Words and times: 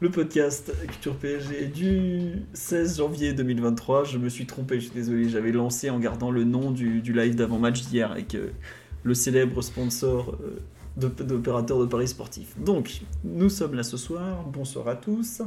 Le 0.00 0.10
podcast 0.10 0.72
Culture 0.86 1.16
PSG 1.16 1.66
du 1.68 2.42
16 2.52 2.98
janvier 2.98 3.32
2023. 3.32 4.04
Je 4.04 4.18
me 4.18 4.28
suis 4.28 4.44
trompé, 4.44 4.78
je 4.78 4.86
suis 4.86 4.94
désolé, 4.94 5.28
j'avais 5.28 5.52
lancé 5.52 5.88
en 5.88 5.98
gardant 5.98 6.30
le 6.30 6.44
nom 6.44 6.70
du, 6.70 7.00
live 7.00 7.34
d'avant-match 7.34 7.82
d'hier 7.82 8.12
avec 8.12 8.36
le 9.02 9.14
célèbre 9.14 9.62
sponsor 9.62 10.36
euh, 10.42 10.60
d'opérateur 10.98 11.78
de 11.78 11.86
Paris 11.86 12.08
Sportif. 12.08 12.58
Donc, 12.58 13.00
nous 13.24 13.48
sommes 13.48 13.74
là 13.74 13.82
ce 13.82 13.96
soir, 13.96 14.44
bonsoir 14.52 14.86
à 14.88 14.96
tous. 14.96 15.40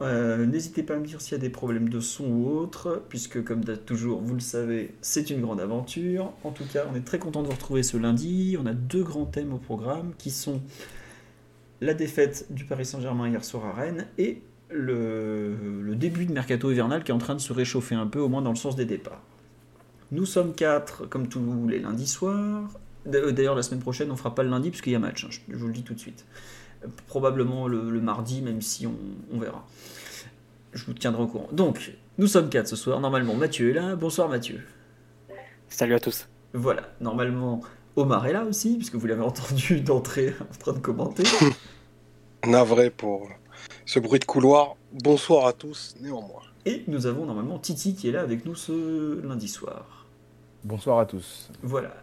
Euh, 0.00 0.46
n'hésitez 0.46 0.82
pas 0.82 0.94
à 0.94 0.98
me 0.98 1.06
dire 1.06 1.20
s'il 1.20 1.32
y 1.32 1.34
a 1.34 1.38
des 1.38 1.50
problèmes 1.50 1.90
de 1.90 2.00
son 2.00 2.24
ou 2.24 2.56
autre, 2.56 3.02
puisque 3.10 3.44
comme 3.44 3.62
toujours, 3.84 4.22
vous 4.22 4.34
le 4.34 4.40
savez, 4.40 4.94
c'est 5.02 5.28
une 5.28 5.42
grande 5.42 5.60
aventure. 5.60 6.32
En 6.42 6.52
tout 6.52 6.64
cas, 6.72 6.86
on 6.90 6.96
est 6.96 7.04
très 7.04 7.18
content 7.18 7.42
de 7.42 7.48
vous 7.48 7.52
retrouver 7.52 7.82
ce 7.82 7.98
lundi. 7.98 8.56
On 8.58 8.64
a 8.64 8.72
deux 8.72 9.02
grands 9.02 9.26
thèmes 9.26 9.52
au 9.52 9.58
programme 9.58 10.12
qui 10.16 10.30
sont 10.30 10.62
la 11.82 11.94
défaite 11.94 12.46
du 12.50 12.64
Paris 12.64 12.86
Saint-Germain 12.86 13.28
hier 13.28 13.44
soir 13.44 13.66
à 13.66 13.72
Rennes 13.72 14.06
et 14.16 14.40
le, 14.70 15.94
début 15.96 16.26
de 16.26 16.32
mercato 16.32 16.70
hivernal 16.70 17.02
qui 17.02 17.10
est 17.10 17.14
en 17.14 17.18
train 17.18 17.34
de 17.34 17.40
se 17.40 17.52
réchauffer 17.52 17.96
un 17.96 18.06
peu, 18.06 18.20
au 18.20 18.28
moins 18.28 18.40
dans 18.40 18.50
le 18.50 18.56
sens 18.56 18.76
des 18.76 18.84
départs. 18.84 19.20
Nous 20.12 20.24
sommes 20.24 20.54
quatre, 20.54 21.06
comme 21.06 21.28
tous 21.28 21.66
les 21.68 21.80
lundis 21.80 22.06
soirs. 22.06 22.70
D'ailleurs, 23.04 23.56
la 23.56 23.62
semaine 23.62 23.80
prochaine, 23.80 24.12
on 24.12 24.16
fera 24.16 24.34
pas 24.34 24.44
le 24.44 24.50
lundi 24.50 24.70
puisqu'il 24.70 24.92
y 24.92 24.96
a 24.96 25.00
match, 25.00 25.24
hein, 25.24 25.28
je, 25.48 25.56
vous 25.56 25.66
le 25.66 25.72
dis 25.72 25.82
tout 25.82 25.94
de 25.94 25.98
suite. 25.98 26.24
Probablement 27.08 27.66
le, 27.66 28.00
mardi, 28.00 28.42
même 28.42 28.62
si 28.62 28.86
on, 28.86 29.38
verra. 29.38 29.66
Je 30.72 30.84
vous 30.84 30.94
tiendrai 30.94 31.22
au 31.22 31.26
courant. 31.26 31.48
Donc, 31.50 31.92
nous 32.16 32.28
sommes 32.28 32.48
quatre 32.48 32.68
ce 32.68 32.76
soir. 32.76 33.00
Normalement, 33.00 33.34
Mathieu 33.34 33.70
est 33.70 33.74
là. 33.74 33.96
Bonsoir 33.96 34.28
Mathieu. 34.28 34.60
Salut 35.68 35.94
à 35.94 36.00
tous. 36.00 36.28
Voilà, 36.52 36.82
normalement, 37.00 37.62
Omar 37.96 38.26
est 38.26 38.32
là 38.32 38.44
aussi, 38.44 38.76
puisque 38.76 38.94
vous 38.94 39.06
l'avez 39.06 39.22
entendu 39.22 39.80
d'entrée 39.80 40.34
en 40.40 40.58
train 40.58 40.72
de 40.72 40.78
commenter. 40.78 41.24
Navré 42.46 42.90
pour 42.90 43.28
ce 43.86 44.00
bruit 44.00 44.18
de 44.18 44.24
couloir. 44.24 44.74
Bonsoir 44.92 45.46
à 45.46 45.52
tous, 45.52 45.94
néanmoins. 46.00 46.42
Et 46.66 46.82
nous 46.88 47.06
avons 47.06 47.24
normalement 47.24 47.58
Titi 47.60 47.94
qui 47.94 48.08
est 48.08 48.12
là 48.12 48.20
avec 48.20 48.44
nous 48.44 48.56
ce 48.56 49.20
lundi 49.24 49.46
soir. 49.46 50.06
Bonsoir 50.64 50.98
à 50.98 51.06
tous. 51.06 51.50
Voilà. 51.62 51.94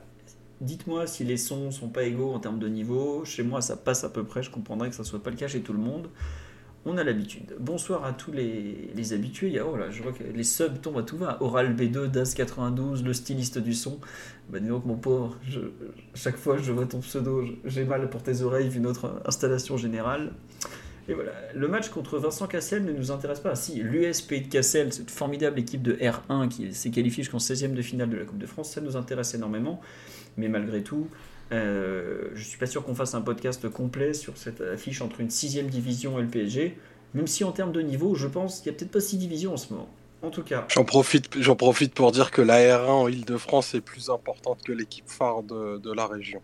Dites-moi 0.61 1.07
si 1.07 1.25
les 1.25 1.35
sons 1.35 1.71
sont 1.71 1.89
pas 1.89 2.03
égaux 2.03 2.31
en 2.33 2.39
termes 2.39 2.59
de 2.59 2.69
niveau. 2.69 3.25
Chez 3.25 3.43
moi, 3.43 3.61
ça 3.61 3.75
passe 3.75 4.05
à 4.05 4.09
peu 4.09 4.23
près. 4.23 4.41
Je 4.41 4.49
comprendrais 4.49 4.89
que 4.89 4.95
ça 4.95 5.03
soit 5.03 5.21
pas 5.21 5.29
le 5.29 5.35
cas 5.35 5.49
chez 5.49 5.61
tout 5.61 5.73
le 5.73 5.79
monde 5.79 6.09
on 6.89 6.97
a 6.97 7.03
l'habitude. 7.03 7.55
Bonsoir 7.59 8.03
à 8.03 8.13
tous 8.13 8.31
les, 8.31 9.13
habitués. 9.13 9.59
Oh 9.61 9.75
je 9.89 10.01
vois 10.01 10.11
que 10.11 10.23
les 10.23 10.43
subs 10.43 10.81
tombent 10.81 10.97
à 10.97 11.03
tout 11.03 11.17
va. 11.17 11.41
Oral 11.41 11.75
B2, 11.75 12.09
DAS92, 12.09 13.03
le 13.03 13.13
styliste 13.13 13.59
du 13.59 13.73
son. 13.73 13.99
Bah, 14.49 14.59
dis 14.59 14.67
donc, 14.67 14.85
mon 14.85 14.95
pauvre, 14.95 15.37
chaque 16.15 16.37
fois 16.37 16.57
je 16.57 16.71
vois 16.71 16.85
ton 16.85 16.99
pseudo, 16.99 17.43
j'ai 17.65 17.85
mal 17.85 18.09
pour 18.09 18.23
tes 18.23 18.41
oreilles 18.41 18.69
vu 18.69 18.79
notre 18.79 19.21
installation 19.25 19.77
générale. 19.77 20.33
Et 21.07 21.13
voilà, 21.13 21.31
le 21.55 21.67
match 21.67 21.89
contre 21.89 22.19
Vincent 22.19 22.47
Cassel 22.47 22.83
ne 22.85 22.91
nous 22.91 23.11
intéresse 23.11 23.39
pas. 23.39 23.55
Si, 23.55 23.81
l'USP 23.81 24.43
de 24.43 24.47
Cassel, 24.47 24.93
cette 24.93 25.09
formidable 25.09 25.59
équipe 25.59 25.81
de 25.81 25.93
R1 25.93 26.49
qui 26.49 26.73
s'est 26.73 26.91
qualifiée 26.91 27.23
jusqu'en 27.23 27.39
16e 27.39 27.73
de 27.73 27.81
finale 27.81 28.09
de 28.09 28.17
la 28.17 28.25
Coupe 28.25 28.37
de 28.37 28.45
France, 28.45 28.71
ça 28.71 28.81
nous 28.81 28.95
intéresse 28.95 29.33
énormément. 29.33 29.81
Mais 30.37 30.49
malgré 30.49 30.83
tout, 30.83 31.07
euh, 31.51 32.29
je 32.35 32.43
suis 32.43 32.57
pas 32.57 32.67
sûr 32.67 32.83
qu'on 32.83 32.95
fasse 32.95 33.15
un 33.15 33.21
podcast 33.21 33.69
complet 33.69 34.13
sur 34.13 34.37
cette 34.37 34.61
affiche 34.61 35.01
entre 35.01 35.19
une 35.19 35.29
sixième 35.29 35.67
division 35.67 36.19
et 36.19 36.21
le 36.21 36.27
PSG, 36.27 36.77
même 37.13 37.27
si 37.27 37.43
en 37.43 37.51
termes 37.51 37.71
de 37.71 37.81
niveau, 37.81 38.15
je 38.15 38.27
pense 38.27 38.59
qu'il 38.59 38.71
n'y 38.71 38.75
a 38.75 38.79
peut-être 38.79 38.91
pas 38.91 38.99
six 38.99 39.17
divisions 39.17 39.53
en 39.53 39.57
ce 39.57 39.73
moment. 39.73 39.89
En 40.21 40.29
tout 40.29 40.43
cas. 40.43 40.65
J'en 40.69 40.83
profite, 40.83 41.29
j'en 41.39 41.55
profite 41.55 41.93
pour 41.93 42.11
dire 42.11 42.31
que 42.31 42.41
la 42.41 42.59
R1 42.59 42.89
en 42.89 43.07
Ile-de-France 43.07 43.73
est 43.73 43.81
plus 43.81 44.09
importante 44.09 44.61
que 44.63 44.73
l'équipe 44.73 45.07
phare 45.07 45.43
de, 45.43 45.93
la 45.93 46.07
région. 46.07 46.41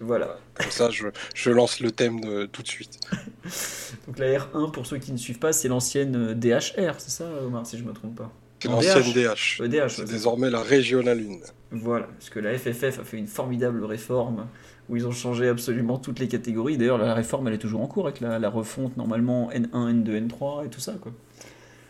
Voilà. 0.00 0.38
Comme 0.54 0.70
ça, 0.70 0.90
je, 0.90 1.06
je 1.34 1.50
lance 1.50 1.78
le 1.78 1.92
thème 1.92 2.20
de, 2.20 2.46
tout 2.46 2.62
de 2.62 2.68
suite. 2.68 2.98
Donc 4.06 4.18
la 4.18 4.38
R1, 4.38 4.72
pour 4.72 4.84
ceux 4.84 4.98
qui 4.98 5.12
ne 5.12 5.16
suivent 5.16 5.38
pas, 5.38 5.52
c'est 5.52 5.68
l'ancienne 5.68 6.34
DHR, 6.34 6.94
c'est 6.98 7.10
ça, 7.10 7.26
Omar, 7.46 7.64
si 7.64 7.78
je 7.78 7.84
ne 7.84 7.88
me 7.88 7.94
trompe 7.94 8.16
pas? 8.16 8.32
C'est 8.60 8.68
l'ancienne 8.68 9.12
DH. 9.12 9.62
DH. 9.62 9.88
c'est 9.88 10.04
désormais 10.06 10.50
la 10.50 10.62
Régionale 10.62 11.20
1. 11.20 11.38
Voilà, 11.74 12.06
parce 12.06 12.30
que 12.30 12.38
la 12.38 12.56
FFF 12.56 13.00
a 13.00 13.04
fait 13.04 13.18
une 13.18 13.26
formidable 13.26 13.84
réforme 13.84 14.46
où 14.88 14.96
ils 14.96 15.06
ont 15.06 15.12
changé 15.12 15.48
absolument 15.48 15.98
toutes 15.98 16.20
les 16.20 16.28
catégories. 16.28 16.78
D'ailleurs, 16.78 16.98
la 16.98 17.14
réforme, 17.14 17.48
elle 17.48 17.54
est 17.54 17.58
toujours 17.58 17.80
en 17.80 17.86
cours 17.88 18.06
avec 18.06 18.20
la, 18.20 18.48
refonte 18.48 18.96
normalement 18.96 19.50
N1, 19.50 20.04
N2, 20.04 20.28
N3 20.28 20.66
et 20.66 20.68
tout 20.68 20.80
ça. 20.80 20.94
Quoi. 21.00 21.12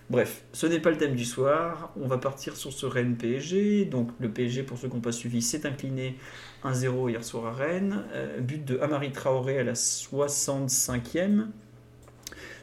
Bref, 0.08 0.44
ce 0.52 0.66
n'est 0.66 0.80
pas 0.80 0.90
le 0.90 0.96
thème 0.96 1.14
du 1.14 1.24
soir. 1.24 1.92
On 2.00 2.06
va 2.06 2.18
partir 2.18 2.56
sur 2.56 2.72
ce 2.72 2.86
Rennes 2.86 3.16
PSG. 3.16 3.84
Donc, 3.84 4.08
le 4.20 4.30
PSG, 4.30 4.62
pour 4.62 4.78
ceux 4.78 4.88
qui 4.88 4.94
n'ont 4.94 5.00
pas 5.00 5.12
suivi, 5.12 5.42
s'est 5.42 5.66
incliné 5.66 6.16
1-0 6.64 7.10
hier 7.10 7.24
soir 7.24 7.46
à 7.46 7.52
Rennes. 7.52 8.04
Euh, 8.14 8.40
but 8.40 8.64
de 8.64 8.78
Amari 8.78 9.12
Traoré 9.12 9.58
à 9.58 9.64
la 9.64 9.74
65e 9.74 11.46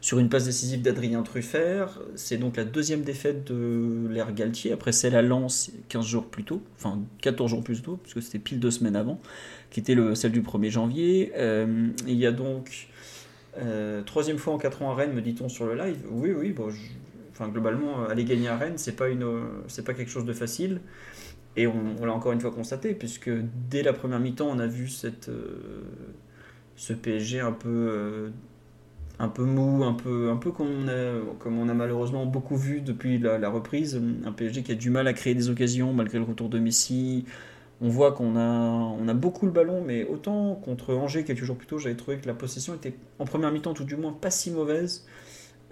sur 0.01 0.17
une 0.17 0.29
passe 0.29 0.45
décisive 0.45 0.81
d'Adrien 0.81 1.21
Truffert. 1.21 1.99
C'est 2.15 2.37
donc 2.37 2.57
la 2.57 2.65
deuxième 2.65 3.01
défaite 3.01 3.45
de 3.45 4.07
l'ère 4.09 4.33
Galtier, 4.33 4.73
après 4.73 4.91
celle 4.91 5.15
à 5.15 5.21
Lens 5.21 5.71
15 5.89 6.05
jours 6.05 6.25
plus 6.25 6.43
tôt, 6.43 6.61
enfin 6.75 6.99
14 7.21 7.49
jours 7.49 7.63
plus 7.63 7.81
tôt, 7.81 7.97
puisque 8.01 8.21
c'était 8.23 8.39
pile 8.39 8.59
deux 8.59 8.71
semaines 8.71 8.95
avant, 8.95 9.21
qui 9.69 9.79
était 9.79 9.93
le, 9.93 10.15
celle 10.15 10.31
du 10.31 10.41
1er 10.41 10.71
janvier. 10.71 11.31
Euh, 11.37 11.87
il 12.07 12.15
y 12.15 12.25
a 12.25 12.31
donc 12.31 12.87
euh, 13.59 14.01
troisième 14.01 14.39
fois 14.39 14.53
en 14.53 14.57
4 14.57 14.81
ans 14.81 14.91
à 14.91 14.95
Rennes, 14.95 15.13
me 15.13 15.21
dit-on 15.21 15.49
sur 15.49 15.67
le 15.67 15.75
live. 15.75 15.99
Oui, 16.09 16.31
oui, 16.31 16.51
bon, 16.51 16.69
enfin, 17.31 17.47
globalement, 17.47 18.03
aller 18.05 18.25
gagner 18.25 18.47
à 18.47 18.57
Rennes, 18.57 18.77
c'est 18.77 18.95
pas, 18.95 19.05
pas 19.05 19.93
quelque 19.93 20.11
chose 20.11 20.25
de 20.25 20.33
facile. 20.33 20.81
Et 21.57 21.67
on, 21.67 22.05
l'a 22.05 22.13
encore 22.13 22.31
une 22.31 22.41
fois 22.41 22.51
constaté, 22.51 22.95
puisque 22.95 23.29
dès 23.69 23.83
la 23.83 23.93
première 23.93 24.19
mi-temps, 24.19 24.47
on 24.49 24.57
a 24.57 24.67
vu 24.67 24.87
cette, 24.87 25.29
euh, 25.29 25.83
ce 26.75 26.93
PSG 26.93 27.41
un 27.41 27.51
peu 27.51 28.31
un 29.21 29.27
peu 29.27 29.43
mou, 29.43 29.83
un 29.83 29.93
peu, 29.93 30.31
un 30.31 30.35
peu 30.35 30.51
comme, 30.51 30.67
on 30.67 30.87
a, 30.87 31.35
comme 31.37 31.59
on 31.59 31.69
a 31.69 31.75
malheureusement 31.75 32.25
beaucoup 32.25 32.57
vu 32.57 32.81
depuis 32.81 33.19
la, 33.19 33.49
reprise. 33.49 34.01
Un 34.25 34.31
PSG 34.31 34.63
qui 34.63 34.71
a 34.71 34.75
du 34.75 34.89
mal 34.89 35.07
à 35.07 35.13
créer 35.13 35.35
des 35.35 35.49
occasions 35.49 35.93
malgré 35.93 36.17
le 36.17 36.23
retour 36.23 36.49
de 36.49 36.57
Messi. 36.57 37.25
On 37.81 37.89
voit 37.89 38.13
qu'on 38.13 38.35
a, 38.35 38.41
on 38.41 39.07
a 39.07 39.13
beaucoup 39.13 39.45
le 39.45 39.51
ballon, 39.51 39.83
mais 39.85 40.05
autant 40.05 40.55
contre 40.55 40.95
Angers 40.95 41.23
quelques 41.23 41.43
jours 41.43 41.55
plus 41.55 41.67
tôt, 41.67 41.77
j'avais 41.77 41.95
trouvé 41.95 42.17
que 42.17 42.27
la 42.27 42.33
possession 42.33 42.73
était 42.73 42.95
en 43.19 43.25
première 43.25 43.51
mi-temps 43.51 43.75
tout 43.75 43.83
du 43.83 43.95
moins 43.95 44.11
pas 44.11 44.31
si 44.31 44.49
mauvaise. 44.49 45.05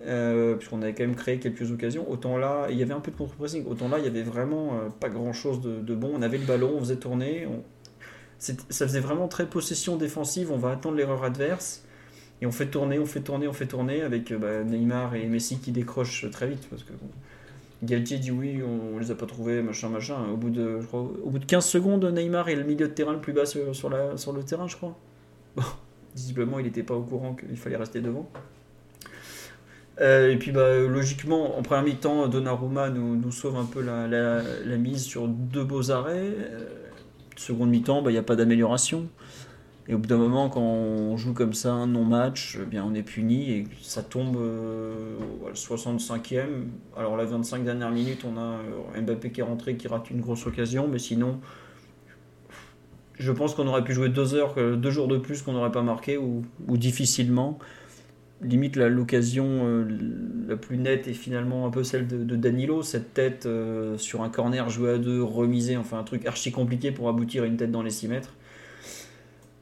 Euh, 0.06 0.56
puisqu'on 0.56 0.82
avait 0.82 0.94
quand 0.94 1.04
même 1.04 1.16
créé 1.16 1.40
quelques 1.40 1.72
occasions. 1.72 2.10
Autant 2.10 2.38
là, 2.38 2.68
il 2.70 2.78
y 2.78 2.84
avait 2.84 2.94
un 2.94 3.02
peu 3.02 3.12
de 3.12 3.18
contre-pressing. 3.18 3.66
Autant 3.66 3.90
là, 3.90 3.98
il 3.98 4.06
y 4.06 4.08
avait 4.08 4.24
vraiment 4.24 4.76
euh, 4.76 4.90
pas 4.90 5.10
grand-chose 5.10 5.60
de, 5.60 5.96
bon. 5.96 6.12
On 6.16 6.22
avait 6.22 6.38
le 6.38 6.46
ballon, 6.46 6.72
on 6.76 6.80
faisait 6.80 6.98
tourner. 6.98 7.48
Ça 8.38 8.54
faisait 8.70 9.02
vraiment 9.02 9.28
très 9.28 9.48
possession 9.48 9.98
défensive. 9.98 10.52
On 10.52 10.58
va 10.58 10.72
attendre 10.72 10.96
l'erreur 10.96 11.24
adverse. 11.24 11.84
Et 12.42 12.46
on 12.46 12.52
fait 12.52 12.68
tourner, 12.68 13.00
on 13.00 13.06
fait 13.06 13.20
tourner, 13.20 13.48
on 13.48 13.54
fait 13.54 13.66
tourner 13.66 14.02
avec 14.02 14.32
euh, 14.32 14.38
bah, 14.38 14.64
Neymar 14.64 15.16
et 15.16 15.26
Messi 15.26 15.60
qui 15.60 15.72
décrochent 15.72 16.30
très 16.32 16.48
vite. 16.48 16.68
Parce 16.70 16.84
que 16.84 16.94
Galtier 17.84 18.18
dit 18.18 18.32
oui, 18.32 18.62
on, 18.64 18.96
ne 18.96 19.00
les 19.00 19.12
a 19.12 19.16
pas 19.16 19.26
trouvés, 19.26 19.62
machin, 19.62 19.90
machin. 19.90 20.18
Au 20.32 20.38
bout, 20.38 20.50
de, 20.50 20.80
au 20.94 21.30
bout 21.30 21.40
de 21.40 21.46
15 21.46 21.66
secondes, 21.66 22.06
Neymar 22.06 22.50
est 22.50 22.56
le 22.56 22.64
milieu 22.64 22.88
de 22.88 22.94
terrain 22.94 23.14
le 23.14 23.20
plus 23.20 23.34
bas 23.34 23.46
sur, 23.46 23.90
le 23.90 24.44
terrain, 24.44 24.68
je 24.68 24.76
crois. 24.76 24.98
Bon, 25.56 25.64
visiblement, 26.16 26.60
il 26.60 26.66
n'était 26.66 26.84
pas 26.84 26.96
au 26.96 27.04
courant 27.04 27.36
qu'il 27.36 27.58
fallait 27.58 27.78
rester 27.78 28.00
devant. 28.00 28.30
Euh, 30.02 30.32
et 30.32 30.38
puis 30.38 30.52
bah, 30.52 30.78
logiquement, 30.78 31.58
en 31.58 31.62
première 31.62 31.84
mi-temps, 31.84 32.28
Donnarumma 32.28 32.90
nous, 32.90 33.18
nous 33.18 33.32
sauve 33.32 33.58
un 33.58 33.66
peu 33.66 33.82
la, 33.82 34.78
mise 34.78 35.04
sur 35.04 35.28
deux 35.28 35.64
beaux 35.64 35.92
arrêts. 35.92 36.32
Euh, 36.38 36.66
seconde 37.36 37.70
mi-temps, 37.70 38.02
bah, 38.02 38.12
il 38.12 38.14
n'y 38.14 38.20
a 38.20 38.24
pas 38.24 38.36
d'amélioration. 38.36 39.08
Et 39.90 39.96
au 39.96 39.98
bout 39.98 40.08
d'un 40.08 40.18
moment, 40.18 40.50
quand 40.50 40.62
on 40.62 41.18
joue 41.18 41.34
comme 41.34 41.54
ça 41.54 41.74
un 41.74 41.88
non-match, 41.88 42.60
eh 42.72 42.80
on 42.80 42.94
est 42.94 43.02
puni 43.02 43.52
et 43.52 43.68
ça 43.82 44.04
tombe 44.04 44.38
euh, 44.38 45.18
65e. 45.56 46.46
Alors 46.96 47.18
la 47.18 47.26
25 47.26 47.64
dernières 47.64 47.90
minutes, 47.90 48.24
on 48.24 48.38
a 48.38 48.60
euh, 48.96 49.02
Mbappé 49.02 49.32
qui 49.32 49.40
est 49.42 49.44
rentré, 49.44 49.78
qui 49.78 49.88
rate 49.88 50.12
une 50.12 50.22
grosse 50.22 50.46
occasion, 50.46 50.88
mais 50.88 51.00
sinon, 51.00 51.40
je 53.18 53.32
pense 53.32 53.56
qu'on 53.56 53.66
aurait 53.66 53.84
pu 53.84 53.94
jouer 53.94 54.10
deux 54.10 54.36
heures, 54.36 54.56
deux 54.56 54.92
jours 54.92 55.08
de 55.08 55.18
plus 55.18 55.42
qu'on 55.42 55.54
n'aurait 55.54 55.72
pas 55.72 55.82
marqué 55.82 56.18
ou, 56.18 56.44
difficilement. 56.68 57.58
Limite 58.42 58.78
l'occasion 58.78 59.46
euh, 59.66 59.86
la 60.48 60.56
plus 60.56 60.78
nette 60.78 61.10
est 61.10 61.14
finalement 61.14 61.66
un 61.66 61.70
peu 61.72 61.84
celle 61.84 62.08
de, 62.08 62.36
Danilo, 62.38 62.84
cette 62.84 63.14
tête 63.14 63.46
euh, 63.46 63.98
sur 63.98 64.22
un 64.22 64.30
corner 64.30 64.70
joué 64.70 64.92
à 64.92 64.98
deux, 64.98 65.22
remisé, 65.22 65.76
enfin 65.76 66.00
un 66.00 66.04
truc 66.04 66.26
archi 66.26 66.54
compliqué 66.54 66.92
pour 66.92 67.10
aboutir 67.10 67.44
à 67.44 67.48
une 67.48 67.58
tête 67.58 67.72
dans 67.72 67.84
les 67.84 67.90
6 67.90 68.08
mètres. 68.08 68.34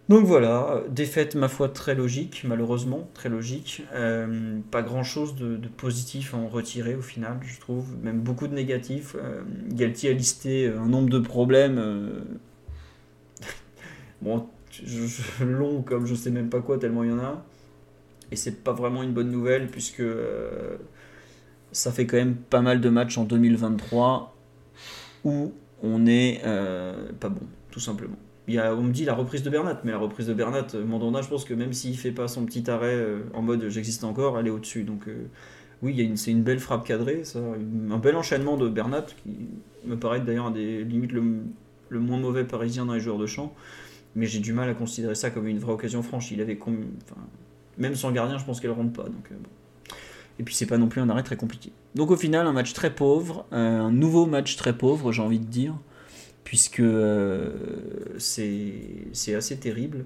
Donc 0.10 0.26
voilà, 0.26 0.84
défaite 0.90 1.36
ma 1.36 1.50
foi 1.50 1.68
très 1.68 1.94
logique, 1.94 2.44
malheureusement, 2.46 3.10
très 3.14 3.28
logique. 3.28 3.84
Euh, 3.94 4.60
pas 4.72 4.82
grand 4.82 5.04
chose 5.04 5.36
de, 5.36 5.60
positif 5.68 6.34
à 6.34 6.38
en 6.38 6.48
retirer 6.48 6.96
au 6.96 7.02
final, 7.02 7.40
je 7.44 7.60
trouve, 7.60 7.86
même 8.02 8.22
beaucoup 8.22 8.48
de 8.48 8.54
négatifs. 8.54 9.16
Euh, 9.18 9.42
Galtier 9.70 10.12
a 10.12 10.14
listé 10.14 10.68
un 10.68 10.88
nombre 10.88 11.10
de 11.10 11.20
problèmes 11.20 11.78
euh, 11.78 12.22
bon, 14.22 14.48
long 15.42 15.82
comme 15.82 16.06
je 16.06 16.16
sais 16.16 16.32
même 16.32 16.50
pas 16.50 16.62
quoi, 16.62 16.78
tellement 16.78 17.04
il 17.04 17.10
y 17.10 17.14
en 17.14 17.20
a. 17.20 17.44
Et 18.32 18.36
c'est 18.36 18.64
pas 18.64 18.74
vraiment 18.74 19.04
une 19.04 19.14
bonne 19.14 19.32
nouvelle 19.32 19.68
puisque 19.68 20.02
euh, 20.02 20.78
ça 21.72 21.92
fait 21.92 22.06
quand 22.06 22.18
même 22.18 22.36
pas 22.36 22.62
mal 22.62 22.82
de 22.82 22.90
matchs 22.90 23.18
en 23.18 23.24
2023 23.24 24.36
où 25.24 25.54
on 25.82 26.06
est 26.06 26.42
euh, 26.46 27.12
pas 27.20 27.30
bon, 27.30 27.42
tout 27.72 27.80
simplement. 27.80 28.18
On 28.50 28.82
me 28.82 28.92
dit 28.92 29.06
la 29.06 29.14
reprise 29.14 29.44
de 29.44 29.50
Bernat, 29.50 29.82
mais 29.84 29.92
la 29.92 29.98
reprise 29.98 30.28
de 30.28 30.34
Bernat, 30.34 30.68
euh, 30.76 30.86
Mandanda, 30.86 31.22
je 31.22 31.28
pense 31.28 31.44
que 31.44 31.54
même 31.54 31.74
s'il 31.74 31.98
fait 31.98 32.12
pas 32.12 32.28
son 32.28 32.46
petit 32.46 32.70
arrêt 32.70 32.98
en 33.34 33.42
mode 33.42 33.68
j'existe 33.70 34.04
encore, 34.04 34.40
elle 34.40 34.48
est 34.48 34.52
au-dessus. 34.52 34.84
Donc 34.84 35.08
oui, 35.82 36.12
c'est 36.16 36.32
une 36.32 36.44
belle 36.44 36.60
frappe 36.60 36.86
cadrée, 36.86 37.24
un 37.36 37.98
bel 37.98 38.16
enchaînement 38.16 38.58
de 38.58 38.70
Bernat 38.70 39.06
qui 39.24 39.50
me 39.86 39.98
paraît 39.98 40.22
d'ailleurs 40.22 40.52
des 40.52 40.84
limites 40.84 41.12
le, 41.12 41.24
le, 41.90 42.00
moins 42.00 42.18
mauvais 42.18 42.46
parisien 42.46 42.86
dans 42.86 42.94
les 42.94 43.00
joueurs 43.00 43.18
de 43.18 43.28
champ. 43.28 43.54
Mais 44.16 44.26
j'ai 44.26 44.40
du 44.40 44.54
mal 44.54 44.70
à 44.70 44.74
considérer 44.74 45.14
ça 45.14 45.30
comme 45.30 45.48
une 45.48 45.60
vraie 45.60 45.74
occasion 45.74 46.02
franche. 46.02 46.32
Il 46.32 46.42
avait 46.42 46.58
même 47.78 47.96
sans 47.96 48.12
gardien, 48.12 48.38
je 48.38 48.46
pense 48.46 48.60
qu'elle 48.60 48.72
rentre 48.72 48.94
pas. 48.94 49.04
Donc, 49.04 49.32
euh, 49.32 49.36
Et 50.40 50.44
puis 50.44 50.56
c'est 50.56 50.66
pas 50.66 50.78
non 50.78 50.88
plus 50.88 51.02
un 51.02 51.10
arrêt 51.10 51.24
très 51.24 51.38
compliqué. 51.38 51.72
Donc 51.96 52.12
au 52.12 52.16
final, 52.16 52.48
un 52.48 52.54
match 52.54 52.74
très 52.74 52.94
pauvre, 52.94 53.46
euh, 53.54 53.82
un 53.82 53.92
nouveau 53.92 54.26
match 54.26 54.56
très 54.56 54.76
pauvre, 54.76 55.12
j'ai 55.12 55.22
envie 55.22 55.40
de 55.40 55.46
dire, 55.46 55.76
puisque 56.48 56.80
euh, 56.80 57.52
c'est 58.20 59.36
assez 59.36 59.58
terrible. 59.58 60.06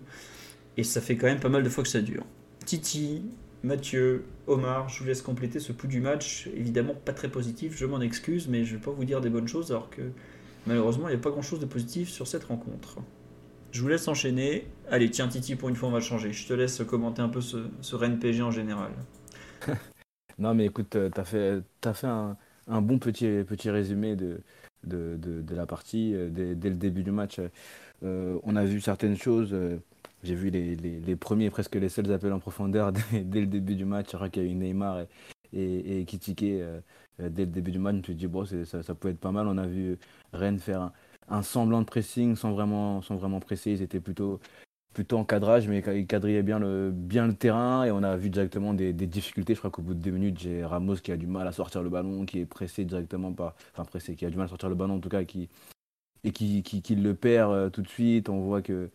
Et 0.76 0.84
ça 0.84 1.00
fait 1.00 1.16
quand 1.16 1.28
même 1.28 1.40
pas 1.40 1.50
mal 1.50 1.62
de 1.62 1.70
fois 1.70 1.84
que 1.84 1.90
ça 1.90 2.02
dure. 2.02 2.26
Titi, 2.66 3.22
Mathieu, 3.62 4.26
Omar, 4.48 4.90
je 4.90 5.02
vous 5.02 5.06
laisse 5.06 5.22
compléter 5.22 5.60
ce 5.60 5.72
pouls 5.72 5.86
du 5.86 6.02
match. 6.02 6.50
Évidemment, 6.56 6.96
pas 6.96 7.14
très 7.14 7.30
positif, 7.30 7.78
je 7.78 7.86
m'en 7.86 8.02
excuse, 8.02 8.48
mais 8.48 8.66
je 8.66 8.76
vais 8.76 8.82
pas 8.82 8.90
vous 8.90 9.06
dire 9.06 9.22
des 9.22 9.30
bonnes 9.30 9.48
choses 9.48 9.70
alors 9.70 9.92
que 9.92 10.02
malheureusement, 10.66 11.10
il 11.10 11.12
n'y 11.12 11.20
a 11.20 11.22
pas 11.22 11.30
grand 11.30 11.44
chose 11.44 11.60
de 11.60 11.68
positif 11.68 12.10
sur 12.10 12.26
cette 12.26 12.46
rencontre. 12.46 12.98
Je 13.72 13.80
vous 13.84 13.90
laisse 13.90 14.08
enchaîner. 14.08 14.66
Allez, 14.90 15.12
tiens, 15.12 15.28
Titi, 15.28 15.56
pour 15.56 15.70
une 15.70 15.76
fois, 15.76 15.90
on 15.90 15.92
va 15.92 16.02
changer. 16.02 16.34
Je 16.34 16.48
te 16.48 16.54
laisse 16.54 16.82
commenter 16.88 17.22
un 17.22 17.30
peu 17.30 17.42
ce, 17.42 17.68
ce 17.82 18.42
en 18.42 18.52
général. 18.52 18.94
non, 20.40 20.56
mais 20.56 20.66
écoute, 20.66 20.96
euh, 20.96 21.12
tu 21.14 21.22
as 21.22 21.24
fait, 21.24 21.62
as 21.86 21.94
fait 21.94 22.08
un, 22.08 22.36
un, 22.68 22.82
bon 22.82 22.98
petit, 22.98 23.44
petit 23.48 23.70
résumé 23.70 24.16
de, 24.16 24.42
de, 24.84 25.18
de, 25.18 25.56
la 25.56 25.66
partie 25.66 26.14
euh, 26.16 26.30
dès, 26.30 26.56
dès, 26.56 26.70
le 26.70 26.76
début 26.76 27.04
du 27.04 27.12
match. 27.12 27.40
Euh, 28.04 28.40
on 28.44 28.56
a 28.56 28.66
vu 28.66 28.82
certaines 28.82 29.18
choses. 29.18 29.56
J'ai 30.24 30.36
vu 30.36 30.50
les, 30.50 30.76
les, 30.76 31.16
premiers, 31.16 31.50
presque 31.50 31.76
les 31.76 31.90
seuls 31.90 32.12
appels 32.12 32.34
en 32.34 32.40
profondeur 32.40 32.92
dès, 33.12 33.22
dès 33.22 33.42
le 33.42 33.48
début 33.48 33.76
du 33.76 33.86
match. 33.86 34.10
Je 34.12 34.28
qu'il 34.28 34.44
y 34.44 34.46
a 34.48 34.50
eu 34.50 34.56
Neymar 34.56 35.06
et, 35.54 36.00
et, 36.00 36.06
Kitike 36.06 36.40
dès 37.20 37.46
le 37.46 37.52
début 37.52 37.72
du 37.72 37.80
match. 37.80 37.94
Je 37.96 38.00
me 38.00 38.04
suis 38.04 38.16
dit, 38.16 38.28
bon, 38.28 38.46
ça, 38.46 38.84
ça 38.84 38.94
être 39.10 39.20
pas 39.20 39.32
mal. 39.32 39.48
On 39.48 39.58
a 39.58 39.68
vu 39.68 39.98
Rennes 40.34 40.60
faire 40.60 40.82
un 40.82 40.94
un 41.32 41.42
semblant 41.44 41.80
de 41.80 41.86
pressing 41.86 42.36
sans 42.36 42.52
vraiment, 42.52 43.02
sans 43.02 43.16
vraiment 43.16 43.40
presser. 43.40 43.72
Ils 43.72 43.82
étaient 43.82 44.00
plutôt, 44.00 44.40
plutôt 44.94 45.18
en 45.18 45.26
cadrage, 45.26 45.68
mais 45.68 45.80
ils 45.96 46.08
quadrillaient 46.08 46.44
bien 46.44 46.60
le, 46.60 46.92
bien 46.92 47.28
le 47.28 47.34
terrain 47.34 47.84
et 47.84 47.92
on 47.92 48.04
a 48.04 48.16
vu 48.18 48.30
directement 48.30 48.74
des, 48.74 48.94
difficultés. 48.94 49.54
Je 49.54 49.60
crois 49.60 49.72
qu'au 49.72 49.82
bout 49.82 49.94
de 49.94 50.00
deux 50.00 50.12
minutes, 50.12 50.40
j'ai 50.40 50.66
Ramos 50.66 50.96
qui 50.96 51.12
a 51.12 51.18
du 51.18 51.28
mal 51.28 51.48
à 51.48 51.52
sortir 51.52 51.82
le 51.84 51.90
ballon, 51.90 52.26
qui 52.26 52.40
est 52.40 52.46
pressé 52.46 52.86
directement 52.86 53.32
par. 53.34 53.56
Enfin, 53.74 53.86
pressé, 53.86 54.16
qui 54.16 54.26
a 54.26 54.30
du 54.30 54.38
mal 54.38 54.46
à 54.46 54.50
sortir 54.50 54.70
le 54.70 54.76
ballon 54.76 54.96
en 54.96 55.00
tout 55.00 55.10
cas, 55.10 55.24
qui, 55.24 55.50
et 56.24 56.32
qui, 56.32 56.64
qui, 56.64 56.96
le 56.96 57.16
perd 57.16 57.52
euh, 57.54 57.70
tout 57.70 57.82
de 57.82 57.88
suite. 57.88 58.30
On 58.30 58.42
voit 58.42 58.62
que. 58.62 58.90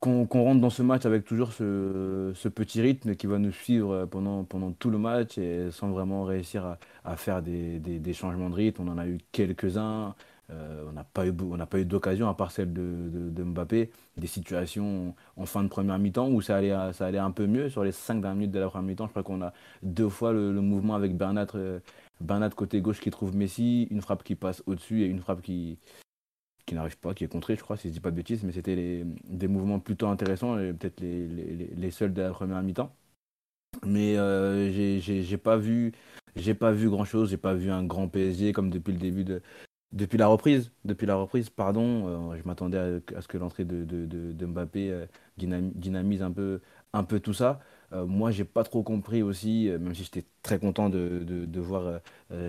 Qu'on 0.00 0.26
rentre 0.26 0.60
dans 0.60 0.68
ce 0.70 0.82
match 0.82 1.06
avec 1.06 1.24
toujours 1.24 1.52
ce, 1.52 2.48
petit 2.48 2.80
rythme 2.80 3.14
qui 3.14 3.28
va 3.28 3.38
nous 3.38 3.52
suivre 3.52 4.06
pendant, 4.06 4.42
pendant 4.42 4.72
tout 4.72 4.90
le 4.90 4.98
match 4.98 5.38
et 5.38 5.70
sans 5.70 5.90
vraiment 5.90 6.24
réussir 6.24 6.76
à, 7.04 7.16
faire 7.16 7.40
des, 7.40 7.78
des, 7.78 8.12
changements 8.12 8.50
de 8.50 8.56
rythme. 8.56 8.82
On 8.82 8.88
en 8.88 8.98
a 8.98 9.06
eu 9.06 9.18
quelques-uns. 9.30 10.16
Euh, 10.52 10.84
on 10.88 10.92
n'a 10.92 11.04
pas 11.04 11.26
eu, 11.26 11.30
eu 11.30 11.84
d'occasion, 11.84 12.28
à 12.28 12.34
part 12.34 12.50
celle 12.50 12.72
de, 12.72 13.42
Mbappé, 13.42 13.90
des 14.16 14.26
situations 14.26 15.14
en 15.36 15.46
fin 15.46 15.62
de 15.62 15.68
première 15.68 15.98
mi-temps 15.98 16.28
où 16.28 16.40
ça 16.40 16.56
allait, 16.56 16.92
ça 16.92 17.06
allait 17.06 17.18
un 17.18 17.30
peu 17.30 17.46
mieux. 17.46 17.70
Sur 17.70 17.84
les 17.84 17.92
5 17.92 18.20
dernières 18.20 18.34
minutes 18.36 18.50
de 18.52 18.58
la 18.58 18.68
première 18.68 18.88
mi-temps, 18.88 19.06
je 19.06 19.10
crois 19.10 19.22
qu'on 19.22 19.42
a 19.42 19.52
deux 19.82 20.08
fois 20.08 20.32
le, 20.32 20.52
mouvement 20.60 20.94
avec 20.94 21.16
Bernat, 21.16 21.46
euh, 21.54 21.80
Bernat 22.20 22.50
côté 22.50 22.80
gauche 22.80 23.00
qui 23.00 23.10
trouve 23.10 23.34
Messi, 23.36 23.84
une 23.90 24.02
frappe 24.02 24.24
qui 24.24 24.34
passe 24.34 24.62
au-dessus 24.66 25.02
et 25.02 25.06
une 25.06 25.20
frappe 25.20 25.42
qui, 25.42 25.78
qui 26.66 26.74
n'arrive 26.74 26.98
pas, 26.98 27.14
qui 27.14 27.24
est 27.24 27.28
contrée, 27.28 27.56
je 27.56 27.62
crois, 27.62 27.76
si 27.76 27.84
je 27.84 27.88
ne 27.88 27.94
dis 27.94 28.00
pas 28.00 28.10
de 28.10 28.16
bêtises, 28.16 28.42
mais 28.44 28.52
c'était 28.52 29.04
des 29.24 29.48
mouvements 29.48 29.80
plutôt 29.80 30.08
intéressants, 30.08 30.56
peut-être 30.56 31.00
les, 31.00 31.26
les, 31.26 31.90
seuls 31.90 32.12
de 32.12 32.22
la 32.22 32.30
première 32.30 32.62
mi-temps. 32.62 32.94
Mais 33.86 34.16
euh, 34.18 34.70
j'ai 35.00 35.38
pas 35.38 35.56
vu 35.56 35.92
j'ai 36.36 36.54
pas 36.54 36.72
vu 36.72 36.88
grand 36.88 37.04
chose, 37.04 37.30
j'ai 37.30 37.36
pas 37.36 37.54
vu 37.54 37.70
un 37.70 37.84
grand 37.84 38.08
PSG 38.08 38.52
comme 38.52 38.70
depuis 38.70 38.92
le 38.92 38.98
début 38.98 39.24
de, 39.24 39.42
depuis 39.92 40.16
la 40.16 40.26
reprise, 40.26 40.72
depuis 40.84 41.06
la 41.06 41.16
reprise, 41.16 41.50
pardon, 41.50 42.32
euh, 42.32 42.36
je 42.36 42.42
m'attendais 42.46 42.78
à, 43.14 43.20
ce 43.20 43.28
que 43.28 43.36
l'entrée 43.36 43.64
de, 43.64 44.46
Mbappé 44.46 44.90
euh, 44.90 45.06
dynamise 45.36 46.22
un 46.22 46.32
peu, 46.32 47.20
tout 47.20 47.34
ça. 47.34 47.60
Euh, 47.92 48.06
moi, 48.06 48.30
j'ai 48.30 48.44
pas 48.44 48.64
trop 48.64 48.82
compris 48.82 49.22
aussi, 49.22 49.68
même 49.70 49.94
si 49.94 50.04
j'étais 50.04 50.24
très 50.42 50.58
content 50.58 50.88
de, 50.88 51.60
voir 51.60 52.00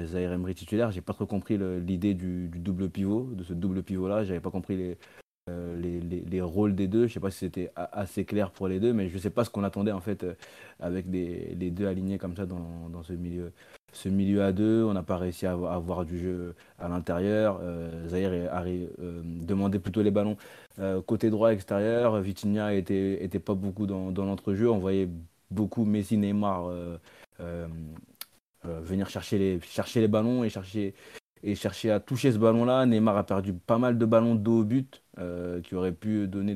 Zaire 0.06 0.32
Emery 0.32 0.56
titulaire, 0.56 0.92
j'ai 0.92 1.02
pas 1.02 1.14
trop 1.14 1.26
compris 1.26 1.58
l'idée 1.58 2.14
du, 2.14 2.48
double 2.48 2.90
pivot, 2.90 3.30
de 3.34 3.44
ce 3.44 3.54
double 3.54 3.84
pivot-là. 3.84 4.24
J'avais 4.24 4.40
pas 4.40 4.52
compris 4.52 4.78
les, 4.78 4.98
les, 5.48 6.00
les, 6.00 6.22
les, 6.22 6.42
rôles 6.42 6.76
des 6.76 6.88
deux. 6.88 7.08
Je 7.08 7.14
sais 7.14 7.20
pas 7.20 7.32
si 7.32 7.40
c'était 7.40 7.72
assez 7.76 8.24
clair 8.24 8.52
pour 8.52 8.70
les 8.70 8.80
deux, 8.80 8.94
mais 8.94 9.10
je 9.10 9.18
sais 9.18 9.30
pas 9.30 9.44
ce 9.44 9.50
qu'on 9.50 9.66
attendait 9.66 9.92
en 9.92 10.00
fait 10.00 10.26
avec 10.80 11.06
les, 11.08 11.72
deux 11.72 11.88
alignés 11.88 12.18
comme 12.18 12.38
ça 12.38 12.46
dans 12.46 13.04
ce 13.04 13.12
milieu 13.12 13.52
ce 13.94 14.10
milieu 14.10 14.44
à 14.44 14.52
deux, 14.52 14.84
on 14.84 14.94
n'a 14.94 15.04
pas 15.04 15.18
réussi 15.18 15.46
à 15.46 15.52
avoir 15.52 16.04
du 16.06 16.20
jeu 16.20 16.56
à 16.80 16.90
l'intérieur. 16.90 17.60
Euh, 17.62 18.08
Zahir 18.08 18.32
euh, 18.34 19.22
demandé 19.24 19.80
plutôt 19.80 20.02
les 20.02 20.12
ballons 20.12 20.36
euh, 20.80 21.02
côté 21.02 21.30
droit 21.30 21.54
extérieur. 21.54 22.20
Vitinha 22.20 22.74
était, 22.74 23.28
pas 23.40 23.54
beaucoup 23.54 23.86
dans, 23.86 24.12
dans 24.12 24.26
l'entrejeu. 24.26 24.70
On 24.70 24.80
voyait 24.80 25.08
beaucoup 25.52 25.86
Messi, 25.86 26.18
Neymar 26.18 26.72
venir 28.64 29.10
chercher 29.10 29.60
les, 29.96 30.08
ballons 30.08 30.44
et 30.44 30.50
chercher, 30.50 31.92
à 31.92 32.00
toucher 32.00 32.32
ce 32.32 32.38
ballon-là. 32.38 32.86
Neymar 32.86 33.18
a 33.18 33.24
perdu 33.24 33.54
pas 33.54 33.78
mal 33.78 33.98
de 33.98 34.06
ballons 34.06 34.36
dos 34.36 34.62
au 34.62 34.64
but 34.64 35.04
qui 35.64 35.76
auraient 35.76 35.92
pu 35.92 36.28
donner 36.28 36.56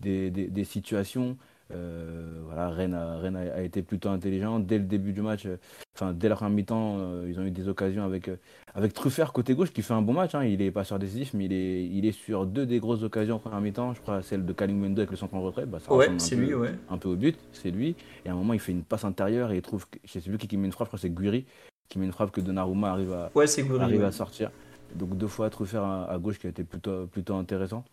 des 0.00 0.64
situations. 0.64 1.36
Euh, 1.74 2.40
voilà, 2.44 2.70
Rennes, 2.70 2.94
a, 2.94 3.62
été 3.62 3.82
plutôt 3.82 4.10
intelligent. 4.10 4.58
Dès 4.58 4.78
le 4.78 4.84
début 4.84 5.12
du 5.12 5.22
match, 5.22 5.46
euh, 5.46 5.56
enfin 5.96 6.12
dès 6.12 6.28
la 6.28 6.36
première 6.36 6.54
mi-temps, 6.54 6.96
euh, 6.98 7.26
ils 7.28 7.38
ont 7.38 7.44
eu 7.44 7.50
des 7.50 7.68
occasions 7.68 8.04
avec, 8.04 8.30
avec 8.74 8.92
Truffert 8.92 9.32
côté 9.32 9.54
gauche 9.54 9.72
qui 9.72 9.82
fait 9.82 9.94
un 9.94 10.02
bon 10.02 10.12
match. 10.12 10.34
Hein. 10.34 10.44
Il 10.44 10.60
est 10.62 10.70
pas 10.70 10.84
sur 10.84 10.98
décisif, 10.98 11.32
mais 11.34 11.46
il 11.46 11.52
est, 11.52 11.84
il 11.86 12.06
est 12.06 12.12
sur 12.12 12.46
deux 12.46 12.66
des 12.66 12.78
grosses 12.78 13.02
occasions 13.02 13.36
en 13.36 13.38
première 13.38 13.60
mi-temps. 13.60 13.94
Je 13.94 14.00
crois 14.00 14.22
celle 14.22 14.44
de 14.44 14.52
Kalingwendo 14.52 15.00
avec 15.00 15.10
le 15.10 15.16
centre 15.16 15.34
en 15.34 15.42
retrait. 15.42 15.66
Bah, 15.66 15.78
ouais, 15.90 16.10
c'est 16.18 16.36
lui, 16.36 16.54
ouais. 16.54 16.74
Un 16.90 16.98
peu 16.98 17.08
au 17.08 17.16
but, 17.16 17.38
c'est 17.52 17.70
lui. 17.70 17.96
Et 18.24 18.28
à 18.28 18.32
un 18.32 18.36
moment, 18.36 18.52
il 18.52 18.60
fait 18.60 18.72
une 18.72 18.84
passe 18.84 19.04
intérieure 19.04 19.52
et 19.52 19.56
il 19.56 19.62
trouve, 19.62 19.86
je 20.04 20.18
sais 20.18 20.20
plus 20.20 20.38
qui, 20.38 20.56
met 20.56 20.66
une 20.66 20.72
frappe, 20.72 20.86
je 20.86 20.90
crois 20.90 20.98
que 20.98 21.02
c'est 21.02 21.14
Guiri 21.14 21.46
qui 21.88 21.98
met 21.98 22.06
une 22.06 22.12
frappe 22.12 22.30
que 22.30 22.40
Donnarumma 22.40 22.90
arrive 22.90 23.12
à, 23.12 23.30
ouais, 23.34 23.46
arrive 23.80 24.04
à 24.04 24.12
sortir. 24.12 24.50
Donc 24.94 25.16
deux 25.16 25.26
fois 25.26 25.50
Truffert 25.50 25.84
à, 25.84 26.18
gauche 26.18 26.38
qui 26.38 26.46
a 26.46 26.50
été 26.50 26.64
plutôt, 26.64 27.06
plutôt 27.06 27.34
intéressant. 27.34 27.84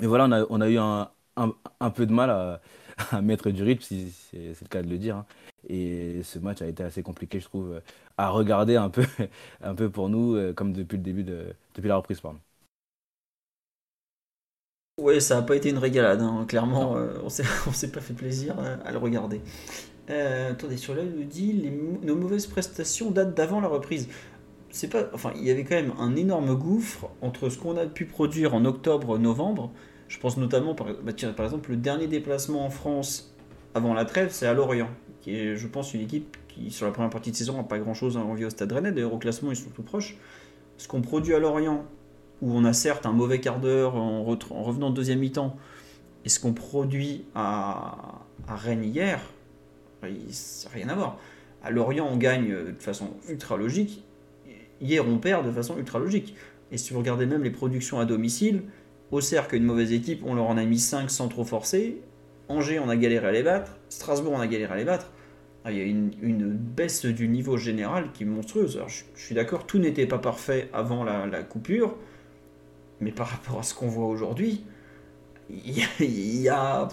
Mais 0.00 0.06
voilà, 0.06 0.26
on 0.26 0.32
a, 0.32 0.46
on 0.50 0.60
a 0.60 0.68
eu 0.68 0.78
un, 0.78 1.08
un, 1.38 1.54
un 1.80 1.90
peu 1.90 2.06
de 2.06 2.12
mal 2.12 2.30
à 2.30 2.60
à 3.12 3.22
mettre 3.22 3.50
du 3.50 3.62
rythme, 3.62 3.82
si 3.82 4.12
c'est 4.30 4.60
le 4.60 4.68
cas 4.68 4.82
de 4.82 4.88
le 4.88 4.98
dire. 4.98 5.16
Hein. 5.16 5.26
Et 5.68 6.22
ce 6.22 6.38
match 6.38 6.62
a 6.62 6.66
été 6.66 6.82
assez 6.82 7.02
compliqué, 7.02 7.40
je 7.40 7.44
trouve, 7.44 7.80
à 8.16 8.30
regarder 8.30 8.76
un 8.76 8.90
peu, 8.90 9.04
un 9.62 9.74
peu 9.74 9.90
pour 9.90 10.08
nous, 10.08 10.34
euh, 10.34 10.52
comme 10.52 10.72
depuis 10.72 10.96
le 10.96 11.02
début 11.02 11.24
de, 11.24 11.46
depuis 11.74 11.88
la 11.88 11.96
reprise, 11.96 12.20
pardon. 12.20 12.38
Oui, 15.00 15.20
ça 15.20 15.36
n'a 15.36 15.42
pas 15.42 15.54
été 15.54 15.70
une 15.70 15.78
régalade, 15.78 16.20
hein. 16.20 16.44
clairement, 16.48 16.96
euh, 16.96 17.18
on 17.20 17.26
ne 17.70 17.74
s'est 17.74 17.92
pas 17.92 18.00
fait 18.00 18.14
plaisir 18.14 18.56
à, 18.84 18.90
le 18.90 18.98
regarder. 18.98 19.40
Euh, 20.10 20.52
attendez, 20.52 20.76
sur 20.76 20.94
là, 20.94 21.02
il 21.02 21.12
nous 21.12 21.24
dit 21.24 21.52
les, 21.52 21.70
nos 21.70 22.16
mauvaises 22.16 22.46
prestations 22.46 23.10
datent 23.10 23.34
d'avant 23.34 23.60
la 23.60 23.68
reprise. 23.68 24.08
C'est 24.70 24.88
pas, 24.88 25.04
enfin, 25.14 25.32
il 25.36 25.44
y 25.44 25.50
avait 25.50 25.64
quand 25.64 25.76
même 25.76 25.94
un 25.98 26.14
énorme 26.16 26.54
gouffre 26.54 27.08
entre 27.22 27.48
ce 27.48 27.58
qu'on 27.58 27.76
a 27.76 27.86
pu 27.86 28.06
produire 28.06 28.54
en 28.54 28.64
octobre-novembre 28.64 29.72
je 30.08 30.18
pense 30.18 30.36
notamment, 30.38 30.74
par, 30.74 30.88
bah, 31.02 31.12
par 31.36 31.44
exemple, 31.44 31.70
le 31.70 31.76
dernier 31.76 32.06
déplacement 32.06 32.64
en 32.64 32.70
France 32.70 33.34
avant 33.74 33.94
la 33.94 34.04
trêve, 34.04 34.30
c'est 34.30 34.46
à 34.46 34.54
Lorient, 34.54 34.88
qui 35.20 35.36
est, 35.36 35.56
je 35.56 35.66
pense, 35.66 35.94
une 35.94 36.00
équipe 36.00 36.36
qui, 36.48 36.70
sur 36.70 36.86
la 36.86 36.92
première 36.92 37.10
partie 37.10 37.30
de 37.30 37.36
saison, 37.36 37.56
n'a 37.58 37.62
pas 37.62 37.78
grand-chose 37.78 38.16
à 38.16 38.20
envier 38.20 38.46
au 38.46 38.50
Stade 38.50 38.72
Rennais. 38.72 38.92
D'ailleurs, 38.92 39.12
au 39.12 39.18
classement, 39.18 39.50
ils 39.50 39.56
sont 39.56 39.70
tout 39.70 39.82
proches. 39.82 40.16
Ce 40.78 40.88
qu'on 40.88 41.02
produit 41.02 41.34
à 41.34 41.38
Lorient, 41.38 41.84
où 42.40 42.52
on 42.52 42.64
a 42.64 42.72
certes 42.72 43.04
un 43.04 43.12
mauvais 43.12 43.40
quart 43.40 43.60
d'heure 43.60 43.96
en, 43.96 44.24
revenant 44.24 44.90
de 44.90 44.96
deuxième 44.96 45.18
mi-temps, 45.18 45.56
et 46.24 46.28
ce 46.28 46.40
qu'on 46.40 46.52
produit 46.52 47.24
à, 47.34 48.24
Rennes 48.48 48.84
hier, 48.84 49.20
ça 50.30 50.68
n'a 50.68 50.74
rien 50.74 50.88
à 50.88 50.94
voir. 50.94 51.18
À 51.62 51.70
Lorient, 51.70 52.08
on 52.10 52.16
gagne 52.16 52.48
de 52.48 52.74
façon 52.78 53.10
ultra 53.28 53.56
logique. 53.56 54.04
Hier, 54.80 55.06
on 55.06 55.18
perd 55.18 55.44
de 55.46 55.52
façon 55.52 55.76
ultra 55.76 55.98
logique. 55.98 56.34
Et 56.70 56.78
si 56.78 56.92
vous 56.92 57.00
regardez 57.00 57.26
même 57.26 57.42
les 57.42 57.50
productions 57.50 57.98
à 57.98 58.04
domicile, 58.04 58.62
Auxerre, 59.10 59.48
une 59.52 59.64
mauvaise 59.64 59.92
équipe, 59.92 60.22
on 60.26 60.34
leur 60.34 60.46
en 60.46 60.58
a 60.58 60.64
mis 60.64 60.78
5 60.78 61.10
sans 61.10 61.28
trop 61.28 61.44
forcer. 61.44 62.02
Angers, 62.48 62.78
on 62.78 62.88
a 62.88 62.96
galéré 62.96 63.26
à 63.26 63.32
les 63.32 63.42
battre. 63.42 63.76
Strasbourg, 63.88 64.32
on 64.34 64.40
a 64.40 64.46
galéré 64.46 64.74
à 64.74 64.76
les 64.76 64.84
battre. 64.84 65.10
Ah, 65.64 65.72
il 65.72 65.78
y 65.78 65.80
a 65.80 65.84
une, 65.84 66.52
baisse 66.52 67.04
du 67.04 67.28
niveau 67.28 67.56
général 67.56 68.10
qui 68.12 68.22
est 68.22 68.26
monstrueuse. 68.26 68.80
Je, 68.86 69.02
suis 69.20 69.34
d'accord, 69.34 69.66
tout 69.66 69.78
n'était 69.78 70.06
pas 70.06 70.18
parfait 70.18 70.68
avant 70.72 71.04
la, 71.04 71.42
coupure, 71.42 71.96
mais 73.00 73.12
par 73.12 73.28
rapport 73.28 73.58
à 73.58 73.62
ce 73.62 73.74
qu'on 73.74 73.88
voit 73.88 74.06
aujourd'hui, 74.06 74.64
il 75.50 75.78
y 75.78 75.82
a, 75.82 75.86
il 76.00 76.40
y 76.40 76.48
a, 76.48 76.88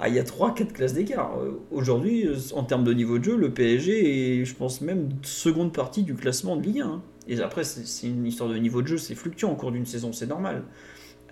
ah, 0.00 0.08
3-4 0.08 0.72
classes 0.72 0.94
d'écart. 0.94 1.38
Aujourd'hui, 1.70 2.28
en 2.54 2.64
termes 2.64 2.84
de 2.84 2.92
niveau 2.92 3.18
de 3.18 3.24
jeu, 3.24 3.36
le 3.36 3.52
PSG 3.52 4.40
est, 4.40 4.44
je 4.44 4.54
pense, 4.54 4.80
même 4.80 5.08
seconde 5.22 5.72
partie 5.72 6.02
du 6.02 6.14
classement 6.14 6.56
de 6.56 6.62
Ligue 6.62 6.80
1. 6.80 7.02
Et 7.28 7.40
après, 7.40 7.62
c'est 7.64 8.06
une 8.08 8.26
histoire 8.26 8.48
de 8.48 8.56
niveau 8.56 8.82
de 8.82 8.86
jeu, 8.88 8.98
c'est 8.98 9.14
fluctuant 9.14 9.52
au 9.52 9.56
cours 9.56 9.70
d'une 9.72 9.86
saison, 9.86 10.12
c'est 10.12 10.26
normal. 10.26 10.62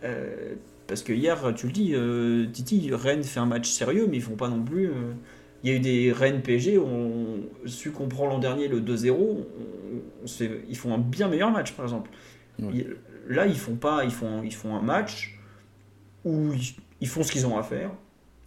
Euh, 0.04 0.54
parce 0.86 1.02
que 1.02 1.12
hier, 1.12 1.52
tu 1.56 1.66
le 1.66 1.72
dis, 1.72 1.92
euh, 1.94 2.46
Titi, 2.52 2.90
Rennes 2.92 3.24
fait 3.24 3.40
un 3.40 3.46
match 3.46 3.68
sérieux, 3.70 4.06
mais 4.08 4.18
ils 4.18 4.22
font 4.22 4.36
pas 4.36 4.48
non 4.48 4.62
plus. 4.62 4.88
euh, 4.88 5.12
il 5.64 5.70
y 5.70 5.72
a 5.72 5.76
eu 5.76 5.80
des 5.80 6.12
Rennes 6.12 6.42
PSG, 6.42 6.78
on, 6.78 7.38
celui 7.64 7.90
qu'on 7.90 8.08
prend 8.08 8.26
l'an 8.26 8.38
dernier, 8.38 8.68
le 8.68 8.80
2-0, 8.80 9.16
on- 9.18 9.44
on 10.22 10.26
se 10.26 10.44
fait- 10.44 10.60
ils 10.68 10.76
font 10.76 10.94
un 10.94 10.98
bien 10.98 11.28
meilleur 11.28 11.50
match, 11.50 11.72
par 11.72 11.86
exemple. 11.86 12.10
Là, 13.28 13.46
ils 13.46 13.56
font 13.58 13.74
pas, 13.74 14.04
ils 14.04 14.10
font, 14.12 14.42
ils 14.44 14.54
font 14.54 14.76
un 14.76 14.82
match 14.82 15.38
où 16.24 16.52
ils, 16.52 16.74
ils 17.00 17.08
font 17.08 17.22
ce 17.22 17.32
qu'ils 17.32 17.46
ont 17.46 17.58
à 17.58 17.62
faire. 17.62 17.90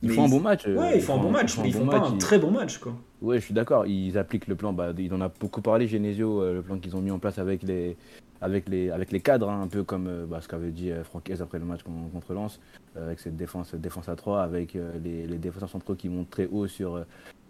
Ils 0.02 0.10
Mais 0.10 0.16
font 0.16 0.26
un 0.26 0.30
bon 0.30 0.40
match. 0.40 0.66
Ouais, 0.66 0.96
ils 0.96 1.02
font 1.02 1.16
un 1.16 1.18
bon 1.24 1.32
match, 1.32 1.58
mais 1.58 1.68
ils 1.70 1.74
font 1.74 1.88
pas 1.88 1.98
un 2.08 2.14
ils- 2.14 2.20
très 2.20 2.40
bon 2.40 2.52
match, 2.52 2.78
quoi. 2.78 2.96
Ouais, 3.22 3.40
je 3.40 3.46
suis 3.46 3.54
d'accord. 3.54 3.86
Ils 3.86 4.18
appliquent 4.18 4.48
le 4.48 4.56
plan. 4.56 4.72
Bah, 4.74 4.94
il 4.98 5.14
en 5.14 5.22
a 5.22 5.28
beaucoup 5.30 5.62
parlé, 5.62 5.88
Genesio, 5.88 6.42
euh, 6.42 6.54
le 6.56 6.62
plan 6.62 6.80
qu'ils 6.80 6.96
ont 6.96 7.02
mis 7.02 7.12
en 7.12 7.20
place 7.20 7.38
avec 7.38 7.64
les, 7.64 7.98
avec 8.40 8.70
les, 8.70 8.90
avec 8.92 9.12
les 9.12 9.20
cadres, 9.20 9.50
hein, 9.50 9.62
un 9.62 9.68
peu 9.68 9.84
comme 9.84 10.08
euh, 10.08 10.26
bah, 10.26 10.40
ce 10.42 10.48
qu'avait 10.48 10.72
dit 10.72 10.92
euh, 10.92 11.04
après 11.42 11.60
le 11.60 11.66
match 11.66 11.84
con- 11.84 12.10
contre 12.14 12.34
Lens, 12.34 12.60
euh, 12.96 13.06
avec 13.08 13.20
cette 13.20 13.36
défense, 13.36 13.76
défense 13.76 14.08
à 14.08 14.16
3, 14.16 14.42
avec 14.42 14.76
euh, 14.76 14.94
les, 15.04 15.28
les 15.28 15.38
défenseurs 15.38 15.70
centraux 15.70 15.96
qui 15.96 16.08
montent 16.08 16.30
très 16.30 16.48
haut 16.48 16.68
sur, 16.68 17.04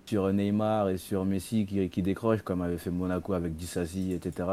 sur 0.07 0.33
Neymar 0.33 0.89
et 0.89 0.97
sur 0.97 1.23
Messi 1.23 1.67
qui, 1.67 1.87
qui 1.89 2.01
décrochent, 2.01 2.41
comme 2.41 2.63
avait 2.63 2.79
fait 2.79 2.89
Monaco 2.89 3.33
avec 3.33 3.55
Dissasi, 3.55 4.13
etc., 4.13 4.49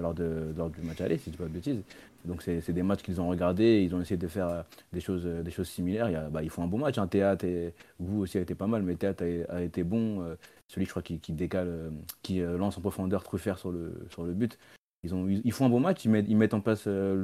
lors, 0.00 0.14
de, 0.14 0.54
lors 0.56 0.70
du 0.70 0.80
match 0.80 1.00
aller, 1.02 1.18
si 1.18 1.26
je 1.26 1.30
dis 1.32 1.36
pas 1.36 1.44
de 1.44 1.50
bêtises. 1.50 1.82
Donc 2.24 2.42
c'est 2.42 2.72
des 2.72 2.82
matchs 2.82 3.02
qu'ils 3.02 3.20
ont 3.20 3.28
regardés, 3.28 3.82
ils 3.82 3.94
ont 3.94 4.00
essayé 4.00 4.16
de 4.16 4.28
faire 4.28 4.48
euh, 4.48 4.62
des 4.92 5.00
choses, 5.00 5.22
euh, 5.24 5.42
des 5.42 5.50
choses 5.50 5.68
similaires. 5.68 6.08
Il 6.08 6.12
y 6.12 6.16
a- 6.16 6.28
bah, 6.28 6.42
ils 6.42 6.50
font 6.50 6.62
un 6.62 6.66
bon 6.66 6.78
match, 6.78 6.98
un 6.98 7.06
théâtre, 7.06 7.44
et 7.44 7.74
vous 7.98 8.20
aussi 8.20 8.38
a 8.38 8.40
été 8.42 8.54
pas 8.54 8.66
mal, 8.66 8.82
mais 8.82 8.94
théâtre 8.96 9.24
a, 9.48 9.62
été 9.62 9.84
bon. 9.84 10.22
euh, 10.22 10.34
celui 10.68 10.86
je 10.86 10.90
crois 10.90 11.02
qui, 11.02 11.18
qui 11.18 11.32
décale, 11.32 11.90
qui 12.22 12.40
lance 12.40 12.78
en 12.78 12.80
profondeur 12.80 13.24
Truffert 13.24 13.58
sur 13.58 13.72
le, 13.72 14.06
sur 14.10 14.24
le 14.24 14.32
but. 14.34 14.58
Ils, 15.02 15.14
ont, 15.14 15.26
ils, 15.28 15.50
font 15.52 15.64
un 15.64 15.70
bon 15.70 15.80
match, 15.80 16.04
ils 16.04 16.10
mettent, 16.10 16.26
ils 16.28 16.36
mettent 16.36 16.52
en 16.54 16.60
place 16.60 16.86
le, 16.86 17.14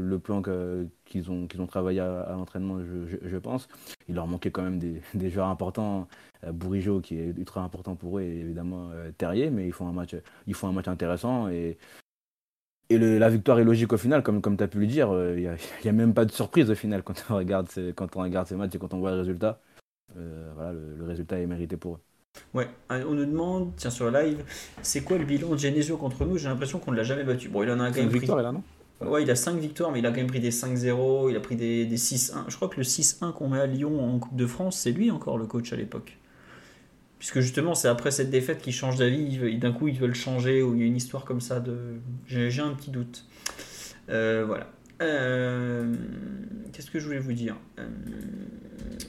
le, 0.00 0.18
plan 0.18 0.42
qu'ils 1.04 1.30
ont, 1.30 1.46
ont 1.58 1.66
travaillé 1.66 2.00
à, 2.00 2.32
l'entraînement, 2.32 2.80
je, 2.80 3.18
je- 3.28 3.36
pense. 3.36 3.68
Il 4.08 4.14
leur 4.14 4.26
manquait 4.26 4.50
quand 4.50 4.62
même 4.62 4.78
des, 4.78 5.02
des 5.14 5.30
joueurs 5.30 5.48
importants, 5.48 6.08
Bourigeau 6.50 7.00
qui 7.00 7.18
est 7.18 7.28
ultra 7.36 7.60
important 7.62 7.94
pour 7.94 8.18
eux, 8.18 8.22
et 8.22 8.40
évidemment 8.40 8.90
Terrier, 9.18 9.50
mais 9.50 9.66
ils 9.66 9.72
font 9.72 9.86
un 9.86 9.92
match, 9.92 10.16
ils 10.46 10.54
font 10.54 10.66
un 10.68 10.72
match 10.72 10.88
intéressant 10.88 11.48
et, 11.48 11.76
et 12.90 12.98
le- 12.98 13.18
la 13.18 13.28
victoire 13.30 13.58
est 13.58 13.64
logique 13.64 13.92
au 13.92 13.96
final, 13.98 14.22
comme, 14.22 14.40
comme 14.42 14.56
tu 14.56 14.62
as 14.64 14.68
pu 14.68 14.78
le 14.80 14.86
dire. 14.86 15.10
euh, 15.12 15.34
Il 15.36 15.42
n'y 15.42 15.48
a, 15.48 15.56
il 15.56 15.58
y 15.86 15.88
a 15.88 15.92
même 15.92 16.14
pas 16.14 16.24
de 16.24 16.32
surprise 16.32 16.70
au 16.70 16.74
final 16.74 17.02
quand 17.02 17.24
on 17.30 17.36
regarde 17.36 17.68
ces, 17.70 17.92
quand 17.94 18.16
on 18.16 18.22
regarde 18.22 18.46
ces 18.48 18.56
matchs 18.56 18.74
et 18.74 18.78
quand 18.78 18.94
on 18.94 18.98
voit 19.00 19.12
le 19.12 19.18
résultat. 19.18 19.60
Euh, 20.16 20.52
voilà, 20.54 20.72
le, 20.74 20.96
le 20.96 21.04
résultat 21.04 21.40
est 21.40 21.46
mérité 21.46 21.76
pour 21.78 21.96
eux. 21.96 22.00
Ouais, 22.54 22.68
euh, 22.90 23.04
on 23.08 23.12
nous 23.14 23.24
demande, 23.26 23.72
tiens, 23.76 23.90
sur 23.90 24.10
le 24.10 24.18
live, 24.22 24.44
c'est 24.82 25.02
quoi 25.02 25.18
le 25.18 25.24
bilan 25.24 25.50
de 25.50 25.56
Genesio 25.58 25.96
contre 25.96 26.24
nous? 26.24 26.38
J'ai 26.38 26.48
l'impression 26.48 26.78
qu'on 26.78 26.90
ne 26.92 26.96
l'a 26.96 27.02
jamais 27.04 27.24
battu. 27.24 27.48
Bon, 27.48 27.62
il 27.62 27.70
en 27.70 27.80
a 27.80 27.90
quand 27.90 28.00
même 28.00 28.12
pris. 28.12 28.18
victoire, 28.18 28.42
là, 28.42 28.52
non? 28.52 28.64
Ouais, 29.00 29.22
il 29.24 29.30
a 29.30 29.36
5 29.36 29.58
victoires, 29.58 29.92
mais 29.92 30.00
il 30.00 30.06
a 30.06 30.10
quand 30.10 30.16
même 30.18 30.28
pris 30.28 30.40
des 30.40 30.50
5-0, 30.52 31.30
il 31.30 31.36
a 31.36 31.40
pris 31.40 31.56
des, 31.56 31.86
des 31.86 31.96
6-1. 31.98 32.46
Je 32.48 32.56
crois 32.56 32.68
que 32.68 32.76
le 32.78 32.84
6-1 32.84 33.32
qu'on 33.32 33.48
met 33.48 33.60
à 33.60 33.66
Lyon 33.66 34.00
en 34.04 34.18
Coupe 34.18 34.36
de 34.36 34.46
France, 34.46 34.78
c'est 34.80 34.92
lui 34.92 35.10
encore 35.10 35.38
le 35.38 35.46
coach 35.46 35.72
à 35.72 35.76
l'époque. 35.76 36.18
Puisque 37.18 37.40
justement, 37.40 37.74
c'est 37.74 37.88
après 37.88 38.10
cette 38.10 38.30
défaite 38.30 38.60
qu'il 38.60 38.74
change 38.74 38.96
d'avis, 38.96 39.58
d'un 39.58 39.72
coup 39.72 39.88
ils 39.88 39.98
veulent 39.98 40.14
changer, 40.14 40.62
ou 40.62 40.74
il 40.74 40.80
y 40.80 40.82
a 40.84 40.86
une 40.86 40.96
histoire 40.96 41.24
comme 41.24 41.40
ça 41.40 41.60
de. 41.60 41.94
J'ai 42.26 42.50
j'ai 42.50 42.62
un 42.62 42.74
petit 42.74 42.90
doute. 42.90 43.24
Euh, 44.10 44.44
voilà. 44.46 44.70
Euh, 45.02 45.94
Qu'est-ce 46.72 46.90
que 46.90 46.98
je 46.98 47.06
voulais 47.06 47.18
vous 47.18 47.32
dire? 47.32 47.56
Euh, 47.78 47.88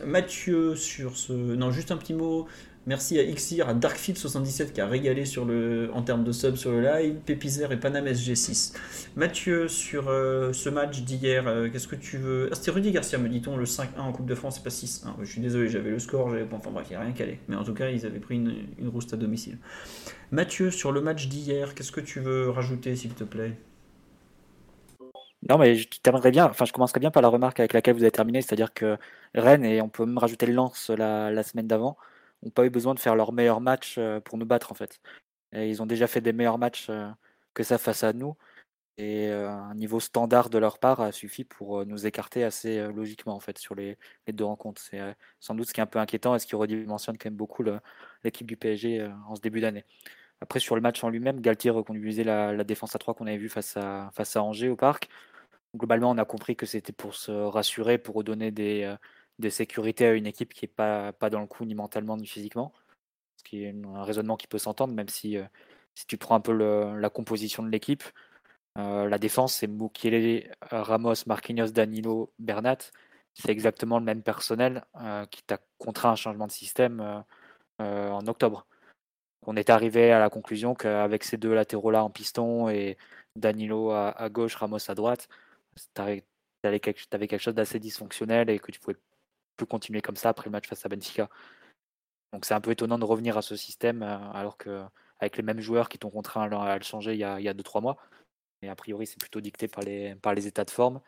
Mathieu 0.06 0.76
sur 0.76 1.18
ce. 1.18 1.34
Non, 1.34 1.72
juste 1.72 1.92
un 1.92 1.98
petit 1.98 2.14
mot. 2.14 2.48
Merci 2.88 3.20
à 3.20 3.24
Xir, 3.26 3.68
à 3.68 3.74
Darkfield77 3.74 4.72
qui 4.72 4.80
a 4.80 4.88
régalé 4.88 5.26
sur 5.26 5.44
le, 5.44 5.90
en 5.94 6.04
termes 6.04 6.24
de 6.24 6.32
sub 6.32 6.56
sur 6.56 6.72
le 6.72 6.80
live, 6.80 7.16
Pépizer 7.26 7.70
et 7.74 7.78
Panam 7.78 8.06
SG6. 8.06 8.74
Mathieu, 9.18 9.68
sur 9.68 10.08
euh, 10.08 10.54
ce 10.54 10.70
match 10.70 11.02
d'hier, 11.02 11.46
euh, 11.50 11.68
qu'est-ce 11.70 11.90
que 11.90 11.98
tu 11.98 12.18
veux? 12.18 12.48
Ah, 12.50 12.56
c'était 12.56 12.72
Rudy 12.72 12.92
Garcia, 12.94 13.18
me 13.18 13.28
dit-on, 13.28 13.58
le 13.58 13.66
5-1 13.66 14.00
en 14.00 14.14
Coupe 14.14 14.26
de 14.26 14.36
France, 14.36 14.56
c'est 14.56 14.64
pas 14.64 14.70
6-1. 14.70 15.16
Je 15.20 15.30
suis 15.30 15.42
désolé, 15.42 15.68
j'avais 15.68 15.90
le 15.90 16.00
score, 16.00 16.30
j'avais. 16.30 16.48
Enfin 16.50 16.72
bref, 16.72 16.88
il 16.90 16.92
n'y 16.92 16.96
a 16.96 17.02
rien 17.02 17.12
calé. 17.12 17.40
Mais 17.50 17.58
en 17.58 17.66
tout 17.66 17.74
cas, 17.74 17.90
ils 17.90 18.06
avaient 18.06 18.22
pris 18.22 18.36
une, 18.36 18.56
une 18.80 18.88
rouste 18.88 19.14
à 19.14 19.18
domicile. 19.18 19.58
Mathieu, 20.32 20.72
sur 20.72 20.94
le 20.94 21.02
match 21.02 21.28
d'hier, 21.28 21.76
qu'est-ce 21.76 21.92
que 21.92 22.00
tu 22.00 22.22
veux 22.22 22.50
rajouter, 22.50 22.96
s'il 22.96 23.14
te 23.14 23.26
plaît? 23.26 23.52
Non, 25.50 25.58
mais 25.58 25.76
je 25.76 25.90
terminerai 26.02 26.32
bien. 26.32 26.46
Enfin, 26.46 26.64
je 26.64 26.72
commencerai 26.72 27.02
bien 27.02 27.12
par 27.12 27.22
la 27.22 27.28
remarque 27.28 27.60
avec 27.60 27.74
laquelle 27.74 27.96
vous 27.96 28.04
avez 28.04 28.12
terminé, 28.12 28.42
c'est-à-dire 28.42 28.74
que 28.74 28.98
Rennes, 29.36 29.66
et 29.66 29.82
on 29.82 29.90
peut 29.90 30.06
même 30.06 30.18
rajouter 30.18 30.46
le 30.46 30.54
Lens 30.54 30.90
la, 30.90 31.32
la 31.32 31.44
semaine 31.44 31.68
d'avant, 31.68 31.98
n'ont 32.44 32.52
pas 32.52 32.66
eu 32.66 32.70
besoin 32.70 32.94
de 32.94 33.00
faire 33.00 33.16
leur 33.16 33.32
meilleur 33.34 33.62
match 33.62 33.96
euh, 33.98 34.20
pour 34.20 34.38
nous 34.38 34.46
battre, 34.46 34.72
en 34.72 34.76
fait. 34.76 35.00
Ils 35.54 35.82
ont 35.82 35.86
déjà 35.86 36.08
fait 36.08 36.22
des 36.22 36.34
meilleurs 36.34 36.58
matchs 36.58 36.88
euh, 36.90 37.10
que 37.54 37.64
ça 37.64 37.78
face 37.78 38.04
à 38.04 38.14
nous. 38.14 38.36
Et 38.98 39.30
euh, 39.30 39.50
un 39.50 39.76
niveau 39.76 40.00
standard 40.00 40.50
de 40.50 40.58
leur 40.58 40.80
part 40.80 41.02
a 41.02 41.12
suffi 41.12 41.44
pour 41.44 41.86
nous 41.86 42.08
écarter 42.08 42.44
assez 42.44 42.88
logiquement, 42.94 43.36
en 43.36 43.40
fait, 43.40 43.58
sur 43.60 43.76
les, 43.76 43.98
les 44.28 44.34
deux 44.34 44.46
rencontres. 44.46 44.82
C'est 44.82 45.00
sans 45.40 45.56
doute 45.56 45.68
ce 45.68 45.74
qui 45.74 45.80
est 45.80 45.84
un 45.84 45.88
peu 45.88 46.00
inquiétant 46.00 46.36
et 46.36 46.40
ce 46.40 46.48
qui 46.48 46.56
redimensionne 46.56 47.18
quand 47.18 47.30
même 47.30 47.38
beaucoup 47.38 47.64
l'équipe 48.24 48.48
du 48.48 48.58
PSG 48.58 49.08
en 49.28 49.36
ce 49.36 49.42
début 49.42 49.62
d'année. 49.62 49.86
Après, 50.42 50.60
sur 50.60 50.76
le 50.76 50.82
match 50.82 51.04
en 51.04 51.10
lui-même, 51.10 51.42
Galtier 51.42 51.72
reconduisait 51.72 52.24
la, 52.24 52.54
la 52.54 52.64
défense 52.64 52.96
à 52.96 53.00
3 53.00 53.14
qu'on 53.16 53.28
avait 53.28 53.38
vu 53.38 53.50
face 53.50 53.78
à, 53.78 54.12
face 54.14 54.36
à 54.36 54.44
Angers 54.44 54.70
au 54.70 54.76
parc. 54.76 55.10
Globalement, 55.76 56.12
on 56.12 56.18
a 56.18 56.26
compris 56.26 56.56
que 56.56 56.66
c'était 56.66 56.94
pour 56.94 57.16
se 57.16 57.32
rassurer, 57.32 57.98
pour 58.00 58.16
redonner 58.16 58.52
des, 58.52 58.96
des 59.40 59.50
sécurités 59.50 60.08
à 60.08 60.14
une 60.14 60.28
équipe 60.28 60.54
qui 60.54 60.66
n'est 60.66 60.72
pas, 60.72 61.14
pas 61.14 61.30
dans 61.30 61.42
le 61.42 61.48
coup 61.48 61.66
ni 61.66 61.76
mentalement 61.76 62.18
ni 62.18 62.28
physiquement. 62.28 62.74
Ce 63.38 63.44
qui 63.44 63.64
est 63.64 63.76
un 63.86 64.04
raisonnement 64.04 64.38
qui 64.38 64.48
peut 64.48 64.58
s'entendre, 64.58 64.94
même 64.94 65.10
si, 65.10 65.38
euh, 65.38 65.46
si 65.96 66.06
tu 66.08 66.18
prends 66.18 66.36
un 66.36 66.42
peu 66.42 66.54
la 66.54 67.10
composition 67.10 67.64
de 67.64 67.70
l'équipe, 67.70 68.04
euh, 68.78 69.08
la 69.10 69.20
défense, 69.20 69.56
c'est 69.56 69.68
Mukiele, 69.68 70.52
Ramos, 70.72 71.16
Marquinhos, 71.28 71.72
Danilo, 71.72 72.34
Bernat. 72.40 72.78
C'est 73.34 73.50
exactement 73.50 74.00
le 74.00 74.06
même 74.06 74.24
personnel 74.24 74.86
euh, 75.02 75.26
qui 75.28 75.44
t'a 75.44 75.60
contraint 75.78 76.12
un 76.12 76.16
changement 76.16 76.48
de 76.48 76.52
système 76.52 77.24
en 77.80 78.28
octobre. 78.28 78.66
On 79.46 79.56
est 79.56 79.70
arrivé 79.70 80.12
à 80.12 80.20
la 80.20 80.30
conclusion 80.30 80.76
qu'avec 80.76 81.24
ces 81.24 81.38
deux 81.38 81.54
latéraux-là 81.54 82.04
en 82.04 82.10
piston 82.10 82.70
et 82.70 82.98
Danilo 83.36 83.92
à, 83.92 84.30
gauche, 84.30 84.56
Ramos 84.56 84.90
à 84.90 84.96
droite, 84.96 85.30
tu 85.96 86.02
avais 86.02 86.80
quelque, 86.80 87.08
t'avais 87.10 87.28
quelque 87.28 87.42
chose 87.42 87.56
d'assez 87.56 87.80
dysfonctionnel 87.80 88.50
et 88.50 88.60
que 88.60 88.72
tu 88.72 88.80
pouvais 88.80 88.98
plus 89.58 89.66
continuer 89.66 90.02
comme 90.02 90.16
ça 90.16 90.30
après 90.30 90.46
le 90.46 90.52
match 90.52 90.68
face 90.68 90.86
à 90.86 90.90
Benfica. 90.90 91.30
Donc 92.34 92.46
c'est 92.46 92.54
un 92.54 92.62
peu 92.62 92.72
étonnant 92.72 93.00
de 93.00 93.06
revenir 93.06 93.38
à 93.38 93.42
ce 93.42 93.56
système 93.56 94.04
euh, 94.04 94.18
alors 94.34 94.58
que 94.58 94.84
avec 95.20 95.36
les 95.38 95.44
mêmes 95.44 95.62
joueurs 95.62 95.90
qui 95.90 95.98
t'ont 95.98 96.10
contraint 96.12 96.44
à 96.44 96.78
le, 96.78 96.84
changer 96.84 97.14
il 97.14 97.20
y 97.20 97.24
a 97.24 97.54
2-3 97.54 97.82
mois. 97.82 97.98
Et 98.62 98.70
a 98.70 98.76
priori, 98.76 99.06
c'est 99.08 99.20
plutôt 99.20 99.42
dicté 99.42 99.68
par 99.68 99.84
les, 99.84 100.16
par 100.16 100.34
les 100.34 100.48
états 100.48 100.64
de 100.66 100.70
forme. 100.72 101.02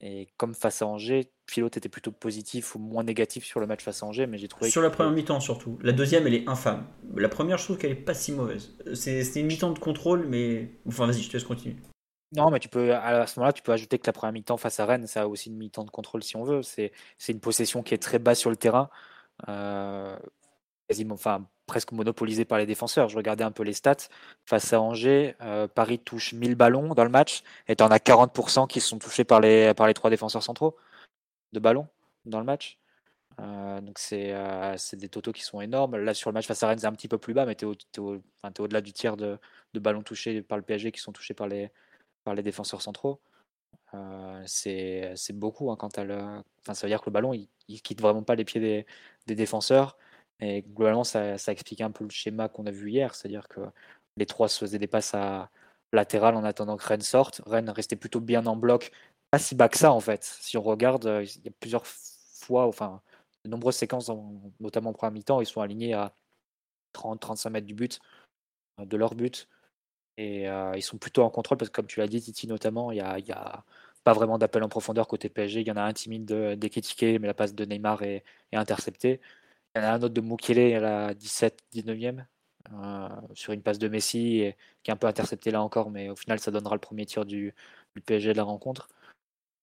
Et 0.00 0.28
comme 0.36 0.54
face 0.54 0.80
à 0.80 0.86
Angers, 0.86 1.32
Philo 1.50 1.66
était 1.66 1.88
plutôt 1.88 2.12
positif 2.12 2.76
ou 2.76 2.78
moins 2.78 3.02
négatif 3.02 3.44
sur 3.44 3.58
le 3.58 3.66
match 3.66 3.82
face 3.82 4.02
à 4.02 4.06
Angers, 4.06 4.28
mais 4.28 4.38
j'ai 4.38 4.46
trouvé 4.46 4.70
Sur 4.70 4.80
que- 4.80 4.86
la 4.86 4.90
première 4.90 5.12
mi-temps 5.12 5.40
surtout. 5.40 5.76
La 5.82 5.90
deuxième, 5.92 6.26
elle 6.28 6.34
est 6.34 6.48
infâme. 6.48 6.86
La 7.16 7.28
première, 7.28 7.58
je 7.58 7.64
trouve 7.64 7.78
qu'elle 7.78 7.90
est 7.90 7.96
pas 7.96 8.14
si 8.14 8.30
mauvaise. 8.30 8.76
C'est- 8.94 9.24
C'était 9.24 9.40
une 9.40 9.46
mi-temps 9.46 9.72
de 9.72 9.78
contrôle, 9.80 10.26
mais. 10.28 10.70
Enfin, 10.86 11.06
vas-y, 11.06 11.22
je 11.22 11.28
te 11.28 11.32
laisse 11.36 11.44
continuer. 11.44 11.76
Non, 12.32 12.50
mais 12.50 12.58
tu 12.58 12.68
peux, 12.68 12.94
à 12.94 13.26
ce 13.26 13.38
moment-là, 13.38 13.54
tu 13.54 13.62
peux 13.62 13.72
ajouter 13.72 13.98
que 13.98 14.06
la 14.06 14.12
première 14.12 14.32
mi-temps 14.34 14.58
face 14.58 14.80
à 14.80 14.84
Rennes, 14.86 15.06
ça 15.06 15.22
a 15.22 15.26
aussi 15.26 15.48
une 15.48 15.56
mi-temps 15.56 15.84
de 15.84 15.90
contrôle 15.90 16.22
si 16.22 16.36
on 16.36 16.44
veut. 16.44 16.62
C'est 16.62 16.92
une 17.28 17.40
possession 17.40 17.82
qui 17.82 17.94
est 17.94 17.98
très 18.02 18.18
basse 18.18 18.38
sur 18.38 18.50
le 18.50 18.56
terrain, 18.56 18.90
euh, 19.48 20.16
quasiment, 20.88 21.14
enfin, 21.14 21.46
presque 21.66 21.92
monopolisée 21.92 22.44
par 22.44 22.58
les 22.58 22.66
défenseurs. 22.66 23.08
Je 23.08 23.16
regardais 23.16 23.44
un 23.44 23.52
peu 23.52 23.62
les 23.62 23.72
stats. 23.72 24.08
Face 24.46 24.72
à 24.74 24.80
Angers, 24.80 25.36
euh, 25.42 25.68
Paris 25.68 25.98
touche 26.00 26.34
1000 26.34 26.54
ballons 26.54 26.94
dans 26.94 27.04
le 27.04 27.10
match, 27.10 27.42
et 27.68 27.76
tu 27.76 27.84
en 27.84 27.90
as 27.90 27.98
40% 27.98 28.66
qui 28.66 28.80
sont 28.80 28.98
touchés 28.98 29.24
par 29.24 29.40
les, 29.40 29.74
par 29.74 29.86
les 29.86 29.94
trois 29.94 30.10
défenseurs 30.10 30.42
centraux 30.42 30.76
de 31.52 31.60
ballons 31.60 31.88
dans 32.26 32.40
le 32.40 32.46
match. 32.46 32.78
Euh, 33.40 33.80
donc 33.80 33.98
c'est 33.98 34.34
des 34.96 35.08
totaux 35.08 35.32
qui 35.32 35.42
sont 35.42 35.60
énormes. 35.60 35.96
Là 35.96 36.14
sur 36.14 36.30
le 36.30 36.34
match 36.34 36.46
face 36.46 36.62
à 36.62 36.68
Rennes 36.68 36.78
c'est 36.80 36.86
un 36.86 36.92
petit 36.92 37.08
peu 37.08 37.18
plus 37.18 37.34
bas, 37.34 37.46
mais 37.46 37.54
tu 37.54 37.64
es, 37.66 37.98
au, 37.98 38.22
enfin, 38.42 38.52
t'es 38.52 38.60
au-delà 38.62 38.80
du 38.80 38.92
tiers 38.92 39.16
de, 39.16 39.38
de 39.74 39.80
ballons 39.80 40.02
touchés 40.02 40.42
par 40.42 40.58
le 40.58 40.64
PSG 40.64 40.92
qui 40.92 41.00
sont 41.00 41.12
touchés 41.12 41.34
par 41.34 41.48
les, 41.48 41.70
par 42.24 42.34
les 42.34 42.42
défenseurs 42.42 42.82
centraux. 42.82 43.20
Euh, 43.94 44.42
c'est 44.46 45.32
beaucoup 45.32 45.70
hein, 45.70 45.76
quand 45.76 45.96
le... 45.98 46.42
ça 46.66 46.86
veut 46.86 46.88
dire 46.88 47.00
que 47.00 47.06
le 47.08 47.12
ballon 47.12 47.32
il, 47.32 47.48
il 47.68 47.80
quitte 47.82 48.00
vraiment 48.02 48.22
pas 48.22 48.34
les 48.34 48.44
pieds 48.44 48.86
des, 49.26 49.34
défenseurs. 49.34 49.96
Et 50.40 50.62
globalement 50.62 51.04
ça, 51.04 51.38
ça 51.38 51.52
explique 51.52 51.80
un 51.80 51.90
peu 51.90 52.04
le 52.04 52.10
schéma 52.10 52.48
qu'on 52.48 52.66
a 52.66 52.70
vu 52.70 52.90
hier, 52.90 53.14
c'est-à-dire 53.14 53.48
que 53.48 53.60
les 54.16 54.26
trois 54.26 54.48
se 54.48 54.58
faisaient 54.58 54.78
des 54.78 54.86
passes 54.86 55.14
à 55.14 55.50
latérales 55.92 56.36
en 56.36 56.44
attendant 56.44 56.76
que 56.76 56.86
Rennes 56.86 57.00
sorte. 57.00 57.40
Rennes 57.46 57.70
restait 57.70 57.96
plutôt 57.96 58.20
bien 58.20 58.46
en 58.46 58.56
bloc, 58.56 58.90
pas 59.30 59.38
si 59.38 59.54
bas 59.54 59.68
que 59.68 59.78
ça 59.78 59.92
en 59.92 60.00
fait. 60.00 60.24
Si 60.24 60.56
on 60.58 60.62
regarde, 60.62 61.06
euh, 61.06 61.24
il 61.24 61.44
y 61.44 61.48
a 61.48 61.52
plusieurs 61.60 61.86
fois, 61.86 62.66
enfin 62.66 63.02
de 63.44 63.50
nombreuses 63.50 63.76
séquences, 63.76 64.08
en- 64.10 64.52
notamment 64.60 64.90
en 64.90 64.92
première 64.92 65.12
mi-temps, 65.12 65.40
ils 65.40 65.46
sont 65.46 65.60
alignés 65.60 65.94
à 65.94 66.12
30-35 66.92 67.50
mètres 67.50 67.66
du 67.66 67.74
but, 67.74 68.00
euh, 68.80 68.86
de 68.86 68.96
leur 68.96 69.14
but. 69.14 69.48
Et 70.18 70.48
euh, 70.48 70.72
ils 70.76 70.82
sont 70.82 70.98
plutôt 70.98 71.22
en 71.22 71.30
contrôle 71.30 71.58
parce 71.58 71.70
que, 71.70 71.76
comme 71.76 71.86
tu 71.86 72.00
l'as 72.00 72.08
dit, 72.08 72.20
Titi, 72.20 72.48
notamment, 72.48 72.90
il 72.92 72.98
y 72.98 73.00
a, 73.00 73.64
pas 74.04 74.12
vraiment 74.12 74.38
d'appel 74.38 74.62
en 74.64 74.68
profondeur 74.68 75.06
côté 75.08 75.28
PSG. 75.28 75.60
Il 75.60 75.68
y 75.68 75.70
en 75.70 75.76
a 75.76 75.82
un 75.82 75.92
timide 75.92 76.26
d'Eketike, 76.56 77.20
mais 77.20 77.26
la 77.28 77.34
passe 77.34 77.54
de 77.54 77.64
Neymar 77.64 78.02
est, 78.02 78.24
interceptée. 78.52 79.20
Il 79.74 79.82
y 79.82 79.84
en 79.84 79.88
a 79.88 79.92
un 79.92 80.02
autre 80.02 80.14
de 80.14 80.20
Mukele 80.20 80.74
à 80.74 80.80
la 80.80 81.14
17-19e 81.14 82.24
euh, 82.72 83.08
sur 83.34 83.52
une 83.52 83.62
passe 83.62 83.78
de 83.78 83.88
Messi 83.88 84.52
qui 84.82 84.90
est 84.90 84.92
un 84.92 84.96
peu 84.96 85.06
intercepté 85.06 85.50
là 85.50 85.62
encore, 85.62 85.90
mais 85.90 86.10
au 86.10 86.16
final 86.16 86.40
ça 86.40 86.50
donnera 86.50 86.74
le 86.74 86.80
premier 86.80 87.06
tir 87.06 87.24
du, 87.24 87.54
PSG 88.06 88.32
de 88.32 88.36
la 88.38 88.44
rencontre. 88.44 88.88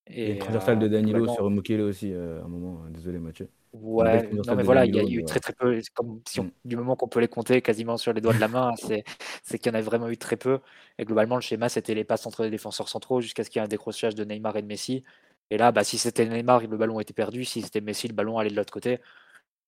Et, 0.08 0.32
et 0.32 0.38
transversal 0.38 0.80
de 0.80 0.88
Danilo 0.88 1.28
sur 1.28 1.50
Mukele 1.50 1.82
aussi 1.82 2.14
à 2.14 2.46
un 2.46 2.48
moment. 2.48 2.82
Désolé 2.90 3.20
Mathieu. 3.20 3.50
Ouais, 3.82 4.30
non 4.32 4.56
mais 4.56 4.64
voilà, 4.64 4.86
il 4.86 4.96
y 4.96 5.00
a 5.00 5.04
eu 5.04 5.26
très 5.26 5.40
très 5.40 5.52
peu, 5.52 5.82
comme 5.94 6.22
si 6.28 6.40
mm. 6.40 6.52
du 6.64 6.78
moment 6.78 6.96
qu'on 6.96 7.10
peut 7.10 7.20
les 7.20 7.28
compter 7.28 7.62
quasiment 7.62 7.98
sur 7.98 8.14
les 8.14 8.22
doigts 8.22 8.34
de 8.34 8.40
la 8.40 8.48
main, 8.48 8.72
c'est 8.78 9.60
qu'il 9.60 9.72
y 9.72 9.76
en 9.76 9.78
a 9.78 9.82
vraiment 9.82 10.08
eu 10.10 10.18
très 10.18 10.38
peu. 10.38 10.60
Et 10.98 11.04
globalement, 11.04 11.36
le 11.36 11.42
schéma, 11.42 11.68
c'était 11.68 11.94
les 11.94 12.06
passes 12.06 12.26
entre 12.26 12.44
les 12.44 12.50
défenseurs 12.50 12.88
centraux 12.88 13.20
jusqu'à 13.22 13.44
ce 13.44 13.50
qu'il 13.50 13.60
y 13.60 13.62
ait 13.62 13.66
un 13.66 13.68
décrochage 13.68 14.16
de 14.16 14.24
Neymar 14.24 14.56
et 14.58 14.62
de 14.62 14.68
Messi. 14.68 15.04
Et 15.50 15.58
là, 15.58 15.72
bah, 15.72 15.84
si 15.84 15.98
c'était 15.98 16.26
Neymar, 16.26 16.62
le 16.62 16.78
ballon 16.78 17.00
était 17.00 17.14
perdu. 17.14 17.44
Si 17.44 17.62
c'était 17.62 17.82
Messi, 17.82 18.08
le 18.08 18.14
ballon 18.14 18.38
allait 18.40 18.50
de 18.50 18.56
l'autre 18.56 18.74
côté. 18.74 19.00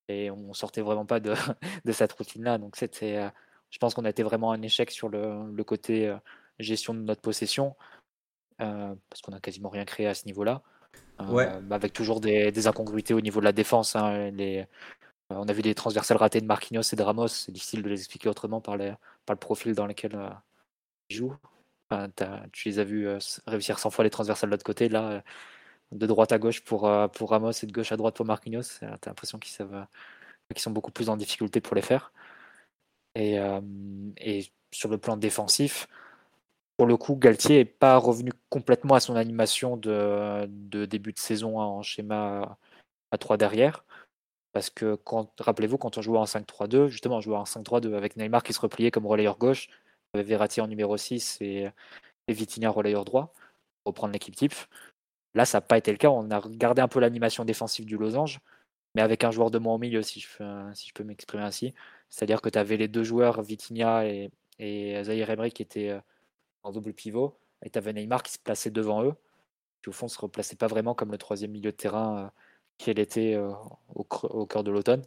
Et 0.08 0.32
on 0.32 0.54
sortait 0.54 0.82
vraiment 0.82 1.06
pas 1.06 1.20
de, 1.20 1.34
de 1.86 1.92
cette 1.92 2.14
routine-là. 2.14 2.58
Donc 2.60 2.78
c'était, 2.78 3.18
euh, 3.18 3.30
je 3.72 3.78
pense 3.80 3.94
qu'on 3.94 4.06
a 4.06 4.10
été 4.10 4.24
vraiment 4.24 4.52
un 4.54 4.62
échec 4.62 4.92
sur 4.92 5.10
le, 5.10 5.52
le 5.52 5.64
côté 5.66 6.08
euh, 6.08 6.18
gestion 6.60 6.94
de 6.94 7.02
notre 7.02 7.22
possession, 7.22 7.76
euh, 8.62 8.96
parce 9.10 9.22
qu'on 9.22 9.34
a 9.34 9.40
quasiment 9.40 9.70
rien 9.70 9.86
créé 9.86 10.08
à 10.08 10.14
ce 10.14 10.26
niveau-là. 10.26 10.62
Ouais. 11.20 11.48
Euh, 11.48 11.62
avec 11.72 11.94
toujours 11.94 12.22
des, 12.22 12.68
incongruités 12.68 13.14
au 13.14 13.22
niveau 13.22 13.40
de 13.40 13.46
la 13.46 13.52
défense. 13.52 13.96
Hein, 13.96 14.32
les, 14.32 14.60
euh, 14.60 14.66
on 15.30 15.48
a 15.48 15.54
vu 15.54 15.62
des 15.62 15.76
transversales 15.76 16.18
ratés 16.18 16.42
de 16.42 16.46
Marquinhos 16.46 16.82
et 16.82 16.96
de 16.96 17.04
Ramos. 17.04 17.28
C'est 17.28 17.52
difficile 17.52 17.84
de 17.84 17.90
les 17.90 18.00
expliquer 18.00 18.30
autrement 18.30 18.62
par, 18.62 18.78
les, 18.78 18.94
par 19.26 19.36
le 19.36 19.40
profil 19.40 19.74
dans 19.74 19.86
lequel 19.86 20.18
ils 21.10 21.18
jouent. 21.18 21.36
tu 22.52 22.70
les 22.70 22.80
as 22.80 22.84
vus 22.84 23.08
réussir 23.46 23.80
100 23.80 23.90
fois 23.92 24.04
les 24.04 24.10
transversales 24.10 24.50
de 24.50 24.56
l'autre 24.56 24.66
côté. 24.66 24.90
Là, 24.90 25.24
de 25.92 26.06
droite 26.06 26.32
à 26.32 26.40
gauche 26.40 26.62
pour, 26.64 26.92
pour 27.14 27.30
Ramos 27.30 27.52
et 27.52 27.66
de 27.66 27.72
gauche 27.72 27.92
à 27.92 27.98
droite 27.98 28.16
pour 28.16 28.26
Marquinhos. 28.26 28.64
Tu 28.80 28.86
as 28.86 28.98
l'impression 29.06 29.40
qu'ils 29.40 29.52
sont 30.58 30.72
beaucoup 30.72 30.92
plus 30.92 31.10
en 31.10 31.18
difficulté 31.18 31.62
pour 31.62 31.76
les 31.76 31.82
faire. 31.82 32.12
Et, 33.16 33.38
et 34.18 34.52
sur 34.72 34.90
le 34.90 34.98
plan 34.98 35.18
défensif, 35.18 35.88
pour 36.78 36.86
le 36.88 36.96
coup, 36.98 37.16
Galtier 37.16 37.58
n'est 37.58 37.66
pas 37.66 37.98
revenu 37.98 38.32
complètement 38.50 38.96
à 38.96 39.00
son 39.00 39.16
animation 39.16 39.78
de, 39.78 40.48
début 40.86 41.12
de 41.14 41.20
saison 41.20 41.60
en 41.60 41.82
schéma 41.82 42.58
à 43.12 43.18
3 43.18 43.38
derrière. 43.38 43.84
Parce 44.54 44.70
que, 44.70 44.96
quand, 44.96 45.32
rappelez-vous, 45.40 45.78
quand 45.78 45.98
on 45.98 46.02
jouait 46.02 46.20
en 46.20 46.26
5-3-2, 46.26 46.88
justement, 46.88 47.18
on 47.18 47.22
jouait 47.22 47.36
en 47.38 47.44
5-3-2 47.46 47.96
avec 47.96 48.16
Neymar 48.18 48.44
qui 48.44 48.54
se 48.54 48.60
repliait 48.60 48.92
comme 48.92 49.08
relayeur 49.08 49.38
gauche, 49.38 49.70
avec 50.14 50.28
Verratti 50.28 50.62
en 50.62 50.68
numéro 50.68 50.98
6 50.98 51.40
et, 51.42 51.70
et 52.28 52.34
Vitinha 52.34 52.70
relayeur 52.70 53.06
droit, 53.06 53.34
pour 53.84 53.92
reprendre 53.92 54.14
l'équipe 54.14 54.36
type. 54.36 54.54
Là, 55.36 55.46
ça 55.46 55.58
n'a 55.60 55.62
pas 55.62 55.78
été 55.78 55.92
le 55.92 55.98
cas. 55.98 56.10
On 56.10 56.32
a 56.32 56.40
regardé 56.40 56.82
un 56.82 56.88
peu 56.88 57.00
l'animation 57.00 57.46
défensive 57.46 57.86
du 57.86 57.98
Losange, 57.98 58.40
mais 58.96 59.02
avec 59.02 59.24
un 59.24 59.32
joueur 59.32 59.52
de 59.52 59.60
moins 59.60 59.76
au 59.76 59.78
milieu, 59.80 60.02
si 60.04 60.20
je, 60.20 60.94
peux 60.94 61.04
m'exprimer 61.04 61.44
ainsi. 61.44 61.74
C'est-à-dire 62.10 62.42
que 62.42 62.50
tu 62.50 62.60
avais 62.60 62.78
les 62.78 62.88
deux 62.88 63.04
joueurs, 63.04 63.42
Vitinha 63.42 64.08
et, 64.08 64.32
et 64.60 65.04
Zahir 65.04 65.30
Emery, 65.30 65.52
qui 65.52 65.62
étaient 65.64 65.90
euh, 65.92 66.00
en 66.64 66.72
double 66.72 66.94
pivot. 66.94 67.38
Et 67.64 67.70
tu 67.70 67.78
avais 67.78 67.94
Neymar 67.94 68.24
qui 68.24 68.34
se 68.34 68.40
plaçait 68.40 68.72
devant 68.72 69.04
eux, 69.04 69.16
qui 69.82 69.90
au 69.90 69.92
fond 69.92 70.08
se 70.08 70.20
replaçait 70.20 70.56
pas 70.56 70.68
vraiment 70.68 70.96
comme 70.96 71.12
le 71.12 71.18
troisième 71.18 71.52
milieu 71.52 71.72
de 71.72 71.78
terrain 71.78 72.18
euh, 72.18 72.30
qu'il 72.78 73.00
était 73.00 73.36
euh, 73.36 73.52
au, 73.96 74.46
cœur 74.46 74.64
de 74.64 74.72
l'automne. 74.72 75.04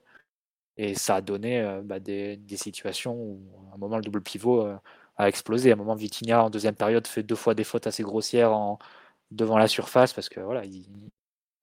Et 0.76 0.95
ça 0.95 1.16
a 1.16 1.21
donné 1.21 1.61
euh, 1.61 1.83
bah, 1.83 2.00
des, 2.00 2.38
situations 2.57 3.14
où 3.14 3.42
à 3.73 3.75
un 3.75 3.78
moment 3.78 3.97
le 3.97 4.02
double 4.02 4.23
pivot 4.23 4.66
a 5.16 5.28
explosé. 5.28 5.71
À 5.71 5.75
un 5.75 5.76
moment, 5.76 5.95
Vitinha 5.95 6.45
en 6.45 6.50
deuxième 6.50 6.76
période 6.76 7.07
fait 7.07 7.23
deux 7.23 7.37
fois 7.37 7.54
des 7.54 7.64
fautes 7.64 7.87
assez 7.87 8.02
grossières 8.02 8.52
devant 9.30 9.59
la 9.59 9.69
surface 9.69 10.12
parce 10.12 10.28
que 10.28 10.40
voilà, 10.40 10.64
il, 10.64 10.87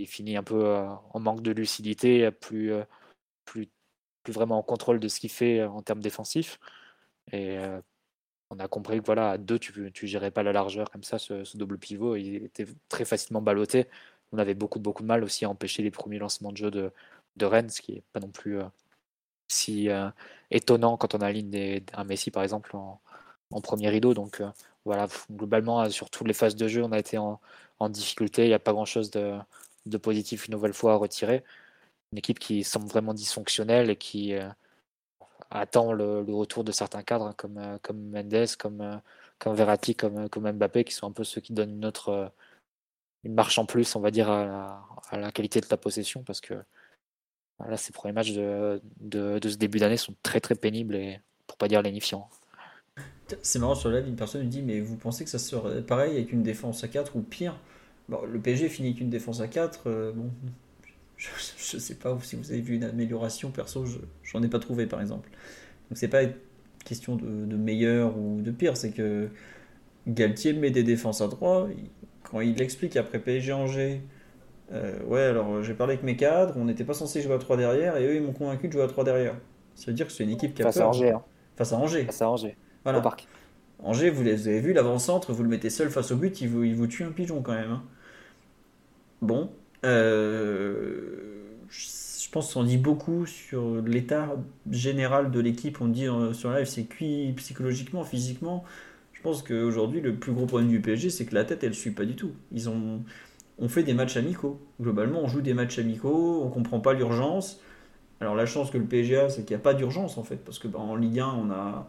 finit 0.08 0.38
un 0.38 0.44
peu 0.44 0.77
en 1.13 1.20
manque 1.20 1.41
de 1.41 1.51
lucidité, 1.51 2.32
plus, 2.32 2.72
plus, 3.46 3.68
plus 4.24 4.33
vraiment 4.33 4.59
en 4.59 4.64
contrôle 4.64 5.00
de 5.00 5.07
ce 5.07 5.20
qu'il 5.20 5.31
fait 5.31 5.64
en 5.64 5.81
termes 5.81 6.01
défensifs. 6.01 6.59
Et 7.31 7.57
on 8.50 8.60
a 8.60 8.68
compris 8.68 9.00
que 9.00 9.05
voilà, 9.05 9.31
à 9.31 9.38
deux, 9.38 9.60
tu 9.60 9.79
ne 9.81 10.07
gérais 10.07 10.31
pas 10.31 10.44
la 10.44 10.53
largeur 10.53 10.90
comme 10.90 11.03
ça, 11.03 11.20
ce, 11.20 11.57
double 11.57 11.77
pivot. 11.77 12.16
Il 12.16 12.46
était 12.46 12.66
très 12.90 13.05
facilement 13.05 13.42
ballotté. 13.42 13.88
On 14.31 14.38
avait 14.38 14.53
beaucoup, 14.53 14.79
de 14.79 15.03
mal 15.03 15.24
aussi 15.24 15.46
à 15.46 15.50
empêcher 15.50 15.83
les 15.83 15.92
premiers 15.92 16.20
lancements 16.20 16.51
de 16.51 16.57
jeu 16.57 16.72
de, 16.72 16.92
de 17.38 17.46
Rennes, 17.46 17.70
ce 17.70 17.81
qui 17.81 17.94
n'est 17.94 18.03
pas 18.14 18.20
non 18.20 18.29
plus 18.29 18.60
euh, 18.60 18.66
si 19.48 19.90
euh, 19.90 20.10
étonnant 20.51 20.98
quand 20.98 21.16
on 21.16 21.20
aligne 21.20 21.81
un 21.94 22.03
Messi, 22.05 22.31
par 22.31 22.44
exemple, 22.44 22.75
en, 22.75 23.01
premier 23.62 23.90
rideau. 23.90 24.14
Donc 24.14 24.42
euh, 24.42 24.50
voilà, 24.86 25.07
globalement, 25.31 25.90
sur 25.90 26.10
toutes 26.10 26.27
les 26.27 26.33
phases 26.33 26.55
de 26.55 26.68
jeu, 26.68 26.83
on 26.83 26.92
a 26.92 27.00
été 27.00 27.18
en, 27.18 27.40
difficulté. 27.90 28.46
Il 28.46 28.50
n'y 28.50 28.53
a 28.53 28.60
pas 28.60 28.74
grand-chose 28.74 29.12
de, 29.12 29.40
positif 29.98 30.48
une 30.48 30.53
nouvelle 30.53 30.74
fois 30.74 30.94
à 30.94 30.96
retirer. 30.98 31.44
Une 32.14 32.20
équipe 32.20 32.40
qui 32.40 32.64
semble 32.64 32.88
vraiment 32.88 33.14
dysfonctionnelle 33.14 33.90
et 33.90 33.96
qui 33.98 34.33
attend 35.51 35.94
le, 35.94 36.22
retour 36.33 36.64
de 36.64 36.72
certains 36.72 37.03
cadres 37.03 37.27
hein, 37.27 37.33
comme, 37.38 37.57
euh, 37.57 37.77
comme 37.81 38.10
Mendes, 38.10 38.55
comme, 38.57 38.81
euh, 38.81 38.98
comme 39.40 39.55
Verratti, 39.55 39.96
comme, 39.96 40.18
euh, 40.18 40.27
comme 40.27 40.50
Mbappé, 40.51 40.83
qui 40.83 40.94
sont 40.94 41.07
un 41.07 41.12
peu 41.12 41.24
ceux 41.24 41.42
qui 41.42 41.53
donnent 41.53 41.75
une 41.75 41.86
autre 41.86 42.31
une 43.24 43.33
marche 43.33 43.57
en 43.57 43.66
plus, 43.66 43.96
on 43.96 44.00
va 44.00 44.12
dire, 44.12 44.29
à 44.29 44.86
la, 45.12 45.31
qualité 45.31 45.60
de 45.60 45.66
ta 45.66 45.75
possession, 45.75 46.24
parce 46.24 46.40
que 46.40 46.53
voilà, 47.57 47.75
ces 47.75 47.92
premiers 47.92 48.14
matchs 48.14 48.33
de, 48.33 48.79
de, 49.00 49.50
ce 49.50 49.57
début 49.57 49.79
d'année 49.79 49.98
sont 49.98 50.16
très 50.24 50.40
très 50.40 50.55
pénibles 50.55 50.96
et 50.96 51.20
pour 51.48 51.57
pas 51.57 51.68
dire 51.68 51.81
lénifiants. 51.81 52.29
C'est 53.42 53.60
marrant 53.60 53.75
sur 53.75 53.90
live, 53.90 54.07
une 54.07 54.16
personne 54.16 54.44
me 54.44 54.50
dit 54.50 54.62
mais 54.62 54.79
vous 54.79 54.96
pensez 54.96 55.25
que 55.25 55.29
ça 55.29 55.40
serait 55.40 55.81
pareil 55.81 56.16
avec 56.16 56.31
une 56.31 56.44
défense 56.44 56.83
à 56.83 56.88
4 56.88 57.16
ou 57.16 57.22
pire? 57.22 57.60
Bon, 58.07 58.24
Le 58.24 58.40
PSG 58.40 58.70
finit 58.70 58.90
avec 58.90 59.01
une 59.01 59.10
défense 59.10 59.42
à 59.42 59.48
4, 59.48 60.14
bon, 60.16 60.31
je 61.18 61.30
ne 61.75 61.80
sais 61.80 61.96
pas 61.96 62.18
si 62.22 62.36
vous 62.36 62.51
avez 62.51 62.62
vu 62.62 62.75
une 62.75 62.84
amélioration, 62.84 63.50
perso, 63.51 63.86
je 63.86 64.38
n'en 64.38 64.44
ai 64.44 64.48
pas 64.48 64.60
trouvé 64.60 64.86
par 64.86 65.01
exemple. 65.01 65.30
Donc 65.90 65.98
c'est 65.98 66.08
pas 66.08 66.24
une 66.24 66.34
question 66.86 67.16
de, 67.16 67.56
meilleur 67.56 68.18
ou 68.18 68.42
de 68.42 68.51
pire, 68.51 68.77
c'est 68.77 68.92
que 68.92 69.30
Galtier 70.08 70.53
met 70.53 70.72
des 70.72 70.84
défenses 70.84 71.22
à 71.22 71.27
droit, 71.27 71.68
quand 72.24 72.42
il 72.42 72.62
explique 72.62 72.96
après 72.96 73.20
PSG 73.20 73.51
Angers, 73.51 74.01
euh, 74.72 75.03
ouais 75.06 75.24
alors 75.24 75.64
j'ai 75.64 75.74
parlé 75.74 75.94
avec 75.94 76.03
mes 76.03 76.16
cadres, 76.16 76.53
on 76.58 76.66
n'était 76.66 76.84
pas 76.84 76.94
censé 76.94 77.22
jouer 77.22 77.34
à 77.34 77.40
3 77.40 77.58
derrière, 77.58 77.98
et 77.98 78.06
eux 78.06 78.16
ils 78.16 78.22
m'ont 78.22 78.34
convaincu 78.34 78.68
de 78.68 78.74
jouer 78.74 78.84
à 78.84 78.88
3 78.88 79.03
derrière. 79.03 79.36
Ça 79.75 79.88
veut 79.88 79.94
dire 79.94 80.08
que 80.08 80.14
c'est 80.14 80.24
une 80.24 80.32
équipe 80.32 80.53
qui 80.53 80.62
a 80.62 80.66
Face 80.66 80.77
à 80.77 80.88
Angers. 80.88 81.12
Hein. 81.12 81.24
Face 81.56 81.74
à 81.74 81.77
Angers. 81.77 82.06
Face 82.06 82.22
à 82.22 82.30
Angers. 82.30 82.58
Voilà. 82.84 83.01
parc. 83.01 83.27
Angers, 83.84 84.10
vous, 84.10 84.24
les 84.24 84.48
avez 84.48 84.60
vu, 84.60 84.74
l'avant-centre, 84.74 85.34
vous 85.34 85.44
le 85.44 85.50
mettez 85.50 85.70
seul 85.70 85.90
face 85.90 86.12
au 86.12 86.16
but, 86.16 86.42
il 86.42 86.50
vous, 86.50 86.64
il 86.64 86.75
vous 86.75 86.88
tue 86.88 87.03
un 87.03 87.12
pigeon 87.12 87.42
quand 87.44 87.53
même. 87.53 87.72
Hein. 87.72 87.84
Bon, 89.22 89.51
je 89.83 91.40
pense 92.31 92.53
qu'on 92.53 92.63
dit 92.63 92.77
beaucoup 92.77 93.25
sur 93.25 93.81
l'état 93.81 94.35
général 94.70 95.31
de 95.31 95.40
l'équipe. 95.40 95.79
On 95.81 95.87
dit 95.87 96.07
euh, 96.07 96.33
sur 96.33 96.51
live, 96.51 96.66
c'est 96.66 96.85
cuit 96.85 97.33
psychologiquement, 97.37 98.03
physiquement. 98.03 98.63
Je 99.13 99.22
pense 99.22 99.44
qu'aujourd'hui, 99.44 100.01
le 100.01 100.16
plus 100.16 100.33
gros 100.33 100.46
problème 100.46 100.70
du 100.70 100.81
PSG, 100.81 101.09
c'est 101.09 101.25
que 101.25 101.33
la 101.33 101.46
tête, 101.46 101.63
elle 101.63 101.70
ne 101.70 101.75
suit 101.75 101.92
pas 101.92 102.05
du 102.05 102.16
tout. 102.16 102.31
Ils 102.51 102.70
ont 102.70 103.01
on 103.59 103.70
fait 103.70 103.83
des 103.83 103.94
matchs 103.94 104.18
amicaux. 104.18 104.59
Globalement, 104.81 105.22
on 105.24 105.27
joue 105.27 105.42
des 105.42 105.53
matchs 105.53 105.79
amicaux, 105.79 106.44
on 106.44 106.50
comprend 106.50 106.79
pas 106.79 106.94
l'urgence. 106.94 107.59
Alors 108.20 108.35
la 108.35 108.46
chance 108.46 108.72
que 108.72 108.77
le 108.77 108.85
PSG 108.85 109.18
a, 109.18 109.29
c'est 109.29 109.44
qu'il 109.44 109.55
n'y 109.55 109.61
a 109.61 109.63
pas 109.63 109.74
d'urgence 109.74 110.18
en 110.18 110.24
fait, 110.24 110.37
parce 110.37 110.59
que 110.59 110.68
bah, 110.68 110.79
en 110.79 110.96
Ligue 110.96 111.20
1, 111.20 111.27
on 111.27 111.51
a 111.51 111.87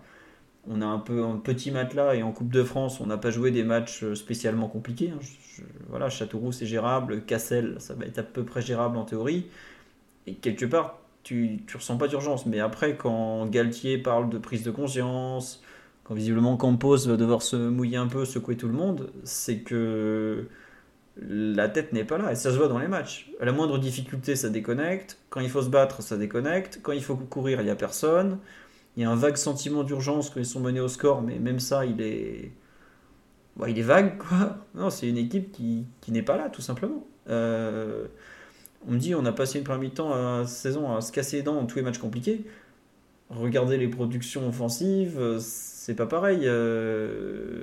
on 0.67 0.83
a 0.83 0.87
un 0.87 0.99
peu 0.99 1.25
un 1.25 1.37
petit 1.37 1.71
matelas 1.71 2.15
et 2.15 2.23
en 2.23 2.33
Coupe 2.33 2.53
de 2.53 2.63
France, 2.63 3.01
on 3.01 3.07
n'a 3.07 3.17
pas 3.17 3.31
joué 3.31 3.51
des 3.51 3.65
matchs 3.65 4.03
euh, 4.03 4.15
spécialement 4.15 4.69
compliqués. 4.69 5.13
Hein. 5.15 5.63
voilà, 5.89 6.11
Châteauroux 6.11 6.53
c'est 6.53 6.67
gérable, 6.67 7.23
Cassel 7.25 7.77
ça 7.79 7.95
va 7.95 8.07
être 8.07 8.19
à 8.19 8.23
peu 8.23 8.45
près 8.45 8.63
gérable 8.63 8.97
en 8.97 9.05
théorie. 9.05 9.47
Et 10.27 10.35
quelque 10.35 10.67
part, 10.67 10.99
tu, 11.23 11.61
tu 11.67 11.77
ressens 11.77 11.97
pas 11.97 12.09
d'urgence. 12.09 12.47
Mais 12.47 12.61
après, 12.61 12.97
quand 12.97 13.47
Galtier 13.47 13.99
parle 13.99 14.29
de 14.29 14.39
prise 14.39 14.63
de 14.63 14.71
conscience, 14.71 15.63
quand 16.05 16.15
visiblement 16.15 16.57
Campos 16.57 17.07
va 17.07 17.17
devoir 17.17 17.43
se 17.43 17.57
mouiller 17.57 17.99
un 17.99 18.07
peu, 18.07 18.25
secouer 18.25 18.57
tout 18.57 18.67
le 18.67 18.75
monde, 18.75 19.11
c'est 19.25 19.61
que 19.61 20.49
la 21.21 21.69
tête 21.69 21.93
n'est 21.93 22.05
pas 22.05 22.19
là. 22.19 22.33
Et 22.33 22.35
ça 22.35 22.51
se 22.51 22.57
voit 22.57 22.69
dans 22.69 22.79
les 22.79 22.89
matchs. 22.89 23.31
À 23.41 23.45
la 23.45 23.53
moindre 23.53 23.79
difficulté, 23.79 24.37
ça 24.37 24.49
déconnecte. 24.49 25.19
Quand 25.31 25.41
il 25.41 25.51
faut 25.51 25.63
se 25.63 25.69
battre, 25.69 26.03
ça 26.03 26.17
déconnecte. 26.17 26.81
Quand 26.83 26.93
il 26.93 27.03
faut 27.03 27.17
courir, 27.17 27.61
il 27.61 27.65
n'y 27.65 27.71
a 27.71 27.77
personne. 27.77 28.39
Il 28.99 29.03
y 29.03 29.05
a 29.05 29.11
un 29.11 29.15
vague 29.15 29.37
sentiment 29.37 29.85
d'urgence 29.85 30.29
quand 30.29 30.41
ils 30.41 30.45
sont 30.45 30.59
menés 30.59 30.81
au 30.81 30.89
score, 30.89 31.23
mais 31.23 31.39
même 31.39 31.61
ça, 31.61 31.87
il 31.87 32.01
est, 32.01 32.51
bah, 33.57 33.71
il 33.71 33.79
est 33.79 33.83
vague, 33.83 34.19
quoi. 34.19 34.59
Non, 34.75 34.91
c'est 34.91 35.09
une 35.09 35.19
équipe 35.19 35.53
qui, 35.53 35.87
n'est 36.09 36.23
pas 36.23 36.37
là, 36.37 36.49
tout 36.49 36.63
simplement. 36.63 37.07
Euh, 37.29 38.07
on 38.89 38.91
me 38.95 38.99
dit, 38.99 39.15
on 39.15 39.25
a 39.25 39.31
passé 39.31 39.59
une 39.59 39.65
première 39.65 39.83
mi-temps 39.83 40.13
à 40.13 40.47
saison 40.49 40.97
à 40.97 41.01
se 41.01 41.13
casser 41.13 41.37
les 41.37 41.43
dents 41.45 41.55
dans 41.55 41.67
tous 41.67 41.77
les 41.77 41.85
matchs 41.85 41.99
compliqués. 41.99 42.45
Regardez 43.31 43.77
les 43.79 43.87
productions 43.87 44.49
offensives, 44.49 45.37
c'est 45.39 45.95
pas 45.95 46.07
pareil. 46.07 46.41
Euh, 46.47 47.63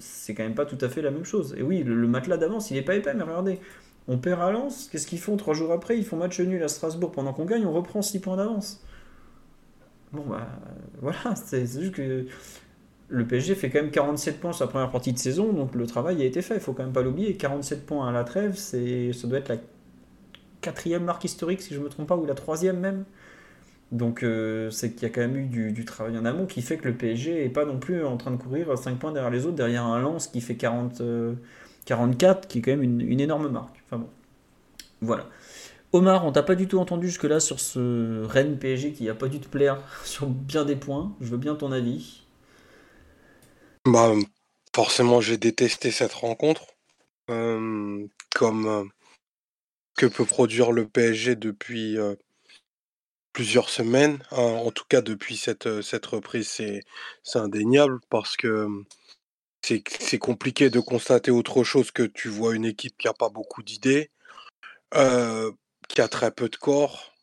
c'est 0.00 0.34
quand 0.34 0.42
même 0.42 0.56
pas 0.56 0.66
tout 0.66 0.78
à 0.80 0.88
fait 0.88 1.02
la 1.02 1.12
même 1.12 1.24
chose. 1.24 1.54
Et 1.56 1.62
oui, 1.62 1.84
le, 1.84 2.08
matelas 2.08 2.36
d'avance, 2.36 2.72
il 2.72 2.76
est 2.76 2.82
pas 2.82 2.96
épais, 2.96 3.14
mais 3.14 3.22
regardez. 3.22 3.60
On 4.08 4.18
perd 4.18 4.40
à 4.42 4.50
Lens, 4.50 4.88
qu'est-ce 4.90 5.06
qu'ils 5.06 5.20
font 5.20 5.36
trois 5.36 5.54
jours 5.54 5.70
après? 5.70 5.96
Ils 5.96 6.04
font 6.04 6.16
match 6.16 6.40
nul 6.40 6.64
à 6.64 6.68
Strasbourg 6.68 7.12
pendant 7.12 7.32
qu'on 7.32 7.44
gagne, 7.44 7.64
on 7.64 7.72
reprend 7.72 8.02
6 8.02 8.18
points 8.18 8.36
d'avance. 8.36 8.82
Bon, 10.14 10.24
bah 10.28 10.46
voilà, 11.00 11.34
c'est 11.34 11.66
juste 11.66 11.92
que 11.92 12.26
le 13.08 13.26
PSG 13.26 13.54
fait 13.54 13.70
quand 13.70 13.80
même 13.80 13.90
47 13.90 14.40
points 14.40 14.52
sur 14.52 14.64
la 14.64 14.70
première 14.70 14.90
partie 14.90 15.12
de 15.12 15.18
saison, 15.18 15.52
donc 15.52 15.74
le 15.74 15.86
travail 15.86 16.22
a 16.22 16.24
été 16.24 16.40
fait, 16.42 16.54
il 16.54 16.60
faut 16.60 16.72
quand 16.72 16.84
même 16.84 16.92
pas 16.92 17.02
l'oublier. 17.02 17.34
47 17.34 17.84
points 17.84 18.08
à 18.08 18.12
la 18.12 18.24
trêve, 18.24 18.54
c'est, 18.56 19.12
ça 19.12 19.26
doit 19.26 19.38
être 19.38 19.48
la 19.48 19.56
quatrième 20.60 21.04
marque 21.04 21.24
historique, 21.24 21.62
si 21.62 21.74
je 21.74 21.80
me 21.80 21.88
trompe 21.88 22.08
pas, 22.08 22.16
ou 22.16 22.26
la 22.26 22.34
troisième 22.34 22.78
même. 22.78 23.04
Donc 23.92 24.22
euh, 24.22 24.70
c'est 24.70 24.92
qu'il 24.92 25.02
y 25.02 25.06
a 25.06 25.10
quand 25.10 25.20
même 25.20 25.36
eu 25.36 25.72
du, 25.72 25.84
travail 25.84 26.16
en 26.18 26.24
amont 26.24 26.46
qui 26.46 26.62
fait 26.62 26.78
que 26.78 26.88
le 26.88 26.94
PSG 26.94 27.44
est 27.44 27.48
pas 27.50 27.64
non 27.64 27.78
plus 27.78 28.04
en 28.04 28.16
train 28.16 28.30
de 28.30 28.36
courir 28.36 28.76
5 28.76 28.98
points 28.98 29.12
derrière 29.12 29.30
les 29.30 29.46
autres, 29.46 29.56
derrière 29.56 29.84
un 29.84 30.00
lance 30.00 30.26
qui 30.26 30.40
fait 30.40 30.56
40, 30.56 31.02
44, 31.84 32.38
euh, 32.44 32.48
qui 32.48 32.58
est 32.58 32.62
quand 32.62 32.72
même 32.72 32.82
une, 32.82 33.00
une 33.00 33.20
énorme 33.20 33.48
marque. 33.48 33.82
Enfin 33.86 33.98
bon, 33.98 34.08
voilà. 35.00 35.26
Omar, 35.94 36.26
on 36.26 36.32
t'a 36.32 36.42
pas 36.42 36.56
du 36.56 36.66
tout 36.66 36.80
entendu 36.80 37.06
jusque-là 37.06 37.38
sur 37.38 37.60
ce 37.60 38.24
Rennes 38.24 38.58
PSG 38.58 38.94
qui 38.94 39.08
a 39.08 39.14
pas 39.14 39.28
dû 39.28 39.38
te 39.38 39.46
plaire 39.46 39.80
sur 40.04 40.26
bien 40.26 40.64
des 40.64 40.74
points. 40.74 41.14
Je 41.20 41.28
veux 41.28 41.36
bien 41.36 41.54
ton 41.54 41.70
avis. 41.70 42.22
Bah, 43.86 44.12
forcément, 44.74 45.20
j'ai 45.20 45.36
détesté 45.36 45.92
cette 45.92 46.14
rencontre. 46.14 46.66
Euh, 47.30 48.06
comme 48.34 48.66
euh, 48.66 48.84
que 49.96 50.06
peut 50.06 50.24
produire 50.24 50.72
le 50.72 50.88
PSG 50.88 51.36
depuis 51.36 51.96
euh, 51.96 52.16
plusieurs 53.32 53.68
semaines. 53.68 54.18
en 54.32 54.72
tout 54.72 54.84
cas, 54.88 55.00
depuis 55.00 55.36
cette 55.36 56.06
reprise, 56.06 56.48
c'est 56.48 56.82
indéniable 57.38 58.00
parce 58.10 58.36
que 58.36 58.66
c'est 59.62 60.18
compliqué 60.18 60.70
de 60.70 60.80
constater 60.80 61.30
autre 61.30 61.62
chose 61.62 61.92
que 61.92 62.02
tu 62.02 62.28
vois 62.28 62.56
une 62.56 62.64
équipe 62.64 62.96
qui 62.98 63.06
n'a 63.06 63.14
pas 63.14 63.28
beaucoup 63.28 63.62
d'idées, 63.62 64.10
qui 65.94 66.00
a 66.00 66.08
très 66.08 66.32
peu 66.32 66.48
de 66.48 66.56
corps, 66.56 67.14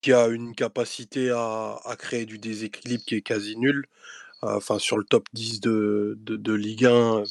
qui 0.00 0.12
a 0.12 0.28
une 0.28 0.54
capacité 0.54 1.30
à, 1.30 1.96
créer 1.98 2.26
du 2.26 2.38
déséquilibre 2.38 3.02
qui 3.04 3.16
est 3.16 3.22
quasi 3.22 3.56
nul. 3.56 3.86
Enfin, 4.42 4.78
sur 4.78 4.98
le 4.98 5.04
top 5.04 5.26
10 5.32 5.60
de, 5.60 6.16
de, 6.18 6.52
Ligue 6.52 6.86
1, 6.86 7.24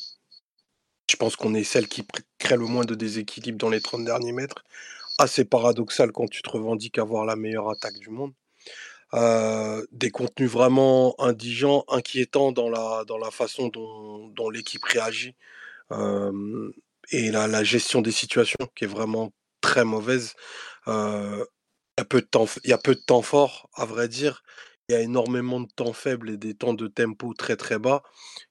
je 1.09 1.15
pense 1.15 1.35
qu'on 1.35 1.53
est 1.53 1.63
celle 1.63 1.87
qui 1.87 2.05
crée 2.39 2.57
le 2.57 2.65
moins 2.65 2.85
de 2.85 2.95
déséquilibre 2.95 3.57
dans 3.57 3.69
les 3.69 3.81
30 3.81 4.03
derniers 4.03 4.33
mètres. 4.33 4.63
Assez 5.19 5.45
paradoxal 5.45 6.11
quand 6.11 6.27
tu 6.27 6.41
te 6.41 6.49
revendiques 6.49 6.97
avoir 6.97 7.25
la 7.25 7.35
meilleure 7.35 7.69
attaque 7.69 7.99
du 7.99 8.09
monde. 8.09 8.33
des 9.91 10.11
contenus 10.11 10.49
vraiment 10.49 11.15
indigents, 11.21 11.85
inquiétants 11.87 12.51
dans 12.51 12.69
la, 12.69 13.31
façon 13.31 13.69
dont, 13.69 14.49
l'équipe 14.49 14.83
réagit 14.83 15.35
et 17.11 17.31
la, 17.31 17.47
la, 17.47 17.63
gestion 17.63 18.01
des 18.01 18.11
situations 18.11 18.67
qui 18.75 18.85
est 18.85 18.87
vraiment 18.87 19.31
très 19.63 19.85
mauvaise. 19.85 20.35
Il, 20.87 21.43
y 21.97 22.01
a 22.01 22.05
peu 22.05 22.21
de 22.21 22.25
temps, 22.25 22.47
il 22.63 22.69
y 22.69 22.73
a 22.73 22.77
peu 22.77 22.95
de 22.95 23.01
temps 23.01 23.21
fort, 23.21 23.69
à 23.75 23.85
vrai 23.85 24.07
dire. 24.07 24.43
Il 24.89 24.93
y 24.93 24.95
a 24.95 25.01
énormément 25.01 25.61
de 25.61 25.69
temps 25.73 25.93
faible 25.93 26.29
et 26.29 26.37
des 26.37 26.55
temps 26.55 26.73
de 26.73 26.87
tempo 26.87 27.33
très 27.33 27.55
très 27.55 27.79
bas 27.79 28.03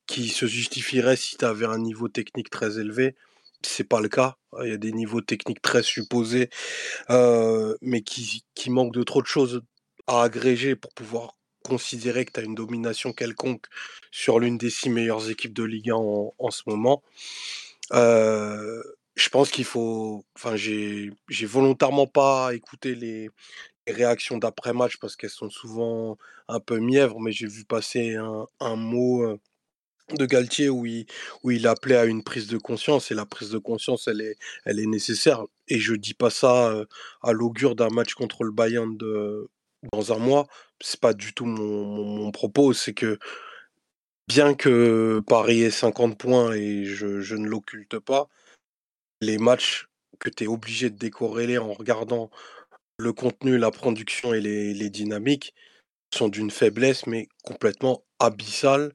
qui 0.07 0.29
se 0.29 0.47
justifieraient 0.47 1.17
si 1.17 1.37
tu 1.37 1.45
avais 1.45 1.67
un 1.67 1.79
niveau 1.79 2.09
technique 2.09 2.51
très 2.51 2.79
élevé. 2.79 3.17
C'est 3.63 3.85
pas 3.85 4.01
le 4.01 4.09
cas. 4.09 4.37
Il 4.63 4.71
y 4.71 4.73
a 4.73 4.79
des 4.79 4.93
niveaux 4.93 5.21
techniques 5.21 5.63
très 5.63 5.83
supposés, 5.83 6.51
mais 7.11 8.03
qui, 8.03 8.45
qui 8.55 8.71
manquent 8.71 8.95
de 8.95 9.03
trop 9.03 9.23
de 9.23 9.27
choses 9.27 9.63
à 10.07 10.23
agréger 10.23 10.75
pour 10.77 10.93
pouvoir 10.95 11.37
considérer 11.63 12.25
que 12.25 12.33
tu 12.33 12.41
as 12.41 12.43
une 12.43 12.55
domination 12.55 13.13
quelconque 13.13 13.67
sur 14.11 14.41
l'une 14.41 14.59
des 14.59 14.71
six 14.71 14.91
meilleures 14.91 15.31
équipes 15.31 15.55
de 15.55 15.63
Ligue 15.65 15.91
1 15.91 15.95
en, 15.95 16.35
en 16.39 16.51
ce 16.51 16.63
moment. 16.67 17.03
Euh, 17.93 18.83
je 19.15 19.29
pense 19.29 19.51
qu'il 19.51 19.65
faut. 19.65 20.25
Enfin, 20.37 20.57
j'ai 20.57 21.11
volontairement 21.47 22.07
pas 22.07 22.55
écouté 22.55 22.95
les, 22.95 23.31
réactions 23.89 24.39
d'après-match 24.39 24.99
parce 24.99 25.17
qu'elles 25.17 25.31
sont 25.31 25.51
souvent 25.51 26.17
un 26.49 26.61
peu 26.61 26.79
mièvres, 26.79 27.19
mais 27.21 27.33
j'ai 27.33 27.49
vu 27.49 27.65
passer 27.65 28.15
un, 28.15 28.47
un 28.61 28.77
mot 28.77 29.39
de 30.11 30.27
Galtier 30.27 30.69
où 30.69 30.87
il, 30.87 31.07
où 31.43 31.51
il 31.51 31.67
appelait 31.67 31.97
à 31.97 32.05
une 32.05 32.23
prise 32.23 32.47
de 32.47 32.59
conscience 32.59 33.11
et 33.11 33.15
la 33.15 33.27
prise 33.27 33.51
de 33.51 33.59
conscience 33.59 34.09
elle 34.09 34.21
est, 34.21 34.37
elle 34.65 34.81
est 34.81 34.87
nécessaire 34.87 35.45
et 35.69 35.79
je 35.79 35.95
dis 35.95 36.15
pas 36.15 36.31
ça 36.31 36.75
à 37.23 37.33
l'augure 37.33 37.75
d'un 37.75 37.89
match 37.89 38.15
contre 38.15 38.45
le 38.45 38.51
Bayern 38.51 38.97
de, 38.97 39.49
dans 39.93 40.13
un 40.13 40.19
mois 40.19 40.47
c'est 40.81 41.01
pas 41.01 41.15
du 41.15 41.33
tout 41.35 41.47
mon, 41.47 42.05
mon, 42.05 42.31
propos 42.31 42.73
c'est 42.73 42.95
que 42.95 43.19
bien 44.29 44.55
que 44.55 45.23
Paris 45.27 45.63
ait 45.63 45.71
50 45.71 46.19
points 46.19 46.53
et 46.53 46.85
je, 46.85 47.21
je 47.21 47.37
ne 47.37 47.47
l'occulte 47.47 47.99
pas 47.99 48.29
les 49.23 49.39
matchs 49.39 49.87
que 50.19 50.29
tu 50.29 50.45
es 50.45 50.47
obligé 50.47 50.91
de 50.91 50.99
décorréler 50.99 51.57
en 51.57 51.73
regardant 51.73 52.31
le 52.99 53.13
contenu, 53.13 53.57
la 53.57 53.71
production 53.71 54.35
et 54.35 54.41
les, 54.41 54.91
dynamiques 54.91 55.55
sont 56.13 56.29
d'une 56.29 56.51
faiblesse, 56.51 57.07
mais 57.07 57.29
complètement 57.45 58.05
abyssale, 58.19 58.93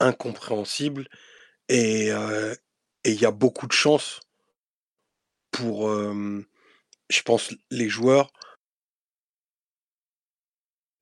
incompréhensible. 0.00 1.08
Et 1.68 2.08
il 3.04 3.20
y 3.20 3.26
a 3.26 3.30
beaucoup 3.30 3.66
de 3.66 3.72
chance 3.72 4.20
pour, 5.50 5.88
je 5.90 7.22
pense, 7.24 7.54
les 7.70 7.88
joueurs 7.88 8.32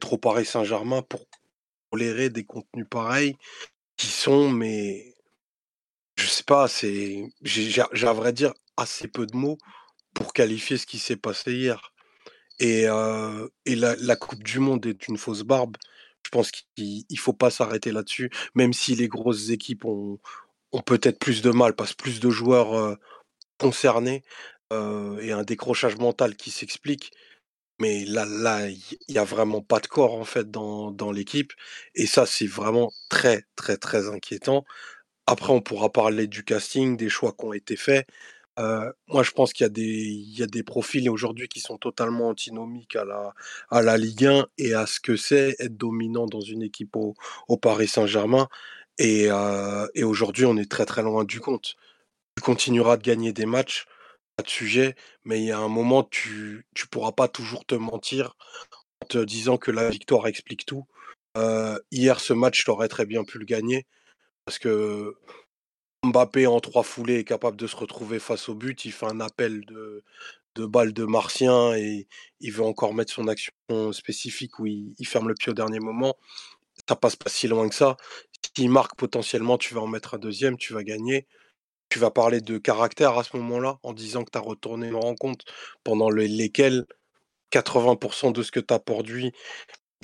trop 0.00 0.18
Paris 0.18 0.44
Saint-Germain 0.44 1.02
pour 1.02 1.26
tolérer 1.90 2.30
des 2.30 2.44
contenus 2.44 2.86
pareils 2.88 3.36
qui 3.96 4.08
sont, 4.08 4.50
mais 4.50 5.15
je 6.26 6.30
sais 6.32 6.42
pas, 6.42 6.66
c'est 6.68 7.24
j'ai 7.42 7.80
à 7.80 8.12
vrai 8.12 8.32
dire 8.32 8.52
assez 8.76 9.06
peu 9.06 9.26
de 9.26 9.36
mots 9.36 9.58
pour 10.14 10.32
qualifier 10.32 10.76
ce 10.76 10.86
qui 10.86 10.98
s'est 10.98 11.16
passé 11.16 11.52
hier. 11.54 11.92
Et, 12.58 12.86
et 13.66 13.76
la, 13.76 14.16
Coupe 14.16 14.42
du 14.42 14.58
Monde 14.60 14.86
est 14.86 15.08
une 15.08 15.18
fausse 15.18 15.42
barbe. 15.42 15.76
Je 16.24 16.30
pense 16.30 16.50
qu'il 16.50 17.04
ne 17.08 17.16
faut 17.16 17.32
pas 17.32 17.50
s'arrêter 17.50 17.92
là-dessus, 17.92 18.30
même 18.54 18.72
si 18.72 18.96
les 18.96 19.08
grosses 19.08 19.50
équipes 19.50 19.84
ont, 19.84 20.18
ont 20.72 20.80
peut-être 20.82 21.18
plus 21.20 21.42
de 21.42 21.50
mal, 21.50 21.74
parce 21.76 21.94
plus 21.94 22.18
de 22.18 22.30
joueurs 22.30 22.98
concernés 23.58 24.22
et 24.72 25.32
un 25.32 25.42
décrochage 25.44 25.96
mental 25.96 26.36
qui 26.36 26.50
s'explique. 26.50 27.12
Mais 27.78 28.04
là, 28.06 28.24
là, 28.24 28.68
il 28.68 28.80
n'y 29.08 29.18
a 29.18 29.24
vraiment 29.24 29.60
pas 29.60 29.80
de 29.80 29.86
corps 29.86 30.14
en 30.14 30.24
fait 30.24 30.50
dans, 30.50 30.90
dans 30.90 31.12
l'équipe. 31.12 31.52
Et 31.94 32.06
ça, 32.06 32.26
c'est 32.26 32.46
vraiment 32.46 32.90
très, 33.10 33.44
très, 33.54 33.76
très 33.76 34.08
inquiétant. 34.08 34.64
Après, 35.26 35.52
on 35.52 35.60
pourra 35.60 35.90
parler 35.92 36.26
du 36.28 36.44
casting, 36.44 36.96
des 36.96 37.08
choix 37.08 37.32
qui 37.32 37.44
ont 37.44 37.52
été 37.52 37.76
faits. 37.76 38.06
moi, 38.58 39.22
je 39.22 39.30
pense 39.32 39.52
qu'il 39.52 39.64
y 39.64 40.42
a 40.42 40.46
des, 40.46 40.62
profils 40.62 41.08
aujourd'hui 41.10 41.48
qui 41.48 41.60
sont 41.60 41.78
totalement 41.78 42.28
antinomiques 42.28 42.96
à 42.96 43.04
la, 43.82 43.96
Ligue 43.98 44.26
1 44.26 44.46
et 44.58 44.74
à 44.74 44.86
ce 44.86 45.00
que 45.00 45.16
c'est 45.16 45.56
être 45.58 45.76
dominant 45.76 46.26
dans 46.26 46.40
une 46.40 46.62
équipe 46.62 46.96
au, 46.96 47.14
Paris 47.56 47.88
Saint-Germain. 47.88 48.48
Et, 48.98 49.28
et 49.94 50.04
aujourd'hui, 50.04 50.44
on 50.46 50.56
est 50.56 50.70
très 50.70 50.86
très 50.86 51.02
loin 51.02 51.24
du 51.24 51.40
compte. 51.40 51.76
Tu 52.36 52.42
continueras 52.42 52.96
de 52.96 53.02
gagner 53.02 53.32
des 53.32 53.46
matchs, 53.46 53.86
pas 54.36 54.42
de 54.42 54.48
sujet, 54.48 54.94
mais 55.24 55.40
il 55.40 55.46
y 55.46 55.52
a 55.52 55.58
un 55.58 55.68
moment, 55.68 56.04
tu 56.04 56.66
ne 56.76 56.86
pourras 56.90 57.12
pas 57.12 57.28
toujours 57.28 57.64
te 57.66 57.74
mentir 57.74 58.36
en 59.02 59.06
te 59.06 59.18
disant 59.18 59.58
que 59.58 59.70
la 59.70 59.90
victoire 59.90 60.26
explique 60.28 60.66
tout. 60.66 60.86
hier, 61.90 62.20
ce 62.20 62.32
match, 62.32 62.64
tu 62.64 62.70
aurais 62.70 62.88
très 62.88 63.06
bien 63.06 63.24
pu 63.24 63.38
le 63.38 63.44
gagner. 63.44 63.86
Parce 64.46 64.58
que 64.60 65.16
Mbappé 66.04 66.46
en 66.46 66.60
trois 66.60 66.84
foulées 66.84 67.18
est 67.18 67.24
capable 67.24 67.56
de 67.56 67.66
se 67.66 67.76
retrouver 67.76 68.18
face 68.20 68.48
au 68.48 68.54
but. 68.54 68.84
Il 68.84 68.92
fait 68.92 69.06
un 69.06 69.20
appel 69.20 69.64
de, 69.66 70.04
de 70.54 70.66
balle 70.66 70.92
de 70.92 71.04
Martien 71.04 71.74
et 71.74 72.08
il 72.40 72.52
veut 72.52 72.64
encore 72.64 72.94
mettre 72.94 73.12
son 73.12 73.28
action 73.28 73.52
spécifique 73.92 74.58
où 74.58 74.66
il, 74.66 74.94
ferme 75.06 75.28
le 75.28 75.34
pied 75.34 75.50
au 75.50 75.54
dernier 75.54 75.80
moment. 75.80 76.16
Ça 76.88 76.96
passe 76.96 77.16
pas 77.16 77.30
si 77.30 77.48
loin 77.48 77.68
que 77.68 77.74
ça. 77.74 77.96
S'il 78.56 78.70
marque 78.70 78.96
potentiellement, 78.96 79.58
tu 79.58 79.74
vas 79.74 79.80
en 79.80 79.86
mettre 79.86 80.14
un 80.14 80.18
deuxième, 80.18 80.56
tu 80.56 80.72
vas 80.72 80.84
gagner. 80.84 81.26
Tu 81.88 81.98
vas 81.98 82.10
parler 82.10 82.40
de 82.40 82.58
caractère 82.58 83.18
à 83.18 83.24
ce 83.24 83.36
moment-là 83.36 83.78
en 83.82 83.92
disant 83.92 84.24
que 84.24 84.30
tu 84.30 84.38
as 84.38 84.40
retourné 84.40 84.88
une 84.88 84.96
rencontre 84.96 85.44
pendant 85.84 86.10
lesquelles 86.10 86.86
80% 87.52 88.32
de 88.32 88.42
ce 88.42 88.52
que 88.52 88.60
tu 88.60 88.74
as 88.74 88.80
produit 88.80 89.32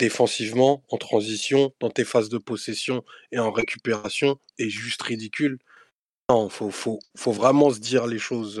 défensivement, 0.03 0.83
en 0.91 0.97
transition, 0.97 1.73
dans 1.79 1.89
tes 1.89 2.03
phases 2.03 2.27
de 2.27 2.37
possession 2.37 3.05
et 3.31 3.39
en 3.39 3.51
récupération 3.51 4.37
est 4.59 4.69
juste 4.69 5.01
ridicule. 5.01 5.59
Non, 6.29 6.49
faut, 6.49 6.71
faut, 6.71 6.99
faut 7.15 7.31
vraiment 7.31 7.69
se 7.71 7.79
dire 7.79 8.05
les 8.05 8.19
choses 8.19 8.55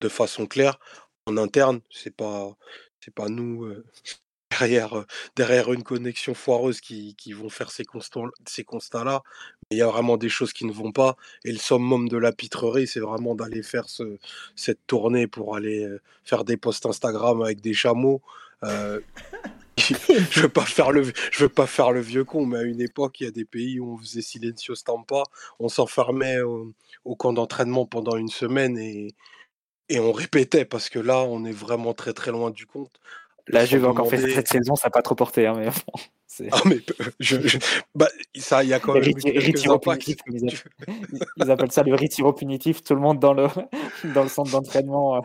de 0.00 0.08
façon 0.08 0.46
claire. 0.46 0.78
En 1.26 1.36
interne, 1.36 1.80
c'est 1.90 2.16
pas, 2.16 2.56
c'est 3.00 3.14
pas 3.14 3.28
nous 3.28 3.70
derrière, 4.50 5.04
derrière 5.36 5.70
une 5.74 5.82
connexion 5.82 6.32
foireuse 6.32 6.80
qui, 6.80 7.14
qui 7.16 7.34
vont 7.34 7.50
faire 7.50 7.70
ces, 7.70 7.84
constats, 7.84 8.32
ces 8.46 8.64
constats-là. 8.64 9.22
Il 9.70 9.76
y 9.76 9.82
a 9.82 9.88
vraiment 9.88 10.16
des 10.16 10.30
choses 10.30 10.54
qui 10.54 10.64
ne 10.64 10.72
vont 10.72 10.92
pas. 10.92 11.16
Et 11.44 11.52
le 11.52 11.58
summum 11.58 12.08
de 12.08 12.16
la 12.16 12.32
pitrerie, 12.32 12.86
c'est 12.86 13.00
vraiment 13.00 13.34
d'aller 13.34 13.62
faire 13.62 13.90
ce, 13.90 14.18
cette 14.56 14.86
tournée 14.86 15.26
pour 15.26 15.54
aller 15.54 15.86
faire 16.24 16.44
des 16.44 16.56
posts 16.56 16.86
Instagram 16.86 17.42
avec 17.42 17.60
des 17.60 17.74
chameaux. 17.74 18.22
je 19.78 20.40
veux 20.40 20.48
pas 20.48 20.66
faire 20.66 20.92
le 20.92 21.12
veux 21.38 21.48
pas 21.48 21.66
faire 21.66 21.92
le 21.92 22.00
vieux 22.00 22.24
con 22.24 22.44
mais 22.44 22.58
à 22.58 22.62
une 22.62 22.80
époque 22.80 23.20
il 23.20 23.24
y 23.24 23.26
a 23.26 23.30
des 23.30 23.46
pays 23.46 23.80
où 23.80 23.94
on 23.94 23.98
faisait 23.98 24.20
silencio 24.20 24.74
stampa 24.74 25.22
on 25.58 25.68
s'enfermait 25.68 26.40
au, 26.42 26.74
camp 27.16 27.32
d'entraînement 27.32 27.86
pendant 27.86 28.16
une 28.16 28.28
semaine 28.28 28.76
et, 28.78 29.14
et 29.88 29.98
on 29.98 30.12
répétait 30.12 30.66
parce 30.66 30.90
que 30.90 30.98
là 30.98 31.22
on 31.22 31.44
est 31.44 31.52
vraiment 31.52 31.94
très 31.94 32.12
très 32.12 32.30
loin 32.30 32.50
du 32.50 32.66
compte 32.66 33.00
La 33.48 33.64
Juve 33.64 33.86
encore 33.86 34.08
fait 34.08 34.18
cette 34.30 34.48
saison, 34.48 34.76
ça 34.76 34.88
n'a 34.88 34.90
pas 34.90 35.02
trop 35.02 35.14
porté. 35.14 35.46
Hein, 35.46 35.54
mais 35.58 35.68
ah, 36.52 36.60
mais 36.64 36.78
je, 37.20 37.36
Bah, 37.94 38.08
ça, 38.36 38.62
il 38.62 38.70
y 38.70 38.72
a 38.72 38.80
quand 38.80 38.94
même. 38.94 39.02
Ritiro 39.02 39.78
punitif, 39.78 40.16
ils, 40.28 41.50
appellent 41.50 41.72
ça 41.72 41.82
le 41.82 41.94
retiro 41.94 42.32
punitif. 42.32 42.82
Tout 42.82 42.94
le 42.94 43.00
monde 43.00 43.18
dans 43.18 43.34
le, 43.34 43.48
dans 44.14 44.22
le 44.22 44.28
centre 44.28 44.50
d'entraînement, 44.50 45.16
euh, 45.16 45.20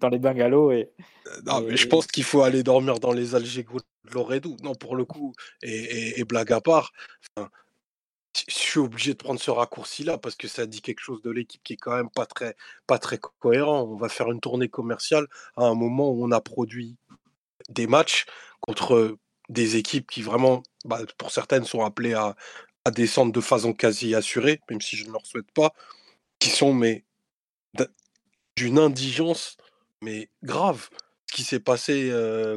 dans 0.00 0.08
les 0.08 0.18
bungalows. 0.18 0.72
Et, 0.72 0.90
euh, 1.26 1.30
non, 1.46 1.62
mais 1.62 1.76
je 1.76 1.88
pense 1.88 2.06
qu'il 2.06 2.24
faut 2.24 2.42
aller 2.42 2.62
dormir 2.62 3.00
dans 3.00 3.12
les 3.12 3.34
Algécos 3.34 3.80
de 3.80 4.14
Loredou. 4.14 4.56
Non, 4.62 4.74
pour 4.74 4.96
le 4.96 5.04
coup, 5.04 5.32
et, 5.62 6.20
et, 6.20 6.24
blague 6.24 6.52
à 6.52 6.60
part, 6.60 6.92
je 7.36 8.54
suis 8.54 8.80
obligé 8.80 9.12
de 9.12 9.18
prendre 9.18 9.40
ce 9.40 9.50
raccourci-là 9.50 10.18
parce 10.18 10.36
que 10.36 10.48
ça 10.48 10.66
dit 10.66 10.82
quelque 10.82 11.00
chose 11.00 11.22
de 11.22 11.30
l'équipe 11.30 11.62
qui 11.62 11.74
est 11.74 11.76
quand 11.76 11.96
même 11.96 12.10
pas 12.10 12.26
très, 12.26 12.56
pas 12.86 12.98
très 12.98 13.18
cohérent. 13.18 13.82
On 13.82 13.96
va 13.96 14.08
faire 14.08 14.30
une 14.30 14.40
tournée 14.40 14.68
commerciale 14.68 15.26
à 15.56 15.64
un 15.64 15.74
moment 15.74 16.10
où 16.10 16.24
on 16.24 16.30
a 16.30 16.40
produit 16.40 16.96
des 17.68 17.86
matchs 17.86 18.26
contre 18.60 19.16
des 19.48 19.76
équipes 19.76 20.10
qui 20.10 20.22
vraiment, 20.22 20.62
bah, 20.84 21.00
pour 21.18 21.30
certaines, 21.30 21.64
sont 21.64 21.84
appelées 21.84 22.14
à, 22.14 22.36
descendre 22.92 23.32
de 23.32 23.40
façon 23.40 23.72
quasi 23.72 24.14
assurée, 24.14 24.60
même 24.68 24.82
si 24.82 24.96
je 24.96 25.06
ne 25.06 25.12
leur 25.12 25.24
souhaite 25.24 25.50
pas, 25.52 25.72
qui 26.38 26.50
sont 26.50 26.74
mais 26.74 27.04
d'une 28.56 28.78
indigence 28.78 29.56
mais 30.02 30.28
grave. 30.42 30.90
Ce 31.26 31.34
qui 31.34 31.44
s'est 31.44 31.60
passé 31.60 32.12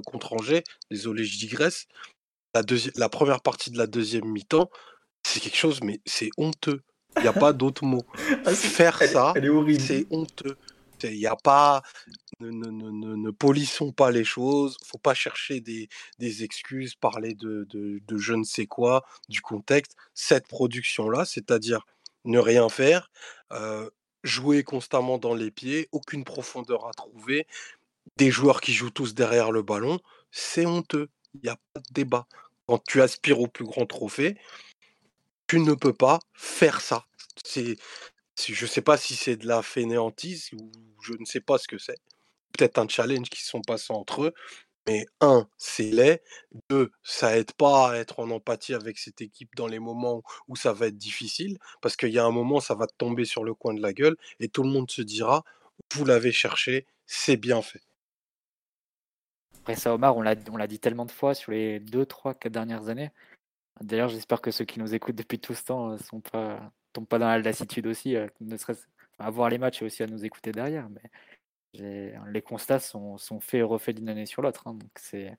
contre 0.06 0.34
Angers, 0.34 0.64
désolé, 0.92 1.24
je 1.24 1.38
digresse. 1.40 1.88
La, 2.54 2.62
la 2.96 3.08
première 3.08 3.42
partie 3.42 3.72
de 3.72 3.78
la 3.78 3.88
deuxième 3.88 4.26
mi-temps, 4.26 4.70
c'est 5.24 5.40
quelque 5.40 5.58
chose, 5.58 5.82
mais 5.82 6.02
c'est 6.06 6.30
honteux. 6.38 6.82
Il 7.18 7.24
n'y 7.24 7.28
a 7.28 7.34
pas 7.34 7.54
d'autre 7.54 7.84
mot. 7.84 8.06
Ah, 8.46 8.54
Faire 8.54 8.98
ça, 9.04 9.34
c'est 9.80 10.08
honteux. 10.12 10.58
Il 11.04 11.18
n'y 11.18 11.26
a 11.26 11.36
pas. 11.36 11.84
Ne, 12.40 13.32
polissons 13.32 13.92
pas 13.92 14.12
les 14.12 14.24
choses. 14.24 14.78
faut 14.86 14.98
pas 14.98 15.14
chercher 15.14 15.60
des, 15.60 15.90
excuses, 16.44 16.96
parler 16.96 17.34
de, 17.34 17.68
je 18.16 18.34
ne 18.34 18.44
sais 18.44 18.68
quoi, 18.68 19.06
du 19.30 19.42
contexte. 19.42 19.96
Cette 20.14 20.48
production-là, 20.48 21.26
c'est-à-dire 21.26 21.86
ne 22.26 22.40
rien 22.40 22.68
faire, 22.70 23.10
euh, 23.54 23.90
jouer 24.24 24.64
constamment 24.64 25.18
dans 25.18 25.34
les 25.34 25.50
pieds, 25.52 25.88
aucune 25.92 26.26
profondeur 26.26 26.88
à 26.88 26.92
trouver, 26.92 27.48
des 28.18 28.32
joueurs 28.32 28.62
qui 28.62 28.74
jouent 28.74 28.92
tous 28.92 29.14
derrière 29.14 29.52
le 29.52 29.62
ballon, 29.62 30.00
c'est 30.32 30.66
honteux. 30.66 31.10
Il 31.36 31.42
n'y 31.44 31.50
a 31.50 31.58
pas 31.74 31.80
de 31.80 31.94
débat. 31.94 32.28
Quand 32.68 32.84
tu 32.84 33.02
aspires 33.02 33.40
au 33.40 33.48
plus 33.48 33.66
grand 33.66 33.86
trophée, 33.86 34.38
tu 35.48 35.60
ne 35.60 35.74
peux 35.74 35.94
pas 35.94 36.20
faire 36.34 36.82
ça. 36.82 37.06
Je 38.40 38.66
ne 38.66 38.70
sais 38.70 38.82
pas 38.82 38.98
si 38.98 39.16
c'est 39.16 39.36
de 39.36 39.48
la 39.48 39.62
fainéantise 39.62 40.50
ou 40.54 40.72
je 41.02 41.14
ne 41.14 41.26
sais 41.26 41.42
pas 41.42 41.58
ce 41.58 41.68
que 41.68 41.78
c'est. 41.78 42.00
Peut-être 42.58 42.78
un 42.78 42.88
challenge 42.88 43.30
qui 43.30 43.44
sont 43.44 43.62
passés 43.62 43.94
entre 43.94 44.24
eux. 44.24 44.34
Mais 44.88 45.06
un, 45.20 45.50
c'est 45.58 45.92
laid. 45.92 46.24
Deux, 46.70 46.92
ça 47.04 47.38
aide 47.38 47.52
pas 47.52 47.92
à 47.92 47.96
être 47.98 48.22
en 48.22 48.30
empathie 48.30 48.74
avec 48.74 48.98
cette 48.98 49.20
équipe 49.22 49.54
dans 49.56 49.68
les 49.68 49.80
moments 49.80 50.24
où 50.48 50.56
ça 50.56 50.72
va 50.72 50.88
être 50.88 50.98
difficile. 50.98 51.58
Parce 51.82 51.98
qu'il 51.98 52.10
y 52.10 52.20
a 52.20 52.26
un 52.26 52.32
moment, 52.32 52.62
ça 52.62 52.74
va 52.74 52.88
te 52.88 52.96
tomber 52.98 53.26
sur 53.26 53.44
le 53.44 53.54
coin 53.54 53.74
de 53.74 53.82
la 53.82 53.92
gueule 53.92 54.16
et 54.40 54.48
tout 54.48 54.64
le 54.64 54.70
monde 54.70 54.90
se 54.90 55.02
dira, 55.02 55.44
vous 55.94 56.06
l'avez 56.06 56.32
cherché, 56.32 56.86
c'est 57.06 57.36
bien 57.36 57.62
fait. 57.62 57.82
Après 59.60 59.76
ça, 59.76 59.94
Omar, 59.94 60.16
on 60.16 60.22
l'a 60.22 60.68
dit 60.68 60.80
tellement 60.80 61.06
de 61.06 61.12
fois 61.12 61.34
sur 61.34 61.52
les 61.52 61.82
deux, 61.82 62.06
trois, 62.06 62.34
quatre 62.34 62.54
dernières 62.54 62.88
années. 62.88 63.12
D'ailleurs, 63.82 64.08
j'espère 64.08 64.40
que 64.40 64.52
ceux 64.52 64.64
qui 64.64 64.80
nous 64.80 64.96
écoutent 64.96 65.16
depuis 65.16 65.40
tout 65.40 65.54
ce 65.54 65.64
temps 65.64 65.90
ne 65.90 65.98
sont 65.98 66.22
pas 66.22 66.72
pas 67.06 67.20
dans 67.20 67.28
la 67.28 67.40
lassitude 67.40 67.88
aussi, 67.88 68.16
euh, 68.16 68.28
ne 68.42 68.58
serait 68.58 68.76
à 69.20 69.30
voir 69.30 69.50
les 69.50 69.58
matchs 69.58 69.82
et 69.82 69.86
aussi 69.86 70.04
à 70.04 70.08
nous 70.08 70.26
écouter 70.26 70.52
derrière. 70.52 70.90
Mais 70.90 72.14
les 72.28 72.42
constats 72.42 72.80
sont, 72.80 73.18
sont 73.18 73.40
faits 73.40 73.60
et 73.60 73.64
refaits 73.64 73.96
d'une 73.96 74.10
année 74.10 74.26
sur 74.26 74.42
l'autre. 74.42 74.68
Hein, 74.68 74.74
donc 74.74 74.92
c'est 74.96 75.36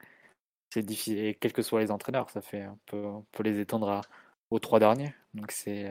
difficile. 0.76 1.18
Et 1.18 1.34
quels 1.34 1.52
que 1.52 1.62
soient 1.62 1.80
les 1.80 1.90
entraîneurs, 1.90 2.30
ça 2.30 2.42
fait 2.42 2.62
un 2.62 2.78
peu, 2.86 3.04
on 3.04 3.22
peut 3.32 3.42
les 3.42 3.60
étendre 3.60 4.00
aux 4.50 4.58
trois 4.58 4.78
derniers. 4.78 5.14
Donc 5.34 5.50
c'est 5.52 5.90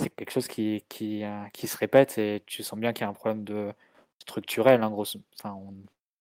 c'est 0.00 0.10
quelque 0.10 0.30
chose 0.30 0.48
qui, 0.48 0.84
qui, 0.88 1.24
euh, 1.24 1.44
qui, 1.52 1.66
se 1.66 1.76
répète 1.76 2.18
et 2.18 2.42
tu 2.46 2.62
sens 2.62 2.78
bien 2.78 2.92
qu'il 2.92 3.02
y 3.02 3.04
a 3.04 3.10
un 3.10 3.14
problème 3.14 3.44
de 3.44 3.72
structurel. 4.18 4.82
Hein, 4.82 4.90
gros. 4.90 5.04
On 5.44 5.74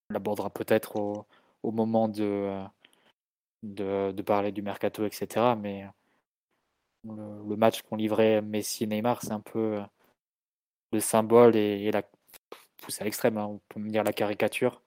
l'abordera 0.09 0.49
peut-être 0.49 0.97
au, 0.97 1.71
moment 1.71 2.09
de, 2.09 2.61
de, 3.63 4.11
de, 4.11 4.21
parler 4.21 4.51
du 4.51 4.61
mercato, 4.61 5.05
etc. 5.05 5.55
Mais 5.57 5.85
le, 7.03 7.55
match 7.55 7.81
qu'on 7.83 7.95
livrait 7.95 8.41
Messi 8.41 8.83
et 8.83 8.87
Neymar, 8.87 9.21
c'est 9.21 9.31
un 9.31 9.39
peu 9.39 9.77
euh, 9.77 9.83
le 10.91 10.99
symbole 10.99 11.55
et, 11.55 11.91
la 11.91 12.03
poussée 12.77 13.01
à 13.01 13.05
l'extrême, 13.05 13.37
hein, 13.37 13.45
on 13.45 13.59
peut 13.69 13.79
me 13.79 13.89
dire 13.89 14.03
la 14.03 14.13
caricature 14.13 14.81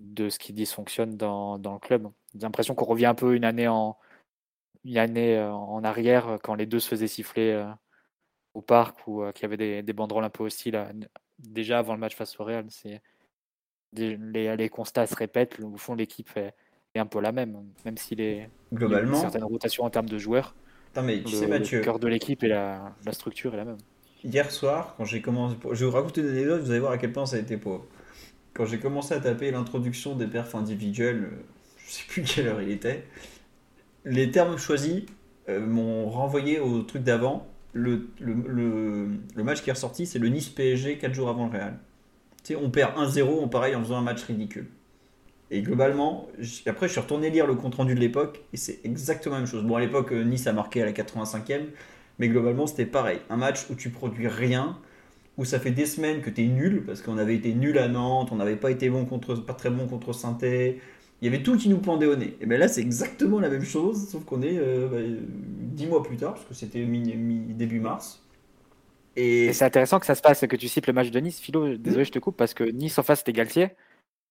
de 0.00 0.28
ce 0.28 0.38
qui 0.38 0.52
dysfonctionne 0.52 1.16
dans, 1.16 1.58
dans 1.58 1.74
le 1.74 1.78
club. 1.78 2.10
J'ai 2.34 2.40
l'impression 2.40 2.74
qu'on 2.74 2.84
revient 2.84 3.06
un 3.06 3.14
peu 3.14 3.34
une 3.34 3.44
année 3.44 3.68
en, 3.68 3.96
une 4.84 4.98
année 4.98 5.36
euh, 5.36 5.52
en 5.52 5.84
arrière 5.84 6.28
euh, 6.28 6.38
quand 6.42 6.54
les 6.54 6.66
deux 6.66 6.80
se 6.80 6.88
faisaient 6.88 7.06
siffler 7.06 7.64
au 8.54 8.62
parc 8.62 9.06
ou 9.06 9.22
qu'il 9.32 9.42
y 9.42 9.46
avait 9.46 9.56
des, 9.56 9.82
des, 9.82 9.92
banderoles 9.92 10.24
un 10.24 10.30
peu 10.30 10.44
hostiles 10.44 10.82
déjà 11.38 11.78
avant 11.78 11.94
le 11.94 12.00
match 12.00 12.14
face 12.14 12.38
au 12.40 12.44
Real. 12.44 12.66
C'est, 12.70 13.02
les, 13.92 14.56
les, 14.56 14.68
constats 14.68 15.06
se 15.06 15.14
répètent. 15.14 15.60
Au 15.60 15.76
fond, 15.76 15.94
l'équipe 15.94 16.34
est, 16.36 16.54
est, 16.94 16.98
un 16.98 17.06
peu 17.06 17.20
la 17.20 17.32
même, 17.32 17.72
même 17.84 17.96
s'il 17.96 18.20
est 18.20 18.50
globalement 18.72 19.16
y 19.16 19.18
a 19.18 19.22
certaines 19.22 19.44
rotations 19.44 19.84
en 19.84 19.90
termes 19.90 20.08
de 20.08 20.18
joueurs 20.18 20.54
mais 21.02 21.22
tu 21.22 21.34
sais, 21.34 21.46
Mathieu. 21.46 21.78
Le 21.78 21.84
cœur 21.84 21.98
de 21.98 22.08
l'équipe 22.08 22.42
et 22.42 22.48
la, 22.48 22.94
la, 23.04 23.12
structure 23.12 23.54
est 23.54 23.58
la 23.58 23.64
même. 23.64 23.78
Hier 24.24 24.50
soir, 24.50 24.94
quand 24.96 25.04
j'ai 25.04 25.20
commencé. 25.20 25.56
Je 25.72 25.84
vais 25.84 25.90
vous 25.90 25.96
raconter 25.96 26.22
des 26.22 26.30
anecdotes, 26.30 26.62
vous 26.62 26.70
allez 26.70 26.80
voir 26.80 26.92
à 26.92 26.98
quel 26.98 27.12
point 27.12 27.26
ça 27.26 27.36
a 27.36 27.38
été 27.38 27.56
pauvre. 27.56 27.86
Quand 28.54 28.64
j'ai 28.64 28.78
commencé 28.78 29.14
à 29.14 29.20
taper 29.20 29.50
l'introduction 29.50 30.14
des 30.14 30.26
perfs 30.26 30.54
individuels, 30.54 31.24
euh, 31.24 31.42
je 31.86 31.92
sais 31.92 32.04
plus 32.08 32.22
quelle 32.26 32.48
heure 32.48 32.62
il 32.62 32.70
était, 32.70 33.04
les 34.04 34.30
termes 34.30 34.56
choisis 34.56 35.02
euh, 35.48 35.64
m'ont 35.64 36.08
renvoyé 36.08 36.58
au 36.58 36.82
truc 36.82 37.02
d'avant. 37.02 37.46
Le, 37.72 38.08
le, 38.20 38.34
le, 38.46 39.08
le, 39.34 39.44
match 39.44 39.62
qui 39.62 39.68
est 39.68 39.74
ressorti, 39.74 40.06
c'est 40.06 40.18
le 40.18 40.28
Nice 40.28 40.48
PSG 40.48 40.96
4 40.96 41.12
jours 41.12 41.28
avant 41.28 41.44
le 41.44 41.52
Real. 41.52 41.78
Tu 42.42 42.54
sais, 42.54 42.56
on 42.56 42.70
perd 42.70 42.96
1-0 42.96 43.42
en 43.42 43.48
pareil 43.48 43.74
en 43.74 43.82
faisant 43.82 43.98
un 43.98 44.02
match 44.02 44.22
ridicule. 44.22 44.66
Et 45.50 45.62
globalement, 45.62 46.28
après, 46.66 46.88
je 46.88 46.92
suis 46.92 47.00
retourné 47.00 47.30
lire 47.30 47.46
le 47.46 47.54
compte-rendu 47.54 47.94
de 47.94 48.00
l'époque 48.00 48.42
et 48.52 48.56
c'est 48.56 48.80
exactement 48.84 49.36
la 49.36 49.42
même 49.42 49.48
chose. 49.48 49.64
Bon, 49.64 49.76
à 49.76 49.80
l'époque, 49.80 50.12
euh, 50.12 50.24
Nice 50.24 50.46
a 50.48 50.52
marqué 50.52 50.82
à 50.82 50.84
la 50.84 50.92
85e, 50.92 51.66
mais 52.18 52.28
globalement, 52.28 52.66
c'était 52.66 52.86
pareil. 52.86 53.20
Un 53.30 53.36
match 53.36 53.66
où 53.70 53.76
tu 53.76 53.90
produis 53.90 54.26
rien, 54.26 54.76
où 55.36 55.44
ça 55.44 55.60
fait 55.60 55.70
des 55.70 55.86
semaines 55.86 56.20
que 56.20 56.30
tu 56.30 56.42
es 56.42 56.46
nul, 56.46 56.84
parce 56.84 57.00
qu'on 57.00 57.16
avait 57.18 57.36
été 57.36 57.54
nul 57.54 57.78
à 57.78 57.86
Nantes, 57.86 58.30
on 58.32 58.36
n'avait 58.36 58.56
pas 58.56 58.72
été 58.72 58.90
bon 58.90 59.04
contre, 59.04 59.34
pas 59.36 59.54
très 59.54 59.70
bon 59.70 59.86
contre 59.86 60.12
saint 60.12 60.36
Il 60.42 60.78
y 61.22 61.28
avait 61.28 61.44
tout 61.44 61.56
qui 61.56 61.68
nous 61.68 61.78
pendait 61.78 62.06
au 62.06 62.16
nez. 62.16 62.36
Et 62.40 62.46
bien 62.46 62.58
là, 62.58 62.66
c'est 62.66 62.80
exactement 62.80 63.38
la 63.38 63.48
même 63.48 63.64
chose, 63.64 64.08
sauf 64.08 64.24
qu'on 64.24 64.42
est 64.42 64.58
euh, 64.58 64.88
bah, 64.88 64.98
dix 65.30 65.86
mois 65.86 66.02
plus 66.02 66.16
tard, 66.16 66.34
parce 66.34 66.46
que 66.46 66.54
c'était 66.54 66.84
début 66.84 67.78
mars. 67.78 68.20
Et, 69.14 69.52
c'est 69.52 69.64
intéressant 69.64 70.00
que 70.00 70.06
ça 70.06 70.16
se 70.16 70.22
passe, 70.22 70.40
que 70.40 70.56
tu 70.56 70.68
cites 70.68 70.88
le 70.88 70.92
match 70.92 71.10
de 71.10 71.20
Nice. 71.20 71.38
Philo, 71.38 71.76
désolé, 71.76 72.04
je 72.04 72.10
te 72.10 72.18
coupe, 72.18 72.36
parce 72.36 72.52
que 72.52 72.64
Nice 72.64 72.98
en 72.98 73.04
face, 73.04 73.20
c'était 73.20 73.32
Galtier. 73.32 73.70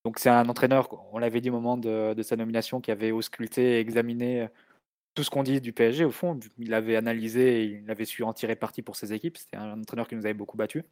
Donc 0.06 0.20
c'est 0.20 0.30
un 0.30 0.48
entraîneur, 0.50 0.88
on 1.14 1.18
l'avait 1.18 1.42
dit 1.42 1.50
au 1.50 1.54
moment 1.54 1.78
de, 1.78 2.16
sa 2.22 2.36
nomination, 2.36 2.80
qui 2.80 2.92
avait 2.92 3.12
ausculté 3.12 3.78
et 3.78 3.80
examiné 3.80 4.44
euh, 4.44 4.48
tout 5.16 5.24
ce 5.24 5.32
qu'on 5.32 5.42
dit 5.42 5.62
du 5.62 5.74
PSG. 5.74 6.06
Au 6.06 6.12
fond, 6.12 6.40
il 6.60 6.76
avait 6.76 6.96
analysé 6.96 7.64
et 7.64 7.66
il 7.66 7.90
avait 7.90 8.06
su 8.06 8.24
en 8.24 8.32
tirer 8.32 8.56
parti 8.56 8.84
pour 8.84 8.96
ses 8.98 9.14
équipes. 9.14 9.38
C'était 9.38 9.58
un 9.58 9.82
entraîneur 9.82 10.08
qui 10.08 10.16
nous 10.16 10.26
avait 10.26 10.36
beaucoup 10.36 10.58
battu. 10.58 10.84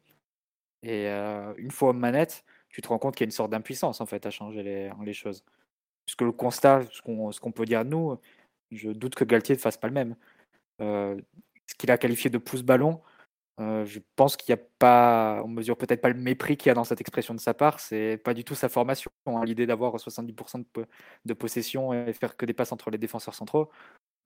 Et 0.82 1.08
euh, 1.08 1.54
une 1.58 1.70
fois 1.70 1.90
aux 1.90 1.92
manette, 1.92 2.44
tu 2.70 2.82
te 2.82 2.88
rends 2.88 2.98
compte 2.98 3.14
qu'il 3.14 3.24
y 3.24 3.26
a 3.26 3.30
une 3.30 3.32
sorte 3.32 3.52
d'impuissance 3.52 4.00
en 4.00 4.06
fait 4.06 4.26
à 4.26 4.30
changer 4.30 4.64
les, 4.64 5.12
choses. 5.12 5.44
Parce 6.06 6.16
que 6.16 6.24
le 6.24 6.32
constat, 6.32 6.82
ce 6.90 7.00
qu'on 7.00 7.52
peut 7.52 7.66
dire 7.66 7.84
nous, 7.84 8.18
je 8.72 8.90
doute 8.90 9.14
que 9.14 9.24
Galtier 9.24 9.54
ne 9.54 9.60
fasse 9.60 9.76
pas 9.76 9.86
le 9.86 9.94
même. 9.94 10.16
Euh, 10.80 11.16
ce 11.66 11.76
qu'il 11.76 11.92
a 11.92 11.98
qualifié 11.98 12.30
de 12.30 12.38
pouce-ballon, 12.38 13.00
euh, 13.60 13.84
je 13.84 14.00
pense 14.16 14.36
qu'il 14.36 14.52
n'y 14.54 14.60
a 14.60 14.64
pas, 14.78 15.40
on 15.44 15.48
mesure 15.48 15.76
peut-être 15.76 16.00
pas 16.00 16.08
le 16.08 16.18
mépris 16.18 16.56
qu'il 16.56 16.70
y 16.70 16.70
a 16.70 16.74
dans 16.74 16.82
cette 16.84 17.00
expression 17.00 17.34
de 17.34 17.40
sa 17.40 17.54
part. 17.54 17.78
C'est 17.80 18.16
pas 18.16 18.34
du 18.34 18.44
tout 18.44 18.54
sa 18.54 18.68
formation. 18.68 19.10
Hein, 19.26 19.44
l'idée 19.44 19.66
d'avoir 19.66 19.94
70% 19.96 20.64
de, 21.24 21.34
possession 21.34 21.92
et 21.92 22.12
faire 22.12 22.36
que 22.36 22.46
des 22.46 22.52
passes 22.52 22.72
entre 22.72 22.90
les 22.90 22.98
défenseurs 22.98 23.34
centraux. 23.34 23.70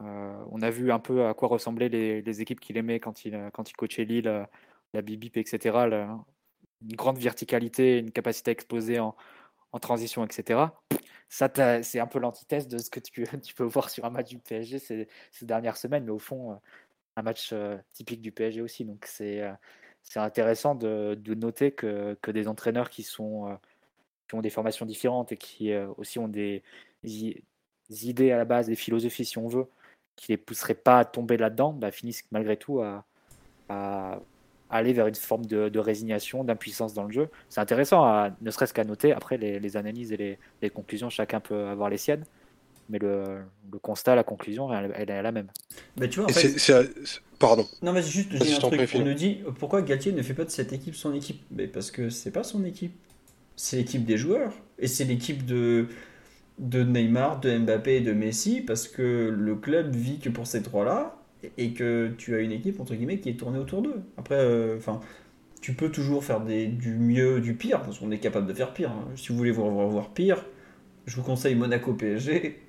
Euh, 0.02 0.44
on 0.50 0.62
a 0.62 0.70
vu 0.70 0.92
un 0.92 0.98
peu 0.98 1.26
à 1.26 1.34
quoi 1.34 1.48
ressemblaient 1.48 1.88
les, 1.88 2.40
équipes 2.40 2.60
qu'il 2.60 2.76
aimait 2.78 3.00
quand 3.00 3.24
il, 3.24 3.50
coachait 3.76 4.04
Lille, 4.04 4.28
euh, 4.28 4.44
la 4.94 5.02
Bibip, 5.02 5.36
etc. 5.36 5.76
une 6.82 6.96
grande 6.96 7.18
verticalité, 7.18 7.98
une 7.98 8.12
capacité 8.12 8.50
à 8.50 8.52
exposer 8.52 8.98
en, 9.00 9.14
transition, 9.80 10.24
etc. 10.24 10.60
Ça, 11.28 11.50
c'est 11.82 12.00
un 12.00 12.06
peu 12.06 12.18
l'antithèse 12.18 12.68
de 12.68 12.78
ce 12.78 12.90
que 12.90 13.00
tu, 13.00 13.26
tu, 13.42 13.54
peux 13.54 13.64
voir 13.64 13.90
sur 13.90 14.04
un 14.06 14.10
match 14.10 14.30
du 14.30 14.38
PSG 14.38 14.78
ces, 14.78 15.08
ces 15.30 15.46
dernières 15.46 15.76
semaines. 15.76 16.04
Mais 16.04 16.10
au 16.10 16.18
fond, 16.18 16.58
un 17.18 17.22
match 17.22 17.54
typique 17.92 18.20
du 18.22 18.32
PSG 18.32 18.62
aussi. 18.62 18.84
Donc 18.84 19.04
c'est 19.06 19.42
c'est 20.02 20.20
intéressant 20.20 20.74
de, 20.74 21.18
de 21.20 21.34
noter 21.34 21.72
que, 21.72 22.16
que, 22.22 22.30
des 22.30 22.48
entraîneurs 22.48 22.88
qui, 22.88 23.02
sont, 23.02 23.58
qui 24.26 24.36
ont 24.36 24.40
des 24.40 24.48
formations 24.48 24.86
différentes 24.86 25.32
et 25.32 25.36
qui 25.36 25.74
aussi 25.98 26.18
ont 26.18 26.28
des, 26.28 26.62
idées 27.02 28.32
à 28.32 28.38
la 28.38 28.46
base, 28.46 28.68
des 28.68 28.76
philosophies 28.76 29.26
si 29.26 29.36
on 29.36 29.48
veut, 29.48 29.66
qui 30.16 30.32
les 30.32 30.38
pousseraient 30.38 30.74
pas 30.74 31.00
à 31.00 31.04
tomber 31.04 31.36
là-dedans, 31.36 31.74
bah, 31.74 31.90
finissent 31.90 32.24
malgré 32.30 32.56
tout 32.56 32.80
à, 32.80 33.04
à, 33.68 34.20
aller 34.70 34.92
vers 34.92 35.06
une 35.06 35.14
forme 35.14 35.46
de, 35.46 35.78
résignation, 35.78 36.44
d'impuissance 36.44 36.94
dans 36.94 37.04
le 37.04 37.12
jeu. 37.12 37.30
C'est 37.48 37.60
intéressant, 37.60 38.04
à, 38.04 38.30
ne 38.40 38.50
serait-ce 38.50 38.74
qu'à 38.74 38.84
noter. 38.84 39.12
Après, 39.12 39.36
les, 39.38 39.76
analyses 39.76 40.12
et 40.12 40.38
les, 40.60 40.70
conclusions, 40.70 41.10
chacun 41.10 41.40
peut 41.40 41.66
avoir 41.66 41.88
les 41.88 41.96
siennes. 41.96 42.24
Mais 42.88 42.98
le, 42.98 43.42
constat, 43.82 44.14
la 44.14 44.24
conclusion, 44.24 44.72
elle, 44.72 45.10
est 45.10 45.22
la 45.22 45.32
même. 45.32 45.48
Mais 45.98 46.08
tu 46.08 46.20
vois, 46.20 46.28
Pardon. 47.38 47.66
Non, 47.82 47.92
mais 47.92 48.02
juste 48.02 48.30
dire 48.34 48.56
un 48.56 48.70
truc. 48.70 48.90
On 48.94 49.04
nous 49.04 49.14
dit 49.14 49.42
pourquoi 49.58 49.82
Galtier 49.82 50.12
ne 50.12 50.22
fait 50.22 50.34
pas 50.34 50.44
de 50.44 50.50
cette 50.50 50.72
équipe 50.72 50.96
son 50.96 51.14
équipe? 51.14 51.40
Mais 51.52 51.68
Parce 51.68 51.90
que 51.90 52.10
c'est 52.10 52.32
pas 52.32 52.42
son 52.42 52.64
équipe. 52.64 52.94
C'est 53.54 53.76
l'équipe 53.76 54.04
des 54.04 54.16
joueurs. 54.16 54.52
Et 54.78 54.88
c'est 54.88 55.04
l'équipe 55.04 55.46
de, 55.46 55.86
de 56.58 56.82
Neymar, 56.82 57.40
de 57.40 57.56
Mbappé 57.56 57.96
et 57.96 58.00
de 58.00 58.12
Messi. 58.12 58.62
Parce 58.62 58.88
que 58.88 59.32
le 59.36 59.54
club 59.54 59.94
vit 59.94 60.18
que 60.18 60.30
pour 60.30 60.46
ces 60.46 60.62
trois-là 60.62 61.16
et 61.56 61.72
que 61.72 62.12
tu 62.18 62.34
as 62.34 62.40
une 62.40 62.52
équipe 62.52 62.80
entre 62.80 62.94
guillemets 62.94 63.20
qui 63.20 63.28
est 63.28 63.38
tournée 63.38 63.58
autour 63.58 63.82
d'eux. 63.82 64.02
Après, 64.16 64.34
euh, 64.34 64.76
enfin, 64.76 65.00
tu 65.60 65.74
peux 65.74 65.90
toujours 65.90 66.24
faire 66.24 66.40
des, 66.40 66.66
du 66.66 66.94
mieux, 66.94 67.40
du 67.40 67.54
pire, 67.54 67.82
parce 67.82 67.98
qu'on 67.98 68.10
est 68.10 68.18
capable 68.18 68.46
de 68.46 68.54
faire 68.54 68.72
pire. 68.72 68.90
Hein. 68.90 69.08
Si 69.16 69.28
vous 69.28 69.36
voulez 69.36 69.50
voir, 69.50 69.70
voir, 69.70 70.10
pire, 70.10 70.44
je 71.08 71.16
vous 71.16 71.22
conseille 71.22 71.54
Monaco 71.54 71.94
PSG. 71.94 72.60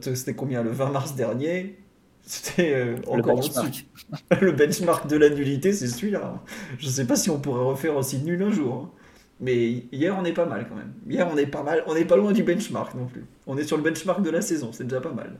C'était 0.00 0.34
combien 0.34 0.62
le 0.64 0.70
20 0.70 0.90
mars 0.90 1.14
dernier? 1.14 1.78
C'était 2.22 2.74
euh, 2.74 2.96
encore 3.06 3.38
au-dessus. 3.38 3.86
le 4.40 4.50
benchmark 4.50 5.06
de 5.06 5.16
la 5.16 5.28
nullité, 5.30 5.72
c'est 5.72 5.86
celui-là. 5.86 6.42
Je 6.78 6.88
sais 6.88 7.06
pas 7.06 7.14
si 7.14 7.30
on 7.30 7.38
pourrait 7.38 7.62
refaire 7.62 7.96
aussi 7.96 8.18
nul 8.18 8.42
un 8.42 8.50
jour. 8.50 8.74
Hein. 8.74 8.90
Mais 9.38 9.84
hier, 9.92 10.16
on 10.18 10.24
est 10.24 10.32
pas 10.32 10.46
mal 10.46 10.66
quand 10.68 10.74
même. 10.74 10.92
Hier, 11.08 11.28
on 11.32 11.36
est 11.36 11.46
pas 11.46 11.62
mal. 11.62 11.84
On 11.86 11.94
n'est 11.94 12.04
pas 12.04 12.16
loin 12.16 12.32
du 12.32 12.42
benchmark 12.42 12.94
non 12.94 13.06
plus. 13.06 13.26
On 13.46 13.56
est 13.58 13.64
sur 13.64 13.76
le 13.76 13.84
benchmark 13.84 14.22
de 14.22 14.30
la 14.30 14.40
saison, 14.40 14.72
c'est 14.72 14.84
déjà 14.84 15.00
pas 15.00 15.12
mal. 15.12 15.38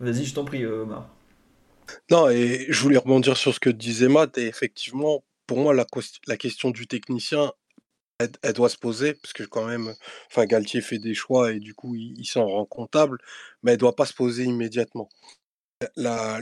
Vas-y, 0.00 0.26
je 0.26 0.34
t'en 0.34 0.44
prie, 0.44 0.64
euh, 0.64 0.82
Omar. 0.82 1.08
Non, 2.10 2.28
et 2.28 2.66
je 2.68 2.82
voulais 2.82 2.98
rebondir 2.98 3.38
sur 3.38 3.54
ce 3.54 3.60
que 3.60 3.70
disait 3.70 4.08
Matt, 4.08 4.36
et 4.36 4.46
effectivement, 4.46 5.24
pour 5.46 5.58
moi, 5.58 5.72
la, 5.72 5.86
la 6.26 6.36
question 6.36 6.70
du 6.70 6.86
technicien, 6.86 7.52
elle, 8.18 8.52
doit 8.52 8.68
se 8.68 8.76
poser, 8.78 9.14
parce 9.14 9.32
que 9.32 9.44
quand 9.44 9.66
même, 9.66 9.94
enfin, 10.30 10.46
Galtier 10.46 10.80
fait 10.80 10.98
des 10.98 11.14
choix 11.14 11.52
et 11.52 11.60
du 11.60 11.74
coup, 11.74 11.94
il, 11.94 12.24
s'en 12.26 12.46
rend 12.46 12.66
comptable, 12.66 13.18
mais 13.62 13.72
elle 13.72 13.78
doit 13.78 13.96
pas 13.96 14.06
se 14.06 14.14
poser 14.14 14.44
immédiatement. 14.44 15.08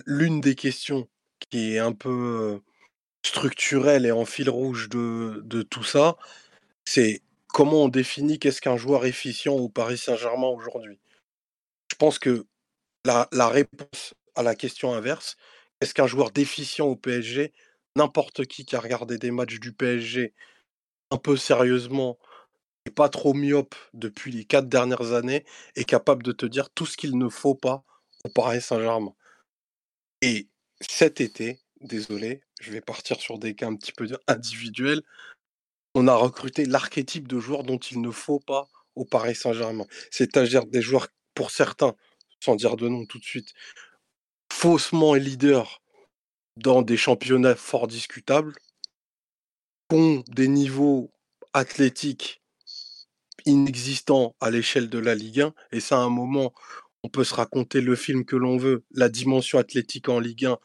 L'une 0.06 0.40
des 0.40 0.54
questions 0.54 1.08
qui 1.50 1.74
est 1.74 1.78
un 1.78 1.92
peu 1.92 2.60
structurelle 3.24 4.06
et 4.06 4.12
en 4.12 4.24
fil 4.24 4.48
rouge 4.48 4.88
de, 4.88 5.42
de 5.44 5.62
tout 5.62 5.84
ça, 5.84 6.16
c'est 6.86 7.22
comment 7.48 7.84
on 7.84 7.88
définit 7.88 8.38
qu'est-ce 8.38 8.60
qu'un 8.60 8.76
joueur 8.76 9.04
efficient 9.04 9.54
au 9.54 9.68
Paris 9.68 9.98
Saint-Germain 9.98 10.48
aujourd'hui? 10.48 10.98
Je 11.90 11.96
pense 11.96 12.18
que 12.18 12.46
la, 13.04 13.28
la 13.32 13.48
réponse 13.48 14.14
à 14.34 14.42
la 14.42 14.54
question 14.54 14.94
inverse. 14.94 15.36
Est-ce 15.80 15.94
qu'un 15.94 16.06
joueur 16.06 16.30
déficient 16.30 16.86
au 16.86 16.96
PSG, 16.96 17.52
n'importe 17.96 18.46
qui 18.46 18.64
qui 18.64 18.76
a 18.76 18.80
regardé 18.80 19.18
des 19.18 19.30
matchs 19.30 19.58
du 19.60 19.72
PSG 19.72 20.34
un 21.10 21.18
peu 21.18 21.36
sérieusement 21.36 22.18
et 22.86 22.90
pas 22.90 23.08
trop 23.08 23.34
myope 23.34 23.74
depuis 23.94 24.32
les 24.32 24.44
quatre 24.44 24.68
dernières 24.68 25.12
années, 25.12 25.44
est 25.74 25.84
capable 25.84 26.22
de 26.22 26.32
te 26.32 26.46
dire 26.46 26.70
tout 26.70 26.86
ce 26.86 26.96
qu'il 26.96 27.18
ne 27.18 27.28
faut 27.28 27.54
pas 27.54 27.84
au 28.24 28.28
Paris 28.28 28.62
Saint-Germain 28.62 29.14
Et 30.22 30.48
cet 30.80 31.20
été, 31.20 31.60
désolé, 31.80 32.42
je 32.60 32.70
vais 32.70 32.80
partir 32.80 33.20
sur 33.20 33.38
des 33.38 33.54
cas 33.54 33.66
un 33.66 33.76
petit 33.76 33.92
peu 33.92 34.06
individuels, 34.28 35.02
on 35.94 36.08
a 36.08 36.14
recruté 36.14 36.66
l'archétype 36.66 37.28
de 37.28 37.40
joueur 37.40 37.64
dont 37.64 37.78
il 37.78 38.00
ne 38.00 38.10
faut 38.10 38.40
pas 38.40 38.68
au 38.94 39.04
Paris 39.04 39.34
Saint-Germain. 39.34 39.86
C'est-à-dire 40.10 40.66
des 40.66 40.82
joueurs, 40.82 41.08
pour 41.34 41.50
certains, 41.50 41.94
sans 42.40 42.56
dire 42.56 42.76
de 42.76 42.88
nom 42.88 43.06
tout 43.06 43.18
de 43.18 43.24
suite, 43.24 43.54
faussement 44.52 45.14
leader 45.14 45.82
dans 46.56 46.82
des 46.82 46.96
championnats 46.96 47.56
fort 47.56 47.86
discutables, 47.86 48.54
ont 49.92 50.22
des 50.28 50.48
niveaux 50.48 51.12
athlétiques 51.52 52.42
inexistants 53.44 54.34
à 54.40 54.50
l'échelle 54.50 54.90
de 54.90 54.98
la 54.98 55.14
Ligue 55.14 55.40
1, 55.40 55.54
et 55.72 55.80
ça 55.80 55.98
à 55.98 56.00
un 56.00 56.10
moment, 56.10 56.52
on 57.02 57.08
peut 57.08 57.24
se 57.24 57.34
raconter 57.34 57.80
le 57.80 57.94
film 57.94 58.24
que 58.24 58.36
l'on 58.36 58.56
veut, 58.56 58.84
la 58.90 59.08
dimension 59.08 59.58
athlétique 59.58 60.08
en 60.08 60.18
Ligue 60.18 60.46
1 60.46 60.58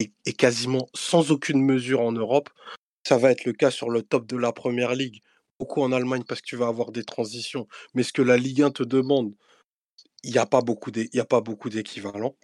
est, 0.00 0.32
quasiment 0.32 0.88
sans 0.94 1.30
aucune 1.30 1.62
mesure 1.62 2.00
en 2.00 2.12
Europe. 2.12 2.50
Ça 3.06 3.18
va 3.18 3.32
être 3.32 3.44
le 3.44 3.52
cas 3.52 3.70
sur 3.70 3.90
le 3.90 4.02
top 4.02 4.26
de 4.26 4.36
la 4.36 4.52
Première 4.52 4.94
Ligue, 4.94 5.20
beaucoup 5.58 5.82
en 5.82 5.92
Allemagne 5.92 6.22
parce 6.26 6.40
que 6.40 6.46
tu 6.46 6.56
vas 6.56 6.68
avoir 6.68 6.92
des 6.92 7.04
transitions, 7.04 7.66
mais 7.94 8.04
ce 8.04 8.12
que 8.12 8.22
la 8.22 8.36
Ligue 8.36 8.62
1 8.62 8.70
te 8.70 8.82
demande, 8.84 9.34
il 10.22 10.30
n'y 10.30 10.38
a 10.38 10.46
pas 10.46 10.62
beaucoup 10.62 10.90
d'équivalents 10.90 12.36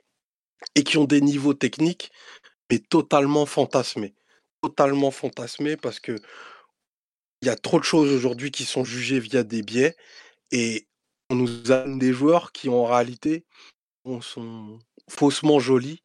et 0.75 0.83
qui 0.83 0.99
ont 0.99 1.05
des 1.05 1.21
niveaux 1.21 1.55
techniques, 1.55 2.11
mais 2.71 2.81
totalement 2.81 3.47
fantasmés. 3.47 4.15
Totalement 4.63 5.11
fantasmés 5.11 5.77
parce 5.77 6.01
que 6.01 6.19
il 7.43 7.47
y 7.47 7.51
a 7.51 7.57
trop 7.57 7.79
de 7.79 7.85
choses 7.85 8.13
aujourd'hui 8.13 8.51
qui 8.51 8.65
sont 8.65 8.85
jugées 8.85 9.21
via 9.21 9.45
des 9.45 9.63
biais 9.63 9.97
et 10.51 10.89
on 11.31 11.37
nous 11.37 11.49
donne 11.49 11.99
des 11.99 12.13
joueurs 12.13 12.51
qui 12.51 12.69
en 12.69 12.85
réalité 12.85 13.45
sont 14.21 14.79
faussement 15.09 15.61
jolis 15.61 16.03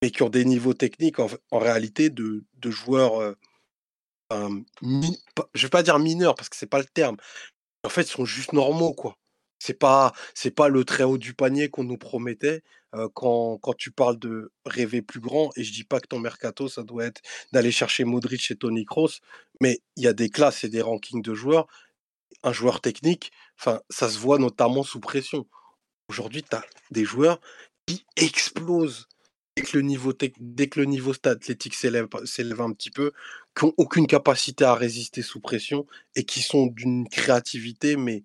mais 0.00 0.10
qui 0.10 0.22
ont 0.24 0.28
des 0.28 0.44
niveaux 0.44 0.74
techniques 0.74 1.20
en, 1.20 1.28
réalité 1.52 2.10
de, 2.10 2.44
joueurs 2.64 3.20
euh, 4.32 4.50
je 5.54 5.62
vais 5.62 5.70
pas 5.70 5.84
dire 5.84 6.00
mineurs 6.00 6.34
parce 6.34 6.48
que 6.48 6.56
c'est 6.56 6.66
pas 6.66 6.80
le 6.80 6.86
terme 6.86 7.16
en 7.84 7.88
fait 7.88 8.02
ils 8.02 8.10
sont 8.10 8.24
juste 8.24 8.52
normaux 8.52 8.94
quoi. 8.94 9.16
C'est 9.58 9.78
pas 9.78 10.12
c'est 10.34 10.50
pas 10.50 10.68
le 10.68 10.84
très 10.84 11.04
haut 11.04 11.18
du 11.18 11.34
panier 11.34 11.68
qu'on 11.68 11.84
nous 11.84 11.98
promettait 11.98 12.62
quand, 13.14 13.58
quand 13.58 13.74
tu 13.74 13.90
parles 13.90 14.18
de 14.18 14.52
rêver 14.64 15.02
plus 15.02 15.20
grand. 15.20 15.50
Et 15.56 15.64
je 15.64 15.72
dis 15.72 15.84
pas 15.84 16.00
que 16.00 16.08
ton 16.08 16.18
mercato 16.18 16.68
ça 16.68 16.82
doit 16.82 17.04
être 17.06 17.22
d'aller 17.52 17.72
chercher 17.72 18.04
Modric 18.04 18.50
et 18.50 18.56
Tony 18.56 18.84
Kroos, 18.84 19.20
mais 19.60 19.80
il 19.96 20.04
y 20.04 20.06
a 20.06 20.12
des 20.12 20.28
classes 20.30 20.64
et 20.64 20.68
des 20.68 20.82
rankings 20.82 21.22
de 21.22 21.34
joueurs. 21.34 21.66
Un 22.42 22.52
joueur 22.52 22.80
technique, 22.80 23.30
enfin 23.58 23.80
ça 23.90 24.08
se 24.08 24.18
voit 24.18 24.38
notamment 24.38 24.82
sous 24.82 25.00
pression. 25.00 25.46
Aujourd'hui, 26.08 26.42
tu 26.42 26.56
as 26.56 26.64
des 26.90 27.04
joueurs 27.04 27.40
qui 27.86 28.04
explosent 28.16 29.08
dès 29.56 29.62
que 29.62 29.76
le 29.76 29.82
niveau, 29.82 30.12
dès 30.12 30.68
que 30.68 30.80
le 30.80 30.86
niveau 30.86 31.12
athlétique 31.24 31.74
s'élève 31.74 32.08
un 32.60 32.72
petit 32.72 32.90
peu, 32.90 33.12
qui 33.56 33.66
n'ont 33.66 33.74
aucune 33.76 34.06
capacité 34.06 34.64
à 34.64 34.74
résister 34.74 35.22
sous 35.22 35.40
pression 35.40 35.86
et 36.16 36.24
qui 36.24 36.42
sont 36.42 36.66
d'une 36.66 37.08
créativité, 37.08 37.96
mais 37.96 38.24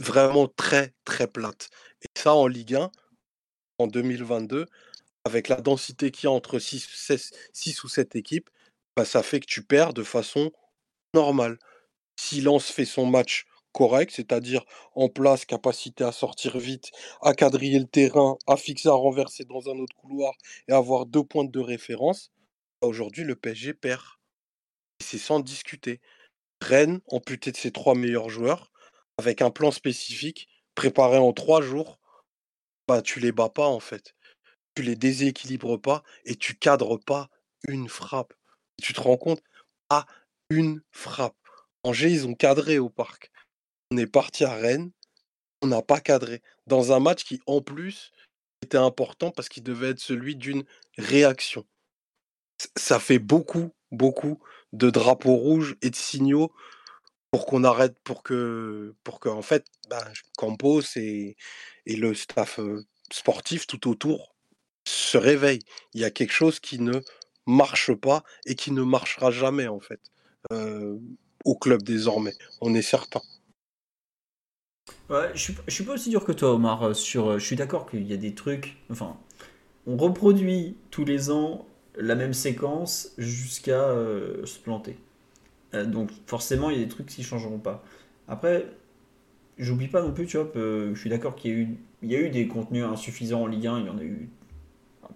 vraiment 0.00 0.48
très 0.48 0.94
très 1.04 1.26
plate. 1.26 1.70
Et 2.02 2.06
ça 2.18 2.34
en 2.34 2.46
Ligue 2.46 2.76
1, 2.76 2.90
en 3.80 3.86
2022, 3.86 4.66
avec 5.24 5.48
la 5.48 5.60
densité 5.60 6.10
qu'il 6.10 6.24
y 6.24 6.26
a 6.28 6.32
entre 6.32 6.58
6, 6.58 7.82
ou 7.84 7.88
7 7.88 8.16
équipes, 8.16 8.50
bah, 8.96 9.04
ça 9.04 9.22
fait 9.22 9.40
que 9.40 9.46
tu 9.46 9.62
perds 9.62 9.94
de 9.94 10.02
façon 10.02 10.52
normale. 11.14 11.58
Si 12.16 12.40
Lens 12.40 12.70
fait 12.70 12.84
son 12.84 13.06
match 13.06 13.46
correct, 13.72 14.12
c'est-à-dire 14.14 14.64
en 14.94 15.08
place, 15.08 15.44
capacité 15.44 16.04
à 16.04 16.12
sortir 16.12 16.58
vite, 16.58 16.90
à 17.22 17.34
quadriller 17.34 17.78
le 17.78 17.86
terrain, 17.86 18.36
à 18.46 18.56
fixer, 18.56 18.88
à 18.88 18.92
renverser 18.92 19.44
dans 19.44 19.68
un 19.70 19.78
autre 19.78 19.96
couloir 19.96 20.34
et 20.68 20.72
avoir 20.72 21.06
deux 21.06 21.24
points 21.24 21.44
de 21.44 21.60
référence, 21.60 22.32
bah, 22.82 22.88
aujourd'hui 22.88 23.24
le 23.24 23.36
PSG 23.36 23.74
perd. 23.74 24.02
C'est 25.02 25.18
sans 25.18 25.40
discuter. 25.40 26.00
Rennes, 26.62 27.00
amputé 27.08 27.52
de 27.52 27.56
ses 27.56 27.70
trois 27.70 27.94
meilleurs 27.94 28.28
joueurs, 28.28 28.70
avec 29.18 29.40
un 29.42 29.50
plan 29.50 29.70
spécifique, 29.70 30.48
préparé 30.74 31.18
en 31.18 31.32
trois 31.32 31.62
jours, 31.62 31.99
bah, 32.90 33.02
tu 33.02 33.20
les 33.20 33.30
bats 33.30 33.48
pas 33.48 33.68
en 33.68 33.78
fait. 33.78 34.16
Tu 34.74 34.82
les 34.82 34.96
déséquilibres 34.96 35.80
pas 35.80 36.02
et 36.24 36.34
tu 36.34 36.56
cadres 36.56 36.96
pas 36.96 37.30
une 37.68 37.88
frappe. 37.88 38.34
Tu 38.82 38.92
te 38.92 39.00
rends 39.00 39.16
compte 39.16 39.44
à 39.90 40.06
une 40.48 40.82
frappe. 40.90 41.36
Angers, 41.84 42.10
ils 42.10 42.26
ont 42.26 42.34
cadré 42.34 42.80
au 42.80 42.88
parc. 42.88 43.30
On 43.92 43.96
est 43.96 44.08
parti 44.08 44.44
à 44.44 44.54
Rennes, 44.54 44.90
on 45.62 45.68
n'a 45.68 45.82
pas 45.82 46.00
cadré. 46.00 46.42
Dans 46.66 46.90
un 46.90 46.98
match 46.98 47.22
qui, 47.22 47.40
en 47.46 47.60
plus, 47.60 48.10
était 48.60 48.76
important 48.76 49.30
parce 49.30 49.48
qu'il 49.48 49.62
devait 49.62 49.90
être 49.90 50.00
celui 50.00 50.34
d'une 50.34 50.64
réaction. 50.98 51.64
Ça 52.76 52.98
fait 52.98 53.20
beaucoup, 53.20 53.70
beaucoup 53.92 54.42
de 54.72 54.90
drapeaux 54.90 55.36
rouges 55.36 55.76
et 55.80 55.90
de 55.90 55.96
signaux 55.96 56.52
pour 57.30 57.46
qu'on 57.46 57.64
arrête, 57.64 57.96
pour 58.04 58.22
que, 58.22 58.94
pour 59.04 59.20
que, 59.20 59.28
en 59.28 59.42
fait, 59.42 59.66
ben, 59.88 60.02
Campos 60.36 60.82
et, 60.96 61.36
le 61.86 62.14
staff 62.14 62.60
sportif 63.12 63.66
tout 63.66 63.88
autour 63.88 64.34
se 64.86 65.18
réveille. 65.18 65.60
Il 65.94 66.00
y 66.00 66.04
a 66.04 66.10
quelque 66.10 66.32
chose 66.32 66.60
qui 66.60 66.80
ne 66.80 67.00
marche 67.46 67.92
pas 67.92 68.22
et 68.46 68.54
qui 68.54 68.70
ne 68.72 68.82
marchera 68.82 69.30
jamais, 69.30 69.68
en 69.68 69.80
fait, 69.80 70.00
au 71.44 71.56
club 71.56 71.82
désormais. 71.82 72.34
On 72.60 72.74
est 72.74 72.82
certain. 72.82 73.22
Ouais, 75.08 75.30
je 75.34 75.40
suis, 75.40 75.54
suis 75.68 75.84
pas 75.84 75.94
aussi 75.94 76.10
dur 76.10 76.24
que 76.24 76.32
toi, 76.32 76.52
Omar. 76.52 76.94
Sur, 76.94 77.38
je 77.38 77.44
suis 77.44 77.56
d'accord 77.56 77.88
qu'il 77.88 78.06
y 78.06 78.12
a 78.12 78.16
des 78.16 78.34
trucs. 78.34 78.76
Enfin, 78.90 79.16
on 79.86 79.96
reproduit 79.96 80.76
tous 80.90 81.04
les 81.04 81.30
ans 81.30 81.66
la 81.96 82.14
même 82.14 82.34
séquence 82.34 83.12
jusqu'à 83.18 83.88
se 84.44 84.58
planter. 84.58 84.96
Euh, 85.74 85.84
donc 85.84 86.10
forcément, 86.26 86.70
il 86.70 86.78
y 86.78 86.80
a 86.80 86.84
des 86.84 86.90
trucs 86.90 87.06
qui 87.06 87.22
changeront 87.22 87.58
pas. 87.58 87.82
Après, 88.28 88.66
j'oublie 89.58 89.88
pas 89.88 90.02
non 90.02 90.12
plus, 90.12 90.26
tu 90.26 90.36
vois, 90.36 90.50
je 90.54 90.94
suis 90.98 91.10
d'accord 91.10 91.36
qu'il 91.36 91.76
y, 92.02 92.14
a 92.14 92.20
eu, 92.20 92.30
des 92.30 92.48
contenus 92.48 92.84
insuffisants 92.84 93.42
en 93.42 93.46
Ligue 93.46 93.66
1, 93.66 93.80
il 93.80 93.86
y 93.86 93.88
en 93.90 93.98
a 93.98 94.02
eu 94.02 94.28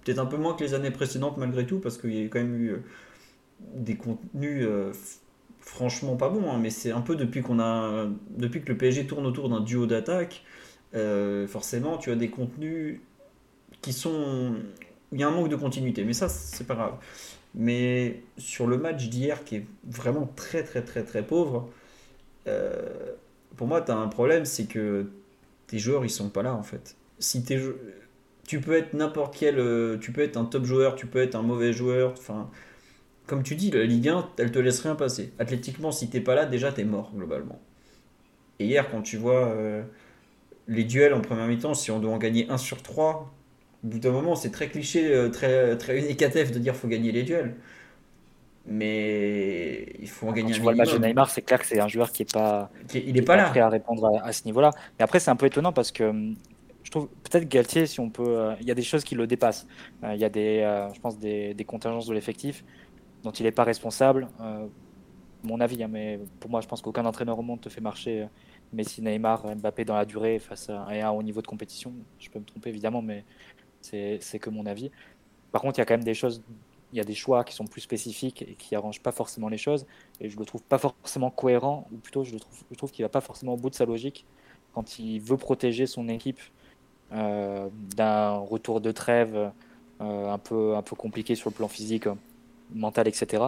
peut-être 0.02 0.18
un 0.18 0.26
peu 0.26 0.36
moins 0.36 0.54
que 0.54 0.64
les 0.64 0.74
années 0.74 0.90
précédentes 0.90 1.38
malgré 1.38 1.64
tout, 1.66 1.78
parce 1.78 1.96
qu'il 1.96 2.14
y 2.14 2.24
a 2.24 2.28
quand 2.28 2.40
même 2.40 2.56
eu 2.56 2.82
des 3.74 3.96
contenus 3.96 4.66
franchement 5.60 6.16
pas 6.16 6.28
bons, 6.28 6.50
hein, 6.50 6.58
mais 6.60 6.70
c'est 6.70 6.90
un 6.90 7.00
peu 7.00 7.16
depuis 7.16 7.40
qu'on 7.40 7.58
a 7.58 8.06
depuis 8.36 8.60
que 8.60 8.68
le 8.68 8.76
PSG 8.76 9.06
tourne 9.06 9.24
autour 9.24 9.48
d'un 9.48 9.60
duo 9.60 9.86
d'attaque, 9.86 10.44
forcément 11.46 11.96
tu 11.96 12.10
as 12.10 12.16
des 12.16 12.28
contenus 12.28 13.00
qui 13.80 13.92
sont 13.92 14.56
il 15.12 15.20
y 15.20 15.22
a 15.22 15.28
un 15.28 15.30
manque 15.30 15.48
de 15.48 15.56
continuité, 15.56 16.04
mais 16.04 16.12
ça 16.12 16.28
c'est 16.28 16.66
pas 16.66 16.74
grave. 16.74 16.94
Mais 17.54 18.22
sur 18.36 18.66
le 18.66 18.78
match 18.78 19.08
d'hier 19.08 19.44
qui 19.44 19.56
est 19.56 19.66
vraiment 19.84 20.28
très 20.34 20.64
très 20.64 20.82
très 20.82 21.04
très 21.04 21.22
pauvre, 21.22 21.70
pour 23.56 23.66
moi 23.66 23.80
tu 23.80 23.92
as 23.92 23.96
un 23.96 24.08
problème, 24.08 24.44
c'est 24.44 24.66
que 24.66 25.06
tes 25.66 25.78
joueurs 25.78 26.04
ils 26.04 26.10
sont 26.10 26.30
pas 26.30 26.42
là 26.42 26.54
en 26.54 26.62
fait. 26.62 26.96
Si 27.18 27.44
tes 27.44 27.60
tu 28.46 28.60
peux 28.60 28.74
être 28.74 28.94
n'importe 28.94 29.36
quel, 29.36 29.58
euh, 29.58 29.96
tu 29.98 30.12
peux 30.12 30.20
être 30.20 30.36
un 30.36 30.44
top 30.44 30.64
joueur, 30.64 30.96
tu 30.96 31.06
peux 31.06 31.20
être 31.20 31.34
un 31.34 31.42
mauvais 31.42 31.72
joueur, 31.72 32.12
enfin 32.12 32.50
comme 33.26 33.42
tu 33.42 33.54
dis, 33.54 33.70
la 33.70 33.84
Ligue 33.84 34.08
1, 34.08 34.28
elle 34.38 34.52
te 34.52 34.58
laisse 34.58 34.80
rien 34.80 34.94
passer. 34.94 35.32
Athlétiquement, 35.38 35.90
si 35.92 36.10
t'es 36.10 36.20
pas 36.20 36.34
là, 36.34 36.44
déjà 36.44 36.72
t'es 36.72 36.84
mort 36.84 37.10
globalement. 37.14 37.58
Et 38.58 38.66
hier, 38.66 38.90
quand 38.90 39.00
tu 39.00 39.16
vois 39.16 39.48
euh, 39.48 39.82
les 40.68 40.84
duels 40.84 41.14
en 41.14 41.22
première 41.22 41.46
mi-temps, 41.46 41.72
si 41.72 41.90
on 41.90 42.00
doit 42.00 42.12
en 42.12 42.18
gagner 42.18 42.46
1 42.50 42.58
sur 42.58 42.82
3, 42.82 43.32
au 43.84 43.88
bout 43.88 43.98
d'un 43.98 44.12
moment, 44.12 44.34
c'est 44.34 44.50
très 44.50 44.68
cliché, 44.68 45.12
euh, 45.12 45.28
très, 45.28 45.76
très 45.76 45.98
unique 45.98 46.18
de 46.18 46.58
dire 46.58 46.74
faut 46.74 46.88
gagner 46.88 47.12
les 47.12 47.22
duels 47.22 47.54
mais 48.66 49.86
il 49.98 50.08
faut 50.08 50.28
en 50.28 50.32
gagner 50.32 50.52
Quand 50.52 50.56
tu 50.56 50.62
vois 50.62 50.72
le 50.72 50.78
match 50.78 50.92
de 50.92 50.98
Neymar, 50.98 51.30
c'est 51.30 51.42
clair 51.42 51.60
que 51.60 51.66
c'est 51.66 51.80
un 51.80 51.88
joueur 51.88 52.12
qui 52.12 52.22
est 52.22 52.32
pas, 52.32 52.70
il 52.94 53.16
est 53.16 53.22
pas, 53.22 53.36
là. 53.36 53.50
prêt 53.50 53.60
à 53.60 53.68
répondre 53.68 54.20
à, 54.22 54.32
ce 54.32 54.44
niveau-là. 54.46 54.70
Mais 54.98 55.04
après, 55.04 55.20
c'est 55.20 55.30
un 55.30 55.36
peu 55.36 55.46
étonnant 55.46 55.72
parce 55.72 55.92
que 55.92 56.32
je 56.82 56.90
trouve 56.90 57.08
peut-être 57.08 57.48
Galtier, 57.48 57.86
si 57.86 58.00
on 58.00 58.10
peut, 58.10 58.38
euh, 58.38 58.54
il 58.60 58.66
y 58.66 58.70
a 58.70 58.74
des 58.74 58.82
choses 58.82 59.04
qui 59.04 59.14
le 59.14 59.26
dépassent. 59.26 59.66
Euh, 60.02 60.14
il 60.14 60.20
y 60.20 60.24
a 60.24 60.30
des, 60.30 60.60
euh, 60.60 60.92
je 60.92 61.00
pense, 61.00 61.18
des, 61.18 61.54
contingences 61.66 62.06
de 62.06 62.14
l'effectif 62.14 62.64
dont 63.22 63.32
il 63.32 63.44
n'est 63.44 63.52
pas 63.52 63.64
responsable. 63.64 64.28
mon 65.42 65.60
avis, 65.60 65.82
hein, 65.82 65.88
mais 65.90 66.18
pour 66.40 66.50
moi, 66.50 66.62
je 66.62 66.66
pense 66.66 66.80
qu'aucun 66.80 67.04
entraîneur 67.04 67.38
au 67.38 67.42
monde 67.42 67.60
te 67.60 67.68
fait 67.68 67.82
marcher 67.82 68.28
Messi, 68.72 69.02
Neymar, 69.02 69.56
Mbappé 69.56 69.84
dans 69.84 69.94
la 69.94 70.06
durée 70.06 70.38
face 70.38 70.70
à, 70.70 70.86
un 70.88 71.10
haut 71.10 71.22
niveau 71.22 71.42
de 71.42 71.46
compétition. 71.46 71.92
Je 72.18 72.30
peux 72.30 72.38
me 72.38 72.44
tromper 72.44 72.70
évidemment, 72.70 73.02
mais 73.02 73.24
c'est 73.84 74.38
que 74.40 74.50
mon 74.50 74.66
avis. 74.66 74.90
Par 75.52 75.62
contre, 75.62 75.78
il 75.78 75.80
y 75.80 75.82
a 75.82 75.86
quand 75.86 75.94
même 75.94 76.04
des 76.04 76.14
choses 76.14 76.42
il 76.94 76.98
y 76.98 77.00
a 77.00 77.04
des 77.04 77.14
choix 77.14 77.42
qui 77.42 77.54
sont 77.54 77.66
plus 77.66 77.80
spécifiques 77.80 78.42
et 78.42 78.54
qui 78.54 78.76
arrangent 78.76 79.02
pas 79.02 79.10
forcément 79.10 79.48
les 79.48 79.58
choses. 79.58 79.84
Et 80.20 80.30
je 80.30 80.38
le 80.38 80.44
trouve 80.44 80.62
pas 80.62 80.78
forcément 80.78 81.28
cohérent, 81.28 81.88
ou 81.92 81.96
plutôt 81.96 82.22
je, 82.22 82.32
le 82.34 82.38
trouve, 82.38 82.56
je 82.70 82.76
trouve 82.76 82.92
qu'il 82.92 83.04
va 83.04 83.08
pas 83.08 83.20
forcément 83.20 83.54
au 83.54 83.56
bout 83.56 83.68
de 83.68 83.74
sa 83.74 83.84
logique 83.84 84.24
quand 84.74 85.00
il 85.00 85.18
veut 85.18 85.36
protéger 85.36 85.86
son 85.86 86.08
équipe 86.08 86.38
euh, 87.12 87.68
d'un 87.96 88.36
retour 88.36 88.80
de 88.80 88.92
trêve 88.92 89.50
euh, 90.00 90.30
un, 90.32 90.38
peu, 90.38 90.76
un 90.76 90.82
peu 90.82 90.94
compliqué 90.94 91.34
sur 91.34 91.50
le 91.50 91.54
plan 91.54 91.66
physique, 91.66 92.06
mental, 92.72 93.08
etc. 93.08 93.42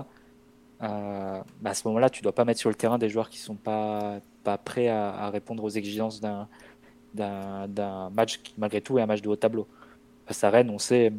Euh, 0.82 1.40
bah, 1.60 1.70
à 1.70 1.74
ce 1.74 1.86
moment-là, 1.86 2.10
tu 2.10 2.22
dois 2.22 2.32
pas 2.32 2.44
mettre 2.44 2.58
sur 2.58 2.68
le 2.68 2.74
terrain 2.74 2.98
des 2.98 3.08
joueurs 3.08 3.30
qui 3.30 3.38
sont 3.38 3.54
pas, 3.54 4.18
pas 4.42 4.58
prêts 4.58 4.88
à, 4.88 5.30
répondre 5.30 5.62
aux 5.62 5.70
exigences 5.70 6.20
d'un, 6.20 6.48
d'un, 7.14 8.10
match 8.10 8.42
qui, 8.42 8.54
malgré 8.58 8.80
tout, 8.80 8.98
est 8.98 9.02
un 9.02 9.06
match 9.06 9.22
de 9.22 9.28
haut 9.28 9.36
tableau. 9.36 9.68
Face 10.26 10.44
à 10.44 10.50
Rennes, 10.50 10.70
on 10.70 10.78
sait 10.78 11.12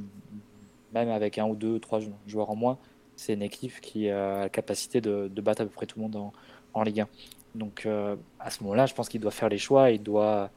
même 0.93 1.09
avec 1.09 1.37
un 1.37 1.45
ou 1.45 1.55
deux, 1.55 1.79
trois 1.79 1.99
joueurs 2.27 2.49
en 2.49 2.55
moins, 2.55 2.77
c'est 3.15 3.33
une 3.33 3.41
équipe 3.41 3.81
qui 3.81 4.09
a 4.09 4.41
la 4.41 4.49
capacité 4.49 5.01
de, 5.01 5.27
battre 5.41 5.61
à 5.61 5.65
peu 5.65 5.71
près 5.71 5.85
tout 5.85 5.99
le 5.99 6.03
monde 6.03 6.31
en, 6.73 6.83
Ligue 6.83 7.01
1. 7.01 7.07
Donc 7.55 7.85
euh, 7.85 8.15
à 8.39 8.51
ce 8.51 8.63
moment-là, 8.63 8.85
je 8.85 8.93
pense 8.93 9.09
qu'il 9.09 9.19
doit 9.19 9.31
faire 9.31 9.49
les 9.49 9.57
choix, 9.57 9.89
il 9.89 10.01
doit 10.01 10.51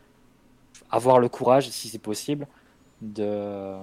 avoir 0.90 1.18
le 1.18 1.28
courage, 1.28 1.68
si 1.70 1.88
c'est 1.88 1.98
possible, 1.98 2.46
de, 3.00 3.74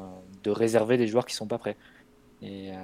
de, 0.43 0.51
réserver 0.51 0.97
des 0.97 1.07
joueurs 1.07 1.25
qui 1.25 1.33
sont 1.33 1.47
pas 1.47 1.57
prêts. 1.57 1.75
Et 2.41 2.71
euh, 2.71 2.75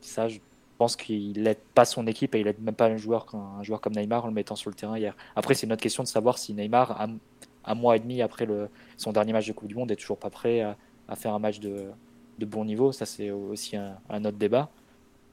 ça, 0.00 0.28
je 0.28 0.38
pense 0.78 0.96
qu'il 0.96 1.42
n'aide 1.42 1.58
pas 1.74 1.84
son 1.84 2.06
équipe 2.06 2.34
et 2.34 2.40
il 2.40 2.46
n'aide 2.46 2.62
même 2.62 2.74
pas 2.74 2.86
un 2.86 2.96
joueur, 2.96 3.26
comme 3.26 3.92
Neymar 3.94 4.24
en 4.24 4.28
le 4.28 4.34
mettant 4.34 4.56
sur 4.56 4.70
le 4.70 4.76
terrain 4.76 4.96
hier. 4.96 5.16
Après, 5.34 5.54
c'est 5.54 5.66
une 5.66 5.72
autre 5.72 5.82
question 5.82 6.02
de 6.02 6.08
savoir 6.08 6.38
si 6.38 6.54
Neymar, 6.54 7.08
un, 7.64 7.74
mois 7.74 7.96
et 7.96 7.98
demi 7.98 8.22
après 8.22 8.46
son 8.96 9.12
dernier 9.12 9.32
match 9.32 9.46
de 9.46 9.52
Coupe 9.52 9.68
du 9.68 9.74
Monde, 9.74 9.90
est 9.90 9.96
toujours 9.96 10.18
pas 10.18 10.30
prêt 10.30 10.60
à 10.60 10.76
faire 11.16 11.34
un 11.34 11.38
match 11.38 11.60
de, 11.60 11.90
de 12.40 12.46
bon 12.46 12.64
niveau. 12.64 12.90
Ça, 12.90 13.06
c'est 13.06 13.30
aussi 13.30 13.76
un, 13.76 14.24
autre 14.24 14.38
débat 14.38 14.70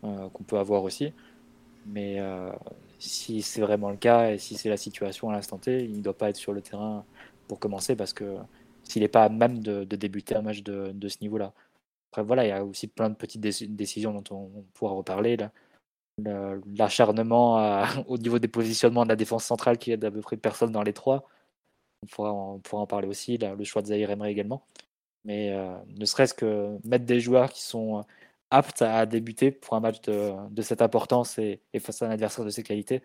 euh, 0.04 0.30
qu'on 0.30 0.44
peut 0.44 0.60
avoir 0.60 0.84
aussi. 0.84 1.14
Mais 1.88 2.20
euh, 2.20 2.52
si 3.00 3.42
c'est 3.42 3.62
vraiment 3.62 3.90
le 3.90 3.98
cas 3.98 4.32
et 4.32 4.38
si 4.38 4.56
c'est 4.56 4.70
la 4.70 4.78
situation 4.78 5.30
à 5.30 5.34
l'instant 5.34 5.58
T, 5.58 5.84
il 5.86 5.98
ne 5.98 6.04
doit 6.04 6.18
pas 6.18 6.30
être 6.30 6.36
sur 6.36 6.54
le 6.54 6.62
terrain 6.62 7.06
pour 7.48 7.60
commencer 7.60 7.96
parce 7.96 8.14
que 8.14 8.36
s'il 8.84 9.02
n'est 9.02 9.08
pas 9.08 9.24
à 9.26 9.30
même 9.30 9.60
de, 9.60 9.84
débuter 9.86 10.36
un 10.36 10.42
match 10.42 10.62
de, 10.64 11.08
ce 11.08 11.18
niveau-là. 11.22 11.54
Après, 12.12 12.24
voilà, 12.24 12.46
il 12.46 12.50
y 12.50 12.52
a 12.52 12.64
aussi 12.64 12.88
plein 12.88 13.10
de 13.10 13.16
petites 13.16 13.42
décisions 13.42 14.14
dont 14.14 14.24
on, 14.36 14.64
pourra 14.74 14.94
reparler. 14.94 15.38
L'acharnement 16.78 17.84
au 18.08 18.18
niveau 18.18 18.40
des 18.40 18.48
positionnements 18.48 19.04
de 19.04 19.10
la 19.10 19.16
défense 19.16 19.46
centrale 19.46 19.78
qui 19.78 19.92
aide 19.92 20.06
à 20.06 20.12
peu 20.12 20.22
près 20.22 20.38
personne 20.38 20.72
dans 20.72 20.84
les 20.84 20.94
trois. 20.94 21.28
On 22.04 22.08
pourra, 22.08 22.82
en 22.82 22.88
parler 22.88 23.08
aussi. 23.08 23.38
le 23.38 23.64
choix 23.64 23.82
de 23.82 23.88
Zahir 23.88 24.12
Emery 24.12 24.32
également. 24.32 24.64
Mais 25.28 25.52
euh, 25.52 25.76
ne 25.98 26.06
serait-ce 26.06 26.34
que 26.34 26.78
mettre 26.86 27.06
des 27.06 27.20
joueurs 27.20 27.52
qui 27.52 27.62
sont 27.62 28.00
euh, 28.00 28.02
aptes 28.50 28.82
à 28.82 29.06
débuter 29.06 29.52
pour 29.52 29.76
un 29.76 29.82
match 29.82 30.00
de, 30.02 30.62
cette 30.62 30.82
importance 30.82 31.38
et, 31.38 31.60
face 31.80 32.02
à 32.02 32.08
un 32.08 32.12
adversaire 32.12 32.46
de 32.46 32.50
ces 32.50 32.64
qualités, 32.64 33.02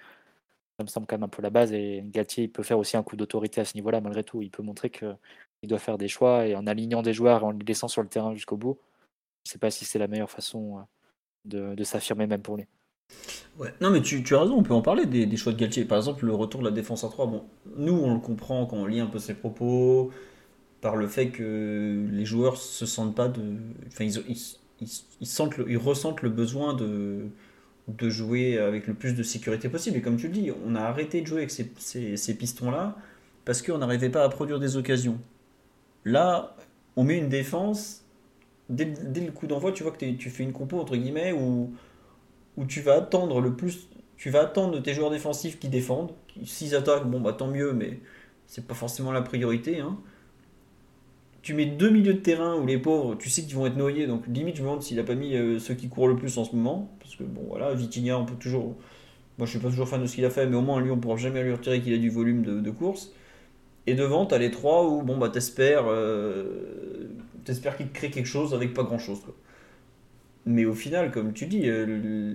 ça 0.78 0.84
me 0.84 0.88
semble 0.88 1.06
quand 1.08 1.16
même 1.16 1.24
un 1.24 1.28
peu 1.28 1.42
la 1.42 1.50
base. 1.50 1.72
Et 1.72 2.00
Galtier, 2.06 2.44
il 2.44 2.52
peut 2.52 2.62
faire 2.62 2.78
aussi 2.78 2.96
un 2.96 3.02
coup 3.02 3.16
d'autorité 3.16 3.60
à 3.60 3.64
ce 3.64 3.74
niveau-là, 3.74 4.00
malgré 4.00 4.22
tout. 4.22 4.40
Il 4.40 4.50
peut 4.50 4.62
montrer 4.62 4.88
qu'il 4.88 5.16
doit 5.64 5.80
faire 5.80 5.98
des 5.98 6.06
choix 6.06 6.46
et 6.46 6.54
en 6.54 6.68
alignant 6.68 7.02
des 7.02 7.12
joueurs 7.12 7.42
et 7.42 7.44
en 7.44 7.50
les 7.50 7.64
laissant 7.64 7.88
sur 7.88 8.02
le 8.02 8.08
terrain 8.08 8.34
jusqu'au 8.34 8.56
bout, 8.56 8.78
je 9.44 9.50
ne 9.50 9.52
sais 9.54 9.58
pas 9.58 9.72
si 9.72 9.84
c'est 9.84 9.98
la 9.98 10.06
meilleure 10.06 10.30
façon 10.30 10.78
euh, 11.52 11.74
de, 11.74 11.84
s'affirmer, 11.84 12.28
même 12.28 12.42
pour 12.42 12.56
lui. 12.56 12.66
Ouais. 13.58 13.74
Non, 13.80 13.90
mais 13.90 14.00
tu, 14.00 14.22
as 14.32 14.40
raison, 14.40 14.58
on 14.58 14.62
peut 14.62 14.74
en 14.74 14.80
parler 14.80 15.06
des, 15.06 15.26
des, 15.26 15.36
choix 15.36 15.52
de 15.52 15.58
Galtier. 15.58 15.84
Par 15.84 15.98
exemple, 15.98 16.24
le 16.24 16.34
retour 16.34 16.60
de 16.60 16.66
la 16.66 16.70
défense 16.70 17.02
à 17.02 17.08
3. 17.08 17.26
Bon, 17.26 17.44
nous, 17.76 17.94
on 17.94 18.14
le 18.14 18.20
comprend 18.20 18.64
quand 18.66 18.76
on 18.76 18.86
lit 18.86 19.00
un 19.00 19.06
peu 19.06 19.18
ses 19.18 19.34
propos, 19.34 20.12
par 20.82 20.96
le 20.96 21.06
fait 21.06 21.28
que 21.28 22.06
les 22.10 22.26
joueurs 22.26 22.58
se 22.58 22.84
sentent 22.84 23.14
pas 23.14 23.28
de. 23.28 23.40
Enfin, 23.86 24.04
ils, 24.04 24.18
ils, 24.28 24.86
ils 25.70 25.78
ressentent 25.78 26.22
le 26.22 26.28
besoin 26.28 26.74
de, 26.74 27.28
de 27.88 28.10
jouer 28.10 28.58
avec 28.58 28.86
le 28.88 28.94
plus 28.94 29.14
de 29.14 29.22
sécurité 29.22 29.68
possible. 29.68 29.96
Et 29.96 30.02
comme 30.02 30.16
tu 30.16 30.26
le 30.26 30.32
dis, 30.34 30.50
on 30.66 30.74
a 30.74 30.80
arrêté 30.80 31.22
de 31.22 31.26
jouer 31.26 31.38
avec 31.38 31.50
ces, 31.50 31.70
ces, 32.16 32.34
pistons-là 32.36 32.96
parce 33.44 33.62
qu'on 33.62 33.78
n'arrivait 33.78 34.10
pas 34.10 34.24
à 34.24 34.28
produire 34.28 34.58
des 34.58 34.76
occasions. 34.76 35.18
Là, 36.04 36.56
on 36.96 37.04
met 37.04 37.16
une 37.16 37.28
défense. 37.28 38.04
Dès, 38.68 38.86
le 38.86 39.30
coup 39.30 39.46
d'envoi, 39.46 39.70
tu 39.70 39.84
vois 39.84 39.92
que 39.92 40.10
tu 40.12 40.30
fais 40.30 40.42
une 40.42 40.52
compo, 40.52 40.80
entre 40.80 40.96
guillemets, 40.96 41.32
où, 41.32 41.72
tu 42.66 42.80
vas 42.80 42.94
attendre 42.94 43.40
le 43.40 43.54
plus. 43.54 43.88
Tu 44.16 44.30
vas 44.30 44.42
attendre 44.42 44.80
tes 44.80 44.94
joueurs 44.94 45.10
défensifs 45.10 45.60
qui 45.60 45.68
défendent. 45.68 46.12
S'ils 46.44 46.74
attaquent, 46.74 47.06
bon, 47.06 47.20
bah 47.20 47.32
tant 47.32 47.48
mieux, 47.48 47.72
mais 47.72 48.00
c'est 48.46 48.66
pas 48.66 48.74
forcément 48.74 49.12
la 49.12 49.22
priorité. 49.22 49.80
Hein 49.80 49.98
tu 51.42 51.54
mets 51.54 51.66
deux 51.66 51.90
milieux 51.90 52.14
de 52.14 52.20
terrain 52.20 52.56
où 52.56 52.66
les 52.66 52.78
pauvres, 52.78 53.16
tu 53.16 53.28
sais 53.28 53.42
qu'ils 53.42 53.56
vont 53.56 53.66
être 53.66 53.76
noyés, 53.76 54.06
donc 54.06 54.26
limite 54.28 54.56
je 54.56 54.62
me 54.62 54.68
demande 54.68 54.82
s'il 54.82 54.98
a 55.00 55.02
pas 55.02 55.16
mis 55.16 55.34
euh, 55.34 55.58
ceux 55.58 55.74
qui 55.74 55.88
courent 55.88 56.08
le 56.08 56.16
plus 56.16 56.38
en 56.38 56.44
ce 56.44 56.54
moment, 56.54 56.90
parce 57.00 57.16
que 57.16 57.24
bon 57.24 57.42
voilà, 57.48 57.74
Vitinha 57.74 58.16
on 58.16 58.24
peut 58.24 58.36
toujours, 58.36 58.76
moi 59.38 59.46
je 59.46 59.50
suis 59.50 59.58
pas 59.58 59.68
toujours 59.68 59.88
fan 59.88 60.00
de 60.00 60.06
ce 60.06 60.14
qu'il 60.14 60.24
a 60.24 60.30
fait, 60.30 60.46
mais 60.46 60.56
au 60.56 60.60
moins 60.62 60.80
lui 60.80 60.92
on 60.92 60.98
pourra 60.98 61.16
jamais 61.16 61.42
lui 61.42 61.52
retirer 61.52 61.80
qu'il 61.80 61.92
a 61.94 61.98
du 61.98 62.10
volume 62.10 62.42
de, 62.62 62.70
course. 62.70 63.12
Et 63.88 63.94
devant 63.94 64.26
t'as 64.26 64.38
les 64.38 64.52
trois 64.52 64.88
où 64.88 65.02
bon 65.02 65.18
bah 65.18 65.28
t'espères, 65.28 65.86
euh, 65.88 67.10
t'espères 67.44 67.76
qu'il 67.76 67.88
te 67.88 67.94
crée 67.94 68.10
quelque 68.10 68.26
chose 68.26 68.54
avec 68.54 68.72
pas 68.74 68.84
grand 68.84 68.98
chose. 68.98 69.20
Mais 70.46 70.64
au 70.64 70.74
final, 70.74 71.10
comme 71.12 71.32
tu 71.32 71.46
dis, 71.46 71.68
euh, 71.68 72.34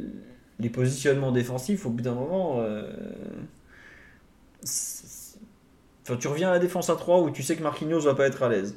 les 0.60 0.70
positionnements 0.70 1.32
défensifs 1.32 1.86
au 1.86 1.90
bout 1.90 2.02
d'un 2.02 2.14
moment. 2.16 2.62
Enfin, 6.04 6.18
tu 6.18 6.28
reviens 6.28 6.50
à 6.50 6.54
la 6.54 6.60
défense 6.60 6.90
à 6.90 6.96
3 6.96 7.22
où 7.22 7.32
tu 7.32 7.44
sais 7.44 7.56
que 7.56 7.64
Marquinhos 7.64 8.00
va 8.02 8.16
pas 8.16 8.28
être 8.28 8.44
à 8.44 8.50
l'aise 8.50 8.76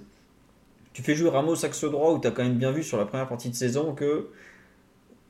tu 0.93 1.03
fais 1.03 1.14
jouer 1.14 1.30
Ramos 1.30 1.64
axe 1.64 1.84
droit 1.84 2.12
où 2.12 2.20
tu 2.20 2.26
as 2.26 2.30
quand 2.30 2.43
même 2.43 2.57
bien 2.57 2.72
vu 2.72 2.82
sur 2.82 2.99
la 2.99 3.05
première 3.05 3.28
partie 3.28 3.51
de 3.51 3.55
saison 3.55 3.95
que 3.95 4.28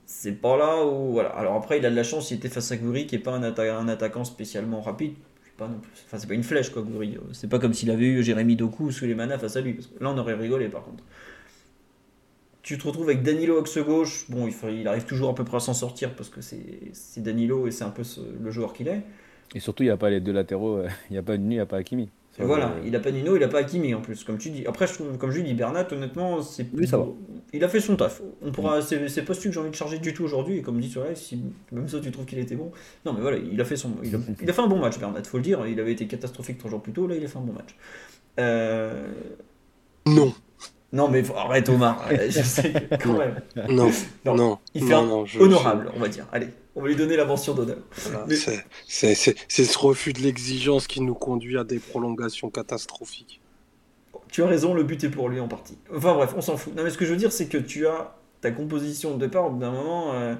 c'est 0.06 0.32
pas 0.32 0.56
là 0.56 0.84
où. 0.84 1.12
Voilà. 1.12 1.30
Alors 1.30 1.54
après, 1.54 1.78
il 1.78 1.86
a 1.86 1.90
de 1.90 1.96
la 1.96 2.02
chance, 2.02 2.30
il 2.30 2.38
était 2.38 2.48
face 2.48 2.72
à 2.72 2.76
Goury 2.76 3.06
qui 3.06 3.14
est 3.14 3.20
pas 3.20 3.32
un, 3.32 3.88
attaquant 3.88 4.24
spécialement 4.24 4.80
rapide. 4.80 5.14
Pas 5.56 5.68
non 5.68 5.78
plus. 5.78 5.92
Enfin, 6.06 6.18
c'est 6.18 6.26
pas 6.26 6.34
une 6.34 6.42
flèche 6.42 6.70
quoi, 6.70 6.82
Goury. 6.82 7.18
C'est 7.32 7.48
pas 7.48 7.58
comme 7.58 7.74
s'il 7.74 7.90
avait 7.90 8.06
eu 8.06 8.22
Jérémy 8.22 8.56
Doku 8.56 8.90
sous 8.90 9.04
les 9.04 9.14
manas 9.14 9.38
face 9.38 9.56
à 9.56 9.60
lui. 9.60 9.74
Parce 9.74 9.88
là, 10.00 10.10
on 10.10 10.18
aurait 10.18 10.34
rigolé 10.34 10.68
par 10.68 10.82
contre. 10.82 11.04
Tu 12.62 12.76
te 12.78 12.86
retrouves 12.86 13.08
avec 13.08 13.22
Danilo 13.22 13.58
axe 13.58 13.78
gauche. 13.78 14.26
Bon, 14.30 14.48
il, 14.68 14.88
arrive 14.88 15.04
toujours 15.04 15.30
à 15.30 15.34
peu 15.34 15.44
près 15.44 15.58
à 15.58 15.60
s'en 15.60 15.74
sortir 15.74 16.14
parce 16.14 16.28
que 16.28 16.40
c'est 16.40 17.22
Danilo 17.22 17.66
et 17.66 17.70
c'est 17.70 17.84
un 17.84 17.90
peu 17.90 18.02
le 18.42 18.50
joueur 18.50 18.72
qu'il 18.72 18.88
est. 18.88 19.02
Et 19.54 19.60
surtout, 19.60 19.82
il 19.82 19.86
n'y 19.86 19.92
a 19.92 19.96
pas 19.96 20.10
les 20.10 20.20
deux 20.20 20.32
latéraux. 20.32 20.78
Euh, 20.78 20.88
il 21.10 21.12
n'y 21.12 21.18
a 21.18 21.22
pas 21.22 21.36
Nuni, 21.36 21.54
il 21.54 21.58
n'y 21.58 21.60
a 21.60 21.66
pas 21.66 21.76
Hakimi 21.76 22.08
voilà, 22.38 22.74
il 22.86 22.94
a 22.94 23.00
pas 23.00 23.10
Nino, 23.10 23.36
il 23.36 23.42
a 23.42 23.48
pas 23.48 23.58
Hakimi 23.58 23.94
en 23.94 24.00
plus, 24.00 24.24
comme 24.24 24.38
tu 24.38 24.50
dis. 24.50 24.66
Après, 24.66 24.86
je 24.86 24.94
trouve, 24.94 25.18
comme 25.18 25.30
je 25.30 25.40
dis, 25.40 25.52
Bernat, 25.52 25.86
honnêtement, 25.92 26.42
c'est. 26.42 26.66
Oui, 26.72 26.86
ça 26.86 26.96
va. 26.96 27.06
Il 27.52 27.64
a 27.64 27.68
fait 27.68 27.80
son 27.80 27.96
taf. 27.96 28.22
On 28.42 28.52
pourra, 28.52 28.80
c'est, 28.82 28.98
pas 29.22 29.34
celui 29.34 29.48
que 29.48 29.54
j'ai 29.54 29.60
envie 29.60 29.70
de 29.70 29.74
charger 29.74 29.98
du 29.98 30.14
tout 30.14 30.24
aujourd'hui. 30.24 30.58
Et 30.58 30.62
comme 30.62 30.80
dit 30.80 30.88
sur 30.88 31.04
si 31.14 31.42
même 31.72 31.88
ça 31.88 32.00
tu 32.00 32.10
trouves 32.10 32.26
qu'il 32.26 32.38
était 32.38 32.54
bon. 32.54 32.70
Non, 33.04 33.12
mais 33.12 33.20
voilà, 33.20 33.38
il 33.38 33.60
a 33.60 33.64
fait 33.64 33.76
son, 33.76 33.90
il 34.02 34.14
a, 34.14 34.52
fait 34.52 34.62
un 34.62 34.66
bon 34.68 34.78
match, 34.78 34.98
Bernat, 34.98 35.24
faut 35.24 35.38
le 35.38 35.42
dire. 35.42 35.66
Il 35.66 35.78
avait 35.80 35.92
été 35.92 36.06
catastrophique 36.06 36.58
trois 36.58 36.70
jours 36.70 36.82
plus 36.82 36.92
tôt. 36.92 37.06
Là, 37.06 37.16
il 37.16 37.24
a 37.24 37.28
fait 37.28 37.38
un 37.38 37.42
bon 37.42 37.52
match. 37.52 37.74
Euh, 38.38 39.08
non. 40.06 40.32
Non, 40.92 41.08
mais 41.08 41.22
arrête, 41.36 41.68
Omar. 41.68 42.04
je 42.28 42.42
sais 42.42 42.72
quand 43.02 43.18
même. 43.18 43.40
Non, 43.68 43.90
non, 44.24 44.58
Il 44.74 44.84
fait 44.84 44.94
un 44.94 45.08
honorable, 45.40 45.90
on 45.94 46.00
va 46.00 46.08
dire. 46.08 46.26
Allez, 46.32 46.48
on 46.76 46.82
va 46.82 46.88
lui 46.88 46.96
donner 46.96 47.16
la 47.16 47.24
mention 47.24 47.54
d'honneur. 47.54 47.78
C'est 48.86 49.64
ce 49.64 49.78
refus 49.78 50.12
de 50.12 50.20
l'exigence 50.20 50.86
qui 50.86 51.00
nous 51.00 51.14
conduit 51.14 51.58
à 51.58 51.64
des 51.64 51.78
prolongations 51.78 52.50
catastrophiques. 52.50 53.40
Tu 54.30 54.42
as 54.42 54.46
raison, 54.46 54.74
le 54.74 54.84
but 54.84 55.02
est 55.02 55.10
pour 55.10 55.28
lui 55.28 55.40
en 55.40 55.48
partie. 55.48 55.76
Enfin 55.94 56.14
bref, 56.14 56.34
on 56.36 56.40
s'en 56.40 56.56
fout. 56.56 56.74
Non, 56.76 56.84
mais 56.84 56.90
ce 56.90 56.98
que 56.98 57.04
je 57.04 57.10
veux 57.10 57.16
dire, 57.16 57.32
c'est 57.32 57.46
que 57.46 57.58
tu 57.58 57.86
as 57.88 58.16
ta 58.40 58.52
composition 58.52 59.14
de 59.14 59.26
départ, 59.26 59.46
au 59.46 59.50
bout 59.50 59.58
d'un 59.58 59.72
moment. 59.72 60.14
Euh, 60.14 60.34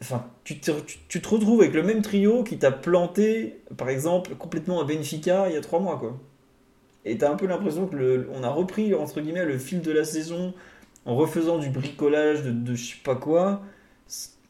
enfin, 0.00 0.26
tu 0.44 0.58
te, 0.58 0.70
tu, 1.08 1.20
te, 1.20 1.28
retrouves 1.28 1.60
avec 1.60 1.74
le 1.74 1.82
même 1.82 2.00
trio 2.00 2.42
qui 2.42 2.58
t'a 2.58 2.72
planté, 2.72 3.60
par 3.76 3.90
exemple, 3.90 4.34
complètement 4.34 4.80
à 4.80 4.84
Benfica 4.84 5.48
il 5.48 5.54
y 5.54 5.56
a 5.58 5.60
trois 5.60 5.80
mois, 5.80 5.98
quoi. 5.98 6.18
Et 7.04 7.18
t'as 7.18 7.30
un 7.30 7.36
peu 7.36 7.46
l'impression 7.46 7.86
que 7.86 7.96
le, 7.96 8.30
on 8.34 8.42
a 8.42 8.50
repris, 8.50 8.94
entre 8.94 9.20
guillemets, 9.20 9.44
le 9.44 9.58
fil 9.58 9.82
de 9.82 9.92
la 9.92 10.04
saison 10.04 10.54
en 11.06 11.16
refaisant 11.16 11.58
du 11.58 11.70
bricolage 11.70 12.42
de, 12.42 12.50
de 12.50 12.74
je 12.74 12.90
sais 12.90 13.00
pas 13.02 13.16
quoi, 13.16 13.62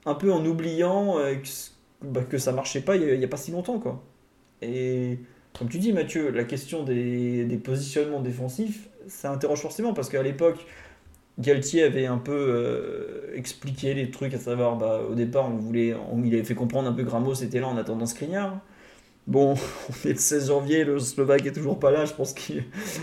un 0.07 0.15
peu 0.15 0.33
en 0.33 0.45
oubliant 0.45 1.19
euh, 1.19 1.35
que, 1.35 1.49
bah, 2.07 2.23
que, 2.23 2.39
ça 2.39 2.53
marchait 2.53 2.81
pas 2.81 2.97
il 2.97 3.19
n'y 3.19 3.25
a, 3.25 3.29
pas 3.29 3.37
si 3.37 3.51
longtemps, 3.51 3.79
quoi. 3.79 4.03
Et 4.63 5.19
comme 5.59 5.69
tu 5.69 5.79
dis, 5.79 5.93
Mathieu, 5.93 6.31
la 6.31 6.45
question 6.45 6.83
des, 6.83 7.61
positionnements 7.63 8.21
défensifs, 8.21 8.89
ça 9.09 9.33
interroge 9.33 9.61
forcément 9.61 9.93
parce 9.93 10.09
qu'à 10.09 10.23
l'époque, 10.23 10.67
Galtier 11.39 11.83
avait 11.83 12.07
un 12.07 12.19
peu 12.19 12.33
euh, 12.33 13.35
expliqué 13.35 13.95
les 13.95 14.11
trucs, 14.11 14.35
à 14.35 14.39
savoir, 14.39 14.77
bah, 14.77 15.03
au 15.09 15.15
départ, 15.15 15.49
on 15.51 15.57
voulait, 15.57 15.95
on, 16.13 16.23
il 16.23 16.35
avait 16.35 16.45
fait 16.45 16.55
comprendre 16.55 16.89
un 16.89 16.93
peu 16.93 17.03
Gramos 17.03 17.35
était 17.35 17.61
là 17.61 17.69
en 17.69 17.77
attendant 17.77 18.07
Skriniar. 18.07 18.61
Bon, 19.27 19.55
on 19.89 20.09
est 20.09 20.13
le 20.13 20.19
16 20.19 20.49
janvier, 20.49 20.85
le 20.85 20.99
Slovaque 20.99 21.47
est 21.47 21.53
toujours 21.53 21.79
pas 21.79 21.91
là, 21.91 22.05
je 22.05 22.15
pense 22.15 22.35
que 22.35 22.53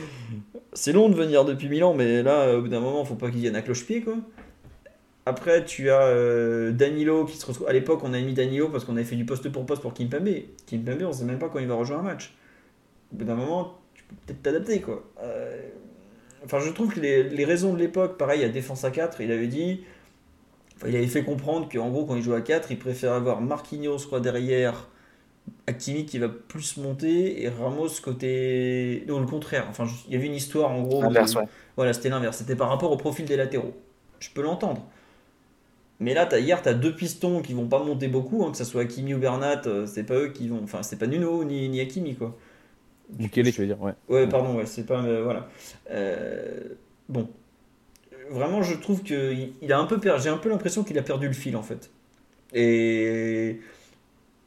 c'est 0.74 0.94
long 0.94 1.10
de 1.10 1.16
venir 1.16 1.46
depuis 1.46 1.70
Milan, 1.70 1.94
mais 1.94 2.22
là, 2.24 2.58
au 2.58 2.62
bout 2.62 2.68
d'un 2.68 2.80
moment, 2.80 3.06
faut 3.06 3.16
pas 3.16 3.30
qu'il 3.30 3.42
vienne 3.42 3.56
à 3.56 3.62
cloche-pied, 3.62 4.02
quoi. 4.02 4.16
Après, 5.28 5.66
tu 5.66 5.90
as 5.90 6.04
euh, 6.04 6.72
Danilo 6.72 7.26
qui 7.26 7.36
se 7.36 7.46
retrouve. 7.46 7.68
À 7.68 7.74
l'époque, 7.74 8.00
on 8.04 8.14
a 8.14 8.20
mis 8.22 8.34
Danilo 8.34 8.70
parce 8.70 8.86
qu'on 8.86 8.96
avait 8.96 9.04
fait 9.04 9.18
du 9.18 9.26
poste 9.26 9.50
pour 9.50 9.66
poste 9.66 9.82
pour 9.82 9.94
Kimpembe. 9.94 10.30
Kimpembe, 10.66 11.02
on 11.02 11.12
sait 11.12 11.26
même 11.26 11.38
pas 11.38 11.50
quand 11.50 11.60
il 11.60 11.68
va 11.68 11.76
rejoindre 11.76 12.04
un 12.04 12.06
match. 12.06 12.34
Au 13.12 13.18
bout 13.18 13.26
d'un 13.26 13.36
moment, 13.36 13.78
tu 13.94 14.04
peux 14.04 14.16
peut-être 14.26 14.42
t'adapter, 14.42 14.80
quoi. 14.80 15.04
Euh, 15.22 15.68
enfin, 16.46 16.60
je 16.60 16.70
trouve 16.70 16.94
que 16.94 17.02
les, 17.02 17.44
raisons 17.44 17.74
de 17.74 17.80
l'époque, 17.80 18.18
pareil, 18.18 18.42
à 18.46 18.48
défense 18.48 18.86
à 18.86 18.92
4, 18.92 19.20
il 19.20 19.30
avait 19.34 19.48
dit. 19.48 19.84
il 20.88 20.96
avait 20.96 21.08
fait 21.08 21.26
comprendre 21.26 21.68
qu'en 21.70 21.90
gros, 21.90 22.06
quand 22.06 22.16
il 22.16 22.24
joue 22.24 22.34
à 22.34 22.40
4, 22.40 22.72
il 22.72 22.80
préfère 22.80 23.12
avoir 23.12 23.42
Marquinhos 23.42 23.98
soit 23.98 24.22
derrière, 24.22 24.88
Hakimi 25.68 26.06
qui 26.06 26.20
va 26.20 26.30
plus 26.30 26.78
monter 26.78 27.44
et 27.44 27.50
Ramos 27.50 27.90
côté. 28.02 29.04
Non, 29.10 29.20
le 29.20 29.26
contraire. 29.26 29.66
Enfin, 29.70 29.88
il 30.08 30.14
y 30.14 30.16
avait 30.16 30.28
une 30.28 30.36
histoire 30.36 30.72
en 30.72 30.84
gros. 30.84 31.04
Voilà, 31.76 31.92
c'était 31.92 32.10
l'inverse. 32.10 32.38
C'était 32.38 32.56
par 32.56 32.70
rapport 32.70 32.94
au 32.94 32.98
profil 32.98 33.26
des 33.26 33.36
latéraux. 33.36 33.74
Je 34.20 34.30
peux 34.30 34.42
l'entendre. 34.42 34.88
Mais 36.00 36.14
là, 36.14 36.28
as, 36.32 36.40
hier, 36.40 36.62
tu 36.62 36.70
as 36.70 36.74
deux 36.74 36.96
pistons 36.96 37.42
qui 37.42 37.54
vont 37.54 37.68
pas 37.68 37.84
monter 37.84 38.08
beaucoup, 38.08 38.46
hein, 38.46 38.52
que 38.52 38.58
ce 38.58 38.64
soit 38.64 38.84
Hakimi 38.84 39.16
ou 39.16 39.18
Bernat, 39.18 39.64
euh, 39.66 39.88
c'est 39.88 40.04
pas 40.04 40.16
eux 40.16 40.30
qui 40.30 40.48
vont. 40.48 40.62
Enfin, 40.64 40.84
c'est 40.84 40.98
pas 40.98 41.08
Nuno 41.08 41.44
ni, 41.44 41.68
ni 41.70 41.80
Hakimi, 41.80 42.16
quoi. 42.16 42.38
Mukele, 43.18 43.52
tu 43.52 43.62
veux 43.62 43.68
dire, 43.68 43.82
ouais. 43.82 43.94
Ouais, 44.10 44.28
pardon, 44.28 44.56
ouais, 44.56 44.66
c'est 44.66 44.86
pas. 44.86 45.02
Euh, 45.04 45.24
voilà. 45.24 45.50
Euh, 45.92 46.62
bon. 47.10 47.28
Vraiment, 48.30 48.62
je 48.62 48.76
trouve 48.76 49.04
que 49.04 49.34
il 49.62 49.72
a 49.72 49.80
un 49.80 49.86
peu 49.86 50.00
J'ai 50.20 50.30
un 50.30 50.38
peu 50.38 50.50
l'impression 50.50 50.84
qu'il 50.84 50.98
a 51.00 51.02
perdu 51.02 51.28
le 51.28 51.34
fil, 51.34 51.56
en 51.56 51.64
fait. 51.64 51.90
Et. 52.54 53.60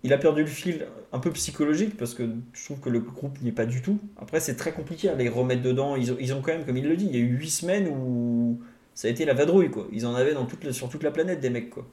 Il 0.03 0.15
a 0.15 0.19
perdu 0.19 0.41
le 0.41 0.49
fil 0.49 0.87
un 1.13 1.19
peu 1.19 1.31
psychologique 1.31 1.99
parce 1.99 2.15
que 2.15 2.23
je 2.55 2.65
trouve 2.65 2.81
que 2.81 2.89
le 2.89 3.01
groupe 3.01 3.39
n'y 3.43 3.51
est 3.51 3.53
pas 3.53 3.67
du 3.67 3.83
tout. 3.83 3.99
Après, 4.17 4.41
c'est 4.41 4.57
très 4.57 4.73
compliqué 4.73 5.11
à 5.11 5.15
les 5.15 5.29
remettre 5.29 5.61
dedans. 5.61 5.95
Ils 5.95 6.13
ont, 6.13 6.17
ils 6.19 6.33
ont 6.33 6.41
quand 6.41 6.53
même, 6.53 6.65
comme 6.65 6.79
il 6.79 6.89
le 6.89 6.97
dit, 6.97 7.05
il 7.05 7.15
y 7.15 7.19
a 7.19 7.21
eu 7.21 7.37
8 7.37 7.51
semaines 7.51 7.89
où 7.89 8.61
ça 9.01 9.09
a 9.09 9.11
été 9.11 9.25
la 9.25 9.33
vadrouille, 9.33 9.71
quoi. 9.71 9.87
Ils 9.93 10.05
en 10.07 10.15
avaient 10.15 10.35
dans 10.35 10.45
toute, 10.45 10.73
sur 10.73 10.91
toute 10.91 11.03
la 11.03 11.11
planète 11.11 11.41
des 11.41 11.49
mecs, 11.49 11.71
quoi. 11.71 11.87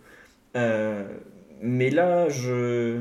Euh, 0.58 1.08
mais 1.62 1.90
là, 1.90 2.28
je. 2.28 3.00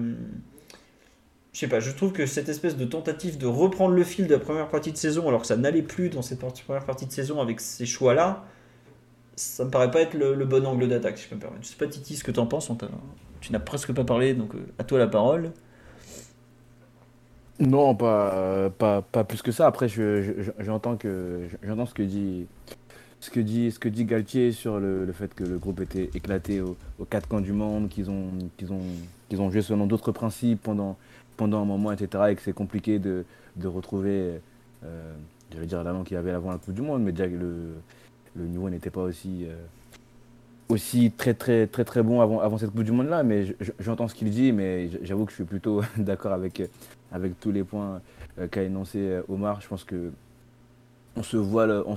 Je 1.52 1.58
sais 1.58 1.66
pas, 1.66 1.80
je 1.80 1.90
trouve 1.90 2.12
que 2.12 2.24
cette 2.24 2.48
espèce 2.48 2.76
de 2.76 2.84
tentative 2.84 3.36
de 3.36 3.46
reprendre 3.46 3.96
le 3.96 4.04
fil 4.04 4.28
de 4.28 4.34
la 4.34 4.38
première 4.38 4.68
partie 4.68 4.92
de 4.92 4.96
saison, 4.96 5.26
alors 5.26 5.40
que 5.40 5.48
ça 5.48 5.56
n'allait 5.56 5.82
plus 5.82 6.08
dans 6.08 6.22
cette 6.22 6.38
première 6.38 6.84
partie 6.84 7.06
de 7.06 7.10
saison 7.10 7.40
avec 7.40 7.58
ces 7.60 7.84
choix-là, 7.84 8.44
ça 9.34 9.64
me 9.64 9.70
paraît 9.70 9.90
pas 9.90 10.02
être 10.02 10.14
le, 10.14 10.44
bon 10.44 10.64
angle 10.64 10.86
d'attaque, 10.86 11.18
si 11.18 11.24
je 11.24 11.30
peux 11.30 11.34
me 11.34 11.40
permettre. 11.40 11.64
Je 11.64 11.70
sais 11.70 11.76
pas, 11.76 11.88
Titi, 11.88 12.14
ce 12.14 12.22
que 12.22 12.30
tu 12.30 12.38
en 12.38 12.46
penses. 12.46 12.70
Tu 13.40 13.52
n'as 13.52 13.58
presque 13.58 13.92
pas 13.92 14.04
parlé, 14.04 14.34
donc 14.34 14.54
euh, 14.54 14.72
à 14.78 14.84
toi 14.84 15.00
la 15.00 15.08
parole. 15.08 15.50
Non, 17.58 17.96
pas, 17.96 18.70
pas, 18.78 19.02
pas 19.02 19.24
plus 19.24 19.42
que 19.42 19.50
ça. 19.50 19.66
Après, 19.66 19.88
j'entends 19.88 20.96
que 20.96 21.48
j'entends 21.64 21.86
ce 21.86 21.94
que 21.94 22.04
dit 22.04 22.46
ce 23.20 23.30
que 23.30 23.40
dit, 23.40 23.70
ce 23.70 23.78
que 23.78 23.88
dit 23.88 24.04
Galtier 24.04 24.52
sur 24.52 24.78
le, 24.78 25.10
fait 25.12 25.34
que 25.34 25.44
le 25.44 25.58
groupe 25.58 25.80
était 25.80 26.10
éclaté 26.14 26.60
aux, 26.60 26.76
quatre 27.08 27.28
coins 27.28 27.40
du 27.40 27.52
monde, 27.52 27.88
qu'ils 27.88 28.10
ont, 28.10 28.28
qu'ils 28.56 28.72
ont, 28.72 28.80
qu'ils 29.28 29.40
ont 29.40 29.50
joué 29.50 29.62
selon 29.62 29.86
d'autres 29.86 30.12
principes 30.12 30.62
pendant, 30.62 30.96
pendant 31.36 31.62
un 31.62 31.64
moment, 31.64 31.92
etc. 31.92 32.24
Et 32.30 32.34
que 32.36 32.42
c'est 32.42 32.52
compliqué 32.52 32.98
de, 32.98 33.24
de 33.56 33.68
retrouver, 33.68 34.40
euh, 34.84 35.14
j'allais 35.52 35.66
dire 35.66 35.82
l'allant 35.82 36.04
qu'il 36.04 36.16
avait 36.16 36.30
avant 36.30 36.50
la 36.50 36.58
Coupe 36.58 36.74
du 36.74 36.82
Monde, 36.82 37.02
mais 37.02 37.12
déjà 37.12 37.26
le, 37.26 37.74
le 38.36 38.46
niveau 38.46 38.68
n'était 38.68 38.90
pas 38.90 39.02
aussi, 39.02 39.46
euh, 39.46 39.56
aussi 40.68 41.10
très, 41.10 41.34
très, 41.34 41.66
très, 41.66 41.84
très 41.84 42.02
bon 42.02 42.20
avant, 42.20 42.40
avant 42.40 42.58
cette 42.58 42.70
Coupe 42.70 42.84
du 42.84 42.92
Monde-là. 42.92 43.22
Mais 43.22 43.56
j'entends 43.80 44.08
ce 44.08 44.14
qu'il 44.14 44.30
dit, 44.30 44.52
mais 44.52 44.90
j'avoue 45.02 45.24
que 45.24 45.30
je 45.30 45.36
suis 45.36 45.44
plutôt 45.44 45.82
d'accord 45.96 46.32
avec, 46.32 46.62
avec 47.10 47.40
tous 47.40 47.50
les 47.50 47.64
points 47.64 48.02
euh, 48.38 48.46
qu'a 48.46 48.62
énoncé 48.62 49.20
Omar. 49.28 49.60
Je 49.62 49.68
pense 49.68 49.84
que 49.84 50.12
on 51.16 51.22
se 51.22 51.36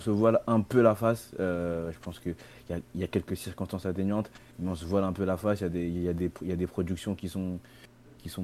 voile, 0.10 0.40
un 0.48 0.62
peu 0.62 0.82
la 0.82 0.96
face. 0.96 1.32
Euh, 1.40 1.92
je 1.92 2.00
pense 2.00 2.20
qu'il 2.20 2.36
y, 2.70 3.00
y, 3.00 3.04
a 3.04 3.08
quelques 3.08 3.36
circonstances 3.36 3.86
atténuantes, 3.86 4.32
mais 4.60 4.70
on 4.70 4.76
se 4.76 4.86
voile 4.86 5.04
un 5.04 5.14
peu 5.14 5.26
la 5.26 5.38
face. 5.38 5.62
Il 5.62 6.02
y, 6.02 6.08
a 6.10 6.14
des 6.14 6.68
productions 6.68 7.16
qui 7.16 7.28
sont, 7.30 7.60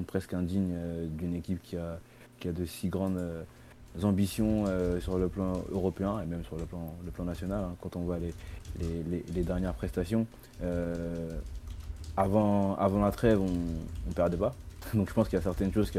presque 0.06 0.34
indignes 0.34 0.74
euh, 0.74 1.06
d'une 1.06 1.34
équipe 1.34 1.62
qui 1.62 1.76
a, 1.76 1.98
a 2.44 2.52
de 2.52 2.66
si 2.66 2.88
grandes 2.88 3.16
euh, 3.18 3.42
ambitions 4.02 4.66
sur 5.00 5.18
le 5.18 5.28
plan 5.28 5.64
européen 5.72 6.20
et 6.20 6.26
même 6.26 6.44
sur 6.44 6.56
le 6.56 6.64
plan, 6.66 7.24
national. 7.24 7.64
Hein, 7.64 7.76
quand 7.80 7.96
on 7.96 8.00
voit 8.00 8.18
les, 8.78 9.42
dernières 9.42 9.72
prestations, 9.72 10.26
avant, 12.16 12.76
avant 12.76 13.02
la 13.02 13.10
trêve, 13.10 13.40
on 13.40 13.46
ne 14.08 14.12
perdait 14.14 14.36
pas. 14.36 14.54
Donc 14.94 15.08
je 15.08 15.14
pense 15.14 15.28
qu'il 15.28 15.38
y 15.38 15.40
a 15.40 15.42
certaines 15.42 15.72
choses 15.72 15.90
qui, 15.90 15.98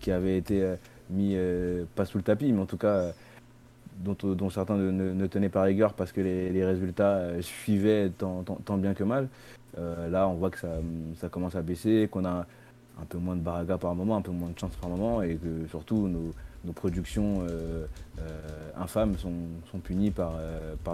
qui 0.00 0.10
avaient 0.10 0.36
été 0.36 0.74
mises 1.10 1.38
pas 1.94 2.04
sous 2.04 2.18
le 2.18 2.24
tapis, 2.24 2.52
mais 2.52 2.60
en 2.60 2.66
tout 2.66 2.76
cas 2.76 3.12
dont, 3.98 4.50
certains 4.50 4.76
ne, 4.76 5.26
tenaient 5.26 5.48
pas 5.48 5.62
rigueur 5.62 5.94
parce 5.94 6.12
que 6.12 6.20
les, 6.20 6.64
résultats 6.64 7.16
euh, 7.16 7.42
suivaient 7.42 8.10
tant, 8.10 8.76
bien 8.76 8.94
que 8.94 9.04
mal. 9.04 9.28
Euh, 9.78 10.08
là, 10.08 10.28
on 10.28 10.34
voit 10.34 10.50
que 10.50 10.58
ça, 10.58 11.28
commence 11.28 11.54
à 11.54 11.62
baisser, 11.62 12.08
qu'on 12.10 12.24
a 12.24 12.46
un 13.00 13.04
peu 13.08 13.18
moins 13.18 13.36
de 13.36 13.40
baraga 13.40 13.78
par 13.78 13.94
moment, 13.94 14.16
un 14.16 14.22
peu 14.22 14.32
moins 14.32 14.50
de 14.50 14.58
chance 14.58 14.74
par 14.76 14.90
moment, 14.90 15.22
et 15.22 15.36
que 15.36 15.66
surtout 15.68 16.08
nos, 16.08 16.32
productions 16.74 17.46
euh, 17.48 17.86
infâmes 18.76 19.16
sont, 19.16 19.78
punies 19.82 20.10
par, 20.10 20.34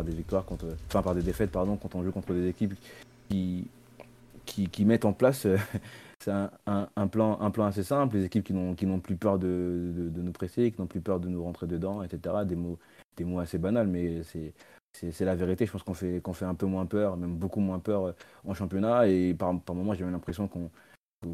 des 0.04 0.12
victoires 0.12 0.44
contre, 0.44 0.66
enfin 0.88 1.02
par 1.02 1.16
des 1.16 1.22
défaites 1.22 1.50
pardon, 1.50 1.76
quand 1.76 1.96
on 1.96 2.04
joue 2.04 2.12
contre 2.12 2.32
des 2.32 2.46
équipes 2.48 2.74
qui, 3.28 3.66
qui, 4.44 4.84
mettent 4.84 5.04
en 5.04 5.12
place 5.12 5.48
un, 6.28 7.06
plan, 7.08 7.40
un 7.40 7.50
plan 7.50 7.64
assez 7.64 7.82
simple, 7.82 8.16
les 8.16 8.24
équipes 8.24 8.44
qui 8.44 8.52
n'ont 8.86 9.00
plus 9.00 9.16
peur 9.16 9.38
de, 9.38 9.92
de, 10.14 10.22
nous 10.22 10.32
presser, 10.32 10.70
qui 10.70 10.80
n'ont 10.80 10.86
plus 10.86 11.00
peur 11.00 11.18
de 11.18 11.28
nous 11.28 11.42
rentrer 11.42 11.66
dedans, 11.66 12.02
etc. 12.02 12.36
Des 12.46 12.56
mots, 12.56 12.78
des 13.16 13.24
mots 13.24 13.40
assez 13.40 13.58
banals, 13.58 13.86
mais 13.86 14.22
c'est 14.92 15.24
la 15.24 15.34
vérité. 15.34 15.66
Je 15.66 15.72
pense 15.72 15.82
qu'on 15.82 15.94
fait, 15.94 16.20
qu'on 16.20 16.32
fait 16.32 16.44
un 16.44 16.54
peu 16.54 16.66
moins 16.66 16.86
peur, 16.86 17.16
même 17.16 17.36
beaucoup 17.36 17.60
moins 17.60 17.78
peur 17.78 18.06
euh, 18.06 18.12
en 18.44 18.54
championnat. 18.54 19.08
Et 19.08 19.34
par, 19.34 19.58
par 19.60 19.74
moments, 19.74 19.94
j'ai 19.94 20.04
l'impression 20.04 20.48
qu'on 20.48 20.70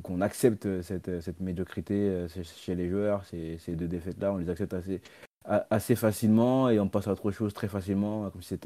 qu'on 0.04 0.20
accepte 0.20 0.82
cette, 0.82 1.20
cette, 1.20 1.40
médiocrité 1.40 1.94
euh, 1.94 2.28
chez 2.28 2.76
les 2.76 2.88
joueurs. 2.88 3.24
Ces, 3.24 3.58
ces 3.58 3.74
deux 3.74 3.88
défaites-là, 3.88 4.32
on 4.32 4.36
les 4.36 4.48
accepte 4.48 4.72
assez, 4.72 5.00
assez 5.44 5.96
facilement 5.96 6.68
et 6.70 6.78
on 6.78 6.88
passe 6.88 7.08
à 7.08 7.12
autre 7.12 7.30
chose 7.30 7.52
très 7.52 7.68
facilement, 7.68 8.30
comme 8.30 8.42
si 8.42 8.56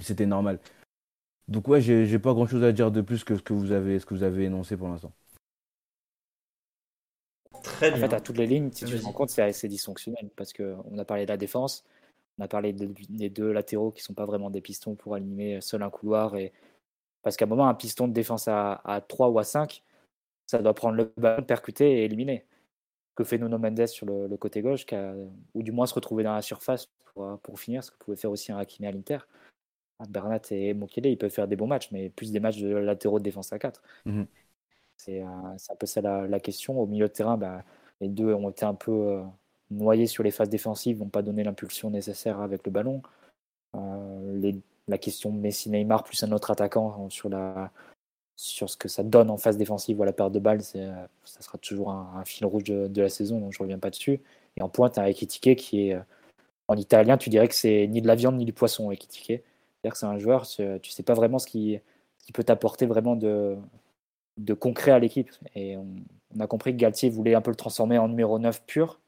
c'était 0.00 0.26
normal. 0.26 0.58
Donc 1.48 1.66
ouais, 1.68 1.80
j'ai 1.80 2.18
pas 2.18 2.34
grand-chose 2.34 2.62
à 2.62 2.72
dire 2.72 2.90
de 2.90 3.00
plus 3.00 3.24
que 3.24 3.36
ce 3.36 3.42
que 3.42 3.52
vous 3.52 3.72
avez, 3.72 3.98
ce 3.98 4.06
que 4.06 4.14
vous 4.14 4.22
avez 4.22 4.44
énoncé 4.44 4.76
pour 4.76 4.88
l'instant. 4.88 5.12
Très 7.62 7.90
bien. 7.90 7.98
En 7.98 8.08
fait, 8.08 8.14
à 8.14 8.20
toutes 8.20 8.36
les 8.36 8.46
lignes, 8.46 8.70
si 8.72 8.84
tu 8.84 8.98
te 8.98 9.02
rends 9.02 9.12
compte, 9.12 9.30
c'est 9.30 9.42
assez 9.42 9.68
dysfonctionnel 9.68 10.28
parce 10.36 10.52
qu'on 10.52 10.98
a 10.98 11.04
parlé 11.04 11.24
de 11.24 11.30
la 11.30 11.36
défense, 11.36 11.84
on 12.38 12.44
a 12.44 12.48
parlé 12.48 12.72
des 12.72 13.30
deux 13.30 13.52
latéraux 13.52 13.90
qui 13.90 14.02
sont 14.02 14.14
pas 14.14 14.24
vraiment 14.24 14.50
des 14.50 14.60
pistons 14.60 14.94
pour 14.94 15.14
animer 15.14 15.60
seul 15.60 15.82
un 15.82 15.90
couloir. 15.90 16.36
Et... 16.36 16.52
Parce 17.22 17.36
qu'à 17.36 17.44
un 17.44 17.48
moment, 17.48 17.68
un 17.68 17.74
piston 17.74 18.08
de 18.08 18.12
défense 18.12 18.48
à, 18.48 18.80
à 18.84 19.00
3 19.00 19.28
ou 19.28 19.38
à 19.38 19.44
5, 19.44 19.82
ça 20.46 20.58
doit 20.58 20.74
prendre 20.74 20.96
le 20.96 21.12
ballon, 21.16 21.42
percuter 21.42 22.00
et 22.00 22.04
éliminer. 22.04 22.46
Que 23.14 23.24
fait 23.24 23.38
Nuno 23.38 23.58
Mendes 23.58 23.86
sur 23.86 24.06
le, 24.06 24.36
côté 24.36 24.62
gauche, 24.62 24.86
ou 25.54 25.62
du 25.62 25.72
moins 25.72 25.86
se 25.86 25.94
retrouver 25.94 26.22
dans 26.22 26.34
la 26.34 26.42
surface 26.42 26.86
pour, 27.12 27.38
pour 27.40 27.58
finir, 27.58 27.82
ce 27.82 27.90
que 27.90 27.96
pouvait 27.96 28.16
faire 28.16 28.30
aussi 28.30 28.52
un 28.52 28.58
Hakimi 28.58 28.86
à 28.86 28.92
l'Inter. 28.92 29.18
Bernat 30.08 30.42
et 30.52 30.74
Mokele, 30.74 31.06
ils 31.06 31.18
peuvent 31.18 31.30
faire 31.30 31.48
des 31.48 31.56
bons 31.56 31.66
matchs, 31.66 31.90
mais 31.90 32.08
plus 32.10 32.30
des 32.30 32.38
matchs 32.38 32.58
de 32.58 32.68
latéraux 32.68 33.18
de 33.18 33.24
défense 33.24 33.52
à 33.52 33.58
4. 33.58 33.82
Mmh 34.04 34.22
c'est 34.98 35.20
un 35.22 35.76
peu 35.78 35.86
ça 35.86 36.00
la, 36.00 36.40
question. 36.40 36.80
Au 36.80 36.86
milieu 36.86 37.06
de 37.06 37.12
terrain, 37.12 37.36
bah, 37.36 37.64
les 38.00 38.08
deux 38.08 38.34
ont 38.34 38.50
été 38.50 38.64
un 38.64 38.74
peu 38.74 38.90
euh, 38.90 39.22
noyés 39.70 40.06
sur 40.06 40.22
les 40.22 40.30
phases 40.30 40.48
défensives, 40.48 40.98
n'ont 40.98 41.08
pas 41.08 41.22
donné 41.22 41.44
l'impulsion 41.44 41.90
nécessaire 41.90 42.40
avec 42.40 42.64
le 42.64 42.72
ballon. 42.72 43.02
la 43.74 44.98
question 44.98 45.32
Messi-Neymar 45.32 46.04
plus 46.04 46.22
un 46.22 46.32
autre 46.32 46.50
attaquant 46.50 47.08
sur, 47.10 47.28
la, 47.28 47.70
sur 48.36 48.70
ce 48.70 48.76
que 48.76 48.88
ça 48.88 49.02
donne 49.02 49.30
en 49.30 49.36
phase 49.36 49.56
défensive 49.56 49.98
ou 49.98 50.02
à 50.02 50.06
la 50.06 50.12
perte 50.12 50.32
de 50.32 50.38
balle, 50.38 50.62
ça 50.62 51.08
sera 51.40 51.58
toujours 51.58 51.90
un, 51.90 52.24
fil 52.24 52.46
rouge 52.46 52.64
de, 52.64 53.02
la 53.02 53.08
saison, 53.08 53.40
donc 53.40 53.52
je 53.52 53.58
reviens 53.58 53.78
pas 53.78 53.90
dessus. 53.90 54.20
Et 54.56 54.62
en 54.62 54.68
pointe, 54.68 54.98
un 54.98 55.04
Ekitike 55.04 55.56
qui 55.56 55.88
est 55.88 55.98
en 56.68 56.76
italien, 56.76 57.16
tu 57.16 57.30
dirais 57.30 57.48
que 57.48 57.54
c'est 57.54 57.86
ni 57.86 58.00
de 58.02 58.06
la 58.06 58.14
viande 58.14 58.36
ni 58.36 58.44
du 58.44 58.52
poisson, 58.52 58.90
Ekitike. 58.90 59.26
C'est-à-dire 59.26 59.92
que 59.92 59.98
c'est 59.98 60.06
un 60.06 60.18
joueur, 60.18 60.46
tu 60.46 60.90
sais 60.90 61.02
pas 61.02 61.14
vraiment 61.14 61.38
ce 61.38 61.46
qui, 61.46 61.80
peut 62.34 62.44
t'apporter 62.44 62.84
vraiment 62.84 63.16
de, 63.16 63.56
de 64.36 64.54
concret 64.54 64.92
à 64.92 64.98
l'équipe. 64.98 65.30
Et 65.54 65.76
on, 65.76 66.40
a 66.40 66.46
compris 66.46 66.72
que 66.72 66.78
Galtier 66.78 67.10
voulait 67.10 67.34
un 67.34 67.40
peu 67.40 67.50
le 67.50 67.56
transformer 67.56 67.98
en 67.98 68.08
numéro 68.08 68.38
9 68.38 68.62
pur 68.64 69.00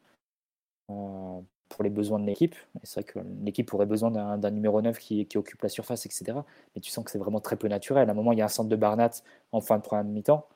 pour 1.68 1.84
les 1.84 1.90
besoins 1.90 2.18
de 2.18 2.26
l'équipe. 2.26 2.54
C'est 2.82 3.00
vrai 3.00 3.12
que 3.12 3.18
l'équipe 3.44 3.72
aurait 3.72 3.86
besoin 3.86 4.10
d'un 4.10 4.50
numéro 4.50 4.82
9 4.82 4.98
qui, 4.98 5.26
qui, 5.26 5.38
occupe 5.38 5.62
la 5.62 5.68
surface, 5.68 6.06
etc. 6.06 6.38
Mais 6.74 6.80
tu 6.80 6.90
sens 6.90 7.04
que 7.04 7.10
c'est 7.10 7.18
vraiment 7.18 7.40
très 7.40 7.56
peu 7.56 7.68
naturel. 7.68 8.08
À 8.08 8.12
un 8.12 8.14
moment, 8.14 8.32
il 8.32 8.38
y 8.38 8.42
a 8.42 8.46
un 8.46 8.48
centre 8.48 8.68
de 8.68 8.76
Barnat 8.76 9.10
en 9.52 9.60
fin 9.60 9.78
de 9.78 9.82
première 9.82 10.04
mi-temps. 10.04 10.46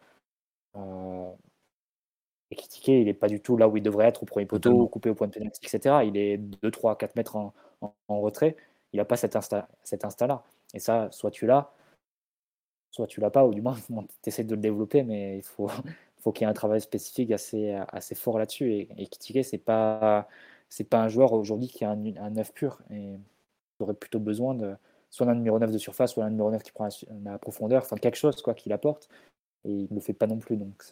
Euh, 0.76 1.30
et 2.51 2.57
Kitike, 2.57 2.89
il 2.89 3.05
n'est 3.05 3.14
pas 3.14 3.28
du 3.28 3.41
tout 3.41 3.57
là 3.57 3.68
où 3.68 3.76
il 3.76 3.82
devrait 3.82 4.07
être 4.07 4.22
au 4.22 4.26
premier 4.26 4.47
poteau, 4.47 4.87
coupé 4.89 5.11
au 5.11 5.14
point 5.14 5.28
de 5.28 5.32
pénalty, 5.32 5.61
etc. 5.64 5.97
Il 6.05 6.16
est 6.16 6.39
2, 6.39 6.70
3, 6.70 6.99
4 6.99 7.16
mètres 7.16 7.37
en, 7.37 7.55
en, 7.80 8.20
retrait. 8.20 8.57
Il 8.93 8.99
n'a 8.99 9.05
pas 9.05 9.16
cet 9.16 9.37
instinct-là. 9.37 9.68
Cet 9.85 10.05
et 10.74 10.78
ça, 10.80 11.09
soit 11.11 11.30
tu 11.30 11.47
l'as, 11.47 11.72
soit 12.91 13.07
tu 13.07 13.20
l'as 13.20 13.30
pas, 13.30 13.45
ou 13.47 13.55
du 13.55 13.62
moins 13.62 13.74
tu 14.22 14.28
essaies 14.28 14.45
de 14.45 14.55
le 14.55 14.61
développer, 14.61 15.03
mais 15.03 15.39
il 15.39 15.43
faut, 15.43 15.70
faut 16.25 16.33
qu'il 16.33 16.45
y 16.45 16.49
ait 16.49 16.51
un 16.51 16.55
travail 16.55 16.81
spécifique 16.81 17.31
assez, 17.31 17.77
fort 18.14 18.39
là-dessus. 18.39 18.72
Et, 18.72 18.89
et 18.97 19.07
Kitike, 19.07 19.45
c'est 19.45 19.59
pas 19.59 20.27
pas 20.91 21.01
un 21.01 21.09
joueur 21.09 21.33
aujourd'hui 21.35 21.68
qui 21.68 21.85
a 21.85 21.91
un, 21.91 22.16
un 22.16 22.31
9 22.31 22.53
pur. 22.53 22.81
Et 22.91 23.14
aurait 23.81 23.95
plutôt 23.95 24.18
besoin 24.18 24.55
de 24.55 24.75
soit 25.11 25.27
d'un 25.27 25.35
numéro 25.35 25.59
9 25.59 25.70
de 25.70 25.79
surface, 25.79 26.12
soit 26.12 26.25
d'un 26.25 26.31
numéro 26.31 26.51
9 26.51 26.62
qui 26.62 26.72
prend 26.72 26.89
la, 27.25 27.39
profondeur, 27.39 27.83
enfin 27.83 27.97
quelque 27.97 28.16
chose 28.16 28.43
quoi 28.43 28.55
qu'il 28.55 28.72
apporte. 28.72 29.09
Et 29.64 29.70
il 29.70 29.89
ne 29.91 29.95
le 29.95 30.01
fait 30.01 30.12
pas 30.12 30.27
non 30.27 30.39
plus. 30.39 30.57
Donc 30.57 30.85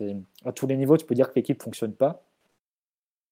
à 0.45 0.53
tous 0.53 0.66
les 0.66 0.76
niveaux, 0.76 0.97
tu 0.97 1.05
peux 1.05 1.14
dire 1.14 1.28
que 1.28 1.35
l'équipe 1.35 1.61
fonctionne 1.62 1.93
pas. 1.93 2.22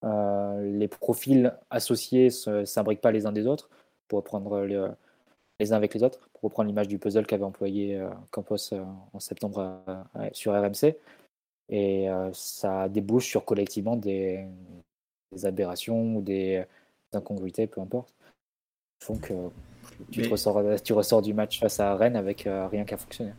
Euh, 0.04 0.78
les 0.78 0.88
profils 0.88 1.54
associés 1.68 2.30
ne 2.46 2.64
s'imbriquent 2.64 3.02
pas 3.02 3.12
les 3.12 3.26
uns 3.26 3.32
des 3.32 3.46
autres 3.46 3.68
pour 4.08 4.18
reprendre 4.18 4.60
les 4.60 5.72
uns 5.72 5.76
avec 5.76 5.94
les 5.94 6.02
autres, 6.02 6.28
pour 6.32 6.42
reprendre 6.44 6.68
l'image 6.68 6.88
du 6.88 6.98
puzzle 6.98 7.26
qu'avait 7.26 7.44
employé 7.44 7.96
euh, 7.96 8.08
Campos 8.30 8.56
euh, 8.72 8.82
en 9.12 9.20
septembre 9.20 9.82
sur 10.32 10.52
RMC. 10.52 10.96
Et 11.70 12.08
ça 12.32 12.88
débouche 12.88 13.26
sur 13.26 13.44
collectivement 13.44 13.96
des, 13.96 14.44
aberrations 15.44 16.16
ou 16.16 16.20
des, 16.20 16.64
incongruités, 17.12 17.66
peu 17.68 17.80
importe, 17.80 18.12
font 19.04 19.16
que 19.16 19.32
tu, 20.10 20.28
ressors, 20.28 20.62
tu 20.82 20.92
ressors 20.92 21.22
du 21.22 21.32
match 21.32 21.60
face 21.60 21.78
à 21.78 21.94
Rennes 21.94 22.16
avec 22.16 22.48
rien 22.70 22.84
qu'à 22.84 22.96
fonctionner. 22.96 23.32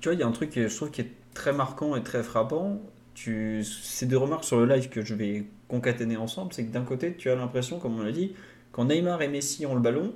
Tu 0.00 0.08
vois, 0.08 0.14
il 0.14 0.20
y 0.20 0.22
a 0.22 0.26
un 0.26 0.32
truc 0.32 0.50
que 0.50 0.66
je 0.66 0.74
trouve 0.74 0.90
qui 0.90 1.02
est 1.02 1.10
très 1.34 1.52
marquant 1.52 1.96
et 1.96 2.02
très 2.02 2.22
frappant. 2.22 2.80
Tu... 3.14 3.64
C'est 3.64 4.06
des 4.06 4.16
remarques 4.16 4.44
sur 4.44 4.58
le 4.58 4.66
live 4.66 4.88
que 4.88 5.02
je 5.02 5.14
vais 5.14 5.44
concaténer 5.68 6.16
ensemble. 6.16 6.52
C'est 6.52 6.64
que 6.64 6.72
d'un 6.72 6.84
côté, 6.84 7.14
tu 7.14 7.30
as 7.30 7.34
l'impression, 7.34 7.78
comme 7.78 7.98
on 7.98 8.02
l'a 8.02 8.12
dit, 8.12 8.34
quand 8.72 8.86
Neymar 8.86 9.22
et 9.22 9.28
Messi 9.28 9.66
ont 9.66 9.74
le 9.74 9.80
ballon, 9.80 10.14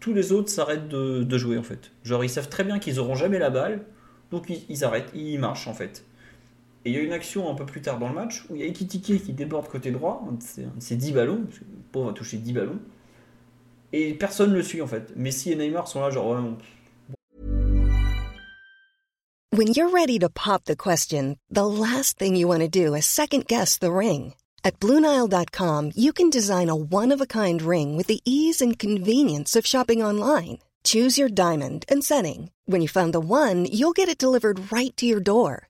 tous 0.00 0.14
les 0.14 0.32
autres 0.32 0.48
s'arrêtent 0.48 0.88
de, 0.88 1.38
jouer 1.38 1.58
en 1.58 1.62
fait. 1.62 1.92
Genre, 2.02 2.24
ils 2.24 2.30
savent 2.30 2.48
très 2.48 2.64
bien 2.64 2.78
qu'ils 2.78 2.98
auront 2.98 3.14
jamais 3.14 3.38
la 3.38 3.50
balle, 3.50 3.84
donc 4.30 4.50
ils, 4.68 4.84
arrêtent, 4.84 5.10
ils 5.14 5.38
marchent 5.38 5.68
en 5.68 5.74
fait. 5.74 6.04
Et 6.84 6.90
il 6.90 6.96
y 6.96 6.98
a 6.98 7.02
une 7.02 7.12
action 7.12 7.50
un 7.50 7.54
peu 7.54 7.66
plus 7.66 7.82
tard 7.82 7.98
dans 7.98 8.08
le 8.08 8.14
match 8.14 8.44
où 8.48 8.54
il 8.54 8.62
y 8.62 8.64
a 8.64 8.66
Ekitike 8.66 9.22
qui 9.24 9.32
déborde 9.32 9.68
côté 9.68 9.90
droit, 9.90 10.26
c'est 10.78 10.96
10 10.96 11.12
ballons, 11.12 11.42
parce 11.44 11.58
que 11.58 11.64
le 11.64 11.82
pauvre 11.92 12.10
a 12.10 12.12
touché 12.14 12.38
10 12.38 12.52
ballons, 12.54 12.78
et 13.92 14.14
personne 14.14 14.50
ne 14.50 14.56
le 14.56 14.62
suit 14.62 14.80
en 14.80 14.86
fait. 14.86 15.14
Messi 15.14 15.52
et 15.52 15.56
Neymar 15.56 15.88
sont 15.88 16.00
là, 16.00 16.10
genre, 16.10 16.30
ouais, 16.30 16.38
When 19.52 19.74
you're 19.74 19.90
ready 19.90 20.18
to 20.20 20.30
pop 20.30 20.64
the 20.64 20.76
question, 20.76 21.36
the 21.50 21.66
last 21.66 22.18
thing 22.18 22.36
you 22.36 22.46
want 22.46 22.60
to 22.60 22.68
do 22.68 22.94
is 22.94 23.04
second 23.04 23.46
guess 23.46 23.78
the 23.78 23.92
ring. 23.92 24.34
At 24.62 24.78
Bluenile.com, 24.78 25.92
you 25.96 26.12
can 26.12 26.30
design 26.30 26.68
a 26.68 26.76
one 26.76 27.10
of 27.10 27.20
a 27.20 27.26
kind 27.26 27.60
ring 27.60 27.96
with 27.96 28.06
the 28.06 28.20
ease 28.24 28.60
and 28.62 28.78
convenience 28.78 29.56
of 29.56 29.66
shopping 29.66 30.04
online. 30.04 30.58
Choose 30.84 31.18
your 31.18 31.28
diamond 31.28 31.84
and 31.88 32.04
setting. 32.04 32.52
When 32.66 32.80
you 32.80 32.88
find 32.88 33.12
the 33.12 33.20
one, 33.20 33.66
you'll 33.66 33.92
get 33.92 34.08
it 34.08 34.18
delivered 34.22 34.70
right 34.72 34.96
to 34.96 35.04
your 35.04 35.20
door. 35.20 35.69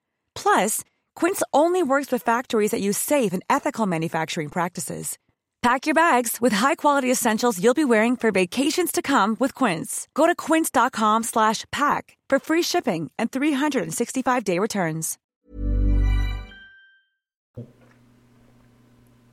Plus, 0.35 0.83
Quince 1.15 1.41
only 1.53 1.83
works 1.83 2.11
with 2.11 2.23
factories 2.23 2.71
that 2.71 2.81
use 2.81 2.97
safe 2.97 3.33
and 3.33 3.43
ethical 3.49 3.85
manufacturing 3.85 4.49
practices. 4.49 5.17
Pack 5.61 5.85
your 5.85 5.93
bags 5.93 6.39
with 6.41 6.53
high-quality 6.53 7.11
essentials 7.11 7.61
you'll 7.63 7.75
be 7.75 7.85
wearing 7.85 8.17
for 8.17 8.31
vacations 8.31 8.91
to 8.91 9.01
come 9.01 9.37
with 9.39 9.53
Quince. 9.53 10.07
Go 10.15 10.25
to 10.25 10.35
quince.com/pack 10.35 12.17
for 12.29 12.39
free 12.39 12.63
shipping 12.63 13.11
and 13.19 13.29
365-day 13.29 14.57
returns. 14.57 15.17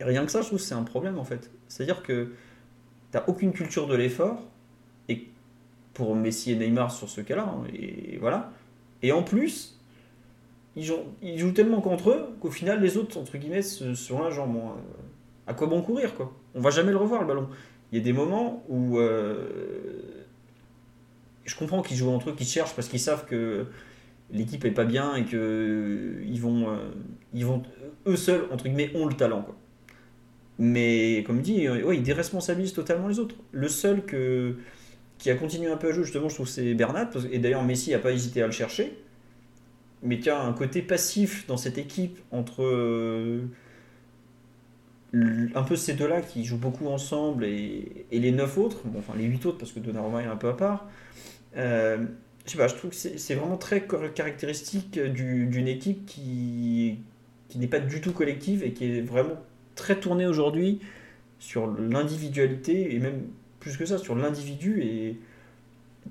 Et 0.01 0.05
rien 0.05 0.25
que 0.25 0.31
ça, 0.31 0.43
je 0.43 0.49
trouve 0.49 0.61
c'est 0.61 0.75
un 0.75 0.85
problème 0.85 1.19
en 1.19 1.25
fait. 1.25 1.51
C'est-à-dire 1.67 2.03
que 2.03 2.33
t'as 3.11 3.25
aucune 3.27 3.53
culture 3.53 3.87
de 3.87 3.97
l'effort 3.97 4.43
et 5.09 5.29
pour 5.95 6.15
Messi 6.15 6.53
et 6.53 6.57
Neymar 6.57 6.93
sur 6.93 7.09
ce 7.09 7.21
cas-là, 7.21 7.55
et 7.73 8.19
voilà. 8.19 8.53
Et 9.03 9.13
en 9.13 9.23
plus, 9.23 9.78
ils 10.79 11.39
jouent, 11.39 11.53
tellement 11.53 11.81
contre 11.81 12.11
eux 12.11 12.27
qu'au 12.41 12.51
final, 12.51 12.81
les 12.81 12.97
autres, 12.97 13.19
entre 13.19 13.37
guillemets, 13.37 13.63
sont 13.63 14.23
là, 14.23 14.31
genre, 14.31 14.47
bon, 14.47 14.73
à 15.47 15.55
quoi 15.55 15.67
bon 15.67 15.83
courir, 15.83 16.15
quoi 16.15 16.33
On 16.55 16.61
va 16.61 16.71
jamais 16.71 16.93
le 16.93 16.99
revoir, 16.99 17.23
le 17.23 17.27
ballon. 17.27 17.49
Il 17.91 17.99
y 17.99 18.01
a 18.01 18.05
des 18.05 18.13
moments 18.13 18.63
où. 18.69 18.99
Euh, 18.99 19.49
je 21.45 21.57
comprends 21.57 21.81
qu'ils 21.81 21.97
jouent 21.97 22.11
entre 22.11 22.31
eux, 22.31 22.35
qu'ils 22.35 22.47
cherchent 22.47 22.75
parce 22.75 22.89
qu'ils 22.89 23.01
savent 23.01 23.25
que 23.25 23.67
l'équipe 24.31 24.65
est 24.67 24.71
pas 24.71 24.85
bien 24.85 25.15
et 25.17 25.25
que 25.25 26.21
ils 26.27 26.41
vont, 26.41 26.69
euh, 26.69 26.77
ils 27.33 27.47
vont 27.47 27.63
eux 28.07 28.17
seuls 28.17 28.45
entre 28.53 28.65
guillemets 28.65 28.91
ont 28.95 29.07
le 29.07 29.15
talent 29.15 29.41
quoi. 29.41 29.57
Mais 30.59 31.25
comme 31.27 31.41
dit, 31.41 31.67
euh, 31.67 31.85
ouais, 31.85 31.97
ils 31.97 32.03
déresponsabilisent 32.03 32.75
totalement 32.75 33.09
les 33.09 33.21
autres. 33.21 33.37
Le 33.53 33.69
seul 33.69 34.05
que, 34.05 34.57
qui 35.17 35.31
a 35.31 35.37
continué 35.37 35.71
un 35.71 35.77
peu 35.77 35.89
à 35.89 35.93
jouer 35.93 36.05
justement, 36.05 36.29
je 36.29 36.35
trouve 36.35 36.49
c'est 36.49 36.75
Bernat 36.75 37.11
et 37.33 37.39
d'ailleurs 37.39 37.65
Messi 37.65 37.93
n'a 37.93 37.99
pas 37.99 38.13
hésité 38.13 38.43
à 38.43 38.47
le 38.47 38.53
chercher 38.53 38.99
mais 40.03 40.19
qui 40.21 40.31
a 40.31 40.41
un 40.41 40.53
côté 40.53 40.83
passif 40.83 41.47
dans 41.47 41.57
cette 41.57 41.79
équipe 41.79 42.19
entre 42.31 42.63
euh, 42.63 43.49
un 45.13 45.63
peu 45.63 45.77
ces 45.77 45.95
deux-là 45.95 46.21
qui 46.21 46.45
jouent 46.45 46.59
beaucoup 46.59 46.87
ensemble 46.89 47.45
et, 47.45 48.07
les 48.13 48.33
neuf 48.33 48.59
autres, 48.59 48.83
bon, 48.85 48.99
enfin 48.99 49.15
les 49.17 49.25
huit 49.25 49.45
autres 49.47 49.59
parce 49.59 49.73
que 49.73 49.81
Donnarumma 49.81 50.23
est 50.23 50.27
un 50.27 50.37
peu 50.37 50.49
à 50.49 50.55
part. 50.55 50.89
Euh, 51.57 52.05
je 52.45 52.53
sais 52.53 52.59
pas, 52.59 52.69
je 52.69 52.75
trouve 52.77 52.91
que 52.91 52.97
c'est 52.97 53.35
vraiment 53.35 53.57
très 53.59 53.87
caractéristique 54.15 54.99
d'une 54.99 55.69
équipe 55.69 56.07
qui, 56.07 56.99
qui 57.49 57.59
n'est 57.59 57.67
pas 57.67 57.81
du 57.81 58.01
tout 58.01 58.13
collective 58.13 58.63
et 58.65 58.73
qui 58.73 58.85
est 58.85 59.01
vraiment 59.03 59.37
très 59.75 59.99
tournée 59.99 60.27
aujourd'hui 60.27 60.81
sur 61.39 61.67
l'individualité 61.67 62.95
et 62.95 62.99
même 62.99 63.23
plus 63.61 63.77
que 63.77 63.87
ça 63.87 63.99
sur 63.99 64.15
l'individu 64.15 64.83
et 64.83 65.19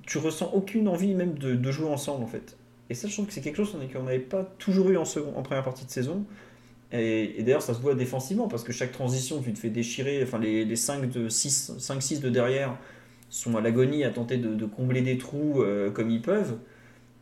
tu 0.06 0.18
ressens 0.18 0.50
aucune 0.52 0.88
envie 0.88 1.14
même 1.14 1.38
de, 1.38 1.54
de 1.54 1.72
jouer 1.72 1.88
ensemble 1.88 2.22
en 2.24 2.28
fait. 2.28 2.57
Et 2.90 2.94
ça, 2.94 3.08
je 3.08 3.12
trouve 3.12 3.26
que 3.26 3.32
c'est 3.32 3.40
quelque 3.40 3.56
chose 3.56 3.76
qu'on 3.92 4.02
n'avait 4.02 4.18
pas 4.18 4.44
toujours 4.58 4.90
eu 4.90 4.96
en, 4.96 5.04
second, 5.04 5.34
en 5.36 5.42
première 5.42 5.64
partie 5.64 5.84
de 5.84 5.90
saison. 5.90 6.24
Et, 6.90 7.42
d'ailleurs, 7.42 7.62
ça 7.62 7.74
se 7.74 7.80
voit 7.80 7.94
défensivement 7.94 8.48
parce 8.48 8.64
que 8.64 8.72
chaque 8.72 8.92
transition, 8.92 9.42
tu 9.42 9.52
te 9.52 9.58
fais 9.58 9.68
déchirer. 9.68 10.22
Enfin, 10.22 10.38
les, 10.38 10.64
les 10.64 10.76
5 10.76 11.10
de 11.10 11.28
6, 11.28 11.74
5, 11.78 12.02
6 12.02 12.20
de 12.20 12.30
derrière 12.30 12.78
sont 13.30 13.56
à 13.56 13.60
l'agonie 13.60 14.04
à 14.04 14.10
tenter 14.10 14.38
de, 14.38 14.66
combler 14.66 15.02
des 15.02 15.18
trous 15.18 15.62
euh, 15.62 15.90
comme 15.90 16.10
ils 16.10 16.22
peuvent. 16.22 16.56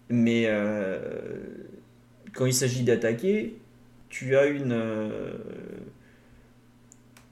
Mais 0.09 0.45
euh, 0.47 1.01
quand 2.33 2.47
il 2.47 2.55
s'agit 2.55 2.85
d'attaquer, 2.85 3.59
tu 4.09 4.37
as 4.37 4.47
une, 4.47 4.71
euh, 4.71 5.33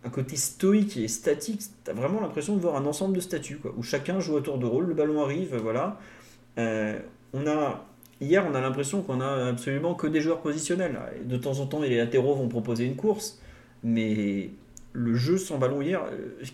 un 0.03 0.11
côté 0.11 0.35
stoïque 0.35 0.97
et 0.97 1.07
statique. 1.07 1.61
Tu 1.85 1.91
as 1.91 1.95
vraiment 1.95 2.21
l'impression 2.21 2.57
de 2.57 2.61
voir 2.61 2.75
un 2.75 2.85
ensemble 2.85 3.15
de 3.15 3.21
statues 3.21 3.61
où 3.77 3.83
chacun 3.85 4.19
joue 4.19 4.37
à 4.37 4.43
tour 4.43 4.59
de 4.59 4.67
rôle. 4.67 4.87
Le 4.87 4.95
ballon 4.95 5.23
arrive, 5.23 5.55
voilà. 5.57 6.01
on 6.57 7.47
a 7.47 7.87
Hier, 8.25 8.43
on 8.51 8.55
a 8.55 8.61
l'impression 8.63 9.03
qu'on 9.03 9.21
a 9.21 9.49
absolument 9.49 9.95
que 9.95 10.07
des 10.07 10.23
joueurs 10.23 10.41
positionnels. 10.41 10.99
De 11.27 11.37
temps 11.37 11.61
en 11.61 11.67
temps, 11.67 11.81
les 11.81 11.95
latéraux 11.99 12.35
vont 12.35 12.49
proposer 12.49 12.87
une 12.87 12.97
course, 12.97 13.39
mais 13.83 14.51
le 14.95 15.15
jeu 15.15 15.37
sans 15.37 15.59
ballon 15.59 15.83
hier, 15.83 16.01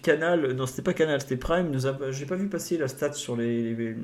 Canal, 0.02 0.52
non 0.54 0.66
c'était 0.66 0.82
pas 0.82 0.94
Canal, 0.94 1.20
c'était 1.20 1.36
Prime, 1.36 1.70
j'ai 2.10 2.26
pas 2.26 2.34
vu 2.34 2.48
passer 2.48 2.76
la 2.76 2.88
stat 2.88 3.12
sur 3.12 3.36
les, 3.36 3.94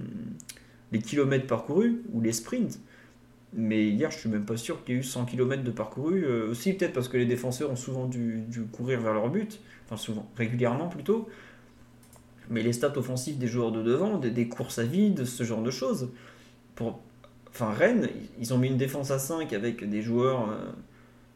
kilomètres 1.03 1.49
parcourus 1.49 2.03
ou 2.13 2.21
les 2.21 2.33
sprints. 2.33 2.79
Mais 3.53 3.89
hier, 3.89 4.13
je 4.13 4.19
suis 4.19 4.29
même 4.29 4.45
pas 4.45 4.57
sûr 4.57 4.85
qu'il 4.85 4.95
y 4.95 4.99
ait 4.99 5.01
eu 5.01 5.05
100 5.05 5.25
km 5.25 5.65
de 5.65 5.71
parcouru. 5.71 6.25
Euh, 6.25 6.51
aussi, 6.51 6.75
peut-être 6.75 6.93
parce 6.93 7.09
que 7.09 7.17
les 7.17 7.25
défenseurs 7.25 7.71
ont 7.71 7.77
souvent 7.77 8.05
dû, 8.05 8.43
dû, 8.49 8.63
courir 8.65 9.01
vers 9.01 9.15
leur 9.15 9.31
but. 9.31 9.61
Enfin, 9.87 9.97
souvent, 9.97 10.29
régulièrement 10.37 10.89
plutôt. 10.89 11.29
Mais 12.51 12.63
les 12.63 12.75
stats 12.75 12.97
offensives 12.97 13.39
des 13.39 13.47
joueurs 13.47 13.73
de 13.73 13.83
devant, 13.83 14.19
des, 14.19 14.31
des 14.31 14.47
courses 14.49 14.79
à 14.79 14.85
vide, 14.85 15.25
ce 15.25 15.43
genre 15.43 15.63
de 15.63 15.71
choses. 15.71 16.11
Pour... 16.75 17.01
Enfin, 17.57 17.73
Rennes, 17.73 18.11
ils 18.39 18.53
ont 18.53 18.59
mis 18.59 18.69
une 18.69 18.77
défense 18.77 19.11
à 19.11 19.19
5 19.19 19.51
avec 19.55 19.89
des 19.89 20.03
joueurs. 20.03 20.51
Euh... 20.51 20.73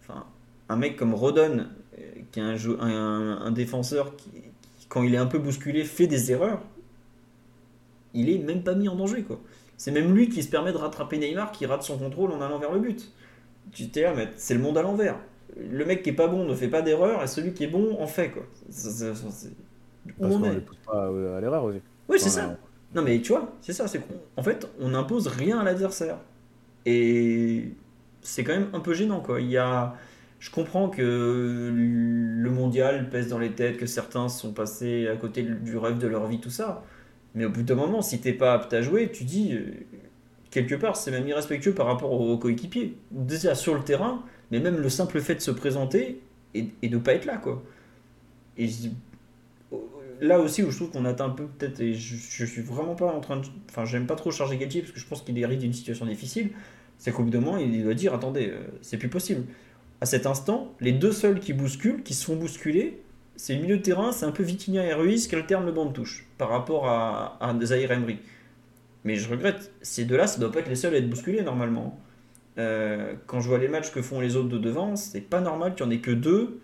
Enfin, 0.03 0.27
un 0.69 0.77
mec 0.77 0.97
comme 0.97 1.15
Rodon, 1.15 1.67
euh, 1.99 2.03
qui 2.31 2.41
est 2.41 2.43
un, 2.43 2.57
jeu... 2.57 2.77
un, 2.79 3.39
un 3.41 3.51
défenseur 3.51 4.15
qui, 4.17 4.31
qui, 4.77 4.87
quand 4.87 5.03
il 5.03 5.15
est 5.15 5.19
un 5.19 5.25
peu 5.25 5.39
bousculé, 5.39 5.83
fait 5.83 6.07
des 6.07 6.31
erreurs. 6.31 6.61
Il 8.13 8.29
est 8.29 8.37
même 8.37 8.63
pas 8.63 8.75
mis 8.75 8.87
en 8.91 8.97
danger, 8.97 9.23
quoi. 9.23 9.41
C'est 9.79 9.93
même 9.93 10.15
lui 10.15 10.29
qui 10.29 10.43
se 10.43 10.51
permet 10.51 10.73
de 10.73 10.77
rattraper 10.77 11.17
Neymar 11.17 11.53
qui 11.53 11.65
rate 11.65 11.83
son 11.83 11.97
contrôle 11.97 12.33
en 12.33 12.43
allant 12.43 12.59
vers 12.59 12.73
le 12.73 12.81
but. 12.81 13.11
Tu 13.73 13.89
t'es 13.89 14.03
là, 14.03 14.13
mais 14.15 14.29
c'est 14.37 14.53
le 14.53 14.61
monde 14.61 14.77
à 14.77 14.83
l'envers. 14.83 15.17
Le 15.57 15.87
mec 15.87 16.03
qui 16.03 16.11
est 16.11 16.15
pas 16.15 16.29
bon 16.29 16.45
ne 16.45 16.55
fait 16.55 16.69
pas 16.69 16.83
d'erreur 16.83 17.23
et 17.23 17.27
celui 17.27 17.55
qui 17.55 17.65
est 17.65 17.69
bon 17.69 17.97
en 17.99 18.07
fait 18.07 18.31
quoi. 18.31 18.43
C'est, 18.69 18.91
c'est, 18.91 19.09
Parce 19.09 19.49
qu'on 20.19 20.39
ne 20.39 20.61
pousse 20.61 20.77
pas 20.85 21.07
à 21.07 21.41
l'erreur 21.41 21.65
aussi. 21.65 21.81
Oui, 22.11 22.21
c'est 22.21 22.29
ça. 22.29 22.59
Non 22.95 23.03
mais 23.03 23.21
tu 23.21 23.33
vois, 23.33 23.53
c'est 23.61 23.73
ça. 23.73 23.87
C'est 23.89 24.03
en 24.37 24.43
fait, 24.43 24.69
on 24.81 24.91
n'impose 24.91 25.29
rien 25.29 25.59
à 25.59 25.65
l'adversaire. 25.65 26.19
Et 26.87 27.71
c'est 28.23 28.45
quand 28.45 28.53
même 28.53 28.69
un 28.73 28.81
peu 28.81 28.95
gênant 28.95 29.21
quoi. 29.21 29.41
Il 29.41 29.49
y 29.49 29.57
a... 29.57 29.95
Je 30.39 30.51
comprends 30.51 30.89
que 30.89 31.71
le 31.73 32.51
mondial 32.51 33.11
pèse 33.11 33.29
dans 33.29 33.39
les 33.39 33.51
têtes, 33.51 33.77
que 33.77 33.85
certains 33.85 34.29
sont 34.31 34.53
passés 34.55 35.07
à 35.07 35.17
côté 35.17 35.43
du 35.43 35.77
rêve 35.77 35.99
de 35.99 36.07
leur 36.07 36.27
vie, 36.29 36.41
tout 36.41 36.49
ça. 36.49 36.83
Mais 37.35 37.45
au 37.45 37.51
bout 37.51 37.63
d'un 37.63 37.75
moment, 37.75 38.01
si 38.01 38.21
t'es 38.21 38.33
pas 38.33 38.55
apte 38.55 38.73
à 38.73 38.81
jouer, 38.81 39.11
tu 39.13 39.25
dis, 39.25 39.53
euh, 39.53 39.67
quelque 40.51 40.75
part, 40.75 40.97
c'est 40.97 41.11
même 41.11 41.29
irrespectueux 41.29 41.75
par 41.75 41.87
rapport 41.87 42.13
aux 42.13 42.39
coéquipiers. 42.39 42.97
Déjà 43.11 43.55
sur 43.55 43.75
le 43.75 43.83
terrain, 43.83 44.25
mais 44.51 44.61
même 44.61 44.79
le 44.79 44.89
simple 44.89 45.21
fait 45.21 45.35
de 45.35 45.41
se 45.41 45.51
présenter 45.51 46.23
et, 46.55 46.71
et 46.81 46.89
de 46.89 46.97
pas 46.97 47.13
être 47.13 47.27
là, 47.27 47.37
quoi. 47.37 47.63
Et 48.57 48.67
là 50.21 50.39
aussi 50.39 50.63
où 50.63 50.71
je 50.71 50.77
trouve 50.77 50.91
qu'on 50.91 51.05
atteint 51.05 51.27
un 51.27 51.31
peu 51.31 51.47
peut-être, 51.47 51.81
et 51.81 51.95
je, 51.95 52.45
suis 52.45 52.63
vraiment 52.63 52.95
pas 52.95 53.07
en 53.07 53.21
train 53.21 53.39
de... 53.39 53.47
Enfin, 53.69 53.85
j'aime 53.85 54.07
pas 54.07 54.17
trop 54.17 54.31
charger 54.31 54.57
Galtier 54.57 54.83
parce 54.83 54.93
que 54.93 55.01
je 55.01 55.07
pense 55.07 55.23
qu'il 55.23 55.37
hérite 55.39 55.61
d'une 55.61 55.73
situation 55.73 56.07
difficile, 56.07 56.51
c'est 56.99 57.13
qu'au 57.13 57.23
bout 57.23 57.31
d'un 57.31 57.41
moment, 57.41 57.59
il 57.59 57.83
doit 57.83 57.95
dire, 57.95 58.15
attendez, 58.15 58.49
euh, 58.51 58.61
c'est 58.83 58.99
plus 58.99 59.09
possible. 59.09 59.45
À 60.01 60.07
cet 60.07 60.27
instant, 60.27 60.75
les 60.81 60.93
deux 60.93 61.13
seuls 61.13 61.41
qui 61.41 61.53
bousculent, 61.53 62.03
qui 62.03 62.15
se 62.15 62.25
font 62.25 62.37
bousculer, 62.37 63.03
c'est 63.37 63.55
le 63.55 63.63
milieu 63.63 63.79
de 63.79 63.83
terrain, 63.83 64.13
c'est 64.13 64.27
un 64.27 64.33
peu 64.33 64.43
Vitinha 64.43 64.85
et 64.85 64.93
Ruiz 64.93 65.27
qui 65.27 65.35
alternent 65.35 65.67
le 65.67 65.73
banc 65.73 65.87
de 65.87 65.93
touche 65.93 66.27
par 66.37 66.51
rapport 66.51 66.89
à, 66.89 67.39
à 67.41 67.59
Zahir 67.65 67.91
Emery. 67.91 68.19
Mais 69.05 69.17
je 69.17 69.29
regrette, 69.31 69.73
ces 69.81 70.05
deux-là, 70.05 70.27
ça 70.27 70.39
doit 70.39 70.53
pas 70.53 70.61
être 70.61 70.69
les 70.69 70.75
seuls 70.77 70.95
à 70.95 70.99
être 70.99 71.09
bousculés 71.09 71.43
normalement. 71.43 71.99
Euh, 72.59 73.15
quand 73.27 73.41
je 73.41 73.49
vois 73.49 73.59
les 73.59 73.69
matchs 73.69 73.91
que 73.91 74.03
font 74.03 74.21
les 74.21 74.37
autres 74.37 74.49
de 74.49 74.59
devant, 74.59 74.97
c'est 74.97 75.23
pas 75.23 75.41
normal 75.41 75.75
qu'il 75.75 75.87
n'y 75.87 75.95
en 75.95 75.97
ait 75.97 76.01
que 76.01 76.11
deux 76.11 76.61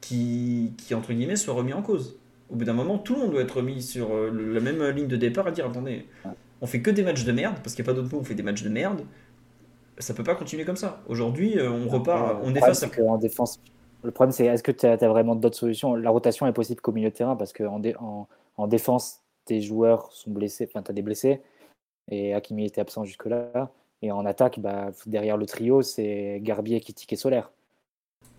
qui, 0.00 0.72
qui, 0.78 0.94
entre 0.94 1.12
guillemets, 1.12 1.36
soient 1.36 1.54
remis 1.54 1.72
en 1.72 1.82
cause. 1.82 2.16
Au 2.50 2.56
bout 2.56 2.64
d'un 2.64 2.72
moment, 2.72 2.98
tout 2.98 3.14
le 3.14 3.20
monde 3.20 3.30
doit 3.32 3.42
être 3.42 3.56
remis 3.56 3.82
sur 3.82 4.14
euh, 4.14 4.30
la 4.30 4.60
même 4.60 4.82
ligne 4.90 5.08
de 5.08 5.16
départ 5.16 5.46
à 5.46 5.50
dire 5.50 5.66
attendez, 5.66 6.06
on 6.60 6.66
fait 6.66 6.80
que 6.80 6.90
des 6.90 7.02
matchs 7.02 7.24
de 7.24 7.32
merde, 7.32 7.56
parce 7.62 7.74
qu'il 7.74 7.84
n'y 7.84 7.90
a 7.90 7.92
pas 7.92 8.00
d'autre 8.00 8.14
mot, 8.14 8.20
on 8.20 8.24
fait 8.24 8.34
des 8.34 8.42
matchs 8.42 8.62
de 8.62 8.68
merde. 8.68 9.02
Ça 9.98 10.14
peut 10.14 10.24
pas 10.24 10.34
continuer 10.34 10.64
comme 10.64 10.76
ça. 10.76 11.00
Aujourd'hui, 11.08 11.58
euh, 11.58 11.70
on 11.70 11.88
repart, 11.88 12.40
on 12.42 12.54
efface. 12.54 12.84
En 13.06 13.16
défense, 13.18 13.58
le 14.02 14.10
problème, 14.10 14.32
c'est 14.32 14.46
est-ce 14.46 14.62
que 14.62 14.72
tu 14.72 14.86
as, 14.86 14.92
as, 14.92 15.08
vraiment 15.08 15.34
d'autres 15.34 15.56
solutions? 15.56 15.94
La 15.94 16.10
rotation 16.10 16.46
est 16.46 16.52
possible 16.52 16.80
qu'au 16.80 16.92
milieu 16.92 17.10
de 17.10 17.14
terrain 17.14 17.34
parce 17.34 17.52
qu'en 17.52 17.78
dé, 17.78 17.94
en, 17.98 18.28
en, 18.56 18.66
défense, 18.66 19.22
tes 19.46 19.60
joueurs 19.60 20.12
sont 20.12 20.30
blessés, 20.30 20.68
enfin, 20.68 20.82
tu 20.82 20.90
as 20.90 20.94
des 20.94 21.02
blessés 21.02 21.40
et 22.10 22.34
Hakimi 22.34 22.66
était 22.66 22.80
absent 22.80 23.04
jusque-là. 23.04 23.70
Et 24.02 24.12
en 24.12 24.26
attaque, 24.26 24.60
bah, 24.60 24.90
derrière 25.06 25.36
le 25.36 25.46
trio, 25.46 25.82
c'est 25.82 26.38
Garbier, 26.42 26.80
Kitik 26.80 27.12
et 27.12 27.16
Solaire. 27.16 27.50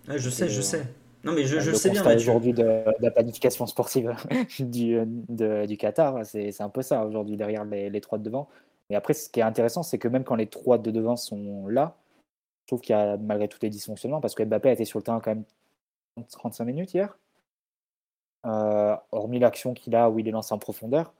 Ouais, 0.07 0.17
je 0.17 0.29
sais, 0.29 0.45
et, 0.45 0.49
je 0.49 0.61
sais. 0.61 0.85
Non, 1.27 1.33
mais 1.33 1.43
je, 1.43 1.59
je 1.59 1.73
sais 1.73 1.89
bien. 1.89 2.15
aujourd'hui 2.15 2.53
de, 2.53 2.63
de, 2.63 2.93
la 3.01 3.11
planification 3.11 3.67
sportive 3.67 4.15
du, 4.59 4.97
de, 5.27 5.65
du 5.65 5.75
Qatar, 5.75 6.25
c'est 6.25 6.61
un 6.61 6.69
peu 6.69 6.81
ça 6.81 7.05
aujourd'hui 7.05 7.35
derrière 7.35 7.65
les, 7.65 7.89
les, 7.89 8.01
trois 8.01 8.17
de 8.17 8.23
devant. 8.23 8.47
Mais 8.89 8.95
après, 8.95 9.13
ce 9.13 9.29
qui 9.29 9.41
est 9.41 9.43
intéressant, 9.43 9.83
c'est 9.83 9.99
que 9.99 10.07
même 10.07 10.23
quand 10.23 10.35
les 10.35 10.47
trois 10.47 10.77
de 10.77 10.89
devant 10.89 11.17
sont 11.17 11.67
là, 11.67 11.97
je 12.63 12.67
trouve 12.67 12.79
qu'il 12.79 12.95
y 12.95 12.99
a 12.99 13.17
malgré 13.17 13.49
tout 13.49 13.59
des 13.59 13.69
dysfonctionnements 13.69 14.21
parce 14.21 14.35
que 14.35 14.43
Mbappé 14.43 14.69
a 14.69 14.71
été 14.71 14.85
sur 14.85 14.99
le 14.99 15.03
terrain 15.03 15.19
quand 15.19 15.31
même 15.31 15.43
35 16.31 16.63
minutes 16.63 16.93
hier. 16.93 17.17
Euh, 18.45 18.95
hormis 19.11 19.39
l'action 19.39 19.73
qu'il 19.73 19.95
a 19.95 20.09
où 20.09 20.19
il 20.19 20.27
est 20.29 20.31
lancé 20.31 20.53
en 20.53 20.59
profondeur, 20.59 21.13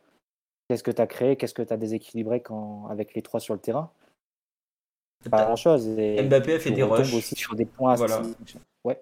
qu'est-ce 0.70 0.84
que 0.84 0.92
tu 0.92 1.02
as 1.02 1.08
créé 1.08 1.36
Qu'est-ce 1.36 1.54
que 1.54 1.62
tu 1.62 1.74
as 1.74 1.78
déséquilibré 1.78 2.40
quand, 2.40 2.88
avec 2.88 3.14
les 3.14 3.22
trois 3.22 3.42
sur 3.42 3.54
le 3.54 3.60
terrain? 3.60 3.92
Pas 5.30 5.46
grand-chose. 5.46 5.88
Mbappé 5.88 6.54
a 6.54 6.60
fait 6.60 6.72
des 6.72 6.84
rushs. 6.84 7.14
aussi 7.14 7.36
sur 7.36 7.56
des 7.56 7.66
points. 7.66 7.96
Voilà. 7.96 8.22
Ouais. 8.86 9.02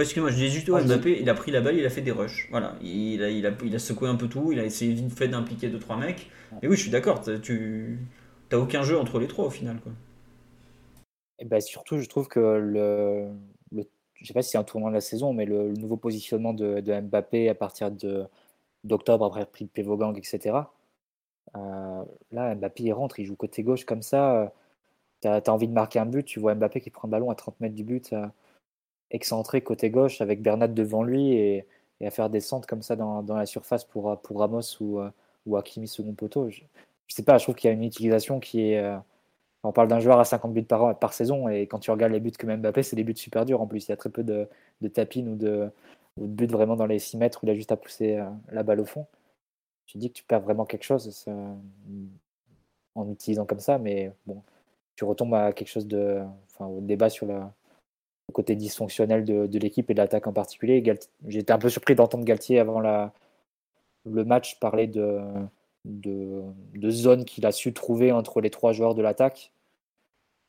Excuse-moi, 0.00 0.30
je 0.30 0.36
dis 0.36 0.48
juste, 0.48 0.68
ouais, 0.68 0.84
Mbappé, 0.84 1.20
il 1.20 1.28
a 1.28 1.34
pris 1.34 1.50
la 1.50 1.60
balle, 1.60 1.76
il 1.76 1.84
a 1.84 1.90
fait 1.90 2.00
des 2.00 2.10
rushs. 2.10 2.48
Voilà, 2.50 2.76
il 2.82 3.22
a, 3.22 3.30
il 3.30 3.46
a, 3.46 3.50
il 3.64 3.74
a 3.74 3.78
secoué 3.78 4.08
un 4.08 4.16
peu 4.16 4.28
tout, 4.28 4.52
il 4.52 4.58
a 4.58 4.64
essayé 4.64 4.92
vite 4.92 5.16
fait 5.16 5.28
d'impliquer 5.28 5.68
2-3 5.68 5.98
mecs. 5.98 6.30
Et 6.62 6.68
oui, 6.68 6.76
je 6.76 6.82
suis 6.82 6.90
d'accord, 6.90 7.20
tu 7.20 7.98
n'as 8.50 8.58
aucun 8.58 8.82
jeu 8.82 8.98
entre 8.98 9.18
les 9.18 9.26
trois 9.26 9.46
au 9.46 9.50
final. 9.50 9.78
Quoi. 9.80 9.92
Et 11.38 11.44
ben 11.44 11.60
surtout, 11.60 11.98
je 11.98 12.08
trouve 12.08 12.28
que 12.28 12.40
le, 12.40 13.28
le 13.72 13.84
je 14.14 14.24
ne 14.24 14.26
sais 14.26 14.34
pas 14.34 14.42
si 14.42 14.50
c'est 14.50 14.58
un 14.58 14.64
tournant 14.64 14.88
de 14.88 14.94
la 14.94 15.00
saison, 15.00 15.32
mais 15.32 15.46
le, 15.46 15.68
le 15.68 15.74
nouveau 15.74 15.96
positionnement 15.96 16.52
de, 16.52 16.80
de, 16.80 17.00
Mbappé 17.00 17.48
à 17.48 17.54
partir 17.54 17.90
d'octobre, 18.84 19.24
après 19.24 19.46
le 19.60 19.66
Pévogang, 19.68 20.16
etc. 20.16 20.58
Euh, 21.56 22.04
là, 22.30 22.54
Mbappé, 22.54 22.84
il 22.84 22.92
rentre, 22.92 23.18
il 23.18 23.26
joue 23.26 23.36
côté 23.36 23.62
gauche 23.62 23.84
comme 23.84 24.02
ça. 24.02 24.52
Tu 25.22 25.28
as, 25.28 25.36
as, 25.36 25.48
envie 25.50 25.68
de 25.68 25.72
marquer 25.72 25.98
un 25.98 26.06
but, 26.06 26.24
tu 26.24 26.40
vois 26.40 26.54
Mbappé 26.54 26.80
qui 26.80 26.90
prend 26.90 27.08
le 27.08 27.12
ballon 27.12 27.30
à 27.30 27.34
30 27.34 27.60
mètres 27.60 27.74
du 27.74 27.84
but, 27.84 28.12
euh, 28.12 28.26
excentré 29.10 29.62
côté 29.62 29.90
gauche 29.90 30.20
avec 30.20 30.42
Bernat 30.42 30.68
devant 30.68 31.02
lui 31.02 31.32
et, 31.32 31.66
à 32.02 32.10
faire 32.10 32.30
des 32.30 32.40
centres 32.40 32.66
comme 32.66 32.82
ça 32.82 32.96
dans, 32.96 33.22
la 33.22 33.46
surface 33.46 33.84
pour, 33.84 34.18
pour 34.22 34.38
Ramos 34.40 34.62
ou, 34.80 35.00
ou 35.46 35.56
Hakimi 35.56 35.86
second 35.86 36.14
poteau. 36.14 36.48
Je, 36.48 36.62
je 37.10 37.16
sais 37.16 37.24
pas, 37.24 37.38
je 37.38 37.44
trouve 37.44 37.56
qu'il 37.56 37.68
y 37.68 37.70
a 37.72 37.74
une 37.74 37.82
utilisation 37.82 38.38
qui 38.38 38.62
est. 38.62 38.78
Euh, 38.78 38.96
on 39.64 39.72
parle 39.72 39.88
d'un 39.88 40.00
joueur 40.00 40.20
à 40.20 40.24
50 40.24 40.54
buts 40.54 40.62
par, 40.62 40.98
par 40.98 41.12
saison 41.12 41.48
et 41.48 41.66
quand 41.66 41.80
tu 41.80 41.90
regardes 41.90 42.12
les 42.12 42.20
buts 42.20 42.30
que 42.30 42.46
met 42.46 42.56
Mbappé, 42.56 42.82
c'est 42.82 42.96
des 42.96 43.04
buts 43.04 43.16
super 43.16 43.44
durs 43.44 43.60
en 43.60 43.66
plus. 43.66 43.86
Il 43.88 43.90
y 43.90 43.92
a 43.92 43.96
très 43.96 44.10
peu 44.10 44.22
de, 44.22 44.48
de 44.80 44.88
tapines 44.88 45.28
ou 45.28 45.36
de, 45.36 45.70
buts 46.16 46.46
vraiment 46.46 46.76
dans 46.76 46.86
les 46.86 46.98
6 47.00 47.18
mètres 47.18 47.40
où 47.42 47.46
il 47.46 47.50
a 47.50 47.54
juste 47.54 47.72
à 47.72 47.76
pousser 47.76 48.16
euh, 48.16 48.30
la 48.52 48.62
balle 48.62 48.80
au 48.80 48.84
fond. 48.84 49.06
Tu 49.86 49.98
dis 49.98 50.10
que 50.10 50.14
tu 50.14 50.24
perds 50.24 50.40
vraiment 50.40 50.64
quelque 50.64 50.84
chose 50.84 51.26
en 52.94 53.10
utilisant 53.10 53.44
comme 53.44 53.60
ça, 53.60 53.78
mais 53.78 54.12
bon, 54.26 54.42
tu 54.94 55.04
retombes 55.04 55.34
à 55.34 55.52
quelque 55.52 55.68
chose 55.68 55.86
de. 55.86 56.22
Enfin, 56.52 56.66
au 56.66 56.80
débat 56.80 57.10
sur 57.10 57.26
la, 57.26 57.52
côté 58.30 58.56
dysfonctionnel 58.56 59.24
de, 59.24 59.58
l'équipe 59.58 59.90
et 59.90 59.94
de 59.94 59.98
l'attaque 59.98 60.26
en 60.26 60.32
particulier. 60.32 60.82
J'étais 61.26 61.52
un 61.52 61.58
peu 61.58 61.68
surpris 61.68 61.94
d'entendre 61.94 62.24
Galtier 62.24 62.58
avant 62.58 62.80
le 62.80 64.24
match 64.24 64.58
parler 64.58 64.86
de 64.86 65.20
de, 65.84 66.90
zone 66.90 67.24
qu'il 67.24 67.46
a 67.46 67.52
su 67.52 67.72
trouver 67.72 68.12
entre 68.12 68.40
les 68.40 68.50
trois 68.50 68.72
joueurs 68.72 68.94
de 68.94 69.02
l'attaque. 69.02 69.52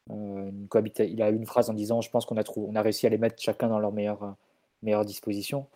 Euh, 0.09 0.51
il 0.99 1.21
a 1.21 1.29
eu 1.29 1.35
une 1.35 1.45
phrase 1.45 1.69
en 1.69 1.73
disant 1.73 2.01
Je 2.01 2.09
pense 2.09 2.25
qu'on 2.25 2.37
a, 2.37 2.43
a 2.43 2.81
réussi 2.81 3.05
à 3.05 3.09
les 3.09 3.17
mettre 3.17 3.41
chacun 3.41 3.69
dans 3.69 3.79
leur 3.79 3.91
meilleure, 3.91 4.35
meilleure 4.81 5.05
disposition. 5.05 5.67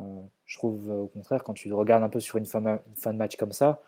Euh, 0.00 0.22
je 0.44 0.58
trouve 0.58 0.90
au 0.90 1.06
contraire, 1.08 1.42
quand 1.42 1.54
tu 1.54 1.72
regardes 1.72 2.02
un 2.02 2.08
peu 2.08 2.20
sur 2.20 2.36
une 2.36 2.46
fin, 2.46 2.60
de 2.60 3.12
match 3.12 3.36
comme 3.36 3.52
ça, 3.52 3.80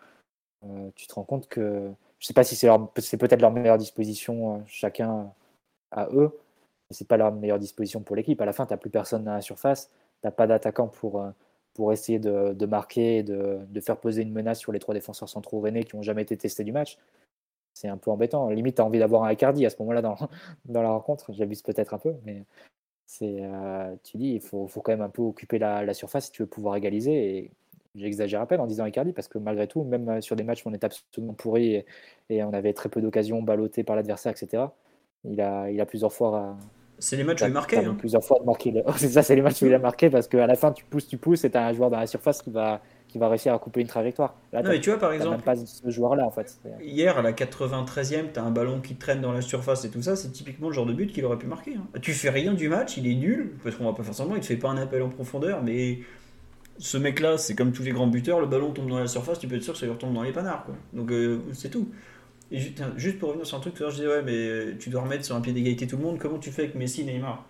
euh, 0.64 0.90
tu 0.96 1.06
te 1.06 1.14
rends 1.14 1.24
compte 1.24 1.48
que 1.48 1.90
je 2.18 2.26
sais 2.26 2.34
pas 2.34 2.44
si 2.44 2.56
c'est 2.56 3.16
peut-être 3.18 3.40
leur 3.40 3.52
meilleure 3.52 3.78
disposition 3.78 4.56
euh, 4.56 4.60
chacun 4.66 5.32
à 5.90 6.08
eux, 6.12 6.36
c'est 6.90 7.08
pas 7.08 7.16
leur 7.16 7.32
meilleure 7.32 7.58
disposition 7.58 8.00
pour 8.00 8.16
l'équipe. 8.16 8.40
À 8.40 8.46
la 8.46 8.52
fin, 8.52 8.66
tu 8.66 8.72
n'as 8.72 8.78
plus 8.78 8.90
personne 8.90 9.24
dans 9.24 9.34
la 9.34 9.40
surface, 9.40 9.88
tu 9.88 10.26
n'as 10.26 10.30
pas 10.30 10.46
d'attaquant 10.46 10.88
pour 10.88 11.22
pour 11.78 11.92
essayer 11.92 12.18
de, 12.18 12.54
de 12.54 12.66
marquer 12.66 13.22
de, 13.22 13.60
de, 13.68 13.80
faire 13.80 13.98
poser 13.98 14.22
une 14.22 14.32
menace 14.32 14.58
sur 14.58 14.72
les 14.72 14.80
trois 14.80 14.94
défenseurs 14.94 15.28
centraux 15.28 15.60
rennais 15.60 15.84
qui 15.84 15.94
n'ont 15.94 16.02
jamais 16.02 16.22
été 16.22 16.36
testés 16.36 16.64
du 16.64 16.72
match. 16.72 16.98
C'est 17.72 17.86
un 17.86 17.96
peu 17.96 18.10
embêtant. 18.10 18.48
Limite, 18.50 18.74
tu 18.76 18.82
as 18.82 18.84
envie 18.84 18.98
d'avoir 18.98 19.22
un 19.22 19.30
Icardi 19.30 19.64
à 19.64 19.70
ce 19.70 19.76
moment-là 19.80 20.02
dans, 20.02 20.16
dans 20.64 20.82
la 20.82 20.90
rencontre. 20.90 21.32
J'abuse 21.32 21.62
peut-être 21.62 21.94
un 21.94 21.98
peu, 21.98 22.14
mais 22.24 22.44
c'est, 23.06 23.38
euh, 23.42 23.94
tu 24.02 24.16
dis, 24.16 24.30
il 24.30 24.40
faut, 24.40 24.66
faut, 24.66 24.80
quand 24.80 24.90
même 24.90 25.02
un 25.02 25.08
peu 25.08 25.22
occuper 25.22 25.60
la, 25.60 25.84
la, 25.84 25.94
surface 25.94 26.26
si 26.26 26.32
tu 26.32 26.42
veux 26.42 26.48
pouvoir 26.48 26.74
égaliser. 26.74 27.38
Et 27.38 27.50
j'exagère 27.94 28.40
à 28.40 28.46
peine 28.46 28.60
en 28.60 28.66
disant 28.66 28.84
Icardi, 28.84 29.12
parce 29.12 29.28
que 29.28 29.38
malgré 29.38 29.68
tout, 29.68 29.84
même 29.84 30.20
sur 30.20 30.34
des 30.34 30.42
matchs 30.42 30.66
où 30.66 30.70
on 30.70 30.74
est 30.74 30.82
absolument 30.82 31.34
pourri 31.34 31.74
et, 31.76 31.86
et 32.28 32.42
on 32.42 32.52
avait 32.54 32.72
très 32.72 32.88
peu 32.88 33.00
d'occasions, 33.00 33.40
ballotté 33.40 33.84
par 33.84 33.94
l'adversaire, 33.94 34.32
etc., 34.32 34.64
il 35.22 35.40
a, 35.40 35.70
il 35.70 35.80
a 35.80 35.86
plusieurs 35.86 36.12
fois 36.12 36.56
c'est 36.98 37.16
les 37.16 37.24
matchs 37.24 37.42
où 37.42 37.46
il 37.46 37.52
marquait. 37.52 37.84
Hein. 37.84 37.96
Plusieurs 37.98 38.24
fois 38.24 38.38
de 38.40 38.44
marquer. 38.44 38.82
c'est 38.96 39.08
ça, 39.08 39.22
c'est 39.22 39.34
les 39.34 39.42
matchs 39.42 39.62
où 39.62 39.66
il 39.66 39.74
a 39.74 39.78
marqué 39.78 40.10
parce 40.10 40.28
qu'à 40.28 40.46
la 40.46 40.54
fin, 40.54 40.72
tu 40.72 40.84
pousses, 40.84 41.08
tu 41.08 41.16
pousses 41.16 41.44
et 41.44 41.50
tu 41.50 41.56
as 41.56 41.66
un 41.66 41.72
joueur 41.72 41.90
dans 41.90 41.98
la 41.98 42.06
surface 42.06 42.42
qui 42.42 42.50
va, 42.50 42.80
qui 43.08 43.18
va 43.18 43.28
réussir 43.28 43.54
à 43.54 43.58
couper 43.58 43.80
une 43.80 43.86
trajectoire. 43.86 44.34
Là, 44.52 44.62
non, 44.62 44.70
mais 44.70 44.80
tu 44.80 44.90
vois, 44.90 44.98
par 44.98 45.12
exemple, 45.12 45.42
pas 45.42 45.56
ce 45.56 45.88
joueur-là 45.90 46.24
en 46.24 46.30
fait. 46.30 46.58
Hier, 46.80 47.16
à 47.16 47.22
la 47.22 47.32
93e, 47.32 48.32
tu 48.32 48.38
as 48.38 48.42
un 48.42 48.50
ballon 48.50 48.80
qui 48.80 48.96
traîne 48.96 49.20
dans 49.20 49.32
la 49.32 49.40
surface 49.40 49.84
et 49.84 49.90
tout 49.90 50.02
ça, 50.02 50.16
c'est 50.16 50.30
typiquement 50.30 50.68
le 50.68 50.74
genre 50.74 50.86
de 50.86 50.92
but 50.92 51.12
qu'il 51.12 51.24
aurait 51.24 51.38
pu 51.38 51.46
marquer. 51.46 51.74
Hein. 51.76 51.86
Tu 52.02 52.12
fais 52.12 52.30
rien 52.30 52.52
du 52.52 52.68
match, 52.68 52.96
il 52.96 53.06
est 53.06 53.14
nul, 53.14 53.54
parce 53.62 53.76
qu'on 53.76 53.84
va 53.84 53.92
pas 53.92 54.02
faire 54.02 54.14
semblant, 54.14 54.36
il 54.36 54.40
te 54.40 54.46
fait 54.46 54.56
pas 54.56 54.68
un 54.68 54.78
appel 54.78 55.02
en 55.02 55.08
profondeur, 55.08 55.62
mais 55.62 56.00
ce 56.78 56.96
mec-là, 56.96 57.38
c'est 57.38 57.54
comme 57.54 57.72
tous 57.72 57.82
les 57.82 57.92
grands 57.92 58.06
buteurs, 58.06 58.40
le 58.40 58.46
ballon 58.46 58.72
tombe 58.72 58.88
dans 58.88 58.98
la 58.98 59.06
surface, 59.06 59.38
tu 59.38 59.48
peux 59.48 59.56
être 59.56 59.62
sûr 59.62 59.72
que 59.72 59.78
ça 59.78 59.86
lui 59.86 59.92
retombe 59.92 60.14
dans 60.14 60.22
les 60.22 60.32
panards. 60.32 60.64
Quoi. 60.64 60.74
Donc 60.92 61.10
euh, 61.10 61.40
c'est 61.52 61.70
tout. 61.70 61.88
Juste 62.50 63.18
pour 63.18 63.28
revenir 63.28 63.46
sur 63.46 63.58
un 63.58 63.60
truc, 63.60 63.74
je 63.78 63.90
disais, 63.90 64.06
ouais, 64.06 64.22
mais 64.22 64.78
tu 64.78 64.88
dois 64.88 65.02
remettre 65.02 65.24
sur 65.24 65.36
un 65.36 65.40
pied 65.40 65.52
d'égalité 65.52 65.86
tout 65.86 65.96
le 65.96 66.02
monde, 66.02 66.18
comment 66.18 66.38
tu 66.38 66.50
fais 66.50 66.62
avec 66.62 66.74
Messi 66.74 67.04
Neymar? 67.04 67.44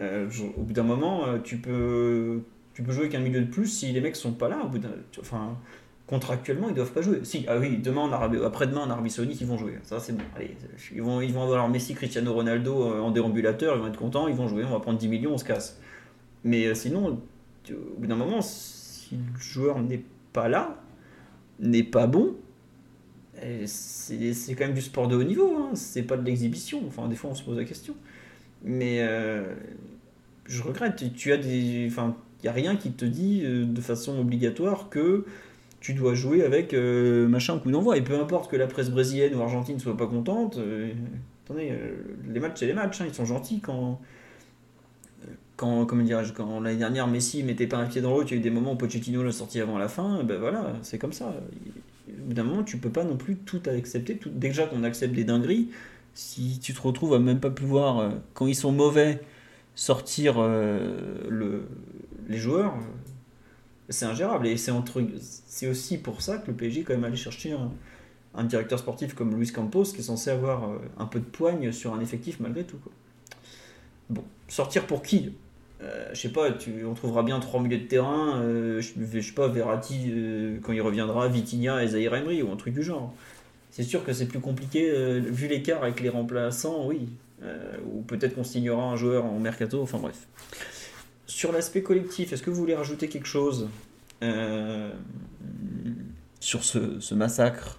Euh, 0.00 0.28
Au 0.56 0.62
bout 0.62 0.72
d'un 0.72 0.82
moment, 0.82 1.26
euh, 1.26 1.38
tu 1.38 1.56
peux, 1.58 2.42
tu 2.74 2.82
peux 2.82 2.92
jouer 2.92 3.08
qu'un 3.08 3.20
milieu 3.20 3.40
de 3.40 3.50
plus 3.50 3.66
si 3.66 3.92
les 3.92 4.00
mecs 4.00 4.16
sont 4.16 4.32
pas 4.32 4.48
là. 4.48 4.60
Au 4.64 4.68
bout 4.68 4.80
enfin, 5.20 5.56
contractuellement, 6.08 6.68
ils 6.68 6.74
doivent 6.74 6.92
pas 6.92 7.02
jouer. 7.02 7.20
Si, 7.22 7.44
ah 7.48 7.58
oui, 7.58 7.78
demain 7.78 8.10
après-demain 8.44 8.82
en 8.82 8.90
Arabie 8.90 9.10
Saoudite, 9.10 9.40
ils 9.40 9.46
vont 9.46 9.56
jouer. 9.58 9.78
Ça, 9.82 10.00
c'est 10.00 10.12
bon. 10.16 10.24
Allez, 10.36 10.56
ils 10.92 11.02
vont, 11.02 11.20
ils 11.20 11.32
vont 11.32 11.42
avoir 11.42 11.68
Messi, 11.68 11.94
Cristiano 11.94 12.32
Ronaldo 12.32 13.00
en 13.00 13.12
déambulateur, 13.12 13.76
ils 13.76 13.82
vont 13.82 13.88
être 13.88 13.98
contents, 13.98 14.26
ils 14.26 14.34
vont 14.36 14.48
jouer, 14.48 14.64
on 14.64 14.70
va 14.70 14.80
prendre 14.80 14.98
10 14.98 15.08
millions, 15.08 15.34
on 15.34 15.38
se 15.38 15.44
casse. 15.44 15.80
Mais 16.42 16.74
sinon, 16.74 17.20
au 17.70 18.00
bout 18.00 18.06
d'un 18.06 18.16
moment, 18.16 18.40
si 18.40 19.16
le 19.16 19.40
joueur 19.40 19.80
n'est 19.80 20.02
pas 20.32 20.48
là, 20.48 20.76
n'est 21.60 21.82
pas 21.82 22.06
bon, 22.06 22.36
c'est 23.66 24.54
quand 24.54 24.66
même 24.66 24.74
du 24.74 24.82
sport 24.82 25.08
de 25.08 25.16
haut 25.16 25.24
niveau, 25.24 25.56
hein. 25.56 25.70
c'est 25.74 26.02
pas 26.02 26.16
de 26.16 26.24
l'exhibition. 26.24 26.82
Enfin, 26.86 27.08
des 27.08 27.16
fois, 27.16 27.30
on 27.30 27.34
se 27.34 27.42
pose 27.42 27.56
la 27.56 27.64
question. 27.64 27.94
Mais 28.62 28.98
euh, 29.00 29.54
je 30.46 30.62
regrette, 30.62 31.12
tu 31.14 31.32
as 31.32 31.36
des. 31.36 31.86
Enfin, 31.88 32.16
il 32.40 32.42
n'y 32.44 32.48
a 32.48 32.52
rien 32.52 32.76
qui 32.76 32.92
te 32.92 33.04
dit 33.04 33.42
euh, 33.44 33.64
de 33.64 33.80
façon 33.80 34.18
obligatoire 34.18 34.88
que 34.90 35.24
tu 35.80 35.94
dois 35.94 36.14
jouer 36.14 36.42
avec 36.42 36.74
euh, 36.74 37.28
machin 37.28 37.58
coup 37.58 37.70
d'envoi. 37.70 37.96
Et 37.96 38.02
peu 38.02 38.18
importe 38.18 38.50
que 38.50 38.56
la 38.56 38.66
presse 38.66 38.90
brésilienne 38.90 39.34
ou 39.34 39.42
argentine 39.42 39.78
soit 39.78 39.96
pas 39.96 40.06
contente, 40.06 40.58
attendez, 41.44 41.72
les 42.28 42.40
matchs, 42.40 42.60
c'est 42.60 42.66
les 42.66 42.74
matchs, 42.74 43.00
hein. 43.00 43.06
ils 43.08 43.14
sont 43.14 43.24
gentils 43.24 43.60
quand 43.60 44.00
quand, 45.56 45.86
comment 45.86 46.04
quand 46.36 46.60
l'année 46.60 46.78
dernière 46.78 47.08
Messi 47.08 47.42
mettait 47.42 47.66
pas 47.66 47.78
un 47.78 47.86
pied 47.86 48.00
dans 48.00 48.12
l'autre, 48.12 48.28
il 48.30 48.34
y 48.34 48.36
a 48.36 48.38
eu 48.38 48.42
des 48.42 48.50
moments 48.50 48.74
où 48.74 48.76
Pochettino 48.76 49.24
l'a 49.24 49.32
sorti 49.32 49.60
avant 49.60 49.76
la 49.76 49.88
fin, 49.88 50.22
ben 50.22 50.38
voilà, 50.38 50.72
c'est 50.82 50.98
comme 50.98 51.12
ça. 51.12 51.34
D'un 52.18 52.44
moment, 52.44 52.64
tu 52.64 52.78
peux 52.78 52.90
pas 52.90 53.04
non 53.04 53.16
plus 53.16 53.36
tout 53.36 53.62
accepter. 53.66 54.16
Tout, 54.16 54.30
déjà 54.30 54.66
qu'on 54.66 54.84
accepte 54.84 55.14
des 55.14 55.24
dingueries, 55.24 55.68
si 56.14 56.58
tu 56.60 56.74
te 56.74 56.80
retrouves 56.80 57.14
à 57.14 57.18
même 57.18 57.40
pas 57.40 57.50
pouvoir, 57.50 57.98
euh, 57.98 58.10
quand 58.34 58.46
ils 58.46 58.56
sont 58.56 58.72
mauvais, 58.72 59.20
sortir 59.74 60.34
euh, 60.38 61.28
le, 61.28 61.68
les 62.28 62.38
joueurs, 62.38 62.74
euh, 62.74 62.80
c'est 63.88 64.04
ingérable. 64.04 64.46
Et 64.48 64.56
c'est, 64.56 64.70
entre, 64.70 65.02
aussi 65.70 65.98
pour 65.98 66.20
ça 66.22 66.38
que 66.38 66.48
le 66.48 66.56
PSG 66.56 66.80
est 66.80 66.84
quand 66.84 66.94
même 66.94 67.04
allé 67.04 67.16
chercher 67.16 67.52
un, 68.34 68.44
directeur 68.44 68.78
sportif 68.78 69.14
comme 69.14 69.36
Luis 69.36 69.50
Campos, 69.50 69.84
qui 69.84 69.98
est 69.98 70.02
censé 70.02 70.30
avoir 70.30 70.70
un 70.98 71.06
peu 71.06 71.18
de 71.18 71.24
poigne 71.24 71.72
sur 71.72 71.92
un 71.92 72.00
effectif 72.00 72.38
malgré 72.38 72.64
tout. 72.64 72.78
Bon, 74.10 74.22
sortir 74.46 74.86
pour 74.86 75.02
qui? 75.02 75.32
Euh, 75.80 76.08
je 76.12 76.20
sais 76.20 76.30
pas, 76.30 76.50
tu, 76.50 76.84
on 76.84 76.94
trouvera 76.94 77.22
bien 77.22 77.38
trois 77.38 77.60
milieux 77.60 77.78
de 77.78 77.86
terrain, 77.86 78.40
euh, 78.40 78.80
je, 78.80 79.20
sais 79.20 79.32
pas, 79.32 79.46
Verratti 79.46 80.06
euh, 80.08 80.58
quand 80.62 80.72
il 80.72 80.82
reviendra, 80.82 81.28
Vitinha 81.28 81.84
et 81.84 81.88
Zahir 81.88 82.14
Emery 82.14 82.42
ou 82.42 82.50
un 82.50 82.56
truc 82.56 82.74
du 82.74 82.82
genre. 82.82 83.14
C'est 83.70 83.84
sûr 83.84 84.04
que 84.04 84.12
c'est 84.12 84.26
plus 84.26 84.40
compliqué, 84.40 84.90
vu 85.20 85.46
l'écart 85.46 85.84
avec 85.84 86.00
les 86.00 86.08
remplaçants, 86.08 86.86
oui. 86.86 87.10
ou 87.92 88.02
peut-être 88.02 88.34
qu'on 88.34 88.42
signera 88.42 88.82
un 88.82 88.96
joueur 88.96 89.24
en 89.24 89.38
mercato, 89.38 89.80
enfin 89.80 89.98
bref. 89.98 90.26
Sur 91.26 91.52
l'aspect 91.52 91.82
collectif, 91.82 92.32
est-ce 92.32 92.42
que 92.42 92.50
vous 92.50 92.56
voulez 92.56 92.74
rajouter 92.74 93.08
quelque 93.08 93.28
chose 93.28 93.68
sur 96.40 96.64
ce, 96.64 96.98
ce 96.98 97.14
massacre 97.14 97.78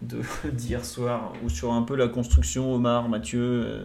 d'hier 0.50 0.82
soir, 0.82 1.34
ou 1.44 1.50
sur 1.50 1.74
un 1.74 1.82
peu 1.82 1.96
la 1.96 2.08
construction, 2.08 2.72
Omar, 2.72 3.10
Mathieu 3.10 3.84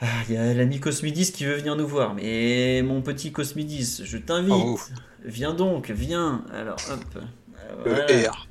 ah, 0.00 0.06
il 0.28 0.34
y 0.34 0.38
a 0.38 0.54
l'ami 0.54 0.78
Cosmidis 0.78 1.32
qui 1.32 1.44
veut 1.44 1.56
venir 1.56 1.76
nous 1.76 1.86
voir. 1.86 2.14
Mais 2.14 2.82
mon 2.82 3.02
petit 3.02 3.32
Cosmidis, 3.32 4.02
je 4.04 4.18
t'invite. 4.18 4.52
Oh. 4.54 4.78
Viens 5.24 5.54
donc, 5.54 5.90
viens. 5.90 6.44
Alors, 6.52 6.78
hop. 6.90 7.22
Le 7.84 8.28
R. 8.28 8.48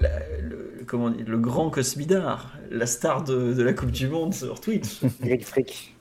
le, 0.00 0.84
comment 0.86 1.08
le 1.08 1.38
grand 1.38 1.70
Cosmidar, 1.70 2.52
la 2.70 2.86
star 2.86 3.24
de, 3.24 3.62
la 3.62 3.72
Coupe 3.72 3.90
du 3.90 4.08
Monde 4.08 4.34
sur 4.34 4.60
Twitch. 4.60 5.00
Électrique. 5.22 5.94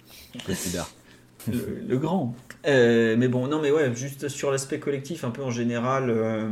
Cosmidar. 0.45 0.89
Le, 1.47 1.97
grand. 1.97 2.35
Euh, 2.65 3.15
mais 3.17 3.27
bon, 3.27 3.47
non, 3.47 3.61
mais 3.61 3.71
ouais, 3.71 3.93
juste 3.93 4.29
sur 4.29 4.51
l'aspect 4.51 4.79
collectif, 4.79 5.23
un 5.23 5.31
peu 5.31 5.43
en 5.43 5.51
général, 5.51 6.09
euh, 6.09 6.49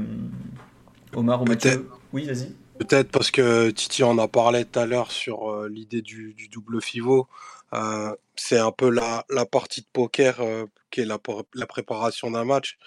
Omar 1.15 1.41
ou 1.41 1.45
Mathieu. 1.45 1.89
Oui, 2.11 2.25
vas-y. 2.25 2.51
Peut-être 2.79 3.09
parce 3.09 3.31
que 3.31 3.71
Titi 3.71 4.03
en 4.03 4.17
a 4.17 4.27
parlé 4.27 4.65
tout 4.65 4.79
à 4.79 4.85
l'heure 4.85 5.11
sur 5.11 5.49
euh, 5.49 5.69
l'idée 5.69 6.01
du, 6.01 6.33
du, 6.33 6.47
double 6.47 6.81
FIVO. 6.81 7.27
Euh, 7.73 8.15
c'est 8.35 8.59
un 8.59 8.71
peu 8.71 8.89
la, 8.89 9.25
la, 9.29 9.45
partie 9.45 9.81
de 9.81 9.87
poker 9.91 10.39
euh, 10.41 10.65
qui 10.91 11.01
est 11.01 11.05
la, 11.05 11.19
la 11.53 11.67
préparation 11.67 12.31
d'un 12.31 12.45
match. 12.45 12.77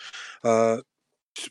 Euh, 0.45 0.81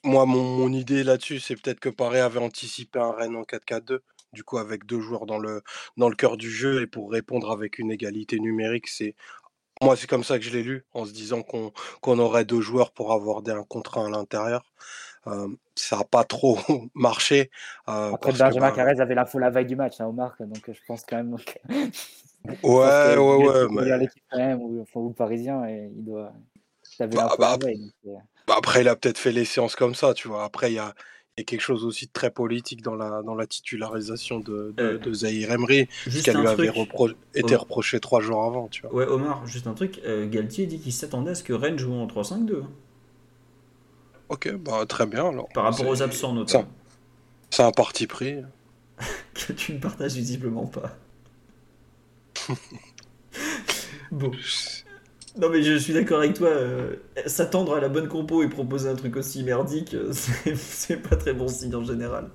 moi, 0.04 0.26
mon, 0.26 0.44
mon 0.44 0.74
idée 0.74 1.04
là-dessus, 1.04 1.40
c'est 1.40 1.56
peut-être 1.56 1.80
que 1.80 1.90
Paris 1.90 2.20
avait 2.20 2.40
anticipé 2.40 3.00
un 3.00 3.12
Rennes 3.12 3.36
en 3.36 3.44
4-4-2, 3.44 4.00
du 4.34 4.44
coup 4.44 4.58
avec 4.58 4.86
deux 4.86 5.00
joueurs 5.02 5.26
dans 5.26 5.38
le, 5.38 5.62
dans 5.98 6.10
le 6.10 6.16
cœur 6.16 6.38
du 6.38 6.50
jeu, 6.50 6.82
et 6.82 6.88
pour 6.88 7.12
répondre 7.12 7.52
avec 7.52 7.80
une 7.80 7.92
égalité 7.92 8.40
numérique, 8.40 8.88
c'est 8.88 9.16
moi, 9.82 9.98
c'est 9.98 10.08
comme 10.08 10.24
ça 10.24 10.40
que 10.40 10.46
je 10.46 10.52
l'ai 10.52 10.64
lu, 10.64 10.86
en 10.94 11.06
se 11.06 11.12
disant 11.12 11.44
qu'on 11.44 12.20
aurait 12.20 12.46
deux 12.46 12.62
joueurs 12.62 12.92
pour 12.92 13.12
avoir 13.12 13.42
des, 13.42 13.52
un 13.52 13.64
contre 13.64 13.98
un 13.98 14.06
à 14.06 14.10
l'intérieur. 14.10 14.64
Euh, 15.28 15.50
ça 15.76 15.98
n'a 15.98 16.04
pas 16.06 16.24
trop 16.24 16.58
marché. 16.96 17.50
Euh, 17.90 18.14
Après, 18.14 18.32
Benjamin 18.32 18.70
bah, 18.70 18.72
Carrez 18.72 19.02
avait 19.02 19.16
la 19.16 19.28
la 19.34 19.50
veille 19.50 19.66
du 19.66 19.76
match, 19.76 20.00
hein, 20.00 20.06
Omar, 20.06 20.36
donc 20.40 20.72
je 20.72 20.80
pense 20.88 21.04
quand 21.06 21.18
même. 21.18 21.36
Ouais, 22.64 23.18
ouais, 23.18 23.48
ouais. 23.48 23.68
Mais... 23.72 23.98
l'équipe 23.98 24.24
quand 24.30 24.38
même, 24.38 24.62
ou, 24.62 24.86
ou, 24.94 25.08
le 25.10 25.14
Parisien, 25.14 25.66
et 25.68 25.92
il 25.96 26.04
doit. 26.04 26.34
Bah, 27.00 27.08
bah, 27.38 27.58
bah, 28.48 28.56
après, 28.58 28.82
il 28.82 28.88
a 28.88 28.96
peut-être 28.96 29.18
fait 29.18 29.32
les 29.32 29.46
séances 29.46 29.76
comme 29.76 29.96
ça, 29.96 30.14
tu 30.14 30.28
vois. 30.28 30.44
Après, 30.44 30.72
il 30.72 30.76
y 30.76 30.80
a, 30.80 30.94
y 31.38 31.42
a, 31.42 31.44
quelque 31.44 31.62
chose 31.62 31.84
aussi 31.84 32.06
de 32.06 32.12
très 32.12 32.30
politique 32.30 32.82
dans 32.82 32.96
la, 32.96 33.22
dans 33.24 33.36
la 33.36 33.48
titularisation 33.48 34.40
de, 34.40 34.74
de, 34.78 34.84
euh, 34.84 34.98
de 34.98 35.14
Zahir 35.14 35.52
Emery, 35.52 35.88
ce 36.08 36.24
qu'elle 36.24 36.38
lui 36.38 36.48
avait 36.48 36.70
repro 36.70 37.10
été 37.34 37.56
reproché 37.56 38.00
trois 38.00 38.22
jours 38.22 38.44
avant, 38.44 38.68
tu 38.68 38.84
vois. 38.84 38.94
Ouais, 38.94 39.06
Omar, 39.08 39.46
juste 39.46 39.68
un 39.68 39.74
truc. 39.74 40.00
Euh, 40.06 40.30
Galtier 40.30 40.68
dit 40.68 40.80
qu'il 40.80 40.94
s'attendait 40.94 41.32
à 41.32 41.36
ce 41.36 41.44
que 41.44 41.54
Rennes 41.54 41.80
joue 41.80 41.94
en 41.94 42.08
3-5-2. 42.08 42.64
Ok, 44.30 44.52
bah 44.56 44.86
très 44.88 45.06
bien 45.06 45.30
alors. 45.30 45.48
Par 45.54 45.66
rapport 45.66 45.88
aux 45.88 46.02
absents 46.02 46.34
notamment. 46.34 46.68
C'est 47.52 47.64
un 47.64 47.72
parti 47.72 48.08
pris. 48.08 48.38
que 49.34 49.54
tu 49.54 49.74
ne 49.74 49.80
partages 49.80 50.14
visiblement 50.14 50.66
pas. 50.66 50.98
bon. 54.12 54.32
Non 55.38 55.50
mais 55.50 55.62
je 55.64 55.76
suis 55.76 55.92
d'accord 55.92 56.20
avec 56.20 56.36
toi, 56.36 56.48
euh, 56.48 56.96
s'attendre 57.26 57.76
à 57.76 57.82
la 57.82 57.90
bonne 57.90 58.08
compo 58.08 58.42
et 58.42 58.48
proposer 58.48 58.88
un 58.88 58.96
truc 58.96 59.18
aussi 59.18 59.44
merdique, 59.44 59.94
euh, 59.94 60.14
c'est 60.56 60.96
pas 60.96 61.18
très 61.18 61.34
bon 61.34 61.50
signe 61.50 61.76
en 61.76 61.84
général. 61.84 62.30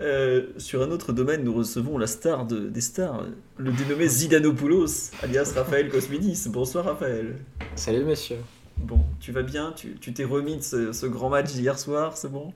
Euh, 0.00 0.48
sur 0.56 0.82
un 0.82 0.90
autre 0.90 1.12
domaine, 1.12 1.44
nous 1.44 1.54
recevons 1.54 1.96
la 1.96 2.08
star 2.08 2.44
de, 2.44 2.68
des 2.68 2.80
stars, 2.80 3.24
le 3.56 3.70
dénommé 3.70 4.08
Zidanopoulos, 4.08 5.12
alias 5.22 5.52
Raphaël 5.54 5.90
Cosmidis. 5.90 6.48
Bonsoir 6.48 6.86
Raphaël. 6.86 7.36
Salut 7.76 8.04
monsieur. 8.04 8.38
Bon, 8.80 9.00
tu 9.20 9.32
vas 9.32 9.42
bien? 9.42 9.72
Tu 9.72 10.12
t'es 10.14 10.24
remis 10.24 10.56
de 10.56 10.62
ce, 10.62 11.06
grand 11.06 11.28
match 11.28 11.52
d'hier 11.52 11.78
soir, 11.78 12.16
c'est 12.16 12.30
bon? 12.30 12.52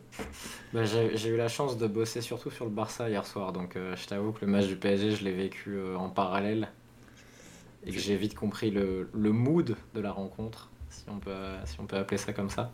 Bah, 0.73 0.85
J'ai 0.85 1.29
eu 1.29 1.37
la 1.37 1.49
chance 1.49 1.77
de 1.77 1.87
bosser 1.87 2.21
surtout 2.21 2.51
sur 2.51 2.65
le 2.65 2.71
Barça 2.71 3.09
hier 3.09 3.27
soir, 3.27 3.53
donc 3.53 3.77
euh, 3.77 3.95
je 3.97 4.07
t'avoue 4.07 4.33
que 4.33 4.45
le 4.45 4.51
match 4.51 4.67
du 4.67 4.77
PSG, 4.77 5.13
je 5.13 5.25
l'ai 5.25 5.33
vécu 5.33 5.71
euh, 5.71 5.97
en 5.97 6.09
parallèle 6.09 6.69
et 7.85 7.91
que 7.93 7.99
j'ai 7.99 8.17
vite 8.17 8.35
compris 8.35 8.71
le, 8.71 9.11
le, 9.13 9.33
mood 9.33 9.77
de 9.95 10.01
la 10.01 10.13
rencontre, 10.13 10.71
si 10.89 11.05
on 11.09 11.19
peut, 11.19 11.35
si 11.65 11.81
on 11.81 11.87
peut 11.87 11.97
appeler 11.97 12.19
ça 12.19 12.33
comme 12.33 12.51
ça. 12.51 12.73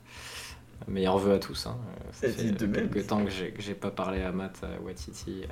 Meilleur 0.87 1.19
vœu 1.19 1.35
à 1.35 1.39
tous. 1.39 1.67
Hein. 1.67 1.77
Ça 2.13 2.29
fait 2.29 2.53
de 2.53 2.67
quelques 2.67 3.09
temps 3.09 3.25
que 3.25 3.31
j'ai 3.31 3.75
pas 3.75 3.91
parlé 3.91 4.23
à 4.23 4.31
Matt, 4.31 4.63
à 4.63 4.81
Watiti. 4.81 5.43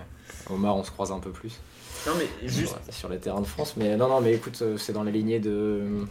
Omar, 0.50 0.76
on 0.76 0.84
se 0.84 0.90
croise 0.90 1.10
un 1.10 1.18
peu 1.18 1.32
plus. 1.32 1.58
Non, 2.06 2.12
mais 2.16 2.48
juste... 2.48 2.76
sur, 2.84 2.94
sur 2.94 3.08
les 3.08 3.18
terrains 3.18 3.40
de 3.40 3.46
France. 3.46 3.76
Mais 3.76 3.96
non, 3.96 4.08
non, 4.08 4.20
mais 4.20 4.34
écoute, 4.34 4.58
euh, 4.62 4.76
c'est 4.76 4.92
dans 4.92 5.02
la 5.02 5.10
lignée 5.10 5.40
de 5.40 6.06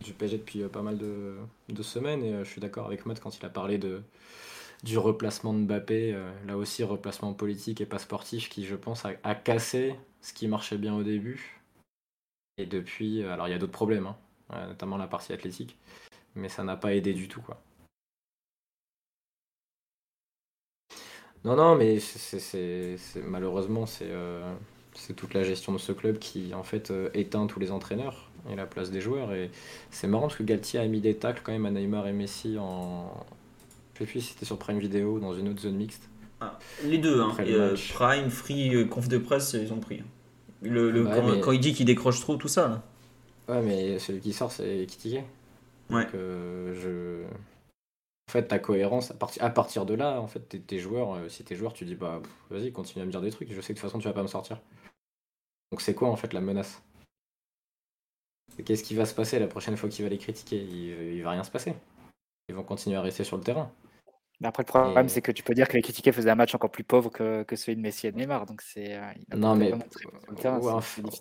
du 0.00 0.12
PSG 0.12 0.38
depuis 0.38 0.62
euh, 0.62 0.68
pas 0.68 0.82
mal 0.82 0.98
de, 0.98 1.82
semaines 1.82 2.24
et 2.24 2.34
euh, 2.34 2.44
je 2.44 2.50
suis 2.50 2.60
d'accord 2.60 2.86
avec 2.86 3.06
Matt 3.06 3.20
quand 3.20 3.36
il 3.36 3.44
a 3.44 3.48
parlé 3.48 3.78
du 4.82 4.98
replacement 4.98 5.54
de 5.54 5.60
Mbappé, 5.60 6.12
euh, 6.14 6.30
là 6.46 6.56
aussi 6.56 6.82
replacement 6.84 7.32
politique 7.32 7.80
et 7.80 7.86
pas 7.86 7.98
sportif 7.98 8.48
qui 8.48 8.64
je 8.66 8.76
pense 8.76 9.04
a, 9.04 9.34
cassé 9.34 9.94
ce 10.20 10.32
qui 10.32 10.48
marchait 10.48 10.78
bien 10.78 10.94
au 10.94 11.02
début. 11.02 11.60
Et 12.58 12.66
depuis, 12.66 13.24
alors 13.24 13.48
il 13.48 13.52
y 13.52 13.54
a 13.54 13.58
d'autres 13.58 13.72
problèmes, 13.72 14.06
hein, 14.50 14.66
notamment 14.68 14.98
la 14.98 15.06
partie 15.06 15.32
athlétique, 15.32 15.76
mais 16.34 16.48
ça 16.48 16.64
n'a 16.64 16.76
pas 16.76 16.94
aidé 16.94 17.14
du 17.14 17.28
tout. 17.28 17.42
Non, 21.44 21.56
non, 21.56 21.74
mais 21.74 22.00
c'est 22.00 22.98
malheureusement 23.24 23.86
c'est 23.86 25.14
toute 25.16 25.32
la 25.32 25.42
gestion 25.42 25.72
de 25.72 25.78
ce 25.78 25.92
club 25.92 26.18
qui 26.18 26.52
en 26.54 26.62
fait 26.62 26.92
éteint 27.14 27.46
tous 27.46 27.60
les 27.60 27.72
entraîneurs 27.72 28.29
et 28.48 28.56
la 28.56 28.66
place 28.66 28.90
des 28.90 29.00
joueurs. 29.00 29.32
Et 29.32 29.50
c'est 29.90 30.06
marrant 30.06 30.22
parce 30.22 30.36
que 30.36 30.42
Galtier 30.42 30.80
a 30.80 30.86
mis 30.86 31.00
des 31.00 31.16
tacles 31.16 31.42
quand 31.44 31.52
même 31.52 31.66
à 31.66 31.70
Neymar 31.70 32.06
et 32.06 32.12
Messi 32.12 32.56
en, 32.58 33.12
sais 34.00 34.10
plus 34.10 34.20
si 34.20 34.32
c'était 34.32 34.46
sur 34.46 34.58
Prime 34.58 34.78
Video 34.78 35.18
dans 35.18 35.34
une 35.34 35.48
autre 35.48 35.60
zone 35.60 35.76
mixte. 35.76 36.08
Ah, 36.40 36.58
les 36.84 36.98
deux, 36.98 37.20
hein. 37.20 37.34
Le 37.38 37.60
euh. 37.60 37.76
Prime, 37.92 38.30
Free, 38.30 38.88
conf 38.88 39.08
de 39.08 39.18
presse, 39.18 39.52
ils 39.52 39.72
ont 39.72 39.80
pris. 39.80 40.02
Le, 40.62 40.90
le- 40.90 41.04
Ouais, 41.04 41.14
quand, 41.14 41.28
mais- 41.28 41.40
quand 41.40 41.52
il 41.52 41.60
dit 41.60 41.74
qu'il 41.74 41.86
décroche 41.86 42.20
trop, 42.20 42.36
tout 42.36 42.48
ça. 42.48 42.68
Là. 42.68 42.82
Ouais, 43.48 43.62
mais 43.62 43.98
celui 43.98 44.20
qui 44.20 44.32
sort, 44.32 44.50
c'est 44.52 44.86
Kitike. 44.86 45.20
Ouais. 45.90 46.04
Donc, 46.04 46.14
euh, 46.14 46.74
je. 46.80 47.26
En 48.28 48.32
fait, 48.32 48.44
ta 48.44 48.58
cohérence, 48.58 49.10
à, 49.10 49.14
partir 49.14 49.42
à 49.44 49.50
partir 49.50 49.86
de 49.86 49.94
là, 49.94 50.20
en 50.20 50.28
fait, 50.28 50.40
tes, 50.40 50.60
tes 50.60 50.78
joueurs, 50.78 51.14
euh, 51.14 51.28
si 51.28 51.42
t'es 51.42 51.56
joueur, 51.56 51.72
tu 51.72 51.84
dis, 51.84 51.96
bah, 51.96 52.22
vas-y, 52.48 52.70
continue 52.70 53.02
à 53.02 53.06
me 53.06 53.10
dire 53.10 53.20
des 53.20 53.30
trucs, 53.30 53.52
je 53.52 53.60
sais 53.60 53.74
que 53.74 53.78
de 53.78 53.80
toute 53.80 53.90
façon, 53.90 53.98
tu 53.98 54.06
vas 54.06 54.14
pas 54.14 54.22
me 54.22 54.28
sortir. 54.28 54.60
Donc, 55.72 55.80
c'est 55.80 55.94
quoi, 55.94 56.08
en 56.08 56.16
fait, 56.16 56.32
la 56.32 56.40
menace? 56.40 56.80
Qu'est-ce 58.64 58.82
qui 58.82 58.94
va 58.94 59.06
se 59.06 59.14
passer 59.14 59.38
la 59.38 59.46
prochaine 59.46 59.76
fois 59.76 59.88
qu'il 59.88 60.04
va 60.04 60.10
les 60.10 60.18
critiquer? 60.18 60.58
Il, 60.58 61.14
il 61.16 61.22
va 61.22 61.30
rien 61.30 61.44
se 61.44 61.50
passer. 61.50 61.74
Ils 62.48 62.54
vont 62.54 62.64
continuer 62.64 62.96
à 62.96 63.02
rester 63.02 63.24
sur 63.24 63.36
le 63.36 63.42
terrain. 63.42 63.70
Mais 64.40 64.48
après, 64.48 64.62
le 64.62 64.66
problème, 64.66 65.06
Et- 65.06 65.08
c'est 65.08 65.20
que 65.22 65.32
tu 65.32 65.42
peux 65.42 65.54
dire 65.54 65.68
que 65.68 65.74
les 65.76 65.82
critiqués 65.82 66.12
faisaient 66.12 66.30
un 66.30 66.34
match 66.34 66.54
encore 66.54 66.70
plus 66.70 66.84
pauvre 66.84 67.10
que, 67.10 67.42
que 67.42 67.56
celui 67.56 67.76
de 67.76 67.82
Messi 67.82 68.06
et 68.06 68.12
de 68.12 68.16
Neymar. 68.16 68.46
Donc, 68.46 68.62
c'est. 68.62 68.96
euh, 68.96 69.02
Non, 69.36 69.54
mais. 69.54 69.72
terrain, 70.36 70.60
Ouais, 70.60 70.72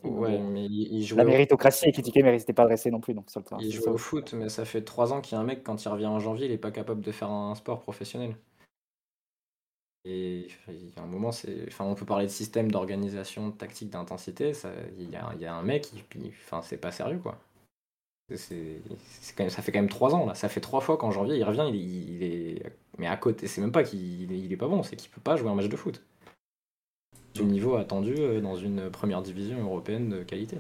ouais, 0.05 0.39
il, 0.55 0.88
il 0.93 1.05
jouait 1.05 1.17
La 1.17 1.23
au- 1.25 1.27
méritocratie 1.27 1.88
et 1.88 1.91
critiqué 1.91 2.23
mais 2.23 2.36
n'était 2.36 2.53
pas 2.53 2.65
dressé 2.65 2.91
non 2.91 3.01
plus 3.01 3.13
donc, 3.13 3.30
sur 3.30 3.41
le 3.41 3.45
terrain. 3.45 3.61
Il 3.61 3.73
ça 3.73 3.91
au 3.91 3.97
foot, 3.97 4.34
mais 4.34 4.47
ça 4.49 4.63
fait 4.63 4.84
trois 4.84 5.11
ans 5.11 5.21
qu'il 5.21 5.36
y 5.36 5.38
a 5.38 5.41
un 5.41 5.43
mec, 5.43 5.63
quand 5.63 5.84
il 5.84 5.88
revient 5.89 6.05
en 6.07 6.19
janvier, 6.19 6.45
il 6.45 6.51
est 6.51 6.57
pas 6.57 6.71
capable 6.71 7.01
de 7.01 7.11
faire 7.11 7.30
un 7.30 7.55
sport 7.55 7.82
professionnel. 7.82 8.36
Et 10.06 10.47
il 10.70 10.74
y 10.95 11.00
a 11.00 11.02
un 11.04 11.08
moment, 11.08 11.32
c'est, 11.32 11.66
enfin, 11.68 11.84
on 11.86 11.93
peut 11.93 12.06
parler 12.06 12.26
de 12.26 12.32
système 12.32 12.72
d'organisation, 12.72 13.50
de 13.50 13.54
tactique, 13.54 13.89
d'intensité. 13.89 14.54
ça- 14.54 14.72
Il 14.97 15.10
y 15.10 15.16
a, 15.16 15.30
il 15.36 15.41
y 15.41 15.45
a 15.45 15.54
un 15.54 15.62
mec, 15.64 15.91
il, 15.93 16.04
il- 16.22 16.32
enfin, 16.45 16.62
c'est 16.62 16.78
pas 16.78 16.91
sérieux 16.91 17.20
quoi. 17.20 17.38
C'est, 18.36 18.82
c'est 19.22 19.36
quand 19.36 19.43
même, 19.43 19.50
ça 19.50 19.62
fait 19.62 19.72
quand 19.72 19.80
même 19.80 19.89
trois 19.89 20.14
ans 20.16 20.26
là. 20.26 20.36
Ça 20.36 20.50
fait 20.50 20.62
trois 20.62 20.82
fois 20.82 20.97
qu'en 20.97 21.12
janvier 21.12 21.36
il 21.38 21.43
revient, 21.43 21.66
il, 21.70 21.76
est- 21.76 22.14
il 22.14 22.24
est, 22.24 22.64
mais 22.97 23.08
à 23.08 23.18
côté, 23.18 23.47
c'est 23.47 23.60
même 23.60 23.72
pas 23.72 23.84
qu'il 23.84 24.32
il 24.32 24.54
est, 24.54 24.58
pas 24.58 24.68
bon, 24.68 24.84
c'est 24.84 24.95
qu'il 24.95 25.10
peut 25.10 25.22
pas 25.22 25.36
jouer 25.36 25.50
un 25.50 25.56
match 25.56 25.68
de 25.70 25.76
foot. 25.76 26.02
Du 27.34 27.43
niveau 27.43 27.76
attendu 27.76 28.14
euh, 28.18 28.39
dans 28.41 28.56
une 28.56 28.89
première 28.89 29.22
division 29.22 29.60
européenne 29.62 30.10
de 30.10 30.24
qualité. 30.24 30.58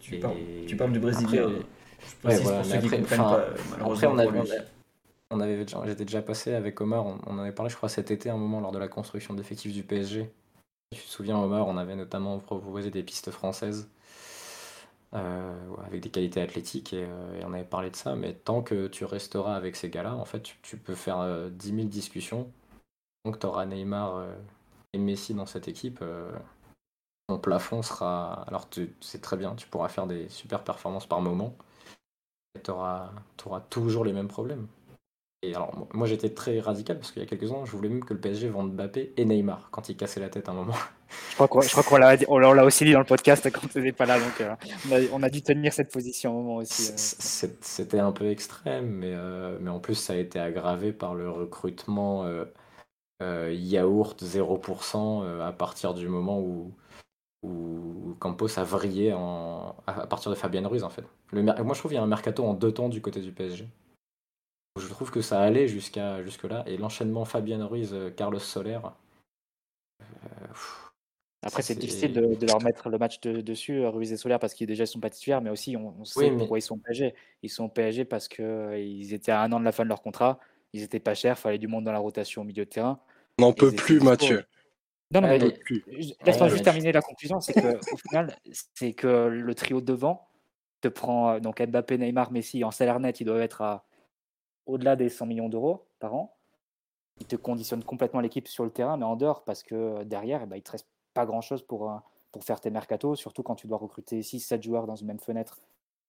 Tu, 0.00 0.16
Et- 0.16 0.18
parles, 0.18 0.36
tu 0.66 0.76
parles 0.76 0.92
du 0.92 1.00
Brésilien. 1.00 1.44
Après- 1.44 1.64
Ouais, 2.24 2.38
voilà, 2.42 2.62
qui 2.62 2.76
après, 2.86 3.16
pas, 3.16 3.48
on 4.12 4.18
avait, 4.18 4.30
pour 4.40 4.42
on 5.34 5.40
avait 5.40 5.66
j'étais 5.86 6.04
déjà 6.04 6.22
passé 6.22 6.54
avec 6.54 6.80
Omar, 6.80 7.06
on, 7.06 7.18
on 7.26 7.38
avait 7.38 7.52
parlé, 7.52 7.70
je 7.70 7.76
crois, 7.76 7.88
cet 7.88 8.10
été, 8.10 8.30
un 8.30 8.36
moment 8.36 8.60
lors 8.60 8.72
de 8.72 8.78
la 8.78 8.88
construction 8.88 9.34
d'effectifs 9.34 9.72
du 9.72 9.82
PSG. 9.82 10.30
Tu 10.94 11.02
te 11.02 11.08
souviens, 11.08 11.38
Omar, 11.38 11.66
on 11.66 11.76
avait 11.76 11.96
notamment 11.96 12.38
proposé 12.38 12.90
des 12.90 13.02
pistes 13.02 13.30
françaises 13.30 13.88
euh, 15.14 15.52
avec 15.86 16.00
des 16.02 16.10
qualités 16.10 16.40
athlétiques 16.40 16.92
et, 16.92 17.04
euh, 17.04 17.40
et 17.40 17.44
on 17.44 17.52
avait 17.52 17.64
parlé 17.64 17.90
de 17.90 17.96
ça. 17.96 18.14
Mais 18.16 18.34
tant 18.34 18.62
que 18.62 18.86
tu 18.88 19.04
resteras 19.04 19.56
avec 19.56 19.76
ces 19.76 19.90
gars-là, 19.90 20.14
en 20.14 20.24
fait, 20.24 20.42
tu, 20.62 20.76
peux 20.76 20.94
faire 20.94 21.20
euh, 21.20 21.50
10 21.50 21.74
000 21.74 21.88
discussions. 21.88 22.50
Donc, 23.24 23.38
tu 23.40 23.46
auras 23.46 23.66
Neymar 23.66 24.16
euh, 24.16 24.34
et 24.92 24.98
Messi 24.98 25.34
dans 25.34 25.46
cette 25.46 25.68
équipe. 25.68 26.00
euh, 26.02 26.30
ton 27.28 27.38
plafond 27.38 27.82
sera. 27.82 28.44
Alors, 28.48 28.68
c'est 29.00 29.22
très 29.22 29.36
bien, 29.36 29.54
tu 29.54 29.66
pourras 29.68 29.88
faire 29.88 30.06
des 30.06 30.28
super 30.28 30.62
performances 30.62 31.06
par 31.06 31.20
moment 31.20 31.56
tu 32.62 32.70
auras, 32.70 33.10
toujours 33.70 34.04
les 34.04 34.12
mêmes 34.12 34.28
problèmes. 34.28 34.66
Et 35.50 35.54
alors, 35.54 35.86
moi- 35.92 36.06
j'étais 36.06 36.30
très 36.30 36.60
radical 36.60 36.98
parce 36.98 37.12
qu'il 37.12 37.22
y 37.22 37.24
a 37.24 37.28
quelques 37.28 37.50
ans, 37.52 37.64
je 37.64 37.72
voulais 37.76 37.88
même 37.88 38.04
que 38.04 38.14
le 38.14 38.20
PSG 38.20 38.48
vende 38.48 38.72
Mbappé 38.72 39.12
et 39.16 39.24
Neymar 39.24 39.68
quand 39.70 39.88
il 39.88 39.96
cassait 39.96 40.20
la 40.20 40.28
tête 40.28 40.48
à 40.48 40.52
un 40.52 40.54
moment. 40.54 40.74
Je 41.30 41.34
crois 41.34 41.48
qu'on 41.48 41.60
je 41.60 41.70
crois 41.70 41.82
qu'on 41.84 41.98
l'a 41.98 42.64
aussi 42.64 42.84
dit 42.84 42.92
dans 42.92 42.98
le 43.00 43.04
podcast 43.04 43.48
quand 43.52 43.68
tu 43.68 43.78
n'étais 43.78 43.92
pas 43.92 44.06
là. 44.06 44.18
Donc, 44.18 44.40
euh, 44.40 44.54
on, 44.90 44.92
a, 44.94 45.00
on 45.12 45.22
a 45.22 45.30
dû 45.30 45.42
tenir 45.42 45.72
cette 45.72 45.92
position 45.92 46.36
au 46.36 46.42
moment 46.42 46.56
aussi. 46.56 46.90
euh. 46.90 47.48
C'était 47.60 48.00
un 48.00 48.12
peu 48.12 48.28
extrême, 48.30 48.86
mais, 48.88 49.12
euh, 49.14 49.58
mais 49.60 49.70
en 49.70 49.78
plus 49.80 49.94
ça 49.94 50.14
a 50.14 50.16
été 50.16 50.40
aggravé 50.40 50.92
par 50.92 51.14
le 51.14 51.30
recrutement 51.30 52.24
yaourt 53.20 54.22
0% 54.22 55.22
euh, 55.24 55.46
à 55.46 55.52
partir 55.52 55.94
du 55.94 56.08
moment 56.08 56.40
où, 56.40 56.74
où 57.42 58.16
Campos 58.20 58.58
a 58.58 58.64
vrillé 58.64 59.12
en, 59.12 59.76
à 59.86 60.06
partir 60.06 60.30
de 60.30 60.36
Fabian 60.36 60.68
Ruiz 60.68 60.84
en 60.84 60.90
fait. 60.90 61.04
Le, 61.32 61.42
moi 61.42 61.54
je 61.74 61.78
trouve 61.78 61.90
qu'il 61.90 61.96
y 61.96 61.98
a 61.98 62.02
un 62.02 62.06
mercato 62.06 62.44
en 62.44 62.54
deux 62.54 62.72
temps 62.72 62.88
du 62.88 63.00
côté 63.00 63.20
du 63.20 63.32
PSG. 63.32 63.68
Je 64.76 64.88
trouve 64.88 65.10
que 65.12 65.20
ça 65.20 65.40
allait 65.40 65.68
jusqu'à 65.68 66.22
jusque 66.24 66.44
là 66.44 66.64
et 66.66 66.76
l'enchaînement 66.76 67.24
Fabian 67.24 67.66
Ruiz 67.68 67.90
euh, 67.94 68.10
Carlos 68.10 68.40
Soler. 68.40 68.80
euh, 70.02 70.48
pff, 70.48 70.90
Après, 71.44 71.62
c'est 71.62 71.76
difficile 71.76 72.12
de, 72.12 72.34
de 72.34 72.46
leur 72.46 72.60
mettre 72.60 72.88
le 72.88 72.98
match 72.98 73.20
de- 73.20 73.40
dessus, 73.40 73.84
euh, 73.84 73.90
Ruiz 73.90 74.12
et 74.12 74.16
Solaire, 74.16 74.40
parce 74.40 74.52
qu'ils 74.52 74.66
déjà 74.66 74.84
sont 74.84 74.98
pas 74.98 75.10
titulaires, 75.10 75.40
mais 75.42 75.50
aussi 75.50 75.76
on, 75.76 75.94
on 76.00 76.04
sait 76.04 76.18
Oui, 76.18 76.30
mais- 76.32 76.38
pourquoi 76.38 76.58
ils 76.58 76.62
sont 76.62 76.74
au 76.74 76.78
PSG. 76.78 77.14
Ils 77.42 77.50
sont 77.50 77.64
au 77.66 77.68
PSG 77.68 78.04
parce 78.04 78.26
qu'ils 78.26 79.14
étaient 79.14 79.30
à 79.30 79.42
un 79.42 79.52
an 79.52 79.60
de 79.60 79.64
la 79.64 79.70
fin 79.70 79.84
de 79.84 79.88
leur 79.88 80.02
contrat, 80.02 80.40
ils 80.72 80.82
étaient 80.82 80.98
pas 80.98 81.14
chers, 81.14 81.38
fallait 81.38 81.58
du 81.58 81.68
monde 81.68 81.84
dans 81.84 81.92
la 81.92 82.00
rotation 82.00 82.42
au 82.42 82.44
milieu 82.44 82.64
de 82.64 82.70
terrain. 82.70 82.98
On 83.38 83.42
n'en 83.42 83.52
peut 83.52 83.70
plus, 83.70 83.94
dispo. 84.00 84.04
Mathieu. 84.06 84.44
Non, 85.12 85.20
non, 85.20 85.28
mais 85.28 85.38
laisse-moi 86.24 86.48
juste 86.48 86.64
terminer 86.64 86.90
la 86.90 87.00
conclusion, 87.00 87.40
c'est 87.40 87.54
que 87.54 87.78
au 87.92 87.96
final, 87.96 88.36
c'est 88.74 88.92
que 88.92 89.28
le 89.28 89.54
trio 89.54 89.80
devant 89.80 90.26
te 90.80 90.88
prend 90.88 91.38
donc 91.38 91.62
Mbappé, 91.62 91.96
Neymar, 91.96 92.32
Messi 92.32 92.64
en 92.64 92.72
salaire 92.72 92.98
net, 92.98 93.20
ils 93.20 93.24
doivent 93.24 93.40
être 93.40 93.62
à 93.62 93.84
au-delà 94.66 94.96
des 94.96 95.08
100 95.08 95.26
millions 95.26 95.48
d'euros 95.48 95.84
par 95.98 96.14
an. 96.14 96.36
Ils 97.20 97.26
te 97.26 97.36
conditionnent 97.36 97.84
complètement 97.84 98.20
l'équipe 98.20 98.48
sur 98.48 98.64
le 98.64 98.70
terrain, 98.70 98.96
mais 98.96 99.04
en 99.04 99.16
dehors, 99.16 99.44
parce 99.44 99.62
que 99.62 100.02
derrière, 100.04 100.42
eh 100.42 100.46
ben, 100.46 100.56
il 100.56 100.62
te 100.62 100.72
reste 100.72 100.88
pas 101.14 101.26
grand-chose 101.26 101.62
pour, 101.62 101.90
euh, 101.90 101.96
pour 102.32 102.44
faire 102.44 102.60
tes 102.60 102.70
mercatos, 102.70 103.16
surtout 103.16 103.42
quand 103.42 103.54
tu 103.54 103.66
dois 103.68 103.78
recruter 103.78 104.22
6-7 104.22 104.62
joueurs 104.62 104.86
dans 104.86 104.96
une 104.96 105.06
même 105.06 105.20
fenêtre, 105.20 105.60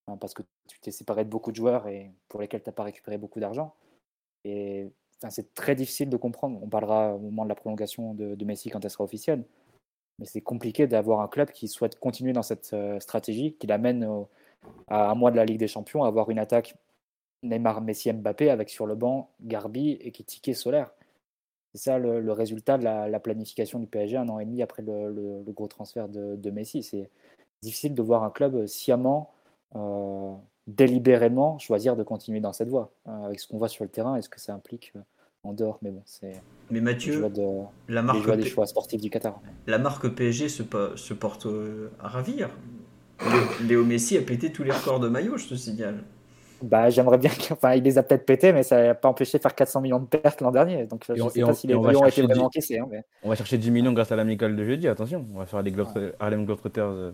hein, 0.07 0.17
parce 0.17 0.33
que 0.33 0.41
tu 0.67 0.79
t'es 0.79 0.91
séparé 0.91 1.23
de 1.23 1.29
beaucoup 1.29 1.51
de 1.51 1.55
joueurs 1.55 1.87
et 1.87 2.11
pour 2.27 2.41
lesquels 2.41 2.63
tu 2.63 2.69
n'as 2.69 2.73
pas 2.73 2.83
récupéré 2.83 3.17
beaucoup 3.17 3.39
d'argent. 3.39 3.75
Et 4.43 4.91
c'est 5.29 5.53
très 5.53 5.75
difficile 5.75 6.09
de 6.09 6.17
comprendre. 6.17 6.59
On 6.61 6.69
parlera 6.69 7.15
au 7.15 7.19
moment 7.19 7.43
de 7.43 7.49
la 7.49 7.55
prolongation 7.55 8.13
de, 8.13 8.45
Messi 8.45 8.69
quand 8.69 8.83
elle 8.83 8.91
sera 8.91 9.03
officielle. 9.03 9.45
Mais 10.19 10.25
c'est 10.25 10.41
compliqué 10.41 10.87
d'avoir 10.87 11.19
un 11.19 11.27
club 11.27 11.51
qui 11.51 11.67
souhaite 11.67 11.99
continuer 11.99 12.31
dans 12.31 12.41
cette 12.41 12.73
euh, 12.73 12.99
stratégie, 12.99 13.53
qui 13.59 13.67
l'amène 13.67 14.25
à 14.87 15.11
un 15.11 15.15
mois 15.15 15.29
de 15.29 15.35
la 15.35 15.45
Ligue 15.45 15.59
des 15.59 15.67
Champions, 15.67 16.03
à 16.03 16.07
avoir 16.07 16.29
une 16.29 16.39
attaque 16.39 16.75
Neymar, 17.45 17.81
Messi, 17.81 18.11
Mbappé 18.11 18.49
avec 18.49 18.69
sur 18.69 18.85
le 18.85 18.95
banc 18.95 19.29
Garbi 19.41 19.91
et 20.01 20.11
Kitike 20.11 20.55
Solaire. 20.55 20.91
C'est 21.73 21.81
ça 21.91 21.97
le, 21.99 22.19
le 22.21 22.31
résultat 22.31 22.77
de 22.77 22.83
la, 22.83 23.09
la 23.09 23.19
planification 23.19 23.79
du 23.79 23.87
PSG 23.87 24.17
un 24.17 24.29
an 24.29 24.39
et 24.39 24.45
demi 24.45 24.61
après 24.61 24.81
le, 24.81 25.09
le- 25.11 25.43
le 25.45 25.51
gros 25.51 25.67
transfert 25.67 26.07
de, 26.09 26.35
de 26.35 26.49
Messi. 26.51 26.83
C'est 26.83 27.09
difficile 27.61 27.93
de 27.95 28.01
voir 28.01 28.23
un 28.23 28.29
club 28.29 28.65
sciemment, 28.65 29.31
euh, 29.75 30.33
délibérément 30.67 31.57
choisir 31.59 31.95
de 31.95 32.03
continuer 32.03 32.39
dans 32.39 32.53
cette 32.53 32.69
voie. 32.69 32.91
Euh, 33.07 33.25
avec 33.25 33.39
ce 33.39 33.47
qu'on 33.47 33.57
voit 33.57 33.67
sur 33.67 33.83
le 33.83 33.89
terrain 33.89 34.15
et 34.15 34.21
ce 34.21 34.29
que 34.29 34.39
ça 34.39 34.53
implique 34.53 34.93
euh, 34.95 34.99
en 35.43 35.53
dehors? 35.53 35.79
Mais 35.81 35.91
bon, 35.91 36.01
c'est 36.05 36.33
Mais 36.71 36.81
Mathieu, 36.81 37.29
de, 37.29 37.61
la 37.89 38.01
marque, 38.01 38.29
des 38.31 38.45
choix 38.45 38.65
sportifs 38.65 39.01
du 39.01 39.09
Qatar. 39.09 39.41
la 39.67 39.77
marque 39.77 40.07
PSG 40.09 40.47
se, 40.49 40.63
se 40.95 41.13
porte 41.13 41.47
à 41.99 42.07
ravir. 42.07 42.49
Léo 43.67 43.83
Messi 43.85 44.17
a 44.17 44.21
pété 44.21 44.51
tous 44.51 44.63
les 44.63 44.71
records 44.71 44.99
de 44.99 45.07
maillot, 45.09 45.37
je 45.37 45.47
te 45.49 45.55
signale. 45.55 46.03
Bah, 46.61 46.89
j'aimerais 46.89 47.17
bien 47.17 47.29
qu'il 47.29 47.53
enfin, 47.53 47.73
il 47.75 47.83
les 47.83 47.97
a 47.97 48.03
peut-être 48.03 48.25
pétés, 48.25 48.53
mais 48.53 48.63
ça 48.63 48.81
n'a 48.81 48.95
pas 48.95 49.09
empêché 49.09 49.37
de 49.37 49.41
faire 49.41 49.53
400 49.55 49.81
millions 49.81 49.99
de 49.99 50.05
pertes 50.05 50.41
l'an 50.41 50.51
dernier. 50.51 50.85
Donc, 50.87 51.03
je 51.07 51.13
Et 51.13 51.17
ne 51.17 51.21
on- 51.23 51.29
sais 51.29 51.39
et 51.39 51.43
pas 51.43 51.49
on- 51.49 51.53
si 51.53 51.67
les 51.67 51.75
on 51.75 51.81
va 51.81 51.87
maillots 51.87 51.99
ont 51.99 52.03
été 52.05 52.11
chercher 52.15 52.21
vraiment 52.27 52.41
du- 52.41 52.45
encaissés. 52.45 52.79
hein, 52.79 52.87
mais... 52.89 53.03
On 53.23 53.29
va 53.29 53.35
chercher 53.35 53.57
10 53.57 53.71
millions 53.71 53.91
grâce 53.93 54.11
à 54.11 54.15
l'amicale 54.15 54.55
de 54.55 54.63
jeudi, 54.65 54.87
attention. 54.87 55.25
On 55.35 55.39
va 55.39 55.45
faire 55.45 55.61
les 55.61 55.71
Globetrotters- 55.71 56.13
Harlem 56.19 56.45
Globetrotters 56.45 56.83
euh, 56.83 57.11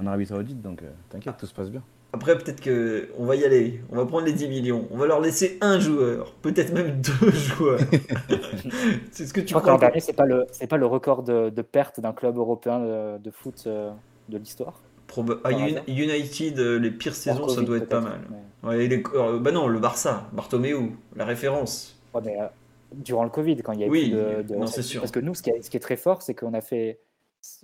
en 0.00 0.06
Arabie 0.06 0.26
Saoudite, 0.26 0.62
donc 0.62 0.82
euh, 0.82 0.86
t'inquiète, 1.10 1.34
tout 1.38 1.46
se 1.46 1.54
passe 1.54 1.70
bien. 1.70 1.82
Après, 2.12 2.38
peut-être 2.38 2.60
que 2.60 3.08
on 3.18 3.26
va 3.26 3.34
y 3.36 3.44
aller. 3.44 3.82
On 3.90 3.96
va 3.96 4.06
prendre 4.06 4.24
les 4.24 4.32
10 4.32 4.48
millions. 4.48 4.86
On 4.90 4.96
va 4.96 5.06
leur 5.06 5.20
laisser 5.20 5.58
un 5.60 5.78
joueur, 5.80 6.32
peut-être 6.40 6.72
même 6.72 7.00
deux 7.20 7.30
joueurs. 7.32 7.80
C'est 9.10 9.26
ce 9.26 9.32
que 9.34 9.40
Je 9.40 9.46
tu 9.46 9.54
crois 9.54 9.72
l'an 9.72 9.78
dernier, 9.78 10.00
ce 10.00 10.08
n'est 10.08 10.12
pas, 10.14 10.24
le- 10.24 10.46
c'est 10.52 10.66
pas 10.66 10.76
le 10.76 10.86
record 10.86 11.22
de, 11.22 11.50
de 11.50 11.62
perte 11.62 12.00
d'un 12.00 12.12
club 12.12 12.36
européen 12.38 12.78
de, 12.80 13.18
de 13.18 13.30
foot 13.30 13.64
euh, 13.66 13.90
de 14.28 14.38
l'histoire. 14.38 14.80
Proba- 15.08 15.38
ah. 15.44 15.50
United, 15.86 16.58
les 16.58 16.90
pires 16.90 17.14
saisons, 17.14 17.48
ça 17.48 17.62
doit 17.62 17.76
être 17.78 17.88
pas 17.88 18.00
mal. 18.00 18.20
mais- 18.30 18.36
Ouais, 18.62 18.84
et 18.84 18.88
les- 18.88 19.02
euh, 19.14 19.38
bah 19.38 19.52
non, 19.52 19.68
le 19.68 19.78
Barça, 19.78 20.28
Bartomeu, 20.32 20.90
la 21.14 21.24
référence. 21.24 21.98
Ouais, 22.14 22.20
mais, 22.24 22.40
euh, 22.40 22.46
durant 22.94 23.24
le 23.24 23.30
Covid, 23.30 23.56
quand 23.62 23.72
il 23.72 23.80
y 23.80 23.84
a 23.84 23.86
eu 23.86 23.90
Oui, 23.90 24.10
de, 24.10 24.42
de 24.42 24.56
non, 24.56 24.66
c'est 24.66 24.82
sûr. 24.82 25.00
Parce 25.00 25.12
que 25.12 25.20
nous, 25.20 25.34
ce 25.34 25.42
qui 25.42 25.50
est, 25.50 25.62
ce 25.62 25.70
qui 25.70 25.76
est 25.76 25.80
très 25.80 25.96
fort, 25.96 26.22
c'est 26.22 26.34
qu'on 26.34 26.54
a 26.54 26.60
fait. 26.60 27.00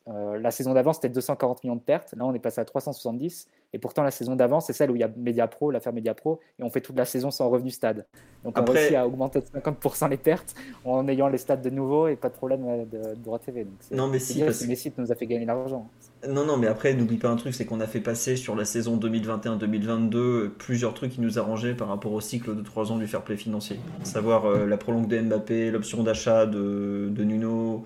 euh, 0.08 0.38
la 0.38 0.50
saison 0.50 0.74
d'avant, 0.74 0.92
c'était 0.92 1.08
240 1.08 1.64
millions 1.64 1.76
de 1.76 1.80
pertes. 1.80 2.14
Là, 2.16 2.24
on 2.24 2.34
est 2.34 2.38
passé 2.38 2.60
à 2.60 2.64
370. 2.64 3.48
Et 3.74 3.78
pourtant, 3.78 4.02
la 4.02 4.10
saison 4.10 4.36
d'avant, 4.36 4.60
c'est 4.60 4.72
celle 4.74 4.90
où 4.90 4.96
il 4.96 5.00
y 5.00 5.02
a 5.02 5.10
Mediapro, 5.16 5.70
l'affaire 5.70 5.94
Mediapro, 5.94 6.40
et 6.58 6.62
on 6.62 6.68
fait 6.70 6.82
toute 6.82 6.96
la 6.96 7.06
saison 7.06 7.30
sans 7.30 7.48
revenu 7.48 7.70
stade. 7.70 8.06
Donc, 8.44 8.58
on 8.58 8.60
Après- 8.60 8.78
réussit 8.80 8.96
à 8.96 9.06
augmenter 9.06 9.40
de 9.40 9.46
50% 9.46 10.08
les 10.10 10.18
pertes 10.18 10.54
en 10.84 11.08
ayant 11.08 11.28
les 11.28 11.38
stades 11.38 11.62
de 11.62 11.70
nouveau 11.70 12.08
et 12.08 12.16
pas 12.16 12.28
de 12.28 12.34
problème 12.34 12.64
euh, 12.66 12.84
de, 12.84 13.14
de 13.14 13.22
droit 13.22 13.38
TV. 13.38 13.64
Donc, 13.64 13.72
Non, 13.90 14.08
mais 14.08 14.18
si, 14.18 14.40
parce 14.42 14.62
que- 14.62 14.66
Messi 14.68 14.92
nous 14.98 15.10
a 15.10 15.14
fait 15.14 15.26
gagner 15.26 15.46
l'argent. 15.46 15.88
Non, 16.28 16.44
non, 16.44 16.56
mais 16.58 16.66
après, 16.66 16.92
n'oublie 16.94 17.16
pas 17.16 17.28
un 17.30 17.36
truc, 17.36 17.54
c'est 17.54 17.64
qu'on 17.64 17.80
a 17.80 17.86
fait 17.86 18.00
passer 18.00 18.36
sur 18.36 18.54
la 18.54 18.64
saison 18.64 18.96
2021-2022 18.98 20.16
euh, 20.16 20.52
plusieurs 20.58 20.94
trucs 20.94 21.12
qui 21.12 21.20
nous 21.20 21.38
arrangeaient 21.38 21.74
par 21.74 21.88
rapport 21.88 22.12
au 22.12 22.20
cycle 22.20 22.54
de 22.54 22.62
3 22.62 22.92
ans 22.92 22.96
du 22.98 23.06
fair 23.06 23.22
play 23.22 23.36
financier. 23.36 23.78
À 24.00 24.04
savoir 24.04 24.44
euh, 24.46 24.66
la 24.66 24.76
prolongue 24.76 25.08
de 25.08 25.18
Mbappé, 25.20 25.70
l'option 25.70 26.02
d'achat 26.02 26.46
de, 26.46 27.08
de 27.10 27.24
Nuno. 27.24 27.84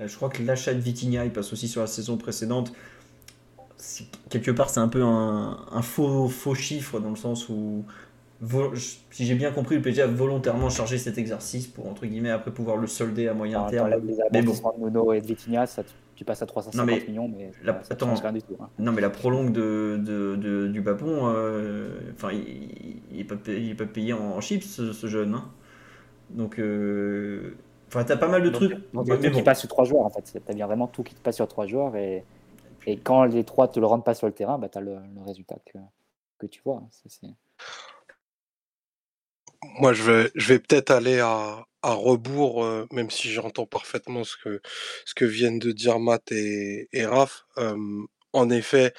Euh, 0.00 0.08
je 0.08 0.16
crois 0.16 0.28
que 0.28 0.42
l'achat 0.42 0.74
de 0.74 0.80
Vitinha, 0.80 1.24
il 1.24 1.32
passe 1.32 1.52
aussi 1.52 1.68
sur 1.68 1.80
la 1.80 1.86
saison 1.86 2.16
précédente. 2.16 2.72
Quelque 4.30 4.50
part, 4.50 4.70
c'est 4.70 4.80
un 4.80 4.88
peu 4.88 5.02
un, 5.02 5.58
un 5.70 5.82
faux, 5.82 6.28
faux 6.28 6.54
chiffre 6.54 7.00
dans 7.00 7.10
le 7.10 7.16
sens 7.16 7.48
où 7.48 7.84
si 9.10 9.24
j'ai 9.24 9.34
bien 9.34 9.52
compris, 9.52 9.76
le 9.76 9.82
PSG 9.82 10.02
a 10.02 10.06
volontairement 10.06 10.68
chargé 10.68 10.98
cet 10.98 11.18
exercice 11.18 11.66
pour, 11.66 11.88
entre 11.88 12.06
guillemets, 12.06 12.30
après 12.30 12.50
pouvoir 12.50 12.76
le 12.76 12.86
solder 12.86 13.28
à 13.28 13.34
moyen 13.34 13.64
terme. 13.64 13.90
Les 13.90 14.16
mais 14.32 14.42
bon. 14.42 14.52
de 14.52 14.84
Nuno 14.84 15.12
et 15.12 15.20
de 15.20 15.26
Vitinha, 15.26 15.66
ça, 15.66 15.82
tu 16.14 16.24
passes 16.24 16.42
à 16.42 16.46
350 16.46 16.86
mais 16.86 17.04
millions, 17.06 17.28
mais 17.28 17.52
la, 17.62 17.80
ça, 17.82 17.94
attends, 17.94 18.14
rien 18.14 18.32
du 18.32 18.42
tout. 18.42 18.56
Hein. 18.60 18.68
Non, 18.78 18.92
mais 18.92 19.00
la 19.00 19.10
prolongue 19.10 19.52
de, 19.52 19.98
de, 20.02 20.68
du 20.68 20.80
Babon, 20.80 21.28
euh, 21.28 21.88
enfin, 22.14 22.30
il 22.32 23.16
n'est 23.16 23.24
pas, 23.24 23.36
payé, 23.36 23.74
pas 23.74 23.86
payé 23.86 24.12
en, 24.12 24.40
chips, 24.40 24.64
ce, 24.64 25.06
jeune. 25.06 25.34
Hein. 25.34 25.44
Donc, 26.30 26.58
euh, 26.58 27.56
enfin, 27.88 28.04
t'as 28.04 28.16
pas 28.16 28.28
mal 28.28 28.42
de 28.42 28.50
trucs. 28.50 28.72
Donc, 28.92 29.06
mais, 29.08 29.18
tout 29.18 29.30
qui 29.30 29.42
passe 29.42 29.60
sur 29.60 29.68
trois 29.68 29.84
joueurs, 29.84 30.04
en 30.04 30.10
fait. 30.10 30.40
T'as 30.44 30.54
bien 30.54 30.66
vraiment 30.66 30.86
tout 30.86 31.02
qui 31.02 31.14
te 31.14 31.20
passe 31.20 31.36
sur 31.36 31.48
trois 31.48 31.66
joueurs, 31.66 31.96
et, 31.96 32.24
et 32.86 32.98
quand 32.98 33.24
les 33.24 33.44
trois 33.44 33.68
te 33.68 33.80
le 33.80 33.86
rendent 33.86 34.04
pas 34.04 34.14
sur 34.14 34.26
le 34.26 34.32
terrain, 34.32 34.58
bah, 34.58 34.68
t'as 34.68 34.80
le, 34.80 34.96
le 35.14 35.22
résultat 35.22 35.56
que, 35.66 35.78
que 36.38 36.46
tu 36.46 36.60
vois. 36.64 36.82
Moi, 39.80 39.92
je 39.92 40.02
vais, 40.02 40.30
je 40.34 40.48
vais 40.48 40.58
peut-être 40.58 40.90
aller 40.90 41.20
à, 41.20 41.66
à 41.82 41.92
rebours, 41.94 42.64
euh, 42.64 42.86
même 42.92 43.10
si 43.10 43.30
j'entends 43.30 43.66
parfaitement 43.66 44.24
ce 44.24 44.36
que, 44.36 44.60
ce 45.06 45.14
que 45.14 45.24
viennent 45.24 45.58
de 45.58 45.72
dire 45.72 45.98
Matt 45.98 46.32
et, 46.32 46.88
et 46.92 47.06
Raph. 47.06 47.46
en 48.32 48.50
effet, 48.50 48.92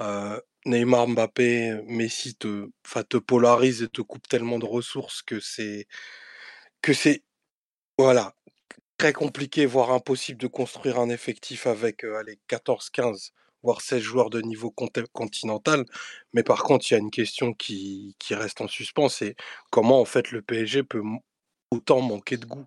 euh, 0.00 0.38
Neymar, 0.64 1.08
Mbappé, 1.08 1.82
Messi 1.86 2.36
te, 2.36 2.68
te 3.08 3.16
polarise 3.16 3.82
et 3.82 3.88
te 3.88 4.02
coupe 4.02 4.28
tellement 4.28 4.58
de 4.58 4.66
ressources 4.66 5.22
que 5.22 5.40
c'est 5.40 5.86
voilà 7.98 8.34
très 8.98 9.12
compliqué, 9.12 9.66
voire 9.66 9.92
impossible 9.92 10.40
de 10.40 10.46
construire 10.46 10.98
un 10.98 11.08
effectif 11.08 11.66
avec 11.66 12.04
euh, 12.04 12.22
14-15 12.48 13.32
voire 13.62 13.80
16 13.80 14.00
joueurs 14.02 14.30
de 14.30 14.40
niveau 14.40 14.70
continental. 15.12 15.84
Mais 16.32 16.42
par 16.42 16.62
contre, 16.62 16.90
il 16.90 16.94
y 16.94 16.96
a 16.96 17.00
une 17.00 17.10
question 17.10 17.54
qui, 17.54 18.16
qui 18.18 18.34
reste 18.34 18.60
en 18.60 18.68
suspens, 18.68 19.08
c'est 19.08 19.36
comment 19.70 20.00
en 20.00 20.04
fait 20.04 20.30
le 20.32 20.42
PSG 20.42 20.82
peut 20.82 21.02
autant 21.70 22.00
manquer 22.00 22.36
de 22.36 22.46
goût 22.46 22.66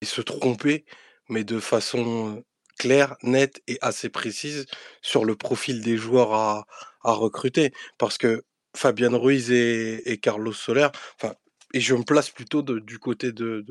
et 0.00 0.06
se 0.06 0.20
tromper, 0.20 0.84
mais 1.28 1.44
de 1.44 1.60
façon 1.60 2.44
claire, 2.78 3.16
nette 3.22 3.62
et 3.68 3.78
assez 3.80 4.08
précise 4.08 4.66
sur 5.02 5.24
le 5.24 5.36
profil 5.36 5.82
des 5.82 5.96
joueurs 5.96 6.32
à, 6.34 6.66
à 7.02 7.12
recruter. 7.12 7.72
Parce 7.98 8.18
que 8.18 8.42
Fabien 8.76 9.16
Ruiz 9.16 9.50
et, 9.50 10.10
et 10.10 10.18
Carlos 10.18 10.52
Soler, 10.52 10.88
enfin, 11.16 11.34
et 11.72 11.80
je 11.80 11.94
me 11.94 12.02
place 12.02 12.30
plutôt 12.30 12.62
du 12.62 12.98
côté 12.98 13.32
de, 13.32 13.64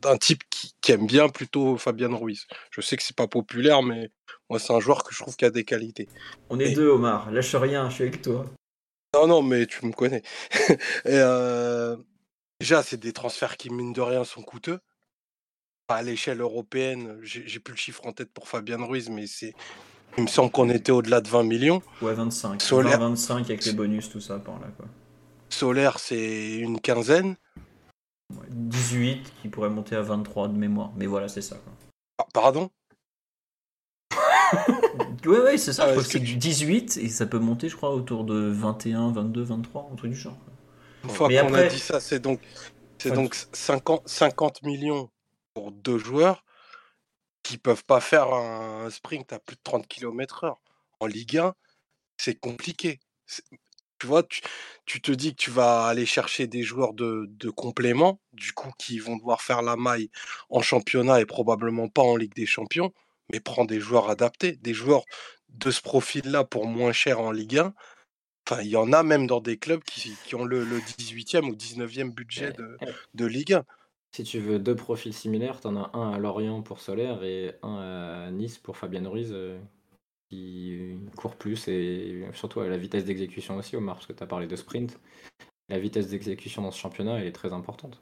d'un, 0.00 0.16
type 0.16 0.42
qui, 0.48 0.92
aime 0.92 1.06
bien 1.06 1.28
plutôt 1.28 1.76
Fabien 1.76 2.14
Ruiz. 2.14 2.46
Je 2.70 2.80
sais 2.80 2.96
que 2.96 3.02
c'est 3.02 3.16
pas 3.16 3.28
populaire, 3.28 3.82
mais 3.82 4.10
moi 4.48 4.58
c'est 4.58 4.72
un 4.72 4.80
joueur 4.80 5.04
que 5.04 5.14
je 5.14 5.20
trouve 5.20 5.36
qui 5.36 5.44
a 5.44 5.50
des 5.50 5.64
qualités. 5.64 6.08
On 6.50 6.58
est 6.58 6.72
deux, 6.72 6.88
Omar. 6.88 7.30
Lâche 7.30 7.54
rien, 7.54 7.88
je 7.90 7.94
suis 7.94 8.04
avec 8.04 8.22
toi. 8.22 8.46
Non, 9.14 9.26
non, 9.26 9.42
mais 9.42 9.66
tu 9.66 9.84
me 9.84 9.92
connais. 9.92 10.22
et 10.70 10.78
euh, 11.06 11.96
déjà, 12.60 12.82
c'est 12.82 12.98
des 12.98 13.12
transferts 13.12 13.58
qui, 13.58 13.68
mine 13.68 13.92
de 13.92 14.00
rien, 14.00 14.24
sont 14.24 14.42
coûteux. 14.42 14.80
À 15.88 16.02
l'échelle 16.02 16.40
européenne, 16.40 17.18
j'ai, 17.22 17.60
plus 17.60 17.72
le 17.72 17.78
chiffre 17.78 18.06
en 18.06 18.12
tête 18.12 18.32
pour 18.32 18.48
Fabien 18.48 18.82
Ruiz, 18.82 19.10
mais 19.10 19.26
c'est 19.26 19.52
il 20.16 20.24
me 20.24 20.28
semble 20.28 20.50
qu'on 20.50 20.70
était 20.70 20.92
au-delà 20.92 21.20
de 21.20 21.28
20 21.28 21.42
millions. 21.42 21.82
Ouais, 22.00 22.14
25. 22.14 22.62
25 22.62 23.50
avec 23.50 23.64
les 23.64 23.72
bonus, 23.72 24.08
tout 24.08 24.20
ça 24.20 24.38
par 24.38 24.58
là, 24.60 24.68
quoi. 24.76 24.86
Solaire, 25.52 25.98
c'est 25.98 26.56
une 26.56 26.80
quinzaine. 26.80 27.36
18 28.30 29.32
qui 29.40 29.48
pourrait 29.48 29.70
monter 29.70 29.96
à 29.96 30.02
23 30.02 30.48
de 30.48 30.56
mémoire. 30.56 30.92
Mais 30.96 31.06
voilà, 31.06 31.28
c'est 31.28 31.42
ça. 31.42 31.56
Ah, 32.18 32.26
pardon? 32.32 32.70
Ouais, 35.24 35.40
ouais, 35.40 35.56
c'est 35.56 35.72
ça. 35.72 35.86
Ah, 35.96 36.02
c'est 36.02 36.18
du 36.18 36.36
18 36.36 36.96
et 36.96 37.08
ça 37.08 37.26
peut 37.26 37.38
monter, 37.38 37.68
je 37.68 37.76
crois, 37.76 37.94
autour 37.94 38.24
de 38.24 38.34
21, 38.34 39.12
22, 39.12 39.42
23, 39.42 39.90
un 39.92 39.94
truc 39.94 40.10
du 40.10 40.16
genre. 40.16 40.36
Une 41.04 41.10
fois 41.10 41.28
qu'on 41.28 41.54
a 41.54 41.66
dit 41.66 41.78
ça, 41.78 42.00
c'est 42.00 42.18
donc, 42.18 42.40
c'est 42.98 43.12
donc 43.12 43.36
50, 43.52 44.02
50 44.06 44.62
millions 44.62 45.10
pour 45.54 45.70
deux 45.70 45.98
joueurs 45.98 46.44
qui 47.42 47.56
peuvent 47.56 47.84
pas 47.84 48.00
faire 48.00 48.32
un 48.32 48.90
sprint 48.90 49.32
à 49.32 49.38
plus 49.38 49.56
de 49.56 49.60
30 49.62 49.86
km/h. 49.86 50.56
En 51.00 51.06
Ligue 51.06 51.38
1, 51.38 51.54
c'est 52.16 52.38
compliqué. 52.38 53.00
Tu 54.02 54.08
vois, 54.08 54.24
tu, 54.84 55.00
te 55.00 55.12
dis 55.12 55.30
que 55.30 55.40
tu 55.40 55.52
vas 55.52 55.84
aller 55.86 56.06
chercher 56.06 56.48
des 56.48 56.64
joueurs 56.64 56.92
de, 56.92 57.50
complément, 57.50 58.18
du 58.32 58.52
coup, 58.52 58.72
qui 58.76 58.98
vont 58.98 59.16
devoir 59.16 59.42
faire 59.42 59.62
la 59.62 59.76
maille 59.76 60.10
en 60.50 60.60
championnat 60.60 61.20
et 61.20 61.24
probablement 61.24 61.88
pas 61.88 62.02
en 62.02 62.16
Ligue 62.16 62.34
des 62.34 62.44
Champions, 62.44 62.92
mais 63.30 63.38
prends 63.38 63.64
des 63.64 63.78
joueurs 63.78 64.10
adaptés, 64.10 64.56
des 64.56 64.74
joueurs 64.74 65.04
de 65.50 65.70
ce 65.70 65.80
profil-là 65.80 66.42
pour 66.42 66.66
moins 66.66 66.90
cher 66.90 67.20
en 67.20 67.30
Ligue 67.30 67.58
1. 67.58 67.74
Enfin, 68.50 68.62
il 68.62 68.70
y 68.70 68.76
en 68.76 68.92
a 68.92 69.04
même 69.04 69.28
dans 69.28 69.40
des 69.40 69.56
clubs 69.56 69.84
qui, 69.84 70.34
ont 70.34 70.44
le, 70.44 70.64
18e 70.64 71.48
ou 71.48 71.54
19e 71.54 72.12
budget 72.12 72.52
de, 73.14 73.24
Ligue 73.24 73.52
1. 73.52 73.64
Si 74.10 74.24
tu 74.24 74.40
veux 74.40 74.58
deux 74.58 74.74
profils 74.74 75.14
similaires, 75.14 75.60
tu 75.60 75.68
en 75.68 75.76
as 75.76 75.96
un 75.96 76.10
à 76.10 76.18
Lorient 76.18 76.60
pour 76.62 76.80
Solaire 76.80 77.22
et 77.22 77.54
un 77.62 77.76
à 78.26 78.30
Nice 78.32 78.58
pour 78.58 78.76
Fabien 78.76 79.08
Ruiz, 79.08 79.30
euh, 79.30 79.60
qui 80.32 80.96
court 81.16 81.36
plus 81.36 81.68
et 81.68 82.24
surtout 82.32 82.60
la 82.60 82.78
vitesse 82.78 83.04
d'exécution 83.04 83.56
aussi, 83.58 83.76
Omar, 83.76 83.96
parce 83.96 84.06
que 84.06 84.14
tu 84.14 84.22
as 84.22 84.26
parlé 84.26 84.46
de 84.46 84.56
sprint. 84.56 84.98
La 85.68 85.78
vitesse 85.78 86.08
d'exécution 86.08 86.62
dans 86.62 86.70
ce 86.70 86.78
championnat, 86.78 87.20
elle 87.20 87.26
est 87.26 87.32
très 87.32 87.52
importante. 87.52 88.00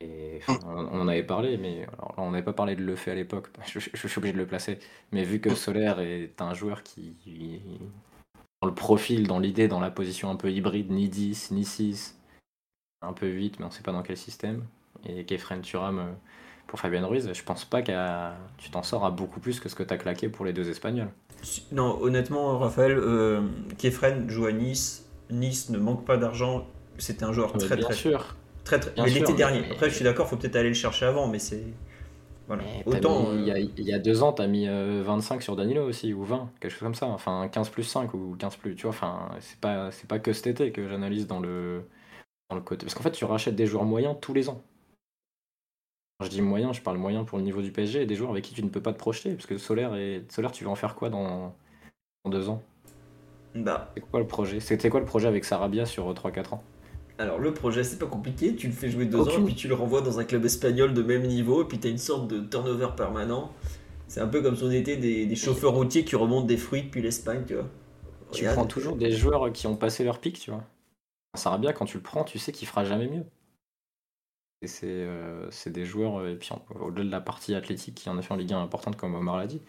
Et 0.00 0.40
on, 0.48 1.00
en 1.00 1.08
avait 1.08 1.22
parlé, 1.22 1.56
mais 1.56 1.86
on 2.16 2.32
n'avait 2.32 2.44
pas 2.44 2.52
parlé 2.52 2.74
de 2.74 2.82
le 2.82 2.96
fait 2.96 3.12
à 3.12 3.14
l'époque, 3.14 3.48
je, 3.66 3.78
suis 3.78 4.18
obligé 4.18 4.32
de 4.32 4.38
le 4.38 4.46
placer. 4.46 4.80
Mais 5.12 5.22
vu 5.22 5.40
que 5.40 5.54
Solaire 5.54 6.00
est 6.00 6.42
un 6.42 6.54
joueur 6.54 6.82
qui, 6.82 7.14
dans 8.60 8.68
le 8.68 8.74
profil, 8.74 9.28
dans 9.28 9.38
l'idée, 9.38 9.68
dans 9.68 9.80
la 9.80 9.90
position 9.90 10.30
un 10.30 10.36
peu 10.36 10.50
hybride, 10.50 10.90
ni 10.90 11.08
10, 11.08 11.52
ni 11.52 11.64
6, 11.64 12.18
un 13.02 13.12
peu 13.12 13.28
8, 13.28 13.60
mais 13.60 13.64
on 13.64 13.68
ne 13.68 13.72
sait 13.72 13.84
pas 13.84 13.92
dans 13.92 14.02
quel 14.02 14.16
système, 14.16 14.64
et 15.08 15.24
qu'Efren 15.24 15.62
Turam 15.62 15.98
euh, 16.00 16.12
pour 16.66 16.80
Fabien 16.80 17.06
Ruiz, 17.06 17.32
je 17.32 17.42
pense 17.44 17.64
pas 17.64 17.82
que 17.82 17.92
tu 18.58 18.70
t'en 18.70 18.82
sors 18.82 19.04
à 19.04 19.10
beaucoup 19.10 19.40
plus 19.40 19.60
que 19.60 19.68
ce 19.68 19.74
que 19.74 19.84
tu 19.84 19.94
as 19.94 19.98
claqué 19.98 20.28
pour 20.28 20.44
les 20.44 20.52
deux 20.52 20.68
Espagnols. 20.68 21.10
Non, 21.72 21.98
honnêtement, 22.00 22.58
Raphaël, 22.58 22.96
euh, 22.98 23.40
Kefren 23.78 24.28
joue 24.28 24.46
à 24.46 24.52
Nice. 24.52 25.06
Nice 25.30 25.70
ne 25.70 25.78
manque 25.78 26.04
pas 26.04 26.16
d'argent. 26.16 26.66
C'était 26.98 27.24
un 27.24 27.32
joueur 27.32 27.52
très, 27.52 27.76
très, 27.76 27.92
sûr. 27.92 28.36
très, 28.64 28.80
très. 28.80 28.92
mais 28.96 29.10
l'été 29.10 29.32
dernier. 29.34 29.62
Après, 29.70 29.88
je 29.88 29.94
suis 29.94 30.04
d'accord, 30.04 30.28
faut 30.28 30.36
peut-être 30.36 30.56
aller 30.56 30.68
le 30.68 30.74
chercher 30.74 31.06
avant, 31.06 31.28
mais 31.28 31.38
c'est. 31.38 31.64
Voilà. 32.48 32.62
Autant. 32.86 33.34
il, 33.34 33.44
y 33.44 33.50
a, 33.50 33.56
euh, 33.56 33.66
il, 33.76 33.84
y 33.84 33.92
a, 33.92 33.98
deux 33.98 34.22
ans, 34.22 34.32
tu 34.32 34.40
as 34.40 34.46
mis 34.46 34.66
25 34.66 35.36
euh, 35.36 35.40
sur 35.40 35.54
Danilo 35.54 35.82
aussi, 35.86 36.14
ou 36.14 36.24
20, 36.24 36.50
quelque 36.60 36.70
chose 36.70 36.80
comme 36.80 36.94
ça. 36.94 37.06
Enfin, 37.06 37.46
15 37.48 37.68
plus 37.68 37.84
5 37.84 38.14
ou 38.14 38.36
15 38.38 38.56
plus. 38.56 38.74
Tu 38.74 38.82
vois, 38.82 38.90
enfin, 38.90 39.28
c'est 39.40 39.60
pas, 39.60 39.90
c'est 39.90 40.08
pas 40.08 40.18
que 40.18 40.32
cet 40.32 40.46
été 40.46 40.72
que 40.72 40.88
j'analyse 40.88 41.26
dans 41.26 41.40
le, 41.40 41.82
dans 42.48 42.56
le 42.56 42.62
côté. 42.62 42.86
Parce 42.86 42.94
qu'en 42.94 43.02
fait, 43.02 43.12
tu 43.12 43.26
rachètes 43.26 43.54
des 43.54 43.66
joueurs 43.66 43.84
moyens 43.84 44.16
tous 44.20 44.32
les 44.32 44.48
ans. 44.48 44.62
Je 46.24 46.30
dis 46.30 46.42
moyen, 46.42 46.72
je 46.72 46.80
parle 46.80 46.96
moyen 46.96 47.22
pour 47.22 47.38
le 47.38 47.44
niveau 47.44 47.62
du 47.62 47.70
PSG 47.70 48.02
et 48.02 48.06
des 48.06 48.16
joueurs 48.16 48.30
avec 48.30 48.42
qui 48.42 48.52
tu 48.52 48.64
ne 48.64 48.68
peux 48.68 48.80
pas 48.80 48.92
te 48.92 48.98
projeter. 48.98 49.34
Parce 49.34 49.46
que 49.46 49.56
Solaire, 49.56 49.94
et... 49.94 50.24
Solaire 50.28 50.50
tu 50.50 50.64
vas 50.64 50.70
en 50.70 50.74
faire 50.74 50.96
quoi 50.96 51.10
dans, 51.10 51.54
deux 52.26 52.48
ans? 52.48 52.60
Bah. 53.54 53.92
C'est 53.94 54.00
quoi 54.00 54.18
le 54.18 54.26
projet? 54.26 54.58
C'était 54.58 54.90
quoi 54.90 54.98
le 54.98 55.06
projet 55.06 55.28
avec 55.28 55.44
Sarabia 55.44 55.86
sur 55.86 56.12
3-4 56.12 56.38
euh, 56.38 56.54
ans? 56.54 56.62
Alors 57.18 57.38
le 57.38 57.54
projet 57.54 57.84
c'est 57.84 57.98
pas 57.98 58.06
compliqué, 58.06 58.54
tu 58.54 58.66
le 58.68 58.72
fais 58.72 58.90
jouer 58.90 59.06
deux 59.06 59.20
ans, 59.20 59.44
puis 59.44 59.54
tu 59.54 59.66
le 59.66 59.74
renvoies 59.74 60.02
dans 60.02 60.20
un 60.20 60.24
club 60.24 60.44
espagnol 60.44 60.94
de 60.94 61.02
même 61.02 61.26
niveau, 61.26 61.62
et 61.62 61.64
puis 61.66 61.78
t'as 61.78 61.88
une 61.88 61.98
sorte 61.98 62.28
de 62.28 62.40
turnover 62.40 62.90
permanent. 62.96 63.52
C'est 64.06 64.20
un 64.20 64.28
peu 64.28 64.40
comme 64.40 64.56
si 64.56 64.62
on 64.62 64.70
était 64.70 64.96
des, 64.96 65.34
chauffeurs 65.36 65.72
routiers 65.72 66.04
qui 66.04 66.16
remontent 66.16 66.46
des 66.46 66.56
fruits 66.56 66.82
depuis 66.82 67.02
l'Espagne, 67.02 67.42
tu 67.46 67.54
vois. 67.54 67.68
Tu 68.32 68.44
prends 68.44 68.66
toujours 68.66 68.96
des 68.96 69.12
joueurs 69.12 69.52
qui 69.52 69.66
ont 69.66 69.76
passé 69.76 70.04
leur 70.04 70.20
pic, 70.20 70.38
tu 70.38 70.50
vois. 70.50 70.64
Sarabia, 71.34 71.72
quand 71.72 71.84
tu 71.86 71.96
le 71.96 72.02
prends, 72.02 72.24
tu 72.24 72.38
sais 72.38 72.52
qu'il 72.52 72.66
fera 72.68 72.84
jamais 72.84 73.08
mieux. 73.08 73.24
Euh, 74.64 75.46
c'est 75.50 75.70
des 75.70 75.84
joueurs, 75.84 76.18
euh, 76.18 76.32
et 76.32 76.36
puis 76.36 76.50
au-delà 76.80 77.04
de 77.04 77.10
la 77.10 77.20
partie 77.20 77.54
athlétique 77.54 77.94
qui 77.94 78.08
en 78.08 78.18
a 78.18 78.22
fait 78.22 78.34
en 78.34 78.36
Ligue 78.36 78.52
1 78.52 78.60
importante 78.60 78.96
comme 78.96 79.14
Omar 79.14 79.36
l'a 79.36 79.46
dit, 79.46 79.62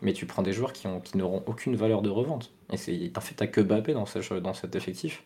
mais 0.00 0.14
tu 0.14 0.24
prends 0.26 0.42
des 0.42 0.52
joueurs 0.52 0.72
qui, 0.72 0.86
ont, 0.86 1.00
qui 1.00 1.18
n'auront 1.18 1.42
aucune 1.46 1.76
valeur 1.76 2.00
de 2.00 2.08
revente. 2.08 2.52
Et 2.72 3.12
en 3.14 3.20
fait, 3.20 3.34
t'as 3.34 3.46
que 3.46 3.60
Bappé 3.60 3.92
dans, 3.92 4.06
cet 4.06 4.74
effectif. 4.74 5.24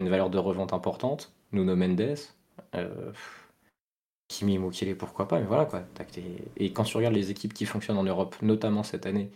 Une 0.00 0.08
valeur 0.08 0.30
de 0.30 0.38
revente 0.38 0.72
importante, 0.72 1.32
Nuno 1.52 1.76
Mendes, 1.76 2.16
euh, 2.74 3.12
Kimi 4.28 4.58
Mukele, 4.58 4.96
pourquoi 4.96 5.28
pas, 5.28 5.38
mais 5.38 5.46
voilà 5.46 5.66
quoi. 5.66 5.84
Et 6.56 6.72
quand 6.72 6.84
tu 6.84 6.96
regardes 6.96 7.14
les 7.14 7.30
équipes 7.30 7.52
qui 7.54 7.66
fonctionnent 7.66 7.98
en 7.98 8.04
Europe, 8.04 8.36
notamment 8.42 8.82
cette 8.82 9.06
année, 9.06 9.30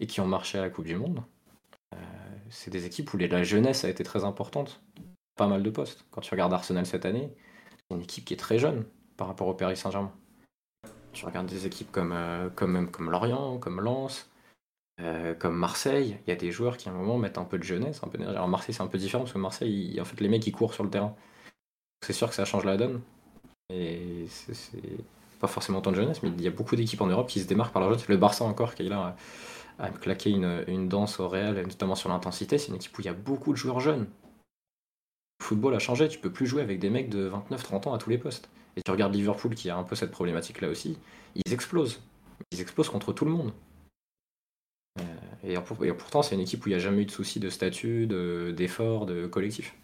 et 0.00 0.06
qui 0.06 0.20
ont 0.20 0.26
marché 0.26 0.58
à 0.58 0.62
la 0.62 0.70
Coupe 0.70 0.86
du 0.86 0.96
Monde, 0.96 1.22
c'est 2.50 2.70
des 2.70 2.84
équipes 2.84 3.14
où 3.14 3.16
la 3.16 3.44
jeunesse 3.44 3.84
a 3.84 3.88
été 3.88 4.04
très 4.04 4.24
importante. 4.24 4.82
Pas 5.36 5.46
mal 5.46 5.62
de 5.62 5.70
postes. 5.70 6.04
Quand 6.10 6.20
tu 6.20 6.30
regardes 6.32 6.52
Arsenal 6.52 6.84
cette 6.84 7.06
année, 7.06 7.32
une 7.90 8.02
équipe 8.02 8.24
qui 8.24 8.34
est 8.34 8.38
très 8.38 8.58
jeune 8.58 8.84
par 9.16 9.26
rapport 9.26 9.48
au 9.48 9.54
Paris 9.54 9.76
Saint-Germain. 9.76 10.12
Tu 11.12 11.26
regardes 11.26 11.46
des 11.46 11.66
équipes 11.66 11.92
comme, 11.92 12.12
euh, 12.12 12.48
comme, 12.50 13.10
Lorient, 13.10 13.58
comme 13.58 13.80
Lens, 13.80 14.30
euh, 15.00 15.34
comme 15.34 15.56
Marseille, 15.56 16.18
il 16.26 16.30
y 16.30 16.32
a 16.32 16.36
des 16.36 16.50
joueurs 16.50 16.76
qui 16.76 16.88
à 16.88 16.92
un 16.92 16.94
moment 16.94 17.18
mettent 17.18 17.38
un 17.38 17.44
peu 17.44 17.58
de 17.58 17.64
jeunesse, 17.64 18.00
un 18.02 18.08
peu. 18.08 18.22
Alors 18.26 18.48
Marseille 18.48 18.74
c'est 18.74 18.82
un 18.82 18.86
peu 18.86 18.98
différent 18.98 19.24
parce 19.24 19.32
que 19.32 19.38
Marseille, 19.38 19.98
en 20.00 20.04
fait 20.04 20.20
les 20.20 20.28
mecs 20.28 20.46
ils 20.46 20.52
courent 20.52 20.74
sur 20.74 20.84
le 20.84 20.90
terrain. 20.90 21.14
C'est 22.04 22.12
sûr 22.12 22.28
que 22.28 22.34
ça 22.34 22.44
change 22.44 22.64
la 22.64 22.76
donne. 22.76 23.00
Et 23.70 24.26
c'est 24.28 24.80
pas 25.40 25.46
forcément 25.48 25.80
tant 25.80 25.92
de 25.92 25.96
jeunesse, 25.96 26.22
mais 26.22 26.30
il 26.30 26.42
y 26.42 26.48
a 26.48 26.50
beaucoup 26.50 26.76
d'équipes 26.76 27.00
en 27.00 27.06
Europe 27.06 27.28
qui 27.28 27.40
se 27.40 27.46
démarquent 27.46 27.72
par 27.72 27.80
leur 27.82 27.90
jeunesse. 27.90 28.08
Le 28.08 28.16
Barça 28.16 28.44
encore 28.44 28.74
qui 28.74 28.86
est 28.86 28.88
là 28.88 29.16
à 29.78 29.90
claquer 29.90 30.30
une, 30.30 30.64
une 30.68 30.88
danse 30.88 31.20
au 31.20 31.28
Real, 31.28 31.54
notamment 31.62 31.94
sur 31.94 32.08
l'intensité, 32.08 32.58
c'est 32.58 32.68
une 32.68 32.76
équipe 32.76 32.96
où 32.96 33.00
il 33.00 33.06
y 33.06 33.08
a 33.08 33.14
beaucoup 33.14 33.52
de 33.52 33.56
joueurs 33.56 33.80
jeunes 33.80 34.06
football 35.42 35.74
a 35.74 35.78
changé. 35.78 36.08
Tu 36.08 36.18
peux 36.18 36.30
plus 36.30 36.46
jouer 36.46 36.62
avec 36.62 36.78
des 36.78 36.90
mecs 36.90 37.08
de 37.08 37.30
29-30 37.50 37.88
ans 37.88 37.94
à 37.94 37.98
tous 37.98 38.10
les 38.10 38.18
postes. 38.18 38.48
Et 38.76 38.82
tu 38.82 38.90
regardes 38.90 39.14
Liverpool 39.14 39.54
qui 39.54 39.70
a 39.70 39.76
un 39.76 39.82
peu 39.82 39.94
cette 39.94 40.10
problématique 40.10 40.60
là 40.60 40.68
aussi. 40.68 40.98
Ils 41.34 41.52
explosent. 41.52 42.00
Ils 42.52 42.60
explosent 42.60 42.88
contre 42.88 43.12
tout 43.12 43.24
le 43.24 43.30
monde. 43.30 43.52
Euh, 45.00 45.04
et, 45.84 45.92
pourtant, 45.92 46.22
c'est 46.22 46.34
une 46.34 46.40
équipe 46.40 46.64
où 46.64 46.68
il 46.68 46.72
n'y 46.72 46.76
a 46.76 46.78
jamais 46.78 47.02
eu 47.02 47.06
de 47.06 47.10
souci 47.10 47.40
de 47.40 47.50
statut, 47.50 48.06
d'effort, 48.06 49.06
de, 49.06 49.26
collectif. 49.26 49.74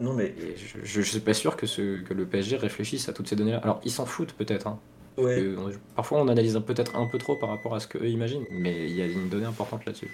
Non, 0.00 0.12
mais. 0.12 0.34
je 0.82 0.98
ne 0.98 1.04
suis 1.04 1.20
pas 1.20 1.34
sûr 1.34 1.56
que, 1.56 1.66
ce, 1.66 2.00
que 2.00 2.14
le 2.14 2.26
PSG 2.26 2.56
réfléchisse 2.56 3.08
à 3.08 3.12
toutes 3.12 3.28
ces 3.28 3.36
données-là. 3.36 3.58
Alors, 3.58 3.80
ils 3.84 3.90
s'en 3.90 4.06
foutent 4.06 4.32
peut-être. 4.32 4.66
Hein. 4.66 4.78
parfois, 5.94 6.20
on 6.20 6.28
analyse 6.28 6.60
peut-être 6.66 6.96
un 6.96 7.06
peu 7.06 7.18
trop 7.18 7.36
par 7.36 7.48
rapport 7.48 7.74
à 7.74 7.80
ce 7.80 7.88
qu'eux 7.88 8.08
imaginent, 8.08 8.46
mais 8.50 8.88
il 8.88 8.96
y 8.96 9.02
a 9.02 9.06
une 9.06 9.28
donnée 9.28 9.46
importante 9.46 9.84
là-dessus. 9.84 10.10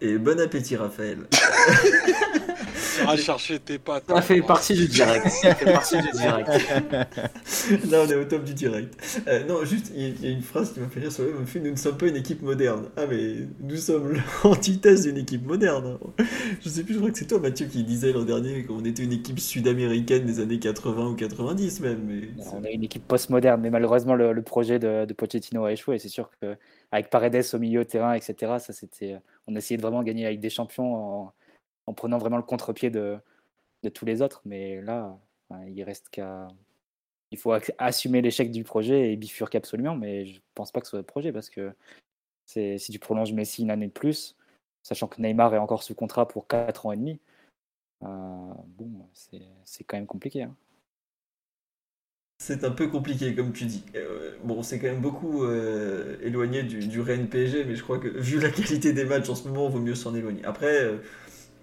Et 0.00 0.18
bon 0.18 0.38
appétit, 0.38 0.76
Raphaël. 0.76 1.26
à 3.06 3.16
chercher 3.16 3.58
tes 3.58 3.78
pattes. 3.78 4.04
Ça 4.08 4.22
fait 4.22 4.40
partie 4.42 4.74
du 4.74 4.86
direct. 4.86 5.28
Ça 5.28 5.54
fait 5.54 5.72
partie 5.72 5.96
du 5.96 6.10
direct. 6.12 6.48
Là, 7.90 8.04
on 8.04 8.08
est 8.08 8.14
au 8.14 8.24
top 8.24 8.44
du 8.44 8.54
direct. 8.54 8.94
Euh, 9.26 9.44
non, 9.44 9.64
juste, 9.64 9.92
il 9.94 10.24
y, 10.24 10.26
a 10.26 10.30
une 10.30 10.42
phrase 10.42 10.72
qui 10.72 10.80
m'a 10.80 10.88
fait 10.88 11.00
rire 11.00 11.12
sur 11.12 11.24
le 11.24 11.32
même 11.32 11.46
Nous 11.54 11.70
ne 11.70 11.76
sommes 11.76 11.96
pas 11.96 12.06
une 12.06 12.16
équipe 12.16 12.42
moderne. 12.42 12.86
Ah, 12.96 13.06
mais 13.08 13.46
nous 13.60 13.76
sommes 13.76 14.20
l'antithèse 14.44 15.04
d'une 15.04 15.18
équipe 15.18 15.46
moderne. 15.46 15.98
Je 16.62 16.68
sais 16.68 16.84
plus, 16.84 16.94
je 16.94 16.98
crois 16.98 17.10
que 17.10 17.18
c'est 17.18 17.26
toi, 17.26 17.38
Mathieu, 17.38 17.66
qui 17.66 17.84
disait 17.84 18.12
l'an 18.12 18.24
dernier 18.24 18.64
qu'on 18.64 18.84
était 18.84 19.02
une 19.02 19.12
équipe 19.12 19.40
sud-américaine 19.40 20.24
des 20.26 20.40
années 20.40 20.58
80 20.58 21.08
ou 21.08 21.14
90 21.14 21.80
même. 21.80 22.00
Mais 22.06 22.44
on 22.52 22.64
est 22.64 22.74
une 22.74 22.84
équipe 22.84 23.06
post-moderne, 23.06 23.60
mais 23.60 23.70
malheureusement, 23.70 24.14
le, 24.14 24.42
projet 24.42 24.78
de, 24.78 25.04
de, 25.04 25.12
Pochettino 25.14 25.64
a 25.64 25.72
échoué. 25.72 25.98
C'est 25.98 26.08
sûr 26.08 26.30
qu'avec 26.40 27.10
Paredes 27.10 27.44
au 27.52 27.58
milieu 27.58 27.84
terrain, 27.84 28.14
etc., 28.14 28.54
ça 28.58 28.72
c'était. 28.72 29.16
On 29.46 29.54
essayait 29.56 29.76
de 29.76 29.82
vraiment 29.82 30.02
gagner 30.02 30.26
avec 30.26 30.40
des 30.40 30.50
champions 30.50 30.94
en 30.94 31.32
en 31.86 31.94
prenant 31.94 32.18
vraiment 32.18 32.36
le 32.36 32.42
contre-pied 32.42 32.90
de, 32.90 33.18
tous 33.92 34.04
les 34.04 34.22
autres. 34.22 34.42
Mais 34.44 34.80
là, 34.80 35.18
il 35.68 35.82
reste 35.82 36.08
qu'à. 36.08 36.48
Il 37.30 37.38
faut 37.38 37.52
assumer 37.78 38.22
l'échec 38.22 38.52
du 38.52 38.62
projet 38.62 39.12
et 39.12 39.16
bifurquer 39.16 39.58
absolument, 39.58 39.96
mais 39.96 40.24
je 40.24 40.40
pense 40.54 40.70
pas 40.70 40.80
que 40.80 40.86
ce 40.86 40.90
soit 40.90 41.00
le 41.00 41.04
projet 41.04 41.32
parce 41.32 41.50
que 41.50 41.74
si 42.46 42.78
tu 42.92 42.98
prolonges 42.98 43.32
Messi 43.32 43.62
une 43.62 43.70
année 43.70 43.88
de 43.88 43.92
plus, 43.92 44.36
sachant 44.82 45.08
que 45.08 45.20
Neymar 45.20 45.54
est 45.54 45.58
encore 45.58 45.82
sous 45.82 45.94
contrat 45.94 46.28
pour 46.28 46.46
4 46.46 46.86
ans 46.86 46.92
et 46.92 46.96
demi, 46.96 47.18
euh, 48.02 48.06
bon, 48.68 49.08
c'est 49.12 49.84
quand 49.84 49.96
même 49.96 50.06
compliqué. 50.06 50.42
Hein. 50.42 50.54
C'est 52.38 52.64
un 52.64 52.70
peu 52.70 52.88
compliqué, 52.88 53.34
comme 53.34 53.52
tu 53.52 53.64
dis. 53.64 53.84
Euh, 53.94 54.36
bon, 54.42 54.62
c'est 54.62 54.78
quand 54.78 54.88
même 54.88 55.00
beaucoup 55.00 55.44
euh, 55.44 56.18
éloigné 56.20 56.62
du, 56.62 56.86
du 56.86 57.00
Rennes 57.00 57.28
PSG, 57.28 57.64
mais 57.64 57.74
je 57.74 57.82
crois 57.82 57.98
que 57.98 58.08
vu 58.08 58.38
la 58.40 58.50
qualité 58.50 58.92
des 58.92 59.04
matchs 59.04 59.30
en 59.30 59.34
ce 59.34 59.48
moment, 59.48 59.68
il 59.68 59.72
vaut 59.72 59.80
mieux 59.80 59.94
s'en 59.94 60.14
éloigner. 60.14 60.44
Après, 60.44 60.90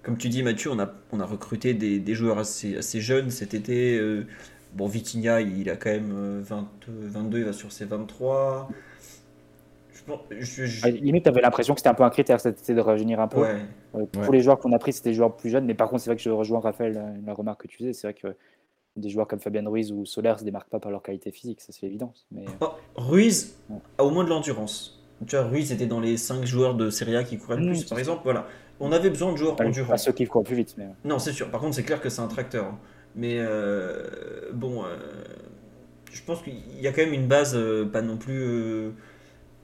comme 0.03 0.17
tu 0.17 0.29
dis 0.29 0.43
Mathieu, 0.43 0.71
on 0.71 0.79
a, 0.79 0.89
on 1.11 1.19
a 1.19 1.25
recruté 1.25 1.73
des, 1.73 2.13
joueurs 2.13 2.39
assez, 2.39 2.77
assez, 2.77 3.01
jeunes 3.01 3.29
cet 3.29 3.53
été. 3.53 3.97
Euh, 3.97 4.25
bon, 4.73 4.87
Vitinha, 4.87 5.41
il 5.41 5.69
a 5.69 5.75
quand 5.75 5.91
même 5.91 6.41
22, 6.41 7.37
euh, 7.37 7.39
il 7.41 7.45
va 7.45 7.53
sur 7.53 7.71
ses 7.71 7.85
23. 7.85 8.69
Je, 10.39 10.65
je, 10.65 10.81
ah, 10.83 10.89
Limite, 10.89 11.23
tu 11.23 11.29
avais 11.29 11.41
l'impression 11.41 11.75
que 11.75 11.79
c'était 11.79 11.89
un 11.89 11.93
peu 11.93 12.03
un 12.03 12.09
critère, 12.09 12.41
c'était 12.41 12.73
de 12.73 12.81
rajeunir 12.81 13.19
un 13.19 13.27
peu. 13.27 13.45
Euh, 13.95 14.05
tous 14.11 14.31
les 14.31 14.41
joueurs 14.41 14.59
qu'on 14.59 14.71
a 14.73 14.79
pris, 14.79 14.93
c'était 14.93 15.11
des 15.11 15.15
joueurs 15.15 15.37
plus 15.37 15.51
jeunes. 15.51 15.65
Mais 15.65 15.75
par 15.75 15.89
contre, 15.89 16.01
c'est 16.01 16.09
vrai 16.09 16.17
que 16.17 16.23
je 16.23 16.31
rejoins 16.31 16.59
Raphaël, 16.59 17.21
la, 17.23 17.33
remarque 17.33 17.61
que 17.61 17.67
tu 17.67 17.77
faisais. 17.77 17.93
C'est 17.93 18.07
vrai 18.07 18.15
que 18.15 18.35
des 18.95 19.09
joueurs 19.09 19.27
comme 19.27 19.39
Fabien 19.39 19.63
Ruiz 19.69 19.91
ou 19.91 20.05
Soler 20.05 20.33
se 20.39 20.43
démarquent 20.43 20.69
pas 20.69 20.79
par 20.79 20.91
leur 20.91 21.03
qualité 21.03 21.31
physique, 21.31 21.61
ça 21.61 21.71
c'est 21.71 21.85
évident. 21.85 22.13
Mais... 22.31 22.45
Oh, 22.59 22.71
Ruiz 22.95 23.55
a 23.97 24.03
au 24.03 24.09
moins 24.09 24.23
de 24.23 24.29
l'endurance. 24.29 25.01
Tu 25.27 25.35
vois, 25.35 25.45
Ruiz 25.45 25.71
était 25.71 25.85
dans 25.85 25.99
les 25.99 26.17
5 26.17 26.45
joueurs 26.45 26.73
de 26.73 26.89
Serie 26.89 27.15
A 27.15 27.23
qui 27.23 27.37
couraient 27.37 27.57
le 27.57 27.63
mmh, 27.63 27.73
plus, 27.73 27.83
par 27.85 27.99
exemple. 27.99 28.21
Voilà 28.23 28.47
on 28.81 28.91
avait 28.91 29.09
besoin 29.09 29.31
de 29.31 29.37
joueurs 29.37 29.59
endurants. 29.61 29.87
Pas 29.87 29.97
ceux 29.97 30.11
qui 30.11 30.25
courent 30.25 30.43
plus 30.43 30.55
vite. 30.55 30.75
Mais... 30.77 30.87
Non, 31.05 31.19
c'est 31.19 31.31
sûr. 31.31 31.49
Par 31.49 31.61
contre, 31.61 31.75
c'est 31.75 31.83
clair 31.83 32.01
que 32.01 32.09
c'est 32.09 32.21
un 32.21 32.27
tracteur. 32.27 32.65
Hein. 32.65 32.79
Mais 33.15 33.37
euh, 33.37 34.51
bon, 34.53 34.83
euh, 34.83 34.87
je 36.11 36.21
pense 36.23 36.41
qu'il 36.41 36.79
y 36.79 36.87
a 36.87 36.91
quand 36.91 37.01
même 37.03 37.13
une 37.13 37.27
base 37.27 37.53
euh, 37.55 37.85
pas 37.85 38.01
non 38.01 38.17
plus 38.17 38.91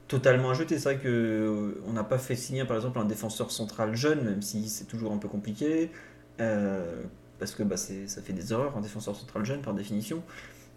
totalement 0.07 0.51
à 0.51 0.53
jeter. 0.53 0.77
C'est 0.77 0.93
vrai 0.93 1.03
que 1.03 1.81
on 1.87 1.93
n'a 1.93 2.03
pas 2.03 2.19
fait 2.19 2.35
signer, 2.35 2.63
par 2.65 2.77
exemple, 2.77 2.99
un 2.99 3.05
défenseur 3.05 3.51
central 3.51 3.95
jeune, 3.95 4.23
même 4.23 4.41
si 4.41 4.69
c'est 4.69 4.85
toujours 4.85 5.11
un 5.11 5.17
peu 5.17 5.27
compliqué. 5.27 5.89
parce 6.37 7.55
que 7.55 7.63
bah, 7.63 7.77
ça 7.77 8.21
fait 8.21 8.33
des 8.33 8.53
erreurs, 8.53 8.77
un 8.77 8.81
défenseur 8.81 9.15
central 9.15 9.45
jeune, 9.45 9.61
par 9.61 9.73
définition. 9.73 10.21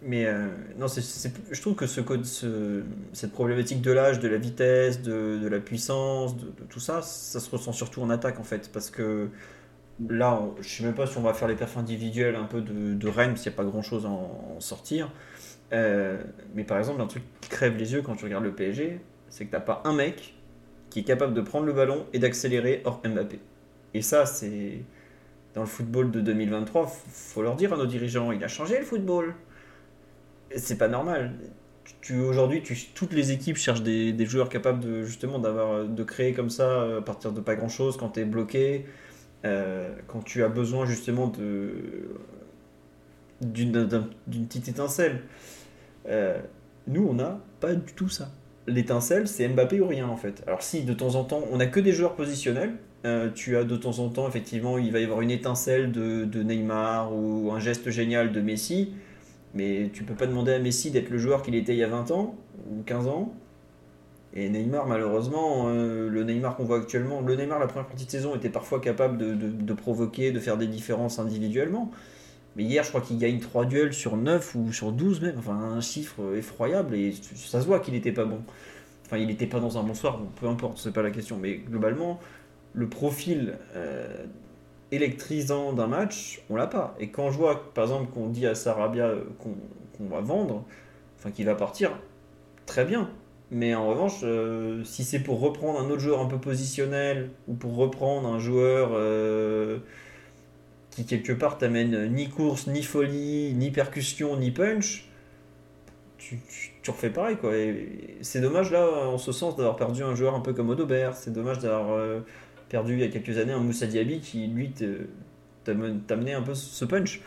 Mais 0.03 0.25
euh, 0.25 0.47
non, 0.77 0.87
je 0.87 1.61
trouve 1.61 1.75
que 1.75 1.85
ce, 1.85 2.01
ce, 2.23 2.83
cette 3.13 3.31
problématique 3.31 3.81
de 3.81 3.91
l'âge, 3.91 4.19
de 4.19 4.27
la 4.27 4.37
vitesse, 4.37 5.01
de, 5.03 5.47
la 5.47 5.59
puissance, 5.59 6.35
de, 6.37 6.51
tout 6.69 6.79
ça, 6.79 7.03
ça 7.03 7.39
se 7.39 7.49
ressent 7.51 7.71
surtout 7.71 8.01
en 8.01 8.09
attaque 8.09 8.39
en 8.39 8.43
fait. 8.43 8.71
Parce 8.71 8.89
que 8.89 9.29
là, 10.09 10.41
je 10.59 10.63
je 10.63 10.77
sais 10.77 10.83
même 10.83 10.95
pas 10.95 11.05
si 11.05 11.17
on 11.19 11.21
va 11.21 11.33
faire 11.35 11.47
les 11.47 11.55
perfs 11.55 11.77
individuels 11.77 12.35
un 12.35 12.45
peu 12.45 12.61
de, 12.61 12.95
de 12.95 13.07
Rennes, 13.07 13.37
s'il 13.37 13.51
n'y 13.51 13.55
a 13.55 13.57
pas 13.57 13.63
grand 13.63 13.83
chose 13.83 14.07
à 14.07 14.09
en, 14.09 14.59
sortir. 14.59 15.11
Euh, 15.71 16.21
mais 16.55 16.63
par 16.63 16.79
exemple, 16.79 16.99
un 17.01 17.07
truc 17.07 17.23
qui 17.39 17.49
crève 17.49 17.77
les 17.77 17.93
yeux 17.93 18.01
quand 18.01 18.15
tu 18.15 18.25
regardes 18.25 18.43
le 18.43 18.53
PSG, 18.53 18.99
c'est 19.29 19.45
que 19.45 19.51
tu 19.51 19.55
n'as 19.55 19.61
pas 19.61 19.81
un 19.85 19.93
mec 19.93 20.33
qui 20.89 20.99
est 20.99 21.03
capable 21.03 21.35
de 21.35 21.41
prendre 21.41 21.65
le 21.67 21.73
ballon 21.73 22.07
et 22.11 22.19
d'accélérer 22.19 22.81
hors 22.85 23.01
Mbappé. 23.05 23.39
Et 23.93 24.01
ça, 24.01 24.25
c'est. 24.25 24.81
Dans 25.53 25.61
le 25.61 25.67
football 25.67 26.11
de 26.11 26.21
2023, 26.21 26.87
faut 26.87 27.41
leur 27.41 27.57
dire 27.57 27.73
à 27.73 27.77
nos 27.77 27.85
dirigeants, 27.85 28.31
il 28.31 28.41
a 28.41 28.47
changé 28.47 28.79
le 28.79 28.85
football 28.85 29.35
c'est 30.57 30.77
pas 30.77 30.87
normal. 30.87 31.33
Tu, 32.01 32.19
aujourd'hui, 32.19 32.61
tu, 32.63 32.77
toutes 32.93 33.13
les 33.13 33.31
équipes 33.31 33.57
cherchent 33.57 33.83
des, 33.83 34.13
des, 34.13 34.25
joueurs 34.25 34.49
capables 34.49 34.79
de 34.79 35.03
justement 35.03 35.39
d'avoir 35.39 35.85
de 35.85 36.03
créer 36.03 36.33
comme 36.33 36.49
ça 36.49 36.63
euh, 36.63 36.99
à 36.99 37.01
partir 37.01 37.31
de 37.31 37.41
pas 37.41 37.55
grand 37.55 37.69
chose 37.69 37.97
quand 37.97 38.09
tu 38.09 38.21
es 38.21 38.25
bloqué, 38.25 38.85
euh, 39.45 39.93
quand 40.07 40.21
tu 40.23 40.43
as 40.43 40.49
besoin 40.49 40.85
justement 40.85 41.27
de 41.27 41.71
d'une 43.41 43.87
petite 44.47 44.67
étincelle. 44.67 45.21
Euh, 46.07 46.39
nous, 46.87 47.07
on 47.07 47.13
n'a 47.13 47.39
pas 47.59 47.73
du 47.73 47.93
tout 47.93 48.09
ça. 48.09 48.29
L'étincelle, 48.67 49.27
c'est 49.27 49.47
Mbappé 49.47 49.79
ou 49.81 49.87
rien 49.87 50.07
en 50.07 50.17
fait. 50.17 50.43
Alors 50.45 50.61
si 50.61 50.83
de 50.83 50.93
temps 50.93 51.15
en 51.15 51.23
temps, 51.23 51.43
on 51.51 51.57
n'a 51.57 51.65
que 51.65 51.79
des 51.79 51.91
joueurs 51.91 52.15
positionnels, 52.15 52.73
tu 53.33 53.57
as 53.57 53.63
de 53.63 53.75
temps 53.75 53.97
en 53.97 54.09
temps, 54.09 54.27
effectivement, 54.27 54.77
il 54.77 54.91
va 54.91 54.99
y 54.99 55.03
avoir 55.03 55.21
une 55.21 55.31
étincelle 55.31 55.91
de, 55.91 56.23
de 56.23 56.43
Neymar 56.43 57.11
ou 57.15 57.51
un 57.51 57.59
geste 57.59 57.89
génial 57.89 58.31
de 58.31 58.41
Messi. 58.41 58.93
Mais 59.53 59.89
tu 59.93 60.03
peux 60.03 60.13
pas 60.13 60.27
demander 60.27 60.53
à 60.53 60.59
Messi 60.59 60.91
d'être 60.91 61.09
le 61.09 61.17
joueur 61.17 61.43
qu'il 61.43 61.55
était 61.55 61.73
il 61.73 61.79
y 61.79 61.83
a 61.83 61.87
20 61.87 62.11
ans 62.11 62.35
ou 62.69 62.83
15 62.83 63.07
ans. 63.07 63.33
Et 64.33 64.49
Neymar, 64.49 64.87
malheureusement, 64.87 65.65
euh, 65.67 66.09
le 66.09 66.23
Neymar 66.23 66.55
qu'on 66.55 66.63
voit 66.63 66.77
actuellement, 66.77 67.19
le 67.19 67.35
Neymar, 67.35 67.59
la 67.59 67.67
première 67.67 67.87
partie 67.87 68.05
de 68.05 68.11
saison, 68.11 68.33
était 68.33 68.49
parfois 68.49 68.79
capable 68.79 69.17
de, 69.17 69.73
provoquer, 69.73 70.31
de 70.31 70.39
faire 70.39 70.57
des 70.57 70.67
différences 70.67 71.19
individuellement. 71.19 71.91
Mais 72.55 72.63
hier, 72.63 72.83
je 72.83 72.89
crois 72.89 73.01
qu'il 73.01 73.17
gagne 73.17 73.39
3 73.39 73.65
duels 73.65 73.93
sur 73.93 74.15
9 74.15 74.55
ou 74.55 74.71
sur 74.71 74.93
12 74.93 75.21
même. 75.21 75.35
Enfin, 75.37 75.55
un 75.55 75.81
chiffre 75.81 76.35
effroyable. 76.35 76.95
Et 76.95 77.13
ça 77.35 77.61
se 77.61 77.65
voit 77.65 77.79
qu'il 77.79 77.93
n'était 77.93 78.13
pas 78.13 78.25
bon. 78.25 78.41
Enfin, 79.05 79.17
il 79.17 79.27
n'était 79.27 79.47
pas 79.47 79.59
dans 79.59 79.77
un 79.77 79.83
bon 79.83 79.93
soir, 79.93 80.21
peu 80.39 80.47
importe, 80.47 80.77
c'est 80.77 80.93
pas 80.93 81.01
la 81.01 81.11
question. 81.11 81.37
Mais 81.37 81.57
globalement, 81.57 82.21
le 82.73 82.87
profil 82.87 83.57
euh, 83.75 84.25
électrisant 84.91 85.73
d'un 85.73 85.87
match, 85.87 86.41
on 86.49 86.55
l'a 86.55 86.67
pas. 86.67 86.95
Et 86.99 87.09
quand 87.09 87.31
je 87.31 87.37
vois, 87.37 87.73
par 87.73 87.85
exemple, 87.85 88.11
qu'on 88.13 88.27
dit 88.27 88.45
à 88.45 88.55
Sarabia 88.55 89.05
euh, 89.05 89.23
qu'on 89.39 90.05
va 90.05 90.21
vendre, 90.21 90.65
enfin 91.17 91.31
qu'il 91.31 91.45
va 91.45 91.55
partir, 91.55 91.91
très 92.65 92.85
bien. 92.85 93.09
Mais 93.51 93.75
en 93.75 93.87
revanche, 93.87 94.21
euh, 94.23 94.83
si 94.83 95.03
c'est 95.03 95.19
pour 95.19 95.39
reprendre 95.39 95.79
un 95.79 95.89
autre 95.89 95.99
joueur 95.99 96.21
un 96.21 96.27
peu 96.27 96.37
positionnel, 96.37 97.31
ou 97.47 97.53
pour 97.53 97.75
reprendre 97.75 98.27
un 98.27 98.39
joueur 98.39 98.91
euh, 98.93 99.79
qui 100.89 101.05
quelque 101.05 101.33
part 101.33 101.57
t'amène 101.57 102.13
ni 102.13 102.29
course, 102.29 102.67
ni 102.67 102.83
folie, 102.83 103.53
ni 103.53 103.71
percussion, 103.71 104.37
ni 104.37 104.51
punch, 104.51 105.07
tu, 106.17 106.39
refais 106.87 107.09
pareil. 107.09 107.35
quoi. 107.37 107.51
C'est 108.21 108.39
dommage 108.41 108.71
là, 108.71 108.87
en 109.07 109.17
ce 109.17 109.31
sens, 109.31 109.57
d'avoir 109.57 109.75
perdu 109.75 110.03
un 110.03 110.15
joueur 110.15 110.35
un 110.35 110.39
peu 110.39 110.53
comme 110.53 110.69
Odobert. 110.69 111.15
C'est 111.15 111.33
dommage 111.33 111.59
d'avoir 111.59 112.21
perdu 112.71 112.93
il 112.93 112.99
y 113.01 113.03
a 113.03 113.09
quelques 113.09 113.37
années 113.37 113.51
un 113.51 113.59
Moussa 113.59 113.85
Diaby 113.85 114.19
qui, 114.19 114.47
lui, 114.47 114.71
t'a 114.71 115.71
amené 116.09 116.33
un 116.33 116.41
peu 116.41 116.55
ce 116.55 116.85
punch. 116.85 117.21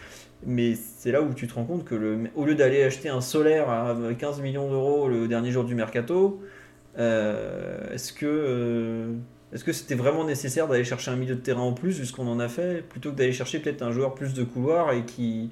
Mais 0.46 0.74
c'est 0.74 1.12
là 1.12 1.22
où 1.22 1.32
tu 1.34 1.46
te 1.46 1.54
rends 1.54 1.64
compte 1.64 1.84
que, 1.84 1.94
le, 1.94 2.18
au 2.34 2.44
lieu 2.44 2.54
d'aller 2.54 2.82
acheter 2.82 3.08
un 3.08 3.20
solaire 3.20 3.70
à 3.70 3.96
15 4.18 4.40
millions 4.40 4.68
d'euros 4.68 5.08
le 5.08 5.28
dernier 5.28 5.50
jour 5.50 5.64
du 5.64 5.74
mercato, 5.74 6.42
euh, 6.98 7.92
est-ce 7.92 8.12
que 8.12 8.26
euh, 8.26 9.12
est-ce 9.52 9.64
que 9.64 9.72
c'était 9.72 9.94
vraiment 9.94 10.24
nécessaire 10.24 10.66
d'aller 10.66 10.84
chercher 10.84 11.10
un 11.10 11.16
milieu 11.16 11.36
de 11.36 11.40
terrain 11.40 11.62
en 11.62 11.72
plus, 11.72 12.00
vu 12.00 12.06
ce 12.06 12.12
qu'on 12.12 12.26
en 12.26 12.40
a 12.40 12.48
fait, 12.48 12.82
plutôt 12.86 13.12
que 13.12 13.16
d'aller 13.16 13.32
chercher 13.32 13.60
peut-être 13.60 13.82
un 13.82 13.92
joueur 13.92 14.14
plus 14.14 14.34
de 14.34 14.42
couloir 14.44 14.92
et 14.92 15.04
qui, 15.04 15.50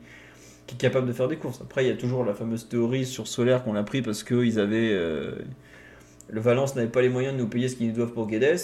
est 0.69 0.77
capable 0.77 1.07
de 1.07 1.13
faire 1.13 1.29
des 1.29 1.37
courses? 1.37 1.61
Après, 1.61 1.85
il 1.85 1.89
y 1.89 1.93
a 1.93 1.97
toujours 1.97 2.25
la 2.25 2.35
fameuse 2.35 2.69
théorie 2.69 3.05
sur 3.07 3.29
Solaire 3.29 3.63
qu'on 3.63 3.77
a 3.77 3.83
pris 3.83 4.03
parce 4.03 4.23
que 4.23 4.45
ils 4.45 4.59
avaient, 4.59 4.91
euh, 4.93 5.37
le 6.29 6.41
Valence 6.41 6.75
n'avait 6.75 6.89
pas 6.89 7.03
les 7.03 7.11
moyens 7.11 7.35
de 7.35 7.41
nous 7.41 7.49
payer 7.49 7.69
ce 7.69 7.77
qu'ils 7.77 7.89
nous 7.89 7.95
doivent 7.95 8.13
pour 8.13 8.27
Guedes. 8.27 8.59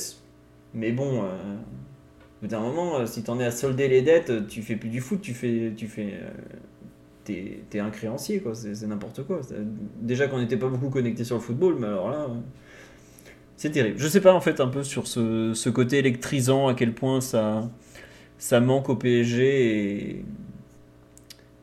Mais 0.75 0.93
bon, 0.93 1.25
euh, 1.25 1.27
au 1.27 2.43
bout 2.43 2.47
d'un 2.49 2.61
moment, 2.61 2.99
euh, 2.99 3.07
si 3.07 3.23
t'en 3.23 3.39
es 3.41 3.45
à 3.45 3.51
solder 3.51 3.89
les 3.89 4.03
dettes, 4.03 4.47
tu 4.49 4.63
fais 4.63 4.77
plus 4.77 4.91
du 4.91 5.01
foot, 5.01 5.21
tu 5.21 5.35
fais. 5.35 5.73
Tu 5.77 5.89
fais 5.89 6.15
euh, 6.15 7.61
t'es, 7.71 7.81
un 7.81 7.91
créancier, 7.91 8.41
quoi. 8.41 8.55
C'est, 8.55 8.87
n'importe 8.87 9.25
quoi. 9.25 9.41
déjà 10.01 10.29
qu'on 10.29 10.39
n'était 10.39 10.57
pas 10.57 10.69
beaucoup 10.69 10.91
connecté 10.91 11.25
sur 11.25 11.37
le 11.37 11.43
football, 11.43 11.77
mais 11.79 11.87
alors 11.87 12.11
là. 12.11 12.29
C'est 13.57 13.71
terrible. 13.71 13.99
Je 13.99 14.07
sais 14.07 14.21
pas 14.21 14.33
en 14.33 14.41
fait 14.41 14.61
un 14.61 14.69
peu 14.69 14.85
sur 14.85 15.09
ce, 15.09 15.53
ce 15.53 15.69
côté 15.69 15.99
électrisant, 15.99 16.69
à 16.69 16.75
quel 16.75 16.95
point 16.95 17.21
ça, 17.21 17.69
ça 18.39 18.61
manque 18.61 18.89
au 18.89 18.95
PSG 18.95 20.17
et 20.21 20.25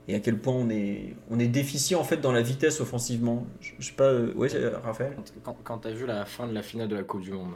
et 0.08 0.16
à 0.16 0.20
quel 0.20 0.38
point 0.38 0.54
on 0.54 0.70
est, 0.70 1.16
on 1.32 1.40
est 1.40 1.48
déficient 1.48 2.00
en 2.00 2.04
fait 2.04 2.18
dans 2.18 2.32
la 2.32 2.42
vitesse 2.42 2.80
offensivement. 2.80 3.48
Je, 3.60 3.72
je 3.80 3.88
sais 3.88 3.94
pas, 3.94 4.06
euh, 4.06 4.34
euh, 4.38 4.78
Raphaël? 4.84 5.16
Quand, 5.44 5.58
quand 5.64 5.80
tu 5.80 5.88
as 5.88 5.92
vu 5.92 6.06
la 6.06 6.26
fin 6.26 6.48
de 6.48 6.54
la 6.54 6.62
finale 6.62 6.88
de 6.88 6.96
la 6.96 7.04
Coupe 7.04 7.22
du 7.22 7.32
Monde, 7.32 7.54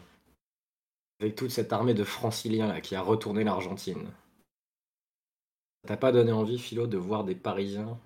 avec 1.20 1.36
toute 1.36 1.52
cette 1.52 1.74
armée 1.74 1.94
de 1.94 2.04
franciliens 2.04 2.68
là, 2.68 2.82
qui 2.82 2.96
a 2.96 3.02
retourné 3.02 3.44
l'Argentine, 3.44 4.08
t'as 5.88 5.98
pas 5.98 6.12
donné 6.12 6.32
envie, 6.32 6.60
Philo, 6.60 6.88
de 6.88 6.98
voir 6.98 7.24
des 7.24 7.36
Parisiens 7.36 7.98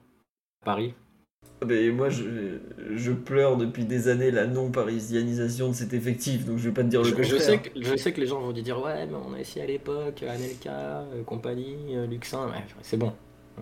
à 0.62 0.66
Paris? 0.66 0.94
Mais 1.66 1.92
moi, 1.92 2.10
je, 2.10 2.60
je, 2.94 3.12
pleure 3.12 3.58
depuis 3.58 3.86
des 3.86 4.10
années 4.10 4.32
la 4.32 4.48
non-parisianisation 4.48 5.70
de 5.70 5.74
cet 5.74 5.94
effectif, 5.94 6.46
donc 6.46 6.58
je 6.58 6.68
vais 6.68 6.74
pas 6.74 6.84
te 6.84 6.88
dire 6.88 7.02
le 7.02 7.08
je, 7.08 7.16
contraire. 7.16 7.32
Je 7.32 7.38
sais, 7.38 7.60
que, 7.60 7.70
je 7.82 7.96
sais 7.96 8.12
que 8.12 8.20
les 8.20 8.28
gens 8.28 8.42
vont 8.42 8.52
dire 8.52 8.82
Ouais, 8.82 9.06
mais 9.06 9.16
on 9.16 9.34
a 9.34 9.40
essayé 9.40 9.64
à 9.64 9.68
l'époque, 9.68 10.24
Anelka, 10.24 10.72
euh, 10.72 11.24
compagnie, 11.24 11.96
euh, 11.96 12.06
Luxin, 12.06 12.48
ouais, 12.48 12.66
c'est 12.82 12.98
bon. 12.98 13.14
Euh, 13.60 13.62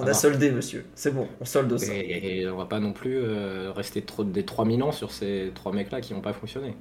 on 0.00 0.06
a 0.06 0.14
soldé, 0.14 0.50
monsieur. 0.50 0.84
C'est 0.94 1.12
bon, 1.12 1.26
on 1.40 1.44
solde 1.44 1.76
ça. 1.78 1.94
Et, 1.94 2.40
et, 2.40 2.48
on 2.48 2.56
va 2.56 2.66
pas 2.66 2.80
non 2.80 2.92
plus 2.92 3.16
euh, 3.16 3.72
rester 3.72 4.02
trop, 4.02 4.24
des 4.24 4.44
3000 4.44 4.82
ans 4.82 4.92
sur 4.92 5.10
ces 5.10 5.50
trois 5.54 5.72
mecs-là 5.72 6.00
qui 6.00 6.12
n'ont 6.12 6.20
pas 6.20 6.32
fonctionné. 6.32 6.74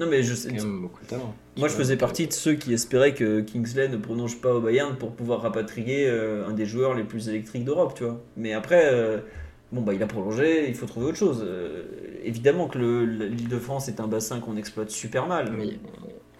Non, 0.00 0.06
mais 0.06 0.22
je 0.22 0.34
sais. 0.34 0.50
beaucoup 0.50 1.02
de 1.02 1.08
talent. 1.08 1.34
Moi, 1.58 1.68
je 1.68 1.74
faisais 1.74 1.98
partie 1.98 2.26
de 2.26 2.32
ceux 2.32 2.54
qui 2.54 2.72
espéraient 2.72 3.14
que 3.14 3.42
Kingsley 3.42 3.88
ne 3.88 3.98
prononce 3.98 4.34
pas 4.34 4.54
au 4.54 4.60
Bayern 4.62 4.96
pour 4.96 5.14
pouvoir 5.14 5.42
rapatrier 5.42 6.08
euh, 6.08 6.48
un 6.48 6.54
des 6.54 6.64
joueurs 6.64 6.94
les 6.94 7.04
plus 7.04 7.28
électriques 7.28 7.66
d'Europe, 7.66 7.92
tu 7.94 8.04
vois. 8.04 8.18
Mais 8.34 8.54
après, 8.54 8.94
euh, 8.94 9.18
bon, 9.72 9.82
bah, 9.82 9.92
il 9.92 10.02
a 10.02 10.06
prolongé, 10.06 10.70
il 10.70 10.74
faut 10.74 10.86
trouver 10.86 11.06
autre 11.06 11.18
chose. 11.18 11.44
Euh, 11.46 11.84
évidemment 12.24 12.66
que 12.66 12.78
l'île 12.78 13.48
de 13.48 13.58
France 13.58 13.88
est 13.88 14.00
un 14.00 14.08
bassin 14.08 14.40
qu'on 14.40 14.56
exploite 14.56 14.88
super 14.88 15.26
mal. 15.26 15.52
Mais 15.52 15.66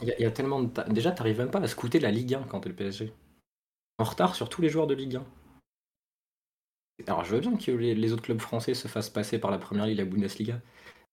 il 0.01 0.09
y, 0.09 0.13
a, 0.13 0.21
y, 0.21 0.25
a 0.25 0.31
tellement 0.31 0.63
de. 0.63 0.69
Ta... 0.69 0.85
Déjà, 0.85 1.11
t'arrives 1.11 1.39
même 1.39 1.51
pas 1.51 1.61
à 1.61 1.67
scouter 1.67 2.01
la 2.01 2.11
Ligue 2.11 2.33
1 2.33 2.45
quand 2.49 2.61
t'es 2.61 2.71
le 2.71 2.75
PSG. 2.75 3.13
En 3.99 4.05
retard 4.05 4.35
sur 4.37 4.49
tous 4.49 4.63
les 4.63 4.71
joueurs 4.71 4.87
de 4.87 4.95
Ligue 4.95 5.17
1. 5.17 5.25
Alors, 7.09 7.27
je 7.27 7.35
veux 7.35 7.41
bien 7.41 7.57
que 7.57 7.73
les, 7.73 7.95
les 7.95 8.13
autres 8.15 8.23
clubs 8.23 8.41
français 8.41 8.73
se 8.73 8.89
fassent 8.89 9.11
passer 9.11 9.39
par 9.39 9.51
la 9.51 9.59
première 9.59 9.85
ligue, 9.85 9.99
la 9.99 10.07
Bundesliga 10.07 10.61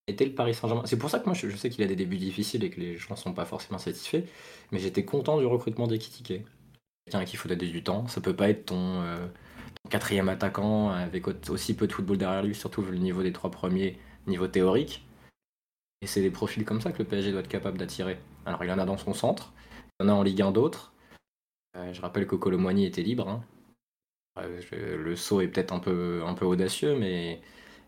était 0.07 0.25
le 0.25 0.33
Paris 0.33 0.53
Saint-Germain. 0.53 0.83
C'est 0.85 0.97
pour 0.97 1.09
ça 1.09 1.19
que 1.19 1.25
moi 1.25 1.33
je, 1.33 1.49
sais 1.55 1.69
qu'il 1.69 1.83
a 1.83 1.87
des 1.87 1.95
débuts 1.95 2.17
difficiles 2.17 2.63
et 2.63 2.69
que 2.69 2.79
les 2.79 2.97
gens 2.97 3.15
sont 3.15 3.33
pas 3.33 3.45
forcément 3.45 3.77
satisfaits, 3.77 4.23
mais 4.71 4.79
j'étais 4.79 5.05
content 5.05 5.37
du 5.37 5.45
recrutement 5.45 5.87
d'Ekitike. 5.87 6.43
Quelqu'un 7.05 7.19
à 7.19 7.25
qui 7.25 7.33
il 7.33 7.37
faut 7.37 7.49
donner 7.49 7.67
du 7.67 7.83
temps, 7.83 8.07
ça 8.07 8.21
peut 8.21 8.35
pas 8.35 8.49
être 8.49 8.67
ton, 8.67 9.01
euh, 9.01 9.27
quatrième 9.89 10.29
attaquant 10.29 10.89
avec 10.89 11.27
aussi 11.49 11.75
peu 11.75 11.87
de 11.87 11.93
football 11.93 12.17
derrière 12.17 12.43
lui, 12.43 12.55
surtout 12.55 12.81
le 12.81 12.97
niveau 12.97 13.23
des 13.23 13.31
trois 13.31 13.51
premiers, 13.51 13.97
niveau 14.27 14.47
théorique. 14.47 15.05
Et 16.01 16.07
c'est 16.07 16.21
des 16.21 16.31
profils 16.31 16.63
comme 16.65 16.81
ça 16.81 16.91
que 16.91 16.99
le 16.99 17.05
PSG 17.05 17.31
doit 17.31 17.41
être 17.41 17.47
capable 17.47 17.77
d'attirer. 17.77 18.19
Alors 18.45 18.63
il 18.63 18.71
en 18.71 18.79
a 18.79 18.85
dans 18.85 18.97
son 18.97 19.13
centre, 19.13 19.53
il 19.99 20.05
y 20.05 20.09
en 20.09 20.13
a 20.13 20.13
en 20.13 20.23
Ligue 20.23 20.41
1 20.41 20.51
d'autres. 20.51 20.93
Euh, 21.75 21.93
je 21.93 22.01
rappelle 22.01 22.27
que 22.27 22.35
Colomboigny 22.35 22.85
était 22.85 23.03
libre. 23.03 23.27
Hein. 23.27 23.43
Euh, 24.39 24.97
le 24.97 25.15
saut 25.15 25.41
est 25.41 25.47
peut-être 25.47 25.73
un 25.73 25.79
peu, 25.79 26.23
un 26.25 26.33
peu 26.33 26.45
audacieux, 26.45 26.95
mais 26.97 27.41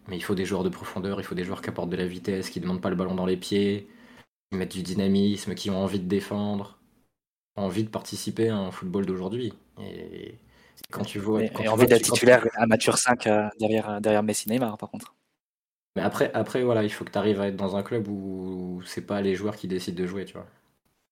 mais 0.07 0.17
il 0.17 0.21
faut 0.21 0.35
des 0.35 0.45
joueurs 0.45 0.63
de 0.63 0.69
profondeur, 0.69 1.19
il 1.19 1.23
faut 1.23 1.35
des 1.35 1.43
joueurs 1.43 1.61
qui 1.61 1.69
apportent 1.69 1.89
de 1.89 1.97
la 1.97 2.07
vitesse, 2.07 2.49
qui 2.49 2.59
ne 2.59 2.63
demandent 2.63 2.81
pas 2.81 2.89
le 2.89 2.95
ballon 2.95 3.15
dans 3.15 3.25
les 3.25 3.37
pieds, 3.37 3.87
qui 4.51 4.57
mettent 4.57 4.73
du 4.73 4.83
dynamisme, 4.83 5.55
qui 5.55 5.69
ont 5.69 5.81
envie 5.83 5.99
de 5.99 6.07
défendre, 6.07 6.79
envie 7.55 7.83
de 7.83 7.89
participer 7.89 8.49
à 8.49 8.57
un 8.57 8.71
football 8.71 9.05
d'aujourd'hui. 9.05 9.53
Et 9.79 10.35
quand 10.91 11.03
tu 11.03 11.19
vois. 11.19 11.43
Et, 11.43 11.49
quand 11.49 11.59
et 11.59 11.63
tu 11.63 11.69
envie 11.69 11.87
d'être 11.87 12.01
titulaire 12.01 12.45
à 12.55 12.65
mature 12.65 12.97
5 12.97 13.27
euh, 13.27 13.49
derrière, 13.59 14.01
derrière 14.01 14.23
Messi 14.23 14.49
Neymar, 14.49 14.77
par 14.77 14.89
contre. 14.89 15.13
Mais 15.95 16.01
après, 16.01 16.31
après 16.33 16.63
voilà, 16.63 16.83
il 16.83 16.89
faut 16.89 17.03
que 17.03 17.11
tu 17.11 17.17
arrives 17.17 17.41
à 17.41 17.47
être 17.47 17.55
dans 17.55 17.75
un 17.75 17.83
club 17.83 18.07
où 18.07 18.81
c'est 18.85 19.05
pas 19.05 19.21
les 19.21 19.35
joueurs 19.35 19.55
qui 19.55 19.67
décident 19.67 20.01
de 20.01 20.07
jouer, 20.07 20.25
tu 20.25 20.33
vois. 20.33 20.47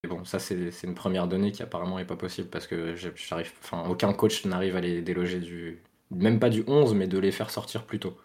Et 0.04 0.08
bon, 0.08 0.24
ça, 0.24 0.40
c'est 0.40 0.72
une 0.84 0.94
première 0.94 1.28
donnée 1.28 1.52
qui 1.52 1.64
apparemment 1.64 2.00
est 2.00 2.06
pas 2.06 2.16
possible 2.16 2.50
parce 2.50 2.68
que 2.68 2.96
j'arrive. 2.96 3.52
Enfin, 3.64 3.88
aucun 3.90 4.14
coach 4.14 4.46
n'arrive 4.46 4.76
à 4.76 4.82
les 4.82 5.02
déloger 5.02 5.40
du. 5.40 5.82
Même 6.12 6.40
pas 6.40 6.50
du 6.50 6.64
11, 6.68 6.94
mais 6.94 7.08
de 7.08 7.18
les 7.18 7.32
faire 7.32 7.50
sortir 7.50 7.84
plus 7.86 8.00
tôt. 8.00 8.16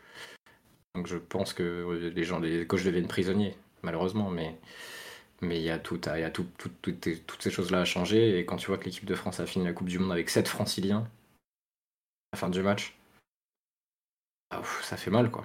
Donc 0.94 1.06
je 1.06 1.16
pense 1.16 1.54
que 1.54 2.10
les 2.14 2.24
gens, 2.24 2.38
les 2.38 2.66
coachs 2.66 2.84
deviennent 2.84 3.08
prisonniers, 3.08 3.56
malheureusement, 3.82 4.30
mais 4.30 4.58
mais 5.40 5.58
il 5.58 5.64
y 5.64 5.70
a 5.70 5.78
tout, 5.78 6.00
il 6.14 6.20
y 6.20 6.24
a 6.24 6.30
tout, 6.30 6.46
tout, 6.56 6.70
tout, 6.80 6.94
toutes 7.26 7.42
ces 7.42 7.50
choses-là 7.50 7.80
à 7.80 7.84
changer. 7.84 8.38
Et 8.38 8.44
quand 8.46 8.56
tu 8.56 8.68
vois 8.68 8.78
que 8.78 8.84
l'équipe 8.84 9.04
de 9.04 9.14
France 9.14 9.40
a 9.40 9.46
fini 9.46 9.64
la 9.64 9.72
Coupe 9.72 9.88
du 9.88 9.98
Monde 9.98 10.12
avec 10.12 10.30
7 10.30 10.48
franciliens 10.48 11.00
à 11.00 12.36
la 12.36 12.38
fin 12.38 12.48
du 12.48 12.62
match, 12.62 12.94
ça 14.82 14.96
fait 14.96 15.10
mal, 15.10 15.30
quoi. 15.30 15.44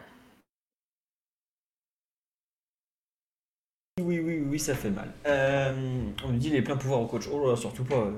Oui, 4.00 4.20
oui, 4.20 4.44
oui, 4.48 4.60
ça 4.60 4.76
fait 4.76 4.92
mal. 4.92 5.12
Euh, 5.26 5.74
on 6.24 6.32
me 6.32 6.38
dit 6.38 6.52
les 6.52 6.62
pleins 6.62 6.78
pouvoirs 6.78 7.02
au 7.02 7.08
coach. 7.08 7.28
Oh 7.32 7.50
là, 7.50 7.56
surtout 7.56 7.84
pas. 7.84 8.12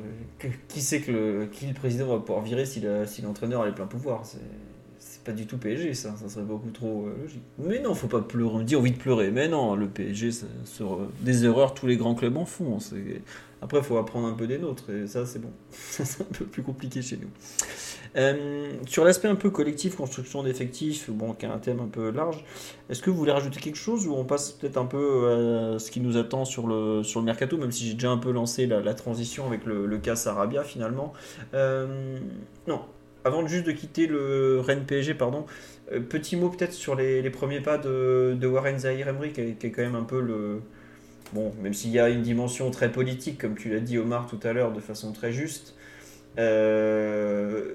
Qui 0.67 0.81
sait 0.81 1.01
que 1.01 1.11
le, 1.11 1.45
qui 1.47 1.67
le 1.67 1.73
président 1.73 2.07
va 2.07 2.19
pouvoir 2.19 2.41
virer 2.41 2.65
si 2.65 2.81
l'entraîneur 3.21 3.61
a 3.61 3.65
les 3.65 3.71
pleins 3.71 3.87
pouvoirs 3.87 4.25
pas 5.29 5.35
du 5.35 5.45
tout 5.45 5.57
PSG 5.57 5.93
ça, 5.93 6.15
ça 6.19 6.27
serait 6.27 6.43
beaucoup 6.43 6.71
trop 6.71 7.05
euh, 7.05 7.21
logique. 7.21 7.43
Mais 7.59 7.79
non, 7.79 7.93
faut 7.93 8.07
pas 8.07 8.21
pleurer, 8.21 8.55
on 8.55 8.61
dit 8.61 8.75
envie 8.75 8.91
de 8.91 8.97
pleurer, 8.97 9.29
mais 9.29 9.47
non, 9.47 9.75
le 9.75 9.87
PSG, 9.87 10.31
sur, 10.65 11.01
des 11.21 11.45
erreurs, 11.45 11.75
tous 11.75 11.85
les 11.85 11.97
grands 11.97 12.15
clubs 12.15 12.35
en 12.35 12.45
font. 12.45 12.79
Après, 13.61 13.77
il 13.77 13.83
faut 13.83 13.97
apprendre 13.97 14.25
un 14.27 14.33
peu 14.33 14.47
des 14.47 14.57
nôtres, 14.57 14.89
et 14.89 15.05
ça 15.05 15.27
c'est 15.27 15.37
bon. 15.37 15.51
c'est 15.69 16.21
un 16.21 16.25
peu 16.25 16.45
plus 16.45 16.63
compliqué 16.63 17.03
chez 17.03 17.17
nous. 17.17 17.29
Euh, 18.15 18.71
sur 18.87 19.05
l'aspect 19.05 19.27
un 19.27 19.35
peu 19.35 19.51
collectif, 19.51 19.95
construction 19.97 20.41
d'effectifs, 20.41 21.11
bon, 21.11 21.33
qui 21.33 21.45
est 21.45 21.49
un 21.49 21.59
thème 21.59 21.79
un 21.79 21.87
peu 21.87 22.09
large, 22.09 22.43
est-ce 22.89 23.03
que 23.03 23.11
vous 23.11 23.17
voulez 23.17 23.31
rajouter 23.31 23.59
quelque 23.59 23.77
chose 23.77 24.07
ou 24.07 24.15
on 24.15 24.25
passe 24.25 24.53
peut-être 24.53 24.77
un 24.77 24.85
peu 24.85 25.75
à 25.75 25.79
ce 25.79 25.91
qui 25.91 25.99
nous 25.99 26.17
attend 26.17 26.43
sur 26.43 26.65
le, 26.65 27.03
sur 27.03 27.19
le 27.19 27.27
mercato, 27.27 27.55
même 27.57 27.71
si 27.71 27.87
j'ai 27.87 27.93
déjà 27.93 28.09
un 28.09 28.17
peu 28.17 28.31
lancé 28.31 28.65
la, 28.65 28.93
transition 28.95 29.45
avec 29.45 29.65
le, 29.65 29.85
le 29.85 29.97
cas 29.99 30.15
Sarabia 30.15 30.63
finalement? 30.63 31.13
Euh, 31.53 32.17
Non, 32.65 32.81
avant 33.29 33.47
juste 33.47 33.65
de 33.65 33.71
quitter 33.71 34.07
le 34.07 34.59
Rennes 34.59 34.83
PSG, 34.85 35.13
pardon, 35.13 35.45
euh, 35.91 35.99
petit 35.99 36.35
mot 36.35 36.49
peut-être 36.49 36.73
sur 36.73 36.95
les, 36.95 37.21
les, 37.21 37.29
premiers 37.29 37.61
pas 37.61 37.77
de, 37.77 38.35
de 38.39 38.47
Warren 38.47 38.79
Zahir 38.79 39.07
Emery, 39.07 39.31
qui, 39.31 39.55
qui, 39.55 39.67
est 39.67 39.71
quand 39.71 39.81
même 39.81 39.95
un 39.95 40.03
peu 40.03 40.19
le. 40.19 40.61
Bon, 41.33 41.53
même 41.61 41.73
s'il 41.73 41.91
y 41.91 41.99
a 41.99 42.09
une 42.09 42.23
dimension 42.23 42.71
très 42.71 42.91
politique, 42.91 43.39
comme 43.39 43.55
tu 43.55 43.69
l'as 43.69 43.79
dit 43.79 43.97
Omar 43.97 44.27
tout 44.27 44.39
à 44.43 44.51
l'heure, 44.51 44.73
de 44.73 44.79
façon 44.79 45.13
très 45.13 45.31
juste. 45.31 45.75
Euh, 46.37 47.73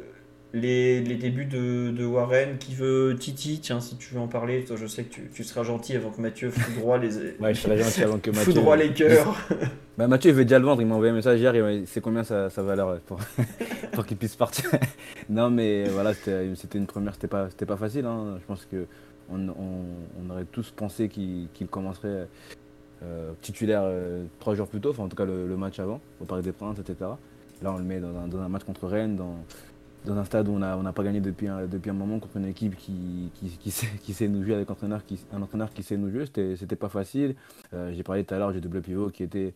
les, 0.53 1.01
les, 1.01 1.17
débuts 1.17 1.45
de, 1.45 1.91
de, 1.91 2.05
Warren 2.05 2.59
qui 2.59 2.75
veut 2.75 3.17
Titi, 3.19 3.61
tiens, 3.61 3.81
si 3.81 3.97
tu 3.97 4.15
veux 4.15 4.21
en 4.21 4.29
parler, 4.29 4.65
toi 4.65 4.77
je 4.77 4.87
sais 4.87 5.05
que 5.05 5.13
tu, 5.13 5.31
tu 5.35 5.43
seras 5.43 5.65
gentil 5.65 5.97
avant 5.97 6.11
que 6.11 6.21
Mathieu 6.21 6.51
foudroie 6.51 6.99
les, 6.99 7.17
ouais, 7.17 7.55
je 7.55 7.61
serai 7.61 7.77
gentil 7.77 8.05
avant 8.05 8.19
que 8.19 8.31
Mathieu... 8.31 8.53
foudroie 8.53 8.77
les 8.77 8.93
cœurs. 8.93 9.37
bah, 9.97 10.09
Mathieu 10.09 10.31
il 10.31 10.37
veut 10.37 10.45
déjà 10.45 10.59
le 10.59 10.65
vendre, 10.65 10.83
il 10.83 10.87
m'a 10.87 10.95
envoyé 10.95 11.13
un 11.13 11.15
message 11.15 11.41
hier, 11.41 11.53
c'est 11.87 12.01
combien 12.01 12.25
sa, 12.25 12.51
sa 12.51 12.63
valeur 12.63 13.01
pour, 13.01 13.19
pour 13.93 14.07
qu'il 14.07 14.17
puisse 14.17 14.37
partir? 14.37 14.71
non 15.29 15.51
mais 15.51 15.89
voilà, 15.89 16.15
c'était 16.15 16.79
une 16.79 16.87
première, 16.87 17.15
c'était 17.15 17.29
pas, 17.29 17.49
pas 17.49 17.77
facile, 17.77 18.07
hein. 18.07 18.37
je 18.41 18.45
pense 18.47 18.65
que 18.67 18.87
on, 19.31 19.49
on, 19.49 19.85
on, 20.21 20.31
aurait 20.31 20.45
tous 20.45 20.71
pensé 20.71 21.09
qu'il 21.09 21.49
qu 21.55 21.65
commencerait 21.67 22.29
euh, 23.03 23.33
titulaire 23.41 23.83
euh, 23.85 24.25
trois 24.39 24.55
jours 24.55 24.69
plus 24.69 24.81
tôt, 24.81 24.91
enfin 24.91 25.05
en 25.05 25.09
tout 25.09 25.17
cas 25.17 25.25
le, 25.25 25.47
le, 25.47 25.57
match 25.57 25.79
avant, 25.79 26.01
au 26.21 26.25
Parc 26.25 26.43
des 26.43 26.53
Princes, 26.53 26.79
etc. 26.79 27.11
Là 27.63 27.73
on 27.73 27.79
le 27.79 27.85
met 27.85 28.01
dans 28.01 28.17
un, 28.17 28.29
dans 28.29 28.41
un 28.41 28.49
match 28.49 28.65
contre 28.65 28.87
Rennes, 28.87 29.17
dans 29.17 29.37
dans 30.05 30.17
un 30.19 30.25
stade 30.25 30.49
où 30.49 30.53
on 30.53 30.59
n'a 30.59 30.77
on 30.77 30.85
a 30.85 30.93
pas 30.93 31.03
gagné 31.03 31.21
depuis 31.21 31.49
un, 31.49 31.67
depuis 31.67 31.91
un 31.91 31.95
moment 31.95 32.19
contre 32.19 32.37
une 32.37 32.47
équipe 32.47 32.77
qui, 32.77 33.31
qui, 33.35 33.49
qui, 33.57 33.71
sait, 33.71 33.89
qui 34.03 34.13
sait 34.13 34.29
nous 34.29 34.43
jouer 34.45 34.55
avec 34.55 34.69
un 34.69 34.73
entraîneur 34.73 35.05
qui, 35.05 35.19
un 35.33 35.43
entraîneur 35.43 35.73
qui 35.73 35.83
sait 35.83 35.97
nous 35.97 36.11
jouer. 36.11 36.27
C'était 36.27 36.77
pas 36.77 36.89
facile. 36.89 37.35
Euh, 37.73 37.93
J'ai 37.95 38.03
parlé 38.03 38.25
tout 38.25 38.35
à 38.35 38.39
l'heure 38.39 38.53
du 38.53 38.61
double 38.61 38.83
pivot 38.83 39.11
qui 39.11 39.23
était 39.23 39.55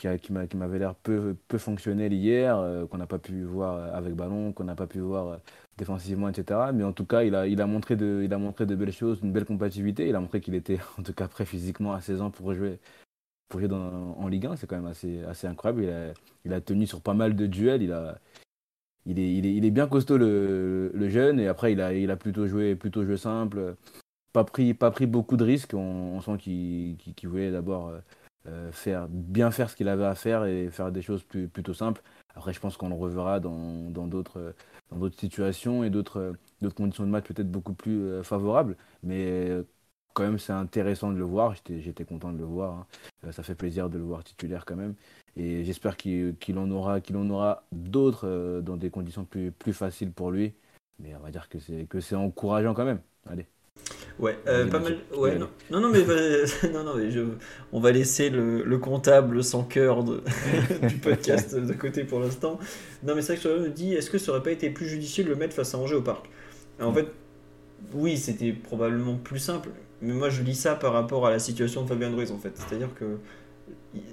qui, 0.00 0.08
qui 0.48 0.56
m'avait 0.56 0.78
l'air 0.78 0.94
peu, 0.94 1.36
peu 1.48 1.58
fonctionnel 1.58 2.12
hier, 2.12 2.56
euh, 2.58 2.86
qu'on 2.86 2.98
n'a 2.98 3.06
pas 3.06 3.18
pu 3.18 3.42
voir 3.44 3.94
avec 3.94 4.14
ballon, 4.14 4.52
qu'on 4.52 4.64
n'a 4.64 4.74
pas 4.74 4.86
pu 4.86 5.00
voir 5.00 5.40
défensivement, 5.76 6.28
etc. 6.28 6.70
Mais 6.74 6.84
en 6.84 6.92
tout 6.92 7.04
cas, 7.04 7.22
il 7.22 7.34
a, 7.34 7.46
il, 7.46 7.60
a 7.60 7.66
montré 7.66 7.96
de, 7.96 8.22
il 8.24 8.32
a 8.32 8.38
montré 8.38 8.66
de 8.66 8.74
belles 8.74 8.92
choses, 8.92 9.20
une 9.22 9.32
belle 9.32 9.44
compatibilité. 9.44 10.08
Il 10.08 10.16
a 10.16 10.20
montré 10.20 10.40
qu'il 10.40 10.54
était 10.54 10.78
en 10.98 11.02
tout 11.02 11.12
cas 11.12 11.28
prêt 11.28 11.44
physiquement 11.44 11.92
à 11.92 12.00
16 12.00 12.22
ans 12.22 12.30
pour 12.30 12.54
jouer, 12.54 12.78
pour 13.48 13.60
jouer 13.60 13.70
en 13.72 14.28
Ligue 14.28 14.46
1. 14.46 14.56
C'est 14.56 14.66
quand 14.66 14.76
même 14.76 14.86
assez, 14.86 15.22
assez 15.24 15.46
incroyable. 15.46 15.84
Il 15.84 15.90
a, 15.90 16.12
il 16.46 16.52
a 16.54 16.60
tenu 16.60 16.86
sur 16.86 17.02
pas 17.02 17.14
mal 17.14 17.36
de 17.36 17.46
duels. 17.46 17.82
Il 17.82 17.92
a, 17.92 18.18
il 19.06 19.18
est, 19.18 19.34
il 19.34 19.46
est, 19.46 19.54
il 19.54 19.64
est 19.64 19.70
bien 19.70 19.88
costaud 19.88 20.18
le, 20.18 20.90
le, 20.94 21.08
jeune 21.08 21.40
et 21.40 21.48
après 21.48 21.72
il 21.72 21.80
a, 21.80 21.94
il 21.94 22.10
a 22.10 22.16
plutôt 22.16 22.46
joué 22.46 22.76
plutôt 22.76 23.04
joué 23.04 23.16
simple, 23.16 23.76
pas 24.32 24.44
pris, 24.44 24.74
pas 24.74 24.90
pris 24.90 25.06
beaucoup 25.06 25.36
de 25.36 25.44
risques. 25.44 25.74
On, 25.74 26.20
sent 26.20 26.38
qu'il 26.38 26.96
qu 26.98 27.14
qu 27.14 27.26
voulait 27.26 27.50
d'abord 27.52 27.88
euh, 27.88 27.98
faire 28.72 29.06
bien 29.08 29.50
faire 29.50 29.70
ce 29.70 29.76
qu'il 29.76 29.88
avait 29.88 30.04
à 30.04 30.14
faire 30.14 30.44
et 30.44 30.70
faire 30.70 30.90
des 30.92 31.02
choses 31.02 31.22
plus, 31.22 31.48
plutôt 31.48 31.74
simples. 31.74 32.02
Après 32.34 32.52
je 32.52 32.60
pense 32.60 32.76
qu'on 32.76 32.88
le 32.88 32.94
reverra 32.94 33.40
dans 33.40 34.06
d'autres 34.06 34.54
dans 34.90 34.96
d'autres 34.98 35.18
situations 35.18 35.84
et 35.84 35.90
d'autres 35.90 36.34
conditions 36.76 37.04
de 37.04 37.10
match 37.10 37.26
peut-être 37.26 37.50
beaucoup 37.50 37.74
plus 37.74 38.02
euh, 38.02 38.22
favorables. 38.22 38.76
Mais 39.02 39.50
quand 40.14 40.24
même 40.24 40.38
c'est 40.38 40.52
intéressant 40.52 41.12
de 41.12 41.18
le 41.18 41.24
voir. 41.24 41.54
J'étais 41.68 42.04
content 42.04 42.32
de 42.32 42.38
le 42.38 42.44
voir. 42.44 42.86
Hein. 43.24 43.32
Ça 43.32 43.42
fait 43.42 43.54
plaisir 43.54 43.90
de 43.90 43.98
le 43.98 44.04
voir 44.04 44.24
titulaire 44.24 44.64
quand 44.64 44.76
même. 44.76 44.94
Et 45.36 45.64
j'espère 45.64 45.96
qu'il 45.96 46.36
qu 46.40 46.52
en 46.56 46.70
aura, 46.70 47.00
qu'il 47.00 47.16
en 47.16 47.28
aura 47.30 47.64
d'autres 47.72 48.26
euh, 48.26 48.60
dans 48.60 48.76
des 48.76 48.90
conditions 48.90 49.24
plus, 49.24 49.52
plus 49.52 49.72
faciles 49.72 50.12
pour 50.12 50.30
lui. 50.30 50.54
Mais 50.98 51.14
on 51.16 51.20
va 51.20 51.30
dire 51.30 51.48
que 51.48 51.58
c'est 51.58 51.86
que 51.86 52.00
c'est 52.00 52.16
encourageant 52.16 52.74
quand 52.74 52.84
même. 52.84 53.00
Allez. 53.26 53.46
Ouais, 54.18 54.38
euh, 54.46 54.66
pas 54.66 54.80
mal. 54.80 54.98
Ouais, 55.16 55.38
non. 55.38 55.48
non, 55.70 55.90
mais, 55.90 56.04
non, 56.72 56.84
non, 56.84 56.94
mais 56.94 57.10
je... 57.10 57.20
on 57.72 57.80
va 57.80 57.90
laisser 57.90 58.28
le, 58.28 58.62
le 58.62 58.78
comptable 58.78 59.42
sans 59.42 59.64
cœur 59.64 60.04
de... 60.04 60.22
du 60.88 60.96
podcast 60.96 61.54
de 61.54 61.72
côté 61.72 62.04
pour 62.04 62.20
l'instant. 62.20 62.58
Non, 63.02 63.14
mais 63.14 63.22
c'est 63.22 63.36
vrai 63.36 63.42
que 63.42 63.62
me 63.62 63.68
dis, 63.70 63.94
est-ce 63.94 64.10
que 64.10 64.18
ça 64.18 64.32
aurait 64.32 64.42
pas 64.42 64.50
été 64.50 64.68
plus 64.68 64.86
judicieux 64.86 65.24
de 65.24 65.30
le 65.30 65.36
mettre 65.36 65.54
face 65.54 65.74
à 65.74 65.78
Angers 65.78 65.96
au 65.96 66.02
parc? 66.02 66.28
En 66.80 66.92
fait, 66.92 67.08
oui, 67.94 68.16
c'était 68.16 68.52
probablement 68.52 69.16
plus 69.16 69.38
simple, 69.38 69.70
mais 70.02 70.14
moi 70.14 70.30
je 70.30 70.42
lis 70.42 70.54
ça 70.54 70.74
par 70.74 70.92
rapport 70.92 71.26
à 71.26 71.30
la 71.30 71.38
situation 71.38 71.82
de 71.82 71.88
Fabien 71.88 72.10
Ruiz 72.10 72.30
en 72.30 72.38
fait. 72.38 72.52
C'est-à-dire 72.54 72.94
que 72.94 73.18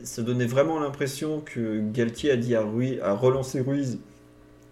ça 0.03 0.21
donnait 0.21 0.45
vraiment 0.45 0.79
l'impression 0.79 1.41
que 1.41 1.81
Galtier 1.91 2.31
a 2.31 2.37
dit 2.37 2.55
à, 2.55 2.61
Ruiz, 2.61 2.99
à 3.01 3.13
relancer 3.13 3.61
Ruiz 3.61 3.99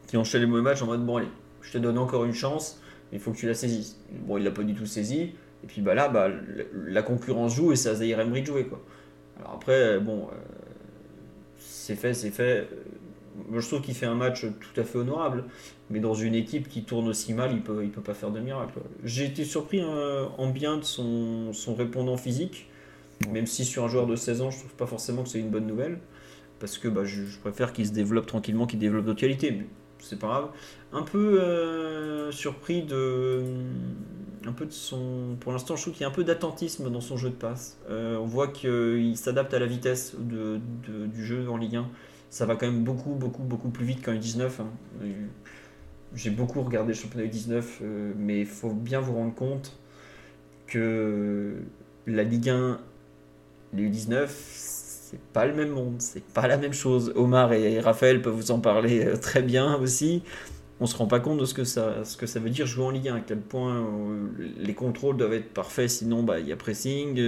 qui 0.08 0.18
enchaîne 0.18 0.42
les 0.42 0.48
mauvais 0.48 0.62
matchs 0.62 0.82
en 0.82 0.88
mode 0.88 1.06
bon 1.06 1.18
allez, 1.18 1.28
je 1.62 1.72
te 1.72 1.78
donne 1.78 1.98
encore 1.98 2.26
une 2.26 2.34
chance, 2.34 2.80
il 3.11 3.19
faut 3.19 3.32
que 3.32 3.38
tu 3.38 3.48
la 3.48 3.53
saisisses. 3.53 3.98
Bon, 4.11 4.38
il 4.38 4.44
l'a 4.44 4.52
pas 4.52 4.64
du 4.64 4.73
tout 4.73 4.86
saisi, 4.86 5.34
et 5.64 5.68
puis 5.68 5.82
bah 5.82 5.94
là, 5.94 6.10
bah, 6.10 6.30
la 6.73 7.02
concurrence 7.02 7.56
joue 7.56 7.72
et 7.72 7.76
c'est 7.76 7.90
à 7.90 7.95
Zahir 7.95 8.19
Emery 8.19 8.41
de 8.41 8.48
jouer 8.48 8.65
quoi. 8.65 8.82
Alors 9.40 9.53
après, 9.53 9.99
bon, 9.99 10.27
euh, 10.32 10.36
c'est 11.57 11.95
fait, 11.95 12.14
c'est 12.14 12.32
fait. 12.32 12.68
Moi, 13.49 13.60
je 13.60 13.68
trouve 13.68 13.82
qu'il 13.82 13.95
fait 13.95 14.06
un 14.06 14.15
match 14.15 14.45
tout 14.45 14.80
à 14.80 14.84
fait 14.86 14.98
honorable, 14.98 15.44
mais 15.90 15.99
dans 15.99 16.14
une 16.14 16.36
équipe 16.36 16.69
qui 16.69 16.84
tourne 16.84 17.07
aussi 17.10 17.34
mal, 17.34 17.52
il 17.52 17.61
peut, 17.61 17.84
il 17.84 17.91
peut 17.91 18.02
pas 18.02 18.14
faire 18.14 18.32
de 18.32 18.40
miracle. 18.40 18.80
J'ai 19.03 19.26
été 19.26 19.44
surpris 19.44 19.82
hein, 19.82 20.30
en 20.38 20.49
bien 20.49 20.77
de 20.77 20.84
son, 20.84 21.52
son, 21.52 21.76
répondant 21.76 22.15
physique, 22.15 22.69
même 23.30 23.45
si 23.45 23.65
sur 23.65 23.84
un 23.84 23.88
joueur 23.90 24.07
de 24.07 24.15
16 24.15 24.41
ans, 24.41 24.52
je 24.52 24.60
trouve 24.60 24.73
pas 24.76 24.86
forcément 24.86 25.23
que 25.23 25.30
c'est 25.30 25.40
une 25.40 25.49
bonne 25.49 25.68
nouvelle, 25.68 25.99
parce 26.60 26.77
que 26.77 26.88
bah, 26.88 27.03
je, 27.03 27.23
préfère 27.41 27.73
qu'il 27.73 27.86
se 27.86 27.91
développe 27.91 28.26
tranquillement, 28.26 28.68
qu'il 28.68 28.80
développe 28.80 29.06
d'autres 29.06 29.19
qualités, 29.19 29.64
c'est 30.06 30.19
pas 30.19 30.27
grave. 30.27 30.49
Un 30.94 31.03
peu 31.03 31.41
euh, 31.41 32.32
surpris 32.32 32.84
de, 32.84 33.44
un 34.45 34.52
peu 34.52 34.65
de 34.65 34.72
son, 34.72 35.36
pour 35.40 35.52
l'instant, 35.52 35.76
je 35.76 35.82
trouve 35.82 35.94
qu'il 35.94 36.02
y 36.02 36.06
a 36.06 36.10
un 36.10 36.11
peu 36.11 36.23
d'attentisme 36.23 36.90
dans 36.90 37.02
son 37.02 37.18
jeu 37.18 37.30
de 37.30 37.36
passe. 37.36 37.77
Euh, 37.90 38.18
on 38.18 38.26
voit 38.26 38.48
qu'il 38.48 39.18
s'adapte 39.18 39.53
à 39.53 39.60
la 39.60 39.65
vitesse 39.65 40.15
de, 40.19 40.60
du 41.07 41.26
jeu 41.26 41.49
en 41.49 41.57
Ligue 41.57 41.77
1 41.77 41.90
ça 42.36 42.45
va 42.45 42.57
quand 42.57 42.65
même 42.65 42.84
beaucoup, 42.84 43.11
beaucoup, 43.11 43.44
beaucoup 43.44 43.69
plus 43.69 43.86
vite 43.86 44.03
qu'en 44.03 44.11
U19. 44.11 44.49
Hein. 44.60 44.68
J'ai 46.14 46.32
beaucoup 46.32 46.61
regardé 46.64 46.90
le 46.90 46.98
championnat 46.98 47.27
U19, 47.30 47.64
euh, 47.82 48.14
mais 48.18 48.41
il 48.41 48.45
faut 48.45 48.73
bien 48.73 48.99
vous 48.99 49.14
rendre 49.14 49.34
compte 49.34 49.80
que 50.68 51.56
la 52.06 52.23
Ligue 52.23 52.49
1, 52.49 52.82
les 53.72 53.90
U19, 53.90 54.27
c'est 55.10 55.19
pas 55.19 55.45
le 55.45 55.53
même 55.53 55.69
monde, 55.69 55.95
c'est 55.99 56.23
pas 56.23 56.48
la 56.48 56.57
même 56.57 56.73
chose. 56.73 57.14
Omar 57.15 57.53
et 57.53 57.80
Raphaël 57.80 58.22
peuvent 58.22 58.34
vous 58.34 58.52
en 58.52 58.60
parler 58.60 59.06
euh, 59.06 59.18
très 59.18 59.41
bien 59.41 59.76
aussi. 59.76 60.23
On 60.80 60.88
se 60.88 60.98
rend 60.98 61.06
pas 61.06 61.19
compte 61.19 61.40
de 61.40 61.45
ce 61.45 61.53
que 61.53 61.64
ça, 61.64 62.03
ce 62.03 62.18
que 62.18 62.26
ça 62.26 62.40
veut 62.40 62.49
dire 62.49 62.65
jouer 62.65 62.86
en 62.86 62.90
Ligue 62.90 63.10
1, 63.10 63.15
à 63.15 63.19
quel 63.22 63.40
point 63.40 63.76
euh, 63.76 64.27
les 64.57 64.73
contrôles 64.73 65.15
doivent 65.15 65.34
être 65.34 65.53
parfaits, 65.53 65.90
sinon 65.90 66.23
bah, 66.23 66.40
il 66.40 66.48
y 66.48 66.52
a 66.52 66.57
pressing 66.57 67.19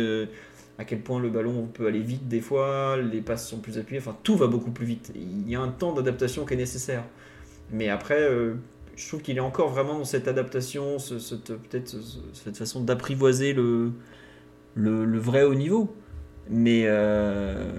à 0.80 0.86
quel 0.86 1.00
point 1.00 1.20
le 1.20 1.30
ballon 1.30 1.68
peut 1.74 1.88
aller 1.88 2.02
vite 2.02 2.28
des 2.28 2.42
fois, 2.42 2.98
les 2.98 3.22
passes 3.22 3.48
sont 3.48 3.58
plus 3.58 3.78
appuyées, 3.78 4.00
enfin 4.00 4.16
tout 4.24 4.36
va 4.36 4.48
beaucoup 4.48 4.72
plus 4.72 4.86
vite. 4.86 5.12
Il 5.16 5.50
y 5.50 5.56
a 5.56 5.62
un 5.62 5.70
temps 5.70 5.94
d'adaptation 5.94 6.46
qui 6.46 6.54
est 6.54 6.58
nécessaire. 6.58 7.04
Mais 7.72 7.90
après, 7.90 8.22
euh, 8.22 8.54
je 8.96 9.08
trouve 9.08 9.22
qu'il 9.22 9.38
est 9.38 9.42
encore 9.42 9.70
vraiment 9.70 9.98
dans 9.98 10.06
cette 10.06 10.28
adaptation, 10.28 10.98
peut-être 10.98 11.96
cette 12.34 12.58
façon 12.58 12.82
d'apprivoiser 12.82 13.54
le, 13.54 13.92
le, 14.76 15.20
vrai 15.20 15.44
haut 15.44 15.56
niveau. 15.56 15.94
Mais 16.50 16.84
euh, 16.86 17.72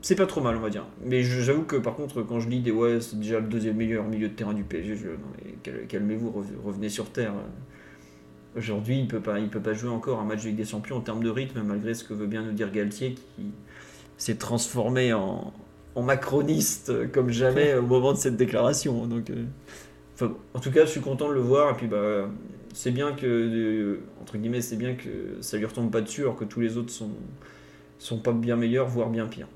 c'est 0.00 0.14
pas 0.14 0.26
trop 0.26 0.40
mal, 0.40 0.56
on 0.56 0.60
va 0.60 0.70
dire. 0.70 0.86
Mais 1.04 1.22
j'avoue 1.22 1.64
que 1.64 1.76
par 1.76 1.94
contre, 1.94 2.22
quand 2.22 2.40
je 2.40 2.48
lis 2.48 2.60
des 2.60 2.70
ouais, 2.70 3.00
c'est 3.00 3.18
déjà 3.18 3.40
le 3.40 3.46
deuxième 3.46 3.76
meilleur 3.76 4.04
milieu 4.04 4.28
de 4.28 4.34
terrain 4.34 4.54
du 4.54 4.62
PSG, 4.62 4.96
je, 4.96 5.08
non, 5.08 5.86
calmez-vous, 5.88 6.32
revenez 6.64 6.88
sur 6.88 7.10
terre. 7.10 7.34
Aujourd'hui, 8.56 8.98
il 8.98 9.04
ne 9.04 9.08
peut, 9.08 9.20
pas, 9.20 9.72
jouer 9.74 9.90
encore 9.90 10.20
un 10.20 10.24
match 10.24 10.40
avec 10.40 10.56
des 10.56 10.64
champions 10.64 10.96
en 10.96 11.00
termes 11.00 11.22
de 11.22 11.30
rythme, 11.30 11.62
malgré 11.62 11.94
ce 11.94 12.04
que 12.04 12.14
veut 12.14 12.26
bien 12.26 12.42
nous 12.42 12.52
dire 12.52 12.72
Galtier, 12.72 13.14
qui 13.14 13.52
s'est 14.16 14.36
transformé 14.36 15.12
en, 15.12 15.52
macroniste 15.96 17.10
comme 17.10 17.30
jamais 17.30 17.74
au 17.74 17.82
moment 17.82 18.12
de 18.12 18.18
cette 18.18 18.36
déclaration. 18.36 19.06
Donc, 19.06 19.30
euh, 19.30 20.28
en 20.54 20.60
tout 20.60 20.70
cas, 20.70 20.84
je 20.84 20.90
suis 20.90 21.00
content 21.00 21.28
de 21.28 21.34
le 21.34 21.40
voir. 21.40 21.72
Et 21.72 21.74
puis, 21.74 21.88
bah, 21.88 22.28
c'est 22.72 22.92
bien 22.92 23.12
que, 23.12 23.98
entre 24.22 24.38
guillemets, 24.38 24.60
c'est 24.60 24.76
bien 24.76 24.94
que 24.94 25.38
ça 25.40 25.56
lui 25.56 25.64
retombe 25.64 25.90
pas 25.90 26.00
dessus, 26.00 26.22
alors 26.22 26.36
que 26.36 26.44
tous 26.44 26.60
les 26.60 26.76
autres 26.76 26.90
sont, 26.90 27.10
sont 27.98 28.18
pas 28.18 28.32
bien 28.32 28.56
meilleurs, 28.56 28.88
voire 28.88 29.10
bien 29.10 29.26
pires. 29.26 29.48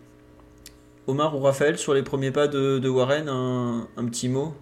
Omar 1.06 1.36
ou 1.36 1.40
Raphaël, 1.40 1.78
sur 1.78 1.94
les 1.94 2.02
premiers 2.02 2.31
pas 2.31 2.48
de, 2.48 2.89
Warren, 2.89 3.28
un 3.28 4.05
petit 4.06 4.28
mot 4.28 4.55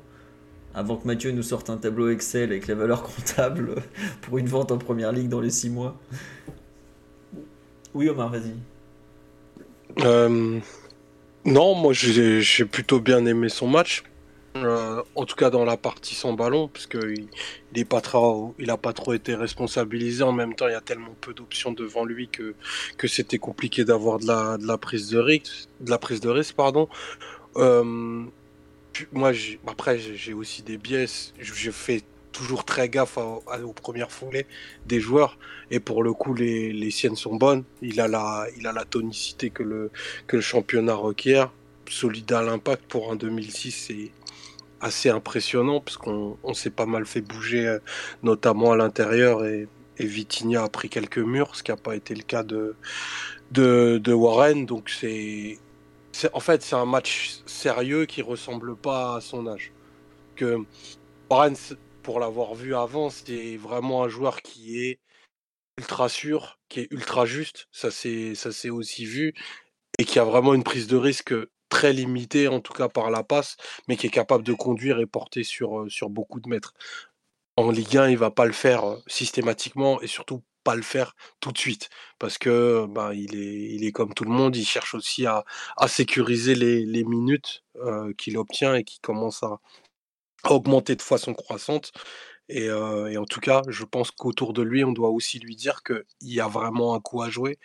avant 0.75 0.97
que 0.97 1.07
Mathieu 1.07 1.33
nous 1.33 1.43
sorte 1.43 1.71
un 1.71 1.77
tableau 1.77 2.11
Excel 2.11 2.51
avec 2.51 2.67
les 2.67 2.75
valeurs 2.75 3.03
comptables 3.03 3.75
pour 4.23 4.39
une 4.39 4.47
vente 4.47 4.71
en 4.73 4.79
première 4.79 5.13
ligue 5.13 5.29
dans 5.29 5.41
les 5.41 5.51
6 5.51 5.71
mois. 5.71 5.99
Oui, 7.95 8.09
Omar, 8.09 8.31
vas-y. 8.31 8.55
Euh, 10.05 10.61
non, 11.45 11.75
moi 11.75 11.93
j'ai 11.93 12.65
plutôt 12.65 13.01
bien 13.01 13.27
aimé 13.27 13.49
son 13.49 13.67
match. 13.67 14.05
Euh, 14.57 15.01
en 15.15 15.27
tout 15.27 15.37
cas 15.37 15.49
dans 15.49 15.65
la 15.65 15.77
partie 15.77 16.17
sans 16.17 16.33
ballon, 16.33 16.67
parce 16.67 16.89
qu'il 16.89 17.29
il 17.75 17.87
pas 17.87 18.01
trop, 18.01 18.55
il 18.59 18.69
a 18.71 18.77
pas 18.77 18.93
trop 18.93 19.13
été 19.13 19.35
responsabilisé. 19.35 20.25
En 20.25 20.33
même 20.33 20.55
temps, 20.55 20.67
il 20.67 20.73
y 20.73 20.75
a 20.75 20.81
tellement 20.81 21.15
peu 21.21 21.33
d'options 21.35 21.73
devant 21.73 22.05
lui 22.05 22.29
que, 22.29 22.55
que 22.97 23.07
c'était 23.07 23.39
compliqué 23.39 23.85
d'avoir 23.85 24.19
de 24.19 24.27
la, 24.27 24.59
de 24.59 24.67
la 24.67 24.77
prise 24.77 25.09
de 25.11 25.19
risque, 25.19 25.69
de 25.81 25.91
la 25.91 25.99
prise 25.99 26.21
de 26.21 26.29
risque, 26.29 26.57
pardon. 26.57 26.89
Euh, 27.57 28.25
moi, 29.13 29.33
après, 29.67 29.99
j'ai 29.99 30.33
aussi 30.33 30.63
des 30.63 30.79
biais. 30.79 31.07
Je 31.39 31.71
fais 31.71 32.03
toujours 32.33 32.65
très 32.65 32.89
gaffe 32.89 33.19
aux 33.19 33.73
premières 33.73 34.11
foulées 34.11 34.47
des 34.87 35.01
joueurs. 35.01 35.39
Et 35.71 35.81
pour 35.81 36.03
le 36.03 36.13
coup, 36.13 36.35
les, 36.35 36.91
siennes 36.91 37.17
sont 37.17 37.37
bonnes. 37.37 37.65
Il 37.83 38.01
a 38.01 38.09
la, 38.09 38.47
il 38.57 38.67
a 38.67 38.73
la 38.73 38.85
tonicité 38.85 39.51
que 39.51 39.63
le, 39.63 39.91
que 40.27 40.37
le 40.37 40.43
championnat 40.43 40.95
requiert. 40.95 41.53
Solide 41.89 42.31
à 42.33 42.43
l'impact 42.43 42.85
pour 42.85 43.11
un 43.11 43.17
2006, 43.17 43.73
c'est 43.73 44.11
assez 44.81 45.11
impressionnant 45.11 45.81
parce 45.81 45.97
qu'on 45.97 46.55
s'est 46.55 46.71
pas 46.71 46.87
mal 46.87 47.07
fait 47.07 47.21
bouger, 47.21 47.67
euh, 47.67 47.79
notamment 48.23 48.73
à 48.73 48.77
l'intérieur. 48.77 49.45
Et, 49.45 49.69
et 49.99 50.07
Vitinha 50.07 50.65
a 50.65 50.69
pris 50.69 50.89
quelques 50.89 51.19
murs, 51.19 51.57
ce 51.57 51.63
qui 51.63 51.71
n'a 51.71 51.77
pas 51.77 51.95
été 51.95 52.15
le 52.15 52.23
cas 52.23 52.43
de, 52.43 52.75
de, 53.51 54.13
Warren. 54.13 54.67
Donc 54.67 54.91
c'est 54.91 55.59
en 56.33 56.41
fait, 56.41 56.63
c'est 56.63 56.77
un 56.77 56.87
match 56.87 57.41
sérieux 57.47 58.07
qui 58.07 58.23
ressemble 58.23 58.77
pas 58.77 59.17
à 59.17 59.21
son 59.21 59.47
âge. 59.47 59.73
Que 60.37 60.59
Warren, 61.31 61.55
pour 62.03 62.21
l'avoir 62.21 62.55
vu 62.55 62.75
avant, 62.75 63.11
c'est 63.11 63.57
vraiment 63.57 64.05
un 64.05 64.09
joueur 64.09 64.43
qui 64.43 64.81
est 64.85 64.99
ultra 65.79 66.09
sûr, 66.09 66.59
qui 66.69 66.81
est 66.81 66.89
ultra 66.91 67.27
juste. 67.27 67.69
Ça 67.73 67.91
c'est 67.91 68.35
ça 68.35 68.53
s'est 68.53 68.71
aussi 68.71 69.05
vu 69.05 69.35
et 69.99 70.05
qui 70.05 70.19
a 70.19 70.25
vraiment 70.25 70.55
une 70.55 70.65
prise 70.65 70.87
de 70.87 70.97
risque 70.97 71.35
très 71.71 71.93
limitée, 71.95 72.49
en 72.49 72.61
tout 72.61 72.75
cas 72.75 72.89
par 72.89 73.11
la 73.11 73.23
passe, 73.23 73.57
mais 73.89 73.97
qui 73.97 74.07
est 74.07 74.11
capable 74.11 74.45
de 74.45 74.53
conduire 74.53 75.01
et 75.01 75.07
porter 75.07 75.45
sur, 75.45 75.87
sur 75.89 76.11
beaucoup 76.11 76.41
de 76.41 76.49
mètres. 76.49 76.75
En 77.57 77.71
Ligue 77.71 77.97
1, 77.97 78.11
il 78.11 78.19
va 78.19 78.31
pas 78.31 78.47
le 78.47 78.53
faire 78.53 78.83
systématiquement 79.07 80.01
et 80.03 80.07
surtout 80.07 80.43
pas 80.65 80.75
le 80.77 80.83
faire 80.83 81.15
tout 81.41 81.53
de 81.53 81.59
suite 81.59 81.89
parce 82.19 82.37
que 82.37 82.87
ben, 82.87 83.13
il, 83.15 83.35
est, 83.35 83.75
il 83.75 83.85
est 83.85 83.93
comme 83.93 84.13
tout 84.13 84.25
le 84.25 84.31
monde, 84.31 84.57
il 84.57 84.67
cherche 84.67 84.95
aussi 84.95 85.25
à, 85.27 85.45
à 85.79 85.89
sécuriser 85.89 86.55
les, 86.55 86.85
les 86.85 87.05
minutes 87.05 87.65
qu'il 88.19 88.37
obtient 88.37 88.75
et 88.75 88.85
qui 88.85 89.01
commence 89.01 89.43
à, 89.43 89.59
augmenter 90.49 90.97
de 90.97 91.03
façon 91.03 91.35
croissante. 91.35 91.93
Et, 92.53 92.71
en 92.73 93.25
tout 93.27 93.41
cas, 93.41 93.63
je 93.69 93.85
pense 93.85 94.11
qu'autour 94.11 94.53
de 94.53 94.63
lui, 94.63 94.85
on 94.85 94.93
doit 94.93 95.11
aussi 95.11 95.39
lui 95.39 95.55
dire 95.55 95.83
qu'il 95.85 96.05
y 96.23 96.41
a 96.41 96.49
vraiment 96.49 96.95
un 96.95 97.01
coup 97.01 97.23
à 97.23 97.31
jouer 97.31 97.59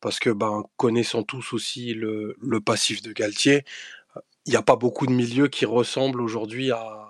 parce 0.00 0.18
que 0.18 0.30
ben, 0.30 0.64
connaissant 0.76 1.22
tous 1.22 1.52
aussi 1.52 1.94
le, 1.94 2.36
passif 2.60 3.02
de 3.02 3.12
Galtier, 3.12 3.64
il 4.46 4.50
n'y 4.50 4.56
a 4.56 4.62
pas 4.62 4.76
beaucoup 4.76 5.06
de 5.06 5.12
milieux 5.12 5.46
qui 5.46 5.64
ressemblent 5.64 6.20
aujourd'hui 6.20 6.72
à, 6.72 7.08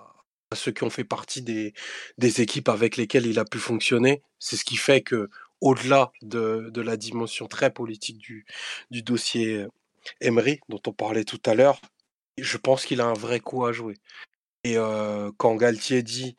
ceux 0.53 0.71
qui 0.71 0.83
ont 0.83 0.91
fait 0.91 1.03
partie 1.03 1.41
des, 1.41 1.73
équipes 2.19 2.69
avec 2.69 2.97
lesquelles 2.97 3.25
il 3.25 3.39
a 3.39 3.45
pu 3.45 3.57
fonctionner. 3.57 4.21
C'est 4.37 4.55
ce 4.55 4.63
qui 4.63 4.75
fait 4.77 5.01
que, 5.01 5.29
au-delà 5.59 6.11
de, 6.21 6.71
la 6.75 6.97
dimension 6.97 7.47
très 7.47 7.71
politique 7.73 8.19
du, 8.19 8.45
dossier 9.01 9.65
Emery, 10.21 10.59
dont 10.69 10.81
on 10.85 10.93
parlait 10.93 11.23
tout 11.25 11.41
à 11.45 11.55
l'heure, 11.55 11.81
je 12.37 12.57
pense 12.57 12.85
qu'il 12.85 13.01
a 13.01 13.05
un 13.05 13.13
vrai 13.13 13.39
coup 13.39 13.65
à 13.65 13.71
jouer. 13.71 13.95
Et 14.63 14.75
quand 15.37 15.55
Galtier 15.55 16.03
dit 16.03 16.35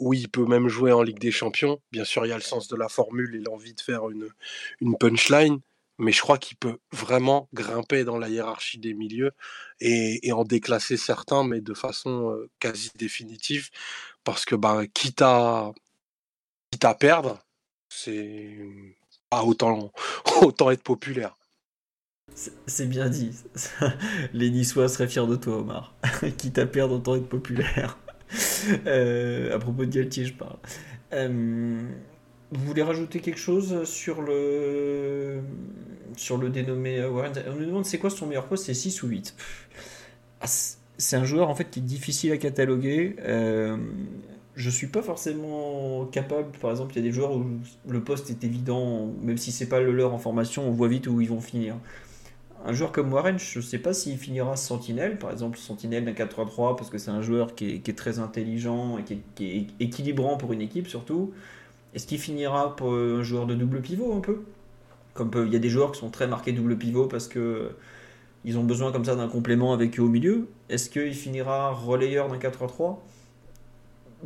oui, 0.00 0.20
il 0.20 0.28
peut 0.28 0.46
même 0.46 0.68
jouer 0.68 0.92
en 0.92 1.02
Ligue 1.02 1.18
des 1.18 1.30
Champions, 1.30 1.80
bien 1.92 2.04
sûr, 2.04 2.26
il 2.26 2.30
y 2.30 2.32
a 2.32 2.36
le 2.36 2.42
sens 2.42 2.68
de 2.68 2.76
la 2.76 2.88
formule 2.88 3.34
et 3.34 3.40
l'envie 3.40 3.74
de 3.74 3.80
faire 3.80 4.08
une, 4.10 4.28
punchline, 4.98 5.60
mais 5.98 6.12
je 6.12 6.20
crois 6.20 6.38
qu'il 6.38 6.56
peut 6.56 6.78
vraiment 6.92 7.48
grimper 7.54 8.04
dans 8.04 8.18
la 8.18 8.28
hiérarchie 8.28 8.78
des 8.78 8.94
milieux 8.94 9.32
et, 9.80 10.32
en 10.32 10.44
déclasser 10.44 10.96
certains, 10.96 11.44
mais 11.44 11.60
de 11.60 11.74
façon 11.74 12.36
quasi 12.60 12.90
définitive, 12.96 13.70
parce 14.24 14.44
que 14.44 14.56
quitte, 14.86 15.22
à, 15.22 15.72
quitte 16.70 16.84
à 16.84 16.94
perdre, 16.94 17.38
c'est 17.88 18.58
pas 19.30 19.42
autant, 19.42 19.92
autant 20.42 20.70
être 20.70 20.82
populaire. 20.82 21.36
C'est 22.66 22.86
bien 22.86 23.08
dit. 23.08 23.30
Les 24.32 24.50
Niçois 24.50 24.88
seraient 24.88 25.08
fiers 25.08 25.26
de 25.26 25.36
toi, 25.36 25.58
Omar. 25.58 25.94
quitte 26.38 26.58
à 26.58 26.66
perdre, 26.66 26.96
autant 26.96 27.16
être 27.16 27.28
populaire. 27.28 27.98
Euh, 28.86 29.54
à 29.54 29.58
propos 29.58 29.84
de 29.84 29.90
Galtier, 29.90 30.24
je 30.24 30.32
parle. 30.34 30.56
Euh, 31.12 31.80
Vous 32.50 32.64
voulez 32.64 32.82
rajouter 32.82 33.20
quelque 33.20 33.38
chose 33.38 33.84
sur 33.84 34.22
le, 34.22 35.40
sur 36.16 36.36
le 36.36 36.48
dénommé 36.50 37.04
Warren 37.04 37.32
On 37.48 37.54
nous 37.54 37.66
demande 37.66 37.84
c'est 37.84 37.98
quoi 37.98 38.10
son 38.10 38.26
meilleur 38.26 38.46
poste 38.46 38.66
C'est 38.66 38.74
6 38.74 39.02
ou 39.02 39.08
8 39.08 39.34
ah, 40.40 40.46
C'est 40.46 41.16
un 41.16 41.24
joueur 41.24 41.48
en 41.48 41.54
fait 41.54 41.70
qui 41.70 41.78
est 41.78 41.82
difficile 41.82 42.32
à 42.32 42.38
cataloguer. 42.38 43.16
Euh, 43.20 43.76
je 44.56 44.70
suis 44.70 44.86
pas 44.86 45.02
forcément 45.02 46.06
capable, 46.06 46.50
par 46.58 46.70
exemple, 46.70 46.94
il 46.94 46.96
y 46.96 47.00
a 47.00 47.02
des 47.02 47.12
joueurs 47.12 47.32
où 47.32 47.44
le 47.88 48.02
poste 48.02 48.30
est 48.30 48.42
évident, 48.42 49.12
même 49.22 49.36
si 49.36 49.52
c'est 49.52 49.68
pas 49.68 49.80
le 49.80 49.92
leur 49.92 50.14
en 50.14 50.18
formation, 50.18 50.66
on 50.66 50.72
voit 50.72 50.88
vite 50.88 51.06
où 51.06 51.20
ils 51.20 51.28
vont 51.28 51.42
finir. 51.42 51.76
Un 52.68 52.72
joueur 52.72 52.90
comme 52.90 53.12
Warren, 53.12 53.38
je 53.38 53.60
ne 53.60 53.62
sais 53.62 53.78
pas 53.78 53.94
s'il 53.94 54.18
finira 54.18 54.56
sentinelle, 54.56 55.20
par 55.20 55.30
exemple 55.30 55.56
sentinelle 55.56 56.04
d'un 56.04 56.12
4-3-3, 56.12 56.76
parce 56.76 56.90
que 56.90 56.98
c'est 56.98 57.12
un 57.12 57.22
joueur 57.22 57.54
qui 57.54 57.80
est, 57.86 57.96
très 57.96 58.18
intelligent 58.18 58.98
et 58.98 59.04
qui 59.04 59.46
est, 59.46 59.66
équilibrant 59.78 60.36
pour 60.36 60.52
une 60.52 60.60
équipe 60.60 60.88
surtout. 60.88 61.32
Est-ce 61.94 62.08
qu'il 62.08 62.18
finira 62.18 62.74
pour 62.74 62.92
un 62.92 63.22
joueur 63.22 63.46
de 63.46 63.54
double 63.54 63.80
pivot 63.82 64.12
un 64.16 64.20
peu? 64.20 64.42
Comme 65.14 65.30
il 65.46 65.52
y 65.52 65.56
a 65.56 65.60
des 65.60 65.68
joueurs 65.68 65.92
qui 65.92 66.00
sont 66.00 66.10
très 66.10 66.26
marqués 66.26 66.50
double 66.50 66.76
pivot 66.76 67.06
parce 67.06 67.28
que 67.28 67.70
ils 68.44 68.58
ont 68.58 68.64
besoin 68.64 68.90
comme 68.90 69.04
ça 69.04 69.14
d'un 69.14 69.28
complément 69.28 69.72
avec 69.72 69.98
eux 70.00 70.02
au 70.02 70.08
milieu. 70.08 70.48
Est-ce 70.68 70.90
qu'il 70.90 71.14
finira 71.14 71.70
relayeur 71.70 72.28
d'un 72.28 72.38
4-3-3 72.38 72.96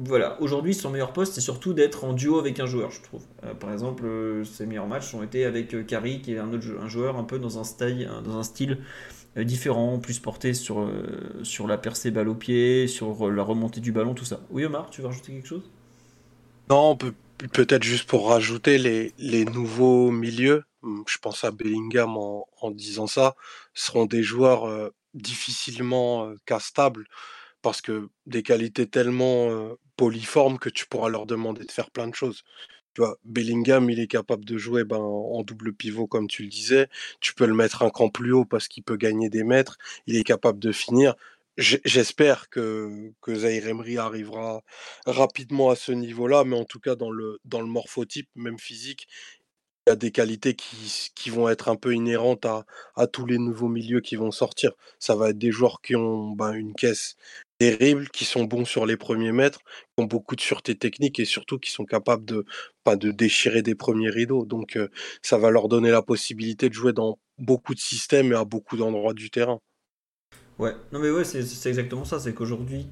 voilà, 0.03 0.41
aujourd'hui 0.41 0.75
son 0.75 0.91
meilleur 0.91 1.13
poste 1.13 1.35
c'est 1.35 1.41
surtout 1.41 1.73
d'être 1.73 2.05
en 2.05 2.13
duo 2.13 2.39
avec 2.39 2.59
un 2.61 2.67
joueur, 2.67 2.91
je 2.91 3.03
trouve. 3.03 3.23
Euh, 3.45 3.55
par 3.55 3.73
exemple, 3.73 4.05
euh, 4.07 4.45
ses 4.45 4.67
meilleurs 4.67 4.87
matchs 4.87 5.15
ont 5.15 5.23
été 5.23 5.45
avec 5.45 5.75
euh, 5.75 5.83
Kari, 5.83 6.23
qui 6.23 6.35
est 6.35 6.39
un, 6.39 6.53
autre, 6.53 6.89
joueur 6.89 7.17
un 7.17 7.25
peu 7.25 7.39
dans 7.39 7.59
un 7.59 7.65
style, 7.65 8.09
style 8.43 8.79
différent, 9.37 9.99
plus 9.99 10.19
porté 10.19 10.55
sur, 10.55 10.89
la 11.67 11.79
percée 11.79 12.11
balle 12.11 12.29
au 12.29 12.35
pied, 12.35 12.89
sur 12.89 13.31
la 13.31 13.43
remontée 13.43 13.81
du 13.81 13.93
ballon, 13.93 14.15
tout 14.15 14.25
ça. 14.25 14.41
Oui 14.51 14.65
Omar, 14.65 14.91
tu 14.91 15.03
veux 15.03 15.07
rajouter 15.07 15.33
quelque 15.33 15.49
chose? 15.49 15.71
Non, 16.69 16.97
peut, 16.97 17.15
peut-être 17.53 17.83
juste 17.83 18.09
pour 18.09 18.29
rajouter 18.29 18.79
les, 19.19 19.45
nouveaux 19.45 20.11
milieux, 20.11 20.65
hum, 20.83 21.05
je 21.07 21.19
pense 21.19 21.45
à 21.45 21.51
Bellingham 21.51 22.17
en, 22.17 22.47
en 22.61 22.71
disant 22.71 23.07
ça, 23.07 23.35
seront 23.75 24.07
des 24.07 24.23
joueurs 24.23 24.91
difficilement 25.15 26.33
castables 26.47 27.07
parce 27.63 27.83
que 27.83 28.09
des 28.27 28.43
qualités 28.43 28.87
tellement 28.87 29.77
que 30.59 30.69
tu 30.71 30.87
pourras 30.87 31.09
leur 31.09 31.27
demander 31.27 31.65
de 31.65 31.71
faire 31.71 31.91
plein 31.91 32.09
de 32.09 32.15
choses. 32.15 32.43
Tu 32.95 33.03
vois, 33.03 33.19
Bellingham, 33.25 33.89
il 33.91 34.01
est 34.01 34.09
capable 34.09 34.45
de 34.45 34.59
jouer 34.59 34.85
ben, 34.85 34.97
en 34.99 35.43
double 35.43 35.73
pivot, 35.73 36.07
comme 36.07 36.27
tu 36.27 36.43
le 36.43 36.49
disais. 36.49 36.89
Tu 37.21 37.35
peux 37.35 37.47
le 37.47 37.55
mettre 37.55 37.83
un 37.83 37.91
cran 37.91 38.09
plus 38.09 38.33
haut 38.33 38.45
parce 38.45 38.67
qu'il 38.69 38.83
peut 38.83 38.97
gagner 38.97 39.29
des 39.31 39.45
mètres. 39.45 39.79
Il 40.07 40.17
est 40.17 40.25
capable 40.25 40.59
de 40.59 40.73
finir. 40.73 41.15
J'espère 41.57 42.49
que, 42.49 43.13
que 43.21 43.35
Zaire 43.35 43.69
Emery 43.69 43.99
arrivera 43.99 44.63
rapidement 45.07 45.71
à 45.71 45.77
ce 45.77 45.93
niveau-là, 45.93 46.45
mais 46.45 46.57
en 46.57 46.65
tout 46.65 46.81
cas, 46.81 46.95
dans 46.97 47.11
le, 47.11 47.39
dans 47.45 47.61
le 47.61 47.67
morphotype, 47.67 48.29
même 48.35 48.59
physique, 48.59 49.09
il 49.87 49.91
y 49.91 49.93
a 49.93 49.97
des 49.97 50.11
qualités 50.11 50.55
qui, 50.55 51.11
qui 51.15 51.31
vont 51.31 51.49
être 51.49 51.69
un 51.69 51.77
peu 51.77 51.95
inhérentes 51.95 52.47
à, 52.47 52.65
à, 52.97 53.07
tous 53.07 53.27
les 53.27 53.39
nouveaux 53.39 53.69
milieux 53.69 54.01
qui 54.01 54.17
vont 54.17 54.31
sortir. 54.31 54.73
Ça 54.99 55.15
va 55.17 55.31
être 55.31 55.39
des 55.39 55.53
joueurs 55.53 55.81
qui 55.83 55.97
ont 55.97 56.31
ben, 56.31 56.53
une 56.55 56.75
caisse 56.75 57.17
terribles, 57.61 58.09
qui 58.09 58.25
sont 58.25 58.45
bons 58.45 58.65
sur 58.65 58.87
les 58.87 58.97
premiers 58.97 59.33
mètres, 59.33 59.61
qui 59.61 60.03
ont 60.03 60.07
beaucoup 60.07 60.35
de 60.35 60.41
sûreté 60.41 60.75
technique 60.75 61.21
et 61.21 61.27
surtout 61.27 61.59
qui 61.59 61.71
sont 61.71 61.85
capables 61.85 62.25
de 62.25 62.47
pas 62.85 62.97
de 62.97 63.11
déchirer 63.11 63.61
des 63.61 63.75
premiers 63.75 64.09
rideaux. 64.09 64.47
Donc 64.47 64.79
ça 65.21 65.37
va 65.37 65.51
leur 65.51 65.69
donner 65.69 65.91
la 65.91 66.01
possibilité 66.01 66.71
de 66.71 66.75
jouer 66.75 66.95
dans 66.95 67.19
beaucoup 67.37 67.75
de 67.75 67.81
systèmes 67.81 68.33
et 68.33 68.35
à 68.35 68.47
beaucoup 68.47 68.79
d'endroits 68.79 69.13
du 69.13 69.31
terrain. 69.31 69.61
Ouais, 70.59 70.75
non 70.91 71.01
mais 71.01 71.11
ouais, 71.11 71.25
c'est 71.25 71.69
exactement 71.69 72.07
ça. 72.07 72.19
C'est 72.19 72.33
qu'aujourd'hui, 72.33 72.87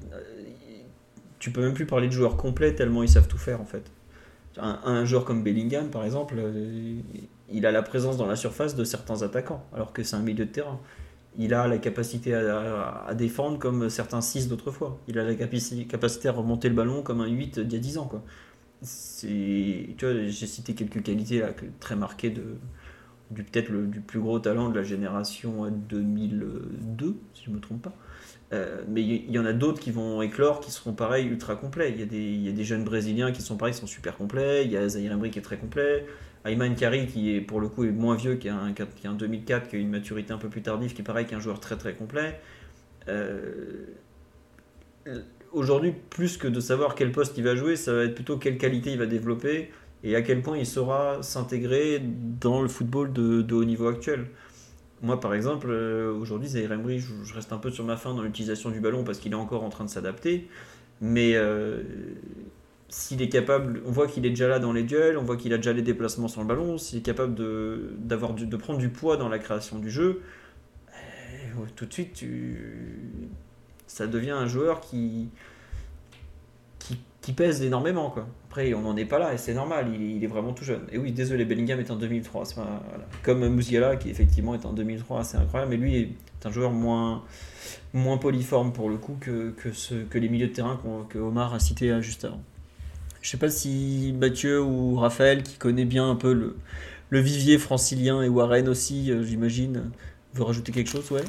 tu 1.39 1.49
peux 1.51 1.61
même 1.61 1.73
plus 1.73 1.87
parler 1.87 2.07
de 2.07 2.13
joueurs 2.13 2.37
complets 2.37 2.75
tellement 2.75 3.01
ils 3.01 3.09
savent 3.09 3.27
tout 3.27 3.39
faire 3.39 3.61
en 3.61 3.65
fait. 3.65 3.91
Un, 4.57 4.79
un, 4.83 5.05
joueur 5.05 5.25
comme 5.25 5.43
Bellingham, 5.43 5.89
par 5.89 6.05
exemple, 6.05 6.35
il 7.49 7.65
a 7.65 7.71
la 7.71 7.81
présence 7.81 8.17
dans 8.17 8.27
la 8.27 8.35
surface 8.35 8.75
de 8.75 8.83
certains 8.83 9.23
attaquants, 9.23 9.65
alors 9.73 9.93
que 9.93 10.03
c'est 10.03 10.15
un 10.15 10.21
milieu 10.21 10.45
de 10.45 10.51
terrain 10.51 10.79
il 11.39 11.53
a 11.53 11.67
la 11.67 11.77
capacité 11.77 12.35
à, 12.35 13.13
défendre 13.15 13.57
comme 13.57 13.89
certains 13.89 14.21
6 14.21 14.49
d'autrefois. 14.49 14.99
Il 15.07 15.17
a 15.17 15.23
la 15.23 15.33
capacité 15.33 16.27
à 16.27 16.31
remonter 16.33 16.67
le 16.67 16.75
ballon 16.75 17.01
comme 17.01 17.21
un 17.21 17.27
8 17.27 17.59
d'il 17.61 17.73
y 17.73 17.75
a 17.77 17.79
10 17.79 17.97
ans. 17.97 18.05
Quoi. 18.05 18.21
j'ai 19.23 20.31
cité 20.31 20.75
quelques 20.75 21.01
qualités 21.01 21.41
très 21.79 21.95
marquées 21.95 22.29
de, 22.29 22.43
du 23.31 23.43
peut-être 23.43 23.71
du 23.71 24.01
plus 24.01 24.19
gros 24.19 24.39
talent 24.39 24.69
de 24.69 24.75
la 24.75 24.83
génération 24.83 25.69
2002, 25.69 27.17
si 27.33 27.45
je 27.45 27.49
ne 27.51 27.55
me 27.55 27.61
trompe 27.61 27.83
pas. 27.83 27.93
Euh, 28.51 28.81
mais 28.89 29.01
il 29.01 29.31
y, 29.31 29.39
en 29.39 29.45
a 29.45 29.53
d'autres 29.53 29.79
qui 29.79 29.91
vont 29.91 30.21
éclore, 30.21 30.59
qui 30.59 30.71
seront 30.71 30.93
pareils, 30.93 31.25
ultra 31.25 31.55
complets. 31.55 31.91
Il 31.91 31.99
y, 31.99 32.49
a 32.49 32.51
des 32.51 32.63
jeunes 32.65 32.83
Brésiliens 32.83 33.31
qui 33.31 33.41
sont 33.41 33.55
pareils, 33.55 33.75
qui 33.75 33.79
sont 33.79 33.87
super 33.87 34.17
complets. 34.17 34.65
Il 34.65 34.71
y 34.71 34.77
a 34.77 34.89
Zahir 34.89 35.13
Emery 35.13 35.29
qui 35.29 35.39
est 35.39 35.43
très 35.43 35.57
complet. 35.57 36.05
Ayman 36.45 36.75
Kari, 36.75 37.07
qui 37.07 37.39
pour 37.41 37.59
le 37.59 37.67
coup 37.67 37.83
est 37.83 37.91
moins 37.91 38.15
vieux, 38.15 38.35
qui 38.35 38.49
a 38.49 38.55
un, 38.55 38.73
qui 38.73 39.07
a 39.07 39.09
un 39.09 39.13
2004, 39.13 39.69
qui 39.69 39.75
a 39.75 39.79
une 39.79 39.89
maturité 39.89 40.33
un 40.33 40.37
peu 40.37 40.49
plus 40.49 40.61
tardive, 40.61 40.93
qui 40.93 41.01
est 41.01 41.05
pareil, 41.05 41.25
qu'un 41.25 41.39
joueur 41.39 41.59
très 41.59 41.77
très 41.77 41.93
complet. 41.93 42.39
Euh, 43.07 43.85
aujourd'hui, 45.51 45.93
plus 46.09 46.37
que 46.37 46.47
de 46.47 46.59
savoir 46.59 46.95
quel 46.95 47.11
poste 47.11 47.37
il 47.37 47.43
va 47.43 47.55
jouer, 47.55 47.75
ça 47.75 47.93
va 47.93 48.03
être 48.03 48.15
plutôt 48.15 48.37
quelle 48.37 48.57
qualité 48.57 48.91
il 48.91 48.99
va 48.99 49.05
développer 49.05 49.69
et 50.03 50.15
à 50.15 50.21
quel 50.21 50.41
point 50.41 50.57
il 50.57 50.65
saura 50.65 51.21
s'intégrer 51.21 52.01
dans 52.01 52.61
le 52.61 52.69
football 52.69 53.11
de, 53.11 53.53
haut 53.53 53.65
niveau 53.65 53.87
actuel. 53.87 54.27
Moi, 55.01 55.19
par 55.19 55.33
exemple, 55.33 55.67
euh, 55.69 56.13
aujourd'hui, 56.13 56.49
Zaire 56.49 56.71
Emery, 56.71 56.99
je, 56.99 57.33
reste 57.33 57.53
un 57.53 57.57
peu 57.57 57.71
sur 57.71 57.85
ma 57.85 57.97
fin 57.97 58.13
dans 58.13 58.21
l'utilisation 58.21 58.69
du 58.69 58.79
ballon 58.79 59.03
parce 59.03 59.19
qu'il 59.19 59.31
est 59.31 59.35
encore 59.35 59.63
en 59.63 59.69
train 59.69 59.85
de 59.85 59.89
s'adapter. 59.89 60.47
Mais 61.01 61.35
euh, 61.35 61.81
s'il 62.89 63.21
est 63.21 63.29
capable, 63.29 63.81
on 63.85 63.91
voit 63.91 64.07
qu'il 64.07 64.25
est 64.25 64.31
déjà 64.31 64.47
là 64.47 64.59
dans 64.59 64.73
les 64.73 64.83
duels, 64.83 65.17
on 65.17 65.23
voit 65.23 65.37
qu'il 65.37 65.53
a 65.53 65.57
déjà 65.57 65.73
les 65.73 65.83
déplacements 65.83 66.27
sur 66.27 66.41
le 66.41 66.47
ballon, 66.47 66.77
s'il 66.77 66.99
est 66.99 67.03
capable 67.03 67.35
de, 67.35 67.95
prendre 68.57 68.79
du 68.79 68.89
poids 68.89 69.15
dans 69.15 69.29
la 69.29 69.37
création 69.37 69.77
du 69.77 69.91
jeu, 69.91 70.21
eh, 70.89 71.71
tout 71.75 71.85
de 71.85 71.93
suite, 71.93 72.25
ça 73.85 74.07
devient 74.07 74.31
un 74.31 74.47
joueur 74.47 74.81
qui, 74.81 75.29
pèse 77.37 77.61
énormément. 77.61 78.15
Après, 78.47 78.73
on 78.73 78.81
n'en 78.81 78.97
est 78.97 79.05
pas 79.05 79.19
là 79.19 79.35
et 79.35 79.37
c'est 79.37 79.53
normal, 79.53 79.93
il, 79.93 80.23
est 80.23 80.27
vraiment 80.27 80.51
tout 80.51 80.63
jeune. 80.63 80.87
Et 80.91 80.97
oui, 80.97 81.11
désolé, 81.11 81.45
Bellingham 81.45 81.79
est 81.79 81.91
en 81.91 81.95
2003, 81.95 82.43
comme 83.21 83.47
Musiala 83.49 83.97
qui 83.97 84.09
effectivement 84.09 84.55
est 84.55 84.65
en 84.65 84.73
2003, 84.73 85.23
c'est 85.23 85.37
incroyable, 85.37 85.69
mais 85.69 85.77
lui 85.77 85.95
est 85.95 86.09
un 86.43 86.49
joueur 86.49 86.71
moins, 86.71 87.23
moins 87.93 88.17
polyforme 88.17 88.73
pour 88.73 88.89
le 88.89 88.97
coup 88.97 89.15
que, 89.19 89.53
les 90.15 90.29
milieux 90.29 90.47
de 90.47 90.53
terrain 90.53 90.81
que 91.07 91.19
Omar 91.19 91.53
a 91.53 91.59
cité 91.59 92.01
juste 92.01 92.25
avant. 92.25 92.41
Je 93.21 93.29
sais 93.29 93.37
pas 93.37 93.49
si 93.49 94.13
Mathieu 94.17 94.61
ou 94.61 94.95
Raphaël, 94.95 95.43
qui 95.43 95.57
connaît 95.57 95.85
bien 95.85 96.09
un 96.09 96.15
peu 96.15 96.33
le, 96.33 96.55
le 97.09 97.19
vivier 97.19 97.57
francilien 97.57 98.21
et 98.21 98.29
Warren 98.29 98.69
aussi, 98.69 99.11
euh, 99.11 99.23
j'imagine, 99.23 99.91
veut 100.33 100.43
rajouter 100.43 100.71
quelque 100.71 100.89
chose, 100.89 101.11
ouais 101.11 101.23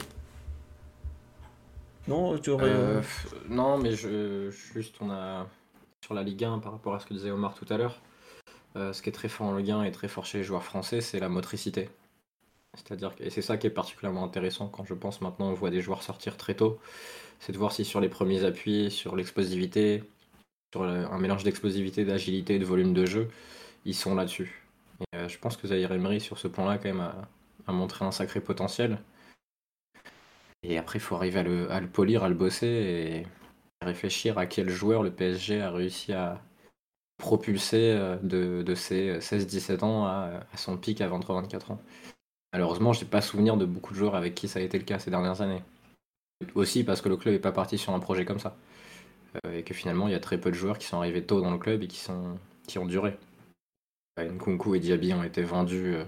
Non, 2.06 2.38
tu 2.38 2.50
aurais... 2.50 2.68
Euh, 2.68 3.00
non, 3.48 3.78
mais 3.78 3.92
je, 3.96 4.50
juste, 4.50 4.96
on 5.00 5.10
a 5.10 5.48
sur 6.04 6.14
la 6.14 6.22
Ligue 6.22 6.44
1 6.44 6.58
par 6.58 6.72
rapport 6.72 6.94
à 6.94 7.00
ce 7.00 7.06
que 7.06 7.14
disait 7.14 7.30
Omar 7.30 7.54
tout 7.54 7.66
à 7.72 7.76
l'heure. 7.76 8.00
Euh, 8.76 8.92
ce 8.92 9.02
qui 9.02 9.08
est 9.08 9.12
très 9.12 9.28
fort 9.28 9.48
en 9.48 9.56
Ligue 9.56 9.70
1 9.72 9.82
et 9.84 9.92
très 9.92 10.08
fort 10.08 10.26
chez 10.26 10.38
les 10.38 10.44
joueurs 10.44 10.62
français, 10.62 11.00
c'est 11.00 11.18
la 11.18 11.28
motricité. 11.28 11.90
C'est-à-dire 12.74 13.12
et 13.18 13.30
c'est 13.30 13.42
ça 13.42 13.56
qui 13.56 13.66
est 13.66 13.70
particulièrement 13.70 14.24
intéressant 14.24 14.68
quand 14.68 14.84
je 14.84 14.94
pense 14.94 15.20
maintenant 15.20 15.50
on 15.50 15.54
voit 15.54 15.70
des 15.70 15.80
joueurs 15.80 16.04
sortir 16.04 16.36
très 16.36 16.54
tôt, 16.54 16.78
c'est 17.40 17.52
de 17.52 17.58
voir 17.58 17.72
si 17.72 17.84
sur 17.84 18.00
les 18.00 18.08
premiers 18.08 18.44
appuis, 18.44 18.92
sur 18.92 19.16
l'explosivité, 19.16 20.04
sur 20.72 20.84
un 20.84 21.18
mélange 21.18 21.44
d'explosivité, 21.44 22.04
d'agilité 22.04 22.54
et 22.54 22.58
de 22.58 22.64
volume 22.64 22.94
de 22.94 23.06
jeu, 23.06 23.28
ils 23.84 23.94
sont 23.94 24.14
là-dessus. 24.14 24.66
Euh, 25.14 25.28
je 25.28 25.38
pense 25.38 25.56
que 25.56 25.66
Zahir 25.66 25.92
Emery, 25.92 26.20
sur 26.20 26.38
ce 26.38 26.48
plan-là, 26.48 26.78
quand 26.78 26.88
même, 26.88 27.00
a, 27.66 27.72
montré 27.72 28.04
un 28.04 28.12
sacré 28.12 28.40
potentiel. 28.40 28.98
Et 30.62 30.76
après, 30.76 30.98
il 30.98 31.02
faut 31.02 31.14
arriver 31.16 31.40
à 31.70 31.80
le, 31.80 31.86
polir, 31.86 32.24
à 32.24 32.28
le 32.28 32.34
bosser 32.34 32.66
et 32.66 33.26
réfléchir 33.84 34.38
à 34.38 34.46
quel 34.46 34.68
joueur 34.68 35.02
le 35.02 35.10
PSG 35.10 35.60
a 35.60 35.70
réussi 35.70 36.12
à 36.12 36.42
propulser 37.16 37.94
euh, 37.96 38.16
de, 38.22 38.74
ses 38.74 39.18
16-17 39.18 39.84
ans 39.84 40.06
à, 40.06 40.42
son 40.56 40.76
pic 40.76 41.00
à 41.00 41.08
23-24 41.08 41.72
ans. 41.72 41.80
Malheureusement, 42.52 42.92
je 42.92 43.04
n'ai 43.04 43.10
pas 43.10 43.20
souvenir 43.20 43.56
de 43.56 43.64
beaucoup 43.64 43.92
de 43.92 43.98
joueurs 43.98 44.16
avec 44.16 44.34
qui 44.34 44.48
ça 44.48 44.58
a 44.58 44.62
été 44.62 44.78
le 44.78 44.84
cas 44.84 44.98
ces 44.98 45.10
dernières 45.10 45.40
années. 45.40 45.62
Aussi 46.54 46.84
parce 46.84 47.00
que 47.00 47.08
le 47.08 47.16
club 47.16 47.34
n'est 47.34 47.40
pas 47.40 47.52
parti 47.52 47.78
sur 47.78 47.94
un 47.94 48.00
projet 48.00 48.24
comme 48.24 48.40
ça. 48.40 48.56
Euh, 49.46 49.58
et 49.58 49.62
que 49.62 49.74
finalement 49.74 50.08
il 50.08 50.12
y 50.12 50.16
a 50.16 50.20
très 50.20 50.38
peu 50.38 50.50
de 50.50 50.56
joueurs 50.56 50.78
qui 50.78 50.86
sont 50.86 50.98
arrivés 50.98 51.22
tôt 51.22 51.40
dans 51.40 51.50
le 51.50 51.58
club 51.58 51.82
et 51.82 51.86
qui, 51.86 51.98
sont, 51.98 52.36
qui 52.66 52.78
ont 52.78 52.86
duré. 52.86 53.16
Nkunku 54.18 54.74
et 54.74 54.80
Diaby 54.80 55.14
ont 55.14 55.22
été 55.22 55.42
vendus 55.42 55.94
euh, 55.94 56.04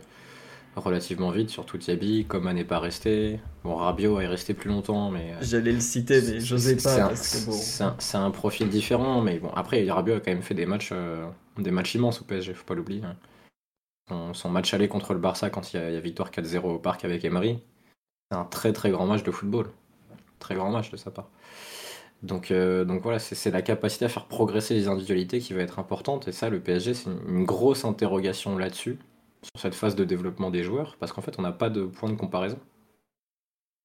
relativement 0.77 1.31
vite, 1.31 1.49
surtout 1.49 1.79
Diaby, 1.79 2.27
Coman 2.27 2.55
n'est 2.55 2.65
pas 2.65 2.79
resté. 2.79 3.41
Bon, 3.65 3.77
Rabiot 3.77 4.21
est 4.21 4.27
resté 4.27 4.53
plus 4.53 4.69
longtemps, 4.69 5.11
mais. 5.11 5.33
Euh, 5.33 5.39
J'allais 5.41 5.73
le 5.73 5.81
citer, 5.81 6.21
mais 6.21 6.41
j'osais 6.41 6.77
pas. 6.77 7.15
C'est 7.15 8.17
un, 8.17 8.31
profil 8.31 8.69
différent, 8.69 9.23
mais 9.23 9.39
bon, 9.39 9.51
après, 9.51 9.89
Rabiot 9.89 10.17
a 10.17 10.21
quand 10.21 10.33
même 10.33 10.43
fait 10.43 10.55
des 10.55 10.67
matchs, 10.67 10.93
des 11.57 11.71
matchs 11.71 11.95
immenses 11.95 12.21
au 12.21 12.25
PSG, 12.25 12.53
faut 12.53 12.67
pas 12.67 12.75
l'oublier. 12.75 13.03
Hein. 13.05 13.17
Son, 14.35 14.51
match 14.51 14.75
aller 14.75 14.89
contre 14.89 15.15
le 15.15 15.21
Barça 15.21 15.49
quand 15.49 15.73
il 15.73 15.81
y 15.81 15.83
a, 15.83 16.01
victoire 16.01 16.31
4-0 16.31 16.59
au 16.65 16.79
parc 16.79 17.05
avec 17.05 17.25
Emery, 17.25 17.59
c'est 18.31 18.37
un 18.37 18.45
très 18.45 18.73
très 18.73 18.91
grand 18.91 19.07
match 19.07 19.23
de 19.23 19.31
football. 19.31 19.71
Très 20.39 20.55
grand 20.55 20.71
match 20.71 20.91
de 20.91 20.97
sa 20.97 21.11
part. 21.11 21.29
Donc, 22.23 22.51
euh, 22.51 22.85
donc 22.85 23.03
voilà, 23.03 23.19
c'est 23.19 23.51
la 23.51 23.63
capacité 23.63 24.05
à 24.05 24.09
faire 24.09 24.27
progresser 24.27 24.75
les 24.75 24.89
individualités 24.89 25.41
qui 25.41 25.55
va 25.55 25.63
être 25.63 25.79
importante. 25.79 26.29
Et 26.29 26.33
ça, 26.33 26.51
le 26.51 26.61
PSG, 26.61 26.95
c'est 26.95 27.11
une, 27.29 27.45
grosse 27.45 27.85
interrogation 27.85 28.57
là-dessus, 28.57 28.99
sur 29.43 29.61
cette 29.61 29.75
phase 29.75 29.97
de 29.97 30.05
développement 30.05 30.51
des 30.51 30.63
joueurs, 30.63 30.97
parce 31.01 31.13
qu'en 31.13 31.23
fait, 31.23 31.39
on 31.39 31.43
n'a 31.43 31.53
pas 31.53 31.71
de 31.71 31.85
point 31.85 32.09
de 32.09 32.15
comparaison. 32.15 32.59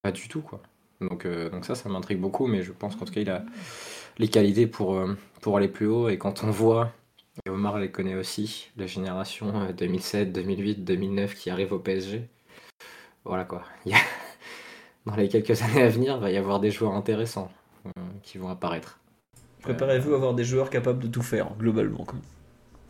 Pas 0.03 0.11
du 0.11 0.27
tout, 0.27 0.41
quoi. 0.41 0.61
Donc, 1.01 1.26
euh, 1.26 1.49
donc 1.49 1.65
ça, 1.65 1.76
ça 1.76 1.89
m'intrigue 1.89 2.19
beaucoup, 2.19 2.47
mais 2.47 2.64
je 2.64 2.72
pense 2.72 2.95
qu'en 2.95 3.05
tout 3.05 3.14
cas, 3.14 3.22
il 3.22 3.30
a 3.30 3.43
les 4.18 4.27
qualités 4.27 4.68
pour, 4.68 4.95
euh, 4.95 5.18
pour 5.41 5.57
aller 5.57 5.68
plus 5.68 5.88
haut. 5.88 6.09
Et 6.09 6.18
quand 6.18 6.43
on 6.43 6.51
voit, 6.51 6.91
et 7.45 7.49
Omar 7.49 7.80
les 7.80 7.91
connaît 7.91 8.15
aussi, 8.15 8.69
la 8.77 8.88
génération 8.88 9.61
euh, 9.61 9.73
2007, 9.73 10.31
2008, 10.31 10.84
2009 10.84 11.35
qui 11.35 11.49
arrive 11.49 11.73
au 11.73 11.80
PSG, 11.80 12.27
voilà 13.26 13.45
quoi. 13.45 13.64
Dans 15.05 15.15
les 15.15 15.30
quelques 15.30 15.61
années 15.61 15.84
à 15.84 15.89
venir, 15.89 16.15
il 16.18 16.22
va 16.22 16.31
y 16.31 16.38
avoir 16.38 16.59
des 16.59 16.72
joueurs 16.72 16.93
intéressants 16.93 17.51
qui 18.23 18.38
vont 18.38 18.49
apparaître. 18.49 18.99
Préparez-vous 19.61 20.14
à 20.14 20.15
avoir 20.15 20.34
des 20.34 20.43
joueurs 20.43 20.69
capables 20.69 20.99
de 20.99 21.07
tout 21.07 21.22
faire, 21.23 21.49
globalement. 21.57 22.05
quoi. 22.05 22.18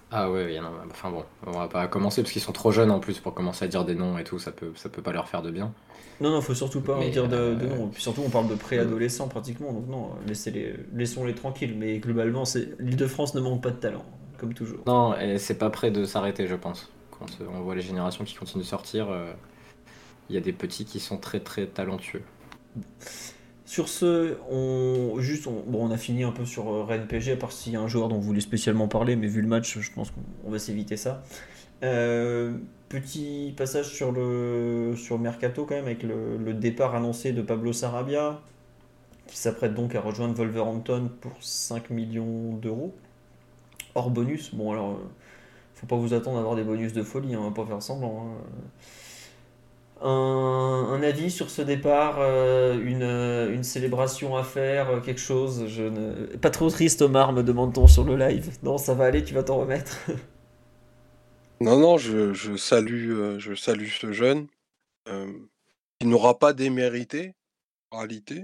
Ah 0.10 0.32
ouais, 0.32 0.46
oui, 0.46 0.60
non, 0.60 0.72
enfin 0.90 1.12
bon, 1.12 1.26
on 1.46 1.52
va 1.52 1.68
pas 1.68 1.88
commencer 1.88 2.22
parce 2.22 2.32
qu'ils 2.32 2.42
sont 2.42 2.54
trop 2.54 2.72
jeunes 2.72 2.92
en 2.92 3.00
plus 3.00 3.20
pour 3.20 3.34
commencer 3.34 3.66
à 3.66 3.68
dire 3.68 3.84
des 3.84 3.94
noms 3.96 4.18
et 4.18 4.24
tout, 4.24 4.40
ça 4.40 4.54
peut, 4.54 4.72
ça 4.76 4.88
peut 4.88 5.02
pas 5.02 5.12
leur 5.12 5.28
faire 5.28 5.42
de 5.42 5.52
bien. 5.52 5.74
Non, 6.22 6.32
non, 6.32 6.42
faut 6.42 6.54
surtout 6.56 6.80
pas 6.82 6.98
Mais, 6.98 7.10
dire 7.10 7.28
de, 7.28 7.56
de 7.56 7.66
euh, 7.66 7.76
non. 7.78 7.88
Puis 7.90 8.02
surtout, 8.02 8.22
on 8.26 8.30
parle 8.30 8.48
de 8.48 8.56
préadolescents 8.56 9.28
pratiquement, 9.28 9.74
donc 9.74 9.88
non, 9.88 10.12
laissez-les, 10.26 10.76
laissons-les 10.94 11.36
tranquilles. 11.36 11.76
Mais 11.78 12.00
globalement, 12.00 12.46
c'est 12.46 12.70
l'Île-de-France 12.80 13.36
ne 13.36 13.42
manque 13.42 13.62
pas 13.62 13.72
de 13.72 13.76
talent, 13.76 14.06
comme 14.38 14.54
toujours. 14.54 14.80
Non, 14.88 15.18
et 15.20 15.38
c'est 15.40 15.58
pas 15.58 15.70
prêt 15.70 15.92
de 15.92 16.06
s'arrêter, 16.06 16.48
je 16.48 16.56
pense. 16.56 16.90
Quand 17.12 17.26
euh, 17.42 17.46
on 17.54 17.62
voit 17.62 17.76
les 17.76 17.82
générations 17.82 18.24
qui 18.24 18.36
continuent 18.36 18.64
de 18.64 18.68
sortir, 18.68 19.10
euh, 19.12 19.34
il 20.30 20.36
y 20.36 20.38
a 20.38 20.42
des 20.42 20.54
petits 20.54 20.86
qui 20.86 21.00
sont 21.02 21.18
très 21.18 21.42
très 21.42 21.68
talentueux. 21.68 22.24
Sur 23.68 23.90
ce, 23.90 24.38
on, 24.50 25.92
a 25.92 25.98
fini 25.98 26.24
un 26.24 26.32
peu 26.32 26.46
sur 26.46 26.70
euh, 26.70 26.84
Rennes 26.86 27.06
PG, 27.06 27.34
à 27.34 27.36
part 27.36 27.52
s'il 27.52 27.74
y 27.74 27.76
a 27.76 27.82
un 27.82 27.90
joueur 27.90 28.08
dont 28.08 28.16
vous 28.16 28.22
voulez 28.22 28.40
spécialement 28.40 28.88
parler, 28.88 29.18
mais 29.18 29.28
vu 29.28 29.42
le 29.42 29.48
match, 29.50 29.78
je 29.78 29.92
pense 29.92 30.10
qu'on 30.10 30.22
on 30.46 30.52
va 30.52 30.58
s'éviter 30.58 30.96
ça. 30.96 31.22
Euh, 31.84 32.54
petit 32.88 33.54
passage 33.58 33.94
sur 33.94 35.20
Mercato 35.20 35.66
quand 35.66 35.76
même, 35.76 35.84
avec 35.84 36.02
le, 36.02 36.54
départ 36.54 36.96
annoncé 36.96 37.34
de 37.34 37.42
Pablo 37.42 37.74
Sarabia, 37.74 38.40
qui 39.28 39.38
s'apprête 39.38 39.74
donc 39.74 39.96
à 39.96 40.00
rejoindre 40.00 40.34
Wolverhampton 40.34 41.12
pour 41.20 41.34
5 41.42 41.90
millions 41.90 42.54
d'euros, 42.54 42.96
hors 43.96 44.12
bonus. 44.12 44.56
Bon, 44.56 44.72
alors, 44.72 44.92
euh, 44.92 45.10
faut 45.74 45.88
pas 45.88 45.98
vous 45.98 46.14
attendre 46.14 46.38
à 46.38 46.40
avoir 46.40 46.56
des 46.56 46.64
bonus 46.64 46.94
de 46.94 47.04
folie, 47.04 47.36
hein, 47.36 47.40
on 47.42 47.50
va 47.50 47.54
pas 47.54 47.66
faire 47.66 47.82
semblant. 47.82 48.28
hein. 48.30 48.44
Un 50.02 50.87
avis 51.08 51.32
sur 51.32 51.50
ce 51.50 51.62
départ, 51.64 52.18
euh, 52.20 52.80
une, 52.84 53.02
euh, 53.04 53.52
une 53.54 53.64
célébration 53.64 54.36
à 54.38 54.44
faire, 54.44 54.90
euh, 54.90 55.00
quelque 55.02 55.20
chose 55.22 55.66
je 55.68 55.84
ne... 55.84 56.38
Pas 56.38 56.52
trop 56.52 56.70
triste, 56.70 57.02
Omar, 57.02 57.34
me 57.34 57.42
demande-t-on 57.42 57.88
sur 57.88 58.04
le 58.04 58.16
live. 58.16 58.52
Non, 58.64 58.78
ça 58.78 58.94
va 58.94 59.06
aller, 59.06 59.24
tu 59.24 59.34
vas 59.34 59.44
t'en 59.44 59.58
remettre. 59.58 59.98
Non, 61.60 61.80
non, 61.80 61.98
je, 61.98 62.34
je 62.34 62.56
salue, 62.56 63.40
je 63.40 63.56
salue 63.56 63.88
ce 63.90 64.12
jeune. 64.12 64.48
euh, 65.10 65.32
il 66.00 66.08
n'aura 66.10 66.38
pas 66.38 66.54
démérité, 66.54 67.34
en 67.90 67.98
réalité. 68.00 68.44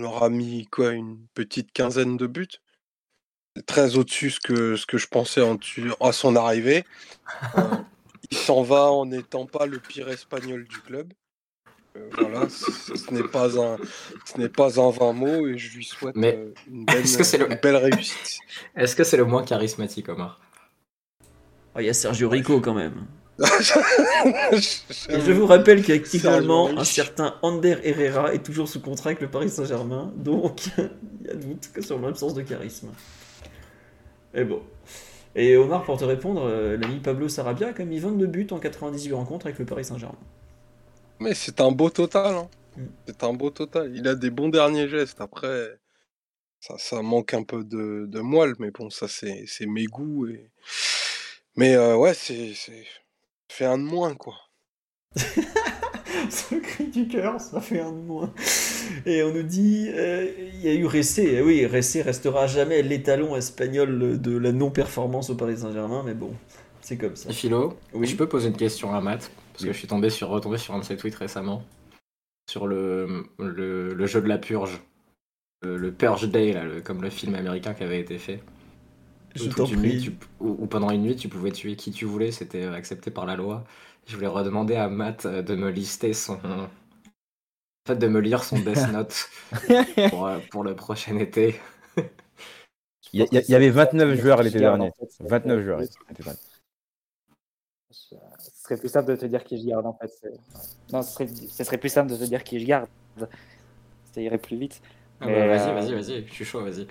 Il 0.00 0.04
aura 0.04 0.28
mis 0.28 0.66
quoi, 0.66 0.90
une 0.90 1.24
petite 1.34 1.70
quinzaine 1.72 2.16
de 2.16 2.26
buts. 2.26 2.48
Très 3.66 3.96
au-dessus 3.96 4.30
ce 4.30 4.40
que, 4.40 4.74
ce 4.76 4.86
que 4.86 4.98
je 4.98 5.06
pensais 5.06 5.40
en, 5.40 5.56
tu- 5.56 5.92
à 6.00 6.10
son 6.10 6.34
arrivée. 6.34 6.84
Euh, 7.56 7.60
il 8.30 8.36
s'en 8.38 8.62
va 8.62 8.90
en 8.90 9.06
n'étant 9.06 9.46
pas 9.46 9.66
le 9.66 9.78
pire 9.78 10.08
espagnol 10.08 10.64
du 10.64 10.78
club. 10.80 11.12
Euh, 11.96 12.08
voilà, 12.18 12.48
ce, 12.48 13.12
n'est 13.12 13.26
pas 13.26 13.58
un, 13.58 13.76
ce 14.24 14.38
n'est 14.38 14.48
pas 14.50 14.80
un 14.80 14.90
vain 14.90 15.12
mot 15.12 15.46
et 15.46 15.56
je 15.56 15.76
lui 15.76 15.84
souhaite 15.84 16.14
Mais 16.16 16.36
euh, 16.36 16.52
une, 16.70 16.84
belle, 16.84 16.98
est-ce 16.98 17.16
que 17.18 17.24
c'est 17.24 17.38
le- 17.38 17.50
une 17.50 17.58
belle 17.60 17.76
réussite. 17.76 18.38
Est-ce 18.76 18.94
que 18.94 19.04
c'est 19.04 19.16
le 19.16 19.24
moins 19.24 19.42
charismatique, 19.42 20.08
Omar? 20.08 20.40
Ah, 21.74 21.82
Il 21.82 21.86
y 21.86 21.88
a 21.88 21.94
Sergio 21.94 22.28
Rico 22.28 22.60
quand 22.60 22.74
même. 22.74 23.06
Et 23.40 25.20
je 25.20 25.32
vous 25.32 25.46
rappelle 25.46 25.84
qu'actuellement, 25.84 26.68
un 26.76 26.84
certain 26.84 27.36
Ander 27.42 27.78
Herrera 27.84 28.34
est 28.34 28.42
toujours 28.42 28.68
sous 28.68 28.80
contrat 28.80 29.10
avec 29.10 29.20
le 29.20 29.30
Paris 29.30 29.48
Saint-Germain, 29.48 30.12
donc 30.16 30.66
il 30.78 31.26
y 31.26 31.30
a 31.30 31.34
doute 31.34 31.70
que 31.72 31.80
sur 31.80 32.00
l'absence 32.00 32.34
de 32.34 32.42
charisme. 32.42 32.88
Et 34.34 34.44
bon. 34.44 34.62
Et 35.38 35.56
Omar, 35.56 35.84
pour 35.84 35.96
te 35.96 36.04
répondre, 36.04 36.42
euh, 36.44 36.76
l'ami 36.76 36.98
Pablo 36.98 37.28
Sarabia 37.28 37.68
a 37.68 37.70
quand 37.72 37.84
même 37.84 37.90
mis 37.90 38.00
22 38.00 38.26
buts 38.26 38.48
en 38.50 38.58
98 38.58 39.12
rencontres 39.12 39.46
avec 39.46 39.60
le 39.60 39.64
Paris 39.64 39.84
Saint-Germain. 39.84 40.18
Mais 41.20 41.32
c'est 41.32 41.60
un 41.60 41.70
beau 41.70 41.90
total. 41.90 42.34
hein. 42.34 42.48
Mm. 42.76 42.86
C'est 43.06 43.22
un 43.22 43.32
beau 43.32 43.50
total. 43.50 43.92
Il 43.94 44.08
a 44.08 44.16
des 44.16 44.30
bons 44.30 44.48
derniers 44.48 44.88
gestes. 44.88 45.20
Après, 45.20 45.78
ça, 46.58 46.76
ça 46.76 47.02
manque 47.02 47.34
un 47.34 47.44
peu 47.44 47.62
de, 47.62 48.06
de 48.08 48.20
moelle, 48.20 48.54
mais 48.58 48.72
bon, 48.72 48.90
ça, 48.90 49.06
c'est 49.06 49.46
mes 49.66 49.84
goûts. 49.84 50.26
Et... 50.26 50.50
Mais 51.54 51.76
euh, 51.76 51.96
ouais, 51.96 52.14
c'est. 52.14 52.52
fait 53.48 53.64
un 53.64 53.78
de 53.78 53.84
moins, 53.84 54.16
quoi. 54.16 54.34
C'est 56.28 56.56
le 56.56 56.60
cri 56.60 56.86
du 56.88 57.08
cœur, 57.08 57.40
ça 57.40 57.60
fait 57.60 57.80
un 57.80 57.92
de 57.92 58.00
moins. 58.00 58.32
Et 59.06 59.22
on 59.22 59.32
nous 59.32 59.42
dit, 59.42 59.88
euh, 59.90 60.26
il 60.54 60.60
y 60.60 60.68
a 60.68 60.74
eu 60.74 60.86
Ressé. 60.86 61.36
Eh 61.38 61.42
Oui, 61.42 61.66
Ressé 61.66 62.02
restera 62.02 62.46
jamais 62.46 62.82
l'étalon 62.82 63.36
espagnol 63.36 64.20
de 64.20 64.36
la 64.36 64.52
non-performance 64.52 65.30
au 65.30 65.34
Paris 65.34 65.58
Saint-Germain, 65.58 66.02
mais 66.04 66.14
bon, 66.14 66.32
c'est 66.80 66.96
comme 66.96 67.16
ça. 67.16 67.30
Philo, 67.32 67.76
Oui. 67.94 68.06
je 68.06 68.16
peux 68.16 68.28
poser 68.28 68.48
une 68.48 68.56
question 68.56 68.94
à 68.94 69.00
Matt 69.00 69.30
Parce 69.52 69.64
que 69.64 69.72
je 69.72 69.78
suis 69.78 69.88
tombé 69.88 70.10
sur, 70.10 70.28
retombé 70.28 70.58
sur 70.58 70.74
un 70.74 70.80
de 70.80 70.84
ses 70.84 70.96
tweets 70.96 71.16
récemment. 71.16 71.62
Sur 72.50 72.66
le, 72.66 73.24
le, 73.38 73.92
le 73.94 74.06
jeu 74.06 74.20
de 74.22 74.28
la 74.28 74.38
purge. 74.38 74.80
Le, 75.62 75.76
le 75.76 75.92
Purge 75.92 76.28
Day, 76.30 76.52
là, 76.52 76.64
le- 76.64 76.80
comme 76.80 77.02
le 77.02 77.10
film 77.10 77.34
américain 77.34 77.74
qui 77.74 77.82
avait 77.82 78.00
été 78.00 78.16
fait. 78.18 78.40
Je 79.34 79.48
t'en 79.50 79.68
nuit, 79.68 79.98
tu- 80.00 80.12
pendant 80.68 80.90
une 80.90 81.02
nuit, 81.02 81.16
tu 81.16 81.28
pouvais 81.28 81.50
tuer 81.52 81.76
qui 81.76 81.90
tu 81.90 82.06
voulais, 82.06 82.30
c'était 82.32 82.64
accepté 82.64 83.10
par 83.10 83.26
la 83.26 83.36
loi. 83.36 83.64
Je 84.08 84.16
voulais 84.16 84.26
redemander 84.26 84.74
à 84.74 84.88
Matt 84.88 85.26
euh, 85.26 85.42
de 85.42 85.54
me 85.54 85.70
lister 85.70 86.14
son. 86.14 86.38
En 86.44 86.68
fait, 87.86 87.96
de 87.96 88.08
me 88.08 88.20
lire 88.20 88.42
son 88.42 88.58
Death 88.58 88.88
Note 88.92 89.28
pour, 90.08 90.26
euh, 90.26 90.38
pour 90.50 90.64
le 90.64 90.74
prochain 90.74 91.18
été. 91.18 91.60
Il 93.12 93.26
y, 93.30 93.54
avait 93.54 93.70
29 93.70 94.14
joueurs 94.18 94.42
l'été 94.42 94.58
dernier. 94.58 94.88
en 94.88 94.92
fait, 94.92 95.10
c'est- 95.10 95.28
29 95.28 95.62
joueurs. 95.62 95.82
Ce 97.90 98.16
serait 98.62 98.76
plus 98.76 98.88
simple 98.88 99.10
de 99.10 99.16
te 99.16 99.26
dire 99.26 99.44
qui 99.44 99.60
je 99.60 99.66
garde 99.66 99.86
en 99.86 99.94
fait. 99.94 100.10
Non, 100.92 101.02
ce 101.02 101.12
serait, 101.12 101.26
ce 101.26 101.64
serait 101.64 101.78
plus 101.78 101.88
simple 101.88 102.10
de 102.10 102.16
te 102.16 102.24
dire 102.24 102.44
qui 102.44 102.60
je 102.60 102.66
garde. 102.66 102.88
Ça 104.12 104.20
irait 104.20 104.38
plus 104.38 104.56
vite. 104.56 104.80
Ah 105.20 105.26
bah, 105.26 105.46
vas-y, 105.46 105.70
euh, 105.70 105.74
vas-y, 105.74 105.94
vas-y, 105.94 106.26
je 106.26 106.32
suis 106.32 106.44
chaud, 106.44 106.62
vas-y. 106.62 106.86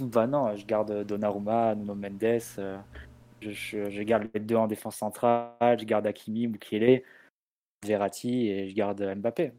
Bah 0.00 0.26
non, 0.26 0.56
je 0.56 0.64
garde 0.64 1.04
Donnarumma, 1.04 1.74
Nuno 1.74 1.94
Mendes. 1.94 2.40
euh, 2.58 2.78
Je, 3.44 3.50
je- 3.52 3.90
je 3.90 4.02
garde 4.02 4.28
les 4.32 4.40
deux 4.40 4.56
en 4.56 4.66
défense 4.66 4.96
centrale. 4.96 5.78
Je 5.78 5.84
garde 5.84 6.06
Hakimi, 6.06 6.46
Mukele, 6.46 7.02
Verratti 7.84 8.48
et 8.48 8.68
je 8.70 8.74
garde 8.74 9.02
Mbappé. 9.16 9.52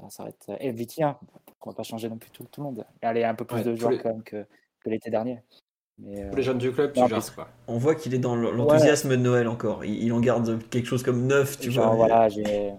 Ça 0.00 0.10
s'arrête. 0.10 0.46
Et 0.58 0.72
Vitinha. 0.72 1.20
On 1.64 1.70
va 1.70 1.76
pas 1.76 1.84
changer 1.84 2.08
non 2.08 2.16
plus 2.18 2.30
tout, 2.30 2.44
tout 2.50 2.60
le 2.60 2.64
monde. 2.66 2.84
Allez, 3.02 3.22
un 3.22 3.34
peu 3.36 3.44
plus 3.44 3.58
Ouais, 3.58 3.64
de 3.64 3.74
joueurs 3.76 3.92
les- 3.92 3.98
quand 3.98 4.08
même 4.08 4.24
que, 4.24 4.44
que 4.80 4.90
l'été 4.90 5.10
dernier. 5.10 5.40
Mais, 5.98 6.28
Tous 6.30 6.36
les 6.36 6.42
euh, 6.42 6.46
jeunes 6.46 6.58
du 6.58 6.72
club, 6.72 6.92
tu 6.92 7.06
gères 7.06 7.34
quoi. 7.34 7.48
On 7.68 7.78
voit 7.78 7.94
qu'il 7.94 8.12
est 8.14 8.18
dans 8.18 8.34
l'enthousiasme 8.34 9.10
de 9.10 9.16
Noël 9.16 9.46
encore. 9.46 9.84
Il, 9.84 10.02
il 10.02 10.12
en 10.12 10.20
garde 10.20 10.58
quelque 10.70 10.86
chose 10.86 11.04
comme 11.04 11.26
9, 11.28 11.60
tu 11.60 11.70
genre, 11.70 11.94
vois. 11.94 12.06
voilà, 12.06 12.28
j'ai. 12.28 12.72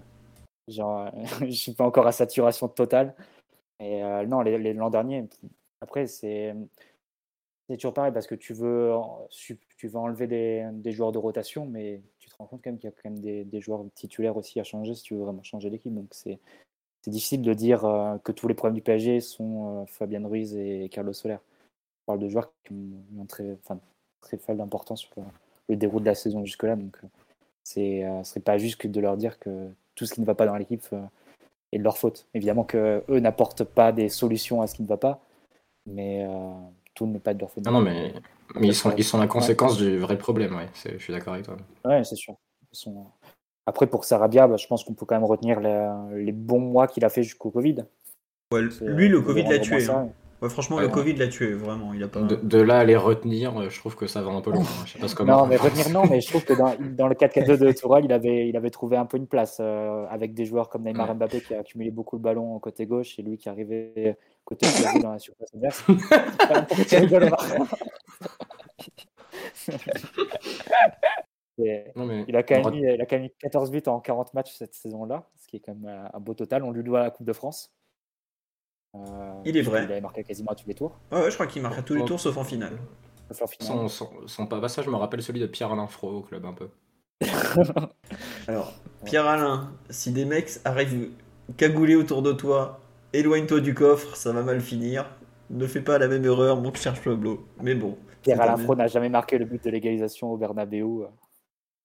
Genre, 0.68 1.10
je 1.40 1.50
suis 1.50 1.72
pas 1.72 1.84
encore 1.86 2.06
à 2.06 2.12
saturation 2.12 2.68
totale. 2.68 3.14
Et 3.80 4.02
euh, 4.04 4.26
non, 4.26 4.42
l'an 4.42 4.90
dernier, 4.90 5.24
après, 5.80 6.06
c'est. 6.06 6.54
C'est 7.70 7.76
toujours 7.76 7.94
pareil 7.94 8.12
parce 8.12 8.26
que 8.26 8.34
tu 8.34 8.52
veux, 8.52 8.92
tu 9.84 9.88
veux 9.88 9.98
enlever 9.98 10.26
des, 10.26 10.92
joueurs 10.92 11.12
de 11.12 11.18
rotation, 11.18 11.66
mais 11.66 12.00
tu 12.18 12.30
te 12.30 12.34
rends 12.38 12.46
compte 12.46 12.62
quand 12.64 12.70
même 12.70 12.78
qu'il 12.78 12.88
y 12.88 12.92
a 12.92 12.96
quand 13.02 13.10
même 13.10 13.18
des, 13.18 13.60
joueurs 13.60 13.84
titulaires 13.94 14.34
aussi 14.34 14.58
à 14.58 14.64
changer 14.64 14.94
si 14.94 15.02
tu 15.02 15.14
veux 15.14 15.20
vraiment 15.20 15.42
changer 15.42 15.68
l'équipe. 15.68 15.92
Donc 15.92 16.06
c'est 16.12 16.38
difficile 17.06 17.42
de 17.42 17.52
dire 17.52 17.84
euh, 17.84 18.16
que 18.24 18.32
tous 18.32 18.48
les 18.48 18.54
problèmes 18.54 18.76
du 18.76 18.80
PSG 18.80 19.20
sont 19.20 19.82
euh, 19.82 19.84
Fabien 19.84 20.26
Ruiz 20.26 20.56
et 20.56 20.88
Carlos 20.90 21.12
Soler. 21.12 21.36
On 21.36 22.06
parle 22.06 22.18
de 22.20 22.30
joueurs 22.30 22.50
qui 22.64 22.72
ont, 23.18 23.26
très, 23.26 23.58
enfin, 23.62 23.78
très 24.22 24.38
faible 24.38 24.62
importance 24.62 25.00
sur 25.00 25.10
le, 25.18 25.22
le 25.68 25.76
de 25.76 26.04
la 26.06 26.14
saison 26.14 26.46
jusque-là. 26.46 26.76
Donc 26.76 26.96
euh, 27.04 27.08
ce 27.64 28.30
serait 28.30 28.40
pas 28.40 28.56
juste 28.56 28.80
que 28.80 28.88
de 28.88 29.00
leur 29.00 29.18
dire 29.18 29.38
que 29.38 29.68
tout 29.96 30.06
ce 30.06 30.14
qui 30.14 30.22
ne 30.22 30.26
va 30.26 30.34
pas 30.34 30.46
dans 30.46 30.56
l'équipe 30.56 30.82
est 31.72 31.78
de 31.78 31.84
leur 31.84 31.98
faute. 31.98 32.26
Évidemment 32.32 32.64
que 32.64 33.04
eux 33.10 33.20
n'apportent 33.20 33.64
pas 33.64 33.92
des 33.92 34.08
solutions 34.08 34.62
à 34.62 34.66
ce 34.66 34.76
qui 34.76 34.82
ne 34.82 34.88
va 34.88 34.96
pas, 34.96 35.20
mais 35.84 36.26
tout 36.94 37.06
n'est 37.06 37.18
pas 37.18 37.34
de 37.34 37.40
leur 37.40 37.50
faute. 37.50 37.64
Non, 37.66 37.72
non, 37.72 37.80
mais, 37.80 38.12
mais 38.54 38.68
ils, 38.68 38.74
sont, 38.74 38.92
ils 38.96 39.04
sont 39.04 39.18
la 39.18 39.26
conséquence 39.26 39.76
du 39.76 39.98
vrai 39.98 40.16
problème, 40.18 40.54
ouais. 40.56 40.68
c'est- 40.74 40.92
Je 40.98 41.02
suis 41.02 41.12
d'accord 41.12 41.34
avec 41.34 41.46
toi. 41.46 41.56
Ouais, 41.84 42.04
c'est 42.04 42.16
sûr. 42.16 42.34
Ils 42.72 42.76
sont- 42.76 43.06
Après, 43.66 43.86
pour 43.86 44.04
Sarabia, 44.04 44.46
bah, 44.46 44.56
je 44.56 44.66
pense 44.66 44.84
qu'on 44.84 44.94
peut 44.94 45.06
quand 45.06 45.14
même 45.14 45.24
retenir 45.24 45.60
la- 45.60 46.06
les 46.14 46.32
bons 46.32 46.60
mois 46.60 46.86
qu'il 46.86 47.04
a 47.04 47.08
fait 47.08 47.22
jusqu'au 47.22 47.50
Covid. 47.50 47.84
Ouais, 48.52 48.62
lui, 48.82 49.08
le 49.08 49.20
peut 49.20 49.26
Covid 49.28 49.44
l'a 49.44 49.58
tué. 49.58 49.80
ça. 49.80 49.98
hein. 50.00 50.08
Ouais, 50.44 50.50
franchement, 50.50 50.76
Ouais, 50.76 50.82
le 50.82 50.88
ouais. 50.88 50.92
Covid 50.92 51.14
l'a 51.14 51.28
tué, 51.28 51.54
vraiment. 51.54 51.94
Il 51.94 52.02
a 52.02 52.08
pas... 52.08 52.20
De, 52.20 52.36
de 52.36 52.60
là 52.60 52.80
à 52.80 52.84
les 52.84 52.96
retenir, 52.96 53.58
euh, 53.58 53.70
je 53.70 53.78
trouve 53.78 53.96
que 53.96 54.06
ça 54.06 54.20
va 54.20 54.30
un 54.30 54.42
peu 54.42 54.50
loin. 54.50 54.60
hein. 54.60 54.82
Je 54.84 54.92
sais 54.92 54.98
pas 54.98 55.08
ce 55.08 55.14
comment. 55.14 55.38
Non, 55.38 55.46
mais 55.46 55.56
retenir, 55.56 55.88
non, 55.88 56.04
mais 56.04 56.20
je 56.20 56.28
trouve 56.28 56.44
que 56.44 56.52
dans, 56.52 56.74
dans 56.96 57.08
le 57.08 57.14
4-4-2 57.14 57.56
de 57.56 57.72
Tourelle, 57.80 58.04
il 58.04 58.12
avait, 58.12 58.46
il 58.46 58.54
avait 58.56 58.68
trouvé 58.68 58.98
un 58.98 59.06
peu 59.06 59.16
une 59.16 59.26
place 59.26 59.56
euh, 59.60 60.04
avec 60.10 60.34
des 60.34 60.44
joueurs 60.44 60.68
comme 60.68 60.82
Neymar 60.82 61.08
Ouais. 61.08 61.14
Mbappé 61.14 61.40
qui 61.40 61.54
a 61.54 61.60
accumulé 61.60 61.90
beaucoup 61.90 62.16
le 62.16 62.22
ballon 62.22 62.58
côté 62.58 62.84
gauche 62.84 63.18
et 63.18 63.22
lui 63.22 63.38
qui 63.38 63.48
arrivait 63.48 64.18
côté 64.44 64.66
Xavi 64.66 65.00
dans 65.00 65.12
la 65.12 65.18
surface 65.18 65.48
adverse. 65.54 65.82
Non, 71.96 72.06
mais 72.06 72.34
a 72.34 72.42
quand 72.42 72.56
même 72.56 72.70
mis, 72.74 72.80
il 72.82 73.00
a 73.00 73.06
quand 73.06 73.16
même 73.16 73.22
mis 73.22 73.32
14 73.38 73.70
buts 73.70 73.82
en 73.86 74.00
40 74.00 74.34
matchs 74.34 74.52
cette 74.54 74.74
saison-là, 74.74 75.28
ce 75.36 75.46
qui 75.46 75.56
est 75.56 75.60
quand 75.60 75.74
même 75.74 75.86
euh, 75.88 76.08
un 76.12 76.20
beau 76.20 76.34
total. 76.34 76.64
On 76.64 76.72
lui 76.72 76.82
doit 76.82 77.00
la 77.00 77.10
Coupe 77.10 77.26
de 77.26 77.32
France. 77.32 77.72
Euh, 78.94 79.32
Il 79.44 79.56
est 79.56 79.62
vrai. 79.62 79.84
Il 79.84 79.90
avait 79.92 80.00
marqué 80.00 80.22
quasiment 80.24 80.50
à 80.52 80.54
tous 80.54 80.68
les 80.68 80.74
tours. 80.74 80.98
Ouais, 81.10 81.22
ouais, 81.22 81.30
je 81.30 81.34
crois 81.34 81.46
qu'il 81.46 81.62
marque 81.62 81.78
à 81.78 81.82
tous 81.82 81.94
les 81.94 82.04
tours 82.04 82.20
sauf 82.20 82.36
en 82.36 82.44
finale. 82.44 82.78
Sauf 83.30 83.42
en 83.42 83.46
finale. 83.46 83.68
son, 83.68 83.88
son, 83.88 84.10
son 84.26 84.46
pas 84.46 84.60
passage 84.60 84.86
me 84.86 84.96
rappelle 84.96 85.22
celui 85.22 85.40
de 85.40 85.46
Pierre-Alain 85.46 85.86
Fro 85.86 86.10
au 86.10 86.20
club 86.20 86.44
un 86.46 86.52
peu. 86.52 86.68
Alors, 88.48 88.72
Pierre-Alain, 89.04 89.72
si 89.90 90.12
des 90.12 90.24
mecs 90.24 90.50
arrivent 90.64 91.10
cagoulés 91.56 91.96
autour 91.96 92.22
de 92.22 92.32
toi, 92.32 92.80
éloigne-toi 93.12 93.60
du 93.60 93.74
coffre, 93.74 94.16
ça 94.16 94.32
va 94.32 94.42
mal 94.42 94.60
finir. 94.60 95.10
Ne 95.50 95.66
fais 95.66 95.80
pas 95.80 95.98
la 95.98 96.08
même 96.08 96.24
erreur, 96.24 96.60
mon 96.60 96.72
cher 96.74 96.94
Pablo. 97.00 97.46
Mais 97.62 97.74
bon. 97.74 97.96
Pierre 98.22 98.36
c'est 98.36 98.42
Alain 98.42 98.52
quand 98.52 98.58
même- 98.58 98.66
Fro 98.66 98.74
n'a 98.76 98.86
jamais 98.86 99.08
marqué 99.08 99.38
le 99.38 99.44
but 99.44 99.62
de 99.62 99.70
l'égalisation 99.70 100.30
au 100.32 100.36
Bernabeu. 100.36 100.78
euh, 100.82 101.06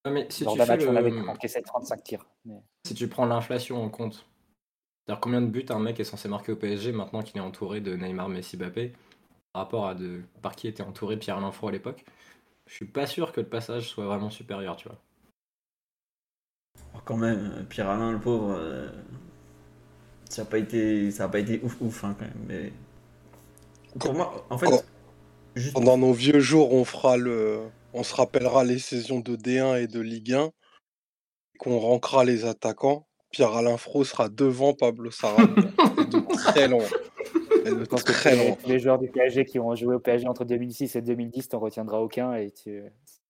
Non, 0.06 0.12
mais 0.12 0.28
si 0.30 0.44
lors 0.46 0.54
tu, 0.54 0.62
fais 0.62 0.68
match, 0.68 0.82
on 0.88 0.96
avait 0.96 1.10
le- 1.10 1.28
encaissé 1.28 1.62
35 1.62 2.04
tirs. 2.04 2.26
Mais- 2.46 2.62
si 2.86 2.94
tu 2.94 3.08
prends 3.08 3.26
l'inflation 3.26 3.84
en 3.84 3.90
compte, 3.90 4.26
c'est-à-dire 5.10 5.22
combien 5.22 5.42
de 5.42 5.48
buts 5.48 5.66
un 5.70 5.80
mec 5.80 6.00
est 6.00 6.04
censé 6.04 6.30
marquer 6.30 6.52
au 6.52 6.56
PSG 6.56 6.92
maintenant 6.92 7.24
qu'il 7.24 7.38
est 7.38 7.44
entouré 7.44 7.82
de 7.82 7.96
Neymar, 7.96 8.30
Messi, 8.30 8.58
Mbappé, 8.58 8.94
par 9.54 9.64
rapport 9.64 9.88
à 9.88 9.96
de, 9.96 10.22
par 10.44 10.56
qui 10.56 10.68
était 10.68 10.84
entouré 10.84 11.18
Pierre-Alain 11.18 11.52
Fro 11.52 11.70
à 11.70 11.72
l'époque, 11.72 12.06
je 12.68 12.76
suis 12.76 12.86
pas 12.86 13.08
sûr 13.08 13.32
que 13.32 13.42
le 13.42 13.48
passage 13.48 13.90
soit 13.90 14.06
vraiment 14.06 14.30
supérieur, 14.30 14.76
tu 14.76 14.88
vois. 14.88 15.00
Oh, 16.94 17.00
quand 17.06 17.18
même, 17.18 17.66
Pierre-Alain, 17.70 18.12
le 18.12 18.20
pauvre, 18.20 18.54
euh, 18.56 18.92
ça 20.30 20.44
n'a 20.44 20.48
pas 20.48 20.60
été, 20.60 21.10
ça 21.10 21.24
a 21.24 21.28
pas 21.28 21.40
été 21.40 21.60
ouf 21.64 21.82
ouf 21.82 22.04
hein, 22.04 22.16
quand 22.20 22.26
même. 22.26 22.46
Mais 22.48 22.72
pour 24.00 24.14
moi, 24.14 24.46
en 24.52 24.60
fait, 24.60 24.68
Quand- 24.68 24.84
juste 25.56 25.74
Pendant 25.74 25.98
nos 25.98 26.14
vieux 26.14 26.40
jours, 26.40 26.72
on 26.72 26.86
fera 26.86 27.18
le, 27.18 27.62
on 27.94 28.04
se 28.04 28.14
rappellera 28.14 28.64
les 28.64 28.78
saisons 28.78 29.22
de 29.22 29.36
D1 29.36 29.74
et 29.82 29.88
de 29.88 30.02
Ligue 30.02 30.34
1, 30.34 30.52
qu'on 31.58 31.80
rankera 31.80 32.26
les 32.26 32.46
attaquants. 32.46 33.09
Pierre-Alain 33.32 33.78
Fro 33.78 34.04
sera 34.04 34.30
devant 34.30 34.74
Pablo 34.74 35.12
Sarabia. 35.12 35.64
Et 36.00 36.06
de 36.06 36.34
très 36.34 36.68
loin. 36.68 36.86
Et 37.66 37.70
de 37.70 37.86
très 37.86 38.56
tous 38.56 38.68
les, 38.68 38.80
joueurs 38.80 39.00
du 39.00 39.10
PSG 39.10 39.46
qui 39.46 39.60
ont 39.60 39.76
joué 39.76 39.96
au 39.96 40.00
PSG 40.00 40.28
entre 40.28 40.46
2006 40.46 40.96
et 40.96 41.02
2010, 41.02 41.50
t'en 41.50 41.60
retiendras 41.60 42.00
aucun. 42.00 42.34
Et 42.36 42.52
tu, 42.52 42.82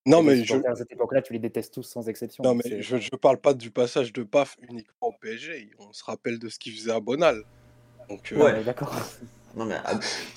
Non, 0.05 0.23
mais 0.23 0.43
je, 0.43 0.55
à 0.67 0.75
cette 0.75 0.91
époque-là, 0.91 1.21
tu 1.21 1.33
les 1.33 1.39
détestes 1.39 1.73
tous 1.73 1.83
sans 1.83 2.07
exception. 2.07 2.43
non, 2.43 2.55
mais 2.55 2.81
je, 2.81 2.97
je 2.97 3.09
parle 3.15 3.37
pas 3.37 3.53
du 3.53 3.71
passage 3.71 4.13
de 4.13 4.23
Paf 4.23 4.55
uniquement 4.69 5.09
au 5.09 5.13
PSG. 5.19 5.71
On 5.79 5.91
se 5.91 6.03
rappelle 6.03 6.39
de 6.39 6.47
ce 6.47 6.59
qu'il 6.59 6.73
faisait 6.73 6.91
à 6.91 6.99
Bonal. 6.99 7.43
Donc, 8.09 8.31
euh, 8.31 8.43
Ouais. 8.43 8.63
D'accord. 8.63 8.95
Non 9.55 9.65
mais 9.65 9.75
à, 9.75 9.91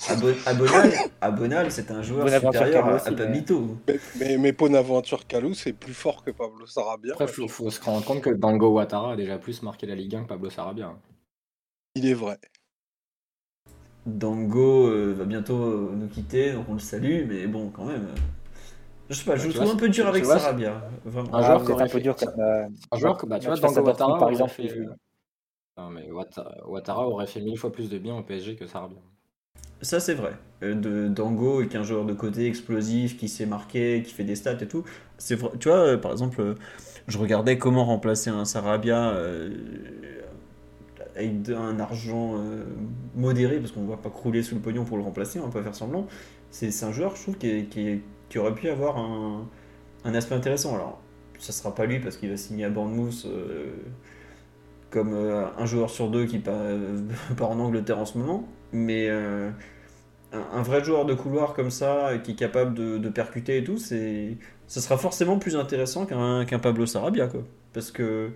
à 0.09 0.15
Bon- 0.15 0.35
à 0.45 0.53
Bonal, 0.53 0.91
à 1.21 1.31
Bonal, 1.31 1.71
c'est 1.71 1.91
un 1.91 2.01
joueur 2.01 2.25
Bonaventure 2.25 2.53
supérieur 2.53 2.83
Calou 2.83 2.93
à, 2.93 2.95
aussi, 2.99 3.07
à 3.07 3.11
mais- 3.11 3.17
Pablito. 3.17 3.77
mais, 3.87 3.99
mais, 4.19 4.37
mais 4.37 4.51
Bonaventure 4.51 5.27
Calou, 5.27 5.53
c'est 5.53 5.73
plus 5.73 5.93
fort 5.93 6.23
que 6.23 6.31
Pablo 6.31 6.65
Sarabia. 6.65 7.13
Après, 7.13 7.27
faut, 7.27 7.47
faut 7.47 7.69
se 7.69 7.81
rendre 7.81 8.03
compte 8.05 8.21
que 8.21 8.29
Dango 8.31 8.69
Ouattara 8.69 9.13
a 9.13 9.15
déjà 9.15 9.37
plus 9.37 9.61
marqué 9.63 9.85
la 9.87 9.95
Ligue 9.95 10.15
1 10.15 10.23
que 10.23 10.29
Pablo 10.29 10.49
Sarabia. 10.49 10.87
hein. 10.87 10.97
Il 11.95 12.07
est 12.07 12.13
vrai. 12.13 12.37
Dango 14.05 14.87
euh, 14.87 15.13
va 15.17 15.23
bientôt 15.25 15.55
euh, 15.63 15.91
nous 15.95 16.07
quitter, 16.07 16.51
donc 16.53 16.65
on 16.67 16.73
le 16.73 16.79
salue, 16.79 17.25
mais 17.27 17.47
bon, 17.47 17.69
quand 17.69 17.85
même. 17.85 18.07
euh, 18.07 18.19
je 19.09 19.15
sais 19.15 19.23
pas, 19.25 19.35
je 19.37 19.43
Ouais, 19.43 19.47
le 19.49 19.53
trouve 19.53 19.71
un 19.71 19.77
peu 19.77 19.89
dur 19.89 20.07
avec 20.07 20.23
vois, 20.25 20.39
Sarabia. 20.39 20.81
Vraiment. 21.05 21.33
Un 21.33 21.39
Ah, 21.39 21.43
joueur 21.43 21.59
vous 21.59 21.65
qui 21.67 21.71
aurait 21.71 21.83
un 21.83 21.87
peu 21.87 22.01
dur 22.01 22.15
comme. 22.15 22.29
euh, 22.39 22.67
Un 22.91 22.97
joueur 22.97 23.17
que, 23.17 23.25
bah, 23.25 23.39
tu 23.39 23.47
vois, 23.47 23.55
Dango 23.57 23.81
Ouattara 23.81 24.17
par 24.19 24.29
exemple, 24.29 24.51
fait... 24.51 24.67
Non, 25.77 25.89
mais 25.89 26.09
Ouattara, 26.11 27.07
aurait 27.07 27.25
fait 27.25 27.41
mille 27.41 27.57
fois 27.57 27.71
plus 27.71 27.89
de 27.89 27.97
bien 27.97 28.15
au 28.15 28.21
PSG 28.21 28.55
que 28.55 28.67
Sarabia. 28.67 28.99
Ça, 29.81 29.99
c'est 29.99 30.13
vrai. 30.13 30.33
Euh, 30.61 31.09
Dango 31.09 31.61
est 31.61 31.75
un 31.75 31.83
joueur 31.83 32.05
de 32.05 32.13
côté 32.13 32.47
explosif, 32.47 33.17
qui 33.17 33.27
s'est 33.27 33.45
marqué, 33.45 34.03
qui 34.05 34.13
fait 34.13 34.23
des 34.23 34.35
stats 34.35 34.61
et 34.61 34.67
tout. 34.67 34.83
C'est 35.17 35.35
vrai. 35.35 35.51
Tu 35.59 35.67
vois, 35.67 35.79
euh, 35.79 35.97
par 35.97 36.11
exemple, 36.11 36.39
euh, 36.41 36.55
je 37.07 37.17
regardais 37.17 37.57
comment 37.57 37.85
remplacer 37.85 38.29
un 38.29 38.45
Sarabia 38.45 39.15
avec 41.15 41.49
un 41.49 41.79
argent 41.79 42.41
modéré, 43.15 43.59
parce 43.59 43.71
qu'on 43.71 43.85
va 43.85 43.97
pas 43.97 44.09
crouler 44.09 44.41
sous 44.41 44.55
le 44.55 44.61
pognon 44.61 44.85
pour 44.85 44.97
le 44.97 45.03
remplacer, 45.03 45.39
on 45.39 45.47
va 45.47 45.51
pas 45.51 45.63
faire 45.63 45.75
semblant. 45.75 46.07
C'est 46.49 46.83
un 46.83 46.91
joueur, 46.91 47.15
je 47.15 47.23
trouve, 47.23 47.37
qui, 47.37 48.01
aurait 48.37 48.55
pu 48.55 48.69
avoir 48.69 48.97
un, 48.97 49.47
aspect 50.15 50.35
intéressant. 50.35 50.75
Alors, 50.75 51.01
ça 51.39 51.51
sera 51.51 51.75
pas 51.75 51.85
lui 51.85 51.99
parce 51.99 52.17
qu'il 52.17 52.29
va 52.29 52.37
signer 52.37 52.65
à 52.65 52.69
Bournemouth. 52.69 53.27
Comme 54.93 55.15
euh, 55.15 55.45
un 55.57 55.65
joueur 55.65 55.89
sur 55.89 56.09
deux 56.09 56.25
qui 56.25 56.39
part, 57.37 57.49
en 57.51 57.59
Angleterre 57.59 57.97
en 57.97 58.05
ce 58.05 58.17
moment, 58.17 58.47
mais 58.71 59.07
euh, 59.09 59.49
un, 60.31 60.61
vrai 60.61 60.83
joueur 60.83 61.05
de 61.05 61.15
couloir 61.15 61.53
comme 61.53 61.71
ça, 61.71 62.11
qui 62.23 62.31
est 62.31 62.35
capable 62.35 62.75
de, 62.75 63.09
percuter 63.09 63.57
et 63.57 63.63
tout, 63.63 63.77
c'est, 63.77 64.37
ça 64.67 64.81
sera 64.81 64.97
forcément 64.97 65.39
plus 65.39 65.55
intéressant 65.55 66.05
qu'un, 66.05 66.45
qu'un 66.45 66.59
Pablo 66.59 66.85
Sarabia, 66.85 67.27
quoi. 67.27 67.41
Parce 67.73 67.89
que 67.91 68.29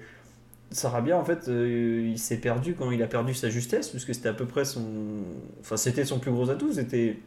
Sarabia, 0.71 1.17
en 1.17 1.23
fait, 1.23 1.47
euh, 1.47 2.09
il 2.09 2.17
s'est 2.17 2.37
perdu 2.37 2.73
quand 2.73 2.89
il 2.89 3.03
a 3.03 3.07
perdu 3.07 3.35
sa 3.35 3.49
justesse, 3.49 3.89
puisque 3.89 4.15
c'était 4.15 4.29
à 4.29 4.33
peu 4.33 4.45
près 4.45 4.65
son, 4.65 4.83
enfin, 5.61 5.77
c'était 5.77 6.05
son 6.05 6.17
plus 6.17 6.31
gros 6.31 6.49
atout. 6.49 6.73
C'était, 6.73 7.19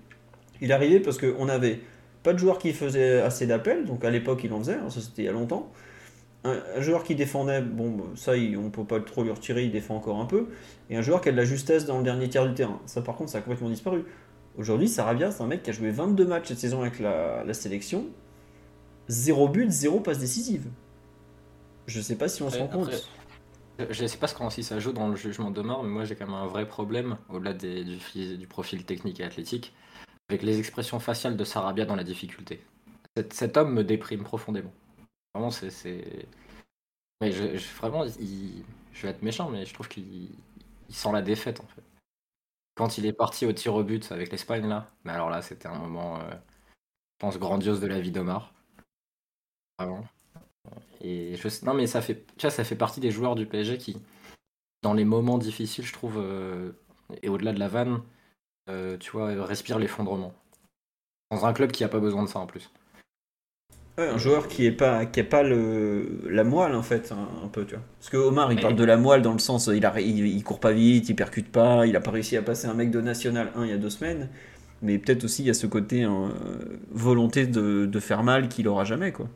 il 0.61 0.73
arrivait 0.73 0.99
parce 0.99 1.19
qu'on 1.19 1.49
avait 1.49 1.81
pas 2.25 2.33
de 2.33 2.39
joueur 2.39 2.59
qui 2.59 2.73
faisait 2.73 3.21
assez 3.21 3.47
d'appels, 3.47 3.85
donc 3.85 4.05
à 4.05 4.11
l'époque 4.11 4.43
il 4.45 4.53
en 4.53 4.59
faisait, 4.59 4.75
hein, 4.75 4.91
ça 4.91 5.01
c'était 5.01 5.23
il 5.23 5.25
y 5.27 5.29
a 5.29 5.33
longtemps 5.33 5.73
un, 6.45 6.59
un 6.77 6.81
joueur 6.81 7.05
qui 7.05 7.15
défendait, 7.15 7.61
bon, 7.63 8.03
ça, 8.15 8.37
il- 8.37 8.57
on 8.57 8.71
peut 8.71 8.85
pas 8.85 9.01
trop 9.01 9.23
lui 9.23 9.31
retirer, 9.31 9.65
il 9.65 9.73
défend 9.73 9.97
encore 9.97 10.19
un 10.21 10.27
peu. 10.27 10.49
Et 10.89 10.97
un 10.97 11.03
joueur 11.03 11.21
qui 11.21 11.29
a 11.29 11.33
de 11.33 11.37
la 11.37 11.45
justesse 11.45 11.85
dans 11.87 11.99
le 11.99 12.05
dernier 12.05 12.29
tiers 12.29 12.47
du 12.49 12.55
terrain. 12.55 12.81
Ça, 12.87 13.03
par 13.03 13.17
contre, 13.17 13.31
ça 13.31 13.39
a 13.39 13.41
complètement 13.43 13.69
disparu. 13.69 14.05
Aujourd'hui, 14.57 14.89
Sarabia, 14.89 15.31
c'est 15.31 15.43
un 15.43 15.47
mec 15.47 15.63
qui 15.63 15.71
a 15.71 15.73
joué 15.73 15.91
22 15.91 16.27
matchs 16.27 16.49
cette 16.49 16.59
saison 16.59 16.81
avec 16.83 16.99
la, 16.99 17.45
la 17.45 17.55
sélection. 17.55 18.07
Zéro 19.09 19.49
but, 19.49 19.71
zéro 19.71 20.01
passe 20.01 20.19
décisive. 20.19 20.67
Je 21.87 22.01
sais 22.01 22.17
pas 22.17 22.29
si 22.29 22.43
on 22.43 22.51
se 22.51 22.59
rend 22.59 22.65
Après- 22.67 22.77
compte. 22.79 23.11
Je 23.89 24.07
sais 24.07 24.19
pas 24.19 24.29
comment 24.29 24.51
si 24.51 24.63
ça 24.63 24.79
joue 24.79 24.93
dans 24.93 25.09
le 25.09 25.17
jugement 25.17 25.51
de 25.51 25.63
mort, 25.63 25.83
mais 25.83 25.89
moi 25.89 26.05
j'ai 26.05 26.15
quand 26.15 26.27
même 26.27 26.35
un 26.35 26.47
vrai 26.47 26.69
problème, 26.69 27.17
au-delà 27.31 27.55
du, 27.55 28.47
profil 28.47 28.85
technique 28.85 29.21
et 29.21 29.25
athlétique, 29.25 29.73
avec 30.29 30.43
les 30.43 30.59
expressions 30.59 31.01
faciales 31.01 31.35
de 31.37 31.45
Sarabia 31.45 31.87
dans 31.87 31.97
la 31.97 32.05
difficulté. 32.05 32.63
Cet, 33.17 33.33
cet 33.33 33.57
homme 33.57 33.73
me 33.73 33.83
déprime 33.83 34.23
profondément. 34.23 34.73
Vraiment, 35.35 35.51
c'est. 35.51 36.27
Mais 37.21 37.33
je, 37.33 37.45
vraiment, 37.77 38.05
je 38.07 39.03
vais 39.03 39.09
être 39.09 39.23
méchant, 39.23 39.51
mais 39.51 39.67
je 39.67 39.75
trouve 39.75 39.89
qu'il 39.89 40.31
il 40.89 40.95
sent 40.95 41.13
la 41.13 41.23
défaite 41.23 41.61
en 41.61 41.67
fait. 41.69 41.83
Quand 42.77 42.99
il 42.99 43.07
est 43.07 43.13
parti 43.13 43.47
au 43.47 43.53
tir 43.53 43.75
au 43.75 43.85
but 43.85 44.13
avec 44.13 44.33
l'Espagne 44.33 44.69
là, 44.69 44.91
mais 45.05 45.13
alors 45.13 45.31
là 45.31 45.43
c'était 45.43 45.69
un 45.69 45.79
moment, 45.79 46.19
euh, 46.21 46.31
je 46.33 46.61
pense, 47.21 47.39
grandiose 47.39 47.81
de 47.81 47.87
la 47.89 48.01
vie 48.01 48.13
d'Omar. 48.13 48.53
Vraiment. 49.79 50.05
Et 51.03 51.37
je 51.37 51.49
non 51.65 51.75
mais 51.75 51.87
ça 51.87 52.03
fait, 52.03 52.25
ça 52.39 52.65
fait 52.65 52.77
partie 52.77 53.01
des 53.01 53.11
joueurs 53.11 53.35
du 53.35 53.47
PSG 53.47 53.79
qui, 53.79 53.97
dans 54.83 54.95
les 54.95 55.05
moments 55.07 55.39
difficiles, 55.39 55.87
je 55.87 55.93
trouve, 55.95 56.19
euh, 56.19 56.73
et 57.23 57.29
au-delà 57.31 57.53
de 57.53 57.61
la 57.61 57.69
vanne, 57.69 58.03
euh, 58.71 58.99
tu 58.99 59.13
vois, 59.13 59.29
respire 59.47 59.79
l'effondrement. 59.79 60.35
Dans 61.31 61.47
un 61.47 61.53
club 61.55 61.73
qui 61.73 61.85
a 61.85 61.89
pas 61.89 62.01
besoin 62.01 62.25
de 62.25 62.29
ça 62.29 62.41
en 62.41 62.47
plus. 62.47 62.71
Ouais, 63.99 64.09
un 64.09 64.19
joueur 64.19 64.49
qui 64.49 64.65
est 64.67 64.73
pas, 64.73 65.05
qui 65.05 65.21
est 65.21 65.25
pas 65.25 65.43
le, 65.43 66.23
la 66.31 66.45
moelle 66.45 66.75
en 66.75 66.83
fait, 66.83 67.13
un, 67.13 67.45
un 67.45 67.49
peu, 67.49 67.65
tu 67.67 67.75
vois. 67.75 67.85
Parce 67.99 68.09
que 68.11 68.17
Omar, 68.17 68.51
il 68.53 68.57
Mais- 68.57 68.63
parle 68.63 68.77
de 68.77 68.85
la 68.85 68.97
moelle 68.97 69.21
dans 69.23 69.33
le 69.33 69.39
sens, 69.39 69.67
il, 69.73 69.85
a, 69.85 70.01
il, 70.01 70.27
il 70.27 70.43
court 70.45 70.61
pas 70.61 70.73
vite, 70.73 71.09
il 71.09 71.15
percute 71.17 71.51
pas, 71.53 71.87
il 71.87 71.97
a 71.97 72.01
pas 72.01 72.11
réussi 72.11 72.37
à 72.37 72.43
passer 72.43 72.67
un 72.67 72.75
mec 72.75 72.91
de 72.91 73.01
National 73.01 73.53
1 73.57 73.65
il 73.65 73.71
y 73.71 73.73
a 73.73 73.79
deux 73.79 73.91
semaines. 73.91 74.29
Mais 74.83 74.99
peut-être 74.99 75.25
aussi 75.25 75.43
il 75.43 75.47
y 75.47 75.51
a 75.51 75.55
ce 75.55 75.67
côté 75.67 76.05
hein, 76.05 76.31
volonté 76.91 77.47
de, 77.47 77.85
de 77.87 78.01
faire 78.01 78.23
mal 78.23 78.49
qu'il 78.49 78.69
aura 78.69 78.85
jamais, 78.85 79.13
quoi. 79.13 79.29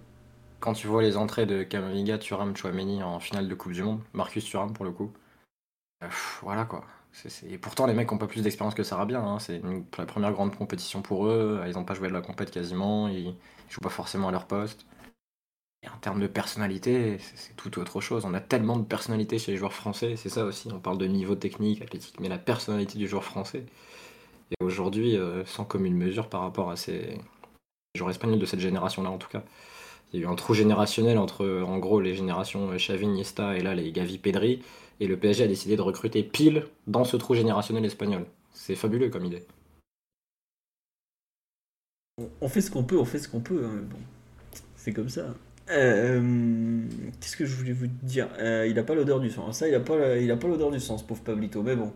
Quand 0.61 0.73
tu 0.73 0.87
vois 0.87 1.03
les 1.03 1.17
entrées 1.17 1.47
de 1.47 1.63
Kamavinga, 1.63 2.19
Thuram, 2.19 2.57
Chouameni 2.57 3.03
en 3.03 3.21
finale 3.21 3.49
de 3.49 3.55
Coupe 3.55 3.73
du 3.73 3.83
Monde, 3.83 4.01
Marcus 4.15 4.45
Thuram 4.45 4.73
pour 4.73 4.85
le 4.85 4.93
coup, 4.93 5.13
euh, 6.03 6.07
pff, 6.09 6.41
voilà 6.43 6.65
quoi. 6.65 6.85
Et 7.49 7.59
pourtant, 7.59 7.87
les 7.87 7.95
mecs 7.95 8.11
ont 8.13 8.19
pas 8.19 8.27
plus 8.27 8.43
d'expérience 8.43 8.75
que 8.75 8.83
Sarabia. 8.83 9.21
Hein. 9.21 9.39
C'est 9.39 9.63
la 9.99 10.07
première 10.07 10.33
grande 10.33 10.55
compétition 10.57 11.01
pour 11.03 11.27
eux. 11.27 11.63
Ils 11.67 11.75
n'ont 11.75 11.85
pas 11.85 11.95
joué 11.95 12.09
de 12.09 12.13
la 12.13 12.21
compète 12.21 12.51
quasiment. 12.51 13.09
Ils, 13.09 13.29
ils 13.29 13.35
jouent 13.69 13.81
pas 13.81 13.89
forcément 13.89 14.29
à 14.29 14.33
leur 14.33 14.47
poste. 14.47 14.87
Et 15.85 15.89
en 15.89 15.97
termes 15.99 16.21
de 16.21 16.27
personnalité, 16.27 17.19
c'est 17.19 17.55
tout 17.57 17.79
autre 17.79 18.01
chose. 18.01 18.25
On 18.25 18.35
a 18.35 18.41
tellement 18.41 18.79
de 18.79 18.85
personnalité 18.85 19.39
chez 19.39 19.53
les 19.53 19.59
joueurs 19.59 19.75
français. 19.75 20.17
C'est 20.17 20.31
ça 20.31 20.45
aussi. 20.45 20.69
On 20.73 20.81
parle 20.81 20.99
de 20.99 21.07
niveau 21.07 21.35
technique, 21.35 21.83
athlétique, 21.83 22.19
mais 22.21 22.29
la 22.29 22.39
personnalité 22.39 22.99
du 22.99 23.07
joueur 23.07 23.25
français 23.25 23.65
est 24.51 24.63
aujourd'hui 24.65 25.17
euh, 25.17 25.45
sans 25.45 25.65
commune 25.65 25.97
mesure 25.97 26.29
par 26.29 26.41
rapport 26.41 26.71
à 26.71 26.77
ces 26.77 27.19
joueurs 27.95 28.11
espagnols 28.11 28.39
de 28.39 28.47
cette 28.47 28.61
génération-là 28.61 29.11
en 29.11 29.19
tout 29.19 29.29
cas. 29.29 29.43
Il 30.13 30.21
y 30.21 30.23
a 30.23 30.27
eu 30.27 30.31
un 30.31 30.37
trou 30.37 30.55
générationnel 30.55 31.19
entre, 31.19 31.63
en 31.67 31.79
gros, 31.79 32.01
les 32.01 32.15
générations 32.15 32.71
euh, 32.71 32.77
Xavi, 32.77 33.05
Iniesta 33.05 33.57
et 33.57 33.63
là, 33.63 33.75
les 33.75 33.93
Gavi, 33.93 34.19
Pedri. 34.19 34.63
Et 35.01 35.07
le 35.07 35.17
PSG 35.17 35.45
a 35.45 35.49
décidé 35.49 35.77
de 35.77 35.83
recruter 35.83 36.23
pile 36.23 36.67
dans 36.87 37.05
ce 37.05 37.17
trou 37.17 37.35
générationnel 37.35 37.85
espagnol. 37.85 38.27
C'est 38.53 38.77
fabuleux 38.77 39.11
comme 39.11 39.25
idée. 39.25 39.45
On- 42.41 42.49
fait 42.49 42.61
ce 42.61 42.71
qu'on 42.71 42.85
peut, 42.85 42.99
on 42.99 43.05
fait 43.05 43.19
ce 43.19 43.29
qu'on 43.29 43.41
peut. 43.41 43.65
hein, 43.65 43.83
bon, 43.91 43.99
c'est 44.77 44.93
comme 44.93 45.09
ça. 45.09 45.35
Euh, 45.71 46.83
Qu'est-ce 47.21 47.37
que 47.37 47.47
je 47.47 47.57
voulais 47.57 47.73
vous 47.73 47.87
dire? 47.89 48.29
Euh, 48.39 48.67
Il 48.69 48.79
a 48.79 48.85
pas 48.85 48.95
l'odeur 48.95 49.21
du 49.21 49.31
sang. 49.31 49.51
Ça, 49.53 49.69
il 49.69 49.75
a 49.75 49.81
pas, 49.81 49.97
l'odeur 50.49 50.71
du 50.71 50.81
sang, 50.81 50.99
ce 50.99 51.05
pauvre 51.05 51.23
Pablito. 51.23 51.63
Mais 51.63 51.77
bon, 51.77 51.93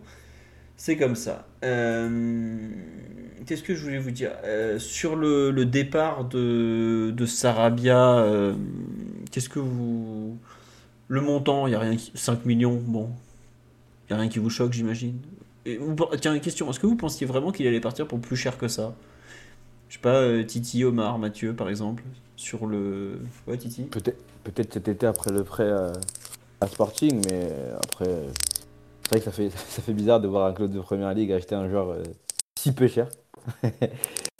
C'est 0.77 0.97
comme 0.97 1.15
ça. 1.15 1.47
Euh, 1.63 2.69
Qu'est-ce 3.45 3.63
que 3.63 3.75
je 3.75 3.83
voulais 3.83 3.99
vous 3.99 4.11
dire? 4.11 4.31
Euh, 4.45 4.79
Sur 4.79 5.15
le, 5.15 5.65
départ 5.65 6.25
de, 6.25 7.13
Sarabia, 7.27 8.19
euh, 8.19 8.55
qu'est-ce 9.31 9.49
que 9.49 9.59
vous. 9.59 10.18
Le 11.09 11.21
montant, 11.21 11.65
il 11.65 11.71
n'y 11.71 11.75
a 11.75 11.79
rien 11.79 11.95
qui. 11.95 12.11
5 12.13 12.45
millions, 12.45 12.75
bon. 12.75 13.09
Il 14.07 14.13
n'y 14.13 14.17
a 14.17 14.21
rien 14.21 14.29
qui 14.29 14.39
vous 14.39 14.51
choque, 14.51 14.73
j'imagine. 14.73 15.17
Et 15.65 15.79
Tiens, 16.21 16.35
une 16.35 16.39
question. 16.39 16.69
Est-ce 16.69 16.79
que 16.79 16.87
vous 16.87 16.95
pensiez 16.95 17.25
vraiment 17.25 17.51
qu'il 17.51 17.67
allait 17.67 17.81
partir 17.81 18.07
pour 18.07 18.19
plus 18.21 18.37
cher 18.37 18.57
que 18.57 18.67
ça? 18.67 18.95
Je 19.89 19.95
sais 19.95 20.01
pas, 20.01 20.21
euh, 20.21 20.43
Titi, 20.43 20.83
Omar, 20.83 21.17
Mathieu, 21.17 21.55
par 21.55 21.67
exemple. 21.67 22.03
Sur 22.35 22.67
le. 22.67 23.19
Ouais, 23.47 23.57
Titi? 23.57 23.83
Peut-être 23.83 24.21
peut-être 24.43 24.73
cet 24.73 24.87
été 24.87 25.05
après 25.05 25.31
le 25.31 25.43
prêt 25.43 25.69
à, 26.61 26.67
Sporting, 26.67 27.21
mais 27.29 27.49
après, 27.83 28.05
c'est 29.03 29.09
vrai 29.09 29.19
que 29.19 29.25
ça 29.49 29.81
fait, 29.81 29.93
bizarre 29.93 30.21
de 30.21 30.27
voir 30.27 30.45
un 30.45 30.53
club 30.53 30.71
de 30.71 30.79
première 30.79 31.13
ligue 31.13 31.31
acheter 31.31 31.55
un 31.55 31.69
joueur 31.69 31.89
euh, 31.89 32.03
si 32.57 32.71
peu 32.71 32.87
cher. 32.87 33.09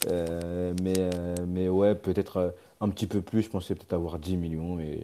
Euh, 0.09 0.73
mais, 0.81 1.09
mais 1.45 1.67
ouais, 1.67 1.93
peut-être 1.93 2.55
un 2.79 2.87
petit 2.87 3.05
peu 3.05 3.21
plus. 3.21 3.41
Je 3.41 3.49
pensais 3.49 3.75
peut-être 3.75 3.91
avoir 3.91 4.17
10 4.17 4.37
millions, 4.37 4.79
je 4.79 4.95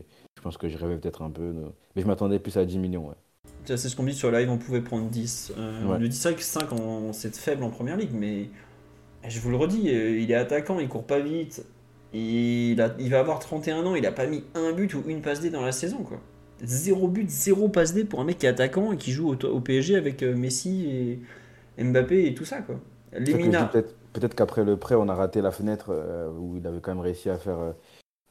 pense 0.45 0.57
que 0.57 0.69
je 0.69 0.77
rêvais 0.77 0.97
peut-être 0.97 1.23
un 1.23 1.31
peu. 1.31 1.53
Mais 1.95 2.01
je 2.03 2.07
m'attendais 2.07 2.37
plus 2.39 2.55
à 2.57 2.65
10 2.65 2.77
millions. 2.77 3.07
Ouais. 3.07 3.15
C'est 3.65 3.77
ce 3.77 3.95
qu'on 3.95 4.03
me 4.03 4.11
dit 4.11 4.15
sur 4.15 4.29
live, 4.31 4.49
on 4.51 4.57
pouvait 4.59 4.81
prendre 4.81 5.09
10. 5.09 5.51
Euh, 5.57 5.81
On 5.85 5.91
Ouais. 5.93 5.99
nous 5.99 6.07
dit 6.07 6.15
ça 6.15 6.33
que 6.33 6.41
5, 6.43 6.71
en- 6.71 7.13
c'est 7.13 7.35
faible 7.35 7.63
en 7.63 7.71
première 7.71 7.97
ligue, 7.97 8.13
mais 8.13 8.49
je 9.27 9.39
vous 9.39 9.49
le 9.49 9.55
redis, 9.57 9.89
euh, 9.89 10.19
il 10.19 10.29
est 10.31 10.35
attaquant, 10.35 10.79
il 10.79 10.87
court 10.87 11.05
pas 11.05 11.19
vite. 11.19 11.65
Il, 12.13 12.79
a- 12.79 12.95
il 12.99 13.09
va 13.09 13.19
avoir 13.19 13.39
31 13.39 13.83
ans, 13.85 13.95
il 13.95 14.05
a 14.05 14.11
pas 14.11 14.27
mis 14.27 14.43
un 14.53 14.71
but 14.71 14.93
ou 14.93 15.01
une 15.07 15.21
passe 15.21 15.41
D 15.41 15.49
dans 15.49 15.63
la 15.65 15.71
saison. 15.71 15.97
quoi. 16.03 16.19
Zéro 16.63 17.07
but, 17.07 17.27
zéro 17.29 17.67
passe 17.67 17.93
D 17.93 18.05
pour 18.05 18.21
un 18.21 18.23
mec 18.23 18.37
qui 18.37 18.45
est 18.45 18.49
attaquant 18.49 18.91
et 18.93 18.97
qui 18.97 19.11
joue 19.11 19.29
au, 19.33 19.45
au 19.47 19.59
PSG 19.59 19.95
avec 19.95 20.21
euh, 20.21 20.35
Messi 20.35 21.19
et 21.77 21.83
Mbappé 21.83 22.27
et 22.27 22.35
tout 22.35 22.45
ça. 22.45 22.61
quoi. 22.61 22.75
Je 23.11 23.81
Peut-être 24.13 24.33
qu'après 24.35 24.63
le 24.63 24.77
prêt, 24.77 24.95
on 24.95 25.09
a 25.09 25.13
raté 25.15 25.41
la 25.41 25.51
fenêtre 25.51 25.87
euh, 25.89 26.29
où 26.31 26.55
il 26.55 26.65
avait 26.65 26.79
quand 26.79 26.91
même 26.95 27.03
réussi 27.03 27.29
à 27.29 27.37
faire. 27.37 27.59
euh, 27.59 27.71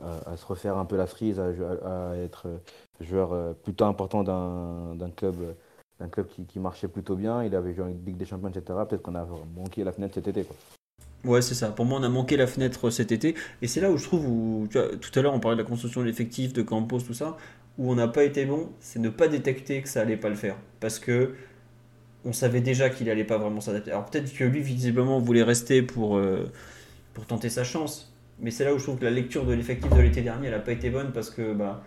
à, 0.02 0.36
se 0.36 0.44
refaire 0.44 0.76
un 0.76 0.84
peu 0.84 0.96
la 0.96 1.06
frise, 1.06 1.38
à, 1.38 2.16
être 2.16 2.46
euh, 2.46 2.58
joueur 3.00 3.32
euh, 3.32 3.52
plutôt 3.52 3.84
important 3.84 4.22
d'un 4.24 5.10
club, 5.10 5.36
euh, 5.40 5.52
d'un 6.00 6.08
club 6.08 6.26
qui, 6.28 6.44
qui 6.44 6.58
marchait 6.58 6.88
plutôt 6.88 7.16
bien. 7.16 7.44
Il 7.44 7.54
avait 7.54 7.74
joué 7.74 7.84
en 7.84 7.88
Ligue 7.88 8.16
des 8.16 8.26
Champions, 8.26 8.48
etc. 8.48 8.78
Peut-être 8.88 9.02
qu'on 9.02 9.14
a 9.14 9.26
manqué 9.56 9.84
la 9.84 9.92
fenêtre 9.92 10.14
cet 10.14 10.28
été. 10.28 10.44
Quoi. 10.44 10.56
Ouais, 11.24 11.40
c'est 11.40 11.54
ça. 11.54 11.68
Pour 11.68 11.86
moi, 11.86 11.98
on 12.00 12.02
a 12.02 12.08
manqué 12.08 12.36
la 12.36 12.46
fenêtre 12.46 12.90
cet 12.90 13.12
été. 13.12 13.34
Et 13.62 13.68
c'est 13.68 13.80
là 13.80 13.90
où 13.90 13.96
je 13.96 14.04
trouve, 14.04 14.26
où, 14.26 14.66
tu 14.70 14.78
vois, 14.78 14.88
tout 14.96 15.18
à 15.18 15.22
l'heure, 15.22 15.32
on 15.32 15.40
parlait 15.40 15.56
de 15.56 15.62
la 15.62 15.68
construction 15.68 16.02
de 16.02 16.06
l'effectif, 16.06 16.52
de 16.52 16.62
Campos, 16.62 17.00
tout 17.00 17.14
ça, 17.14 17.36
où 17.78 17.90
on 17.90 17.94
n'a 17.94 18.08
pas 18.08 18.24
été 18.24 18.44
bon, 18.44 18.68
c'est 18.80 18.98
ne 18.98 19.08
pas 19.08 19.28
détecter 19.28 19.80
que 19.80 19.88
ça 19.88 20.02
allait 20.02 20.16
pas 20.16 20.28
le 20.28 20.34
faire. 20.34 20.56
Parce 20.80 20.98
que 20.98 21.34
on 22.26 22.32
savait 22.32 22.60
déjà 22.60 22.90
qu'il 22.90 23.08
allait 23.10 23.24
pas 23.24 23.38
vraiment 23.38 23.60
s'adapter. 23.60 23.90
Alors 23.90 24.06
peut-être 24.06 24.32
que 24.32 24.44
lui, 24.44 24.60
visiblement, 24.60 25.18
voulait 25.18 25.42
rester 25.42 25.82
pour, 25.82 26.16
euh, 26.16 26.50
pour 27.12 27.26
tenter 27.26 27.50
sa 27.50 27.64
chance. 27.64 28.13
Mais 28.40 28.50
c'est 28.50 28.64
là 28.64 28.74
où 28.74 28.78
je 28.78 28.82
trouve 28.84 28.98
que 28.98 29.04
la 29.04 29.10
lecture 29.10 29.44
de 29.46 29.52
l'effectif 29.52 29.90
de 29.92 30.00
l'été 30.00 30.22
dernier, 30.22 30.48
elle 30.48 30.54
n'a 30.54 30.60
pas 30.60 30.72
été 30.72 30.90
bonne 30.90 31.12
parce 31.12 31.30
que 31.30 31.52
bah, 31.54 31.82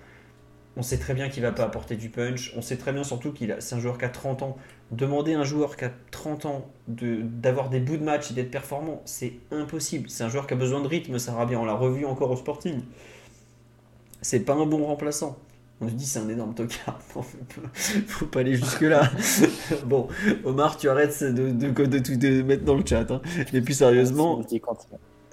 on 0.77 0.81
sait 0.81 0.97
très 0.97 1.13
bien 1.13 1.29
qu'il 1.29 1.43
va 1.43 1.51
pas 1.51 1.63
apporter 1.63 1.95
du 1.95 2.09
punch. 2.09 2.53
On 2.55 2.61
sait 2.61 2.77
très 2.77 2.93
bien 2.93 3.03
surtout 3.03 3.31
qu'il 3.33 3.51
a, 3.51 3.59
c'est 3.61 3.75
un 3.75 3.79
joueur 3.79 3.97
qui 3.97 4.05
a 4.05 4.09
30 4.09 4.43
ans. 4.43 4.57
Demander 4.91 5.33
à 5.33 5.39
un 5.39 5.43
joueur 5.43 5.75
qui 5.75 5.85
a 5.85 5.91
30 6.11 6.45
ans 6.45 6.69
de, 6.87 7.21
d'avoir 7.21 7.69
des 7.69 7.79
bouts 7.79 7.97
de 7.97 8.03
match 8.03 8.31
et 8.31 8.33
d'être 8.33 8.51
performant, 8.51 9.01
c'est 9.05 9.33
impossible. 9.51 10.09
C'est 10.09 10.23
un 10.23 10.29
joueur 10.29 10.47
qui 10.47 10.53
a 10.53 10.57
besoin 10.57 10.81
de 10.81 10.87
rythme, 10.87 11.19
ça 11.19 11.33
va 11.33 11.45
bien. 11.45 11.59
On 11.59 11.65
l'a 11.65 11.73
revu 11.73 12.05
encore 12.05 12.31
au 12.31 12.37
Sporting. 12.37 12.81
C'est 14.21 14.39
pas 14.41 14.53
un 14.53 14.65
bon 14.65 14.85
remplaçant. 14.85 15.37
On 15.79 15.87
se 15.87 15.93
dit 15.93 16.05
c'est 16.05 16.19
un 16.19 16.29
énorme 16.29 16.55
tocard. 16.55 16.99
Non, 17.15 17.21
faut 18.07 18.25
pas- 18.25 18.39
aller 18.39 18.55
jusque 18.55 18.81
là. 18.81 19.11
bon, 19.85 20.07
Omar, 20.43 20.77
tu 20.77 20.89
arrêtes 20.89 21.23
de, 21.23 21.51
de, 21.51 21.69
de, 21.71 22.41
mettre 22.43 22.63
dans 22.63 22.75
le 22.75 22.83
chat. 22.85 23.09
hein. 23.11 23.21
Et 23.53 23.61
puis 23.61 23.75
sérieusement, 23.75 24.41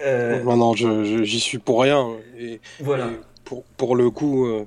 euh, 0.01 0.43
Non, 0.43 0.57
non, 0.57 0.73
j'y 0.75 1.39
suis 1.39 1.59
pour 1.59 1.81
rien. 1.81 2.17
Et, 2.37 2.59
voilà. 2.79 3.07
et 3.11 3.19
pour, 3.43 3.63
pour 3.77 3.95
le 3.95 4.09
coup, 4.11 4.45
euh, 4.47 4.65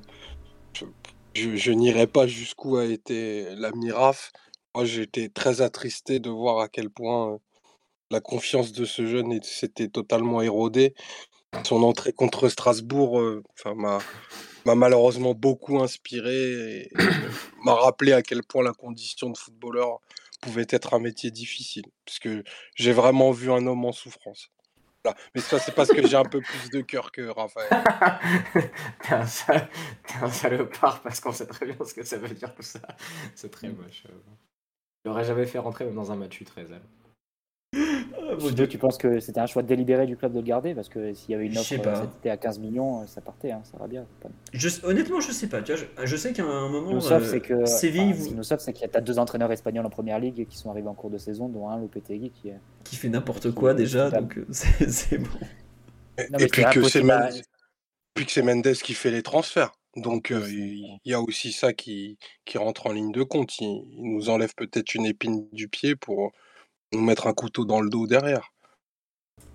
je, 0.73 0.85
je- 1.33 1.55
je 1.55 1.71
n'irai 1.71 2.07
pas 2.07 2.27
jusqu'où 2.27 2.77
a 2.77 2.85
été 2.85 3.47
la 3.55 3.71
Miraf. 3.71 4.31
Moi, 4.75 4.85
été 4.85 5.29
très 5.29 5.61
attristé 5.61 6.19
de 6.19 6.29
voir 6.29 6.59
à 6.59 6.69
quel 6.69 6.89
point 6.89 7.33
euh, 7.33 7.37
la 8.11 8.19
confiance 8.21 8.71
de 8.71 8.85
ce 8.85 9.05
jeune 9.05 9.41
s'était 9.43 9.87
totalement 9.87 10.41
érodée. 10.41 10.93
Son 11.63 11.81
entrée 11.83 12.13
contre 12.13 12.47
Strasbourg 12.47 13.19
euh, 13.19 13.43
m'a 13.75 14.75
malheureusement 14.75 15.33
beaucoup 15.33 15.79
inspiré 15.79 16.81
et 16.81 16.89
m'a 17.63 17.73
rappelé 17.73 18.13
à 18.13 18.21
quel 18.21 18.43
point 18.43 18.63
la 18.63 18.73
condition 18.73 19.29
de 19.31 19.37
footballeur 19.37 19.99
pouvait 20.41 20.67
être 20.69 20.93
un 20.93 20.99
métier 20.99 21.31
difficile. 21.31 21.85
Parce 22.05 22.19
que 22.19 22.43
j'ai 22.75 22.91
vraiment 22.93 23.31
vu 23.31 23.51
un 23.51 23.65
homme 23.67 23.83
en 23.85 23.91
souffrance. 23.91 24.49
Mais 25.35 25.41
ça, 25.41 25.59
c'est 25.59 25.73
parce 25.73 25.89
que 25.89 26.05
j'ai 26.07 26.15
un 26.15 26.23
peu 26.23 26.41
plus 26.41 26.69
de 26.71 26.81
cœur 26.81 27.11
que 27.11 27.21
Raphaël. 27.27 27.69
T'es 29.03 29.13
un, 29.13 29.25
sal- 29.25 29.67
t'es 30.07 30.15
un 30.21 30.29
salopard 30.29 31.01
parce 31.01 31.19
qu'on 31.19 31.31
sait 31.31 31.47
très 31.47 31.65
bien 31.65 31.75
ce 31.85 31.93
que 31.93 32.03
ça 32.03 32.17
veut 32.17 32.29
dire 32.29 32.53
tout 32.53 32.61
ça. 32.63 32.79
C'est 33.35 33.51
très 33.51 33.69
moche. 33.69 34.03
euh. 34.09 34.13
Je 35.05 35.09
l'aurais 35.09 35.23
jamais 35.23 35.45
fait 35.45 35.59
rentrer 35.59 35.85
même 35.85 35.95
dans 35.95 36.11
un 36.11 36.15
match 36.15 36.41
U13. 36.41 36.67
Ah, 36.73 36.79
mon 37.73 38.49
Dieu. 38.51 38.67
tu 38.67 38.77
penses 38.77 38.97
que 38.97 39.19
c'était 39.19 39.39
un 39.39 39.45
choix 39.45 39.63
délibéré 39.63 40.05
du 40.05 40.15
club 40.17 40.33
de 40.33 40.39
le 40.39 40.45
garder? 40.45 40.73
Parce 40.73 40.89
que 40.89 41.13
s'il 41.13 41.31
y 41.31 41.35
avait 41.35 41.45
une 41.45 41.53
Je 41.53 41.59
offre 41.59 41.69
sais 41.69 41.77
pas. 41.79 41.99
euh, 42.01 42.05
été 42.19 42.29
à 42.29 42.37
15 42.37 42.59
millions, 42.59 43.01
euh, 43.01 43.05
ça 43.07 43.21
partait, 43.21 43.51
hein, 43.51 43.61
ça 43.69 43.77
va 43.77 43.87
bien. 43.87 44.05
Je- 44.53 44.69
honnêtement, 44.83 45.19
je 45.19 45.31
sais 45.31 45.47
pas. 45.47 45.61
Tu 45.61 45.73
vois, 45.73 45.81
je, 45.97 46.05
je 46.05 46.15
sais 46.15 46.33
qu'à 46.33 46.43
un 46.43 46.69
moment, 46.69 46.91
nous 46.91 47.11
euh, 47.11 47.19
c'est 47.23 47.41
que, 47.41 47.65
Séville 47.65 48.01
enfin, 48.01 48.13
ce 48.13 48.23
qui 48.23 48.29
vous- 48.29 48.35
nous 48.37 48.43
sauve, 48.43 48.59
c'est 48.59 48.73
qu'il 48.73 48.87
y 48.91 48.97
a 48.97 49.01
deux 49.01 49.19
entraîneurs 49.19 49.51
espagnols 49.51 49.85
en 49.85 49.89
première 49.89 50.19
ligue 50.19 50.47
qui 50.47 50.57
sont 50.57 50.69
arrivés 50.69 50.87
en 50.87 50.93
cours 50.93 51.09
de 51.09 51.17
saison, 51.17 51.49
dont 51.49 51.69
un 51.69 51.77
Lopetegui 51.79 52.31
qui 52.83 52.95
fait 52.95 53.09
n'importe 53.09 53.51
quoi 53.51 53.73
déjà, 53.73 54.09
donc 54.09 54.37
euh, 54.37 54.45
c'est 54.51 54.89
c'est 54.89 55.17
bon. 55.17 55.27
Non, 56.31 56.37
et 56.37 56.41
mais 56.43 56.47
puis 56.47 56.63
que 56.73 56.83
c'est 56.83 56.99
à- 56.99 57.03
Mendes, 57.03 57.41
puis 58.13 58.25
que 58.25 58.31
c'est 58.31 58.41
Mendes 58.41 58.73
qui 58.73 58.93
fait 58.93 59.11
les 59.11 59.23
transferts. 59.23 59.71
Donc 59.95 60.31
euh, 60.31 60.45
il 60.49 60.99
il 61.03 61.11
y 61.11 61.13
a 61.13 61.19
aussi 61.21 61.51
ça 61.51 61.73
qui, 61.73 62.17
qui 62.45 62.57
rentre 62.57 62.85
en 62.87 62.91
ligne 62.91 63.11
de 63.11 63.23
compte. 63.23 63.57
Il, 63.59 63.85
il 63.97 64.13
nous 64.13 64.29
enlève 64.29 64.53
peut-être 64.55 64.93
une 64.95 65.05
épine 65.05 65.47
du 65.51 65.67
pied 65.67 65.95
pour 65.95 66.31
nous 66.93 67.01
mettre 67.01 67.27
un 67.27 67.33
couteau 67.33 67.65
dans 67.65 67.81
le 67.81 67.89
dos 67.89 68.07
derrière. 68.07 68.51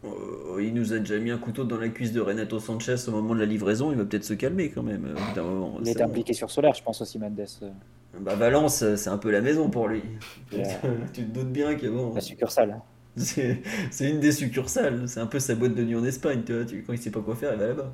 Euh, 0.05 0.62
il 0.62 0.74
nous 0.74 0.93
a 0.93 0.98
déjà 0.98 1.19
mis 1.19 1.31
un 1.31 1.39
couteau 1.39 1.65
dans 1.65 1.78
la 1.78 1.89
cuisse 1.89 2.12
de 2.12 2.20
Renato 2.20 2.61
Sanchez 2.61 2.97
au 3.09 3.11
moment 3.11 3.35
de 3.35 3.40
la 3.40 3.47
livraison. 3.47 3.90
Il 3.90 3.98
va 3.98 4.05
peut-être 4.05 4.24
se 4.24 4.35
calmer 4.35 4.70
quand 4.70 4.82
même. 4.82 5.06
euh. 5.06 5.81
Il 5.85 5.94
bon. 5.94 6.02
impliqué 6.02 6.32
sur 6.32 6.51
Solaire, 6.51 6.74
je 6.74 6.82
pense 6.82 7.01
aussi, 7.01 7.19
Mendes. 7.19 7.47
Bah, 8.20 8.36
Valence, 8.36 8.82
euh, 8.82 8.97
c'est 8.97 9.11
un 9.11 9.19
peu 9.19 9.31
la 9.31 9.40
maison 9.40 9.70
pour 9.70 9.89
lui. 9.89 10.02
Tu 11.12 11.24
te 11.24 11.31
doutes 11.31 11.51
bien 11.52 11.74
que 11.74 11.86
bon, 11.89 12.15
La 12.15 12.20
succursale. 12.20 12.73
hein. 12.73 12.82
c'est 13.16 13.61
c'est 13.90 14.11
une 14.11 14.20
des 14.20 14.31
succursales. 14.32 15.09
C'est 15.09 15.20
un 15.20 15.27
peu 15.27 15.39
sa 15.40 15.55
boîte 15.55 15.74
de 15.74 15.82
nuit 15.82 15.97
en 15.97 16.05
Espagne. 16.05 16.43
Tu 16.47 16.55
vois, 16.55 16.65
tu- 16.65 16.82
quand 16.85 16.93
il 16.93 16.98
sait 16.98 17.11
pas 17.11 17.20
quoi 17.20 17.35
faire, 17.35 17.52
il 17.55 17.59
va 17.59 17.66
là-bas. 17.69 17.93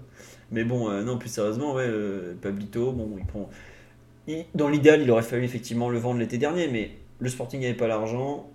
Mais 0.50 0.64
bon, 0.64 0.90
euh, 0.90 1.02
non, 1.04 1.16
plus 1.16 1.28
sérieusement, 1.30 1.74
ouais, 1.74 1.86
euh, 1.86 2.34
Pablito, 2.42 2.92
bon, 2.92 3.14
il 3.18 3.24
prend. 3.24 3.48
il- 4.28 4.44
dans 4.54 4.68
l'idéal, 4.68 5.02
il 5.02 5.10
aurait 5.10 5.22
fallu 5.22 5.44
effectivement 5.44 5.90
le 5.90 5.98
vendre 5.98 6.18
l'été 6.20 6.38
dernier, 6.38 6.68
mais 6.68 6.92
le 7.20 7.28
Sporting 7.28 7.60
n'avait 7.60 7.74
pas 7.74 7.88
l'argent. 7.88 8.50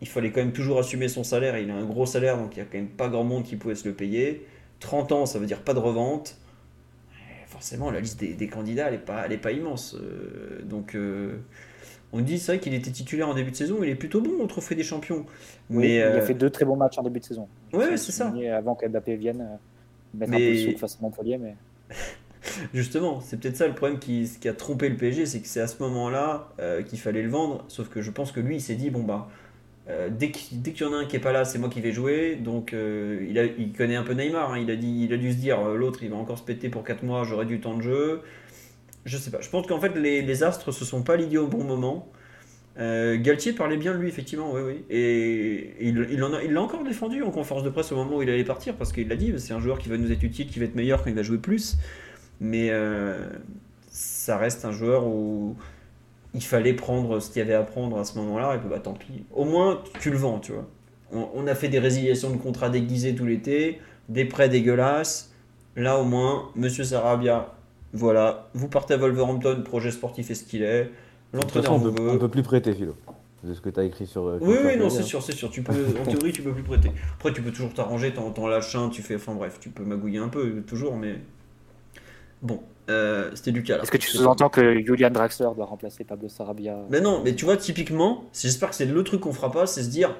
Il 0.00 0.08
fallait 0.08 0.30
quand 0.30 0.40
même 0.40 0.52
toujours 0.52 0.78
assumer 0.78 1.08
son 1.08 1.24
salaire. 1.24 1.58
Il 1.58 1.70
a 1.70 1.74
un 1.74 1.84
gros 1.84 2.06
salaire, 2.06 2.38
donc 2.38 2.56
il 2.56 2.60
y 2.60 2.62
a 2.62 2.64
quand 2.64 2.78
même 2.78 2.88
pas 2.88 3.08
grand 3.08 3.24
monde 3.24 3.44
qui 3.44 3.56
pouvait 3.56 3.74
se 3.74 3.86
le 3.86 3.94
payer. 3.94 4.46
30 4.80 5.12
ans, 5.12 5.26
ça 5.26 5.38
veut 5.38 5.46
dire 5.46 5.60
pas 5.62 5.74
de 5.74 5.78
revente. 5.78 6.36
Et 7.12 7.46
forcément, 7.48 7.90
la 7.90 8.00
liste 8.00 8.18
des, 8.20 8.32
des 8.34 8.48
candidats, 8.48 8.88
elle 8.88 8.94
est 8.94 8.98
pas, 8.98 9.24
elle 9.26 9.32
est 9.32 9.38
pas 9.38 9.52
immense. 9.52 9.94
Euh, 10.00 10.62
donc, 10.62 10.94
euh, 10.94 11.36
on 12.12 12.20
dit, 12.22 12.38
c'est 12.38 12.52
vrai 12.52 12.60
qu'il 12.60 12.72
était 12.74 12.90
titulaire 12.90 13.28
en 13.28 13.34
début 13.34 13.50
de 13.50 13.56
saison. 13.56 13.82
Il 13.82 13.90
est 13.90 13.94
plutôt 13.94 14.22
bon 14.22 14.42
au 14.42 14.46
Trophée 14.46 14.74
des 14.74 14.82
Champions. 14.82 15.26
Oui, 15.68 15.76
Mais 15.82 15.96
il 15.96 16.02
a 16.02 16.06
euh, 16.06 16.22
fait 16.22 16.34
deux 16.34 16.50
très 16.50 16.64
bons 16.64 16.76
matchs 16.76 16.98
en 16.98 17.02
début 17.02 17.20
de 17.20 17.24
saison. 17.24 17.46
Ouais, 17.74 17.96
c'est 17.98 18.12
ça. 18.12 18.32
Avant 18.56 18.74
que 18.74 18.86
Mbappé 18.86 19.16
vienne 19.16 19.46
mettre 20.14 20.32
Mais- 20.32 20.48
un 20.48 20.52
peu 20.52 20.58
souffle 20.58 20.78
face 20.78 20.96
à 20.98 21.02
Montpellier, 21.02 21.38
mais 21.38 21.54
Justement, 22.74 23.20
c'est 23.20 23.38
peut-être 23.38 23.56
ça 23.58 23.68
le 23.68 23.74
problème 23.74 23.98
qui, 23.98 24.28
qui 24.40 24.48
a 24.48 24.54
trompé 24.54 24.88
le 24.88 24.96
PSG, 24.96 25.26
c'est 25.26 25.40
que 25.40 25.46
c'est 25.46 25.60
à 25.60 25.66
ce 25.66 25.80
moment-là 25.82 26.48
qu'il 26.88 26.98
fallait 26.98 27.22
le 27.22 27.28
vendre. 27.28 27.64
Sauf 27.68 27.90
que 27.90 28.00
je 28.00 28.10
pense 28.10 28.32
que 28.32 28.40
lui, 28.40 28.56
il 28.56 28.60
s'est 28.60 28.76
dit 28.76 28.88
bon 28.88 29.02
bah 29.02 29.28
euh, 29.90 30.08
dès 30.10 30.30
qu'il 30.30 30.60
y 30.62 30.84
en 30.84 30.92
a 30.92 30.98
un 30.98 31.04
qui 31.04 31.16
est 31.16 31.20
pas 31.20 31.32
là, 31.32 31.44
c'est 31.44 31.58
moi 31.58 31.68
qui 31.68 31.80
vais 31.80 31.92
jouer. 31.92 32.36
Donc 32.36 32.72
euh, 32.72 33.54
il, 33.58 33.72
connaît 33.72 33.96
un 33.96 34.02
peu 34.02 34.12
Neymar. 34.12 34.52
hein. 34.52 34.58
il 34.58 34.70
a 34.70 34.76
dit, 34.76 35.04
il 35.04 35.12
a 35.12 35.16
dû 35.16 35.32
se 35.32 35.36
dire 35.36 35.60
euh, 35.60 35.76
l'autre, 35.76 36.02
il 36.02 36.10
va 36.10 36.16
encore 36.16 36.38
se 36.38 36.44
péter 36.44 36.68
pour 36.68 36.84
4 36.84 37.02
mois, 37.02 37.24
j'aurai 37.24 37.46
du 37.46 37.60
temps 37.60 37.76
de 37.76 37.82
jeu. 37.82 38.22
Je 39.04 39.16
sais 39.16 39.30
pas. 39.30 39.40
Je 39.40 39.48
pense 39.48 39.66
qu'en 39.66 39.80
fait 39.80 39.96
les, 39.96 40.22
les 40.22 40.42
astres 40.42 40.72
se 40.72 40.84
sont 40.84 41.02
pas 41.02 41.16
liés 41.16 41.38
au 41.38 41.48
bon 41.48 41.64
moment. 41.64 42.08
Galtier 42.78 43.52
parlait 43.52 43.76
bien 43.76 43.92
de 43.92 43.98
lui, 43.98 44.08
effectivement, 44.08 44.52
oui, 44.54 44.62
oui. 44.64 44.84
Et 44.88 45.74
il, 45.80 46.06
il 46.10 46.18
l'a 46.18 46.62
encore 46.62 46.82
défendu 46.82 47.22
en 47.22 47.30
conférence 47.30 47.62
de 47.62 47.68
presse 47.68 47.92
au 47.92 47.96
moment 47.96 48.16
où 48.16 48.22
il 48.22 48.30
allait 48.30 48.42
partir, 48.42 48.74
parce 48.74 48.90
qu'il 48.90 49.06
l'a 49.06 49.16
dit, 49.16 49.34
c'est 49.36 49.52
un 49.52 49.60
joueur 49.60 49.78
qui 49.78 49.90
va 49.90 49.98
nous 49.98 50.10
être 50.10 50.22
utile, 50.22 50.46
qui 50.46 50.58
va 50.60 50.64
être 50.64 50.74
meilleur 50.74 51.02
quand 51.02 51.10
il 51.10 51.16
va 51.16 51.22
jouer 51.22 51.36
plus. 51.36 51.76
Mais 52.40 52.72
ça 53.90 54.38
reste 54.38 54.64
un 54.64 54.72
joueur 54.72 55.06
où 55.06 55.56
il 56.34 56.42
fallait 56.42 56.74
prendre 56.74 57.20
ce 57.20 57.28
qu'il 57.30 57.38
y 57.38 57.42
avait 57.42 57.54
à 57.54 57.62
prendre 57.62 57.98
à 57.98 58.04
ce 58.04 58.16
moment-là, 58.18 58.54
et 58.54 58.58
puis 58.58 58.68
bah 58.68 58.78
tant 58.78 58.94
pis. 58.94 59.24
Au 59.34 59.44
moins, 59.44 59.82
tu 60.00 60.10
le 60.10 60.16
vends, 60.16 60.38
tu 60.38 60.52
vois. 60.52 60.66
On, 61.12 61.28
on 61.34 61.46
a 61.46 61.54
fait 61.54 61.68
des 61.68 61.78
résiliations 61.80 62.30
de 62.30 62.36
contrats 62.36 62.70
déguisés 62.70 63.14
tout 63.14 63.26
l'été, 63.26 63.80
des 64.08 64.24
prêts 64.24 64.48
dégueulasses. 64.48 65.32
Là, 65.76 65.98
au 65.98 66.04
moins, 66.04 66.50
Monsieur 66.56 66.84
Sarabia, 66.84 67.52
voilà, 67.92 68.48
vous 68.54 68.68
partez 68.68 68.94
à 68.94 68.96
Wolverhampton, 68.96 69.62
projet 69.64 69.90
sportif 69.90 70.30
est 70.30 70.34
ce 70.34 70.44
qu'il 70.44 70.62
est. 70.62 70.90
L'entraîneur 71.32 71.78
vous 71.78 71.92
peut, 71.92 72.02
veut. 72.02 72.10
on 72.10 72.18
peut 72.18 72.28
plus 72.28 72.42
prêter, 72.42 72.72
Philo. 72.74 72.94
de 73.44 73.54
ce 73.54 73.60
que 73.60 73.70
tu 73.70 73.80
as 73.80 73.84
écrit 73.84 74.06
sur. 74.06 74.26
euh, 74.26 74.38
Oui, 74.40 74.56
oui, 74.64 74.76
non, 74.76 74.90
c'est 74.90 75.02
sûr, 75.02 75.22
c'est 75.22 75.32
sûr. 75.34 75.50
Tu 75.50 75.62
peux, 75.62 75.72
en 76.00 76.04
théorie, 76.04 76.32
tu 76.32 76.42
peux 76.42 76.52
plus 76.52 76.62
prêter. 76.64 76.90
Après, 77.14 77.32
tu 77.32 77.40
peux 77.42 77.50
toujours 77.50 77.72
t'arranger, 77.74 78.12
t'en 78.12 78.46
lâches 78.48 78.74
un, 78.76 78.88
tu 78.88 79.02
fais. 79.02 79.16
Enfin 79.16 79.34
bref, 79.34 79.58
tu 79.60 79.68
peux 79.70 79.84
magouiller 79.84 80.18
un 80.18 80.28
peu, 80.28 80.60
toujours, 80.62 80.96
mais. 80.96 81.16
Bon, 82.42 82.60
euh, 82.90 83.30
c'était 83.34 83.50
Lucas 83.52 83.76
là. 83.76 83.82
Est-ce 83.82 83.90
que 83.90 83.96
tu 83.98 84.08
sous-entends 84.08 84.48
que 84.50 84.80
Julian 84.84 85.10
Draxler 85.10 85.48
doit 85.56 85.64
remplacer 85.66 86.04
Pablo 86.04 86.28
Sarabia? 86.28 86.76
Mais 86.90 87.00
non, 87.00 87.22
mais 87.24 87.34
tu 87.34 87.44
vois, 87.44 87.56
typiquement, 87.56 88.24
j'espère 88.34 88.70
que 88.70 88.74
c'est 88.74 88.84
le 88.86 89.02
truc 89.04 89.20
qu'on 89.20 89.32
fera 89.32 89.50
pas, 89.50 89.66
c'est 89.66 89.82
se 89.82 89.88
dire 89.90 90.14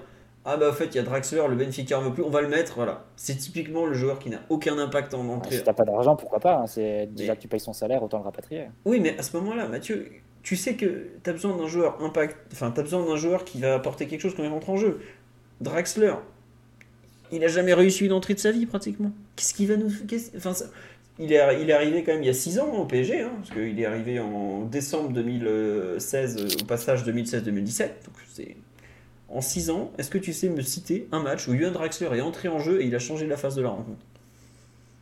Ah 0.44 0.56
bah, 0.56 0.70
en 0.70 0.72
fait, 0.72 0.86
il 0.86 0.94
y 0.94 0.98
a 0.98 1.02
Draxler, 1.02 1.42
le 1.48 1.56
Benfica 1.56 1.98
en 1.98 2.02
veut 2.02 2.12
plus, 2.14 2.22
on 2.22 2.30
va 2.30 2.40
le 2.40 2.48
mettre, 2.48 2.72
voilà. 2.76 3.04
C'est 3.16 3.36
typiquement 3.36 3.84
le 3.84 3.92
joueur 3.94 4.18
qui 4.18 4.30
n'a 4.30 4.40
aucun 4.48 4.78
impact 4.78 5.12
en 5.14 5.28
Ah, 5.28 5.32
entrée. 5.34 5.56
Si 5.56 5.62
t'as 5.62 5.72
pas 5.74 5.84
d'argent, 5.84 6.16
pourquoi 6.16 6.40
pas 6.40 6.56
hein, 6.60 6.66
C'est 6.66 7.06
déjà 7.12 7.32
Mais- 7.32 7.36
que 7.36 7.42
tu 7.42 7.48
payes 7.48 7.60
son 7.60 7.72
salaire, 7.74 8.02
autant 8.02 8.18
le 8.18 8.24
rapatrier. 8.24 8.66
Oui, 8.86 9.00
mais 9.00 9.18
à 9.18 9.22
ce 9.22 9.36
moment-là, 9.36 9.68
Mathieu, 9.68 10.08
tu 10.42 10.56
sais 10.56 10.74
que 10.76 11.08
tu 11.22 11.28
as 11.28 11.32
besoin 11.34 11.54
d'un 11.56 11.66
joueur 11.66 12.02
impact, 12.02 12.38
enfin, 12.52 12.70
tu 12.70 12.80
as 12.80 12.82
besoin 12.82 13.04
d'un 13.04 13.16
joueur 13.16 13.44
qui 13.44 13.60
va 13.60 13.74
apporter 13.74 14.06
quelque 14.06 14.20
chose 14.22 14.34
quand 14.34 14.42
il 14.42 14.48
rentre 14.48 14.70
en 14.70 14.76
jeu. 14.78 15.00
Draxler, 15.60 16.14
il 17.32 17.44
a 17.44 17.48
jamais 17.48 17.74
réussi 17.74 18.06
une 18.06 18.12
entrée 18.12 18.34
de 18.34 18.38
sa 18.40 18.50
vie 18.50 18.64
pratiquement. 18.66 19.12
Qu'est-ce 19.36 19.52
qu'il 19.54 19.68
va 19.68 19.76
nous. 19.76 19.92
Enfin, 20.36 20.54
ça- 20.54 20.64
il, 21.20 21.32
est, 21.32 21.60
il 21.60 21.70
est 21.70 21.72
arrivé 21.72 22.02
quand 22.02 22.12
même 22.12 22.22
il 22.22 22.26
y 22.26 22.30
a 22.30 22.34
6 22.34 22.58
ans 22.60 22.72
au 22.72 22.86
PSG, 22.86 23.20
hein, 23.20 23.32
parce 23.36 23.50
qu'il 23.50 23.78
est 23.78 23.86
arrivé 23.86 24.18
en 24.18 24.64
décembre 24.64 25.10
2016, 25.10 26.36
euh, 26.38 26.62
au 26.62 26.64
passage 26.64 27.04
2016-2017. 27.04 27.44
Donc 27.44 28.14
c'est. 28.32 28.56
En 29.28 29.40
6 29.40 29.70
ans, 29.70 29.92
est-ce 29.96 30.10
que 30.10 30.18
tu 30.18 30.32
sais 30.32 30.48
me 30.48 30.60
citer 30.60 31.06
un 31.12 31.22
match 31.22 31.46
où 31.46 31.54
Johan 31.54 31.70
Draxler 31.70 32.08
est 32.16 32.20
entré 32.20 32.48
en 32.48 32.58
jeu 32.58 32.82
et 32.82 32.86
il 32.86 32.94
a 32.96 32.98
changé 32.98 33.28
la 33.28 33.36
phase 33.36 33.54
de 33.54 33.62
la 33.62 33.68
rencontre? 33.68 34.04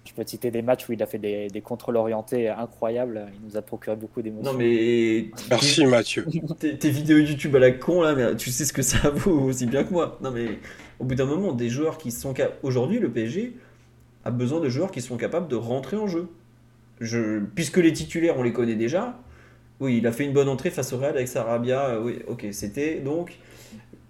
Je 0.05 0.13
peux 0.13 0.23
te 0.23 0.31
citer 0.31 0.51
des 0.51 0.61
matchs 0.61 0.87
où 0.89 0.93
il 0.93 1.03
a 1.03 1.07
fait 1.07 1.19
des, 1.19 1.49
des 1.49 1.61
contrôles 1.63 1.97
orientés 1.97 2.49
incroyables. 2.49 3.27
Il 3.35 3.49
nous 3.49 3.57
a 3.57 3.63
procuré 3.63 3.97
beaucoup 3.97 4.21
d'émotions. 4.21 4.53
Non 4.53 4.59
mais. 4.59 5.31
Merci 5.49 5.87
Mathieu. 5.87 6.27
tes, 6.59 6.77
tes 6.77 6.91
vidéos 6.91 7.19
YouTube 7.19 7.57
à 7.57 7.59
la 7.59 7.71
con 7.71 8.03
là, 8.03 8.15
mais 8.15 8.37
tu 8.37 8.51
sais 8.51 8.67
ce 8.67 8.73
que 8.73 8.83
ça 8.83 9.09
vaut 9.09 9.41
aussi 9.41 9.65
bien 9.65 9.85
que 9.85 9.93
moi. 9.93 10.19
Non 10.23 10.31
mais 10.31 10.59
au 10.99 11.05
bout 11.05 11.15
d'un 11.15 11.27
moment, 11.27 11.53
des 11.53 11.71
joueurs 11.71 11.97
qui 11.97 12.11
sont. 12.11 12.35
Aujourd'hui, 12.63 12.99
le 12.99 13.11
PSG 13.11 13.55
a 14.29 14.31
besoin 14.31 14.61
de 14.61 14.69
joueurs 14.69 14.91
qui 14.91 15.01
sont 15.01 15.17
capables 15.17 15.49
de 15.49 15.57
rentrer 15.57 15.97
en 15.97 16.07
jeu. 16.07 16.29
Je... 17.01 17.41
Puisque 17.55 17.79
les 17.79 17.93
titulaires, 17.93 18.37
on 18.39 18.43
les 18.43 18.53
connaît 18.53 18.77
déjà. 18.77 19.19
Oui, 19.81 19.99
il 19.99 20.07
a 20.07 20.13
fait 20.13 20.25
une 20.25 20.33
bonne 20.33 20.49
entrée 20.49 20.71
face 20.71 20.93
au 20.93 20.99
Real 20.99 21.15
avec 21.17 21.29
Sarabia. 21.29 21.91
euh, 21.91 22.03
Oui, 22.03 22.19
ok, 22.27 22.47
c'était 22.53 23.01
donc 23.01 23.39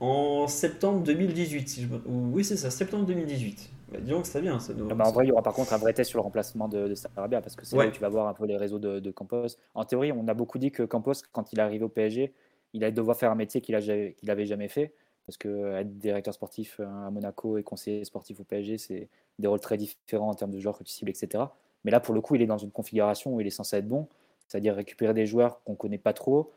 en 0.01 0.49
septembre 0.49 1.03
2018. 1.03 1.69
si 1.69 1.83
je 1.83 1.87
me- 1.89 2.01
Oui, 2.07 2.45
c'est 2.45 2.57
ça, 2.57 2.71
septembre 2.71 3.05
2018. 3.07 3.71
Bah, 3.93 3.99
disons 4.01 4.23
que 4.23 4.29
c'est 4.29 4.41
bien. 4.41 4.59
Ça 4.61 4.73
nous... 4.75 4.87
Non, 4.87 4.95
mais 4.95 5.05
en 5.05 5.13
vrai, 5.13 5.25
il 5.25 5.29
y 5.29 5.33
aura 5.33 5.43
par 5.43 5.53
contre 5.55 5.73
un 5.73 5.79
vrai 5.79 5.93
test 5.93 6.11
sur 6.11 6.19
le 6.19 6.23
remplacement 6.25 6.69
de, 6.69 6.89
de 6.89 6.95
Sarabia 6.95 7.41
parce 7.41 7.57
que 7.57 7.65
c'est 7.65 7.77
Ouais. 7.77 7.85
là 7.85 7.91
où 7.91 7.95
tu 7.95 8.01
vas 8.01 8.09
voir 8.09 8.29
un 8.29 8.35
peu 8.35 8.45
les 8.47 8.57
réseaux 8.57 8.79
de, 8.79 8.99
de 9.01 9.11
Campos. 9.11 9.47
En 9.75 9.85
théorie, 9.85 10.13
on 10.13 10.27
a 10.29 10.35
beaucoup 10.35 10.59
dit 10.59 10.71
que 10.71 10.83
Campos, 10.83 11.13
quand 11.33 11.53
il 11.53 11.59
est 11.59 11.63
arrivé 11.63 11.85
au 11.85 11.89
PSG, 11.89 12.33
il 12.75 12.85
allait 12.85 12.93
devoir 12.93 13.17
faire 13.17 13.31
un 13.31 13.35
métier 13.35 13.61
qu'il 13.61 13.75
n'avait 13.75 14.15
qu'il 14.19 14.31
avait 14.31 14.47
jamais 14.47 14.69
fait. 14.69 14.93
Parce 15.29 15.37
que 15.37 15.77
être 15.77 15.99
directeur 15.99 16.35
sportif 16.35 16.81
euh, 16.81 17.07
à 17.07 17.11
Monaco 17.11 17.59
et 17.59 17.63
conseiller 17.63 18.05
sportif 18.05 18.41
au 18.41 18.45
PSG, 18.45 18.79
c'est 18.79 19.09
des 19.39 19.47
rôles 19.47 19.61
très 19.61 19.77
différents 19.77 20.31
en 20.31 20.35
termes 20.35 20.51
de 20.51 20.59
joueurs 20.59 20.77
que 20.77 20.83
tu 20.83 20.91
cibles, 20.91 21.11
etc. 21.11 21.45
Mais 21.85 21.91
là, 21.91 22.01
pour 22.01 22.15
le 22.15 22.21
coup, 22.21 22.35
il 22.35 22.43
est 22.43 22.47
dans 22.47 22.59
une 22.59 22.73
configuration 22.73 23.35
où 23.35 23.41
il 23.41 23.47
est 23.47 23.51
censé 23.51 23.77
être 23.77 23.87
bon, 23.87 24.09
c'est-à-dire 24.49 24.75
récupérer 24.75 25.15
des 25.15 25.27
joueurs 25.27 25.63
qu'on 25.63 25.73
ne 25.73 25.77
connaît 25.77 25.99
pas 25.99 26.15
trop, 26.15 26.51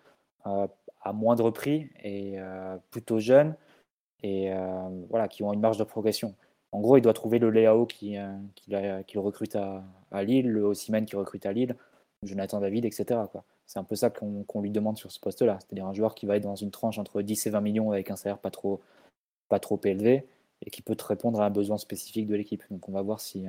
euh, 0.48 0.68
à 1.04 1.14
moindre 1.14 1.52
prix 1.52 1.90
et 2.04 2.40
euh, 2.40 2.78
plutôt 2.92 3.20
jeunes, 3.20 3.56
et 4.24 4.54
euh, 4.54 4.90
voilà, 5.10 5.28
qui 5.28 5.44
ont 5.44 5.54
une 5.54 5.60
marge 5.60 5.78
de 5.78 5.84
progression. 5.84 6.36
En 6.72 6.80
gros, 6.80 6.98
il 6.98 7.02
doit 7.02 7.14
trouver 7.14 7.40
le 7.40 7.50
Léao 7.50 7.86
qui, 7.86 8.18
euh, 8.18 8.32
qui, 8.56 8.72
le 8.72 9.20
recrute 9.20 9.56
à, 9.56 9.84
Lille, 10.24 10.50
le 10.50 10.64
Osimhen 10.64 11.06
qui 11.06 11.16
recrute 11.16 11.46
à 11.46 11.54
Lille, 11.54 11.76
Jonathan 12.24 12.60
David, 12.60 12.86
etc. 12.86 13.20
C'est 13.72 13.80
un 13.80 13.86
peu 13.86 13.96
ça 13.96 14.10
qu'on 14.10 14.62
lui 14.62 14.70
demande 14.70 14.98
sur 14.98 15.14
ce 15.14 15.20
poste-là. 15.22 15.58
C'est-à-dire 15.62 15.86
un 15.86 15.94
joueur 15.94 16.14
qui 16.14 16.26
va 16.26 16.36
être 16.36 16.44
dans 16.44 16.58
une 16.58 16.72
tranche 16.72 16.98
entre 16.98 17.22
10 17.22 17.48
et 17.48 17.50
20 17.52 17.62
millions 17.62 17.94
avec 17.94 18.12
un 18.12 18.18
salaire 18.18 18.38
pas 18.38 18.52
trop, 18.52 18.82
pas 19.48 19.60
trop 19.60 19.80
élevé 19.86 20.28
et 20.66 20.70
qui 20.70 20.82
peut 20.82 20.96
te 20.96 21.06
répondre 21.06 21.40
à 21.40 21.46
un 21.46 21.50
besoin 21.50 21.78
spécifique 21.78 22.28
de 22.28 22.36
l'équipe. 22.36 22.64
Donc 22.70 22.90
on 22.90 22.92
va 22.92 23.02
voir 23.02 23.22
si- 23.22 23.46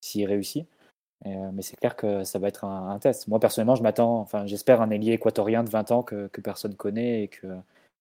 s'il 0.00 0.26
réussit. 0.26 0.66
Euh, 1.26 1.50
mais 1.54 1.62
c'est 1.62 1.76
clair 1.76 1.96
que 1.96 2.24
ça 2.24 2.40
va 2.40 2.48
être 2.48 2.64
un, 2.64 2.98
test. 2.98 3.28
Moi, 3.28 3.40
personnellement, 3.40 3.76
je 3.76 3.84
m'attends, 3.84 4.20
enfin, 4.20 4.46
j'espère 4.46 4.80
un 4.82 4.90
ailier 4.90 5.12
équatorien 5.12 5.64
de 5.64 5.70
20 5.70 5.92
ans 5.92 6.02
que, 6.02 6.28
que 6.28 6.40
personne 6.40 6.74
connaît 6.74 7.24
et 7.24 7.28
que, 7.28 7.46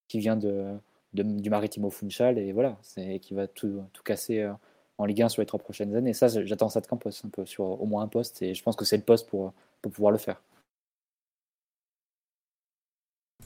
qui 0.08 0.20
vient 0.20 0.38
de, 0.38 0.76
du 1.14 1.50
Maritimo 1.52 1.92
Funchal 1.92 2.40
et 2.40 2.54
voilà, 2.54 2.78
qui 3.22 3.34
va 3.36 3.48
tout, 3.48 3.84
tout 3.94 4.04
casser 4.04 4.42
euh, 4.42 4.54
en 4.98 5.06
Ligue 5.06 5.24
1 5.24 5.30
sur 5.30 5.42
les 5.44 5.46
trois 5.46 5.60
prochaines 5.60 5.96
années. 5.96 6.14
Ça, 6.14 6.28
j'attends 6.28 6.70
ça 6.70 6.82
de 6.82 6.88
Campos 6.88 7.12
un 7.26 7.30
peu 7.30 7.46
sur 7.46 7.66
au 7.82 7.86
moins 7.86 8.04
un 8.04 8.08
poste 8.08 8.42
et 8.42 8.56
je 8.56 8.64
pense 8.64 8.76
que 8.76 8.86
c'est 8.86 8.98
le 8.98 9.04
poste 9.04 9.30
pour, 9.30 9.54
pour 9.82 9.92
pouvoir 9.92 10.12
le 10.12 10.18
faire. 10.18 10.42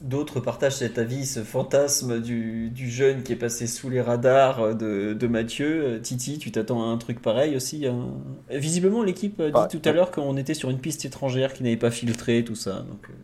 D'autres 0.02 0.40
partagent 0.40 0.76
cet 0.76 0.98
avis, 0.98 1.24
ce 1.24 1.42
fantasme 1.42 2.20
du, 2.20 2.68
du 2.68 2.90
jeune 2.90 3.22
qui 3.22 3.32
est 3.32 3.36
passé 3.36 3.66
sous 3.66 3.88
les 3.88 4.02
radars 4.02 4.74
de, 4.74 5.14
de 5.14 5.26
Mathieu. 5.26 5.84
Euh, 5.84 5.98
Titi, 6.00 6.38
tu 6.38 6.52
t'attends 6.52 6.82
à 6.82 6.86
un 6.86 6.98
truc 6.98 7.22
pareil 7.22 7.56
aussi 7.56 7.86
hein? 7.86 8.08
Visiblement, 8.50 9.02
l'équipe 9.02 9.40
a 9.40 9.50
dit 9.50 9.78
tout 9.78 9.88
à 9.88 9.92
l'heure 9.92 10.10
qu'on 10.10 10.36
était 10.36 10.52
sur 10.54 10.68
une 10.68 10.80
piste 10.80 11.06
étrangère 11.06 11.54
qui 11.54 11.62
n'avait 11.62 11.78
pas 11.78 11.90
filtré, 11.90 12.44
tout 12.44 12.54
ça. 12.54 12.80
Donc, 12.80 13.08
euh, 13.08 13.14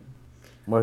Moi, 0.67 0.81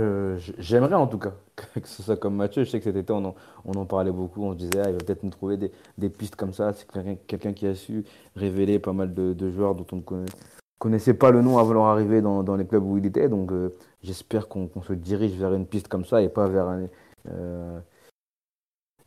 j'aimerais 0.58 0.94
en 0.94 1.06
tout 1.06 1.18
cas 1.18 1.32
que 1.74 1.88
ce 1.88 2.02
soit 2.02 2.16
comme 2.16 2.36
Mathieu. 2.36 2.64
Je 2.64 2.70
sais 2.70 2.78
que 2.78 2.84
cet 2.84 2.96
été, 2.96 3.12
on 3.12 3.24
en, 3.24 3.34
on 3.64 3.72
en 3.72 3.86
parlait 3.86 4.12
beaucoup. 4.12 4.44
On 4.44 4.52
se 4.52 4.58
disait, 4.58 4.78
ah, 4.84 4.90
il 4.90 4.92
va 4.92 4.98
peut-être 4.98 5.22
nous 5.24 5.30
trouver 5.30 5.56
des, 5.56 5.72
des 5.98 6.10
pistes 6.10 6.36
comme 6.36 6.52
ça. 6.52 6.72
C'est 6.72 6.86
quelqu'un 7.26 7.52
qui 7.52 7.66
a 7.66 7.74
su 7.74 8.04
révéler 8.36 8.78
pas 8.78 8.92
mal 8.92 9.14
de, 9.14 9.32
de 9.32 9.50
joueurs 9.50 9.74
dont 9.74 9.86
on 9.92 9.96
ne 9.96 10.26
connaissait 10.78 11.14
pas 11.14 11.30
le 11.30 11.42
nom 11.42 11.58
avant 11.58 11.72
leur 11.72 11.84
arrivée 11.86 12.22
dans, 12.22 12.42
dans 12.42 12.56
les 12.56 12.66
clubs 12.66 12.84
où 12.84 12.98
il 12.98 13.06
était. 13.06 13.28
Donc, 13.28 13.52
euh, 13.52 13.74
j'espère 14.02 14.48
qu'on 14.48 14.82
se 14.82 14.92
dirige 14.92 15.32
vers 15.32 15.52
une 15.54 15.66
piste 15.66 15.88
comme 15.88 16.04
ça 16.04 16.22
et 16.22 16.28
pas 16.28 16.48
vers 16.48 16.66
un, 16.66 16.88
euh, 17.28 17.80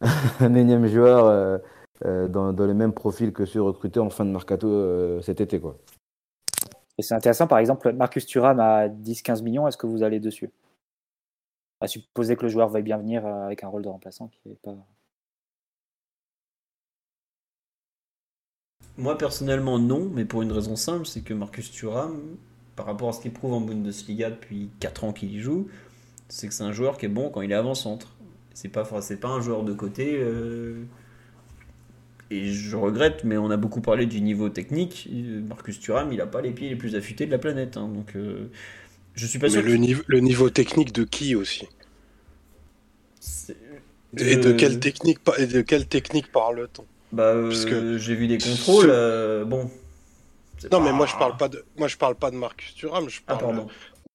un 0.40 0.53
énième 0.56 0.88
joueur 0.88 1.26
euh, 1.26 1.57
euh, 2.06 2.28
dans, 2.28 2.53
dans 2.53 2.65
le 2.65 2.74
même 2.74 2.94
profil 2.94 3.32
que 3.32 3.45
ceux 3.45 3.61
recrutés 3.61 3.99
en 3.99 4.10
fin 4.10 4.26
de 4.26 4.32
mercato 4.32 4.68
euh, 4.68 5.22
cet 5.22 5.41
été. 5.41 5.60
Quoi. 5.60 5.78
Et 6.98 7.02
c'est 7.02 7.15
intéressant, 7.15 7.48
par 7.48 7.60
exemple, 7.60 7.91
Marcus 7.94 8.26
Thuram 8.26 8.60
à 8.60 8.88
10-15 8.88 9.41
millions, 9.41 9.68
est-ce 9.68 9.78
que 9.78 9.88
vous 9.88 10.03
allez 10.03 10.20
dessus? 10.20 10.52
À 11.82 11.88
supposer 11.88 12.36
que 12.36 12.44
le 12.44 12.49
joueur 12.49 12.70
veuille 12.70 12.84
bien 12.84 12.98
venir 12.98 13.26
avec 13.26 13.64
un 13.64 13.68
rôle 13.68 13.82
de 13.82 13.90
remplaçant 13.90 14.28
qui 14.28 14.49
est 14.49 14.61
pas. 14.61 14.76
Moi, 18.98 19.18
personnellement, 19.18 19.80
non, 19.80 20.07
mais 20.14 20.24
pour 20.24 20.44
une 20.44 20.52
raison 20.52 20.76
simple, 20.76 21.06
c'est 21.07 21.22
que 21.22 21.34
Marcus 21.34 21.72
Thuram, 21.72 22.38
par 22.76 22.86
rapport 22.86 23.10
à 23.10 23.14
ce 23.14 23.22
qu'il 23.22 23.32
prouve 23.32 23.54
en 23.54 23.62
Bundesliga 23.62 24.30
depuis 24.30 24.70
4 24.80 25.04
ans 25.04 25.14
qu'il 25.14 25.34
y 25.34 25.40
joue, 25.40 25.68
c'est 26.30 26.48
que 26.48 26.54
c'est 26.54 26.64
un 26.64 26.74
joueur 26.74 26.98
qui 26.98 27.06
est 27.06 27.10
bon 27.10 27.30
quand 27.30 27.41
il 27.41 27.52
est 27.52 27.56
avant-centre. 27.56 28.16
C'est 28.54 28.70
pas, 28.70 28.84
pas 28.84 29.28
un 29.30 29.41
joueur 29.41 29.64
de 29.64 29.74
côté. 29.74 30.16
euh, 30.18 30.84
Et 32.32 32.52
je 32.52 32.76
regrette, 32.76 33.24
mais 33.24 33.38
on 33.38 33.52
a 33.52 33.58
beaucoup 33.58 33.82
parlé 33.82 34.06
du 34.06 34.22
niveau 34.22 34.50
technique. 34.50 35.08
Marcus 35.48 35.80
Thuram, 35.80 36.12
il 36.12 36.22
a 36.22 36.26
pas 36.26 36.41
les 36.41 36.52
pieds 36.52 36.70
les 36.70 36.76
plus 36.76 36.95
affûtés 36.95 37.26
de 37.26 37.32
la 37.32 37.38
planète. 37.38 37.78
hein, 37.78 37.88
donc, 37.88 38.16
euh, 38.16 38.50
je 39.16 39.26
suis 39.28 39.40
pas 39.40 39.50
Mais 39.50 39.62
sûr. 39.62 39.62
le 39.62 39.76
niveau, 39.78 40.04
le 40.08 40.20
niveau 40.20 40.50
technique 40.50 40.91
de 40.94 41.04
qui 41.04 41.36
aussi? 41.36 41.68
C'est- 43.20 43.56
Et 44.18 44.38
de 44.38 44.52
Euh, 44.52 44.58
quelle 44.58 44.80
technique, 44.80 45.20
et 45.38 45.48
de 45.48 45.62
quelle 45.62 45.88
technique 45.88 46.32
parle-t-on? 46.32 46.86
Bah, 47.12 47.24
euh, 47.34 47.50
Parce 47.50 47.66
que 47.66 47.98
j'ai 47.98 48.16
vu 48.16 48.28
des 48.28 48.38
contrôles. 48.38 48.86
ce- 48.86 48.91
euh, 48.91 49.45
bon. 49.45 49.70
Non, 50.72 50.80
pas- 50.80 50.85
mais 50.85 50.91
moi 50.94 51.06
je 51.06 51.15
parle 51.15 51.38
pas 51.38 51.49
de, 51.49 51.65
moi 51.77 51.88
je 51.88 51.98
parle 51.98 52.15
pas 52.15 52.31
de 52.31 52.35
Marcus 52.35 52.73
Thuram, 52.76 53.10
je 53.10 53.22
Ah, 53.27 53.35
parle 53.38 53.68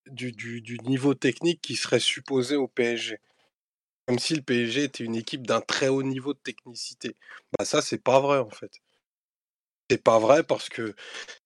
du, 0.07 0.33
du, 0.33 0.61
du 0.61 0.79
niveau 0.81 1.15
technique 1.15 1.61
qui 1.61 1.77
serait 1.77 2.01
supposé 2.01 2.57
au 2.57 2.69
PSG. 2.69 3.19
Comme 4.07 4.19
si 4.19 4.35
le 4.35 4.43
PSG 4.43 4.85
était 4.85 5.05
une 5.05 5.17
équipe 5.17 5.47
d'un 5.47 5.61
très 5.61 5.89
haut 5.89 6.03
niveau 6.03 6.33
de 6.33 6.39
technicité. 6.39 7.17
Bah 7.59 7.65
ça, 7.65 7.83
c'est 7.83 8.03
pas 8.03 8.21
vrai 8.21 8.39
en 8.39 8.51
fait. 8.51 8.73
C'est 9.91 10.03
pas 10.03 10.19
vrai 10.19 10.43
parce 10.45 10.69
que 10.69 10.95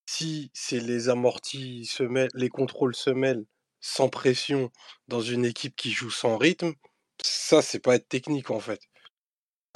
si 0.06 0.50
c'est 0.54 0.80
les 0.80 1.08
amortis 1.08 1.86
semelles, 1.86 2.30
les 2.34 2.48
contrôles 2.48 2.94
semelles 2.94 3.44
sans 3.80 4.08
pression 4.08 4.70
dans 5.08 5.20
une 5.20 5.44
équipe 5.44 5.76
qui 5.76 5.90
joue 5.92 6.10
sans 6.10 6.38
rythme, 6.38 6.74
ça 7.22 7.62
c'est 7.62 7.80
pas 7.80 7.96
être 7.96 8.08
technique 8.08 8.50
en 8.50 8.60
fait. 8.60 8.80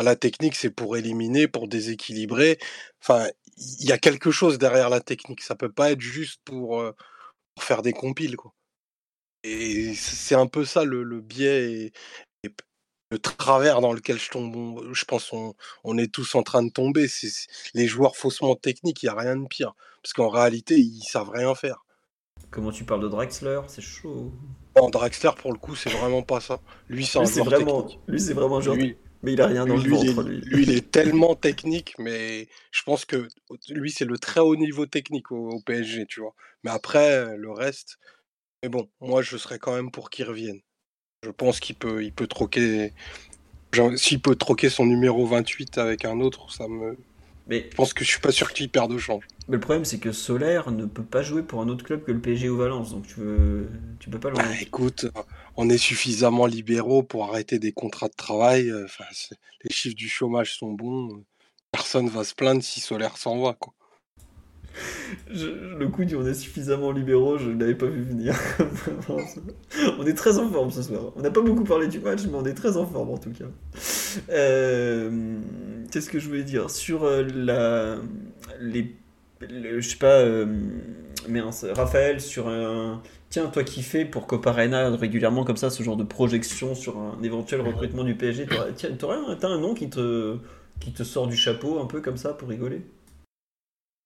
La 0.02 0.16
technique 0.16 0.55
c'est 0.55 0.70
pour 0.70 0.97
éliminer, 0.97 1.48
pour 1.48 1.68
déséquilibrer. 1.68 2.59
Enfin, 3.02 3.28
il 3.56 3.86
y 3.86 3.93
a 3.93 3.98
quelque 3.98 4.31
chose 4.31 4.59
derrière 4.59 4.90
la 4.90 5.01
technique. 5.01 5.40
Ça 5.40 5.55
peut 5.55 5.73
pas 5.73 5.93
être 5.93 6.01
juste 6.01 6.40
pour, 6.44 6.81
euh, 6.81 6.93
pour 7.55 7.64
faire 7.64 7.82
des 7.82 7.93
compiles 7.94 8.36
quoi. 8.36 8.52
Et 9.43 9.94
c'est 9.94 10.35
un 10.35 10.47
peu 10.48 10.64
ça 10.64 10.85
le, 10.85 11.02
le 11.02 11.20
biais 11.20 11.93
et, 12.44 12.52
le 13.12 13.18
travers 13.20 13.81
dans 13.81 13.93
lequel 13.93 14.18
je 14.18 14.28
tombe. 14.31 14.93
Je 14.93 15.05
pense 15.05 15.32
on, 15.32 15.55
on 15.85 15.97
est 15.97 16.12
tous 16.12 16.35
en 16.35 16.43
train 16.43 16.62
de 16.62 16.70
tomber. 16.70 17.09
C'est 17.09 17.31
les 17.73 17.86
joueurs 17.86 18.16
faussement 18.16 18.56
techniques, 18.56 19.02
il 19.02 19.06
y 19.06 19.09
a 19.09 19.14
rien 19.14 19.36
de 19.36 19.47
pire 19.47 19.74
parce 20.02 20.12
qu'en 20.12 20.28
réalité 20.28 20.78
ils 20.78 21.05
savent 21.05 21.31
rien 21.31 21.55
faire. 21.55 21.85
Comment 22.51 22.73
tu 22.73 22.85
parles 22.85 23.02
de 23.02 23.09
Draxler? 23.09 23.60
C'est 23.68 23.81
chaud. 23.81 24.32
Non, 24.77 24.90
Draxler 24.90 25.31
pour 25.39 25.52
le 25.52 25.59
coup 25.59 25.77
c'est 25.77 25.90
vraiment 25.90 26.23
pas 26.23 26.40
ça. 26.40 26.60
Lui 26.89 27.06
c'est 27.06 27.18
un 27.18 27.23
Lui, 27.23 27.28
joueur 27.28 27.47
vraiment, 27.47 27.82
technique. 27.82 28.01
lui, 28.09 28.20
c'est 28.20 28.35
vraiment 28.35 28.59
un 28.59 28.60
joueur. 28.60 28.77
Lui- 28.77 28.97
Mais 29.22 29.32
il 29.34 29.40
a 29.40 29.47
rien 29.47 29.66
dans 29.66 29.76
Lui, 29.76 29.78
le 29.78 29.82
lui, 29.82 29.98
il 30.01 30.06
ventre, 30.14 30.20
est, 30.20 30.24
lui. 30.24 30.40
lui, 30.44 30.62
il 30.64 30.70
est 30.72 30.90
tellement 30.90 31.34
technique, 31.34 31.94
mais 31.98 32.48
je 32.72 32.82
pense 32.82 33.05
que 33.05 33.28
lui, 33.70 33.90
c'est 33.90 34.05
le 34.05 34.18
très 34.18 34.40
haut 34.40 34.56
niveau 34.56 34.86
technique 34.86 35.32
au, 35.32 35.51
au 35.51 35.60
PSG, 35.60 36.06
tu 36.06 36.20
vois. 36.20 36.34
Mais 36.64 36.70
après, 36.70 37.36
le 37.36 37.51
reste, 37.51 37.98
mais 38.62 38.68
bon, 38.68 38.88
moi, 39.01 39.22
je 39.22 39.36
serais 39.36 39.59
quand 39.59 39.74
même 39.74 39.90
pour 39.90 40.10
qu'il 40.10 40.24
revienne. 40.26 40.60
Je 41.22 41.30
pense 41.30 41.60
qu'il 41.60 41.76
peut, 41.76 42.05
il 42.05 42.12
peut 42.12 42.26
troquer, 42.26 42.93
S'il 43.97 44.20
peut 44.20 44.36
troquer 44.36 44.70
son 44.70 44.86
numéro 44.86 45.26
28 45.26 45.78
avec 45.78 46.05
un 46.05 46.20
autre, 46.20 46.52
ça 46.52 46.68
me. 46.68 46.97
Mais, 47.48 47.68
Je 47.70 47.77
pense 47.77 47.93
que 47.93 48.05
je 48.05 48.10
suis 48.10 48.20
pas 48.20 48.32
sûr 48.32 48.52
qu'il 48.52 48.68
perde 48.68 48.93
de 48.93 48.98
change. 48.98 49.24
mais 49.48 49.55
le 49.55 49.60
problème, 49.60 49.85
c'est 49.85 49.98
que 49.98 50.10
Solaire 50.12 50.70
ne 50.70 50.85
peut 50.86 51.05
pas 51.05 51.23
jouer 51.23 51.43
pour 51.43 51.60
un 51.60 51.68
autre 51.68 51.85
club 51.85 52.05
que 52.05 52.10
le 52.12 52.20
PSG 52.20 52.48
ou 52.48 52.56
Valence. 52.56 52.90
Donc, 52.90 53.06
tu, 53.06 53.20
veux... 53.20 53.68
tu 54.01 54.10
peux 54.10 54.18
pas 54.18 54.31
le 54.31 54.35
Bah, 54.36 54.44
écoute, 54.60 55.06
on 55.56 55.68
est 55.70 55.78
suffisamment 55.78 56.47
libéraux 56.47 57.02
pour 57.02 57.24
arrêter 57.24 57.59
des 57.59 57.73
contrats 57.73 58.09
de 58.09 58.14
travail. 58.14 58.68
euh, 58.70 58.85
Enfin, 58.85 59.05
les 59.62 59.70
chiffres 59.74 59.97
du 59.97 60.09
chômage 60.09 60.56
sont 60.56 60.73
bons. 60.73 61.14
euh, 61.16 61.24
Personne 61.70 62.09
va 62.09 62.24
se 62.24 62.35
plaindre 62.35 62.62
si 62.62 62.81
Solaire 62.81 63.16
s'en 63.16 63.40
va, 63.40 63.55
quoi. 63.55 63.73
Le 65.30 65.86
coup 65.86 66.04
du 66.04 66.16
on 66.16 66.26
est 66.26 66.34
suffisamment 66.34 66.92
libéraux, 66.92 67.38
je 67.38 67.50
ne 67.50 67.60
l'avais 67.60 67.74
pas 67.74 67.86
vu 67.86 68.02
venir. 68.02 68.34
on 69.98 70.06
est 70.06 70.14
très 70.14 70.38
en 70.38 70.48
forme 70.50 70.70
ce 70.70 70.82
soir. 70.82 71.12
On 71.16 71.22
n'a 71.22 71.30
pas 71.30 71.40
beaucoup 71.40 71.64
parlé 71.64 71.88
du 71.88 71.98
match, 72.00 72.20
mais 72.24 72.34
on 72.36 72.44
est 72.44 72.54
très 72.54 72.76
en 72.76 72.86
forme 72.86 73.10
en 73.10 73.18
tout 73.18 73.30
cas. 73.30 73.44
Euh, 74.30 75.38
Qu'est-ce 75.90 76.10
que 76.10 76.18
je 76.18 76.28
voulais 76.28 76.42
dire? 76.44 76.70
Sur 76.70 77.04
euh, 77.04 77.22
la. 77.34 77.96
Les, 78.60 78.94
le- 79.40 79.80
je 79.80 79.88
sais 79.88 79.96
pas. 79.96 80.20
euh, 80.20 80.46
mince, 81.28 81.64
Raphaël, 81.74 82.20
sur 82.20 82.48
un. 82.48 83.02
Tiens, 83.28 83.46
toi 83.46 83.64
qui 83.64 83.82
fais 83.82 84.04
pour 84.04 84.26
Copa 84.26 84.50
Arena 84.50 84.90
régulièrement 84.96 85.44
comme 85.44 85.56
ça, 85.56 85.68
ce 85.68 85.82
genre 85.82 85.96
de 85.96 86.04
projection 86.04 86.74
sur 86.74 86.96
un 86.98 87.18
éventuel 87.22 87.60
recrutement 87.60 88.04
du 88.04 88.14
PSG, 88.14 88.46
t'as 88.46 89.48
un 89.48 89.58
nom 89.58 89.74
qui 89.74 89.90
te, 89.90 90.36
qui 90.80 90.92
te 90.92 91.02
sort 91.02 91.26
du 91.26 91.36
chapeau 91.36 91.80
un 91.80 91.86
peu 91.86 92.00
comme 92.00 92.16
ça 92.16 92.32
pour 92.34 92.48
rigoler? 92.48 92.82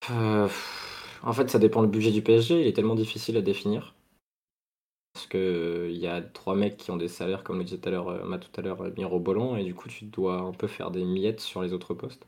Euh, 0.09 0.49
en 1.23 1.33
fait, 1.33 1.51
ça 1.51 1.59
dépend 1.59 1.83
le 1.83 1.89
budget 1.89 2.13
du 2.13 2.23
PSG. 2.23 2.61
Il 2.61 2.67
est 2.67 2.73
tellement 2.75 2.95
difficile 2.95 3.37
à 3.37 3.43
définir. 3.43 3.95
Parce 5.13 5.29
que 5.29 5.89
il 5.89 5.99
y 5.99 6.09
a 6.09 6.21
trois 6.21 6.57
mecs 6.57 6.77
qui 6.77 6.91
ont 6.91 6.97
des 6.97 7.07
salaires, 7.07 7.45
comme 7.45 7.59
le 7.59 7.65
disait 7.65 7.79
tout 7.79 7.89
à 7.89 7.93
l'heure, 7.93 8.09
euh, 8.09 8.25
Matt 8.25 8.51
tout 8.51 8.61
à 8.61 8.65
l'heure, 8.65 8.81
euh, 8.83 8.91
mirobolants, 8.97 9.57
et 9.57 9.63
du 9.63 9.73
coup, 9.73 9.89
tu 9.89 10.05
dois 10.07 10.41
un 10.41 10.51
peu 10.53 10.67
faire 10.67 10.91
des 10.91 11.05
miettes 11.05 11.39
sur 11.41 11.63
les 11.63 11.73
autres 11.73 11.95
postes. 11.95 12.27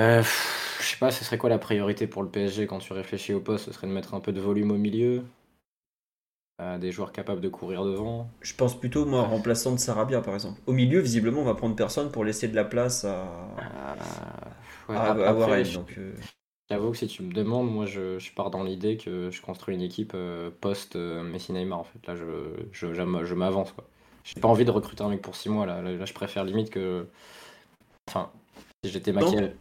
Euh, 0.00 0.22
je 0.80 0.84
sais 0.86 0.96
pas, 0.98 1.10
ce 1.10 1.24
serait 1.24 1.38
quoi 1.38 1.50
la 1.50 1.58
priorité 1.58 2.06
pour 2.06 2.22
le 2.22 2.28
PSG 2.30 2.66
quand 2.66 2.78
tu 2.78 2.92
réfléchis 2.92 3.32
au 3.34 3.40
poste? 3.40 3.66
Ce 3.66 3.72
serait 3.72 3.86
de 3.86 3.92
mettre 3.92 4.14
un 4.14 4.20
peu 4.20 4.32
de 4.32 4.40
volume 4.40 4.70
au 4.70 4.76
milieu, 4.78 5.24
euh, 6.60 6.78
des 6.78 6.92
joueurs 6.92 7.12
capables 7.12 7.40
de 7.40 7.48
courir 7.48 7.84
devant. 7.84 8.30
Je 8.40 8.54
pense 8.54 8.78
plutôt, 8.78 9.04
moi, 9.06 9.22
remplaçant 9.22 9.72
de 9.72 9.78
Sarabia, 9.78 10.20
par 10.20 10.34
exemple. 10.34 10.60
Au 10.66 10.72
milieu, 10.72 11.00
visiblement, 11.00 11.40
on 11.42 11.44
va 11.44 11.54
prendre 11.54 11.76
personne 11.76 12.10
pour 12.10 12.24
laisser 12.24 12.48
de 12.48 12.56
la 12.56 12.64
place 12.64 13.04
à, 13.04 13.28
Euh, 13.58 14.47
ouais, 14.88 14.96
à, 14.96 15.10
après, 15.12 15.26
à 15.26 15.32
Warren. 15.34 15.64
je- 15.64 15.78
Donc, 15.78 15.94
euh, 15.98 16.12
J'avoue 16.70 16.90
que 16.90 16.98
si 16.98 17.06
tu 17.06 17.22
me 17.22 17.32
demandes, 17.32 17.70
moi 17.72 17.86
je, 17.86 18.18
je 18.18 18.32
pars 18.32 18.50
dans 18.50 18.62
l'idée 18.62 18.98
que 18.98 19.30
je 19.30 19.40
construis 19.40 19.74
une 19.74 19.80
équipe 19.80 20.12
euh, 20.14 20.50
post 20.60 20.96
euh, 20.96 21.22
Messi 21.22 21.52
Neymar 21.52 21.78
en 21.78 21.84
fait. 21.84 22.06
Là 22.06 22.14
je, 22.14 22.24
je, 22.72 22.92
je 22.92 23.34
m'avance 23.34 23.72
quoi. 23.72 23.84
J'ai 24.24 24.38
pas 24.40 24.48
envie 24.48 24.66
de 24.66 24.70
recruter 24.70 25.02
un 25.02 25.08
mec 25.08 25.22
pour 25.22 25.34
6 25.34 25.48
mois 25.48 25.64
là. 25.64 25.80
Là, 25.80 25.92
là, 25.92 26.04
je 26.04 26.12
préfère 26.12 26.44
limite 26.44 26.68
que. 26.68 27.06
Enfin, 28.08 28.30
si 28.84 28.90
j'étais 28.92 29.12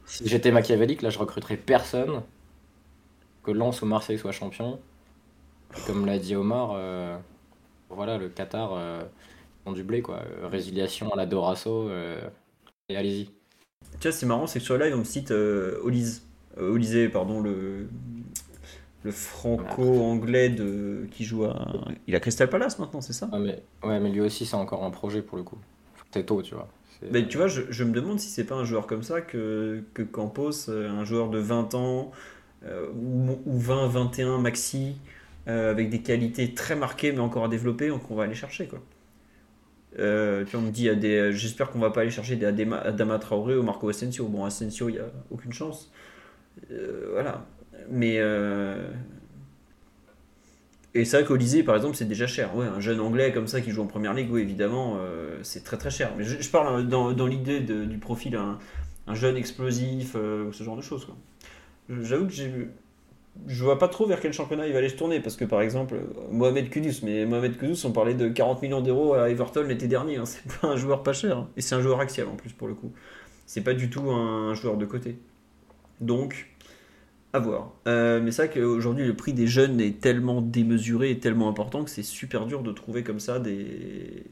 si 0.06 0.28
j'étais 0.28 0.52
machiavélique, 0.52 1.02
là 1.02 1.10
je 1.10 1.20
recruterais 1.20 1.58
personne. 1.58 2.24
Que 3.44 3.52
Lens 3.52 3.82
ou 3.82 3.86
Marseille 3.86 4.18
soit 4.18 4.32
champion. 4.32 4.80
Et 5.78 5.82
comme 5.88 6.06
l'a 6.06 6.20
dit 6.20 6.36
Omar, 6.36 6.72
euh, 6.76 7.18
voilà, 7.90 8.18
le 8.18 8.30
Qatar 8.30 8.74
euh, 8.74 9.04
ils 9.66 9.70
ont 9.70 9.74
du 9.74 9.84
blé 9.84 10.02
quoi. 10.02 10.22
Résiliation 10.44 11.12
à 11.14 11.18
la 11.18 11.26
Dorasso. 11.26 11.90
euh, 11.90 12.22
et 12.90 12.98
allez-y. 12.98 13.32
Tu 14.00 14.08
vois, 14.08 14.18
c'est 14.18 14.26
marrant, 14.26 14.48
c'est 14.48 14.60
que 14.60 14.66
sur 14.66 14.78
le 14.78 14.86
live, 14.86 14.96
on 14.96 15.00
me 15.00 15.04
cite 15.04 15.32
euh, 15.32 15.80
Olise. 15.84 16.24
Euh, 16.58 16.72
Olysée, 16.72 17.10
pardon, 17.10 17.42
le, 17.42 17.88
le 19.04 19.12
franco-anglais 19.12 20.50
de, 20.50 21.08
qui 21.12 21.24
joue 21.26 21.46
à. 21.46 21.68
Il 22.08 22.16
a 22.16 22.20
Crystal 22.20 22.50
Palace 22.50 22.80
maintenant, 22.80 23.02
c'est 23.02 23.14
ça? 23.14 23.30
Ah, 23.32 23.40
mais, 23.40 23.64
ouais, 23.84 24.00
mais 24.00 24.10
lui 24.10 24.22
aussi 24.22 24.46
c'est 24.46 24.56
encore 24.56 24.84
un 24.84 24.92
projet 24.92 25.22
pour 25.22 25.38
le 25.38 25.44
coup. 25.44 25.58
C'est 26.12 26.26
tôt, 26.26 26.42
tu 26.42 26.56
vois. 26.56 26.68
Mais 27.12 27.28
tu 27.28 27.38
vois, 27.38 27.48
je, 27.48 27.62
je 27.70 27.84
me 27.84 27.92
demande 27.92 28.20
si 28.20 28.30
c'est 28.30 28.44
pas 28.46 28.56
un 28.56 28.64
joueur 28.66 28.88
comme 28.88 29.04
ça 29.04 29.22
que, 29.22 29.84
que 29.94 30.02
Campos, 30.02 30.70
euh, 30.70 30.90
un 30.90 31.06
joueur 31.06 31.30
de 31.30 31.38
20 31.38 31.76
ans, 31.76 32.12
euh, 32.66 32.88
ou, 32.96 33.40
ou 33.46 33.60
20, 33.60 33.88
21 33.88 34.40
maxi, 34.40 34.96
euh, 35.48 35.72
avec 35.72 35.90
des 35.90 36.02
qualités 36.02 36.54
très 36.54 36.76
marquées 36.76 37.12
mais 37.12 37.20
encore 37.20 37.46
à 37.46 37.50
développer, 37.50 37.92
qu'on 38.08 38.16
va 38.16 38.24
aller 38.24 38.36
chercher. 38.36 38.68
Quoi. 38.68 38.80
Euh, 40.00 40.46
tu 40.46 40.52
vois, 40.52 40.62
on 40.62 40.64
me 40.68 40.72
dit, 40.72 40.90
euh, 40.90 41.32
j'espère 41.32 41.70
qu'on 41.72 41.80
va 41.80 41.90
pas 41.92 42.02
aller 42.02 42.12
chercher 42.12 42.36
des 42.36 42.46
Adama 42.46 43.20
Traoré 43.20 43.56
ou 43.56 43.64
Marco 43.64 43.90
Asensio. 43.90 44.28
Bon, 44.28 44.46
Asensio, 44.46 44.90
il 44.90 44.94
n'y 44.94 45.00
a 45.00 45.12
aucune 45.32 45.54
chance. 45.54 45.92
Euh, 46.72 47.10
voilà. 47.12 47.46
Mais. 47.90 48.18
euh, 48.20 48.90
Et 50.94 51.06
c'est 51.06 51.18
vrai 51.18 51.26
qu'Olysée, 51.26 51.64
par 51.64 51.76
exemple, 51.76 51.96
c'est 51.96 52.06
déjà 52.08 52.28
cher. 52.28 52.56
Ouais, 52.56 52.66
un 52.66 52.80
jeune 52.80 53.00
anglais 53.00 53.32
comme 53.32 53.48
ça 53.48 53.62
qui 53.62 53.72
joue 53.72 53.84
en 53.84 53.88
première 53.88 54.14
ligue, 54.14 54.32
oui, 54.32 54.42
évidemment, 54.42 55.00
c'est 55.44 55.64
très 55.64 55.78
très 55.78 55.92
cher. 55.92 56.12
Mais 56.18 56.24
je, 56.24 56.50
parle 56.50 56.88
dans, 56.88 57.14
dans 57.14 57.28
l'idée 57.28 57.60
du 57.62 57.98
profil, 57.98 58.36
un, 58.36 58.60
un 59.08 59.16
jeune 59.16 59.38
explosif, 59.38 60.14
ce 60.14 60.64
genre 60.64 60.78
de 60.78 60.82
choses. 60.82 61.08
J'avoue 61.90 62.28
que 62.28 62.34
j'ai. 62.34 62.52
Je 63.46 63.64
vois 63.64 63.78
pas 63.78 63.88
trop 63.88 64.06
vers 64.08 64.20
quel 64.20 64.34
championnat 64.34 64.68
il 64.68 64.74
va 64.74 64.80
aller 64.80 64.90
se 64.90 64.96
tourner 64.96 65.20
parce 65.20 65.36
que 65.36 65.46
par 65.46 65.62
exemple 65.62 65.96
Mohamed 66.32 66.70
Kudus, 66.70 67.02
mais 67.04 67.26
Mohamed 67.26 67.58
Kudus, 67.58 67.86
on 67.86 67.92
parlait 67.92 68.14
de 68.14 68.28
40 68.28 68.62
millions 68.62 68.82
d'euros 68.82 69.14
à 69.14 69.30
Everton 69.30 69.64
l'été 69.64 69.88
dernier, 69.88 70.18
hein. 70.18 70.26
c'est 70.26 70.44
pas 70.60 70.68
un 70.68 70.76
joueur 70.76 71.04
pas 71.04 71.14
cher 71.14 71.38
hein. 71.38 71.50
et 71.56 71.62
c'est 71.62 71.76
un 71.76 71.82
joueur 71.82 72.00
axial 72.00 72.28
en 72.28 72.36
plus 72.36 72.52
pour 72.52 72.68
le 72.68 72.74
coup. 72.74 72.92
C'est 73.46 73.62
pas 73.62 73.74
du 73.74 73.90
tout 73.90 74.12
un 74.12 74.54
joueur 74.56 74.76
de 74.78 74.86
côté. 74.86 75.18
Donc, 76.02 76.48
à 77.34 77.40
voir. 77.40 77.72
Euh, 77.88 78.20
mais 78.22 78.32
c'est 78.32 78.48
vrai 78.48 78.60
qu'aujourd'hui, 78.60 79.06
le 79.06 79.16
prix 79.16 79.34
des 79.34 79.48
jeunes 79.48 79.80
est 79.80 80.02
tellement 80.02 80.42
démesuré 80.42 81.12
et 81.12 81.20
tellement 81.20 81.50
important 81.50 81.84
que 81.84 81.90
c'est 81.90 82.04
super 82.04 82.46
dur 82.46 82.62
de 82.62 82.72
trouver 82.72 83.04
comme 83.04 83.20
ça 83.20 83.40
des, 83.40 84.26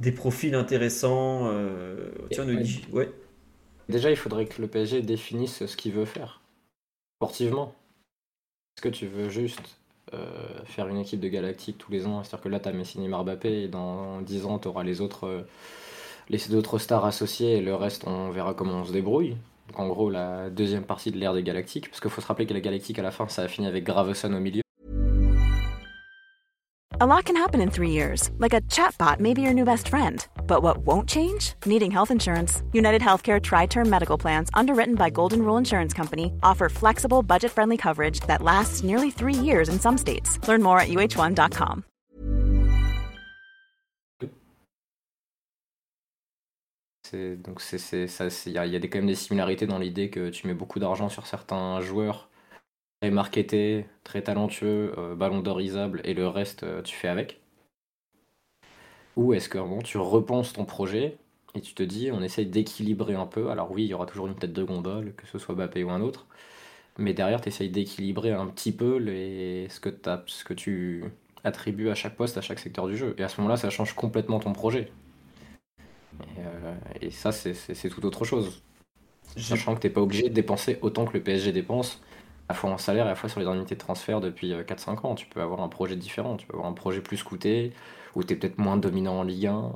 des 0.00 0.12
profils 0.12 0.54
intéressants. 0.54 1.48
Euh... 1.52 2.10
Tiens, 2.30 2.44
on 2.46 2.52
nous 2.52 2.60
dit. 2.60 2.82
Ouais. 2.92 3.10
Déjà, 3.88 4.10
il 4.10 4.16
faudrait 4.16 4.46
que 4.46 4.60
le 4.60 4.68
PSG 4.68 5.02
définisse 5.02 5.66
ce 5.66 5.76
qu'il 5.76 5.92
veut 5.92 6.04
faire 6.04 6.40
sportivement. 7.18 7.74
Est-ce 8.76 8.82
que 8.82 8.88
tu 8.88 9.06
veux 9.08 9.28
juste 9.28 9.78
euh, 10.14 10.64
faire 10.64 10.86
une 10.86 10.98
équipe 10.98 11.18
de 11.20 11.28
galactique 11.28 11.78
tous 11.78 11.90
les 11.90 12.06
ans 12.06 12.22
C'est-à-dire 12.22 12.44
que 12.44 12.48
là, 12.48 12.60
tu 12.60 12.68
as 12.68 12.72
Messi, 12.72 13.00
Neymar, 13.00 13.24
Mbappé, 13.24 13.64
et 13.64 13.68
dans 13.68 14.20
10 14.22 14.46
ans, 14.46 14.58
tu 14.60 14.68
auras 14.68 14.84
les 14.84 15.00
autres, 15.00 15.26
euh, 15.26 15.42
les 16.28 16.54
autres 16.54 16.78
stars 16.78 17.04
associées, 17.04 17.56
et 17.56 17.60
le 17.60 17.74
reste, 17.74 18.06
on 18.06 18.30
verra 18.30 18.54
comment 18.54 18.82
on 18.82 18.84
se 18.84 18.92
débrouille. 18.92 19.36
Donc 19.68 19.80
en 19.80 19.88
gros, 19.88 20.10
la 20.10 20.48
deuxième 20.48 20.84
partie 20.84 21.10
de 21.10 21.18
l'ère 21.18 21.34
des 21.34 21.42
galactiques, 21.42 21.88
parce 21.88 22.00
qu'il 22.00 22.10
faut 22.10 22.20
se 22.20 22.26
rappeler 22.26 22.46
que 22.46 22.54
la 22.54 22.60
galactique, 22.60 22.98
à 23.00 23.02
la 23.02 23.10
fin, 23.10 23.28
ça 23.28 23.42
a 23.42 23.48
fini 23.48 23.66
avec 23.66 23.84
Graveson 23.84 24.32
au 24.32 24.40
milieu. 24.40 24.62
A 27.00 27.06
lot 27.06 27.26
can 27.26 27.36
happen 27.36 27.60
in 27.60 27.70
three 27.70 27.90
years, 27.90 28.30
like 28.38 28.52
a 28.54 28.60
chatbot 28.62 29.20
may 29.20 29.32
be 29.32 29.40
your 29.40 29.52
new 29.54 29.64
best 29.64 29.88
friend. 29.88 30.26
But 30.48 30.62
what 30.64 30.78
won't 30.78 31.08
change? 31.08 31.52
Needing 31.64 31.92
health 31.92 32.10
insurance. 32.10 32.62
United 32.72 33.00
Healthcare 33.02 33.40
Tri 33.40 33.66
Term 33.66 33.88
Medical 33.88 34.18
Plans, 34.18 34.50
underwritten 34.52 34.96
by 34.96 35.08
Golden 35.08 35.42
Rule 35.42 35.58
Insurance 35.58 35.94
Company, 35.94 36.32
offer 36.42 36.68
flexible, 36.68 37.22
budget 37.22 37.52
friendly 37.52 37.76
coverage 37.76 38.18
that 38.26 38.42
lasts 38.42 38.82
nearly 38.82 39.12
three 39.12 39.32
years 39.34 39.68
in 39.68 39.78
some 39.78 39.96
states. 39.96 40.40
Learn 40.48 40.60
more 40.60 40.80
at 40.80 40.88
uh1.com. 40.88 41.84
C'est- 47.04 47.36
Donc 47.36 47.62
il 47.72 48.52
y 48.52 48.54
y 48.54 48.58
a 48.76 48.78
des, 48.78 48.90
quand 48.90 48.98
même 48.98 49.06
des 49.06 49.14
similarités 49.14 49.66
dans 49.66 49.78
l'idée 49.78 50.10
que 50.10 50.28
tu 50.30 50.46
mets 50.46 50.54
beaucoup 50.54 50.78
d'argent 50.78 51.08
sur 51.08 51.26
certains 51.26 51.80
joueurs 51.80 52.27
très 53.00 53.10
marketés, 53.10 53.86
très 54.04 54.22
talentueux, 54.22 54.94
euh, 54.98 55.16
ballon 55.16 55.40
d'orisable, 55.40 56.00
et 56.04 56.14
le 56.14 56.28
reste 56.28 56.62
euh, 56.62 56.80
tu 56.80 56.94
fais 56.94 57.08
avec? 57.08 57.40
Ou 59.16 59.34
est-ce 59.34 59.48
que 59.48 59.58
bon, 59.58 59.80
tu 59.82 59.98
repenses 59.98 60.52
ton 60.52 60.64
projet 60.64 61.18
et 61.54 61.60
tu 61.60 61.74
te 61.74 61.82
dis 61.82 62.10
on 62.12 62.22
essaye 62.22 62.46
d'équilibrer 62.46 63.14
un 63.14 63.26
peu? 63.26 63.50
Alors 63.50 63.70
oui, 63.72 63.84
il 63.84 63.88
y 63.88 63.94
aura 63.94 64.06
toujours 64.06 64.26
une 64.28 64.34
tête 64.36 64.52
de 64.52 64.62
gondole, 64.62 65.14
que 65.16 65.26
ce 65.26 65.38
soit 65.38 65.54
Mbappé 65.54 65.82
ou 65.84 65.90
un 65.90 66.00
autre, 66.00 66.26
mais 66.98 67.14
derrière 67.14 67.40
tu 67.40 67.48
essayes 67.48 67.70
d'équilibrer 67.70 68.32
un 68.32 68.46
petit 68.48 68.72
peu 68.72 68.98
les, 68.98 69.68
ce, 69.70 69.80
que 69.80 69.88
t'as- 69.90 70.24
ce 70.26 70.44
que 70.44 70.54
tu 70.54 71.04
attribues 71.44 71.90
à 71.90 71.96
chaque 71.96 72.16
poste, 72.16 72.38
à 72.38 72.42
chaque 72.42 72.58
secteur 72.60 72.88
du 72.88 72.96
jeu. 72.96 73.14
Et 73.18 73.24
à 73.24 73.28
ce 73.28 73.40
moment-là, 73.40 73.56
ça 73.58 73.70
change 73.70 73.94
complètement 73.94 74.40
ton 74.40 74.52
projet. 74.54 74.90
Et, 76.36 76.40
euh, 76.40 76.74
et 77.00 77.10
ça, 77.10 77.32
c'est- 77.32 77.88
tout 77.90 78.04
autre 78.06 78.24
chose. 78.24 78.62
Sachant 79.36 79.74
que 79.76 79.80
t'es 79.80 79.90
pas 79.90 80.02
obligé 80.02 80.28
de 80.28 80.34
dépenser 80.34 80.78
autant 80.82 81.06
que 81.06 81.14
le 81.14 81.22
PSG 81.22 81.52
dépense, 81.52 82.02
à 82.48 82.52
la 82.52 82.54
fois 82.54 82.70
en 82.70 82.78
salaire 82.78 83.04
et 83.04 83.08
à 83.08 83.10
la 83.10 83.14
fois 83.14 83.28
sur 83.28 83.40
les 83.40 83.46
indemnités 83.46 83.74
de 83.74 83.80
transfert 83.80 84.20
depuis 84.20 84.52
euh, 84.52 84.62
4-5 84.64 85.04
ans. 85.04 85.14
Tu 85.14 85.26
peux 85.26 85.40
avoir 85.42 85.60
un 85.60 85.68
projet 85.68 85.96
différent, 85.96 86.36
tu 86.36 86.46
peux 86.46 86.54
avoir 86.54 86.68
un 86.68 86.72
projet 86.74 87.00
plus 87.00 87.22
coûté, 87.22 87.72
où 88.14 88.22
t'es 88.24 88.36
peut-être 88.36 88.58
moins 88.58 88.76
dominant 88.76 89.18
en 89.20 89.22
Ligue 89.22 89.46
1. 89.46 89.72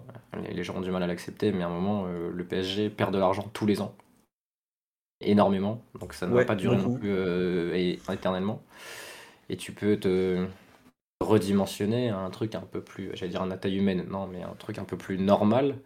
Les, 0.51 0.65
gens 0.65 0.77
ont 0.77 0.81
du 0.81 0.91
mal 0.91 1.03
à 1.03 1.07
l'accepter, 1.07 1.53
mais 1.53 1.63
à 1.65 1.67
un 1.67 1.71
moment, 1.71 2.05
euh, 2.07 2.31
le 2.33 2.45
PSG 2.45 2.89
perd 2.91 3.13
de 3.13 3.19
l'argent 3.19 3.49
tous 3.53 3.67
les 3.67 3.81
ans. 3.83 3.95
Énormément, 5.21 5.81
donc 6.01 6.15
ça 6.15 6.27
ne 6.27 6.33
Ouais, 6.33 6.41
va 6.41 6.47
pas 6.47 6.57
durer 6.57 6.77
beaucoup. 6.77 6.95
non 6.95 6.99
plus 6.99 7.11
euh, 7.11 7.75
et- 7.75 8.01
éternellement. 8.13 8.61
Et 9.51 9.57
tu 9.57 9.73
peux 9.73 9.99
te 9.99 10.47
redimensionner 11.21 12.11
à 12.11 12.19
un 12.19 12.31
truc 12.31 12.55
un 12.55 12.61
peu 12.63 12.81
plus, 12.83 13.11
j'allais 13.15 13.31
dire 13.31 13.43
un 13.43 13.57
taille 13.57 13.77
humaine, 13.79 14.05
non, 14.11 14.27
mais 14.27 14.43
un 14.43 14.55
truc 14.59 14.79
un 14.79 14.85
peu 14.85 14.97
plus 14.97 15.19
normal, 15.19 15.77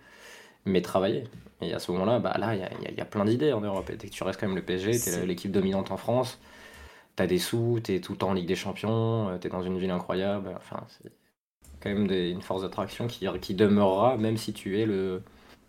mais 0.67 0.83
travailler. 0.83 1.25
Et 1.63 1.75
à 1.75 1.79
ce 1.79 1.93
moment-là, 1.93 2.19
bah 2.21 2.37
là, 2.39 2.55
il 2.55 2.61
y 2.61 2.65
a, 2.65 2.93
y 2.93 3.01
y 3.01 3.05
plein 3.05 3.25
d'idées 3.25 3.53
en 3.53 3.61
Europe. 3.61 3.91
Et 3.91 3.97
dès 3.97 4.09
que 4.09 4.13
tu 4.13 4.23
restes 4.25 4.41
quand 4.41 4.47
même 4.49 4.57
le 4.57 4.63
PSG, 4.63 5.01
t'es 5.01 5.01
C'est- 5.01 5.27
l'équipe 5.27 5.53
dominante 5.53 5.91
en 5.91 5.97
France, 5.97 6.41
t'as 7.17 7.27
des 7.27 7.39
sous, 7.39 7.81
t'es 7.83 8.01
tout 8.01 8.13
le 8.13 8.19
temps 8.19 8.31
en 8.31 8.35
Ligue 8.35 8.49
des 8.49 8.57
Champions, 8.57 9.29
euh, 9.31 9.39
t'es 9.39 9.49
dans 9.49 9.63
une 9.63 9.79
ville 9.79 9.91
incroyable. 9.91 10.51
Enfin, 10.57 10.85
c'est 10.89 11.13
quand 11.81 11.91
même 11.91 12.07
des- 12.09 12.31
une 12.31 12.43
force 12.43 12.63
d'attraction 12.63 13.07
qui, 13.09 13.27
qui 13.43 13.55
demeurera, 13.55 14.17
même 14.19 14.37
si 14.39 14.53
tu 14.55 14.81
es 14.81 14.87
le, 14.87 15.23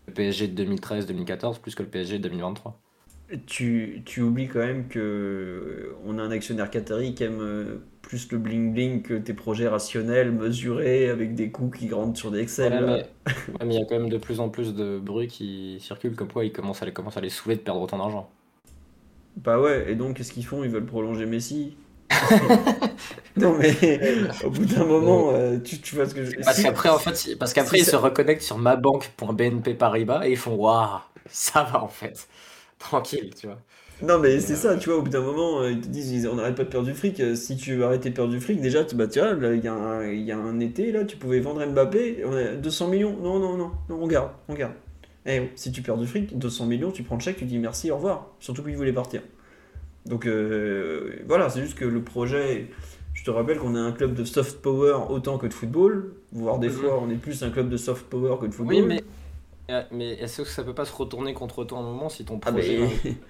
le 0.07 0.13
PSG 0.13 0.47
de 0.49 0.53
2013-2014 0.55 1.59
plus 1.59 1.75
que 1.75 1.83
le 1.83 1.89
PSG 1.89 2.19
de 2.19 2.23
2023. 2.23 2.79
Tu, 3.45 4.03
tu 4.05 4.21
oublies 4.21 4.47
quand 4.47 4.59
même 4.59 4.87
que 4.87 4.99
euh, 4.99 5.95
on 6.05 6.17
a 6.17 6.21
un 6.23 6.31
actionnaire 6.31 6.69
qatari 6.69 7.13
qui 7.13 7.23
aime 7.23 7.41
euh, 7.41 7.77
plus 8.01 8.31
le 8.31 8.37
bling 8.37 8.71
bling 8.73 9.01
que 9.01 9.15
tes 9.15 9.33
projets 9.33 9.67
rationnels, 9.67 10.31
mesurés, 10.31 11.09
avec 11.09 11.35
des 11.35 11.51
coûts 11.51 11.69
qui 11.69 11.91
rentrent 11.93 12.17
sur 12.17 12.31
des 12.31 12.39
Excel. 12.39 13.05
Mais 13.61 13.75
il 13.75 13.79
y 13.79 13.81
a 13.81 13.85
quand 13.85 13.99
même 13.99 14.09
de 14.09 14.17
plus 14.17 14.39
en 14.39 14.49
plus 14.49 14.73
de 14.75 14.99
bruit 14.99 15.27
qui 15.27 15.79
circule, 15.81 16.15
comme 16.15 16.31
quoi 16.31 16.45
ils 16.45 16.51
commencent 16.53 16.81
à 16.81 16.85
les, 16.85 16.93
commencent 16.93 17.17
à 17.17 17.21
les 17.21 17.29
saouler 17.29 17.55
de 17.55 17.61
perdre 17.61 17.81
autant 17.81 17.97
d'argent. 17.97 18.29
Bah 19.37 19.59
ouais, 19.61 19.89
et 19.91 19.95
donc 19.95 20.17
qu'est-ce 20.17 20.33
qu'ils 20.33 20.45
font? 20.45 20.63
Ils 20.65 20.69
veulent 20.69 20.85
prolonger 20.85 21.25
Messi? 21.25 21.77
Non 23.35 23.57
mais 23.57 23.75
au 24.43 24.49
bout 24.49 24.65
d'un 24.65 24.85
moment, 24.85 25.31
euh, 25.33 25.59
tu, 25.59 25.79
tu 25.79 25.95
vois 25.95 26.07
ce 26.07 26.15
que 26.15 26.25
je 26.25 26.41
Parce 26.45 26.59
si- 26.59 26.61
qu'après, 26.61 26.89
en 26.89 26.99
fait, 26.99 27.35
parce 27.39 27.53
qu'après 27.53 27.79
ils 27.79 27.85
ça- 27.85 27.91
se 27.91 27.95
reconnectent 27.95 28.41
sur 28.41 28.57
mabank.bnp 28.57 29.73
Paribas 29.77 30.25
et 30.27 30.31
ils 30.31 30.37
font 30.37 30.55
Waouh, 30.55 30.99
ça 31.29 31.63
va 31.63 31.83
en 31.83 31.87
fait. 31.87 32.27
Tranquille, 32.79 33.33
tu 33.39 33.47
vois. 33.47 33.59
Non 34.01 34.19
mais 34.19 34.39
c'est 34.39 34.55
ça, 34.55 34.77
tu 34.77 34.89
vois, 34.89 34.99
au 34.99 35.01
bout 35.01 35.09
d'un 35.09 35.21
moment, 35.21 35.61
euh, 35.61 35.71
ils 35.71 35.81
te 35.81 35.87
disent 35.87 36.27
on 36.27 36.35
n'arrête 36.35 36.55
pas 36.55 36.63
de 36.63 36.69
perdre 36.69 36.85
du 36.87 36.93
fric. 36.93 37.19
euh, 37.19 37.35
Si 37.35 37.57
tu 37.57 37.75
veux 37.75 37.83
arrêter 37.85 38.09
de 38.11 38.15
perdre 38.15 38.31
du 38.31 38.39
fric, 38.39 38.61
déjà, 38.61 38.83
tu, 38.85 38.95
bah, 38.95 39.07
tu 39.07 39.19
vois, 39.19 39.33
là, 39.33 39.53
il 39.55 39.63
y, 39.63 39.67
a 39.67 39.73
un- 39.73 40.07
il 40.11 40.21
y 40.21 40.31
a 40.31 40.37
un 40.37 40.59
été, 40.59 40.91
là, 40.91 41.03
tu 41.03 41.17
pouvais 41.17 41.39
vendre 41.39 41.65
Mbappé, 41.65 42.23
on 42.25 42.33
a 42.35 42.43
200 42.55 42.87
millions. 42.89 43.17
Non, 43.17 43.39
non, 43.39 43.57
non, 43.57 43.71
non, 43.89 43.99
on 44.03 44.07
garde, 44.07 44.31
on 44.49 44.53
garde. 44.53 44.73
Eh, 45.27 45.41
oh, 45.41 45.49
si 45.55 45.71
tu 45.71 45.81
perds 45.81 45.97
du 45.97 46.07
fric, 46.07 46.37
200 46.37 46.65
millions, 46.65 46.91
tu 46.91 47.03
prends 47.03 47.15
le 47.15 47.21
chèque, 47.21 47.37
tu 47.37 47.45
dis 47.45 47.59
merci, 47.59 47.91
au 47.91 47.95
revoir. 47.97 48.27
Surtout 48.39 48.63
qu'il 48.63 48.77
voulait 48.77 48.93
partir. 48.93 49.21
Donc 50.05 50.25
euh, 50.25 51.19
voilà, 51.27 51.49
c'est 51.49 51.61
juste 51.61 51.77
que 51.77 51.83
le 51.85 52.01
projet, 52.01 52.67
je 53.13 53.23
te 53.25 53.29
rappelle 53.31 53.57
qu'on 53.59 53.75
est 53.75 53.79
un 53.79 53.91
club 53.91 54.13
de 54.13 54.23
soft 54.23 54.61
power 54.61 54.93
autant 55.09 55.37
que 55.37 55.47
de 55.47 55.53
football, 55.53 56.13
voire 56.31 56.59
des 56.59 56.67
Mhm. 56.69 56.73
fois 56.73 56.99
on 57.01 57.09
est 57.09 57.15
plus 57.17 57.43
un 57.43 57.49
club 57.49 57.67
de 57.69 57.75
soft 57.77 58.05
power 58.05 58.37
que 58.39 58.45
de 58.45 58.53
football. 58.53 58.75
Oui, 58.75 58.81
mais, 58.83 59.03
euh, 59.69 59.83
mais 59.91 60.13
est-ce 60.13 60.43
que 60.43 60.47
ça 60.47 60.63
peut 60.63 60.73
pas 60.73 60.85
se 60.85 60.95
retourner 60.95 61.33
contre 61.33 61.65
toi 61.65 61.79
à 61.79 61.81
un 61.81 61.83
moment 61.83 62.07
si 62.07 62.23
ton 62.23 62.39
Ah, 62.45 62.51
projet. 62.51 62.79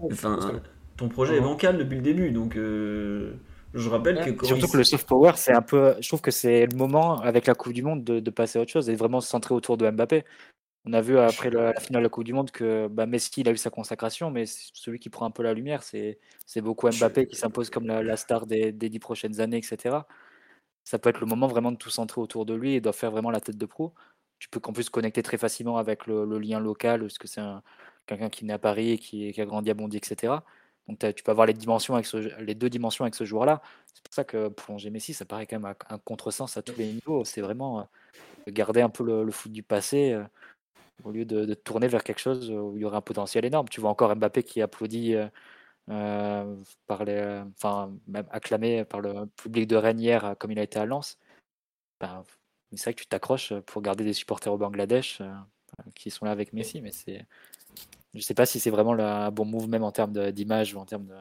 enfin, 0.00 0.38
que- 0.38 0.68
ton 0.96 1.10
projet 1.10 1.36
est 1.36 1.40
bancal 1.42 1.76
depuis 1.76 1.96
le 1.96 2.02
début, 2.02 2.30
donc 2.30 2.56
euh, 2.56 3.34
je 3.74 3.90
rappelle 3.90 4.16
que 4.24 4.30
Ouais, 4.30 4.36
Surtout 4.46 4.64
il- 4.68 4.72
que 4.72 4.76
le 4.78 4.84
soft 4.84 5.06
power, 5.06 5.32
c'est 5.36 5.52
un 5.52 5.60
peu. 5.60 5.96
Je 6.00 6.08
trouve 6.08 6.22
que 6.22 6.30
c'est 6.30 6.64
le 6.64 6.74
moment 6.78 7.20
avec 7.20 7.46
la 7.46 7.54
Coupe 7.54 7.74
du 7.74 7.82
Monde 7.82 8.04
de, 8.04 8.20
de 8.20 8.30
passer 8.30 8.58
à 8.58 8.62
autre 8.62 8.70
chose 8.72 8.88
et 8.88 8.94
vraiment 8.94 9.20
se 9.20 9.28
centrer 9.28 9.54
autour 9.54 9.76
de 9.76 9.90
Mbappé. 9.90 10.24
On 10.88 10.92
a 10.92 11.00
vu 11.00 11.18
après 11.18 11.50
la, 11.50 11.72
la 11.72 11.80
finale 11.80 12.02
de 12.02 12.06
la 12.06 12.08
Coupe 12.08 12.22
du 12.22 12.32
Monde 12.32 12.52
que 12.52 12.86
bah, 12.86 13.06
Messi 13.06 13.40
il 13.40 13.48
a 13.48 13.52
eu 13.52 13.56
sa 13.56 13.70
consacration, 13.70 14.30
mais 14.30 14.44
celui 14.46 15.00
qui 15.00 15.10
prend 15.10 15.26
un 15.26 15.32
peu 15.32 15.42
la 15.42 15.52
lumière, 15.52 15.82
c'est 15.82 16.20
c'est 16.46 16.60
beaucoup 16.60 16.88
Mbappé 16.88 17.26
qui 17.26 17.34
s'impose 17.34 17.70
comme 17.70 17.86
la, 17.88 18.04
la 18.04 18.16
star 18.16 18.46
des, 18.46 18.70
des 18.70 18.88
dix 18.88 19.00
prochaines 19.00 19.40
années, 19.40 19.56
etc. 19.56 20.06
Ça 20.84 21.00
peut 21.00 21.10
être 21.10 21.18
le 21.18 21.26
moment 21.26 21.48
vraiment 21.48 21.72
de 21.72 21.76
tout 21.76 21.90
centrer 21.90 22.20
autour 22.20 22.46
de 22.46 22.54
lui 22.54 22.74
et 22.74 22.80
de 22.80 22.92
faire 22.92 23.10
vraiment 23.10 23.32
la 23.32 23.40
tête 23.40 23.56
de 23.58 23.66
pro. 23.66 23.94
Tu 24.38 24.48
peux 24.48 24.60
qu'en 24.60 24.72
plus 24.72 24.88
connecter 24.88 25.22
très 25.24 25.38
facilement 25.38 25.76
avec 25.78 26.06
le, 26.06 26.24
le 26.24 26.38
lien 26.38 26.60
local, 26.60 27.00
parce 27.00 27.18
que 27.18 27.26
c'est 27.26 27.40
un- 27.40 27.62
quelqu'un 28.06 28.28
qui 28.30 28.44
est 28.44 28.48
né 28.48 28.52
à 28.54 28.58
Paris 28.60 28.92
et 28.92 28.98
qui, 28.98 29.32
qui 29.32 29.40
a 29.40 29.44
grandi 29.44 29.70
à 29.70 29.74
Bondy, 29.74 29.96
etc. 29.96 30.44
Donc 30.86 31.00
tu 31.16 31.24
peux 31.24 31.32
avoir 31.32 31.48
les, 31.48 31.54
dimensions 31.54 31.94
avec 31.94 32.06
ce- 32.06 32.40
les 32.40 32.54
deux 32.54 32.70
dimensions 32.70 33.04
avec 33.04 33.16
ce 33.16 33.24
joueur-là. 33.24 33.60
C'est 33.92 34.04
pour 34.04 34.14
ça 34.14 34.22
que 34.22 34.46
prolonger 34.48 34.90
Messi, 34.90 35.14
ça 35.14 35.24
paraît 35.24 35.46
quand 35.48 35.58
même 35.58 35.74
un, 35.88 35.98
contresens 35.98 36.56
à 36.56 36.62
tous 36.62 36.76
les 36.78 36.92
niveaux. 36.92 37.24
C'est 37.24 37.40
vraiment 37.40 37.80
euh, 37.80 37.82
garder 38.52 38.82
un 38.82 38.88
peu 38.88 39.02
le, 39.02 39.24
le 39.24 39.32
foot 39.32 39.50
du 39.50 39.64
passé 39.64 40.12
euh, 40.12 40.22
au 41.04 41.10
lieu 41.10 41.24
de, 41.24 41.44
de 41.44 41.54
tourner 41.54 41.88
vers 41.88 42.02
quelque 42.04 42.18
chose 42.20 42.50
où 42.50 42.76
il 42.76 42.82
y 42.82 42.84
aurait 42.84 42.96
un 42.96 43.00
potentiel 43.02 43.44
énorme. 43.44 43.68
Tu 43.68 43.80
vois 43.80 43.90
encore 43.90 44.14
Mbappé 44.14 44.42
qui 44.42 44.62
applaudit, 44.62 45.14
euh, 45.14 45.28
euh, 45.90 46.56
par 46.86 47.04
les, 47.04 47.42
enfin 47.56 47.92
même 48.08 48.26
acclamé 48.30 48.84
par 48.84 49.00
le 49.00 49.26
public 49.26 49.66
de 49.68 49.76
Rennes 49.76 50.00
hier, 50.00 50.24
euh, 50.24 50.34
comme 50.34 50.50
il 50.50 50.58
a 50.58 50.62
été 50.62 50.78
à 50.78 50.86
Lens. 50.86 51.18
Ben, 52.00 52.24
c'est 52.72 52.84
vrai 52.84 52.94
que 52.94 53.00
tu 53.00 53.06
t'accroches 53.06 53.54
pour 53.66 53.82
garder 53.82 54.04
des 54.04 54.12
supporters 54.12 54.52
au 54.52 54.58
Bangladesh 54.58 55.20
euh, 55.20 55.32
qui 55.94 56.10
sont 56.10 56.24
là 56.24 56.32
avec 56.32 56.52
Messi, 56.52 56.80
mais 56.80 56.90
c'est, 56.90 57.24
je 58.14 58.20
sais 58.20 58.34
pas 58.34 58.46
si 58.46 58.58
c'est 58.60 58.70
vraiment 58.70 58.94
le- 58.94 59.04
un 59.04 59.30
bon 59.30 59.44
move 59.44 59.68
même 59.68 59.84
en 59.84 59.92
termes 59.92 60.32
d'image 60.32 60.74
ou 60.74 60.78
en 60.78 60.84
termes 60.84 61.06
de, 61.06 61.14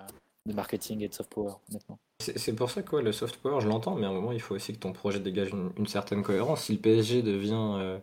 de 0.52 0.54
marketing 0.54 1.02
et 1.02 1.08
de 1.08 1.14
soft 1.14 1.32
power, 1.32 1.54
honnêtement. 1.70 2.00
C'est 2.22 2.40
c'est 2.40 2.54
pour 2.54 2.72
ça 2.72 2.82
que 2.82 2.96
ouais, 2.96 3.02
le 3.04 3.12
soft 3.12 3.38
power, 3.38 3.62
je 3.62 3.68
l'entends, 3.68 3.96
mais 3.96 4.06
à 4.06 4.10
un 4.10 4.14
moment, 4.14 4.32
il 4.32 4.42
faut 4.42 4.56
aussi 4.56 4.74
que 4.74 4.80
ton 4.80 4.94
projet 4.94 5.20
dégage 5.20 5.50
une, 5.50 5.72
une 5.78 5.86
certaine 5.88 6.24
cohérence. 6.24 6.64
Si 6.64 6.74
le 6.74 6.80
PSG 6.80 7.22
devient 7.22 7.54
euh, 7.78 8.00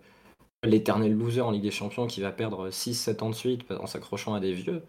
l'éternel 0.65 1.13
loser 1.17 1.41
en 1.41 1.51
Ligue 1.51 1.63
des 1.63 1.71
Champions 1.71 2.07
qui 2.07 2.21
va 2.21 2.31
perdre 2.33 2.71
6-7 2.71 3.23
ans 3.23 3.31
de 3.31 3.35
suite 3.35 3.63
en 3.71 3.87
s'accrochant 3.87 4.35
à 4.35 4.41
des 4.41 4.53
vieux, 4.53 4.83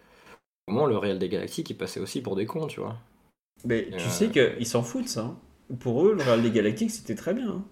au 0.68 0.72
moment, 0.72 0.86
le 0.86 0.98
Real 0.98 1.20
des 1.20 1.30
Galactiques, 1.30 1.70
il 1.70 1.78
passait 1.78 2.00
aussi 2.00 2.22
pour 2.22 2.36
des 2.36 2.46
cons, 2.46 2.68
tu 2.68 2.80
vois. 2.80 2.98
Mais 3.66 3.88
tu 3.98 4.08
Euh, 4.08 4.10
sais 4.10 4.30
qu'ils 4.30 4.66
s'en 4.68 4.84
foutent, 4.84 5.08
ça. 5.10 5.22
hein. 5.22 5.38
Pour 5.80 6.06
eux, 6.06 6.14
le 6.14 6.22
Real 6.24 6.42
des 6.42 6.52
Galactiques, 6.52 6.92
c'était 6.92 7.16
très 7.16 7.34
bien. 7.34 7.50
hein. 7.50 7.64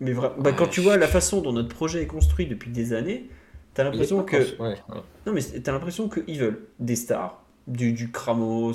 Mais 0.00 0.12
vra- 0.14 0.34
bah, 0.40 0.52
quand 0.52 0.68
tu 0.68 0.80
vois 0.80 0.96
la 0.96 1.08
façon 1.08 1.42
dont 1.42 1.52
notre 1.52 1.68
projet 1.68 2.02
est 2.02 2.06
construit 2.06 2.46
depuis 2.46 2.70
des 2.70 2.92
années, 2.94 3.28
t'as 3.74 3.84
l'impression 3.84 4.22
que. 4.24 4.36
cons- 4.56 4.64
ouais, 4.64 4.78
ouais. 4.88 5.02
Non, 5.26 5.32
mais 5.32 5.42
t'as 5.42 5.72
l'impression 5.72 6.08
qu'ils 6.08 6.38
veulent 6.38 6.66
des 6.78 6.96
stars, 6.96 7.42
du, 7.66 7.92
du 7.92 8.10
Kramos, 8.10 8.74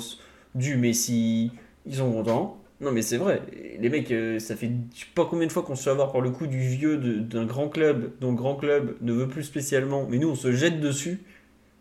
du 0.54 0.76
Messi. 0.76 1.50
Ils 1.86 1.96
sont 1.96 2.12
contents. 2.12 2.62
Non, 2.80 2.92
mais 2.92 3.00
c'est 3.02 3.16
vrai. 3.16 3.40
Les 3.78 3.88
mecs, 3.88 4.10
euh, 4.12 4.38
ça 4.38 4.54
fait 4.54 4.70
je 4.94 5.00
sais 5.00 5.06
pas 5.14 5.24
combien 5.24 5.46
de 5.46 5.52
fois 5.52 5.62
qu'on 5.62 5.74
se 5.76 5.82
fait 5.84 5.90
avoir 5.90 6.12
par 6.12 6.20
le 6.20 6.30
coup 6.30 6.46
du 6.46 6.58
vieux 6.58 6.98
d'un 6.98 7.46
grand 7.46 7.68
club, 7.70 8.12
dont 8.20 8.30
le 8.30 8.36
grand 8.36 8.56
club 8.56 8.96
ne 9.00 9.12
veut 9.12 9.28
plus 9.28 9.44
spécialement. 9.44 10.06
Mais 10.10 10.18
nous, 10.18 10.28
on 10.28 10.34
se 10.34 10.52
jette 10.52 10.80
dessus. 10.80 11.20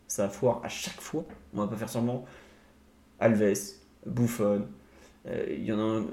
Ça 0.07 0.29
foire 0.29 0.61
à 0.63 0.69
chaque 0.69 1.01
fois. 1.01 1.25
On 1.53 1.59
va 1.61 1.67
pas 1.67 1.75
faire 1.75 1.89
semblant. 1.89 2.23
Alves, 3.19 3.53
Buffon. 4.05 4.67
euh, 5.27 5.45
Il 5.49 5.65
y 5.65 5.71
en 5.73 5.79
a 5.79 5.81
un. 5.81 6.05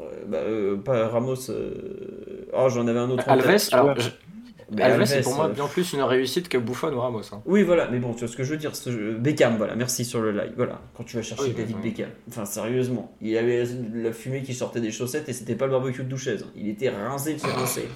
euh, 0.00 0.76
bah, 0.76 0.82
pas 0.84 1.08
Ramos. 1.08 1.50
euh, 1.50 2.46
Oh, 2.52 2.68
j'en 2.70 2.86
avais 2.88 2.98
un 2.98 3.10
autre 3.10 3.28
en 3.28 3.32
Alves, 3.32 3.46
tête. 3.46 3.68
alors, 3.72 3.98
je- 4.00 4.10
Mais 4.74 4.82
Alves, 4.82 5.04
c'est 5.04 5.20
pour 5.22 5.34
moi 5.34 5.48
bien 5.48 5.66
plus 5.66 5.92
une 5.92 6.02
réussite 6.02 6.48
que 6.48 6.58
Buffon 6.58 6.92
ou 6.92 7.00
Ramos. 7.00 7.20
hein. 7.32 7.42
oui, 7.46 7.62
voilà, 7.62 7.88
mais 7.90 7.98
bon, 7.98 8.12
tu 8.14 8.20
vois 8.20 8.28
ce 8.28 8.36
que 8.36 8.42
je 8.44 8.50
veux 8.52 8.56
dire. 8.56 8.74
ce- 8.74 9.12
Beckham, 9.18 9.56
voilà, 9.56 9.74
merci 9.76 10.04
sur 10.04 10.20
le 10.20 10.32
live. 10.32 10.52
Voilà, 10.56 10.80
quand 10.96 11.04
tu 11.04 11.16
vas 11.16 11.22
chercher 11.22 11.44
Oui, 11.44 11.54
David 11.56 11.76
oui. 11.82 11.90
Beckham. 11.90 12.08
Enfin, 12.28 12.44
sérieusement, 12.44 13.12
il 13.20 13.36
avait 13.36 13.64
la 13.94 14.12
fumée 14.12 14.42
qui 14.42 14.54
sortait 14.54 14.80
des 14.80 14.90
chaussettes 14.90 15.28
et 15.28 15.32
c'était 15.32 15.54
pas 15.54 15.66
le 15.66 15.72
barbecue 15.72 16.02
de 16.04 16.08
Douchaise. 16.08 16.46
Il 16.56 16.68
était 16.68 16.88
rincé 16.90 17.34
de 17.34 17.38
se 17.38 17.46
rincer. 17.46 17.88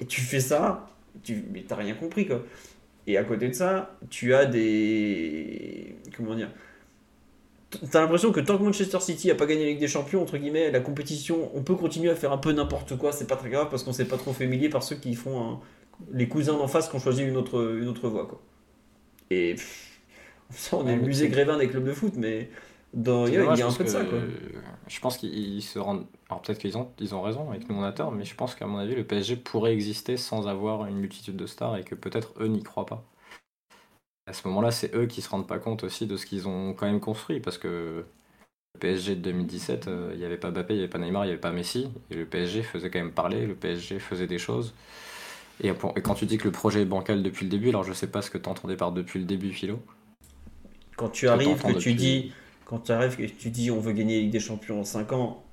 Et 0.00 0.04
tu 0.06 0.20
fais 0.20 0.40
ça, 0.40 0.88
tu... 1.22 1.44
mais 1.52 1.64
t'as 1.66 1.76
rien 1.76 1.94
compris, 1.94 2.26
quoi. 2.26 2.42
Et 3.06 3.16
à 3.16 3.24
côté 3.24 3.48
de 3.48 3.54
ça, 3.54 3.96
tu 4.10 4.34
as 4.34 4.44
des. 4.44 5.96
Comment 6.16 6.34
dire 6.34 6.50
T'as 7.90 8.00
l'impression 8.00 8.32
que 8.32 8.40
tant 8.40 8.56
que 8.56 8.62
Manchester 8.62 8.98
City 9.00 9.30
a 9.30 9.34
pas 9.34 9.44
gagné 9.44 9.64
la 9.64 9.68
Ligue 9.70 9.80
des 9.80 9.88
Champions, 9.88 10.22
entre 10.22 10.38
guillemets, 10.38 10.70
la 10.70 10.80
compétition, 10.80 11.50
on 11.54 11.62
peut 11.62 11.74
continuer 11.74 12.08
à 12.10 12.14
faire 12.14 12.32
un 12.32 12.38
peu 12.38 12.50
n'importe 12.52 12.96
quoi, 12.96 13.12
c'est 13.12 13.26
pas 13.26 13.36
très 13.36 13.50
grave 13.50 13.68
parce 13.70 13.82
qu'on 13.82 13.92
s'est 13.92 14.06
pas 14.06 14.16
trop 14.16 14.32
fait 14.32 14.44
humilier 14.44 14.70
par 14.70 14.82
ceux 14.82 14.96
qui 14.96 15.14
font 15.14 15.38
un- 15.40 15.60
les 16.12 16.28
cousins 16.28 16.56
d'en 16.56 16.68
face 16.68 16.88
qui 16.88 16.96
ont 16.96 17.00
choisi 17.00 17.22
une 17.22 17.36
autre, 17.36 17.76
une 17.80 17.88
autre 17.88 18.08
voie, 18.08 18.26
quoi. 18.26 18.40
Et 19.30 19.54
pff, 19.54 20.00
ça, 20.50 20.76
on 20.76 20.86
est 20.86 20.92
Ouais, 20.92 20.96
le 20.96 21.02
musée 21.02 21.28
Grévin 21.28 21.58
des 21.58 21.68
clubs 21.68 21.84
de 21.84 21.92
foot, 21.92 22.14
mais 22.16 22.50
dans, 22.94 23.26
il 23.26 23.34
y 23.34 23.36
a, 23.36 23.66
un 23.66 23.72
peu 23.72 23.84
de 23.84 23.88
ça, 23.88 24.04
quoi. 24.04 24.18
euh, 24.18 24.28
Je 24.86 25.00
pense 25.00 25.18
qu'ils 25.18 25.36
ils 25.36 25.62
se 25.62 25.78
rendent. 25.78 26.06
Alors 26.30 26.40
peut-être 26.40 26.58
qu'ils 26.58 26.78
ont, 26.78 26.90
ils 26.98 27.14
ont 27.14 27.22
raison 27.22 27.52
et 27.52 27.58
que 27.58 27.70
nous 27.70 27.78
on 27.78 27.82
a 27.82 27.92
tort, 27.92 28.12
mais 28.12 28.24
je 28.24 28.34
pense 28.34 28.54
qu'à 28.54 28.66
mon 28.66 28.78
avis, 28.78 28.94
le 28.94 29.04
PSG 29.04 29.36
pourrait 29.36 29.74
exister 29.74 30.16
sans 30.16 30.48
avoir 30.48 30.86
une 30.86 30.96
multitude 30.96 31.36
de 31.36 31.46
stars 31.46 31.76
et 31.76 31.84
que 31.84 31.94
peut-être 31.94 32.32
eux 32.40 32.46
n'y 32.46 32.62
croient 32.62 32.86
pas. 32.86 33.04
À 34.26 34.32
ce 34.32 34.46
moment-là, 34.48 34.70
c'est 34.70 34.94
eux 34.94 35.06
qui 35.06 35.22
se 35.22 35.28
rendent 35.28 35.46
pas 35.46 35.58
compte 35.58 35.84
aussi 35.84 36.06
de 36.06 36.16
ce 36.16 36.26
qu'ils 36.26 36.48
ont 36.48 36.74
quand 36.74 36.86
même 36.86 37.00
construit 37.00 37.40
parce 37.40 37.58
que 37.58 38.04
le 38.74 38.78
PSG 38.80 39.16
de 39.16 39.20
2017, 39.20 39.88
euh, 39.88 40.10
il 40.12 40.18
n'y 40.18 40.24
avait 40.24 40.36
pas 40.36 40.50
Mbappé, 40.50 40.74
il 40.74 40.76
n'y 40.76 40.82
avait 40.82 40.90
pas 40.90 40.98
Neymar, 40.98 41.24
il 41.24 41.28
n'y 41.28 41.32
avait 41.32 41.40
pas 41.40 41.50
Messi 41.50 41.88
et 42.10 42.14
le 42.14 42.26
PSG 42.26 42.62
faisait 42.62 42.90
quand 42.90 42.98
même 42.98 43.12
parler, 43.12 43.46
le 43.46 43.54
PSG 43.54 43.98
faisait 43.98 44.26
des 44.26 44.38
choses. 44.38 44.74
Et, 45.62 45.72
pour- 45.72 45.92
et 45.96 46.02
quand 46.02 46.14
tu 46.14 46.26
dis 46.26 46.38
que 46.38 46.44
le 46.44 46.52
projet 46.52 46.82
est 46.82 46.84
bancal 46.84 47.22
depuis 47.22 47.44
le 47.44 47.50
début, 47.50 47.68
alors 47.68 47.84
je 47.84 47.92
sais 47.92 48.06
pas 48.08 48.22
ce 48.22 48.30
que 48.30 48.38
tu 48.38 48.48
entendais 48.48 48.76
par 48.76 48.92
depuis 48.92 49.18
le 49.20 49.24
début, 49.24 49.52
Philo. 49.52 49.80
Quand 50.96 51.08
tu 51.08 51.28
que 51.28 51.32
arrives, 51.32 51.38
t'entends 51.38 51.68
que 51.68 51.72
tu 51.72 51.94
dis, 51.94 52.32
quand 52.66 52.80
tu 52.80 52.92
arrives, 52.92 53.16
que 53.16 53.22
tu 53.24 53.50
dis, 53.50 53.70
on 53.70 53.80
veut 53.80 53.92
gagner 53.92 54.16
la 54.16 54.20
Ligue 54.22 54.32
des 54.32 54.40
Champions 54.40 54.80
en 54.80 54.84
5 54.84 55.12
ans. 55.12 55.44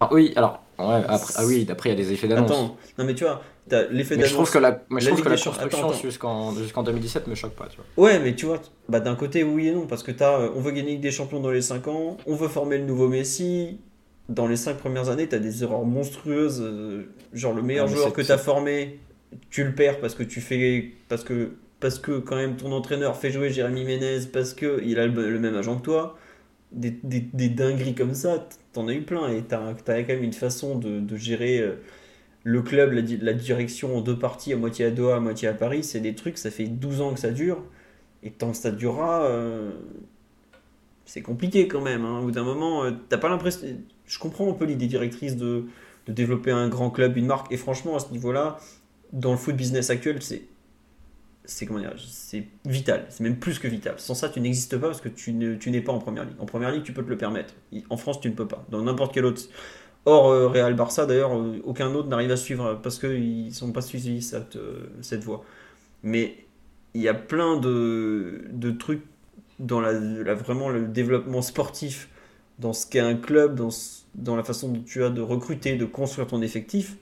Ah 0.00 0.08
oui, 0.12 0.32
alors, 0.36 0.62
ouais, 0.78 1.04
après, 1.08 1.34
ah 1.36 1.46
oui, 1.46 1.64
d'après 1.64 1.90
il 1.90 1.92
y 1.92 1.94
a 1.94 1.96
des 2.04 2.12
effets 2.12 2.28
d'annonce. 2.28 2.50
Attends, 2.54 2.76
non 2.98 3.04
mais 3.04 3.14
tu 3.14 3.24
vois, 3.24 3.42
t'as 3.68 3.88
l'effet 3.88 4.16
Mais 4.16 4.26
je 4.26 4.32
trouve 4.34 4.50
d'annonce. 4.50 4.52
que 4.52 4.58
la, 4.58 4.84
mais 4.90 5.00
je 5.00 5.06
La 5.06 5.10
trouve 5.10 5.18
Ligue 5.18 5.24
que 5.24 5.28
la 5.30 5.38
construction 5.38 5.92
jusqu'en 6.02 6.54
jusqu'en 6.54 6.82
2017 6.82 7.26
me 7.26 7.34
choque 7.34 7.54
pas, 7.56 7.68
tu 7.68 7.76
vois. 7.76 7.86
Ouais, 7.96 8.20
mais 8.20 8.34
tu 8.36 8.46
vois, 8.46 8.60
bah, 8.88 9.00
d'un 9.00 9.16
côté, 9.16 9.42
oui 9.42 9.68
et 9.68 9.72
non, 9.72 9.86
parce 9.86 10.02
que 10.04 10.12
t'as, 10.12 10.38
euh, 10.40 10.52
on 10.54 10.60
veut 10.60 10.70
gagner 10.70 10.92
Ligue 10.92 11.00
des 11.00 11.10
Champions 11.10 11.40
dans 11.40 11.50
les 11.50 11.62
5 11.62 11.88
ans, 11.88 12.16
on 12.26 12.36
veut 12.36 12.48
former 12.48 12.78
le 12.78 12.84
nouveau 12.84 13.08
Messi. 13.08 13.80
Dans 14.28 14.46
les 14.46 14.56
5 14.56 14.76
premières 14.78 15.08
années, 15.08 15.26
t'as 15.28 15.38
des 15.38 15.62
erreurs 15.64 15.84
monstrueuses. 15.84 16.60
euh, 16.62 17.12
genre, 17.32 17.54
le 17.54 17.62
meilleur 17.62 17.86
Ah, 17.86 17.88
joueur 17.88 18.12
que 18.12 18.22
t'as 18.22 18.38
formé, 18.38 19.00
tu 19.50 19.64
le 19.64 19.74
perds 19.74 20.00
parce 20.00 20.14
que 20.14 20.22
tu 20.22 20.40
fais. 20.40 20.92
Parce 21.08 21.24
que, 21.24 21.52
parce 21.80 21.98
que 21.98 22.18
quand 22.18 22.36
même 22.36 22.56
ton 22.56 22.72
entraîneur 22.72 23.16
fait 23.16 23.30
jouer 23.30 23.50
Jérémy 23.50 23.84
Ménez, 23.84 24.20
parce 24.32 24.54
que 24.54 24.80
il 24.84 24.98
a 24.98 25.06
le, 25.06 25.38
même 25.38 25.54
agent 25.56 25.78
que 25.78 25.84
toi. 25.84 26.18
Des, 26.72 26.90
des, 26.90 27.48
dingueries 27.48 27.94
comme 27.94 28.14
ça, 28.14 28.46
t'en 28.74 28.88
as 28.88 28.92
eu 28.92 29.00
plein 29.00 29.28
et 29.30 29.40
t'as 29.42 29.72
t'as 29.72 30.02
quand 30.02 30.12
même 30.12 30.22
une 30.22 30.34
façon 30.34 30.78
de, 30.78 31.16
gérer. 31.16 31.60
euh, 31.60 31.76
le 32.44 32.62
club, 32.62 32.92
la 32.92 33.32
direction 33.34 33.96
en 33.96 34.00
deux 34.00 34.18
parties, 34.18 34.52
à 34.52 34.56
moitié 34.56 34.86
à 34.86 34.90
Doha, 34.90 35.16
à 35.16 35.20
moitié 35.20 35.48
à 35.48 35.54
Paris, 35.54 35.84
c'est 35.84 36.00
des 36.00 36.14
trucs, 36.14 36.38
ça 36.38 36.50
fait 36.50 36.66
12 36.66 37.00
ans 37.02 37.12
que 37.14 37.20
ça 37.20 37.30
dure. 37.30 37.62
Et 38.22 38.30
tant 38.30 38.50
que 38.52 38.56
ça 38.56 38.70
durera, 38.70 39.24
euh, 39.26 39.70
c'est 41.04 41.22
compliqué 41.22 41.68
quand 41.68 41.80
même. 41.80 42.04
hein. 42.04 42.20
Au 42.20 42.22
bout 42.24 42.30
d'un 42.30 42.44
moment, 42.44 42.84
euh, 42.84 42.92
t'as 43.08 43.18
pas 43.18 43.28
l'impression. 43.28 43.66
Je 44.06 44.18
comprends 44.18 44.48
un 44.50 44.54
peu 44.54 44.64
l'idée 44.64 44.86
directrice 44.86 45.36
de, 45.36 45.64
de 46.06 46.12
développer 46.12 46.50
un 46.50 46.68
grand 46.68 46.90
club, 46.90 47.16
une 47.16 47.26
marque. 47.26 47.52
Et 47.52 47.56
franchement, 47.56 47.96
à 47.96 48.00
ce 48.00 48.10
niveau-là, 48.12 48.58
dans 49.12 49.32
le 49.32 49.38
foot 49.38 49.56
business 49.56 49.90
actuel, 49.90 50.22
c'est 50.22 50.42
c'est 51.48 51.64
comment 51.64 51.80
dire, 51.80 51.94
c'est 52.06 52.44
vital, 52.66 53.06
c'est 53.08 53.22
même 53.22 53.36
plus 53.36 53.58
que 53.58 53.66
vital. 53.66 53.94
Sans 53.96 54.14
ça, 54.14 54.28
tu 54.28 54.38
n'existes 54.38 54.76
pas 54.76 54.88
parce 54.88 55.00
que 55.00 55.08
tu, 55.08 55.32
ne, 55.32 55.54
tu 55.54 55.70
n'es 55.70 55.80
pas 55.80 55.92
en 55.92 55.98
première 55.98 56.24
ligue. 56.24 56.36
En 56.38 56.44
première 56.44 56.70
ligue, 56.70 56.82
tu 56.82 56.92
peux 56.92 57.02
te 57.02 57.08
le 57.08 57.16
permettre. 57.16 57.54
En 57.88 57.96
France, 57.96 58.20
tu 58.20 58.28
ne 58.28 58.34
peux 58.34 58.46
pas. 58.46 58.66
Dans 58.70 58.82
n'importe 58.82 59.14
quel 59.14 59.24
autre. 59.24 59.40
Or, 60.04 60.28
euh, 60.28 60.48
Real 60.48 60.74
Barça, 60.74 61.06
d'ailleurs, 61.06 61.34
euh, 61.34 61.58
aucun 61.64 61.94
autre 61.94 62.08
n'arrive 62.08 62.30
à 62.30 62.36
suivre 62.36 62.78
parce 62.82 62.98
qu'ils 62.98 63.46
ne 63.46 63.50
sont 63.50 63.72
pas 63.72 63.80
suivis 63.80 64.20
cette, 64.20 64.56
euh, 64.56 64.88
cette 65.00 65.24
voie. 65.24 65.42
Mais 66.02 66.36
il 66.92 67.00
y 67.00 67.08
a 67.08 67.14
plein 67.14 67.56
de, 67.56 68.42
de 68.52 68.70
trucs 68.70 69.04
dans 69.58 69.80
la, 69.80 69.92
la, 69.92 70.34
vraiment 70.34 70.68
le 70.68 70.86
développement 70.86 71.40
sportif, 71.40 72.10
dans 72.58 72.74
ce 72.74 72.86
qu'est 72.86 73.00
un 73.00 73.14
club, 73.14 73.54
dans, 73.54 73.70
dans 74.14 74.36
la 74.36 74.44
façon 74.44 74.68
dont 74.68 74.82
tu 74.82 75.02
as 75.02 75.08
de 75.08 75.22
recruter, 75.22 75.76
de 75.76 75.86
construire 75.86 76.26
ton 76.26 76.42
effectif, 76.42 76.98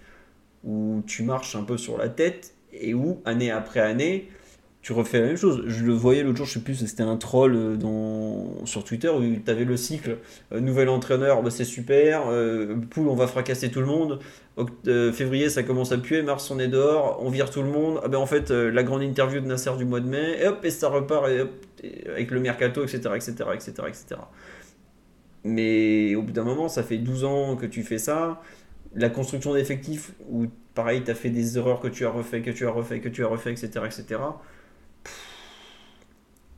où 0.67 1.03
tu 1.07 1.23
marches 1.23 1.57
un 1.57 1.63
peu 1.63 1.79
sur 1.79 1.97
la 1.97 2.09
tête 2.09 2.55
et 2.73 2.93
où, 2.93 3.23
année 3.25 3.51
après 3.51 3.81
année, 3.81 4.29
tu 4.83 4.93
refais 4.93 5.21
la 5.21 5.27
même 5.27 5.37
chose. 5.37 5.65
Je 5.67 5.85
le 5.85 5.93
voyais 5.93 6.23
l'autre 6.23 6.37
jour, 6.37 6.47
je 6.47 6.53
sais 6.53 6.61
plus, 6.61 6.75
c'était 6.75 7.03
un 7.03 7.17
troll 7.17 7.57
euh, 7.57 8.67
sur 8.67 8.85
Twitter 8.85 9.09
où 9.09 9.21
tu 9.21 9.51
avais 9.51 9.65
le 9.65 9.77
cycle 9.77 10.19
euh, 10.53 10.61
nouvel 10.61 10.89
entraîneur, 10.89 11.43
bah, 11.43 11.51
c'est 11.51 11.65
super, 11.65 12.29
euh, 12.29 12.77
poule, 12.91 13.09
on 13.09 13.17
va 13.17 13.27
fracasser 13.27 13.71
tout 13.71 13.81
le 13.81 13.87
monde. 13.87 14.21
février, 15.13 15.49
ça 15.51 15.63
commence 15.63 15.91
à 15.91 15.99
puer, 15.99 16.23
mars, 16.23 16.51
on 16.51 16.59
est 16.59 16.69
dehors, 16.69 17.21
on 17.21 17.31
vire 17.31 17.51
tout 17.51 17.63
le 17.63 17.69
monde. 17.69 18.01
Ah 18.05 18.09
ben 18.09 18.19
en 18.19 18.27
fait, 18.27 18.51
la 18.51 18.83
grande 18.85 19.03
interview 19.03 19.41
de 19.41 19.47
Nasser 19.47 19.73
du 19.77 19.85
mois 19.85 20.01
de 20.01 20.09
mai, 20.09 20.39
et 20.41 20.47
hop, 20.47 20.65
et 20.65 20.71
ça 20.71 20.89
repart 20.89 21.29
et 21.31 21.41
hop, 21.41 21.51
avec 22.07 22.31
le 22.31 22.41
mercato, 22.41 22.85
etc., 22.85 22.99
etc., 23.17 23.33
etc., 23.55 23.73
etc. 23.89 24.21
Mais 25.43 26.15
au 26.15 26.23
bout 26.23 26.33
d'un 26.33 26.45
moment, 26.45 26.69
ça 26.69 26.83
fait 26.83 26.99
12 26.99 27.25
ans 27.25 27.57
que 27.57 27.67
tu 27.67 27.83
fais 27.83 27.99
ça. 27.99 28.41
La 28.97 29.11
construction 29.11 29.55
d'effectifs, 29.55 30.13
où 30.29 30.47
pareil, 30.75 31.03
tu 31.05 31.11
as 31.11 31.15
fait 31.15 31.31
des 31.31 31.59
erreurs 31.59 31.81
que 31.81 31.89
tu 31.89 32.05
as 32.07 32.11
refait, 32.11 32.43
que 32.43 32.51
tu 32.51 32.67
as 32.67 32.71
refait, 32.71 33.01
que 33.01 33.09
tu 33.09 33.25
as 33.25 33.29
refait, 33.29 33.53
etc., 33.53 33.69
etc. 33.85 34.21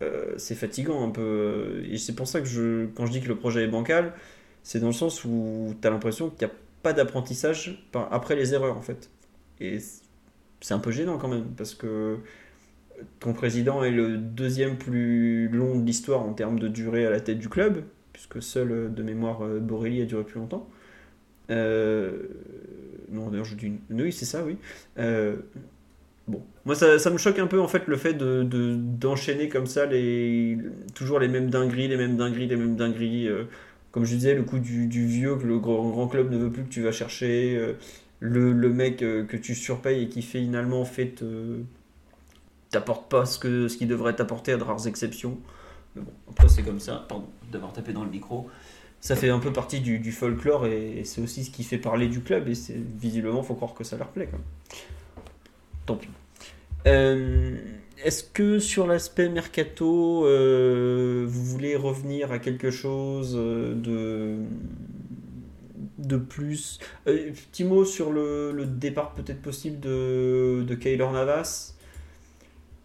Euh, 0.03 0.35
c'est 0.37 0.55
fatigant 0.55 1.05
un 1.07 1.11
peu. 1.11 1.83
Et 1.91 1.99
c'est 1.99 2.15
pour 2.15 2.29
ça 2.29 2.41
que 2.41 2.89
quand 2.95 3.07
je 3.07 3.13
dis 3.13 3.21
que 3.21 3.29
le 3.29 3.37
projet 3.37 3.65
est 3.65 3.69
bancal, 3.69 4.13
c'est 4.63 4.81
dans 4.81 4.89
le 4.89 4.93
sens 4.93 5.25
où 5.25 5.75
tu 5.81 5.87
as 5.87 5.91
l'impression 5.91 6.31
qu'il 6.31 6.47
n'y 6.47 6.53
a 6.53 6.57
pas 6.83 6.93
d'apprentissage 6.93 7.85
après 8.11 8.37
les 8.37 8.55
erreurs 8.55 8.77
en 8.77 8.83
fait. 8.83 9.11
Et 9.61 9.79
c'est 10.61 10.75
un 10.75 10.79
peu 10.79 10.91
gênant 10.91 11.19
quand 11.19 11.29
même, 11.29 11.47
parce 11.57 11.75
que 11.75 12.19
ton 13.21 13.33
président 13.33 13.83
est 13.83 13.91
le 13.91 14.19
deuxième 14.19 14.77
plus 14.77 15.49
long 15.49 15.79
de 15.79 15.85
l'histoire 15.85 16.23
en 16.23 16.33
termes 16.33 16.59
de 16.59 16.69
durée 16.69 17.07
à 17.07 17.11
la 17.11 17.21
tête 17.21 17.39
du 17.39 17.49
club, 17.49 17.85
puisque 18.13 18.43
seul 18.43 18.93
de 18.93 19.03
mémoire 19.03 19.45
euh, 19.45 19.61
Borelli 19.61 20.03
a 20.03 20.05
duré 20.05 20.25
plus 20.25 20.39
longtemps. 20.41 20.69
Euh, 21.51 22.29
non, 23.11 23.29
d'ailleurs, 23.29 23.45
je 23.45 23.55
dis. 23.55 23.73
Oui, 23.91 24.13
c'est 24.13 24.25
ça, 24.25 24.45
oui. 24.45 24.57
Bon, 26.29 26.43
moi 26.67 26.75
ça, 26.75 27.11
me 27.11 27.17
choque 27.17 27.39
un 27.39 27.47
peu 27.47 27.59
en 27.59 27.69
fait 27.69 27.87
le 27.87 27.97
fait 27.97 28.13
de, 28.13 28.45
d'enchaîner 28.77 29.49
comme 29.49 29.67
ça 29.67 29.87
les 29.87 30.59
toujours 30.95 31.19
les 31.19 31.29
mêmes 31.29 31.49
dingueries, 31.49 31.89
les 31.89 31.97
mêmes 31.97 32.19
dingueries, 32.19 32.47
les 32.47 32.57
mêmes 32.57 32.77
dingueries. 32.77 33.29
Euh, 33.29 33.45
comme 33.93 34.05
je 34.05 34.15
disais, 34.15 34.35
le 34.35 34.43
coup 34.43 34.59
du, 34.59 35.07
vieux 35.07 35.37
que 35.37 35.47
le 35.47 35.59
grand, 35.59 35.89
grand, 35.89 36.07
club 36.07 36.31
ne 36.31 36.37
veut 36.37 36.53
plus 36.53 36.65
que 36.65 36.69
tu 36.69 36.83
vas 36.83 36.93
chercher, 36.93 37.57
euh, 37.57 37.73
le, 38.21 38.53
mec 38.69 39.03
euh, 39.03 39.25
que 39.25 39.39
tu 39.39 39.55
surpayes 39.55 40.03
et 40.03 40.09
qui 40.09 40.21
finalement 40.21 40.85
fait 40.85 41.15
t'apporte 42.71 43.11
pas 43.11 43.25
ce 43.25 43.39
que 43.39 43.67
ce 43.69 43.79
qu'il 43.79 43.89
devrait 43.89 44.15
t'apporter 44.15 44.53
à 44.53 44.59
de 44.59 44.63
rares 44.63 44.87
exceptions. 44.87 45.39
Mais 45.97 46.03
bon, 46.03 46.13
après 46.31 46.49
c'est 46.51 46.63
comme 46.63 46.81
ça. 46.81 47.07
Pardon 47.09 47.27
d'avoir 47.51 47.73
tapé 47.73 47.95
dans 47.95 48.05
le 48.05 48.11
micro. 48.11 48.51
Ça 49.01 49.15
fait 49.15 49.31
un 49.31 49.39
peu 49.39 49.53
partie 49.53 49.81
du, 49.81 50.13
folklore 50.13 50.67
et, 50.67 51.03
c'est 51.05 51.21
aussi 51.21 51.45
ce 51.45 51.51
qui 51.51 51.63
fait 51.63 51.79
parler 51.79 52.09
du 52.09 52.21
club 52.21 52.49
et 52.49 52.55
c'est 52.55 52.77
visiblement 52.77 53.43
faut 53.43 53.55
croire 53.55 53.75
que 53.75 53.85
ça 53.85 53.97
leur 53.97 54.09
plaît. 54.09 54.29
Quand 54.31 54.39
tant 55.87 55.97
pis. 55.97 56.09
Euh, 56.87 57.57
est-ce 58.05 58.23
que 58.23 58.59
sur 58.59 58.87
l'aspect 58.87 59.29
mercato, 59.29 60.27
euh, 60.27 61.25
vous 61.29 61.45
voulez 61.45 61.77
revenir 61.77 62.31
à 62.33 62.39
quelque 62.39 62.71
chose 62.71 63.35
euh, 63.37 63.75
de, 63.75 64.37
de 65.99 66.17
plus? 66.17 66.79
Petit 67.05 67.65
mot 67.65 67.85
sur 67.85 68.13
le, 68.13 68.65
départ 68.67 69.15
peut-être 69.15 69.43
possible 69.43 69.81
de, 69.81 70.65
de 70.67 70.75
Kaylor 70.75 71.13
Navas. 71.13 71.75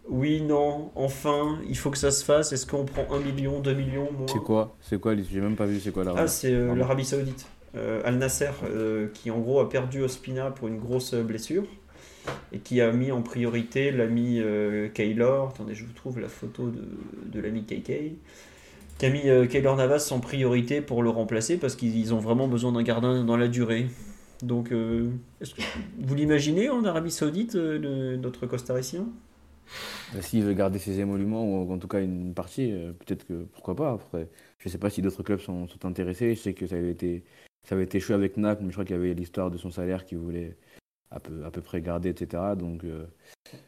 Oui, 0.10 0.42
non, 0.42 0.92
enfin, 0.96 1.60
il 1.70 1.78
faut 1.78 1.90
que 1.90 1.98
ça 1.98 2.12
se 2.12 2.24
fasse. 2.26 2.52
Est-ce 2.52 2.68
qu'on 2.68 2.86
prend 2.86 3.08
1 3.12 3.20
million, 3.20 3.60
2 3.60 3.74
millions 3.74 4.10
C'est 4.28 4.44
quoi 4.44 4.76
C'est 4.82 5.00
quoi 5.00 5.16
J'ai 5.16 5.40
même 5.40 5.56
pas 5.56 5.66
vu, 5.66 5.80
c'est 5.80 5.92
quoi 5.92 6.04
Ah, 6.16 6.28
c'est 6.28 6.52
l'Arabie 6.52 7.06
Saoudite. 7.06 7.48
Al 8.04 8.18
Nasser, 8.18 8.52
qui 9.14 9.32
en 9.32 9.40
gros 9.40 9.60
a 9.60 9.70
perdu 9.70 10.04
Ospina 10.04 10.52
pour 10.52 10.68
une 10.68 10.78
grosse 10.78 11.14
blessure 11.16 11.64
et 12.52 12.60
qui 12.60 12.82
a 12.82 12.92
mis 12.92 13.12
en 13.12 13.22
priorité 13.22 13.92
l'ami 13.92 14.40
euh, 14.40 14.88
Kaylor. 14.90 15.50
Attendez, 15.50 15.76
je 15.76 15.86
vous 15.86 15.94
trouve 15.94 16.20
la 16.20 16.28
photo 16.28 16.70
de, 16.70 16.82
de 17.32 17.40
l'ami 17.40 17.64
KK. 17.64 17.92
Qui 19.00 19.06
a 19.06 19.10
mis 19.10 19.28
euh, 19.30 19.48
Kaylor 19.48 19.76
Navas 19.76 20.10
en 20.12 20.20
priorité 20.20 20.82
pour 20.82 21.04
le 21.04 21.10
remplacer 21.10 21.58
parce 21.58 21.76
qu'ils 21.76 22.14
ont 22.14 22.20
vraiment 22.20 22.48
besoin 22.48 22.72
d'un 22.72 22.84
gardien 22.84 23.24
dans 23.24 23.38
la 23.38 23.48
durée. 23.48 23.88
Donc, 24.42 24.72
euh, 24.72 25.10
est-ce 25.42 25.56
que 25.56 25.62
vous 26.00 26.16
l'imaginez 26.16 26.70
en 26.70 26.84
Arabie 26.84 27.12
Saoudite, 27.12 27.56
notre 27.56 28.46
costaricien? 28.46 29.06
S'il 30.22 30.44
veut 30.44 30.54
garder 30.54 30.80
ses 30.80 31.00
émoluments, 31.00 31.44
ou 31.46 31.72
en 31.72 31.78
tout 31.80 31.88
cas 31.88 32.02
une 32.02 32.34
partie, 32.34 32.72
peut-être 33.00 33.26
que 33.26 33.44
pourquoi 33.46 33.76
pas. 33.76 33.94
Après, 33.94 34.30
je 34.60 34.70
ne 34.70 34.72
sais 34.72 34.78
pas 34.78 34.90
si 34.90 35.02
d'autres 35.02 35.24
clubs 35.24 35.40
sont, 35.40 35.68
intéressés. 35.84 36.36
Je 36.36 36.42
sais 36.42 36.54
que 36.54 36.68
ça 36.68 36.76
avait 36.76 36.92
été, 36.92 37.24
ça 37.68 37.76
avait 37.76 37.84
été 37.86 38.02
avec 38.14 38.38
Naples, 38.38 38.64
mais 38.64 38.70
je 38.70 38.74
crois 38.74 38.86
qu'il 38.86 38.96
y 38.96 39.00
avait 39.00 39.14
l'histoire 39.14 39.52
de 39.52 39.58
son 39.58 39.72
salaire 39.72 40.06
qui 40.06 40.16
voulait 40.16 40.58
à 41.12 41.20
peu, 41.20 41.46
à 41.46 41.52
peu 41.52 41.62
près 41.62 41.82
gardé, 41.82 42.10
etc. 42.10 42.56
Donc, 42.58 42.84
euh, 42.84 43.06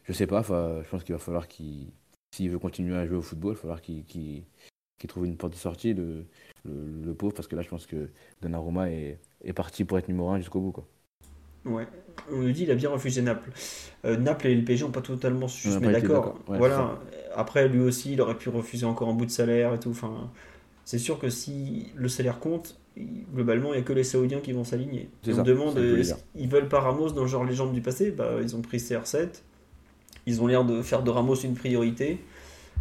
je 0.04 0.12
sais 0.12 0.26
pas, 0.26 0.42
je 0.42 0.88
pense 0.88 1.04
qu'il 1.04 1.14
va 1.14 1.18
falloir 1.18 1.48
qu'il, 1.48 1.92
s'il 2.34 2.50
veut 2.50 2.58
continuer 2.58 2.96
à 2.96 3.06
jouer 3.06 3.16
au 3.16 3.22
football, 3.22 3.52
il 3.52 3.54
va 3.56 3.60
falloir 3.60 3.82
qu'il, 3.82 4.44
trouve 5.08 5.26
une 5.26 5.36
porte 5.36 5.52
de 5.52 5.58
sortie, 5.58 5.94
le, 5.94 6.26
le, 6.64 7.14
pauvre, 7.14 7.34
parce 7.34 7.46
que 7.48 7.56
là, 7.56 7.62
je 7.62 7.68
pense 7.68 7.86
que 7.86 8.10
Donnarumma 8.42 8.90
est, 8.90 9.20
est 9.44 9.52
parti 9.52 9.84
pour 9.84 9.98
être 9.98 10.08
numéro 10.08 10.30
1 10.30 10.38
jusqu'au 10.38 10.60
bout. 10.60 10.72
Quoi. 10.72 10.88
Ouais, 11.66 11.86
on 12.32 12.36
nous 12.36 12.52
dit 12.52 12.62
il 12.62 12.70
a 12.70 12.74
bien 12.74 12.90
refusé 12.90 13.22
Naples. 13.22 13.50
Euh, 14.04 14.16
Naples 14.16 14.46
et 14.48 14.54
le 14.54 14.64
PSG 14.64 14.84
n'ont 14.84 14.90
pas 14.90 15.00
totalement 15.02 15.48
su 15.48 15.70
se 15.70 15.78
mettre 15.78 16.00
d'accord. 16.00 16.38
voilà. 16.46 16.98
Après, 17.34 17.68
lui 17.68 17.80
aussi, 17.80 18.12
il 18.12 18.20
aurait 18.20 18.36
pu 18.36 18.48
refuser 18.48 18.86
encore 18.86 19.08
un 19.08 19.12
bout 19.14 19.26
de 19.26 19.30
salaire 19.30 19.74
et 19.74 19.78
tout. 19.80 19.90
Enfin, 19.90 20.30
c'est 20.84 20.98
sûr 20.98 21.18
que 21.18 21.28
si 21.28 21.88
le 21.94 22.08
salaire 22.08 22.38
compte, 22.38 22.78
globalement, 23.34 23.74
il 23.74 23.76
n'y 23.76 23.82
a 23.82 23.82
que 23.82 23.92
les 23.92 24.04
Saoudiens 24.04 24.40
qui 24.40 24.52
vont 24.52 24.64
s'aligner. 24.64 25.10
On 25.28 25.42
demande, 25.42 25.76
euh, 25.76 26.02
ils 26.34 26.48
veulent 26.48 26.68
pas 26.68 26.80
Ramos 26.80 27.10
dans 27.10 27.22
le 27.22 27.28
genre 27.28 27.44
légende 27.44 27.74
du 27.74 27.82
passé? 27.82 28.10
Bah, 28.10 28.36
Ils 28.42 28.56
ont 28.56 28.62
pris 28.62 28.78
CR7. 28.78 29.42
Ils 30.26 30.40
ont 30.40 30.46
l'air 30.46 30.64
de 30.64 30.80
faire 30.82 31.02
de 31.02 31.10
Ramos 31.10 31.34
une 31.36 31.54
priorité. 31.54 32.18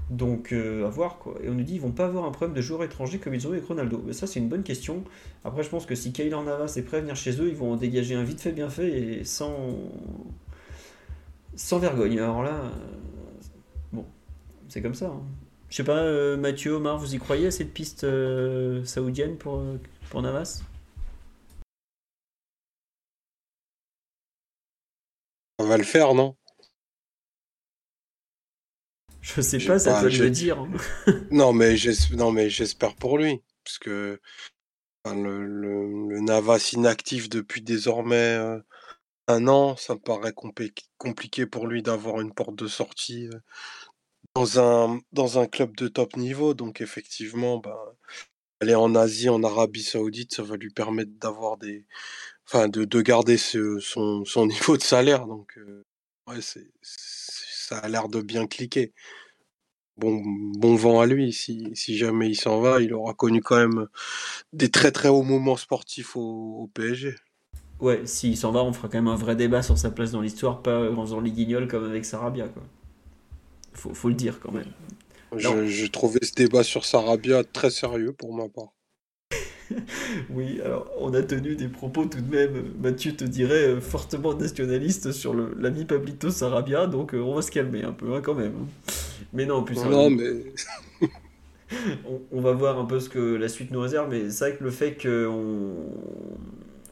Donc, 0.10 0.54
euh, 0.54 0.86
à 0.86 0.90
voir 0.90 1.18
quoi. 1.18 1.36
Et 1.44 1.50
on 1.50 1.54
nous 1.54 1.64
dit 1.64 1.76
ils 1.76 1.82
vont 1.82 1.92
pas 1.92 2.06
avoir 2.06 2.26
un 2.26 2.32
problème 2.32 2.56
de 2.56 2.62
joueurs 2.62 2.84
étrangers 2.84 3.18
comme 3.20 3.34
ils 3.34 3.48
ont 3.48 3.52
eu 3.52 3.58
avec 3.58 3.68
Ronaldo. 3.68 4.02
Mais 4.06 4.14
ça, 4.14 4.28
c'est 4.28 4.40
une 4.40 4.50
bonne 4.50 4.64
question. 4.64 5.04
Après, 5.44 5.64
je 5.64 5.70
pense 5.70 5.86
que 5.86 5.96
si 5.96 6.14
Kaylor 6.14 6.44
Navas 6.44 6.74
est 6.78 6.84
prêt 6.84 6.98
à 6.98 7.02
venir 7.02 7.16
chez 7.16 7.42
eux, 7.42 7.50
ils 7.50 7.56
vont 7.56 7.74
en 7.74 7.76
dégager 7.76 8.16
un 8.16 8.24
vite 8.24 8.40
fait, 8.42 8.52
bien 8.52 8.70
fait 8.70 8.90
et 8.90 9.24
sans, 9.24 9.76
sans 11.56 11.80
vergogne. 11.80 12.20
Alors 12.20 12.44
là, 12.44 12.54
euh, 12.54 12.70
bon, 13.94 14.06
c'est 14.70 14.82
comme 14.82 14.96
ça. 14.96 15.08
Hein. 15.08 15.24
Je 15.70 15.78
sais 15.78 15.84
pas, 15.84 16.38
Mathieu, 16.38 16.74
Omar, 16.74 16.98
vous 17.00 17.16
y 17.16 17.18
croyez 17.18 17.48
à 17.48 17.52
cette 17.52 17.74
piste 17.74 18.06
saoudienne 18.86 19.38
pour 19.38 19.64
pour 20.10 20.22
Navas? 20.22 20.62
On 25.60 25.66
va 25.66 25.78
le 25.78 25.84
faire, 25.84 26.14
non? 26.14 26.36
Je 29.26 29.42
sais 29.42 29.58
pas, 29.58 29.80
ça 29.80 30.02
peut 30.02 30.10
le 30.10 30.30
dire. 30.30 30.60
Hein. 30.60 30.70
non, 31.32 31.52
mais 31.52 31.78
j'espère 31.78 32.96
pour 32.96 33.18
lui. 33.18 33.42
Parce 33.64 33.80
que 33.80 34.20
le, 35.06 36.20
Navas 36.20 36.70
inactif 36.74 37.30
depuis 37.30 37.62
désormais 37.62 38.16
euh, 38.16 38.60
un 39.28 39.48
an, 39.48 39.76
ça 39.76 39.96
me 39.96 40.00
paraît 40.00 40.34
compliqué 40.98 41.46
pour 41.48 41.68
lui 41.68 41.82
d'avoir 41.82 42.22
une 42.22 42.34
porte 42.34 42.56
de 42.56 42.68
sortie 42.68 43.28
euh, 43.28 43.40
dans 44.36 44.60
un, 44.60 45.00
dans 45.12 45.40
un 45.40 45.48
club 45.48 45.76
de 45.76 45.88
top 45.88 46.18
niveau. 46.18 46.54
Donc 46.54 46.82
effectivement, 46.82 47.58
bah, 47.58 47.96
aller 48.62 48.76
en 48.76 48.94
Asie, 48.94 49.30
en 49.30 49.44
Arabie 49.44 49.84
Saoudite, 49.84 50.36
ça 50.36 50.44
va 50.44 50.56
lui 50.56 50.70
permettre 50.70 51.12
d'avoir 51.20 51.58
des, 51.58 51.86
enfin, 52.48 52.68
de, 52.68 52.86
de 52.86 53.02
garder 53.02 53.38
ce, 53.38 53.80
son, 53.80 54.24
son, 54.26 54.46
niveau 54.48 54.78
de 54.78 54.84
salaire. 54.84 55.26
Donc, 55.26 55.58
euh, 55.58 55.84
ouais, 56.28 56.42
c'est, 56.42 56.72
ça 57.66 57.78
a 57.78 57.88
l'air 57.88 58.10
de 58.10 58.22
bien 58.22 58.48
cliquer. 58.48 58.94
Bon, 59.98 60.22
bon 60.26 60.76
vent 60.76 61.00
à 61.00 61.06
lui. 61.06 61.32
Si, 61.32 61.70
si 61.74 61.98
jamais 61.98 62.30
il 62.30 62.36
s'en 62.36 62.60
va, 62.60 62.82
il 62.82 62.94
aura 62.94 63.14
connu 63.14 63.42
quand 63.42 63.58
même 63.58 63.88
des 64.54 64.70
très 64.70 64.92
très 64.92 65.10
hauts 65.10 65.24
moments 65.24 65.58
sportifs 65.58 66.16
au, 66.16 66.70
PSG. 66.74 67.16
Ouais, 67.80 68.06
s'il 68.06 68.38
s'en 68.38 68.52
va, 68.52 68.64
on 68.64 68.74
fera 68.74 68.88
quand 68.88 68.98
même 68.98 69.08
un 69.08 69.16
vrai 69.16 69.36
débat 69.36 69.62
sur 69.62 69.78
sa 69.78 69.92
place 69.92 70.12
dans 70.12 70.22
l'histoire, 70.22 70.62
pas 70.62 70.90
en 70.92 71.02
faisant 71.02 71.20
les 71.20 71.32
guignols 71.32 71.68
comme 71.68 71.86
avec 71.86 72.06
Sarabia. 72.06 72.48
Quoi. 72.48 72.64
Faut, 73.74 73.94
faut 73.94 74.08
le 74.10 74.16
dire 74.16 74.40
quand 74.40 74.52
même. 74.52 74.72
J'ai 75.38 75.90
trouvé 75.90 76.20
ce 76.22 76.34
débat 76.34 76.64
sur 76.64 76.86
Sarabia 76.86 77.44
très 77.44 77.70
sérieux 77.70 78.14
pour 78.14 78.34
ma 78.34 78.48
part. 78.48 78.75
oui, 80.30 80.60
alors 80.64 80.92
on 81.00 81.14
a 81.14 81.22
tenu 81.22 81.56
des 81.56 81.68
propos 81.68 82.06
tout 82.06 82.22
de 82.22 82.36
même, 82.36 82.74
Mathieu 82.82 83.16
te 83.16 83.24
dirait, 83.24 83.70
euh, 83.70 83.82
fortement 83.82 84.34
nationalistes 84.34 85.12
sur 85.12 85.34
l'ami 85.34 85.86
Pablito 85.86 86.30
Sarabia, 86.30 86.88
donc 86.88 87.14
euh, 87.14 87.20
on 87.20 87.36
va 87.36 87.42
se 87.42 87.52
calmer 87.52 87.84
un 87.84 87.92
peu 87.92 88.14
hein, 88.14 88.22
quand 88.24 88.36
même. 88.36 88.54
Mais 89.34 89.46
non, 89.46 89.64
plus 89.64 89.76
Non, 89.84 90.10
mais 90.10 90.54
on, 92.08 92.22
on 92.32 92.42
va 92.42 92.54
voir 92.54 92.80
un 92.80 92.86
peu 92.86 93.00
ce 93.00 93.10
que 93.10 93.36
la 93.36 93.50
suite 93.50 93.72
nous 93.72 93.82
réserve, 93.82 94.10
mais 94.10 94.30
c'est 94.30 94.50
vrai 94.50 94.58
que 94.58 94.64
le 94.64 94.72
fait 94.72 94.98
qu'on 95.02 95.74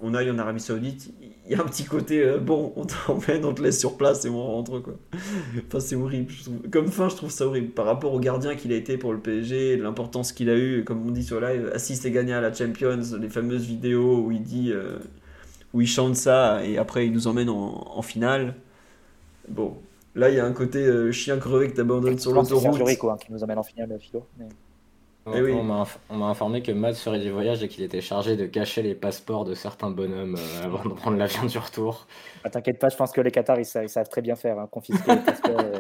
on 0.02 0.14
aille 0.14 0.30
en 0.30 0.38
Arabie 0.38 0.60
Saoudite, 0.60 1.14
y 1.52 1.56
a 1.56 1.62
un 1.62 1.66
petit 1.66 1.84
côté 1.84 2.24
euh, 2.24 2.38
bon, 2.38 2.72
on 2.78 2.86
t'emmène, 2.86 3.44
on 3.46 3.54
te 3.54 3.62
laisse 3.62 3.80
sur 3.80 3.98
place 3.98 4.24
et 4.26 4.30
on 4.30 4.42
rentre 4.42 4.80
quoi. 4.80 4.94
Enfin, 5.68 5.80
c'est 5.80 5.96
horrible. 5.96 6.32
je 6.32 6.44
trouve. 6.44 6.70
Comme 6.72 6.88
fin, 6.88 7.10
je 7.10 7.16
trouve 7.16 7.32
ça 7.32 7.46
horrible 7.46 7.72
par 7.72 7.86
rapport 7.86 8.14
au 8.14 8.20
gardien 8.20 8.56
qu'il 8.56 8.72
a 8.72 8.76
été 8.76 8.98
pour 8.98 9.12
le 9.14 9.20
PSG, 9.20 9.78
l'importance 9.78 10.32
qu'il 10.32 10.50
a 10.50 10.58
eu, 10.58 10.84
comme 10.86 11.06
on 11.06 11.12
dit 11.12 11.24
sur 11.24 11.42
live, 11.42 11.70
assiste 11.74 12.06
et 12.06 12.12
gagné 12.12 12.34
à 12.34 12.42
la 12.42 12.54
Champions, 12.54 13.00
les 13.20 13.30
fameuses 13.30 13.66
vidéos 13.66 14.20
où 14.24 14.32
il 14.32 14.42
dit, 14.44 14.72
euh, 14.72 14.98
où 15.74 15.82
il 15.82 15.88
chante 15.88 16.16
ça 16.16 16.66
et 16.66 16.78
après 16.78 17.06
il 17.08 17.12
nous 17.14 17.28
emmène 17.28 17.50
en, 17.50 17.92
en 17.98 18.02
finale. 18.02 18.56
Bon, 19.50 19.76
là 20.16 20.30
il 20.30 20.36
y 20.38 20.40
a 20.40 20.46
un 20.46 20.54
côté 20.54 20.80
euh, 20.80 21.12
chien 21.12 21.38
crevé 21.38 21.68
que 21.70 21.76
t'abandonnes 21.76 22.18
sur 22.20 22.32
c'est 22.32 22.38
l'autoroute. 22.54 22.82
Rico, 22.88 23.10
hein, 23.10 23.18
qui 23.24 23.32
nous 23.34 23.44
amène 23.44 23.58
en 23.58 23.64
finale, 23.64 23.98
Philo. 24.00 24.26
mais- 24.40 24.46
Eh 25.32 25.42
oui. 25.42 25.54
On 25.54 25.64
m'a 25.64 25.84
inf- 25.84 25.98
on 26.10 26.18
m'a 26.18 26.26
informé 26.26 26.62
que 26.62 26.72
Matt 26.74 26.96
ferait 26.98 27.20
du 27.20 27.30
voyage 27.32 27.64
et 27.64 27.70
qu'il 27.70 27.84
était 27.84 28.02
chargé 28.02 28.36
de 28.36 28.46
cacher 28.46 28.82
les 28.82 28.94
passeports 28.96 29.46
de 29.46 29.54
certains 29.54 29.90
bonhommes 29.90 30.36
euh, 30.38 30.64
avant 30.66 30.84
de 30.84 30.94
prendre 30.94 31.18
l'avion 31.18 31.46
du 31.46 31.58
retour. 31.58 32.08
Ah, 32.44 32.50
T'inquiète 32.50 32.78
pas, 32.80 32.90
je 32.90 32.98
pense 32.98 33.12
que 33.14 33.22
les 33.22 33.32
Qatars, 33.32 33.58
ils 33.60 33.66
savent, 33.66 33.86
ils 33.86 33.90
savent 33.90 34.10
très 34.10 34.22
bien 34.22 34.36
faire, 34.36 34.60
hein, 34.60 34.68
confisquer 34.70 35.16
les 35.16 35.22
passeports. 35.22 35.60
euh. 35.62 35.80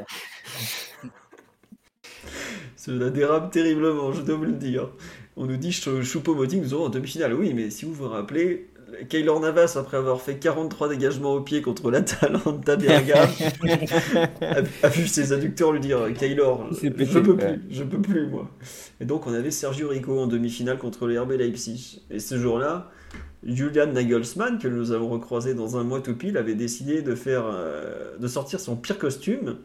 Cela 2.77 3.09
dérape 3.09 3.51
terriblement, 3.51 4.11
je 4.13 4.21
dois 4.21 4.35
vous 4.37 4.45
le 4.45 4.53
dire. 4.53 4.89
On 5.35 5.45
nous 5.45 5.57
dit 5.57 5.71
Chou- 5.71 6.03
Choupo-Moting, 6.03 6.61
nous 6.61 6.73
aurons 6.73 6.85
en 6.85 6.89
demi-finale. 6.89 7.33
Oui, 7.33 7.53
mais 7.53 7.69
si 7.69 7.85
vous 7.85 7.93
vous 7.93 8.07
rappelez, 8.07 8.69
Kaylor 9.09 9.39
Navas, 9.39 9.73
après 9.77 9.97
avoir 9.97 10.21
fait 10.21 10.37
43 10.37 10.89
dégagements 10.89 11.33
au 11.33 11.41
pied 11.41 11.61
contre 11.61 11.91
l'Atalanta 11.91 12.75
Bergame, 12.75 13.29
a, 14.41 14.61
a 14.83 14.89
vu 14.89 15.07
ses 15.07 15.33
adducteurs 15.33 15.71
lui 15.71 15.79
dire 15.79 15.99
Kaylor, 16.17 16.67
je 16.71 16.89
peux 16.89 17.03
ouais. 17.03 17.57
plus, 17.57 17.61
je 17.69 17.83
peux 17.83 18.01
plus, 18.01 18.27
moi. 18.27 18.49
Et 19.01 19.05
donc, 19.05 19.27
on 19.27 19.33
avait 19.33 19.51
Sergio 19.51 19.89
Rico 19.89 20.19
en 20.19 20.27
demi-finale 20.27 20.77
contre 20.77 21.07
le 21.07 21.19
RB 21.19 21.31
Leipzig. 21.31 22.01
Et 22.09 22.19
ce 22.19 22.37
jour-là, 22.37 22.91
Julian 23.45 23.87
Nagelsmann, 23.87 24.57
que 24.59 24.67
nous 24.67 24.91
avons 24.91 25.09
recroisé 25.09 25.53
dans 25.53 25.77
un 25.77 25.83
mois 25.83 26.01
tout 26.01 26.15
pile, 26.15 26.37
avait 26.37 26.55
décidé 26.55 27.01
de, 27.01 27.15
faire, 27.15 27.43
euh, 27.45 28.17
de 28.17 28.27
sortir 28.27 28.59
son 28.59 28.75
pire 28.75 28.97
costume 28.97 29.57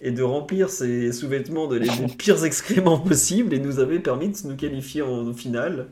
et 0.00 0.10
de 0.12 0.22
remplir 0.22 0.70
ses 0.70 1.12
sous-vêtements 1.12 1.66
de 1.66 1.76
les, 1.76 1.88
pires 2.18 2.44
excréments 2.44 2.98
possibles 2.98 3.54
et 3.54 3.58
nous 3.58 3.80
avait 3.80 3.98
permis 3.98 4.28
de 4.28 4.36
nous 4.46 4.56
qualifier 4.56 5.02
en 5.02 5.32
finale 5.32 5.88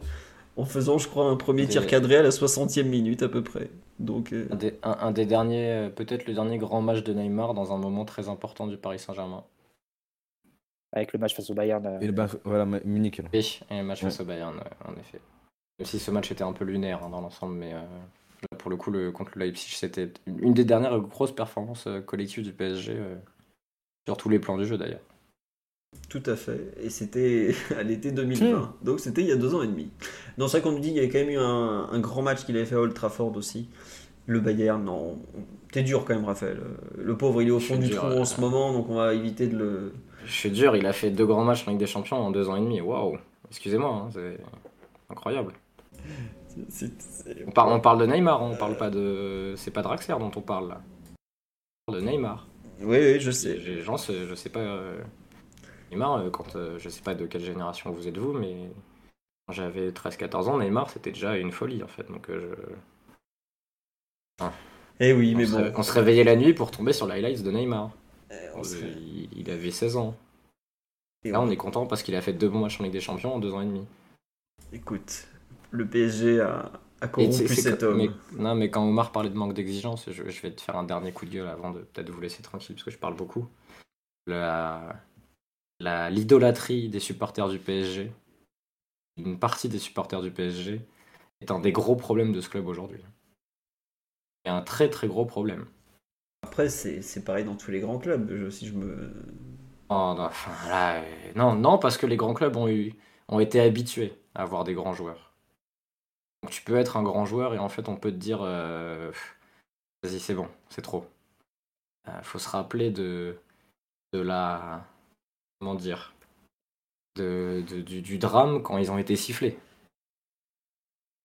en 0.56 0.64
faisant, 0.64 0.98
je 0.98 1.08
crois, 1.08 1.26
un 1.28 1.36
premier 1.36 1.66
tir 1.66 1.86
cadré 1.86 2.16
à 2.16 2.22
la 2.22 2.30
60e 2.30 2.84
minute 2.88 3.22
à 3.22 3.28
peu 3.28 3.42
près. 3.42 3.70
Donc, 3.98 4.32
euh, 4.32 4.46
Un 4.50 4.56
des, 4.56 4.74
un- 4.82 4.96
un 5.00 5.10
des 5.10 5.26
derniers, 5.26 5.70
euh, 5.70 5.88
peut-être 5.90 6.26
le 6.26 6.34
dernier 6.34 6.58
grand 6.58 6.80
match 6.82 7.02
de 7.02 7.12
Neymar 7.12 7.54
dans 7.54 7.72
un 7.72 7.78
moment 7.78 8.04
très 8.04 8.28
important 8.28 8.66
du 8.66 8.76
Paris 8.76 8.98
Saint-Germain. 8.98 9.44
Avec 10.92 11.12
le 11.12 11.18
match 11.18 11.34
face 11.34 11.50
au 11.50 11.54
Bayern. 11.54 11.84
euh, 11.86 12.00
Et 12.00 12.06
le 12.06 12.12
bas- 12.12 12.28
voilà, 12.44 12.64
Munich. 12.84 13.18
là. 13.18 13.24
Oui, 13.32 13.60
et 13.70 13.78
le 13.78 13.82
match 13.84 14.02
Ouais. 14.02 14.10
face 14.10 14.20
au 14.20 14.24
Bayern, 14.24 14.54
en 14.86 14.92
effet. 14.98 15.20
Même 15.78 15.86
si 15.86 15.98
ce 15.98 16.10
match 16.10 16.30
était 16.32 16.44
un 16.44 16.52
peu 16.52 16.64
lunaire 16.64 17.04
hein, 17.04 17.10
dans 17.10 17.20
l'ensemble, 17.20 17.54
mais 17.54 17.74
euh, 17.74 17.80
là, 18.50 18.56
pour 18.58 18.70
le 18.70 18.76
coup, 18.76 18.90
le, 18.90 19.12
contre 19.12 19.32
le 19.34 19.44
Leipzig, 19.44 19.74
c'était 19.74 20.10
une 20.26 20.54
des 20.54 20.64
dernières 20.64 20.98
grosses 21.00 21.34
performances 21.34 21.86
euh, 21.86 22.00
collectives 22.00 22.44
du 22.44 22.52
PSG, 22.52 22.92
euh, 22.96 23.14
sur 24.06 24.16
tous 24.16 24.28
les 24.30 24.38
plans 24.38 24.56
du 24.56 24.64
jeu 24.64 24.78
d'ailleurs. 24.78 25.00
Tout 26.08 26.22
à 26.26 26.36
fait. 26.36 26.72
Et 26.82 26.88
c'était 26.90 27.54
à 27.78 27.82
l'été 27.82 28.10
2020. 28.12 28.74
Donc 28.82 29.00
c'était 29.00 29.22
il 29.22 29.28
y 29.28 29.32
a 29.32 29.36
deux 29.36 29.54
ans 29.54 29.62
et 29.62 29.66
demi. 29.66 29.90
C'est 30.38 30.44
vrai 30.46 30.60
qu'on 30.62 30.72
nous 30.72 30.78
dit 30.80 30.88
qu'il 30.88 30.96
y 30.96 31.00
avait 31.00 31.08
quand 31.08 31.18
même 31.18 31.30
eu 31.30 31.38
un, 31.38 31.88
un 31.90 31.98
grand 32.00 32.22
match 32.22 32.44
qu'il 32.44 32.56
avait 32.56 32.66
fait 32.66 32.74
à 32.76 32.80
Old 32.80 32.94
Trafford 32.94 33.36
aussi. 33.36 33.68
Le 34.26 34.40
Bayern, 34.40 34.82
non. 34.84 35.18
T'es 35.72 35.82
dur 35.82 36.04
quand 36.04 36.14
même, 36.14 36.24
Raphaël. 36.24 36.58
Le 36.98 37.16
pauvre, 37.16 37.42
il 37.42 37.48
est 37.48 37.52
au 37.52 37.60
fond 37.60 37.76
du 37.76 37.86
dur, 37.88 37.96
trou 37.98 38.06
euh. 38.08 38.20
en 38.20 38.24
ce 38.24 38.40
moment, 38.40 38.72
donc 38.72 38.88
on 38.88 38.94
va 38.96 39.14
éviter 39.14 39.46
de 39.46 39.56
le. 39.56 39.92
Je 40.24 40.32
suis 40.32 40.50
dur, 40.50 40.74
il 40.74 40.84
a 40.86 40.92
fait 40.92 41.10
deux 41.10 41.26
grands 41.26 41.44
matchs 41.44 41.66
en 41.68 41.70
Ligue 41.70 41.78
des 41.80 41.86
Champions 41.86 42.16
en 42.16 42.30
deux 42.32 42.48
ans 42.48 42.56
et 42.56 42.60
demi. 42.60 42.80
Waouh! 42.80 43.18
Excusez-moi, 43.50 43.88
hein, 43.88 44.08
c'est 44.12 44.38
incroyable. 45.10 45.52
On, 47.46 47.50
par- 47.50 47.68
on 47.68 47.80
parle 47.80 48.00
de 48.00 48.06
Neymar, 48.06 48.42
hein, 48.42 48.50
on 48.52 48.56
parle 48.56 48.76
pas 48.76 48.90
de. 48.90 49.54
C'est 49.56 49.70
pas 49.70 49.82
Draxler 49.82 50.16
dont 50.18 50.30
on 50.34 50.40
parle 50.40 50.68
là. 50.70 50.80
On 51.86 51.92
parle 51.92 52.02
de 52.04 52.08
Neymar. 52.10 52.46
Oui, 52.80 52.96
oui, 52.98 53.20
je 53.20 53.30
sais. 53.30 53.54
Les 53.56 53.82
gens, 53.82 53.96
je 53.96 54.34
sais 54.34 54.48
pas. 54.48 54.60
euh, 54.60 54.98
Neymar, 55.90 56.16
euh, 56.16 56.30
quand 56.30 56.56
euh, 56.56 56.78
je 56.78 56.88
sais 56.88 57.02
pas 57.02 57.14
de 57.14 57.26
quelle 57.26 57.44
génération 57.44 57.90
vous 57.92 58.08
êtes 58.08 58.18
vous, 58.18 58.32
mais 58.32 58.68
quand 59.46 59.52
j'avais 59.54 59.90
13-14 59.90 60.48
ans, 60.48 60.58
Neymar 60.58 60.90
c'était 60.90 61.12
déjà 61.12 61.36
une 61.36 61.52
folie 61.52 61.82
en 61.82 61.88
fait. 61.88 62.04
Donc 62.10 62.28
euh, 62.30 62.54
je... 64.40 64.46
Eh 65.00 65.12
oui, 65.12 65.32
on, 65.34 65.38
mais 65.38 65.46
se, 65.46 65.52
bon. 65.52 65.72
on 65.76 65.82
se 65.82 65.92
réveillait 65.92 66.24
la 66.24 66.36
nuit 66.36 66.54
pour 66.54 66.70
tomber 66.70 66.92
sur 66.92 67.06
les 67.06 67.14
highlights 67.14 67.42
de 67.42 67.50
Neymar. 67.50 67.90
Eh, 68.30 68.34
on 68.54 68.64
se- 68.64 68.76
Euh, 68.84 68.94
il, 68.96 69.28
il 69.38 69.50
avait 69.50 69.70
16 69.70 69.96
ans. 69.96 70.16
Et 71.24 71.30
Là, 71.30 71.40
on- 71.40 71.46
on 71.46 71.50
est 71.50 71.56
content 71.56 71.86
parce 71.86 72.02
qu'il 72.02 72.14
a 72.14 72.22
fait 72.22 72.32
deux 72.32 72.48
bons 72.48 72.60
matchs 72.60 72.80
en 72.80 72.84
Ligue 72.84 72.92
des 72.92 73.00
Champions 73.00 73.34
en 73.34 73.38
deux 73.38 73.52
ans 73.52 73.60
et 73.60 73.66
demi. 73.66 73.84
Écoute, 74.72 75.26
le 75.70 75.86
PSG 75.86 76.40
a, 76.40 76.70
a 77.00 77.08
corrompu 77.08 77.48
cet 77.54 77.82
homme. 77.82 77.98
mais- 77.98 78.10
non, 78.42 78.54
mais 78.54 78.70
quand 78.70 78.86
Omar 78.88 79.12
parlait 79.12 79.30
de 79.30 79.36
manque 79.36 79.52
d'exigence, 79.54 80.10
je, 80.10 80.28
je 80.28 80.40
vais 80.42 80.50
te 80.52 80.60
faire 80.62 80.76
un 80.76 80.84
dernier 80.84 81.12
coup 81.12 81.26
de 81.26 81.30
gueule 81.30 81.48
avant 81.48 81.70
de 81.70 81.80
peut-être 81.80 82.10
vous 82.10 82.20
laisser 82.20 82.42
tranquille 82.42 82.74
parce 82.74 82.84
que 82.84 82.90
je 82.90 82.98
parle 82.98 83.14
beaucoup. 83.16 83.46
La- 84.26 84.96
L'idolâtrie 85.80 86.88
des 86.88 87.00
supporters 87.00 87.48
du 87.48 87.58
PSG, 87.58 88.12
une 89.16 89.38
partie 89.38 89.68
des 89.68 89.78
supporters 89.78 90.22
du 90.22 90.30
PSG, 90.30 90.80
est 91.40 91.50
un 91.50 91.60
des 91.60 91.72
gros 91.72 91.96
problèmes 91.96 92.32
de 92.32 92.40
ce 92.40 92.48
club 92.48 92.66
aujourd'hui. 92.66 93.02
C'est 94.44 94.50
un 94.50 94.62
très 94.62 94.88
très 94.88 95.08
gros 95.08 95.26
problème. 95.26 95.66
Après, 96.42 96.68
c'est 96.68 97.02
c'est 97.02 97.24
pareil 97.24 97.44
dans 97.44 97.56
tous 97.56 97.70
les 97.70 97.80
grands 97.80 97.98
clubs. 97.98 98.30
Je, 98.30 98.50
si 98.50 98.66
je 98.66 98.74
me. 98.74 99.12
Oh, 99.88 100.14
non, 100.16 100.24
enfin, 100.24 100.68
là, 100.68 100.96
euh, 101.02 101.32
non, 101.36 101.54
non, 101.54 101.78
parce 101.78 101.96
que 101.96 102.06
les 102.06 102.16
grands 102.16 102.34
clubs 102.34 102.56
ont, 102.56 102.68
eu, 102.68 102.94
ont 103.28 103.38
été 103.40 103.60
habitués 103.60 104.18
à 104.34 104.42
avoir 104.42 104.64
des 104.64 104.74
grands 104.74 104.94
joueurs. 104.94 105.32
Donc, 106.42 106.50
tu 106.52 106.62
peux 106.62 106.76
être 106.76 106.96
un 106.96 107.02
grand 107.02 107.24
joueur 107.24 107.54
et 107.54 107.58
en 107.58 107.68
fait, 107.68 107.88
on 107.88 107.96
peut 107.96 108.10
te 108.10 108.16
dire 108.16 108.40
euh, 108.42 109.12
vas-y, 110.02 110.20
c'est 110.20 110.34
bon, 110.34 110.48
c'est 110.70 110.82
trop. 110.82 111.06
Il 112.06 112.24
faut 112.24 112.38
se 112.38 112.48
rappeler 112.48 112.90
de, 112.90 113.36
de 114.12 114.20
la. 114.20 114.86
Comment 115.58 115.74
dire 115.74 116.12
du, 117.16 118.18
drame 118.18 118.62
quand 118.62 118.78
ils 118.78 118.90
ont 118.90 118.98
été 118.98 119.16
sifflés. 119.16 119.56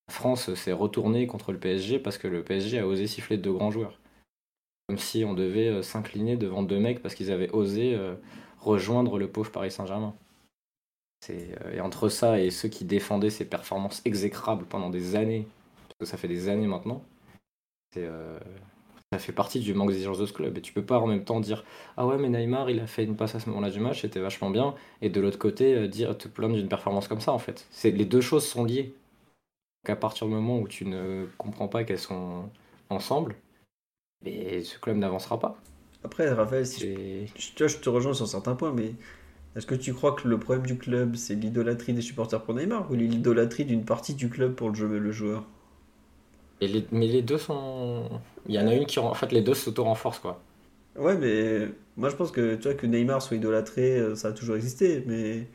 La 0.07 0.13
France 0.13 0.53
s'est 0.53 0.71
retournée 0.71 1.27
contre 1.27 1.51
le 1.51 1.59
PSG 1.59 1.99
parce 1.99 2.17
que 2.17 2.27
le 2.27 2.43
PSG 2.43 2.79
a 2.79 2.87
osé 2.87 3.07
siffler 3.07 3.37
deux 3.37 3.53
grands 3.53 3.71
joueurs. 3.71 3.99
Comme 4.87 4.97
si 4.97 5.23
on 5.23 5.33
devait 5.33 5.69
euh, 5.69 5.81
s'incliner 5.81 6.35
devant 6.35 6.63
deux 6.63 6.79
mecs 6.79 7.01
parce 7.01 7.15
qu'ils 7.15 7.31
avaient 7.31 7.49
osé 7.51 7.95
euh, 7.95 8.15
rejoindre 8.59 9.17
le 9.17 9.29
pauvre 9.29 9.51
Paris 9.51 9.71
Saint-Germain. 9.71 10.13
Euh, 11.29 11.73
et 11.73 11.81
entre 11.81 12.09
ça 12.09 12.39
et 12.39 12.49
ceux 12.49 12.67
qui 12.67 12.83
défendaient 12.83 13.29
ces 13.29 13.45
performances 13.45 14.01
exécrables 14.05 14.65
pendant 14.65 14.89
des 14.89 15.15
années, 15.15 15.47
parce 15.87 15.97
que 15.99 16.05
ça 16.05 16.17
fait 16.17 16.27
des 16.27 16.49
années 16.49 16.67
maintenant, 16.67 17.03
c'est, 17.93 18.09
ça 19.11 19.19
fait 19.19 19.33
partie 19.33 19.59
du 19.59 19.73
manque 19.73 19.89
d'exigence 19.89 20.19
de 20.19 20.25
ce 20.25 20.33
club. 20.33 20.57
Et 20.57 20.61
tu 20.61 20.71
peux 20.71 20.85
pas 20.85 20.99
en 20.99 21.07
même 21.07 21.25
temps 21.25 21.39
dire 21.39 21.65
Ah 21.97 22.07
ouais, 22.07 22.17
mais 22.17 22.29
Neymar, 22.29 22.69
il 22.69 22.79
a 22.79 22.87
fait 22.87 23.03
une 23.03 23.15
passe 23.17 23.35
à 23.35 23.39
ce 23.39 23.49
moment-là 23.49 23.69
du 23.69 23.79
match, 23.79 24.01
c'était 24.01 24.21
vachement 24.21 24.49
bien, 24.49 24.73
et 25.01 25.09
de 25.09 25.19
l'autre 25.19 25.39
côté, 25.39 25.75
euh, 25.75 25.87
dire, 25.87 26.17
te 26.17 26.27
plaindre 26.27 26.55
d'une 26.55 26.69
performance 26.69 27.07
comme 27.07 27.21
ça 27.21 27.33
en 27.33 27.39
fait. 27.39 27.67
C'est, 27.71 27.91
les 27.91 28.05
deux 28.05 28.21
choses 28.21 28.45
sont 28.45 28.63
liées. 28.63 28.93
Donc 29.83 29.89
à 29.89 29.95
partir 29.95 30.27
du 30.27 30.33
moment 30.33 30.59
où 30.59 30.67
tu 30.67 30.85
ne 30.85 31.25
comprends 31.37 31.67
pas 31.67 31.83
qu'elles 31.83 31.99
sont 31.99 32.49
ensemble, 32.89 33.35
mais 34.23 34.61
ce 34.63 34.77
club 34.79 34.97
n'avancera 34.97 35.39
pas. 35.39 35.57
Après, 36.03 36.29
Raphaël, 36.31 36.65
si 36.65 36.79
je 36.79 37.51
tu 37.53 37.63
vois, 37.63 37.67
je 37.67 37.77
te 37.77 37.89
rejoins 37.89 38.13
sur 38.13 38.27
certains 38.27 38.55
points, 38.55 38.73
mais 38.73 38.93
est-ce 39.55 39.65
que 39.65 39.75
tu 39.75 39.93
crois 39.93 40.13
que 40.13 40.27
le 40.27 40.39
problème 40.39 40.65
du 40.65 40.77
club, 40.77 41.15
c'est 41.15 41.35
l'idolâtrie 41.35 41.93
des 41.93 42.01
supporters 42.01 42.41
pour 42.41 42.53
Neymar 42.53 42.89
ou 42.89 42.95
l'idolâtrie 42.95 43.65
d'une 43.65 43.83
partie 43.83 44.13
du 44.13 44.29
club 44.29 44.55
pour 44.55 44.69
le, 44.69 44.75
jeu, 44.75 44.87
le 44.87 45.11
joueur? 45.11 45.45
Et 46.61 46.67
les- 46.69 46.87
mais 46.93 47.07
les 47.07 47.21
deux 47.21 47.37
sont. 47.37 48.09
Il 48.47 48.55
y 48.55 48.59
en 48.59 48.65
a 48.67 48.73
une 48.73 48.85
qui. 48.85 48.99
En 48.99 49.13
fait, 49.13 49.33
les 49.33 49.41
deux 49.41 49.53
s'auto-renforcent, 49.53 50.19
quoi. 50.19 50.41
Ouais, 50.95 51.17
mais 51.17 51.69
moi 51.97 52.09
je 52.09 52.15
pense 52.15 52.31
que 52.31 52.55
tu 52.55 52.63
vois 52.63 52.73
que 52.73 52.85
Neymar 52.85 53.21
soit 53.21 53.37
idolâtré, 53.37 53.97
euh, 53.97 54.15
ça 54.15 54.29
a 54.29 54.31
toujours 54.33 54.55
existé, 54.57 55.03
mais 55.07 55.47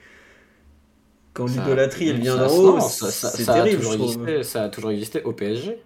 quand 1.35 1.47
l'idolâtrie 1.47 2.09
elle 2.09 2.19
vient 2.19 2.37
d'en 2.37 2.53
haut, 2.53 2.81
c'est 2.81 3.45
a 3.49 3.55
terrible, 3.55 3.81
toujours 3.81 3.95
existé, 3.95 4.43
ça 4.43 4.65
a 4.65 4.69
toujours 4.69 4.91
existé 4.91 5.23
au 5.23 5.33
PSG. 5.33 5.79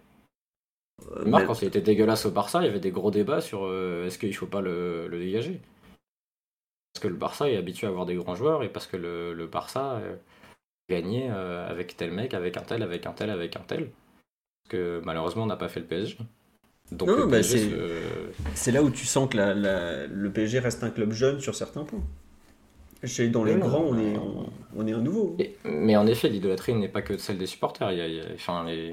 Euh, 1.16 1.24
Neymar, 1.24 1.40
mais- 1.42 1.46
quand 1.46 1.62
il 1.62 1.68
était 1.68 1.80
dégueulasse 1.80 2.26
au 2.26 2.30
Barça, 2.30 2.60
il 2.62 2.66
y 2.66 2.68
avait 2.68 2.78
des 2.80 2.90
gros 2.90 3.10
débats 3.10 3.40
sur 3.40 3.64
euh, 3.64 4.06
est-ce 4.06 4.18
qu'il 4.18 4.34
faut 4.36 4.46
pas 4.46 4.60
le, 4.60 5.08
le 5.08 5.18
dégager? 5.18 5.60
Parce 6.92 7.02
que 7.02 7.08
le 7.08 7.16
Barça 7.16 7.50
est 7.50 7.56
habitué 7.56 7.86
à 7.86 7.90
avoir 7.90 8.06
des 8.06 8.14
grands 8.14 8.34
joueurs 8.36 8.62
et 8.62 8.68
parce 8.72 8.86
que 8.86 8.96
le, 8.96 9.32
le 9.34 9.46
Barça 9.48 9.94
euh, 9.96 10.16
gagnait 10.90 11.28
avec 11.30 11.96
tel 11.96 12.12
mec, 12.12 12.34
avec 12.34 12.56
un 12.58 12.62
tel, 12.62 12.82
avec 12.82 13.06
un 13.06 13.12
tel, 13.12 13.30
avec 13.30 13.56
un 13.56 13.62
tel. 13.62 13.90
Que 14.70 15.02
malheureusement, 15.04 15.42
on 15.42 15.46
n'a 15.46 15.56
pas 15.56 15.68
fait 15.68 15.80
le 15.80 15.86
PSG. 15.86 16.16
Donc 16.92 17.08
Non, 17.08 17.26
bah, 17.26 17.42
c'est- 17.42 18.70
là 18.72 18.82
où 18.82 18.90
tu 18.90 19.04
sens 19.04 19.28
que 19.28 19.36
la- 19.36 19.52
la- 19.52 20.06
le 20.06 20.30
PSG 20.32 20.60
reste 20.60 20.82
un 20.84 20.90
club 20.90 21.12
jeune 21.12 21.40
sur 21.40 21.54
certains 21.54 21.84
points. 21.84 22.02
Chez, 23.02 23.28
dans 23.30 23.44
les 23.44 23.54
non, 23.56 23.66
grands, 23.66 23.84
on 23.84 23.98
est, 23.98 24.16
on, 24.16 24.46
on 24.76 24.86
est 24.86 24.92
un 24.92 25.00
nouveau. 25.00 25.34
Et- 25.38 25.56
mais 25.64 25.96
en 25.96 26.06
effet, 26.06 26.28
l'idolâtrie 26.28 26.74
n'est 26.74 26.88
pas 26.88 27.02
que 27.02 27.16
celle 27.18 27.38
des 27.38 27.46
supporters. 27.46 27.90
Il 27.92 27.98
y 27.98 28.00
a, 28.00 28.06
il 28.06 28.14
y 28.14 28.20
a- 28.20 28.34
enfin, 28.34 28.64
les... 28.64 28.92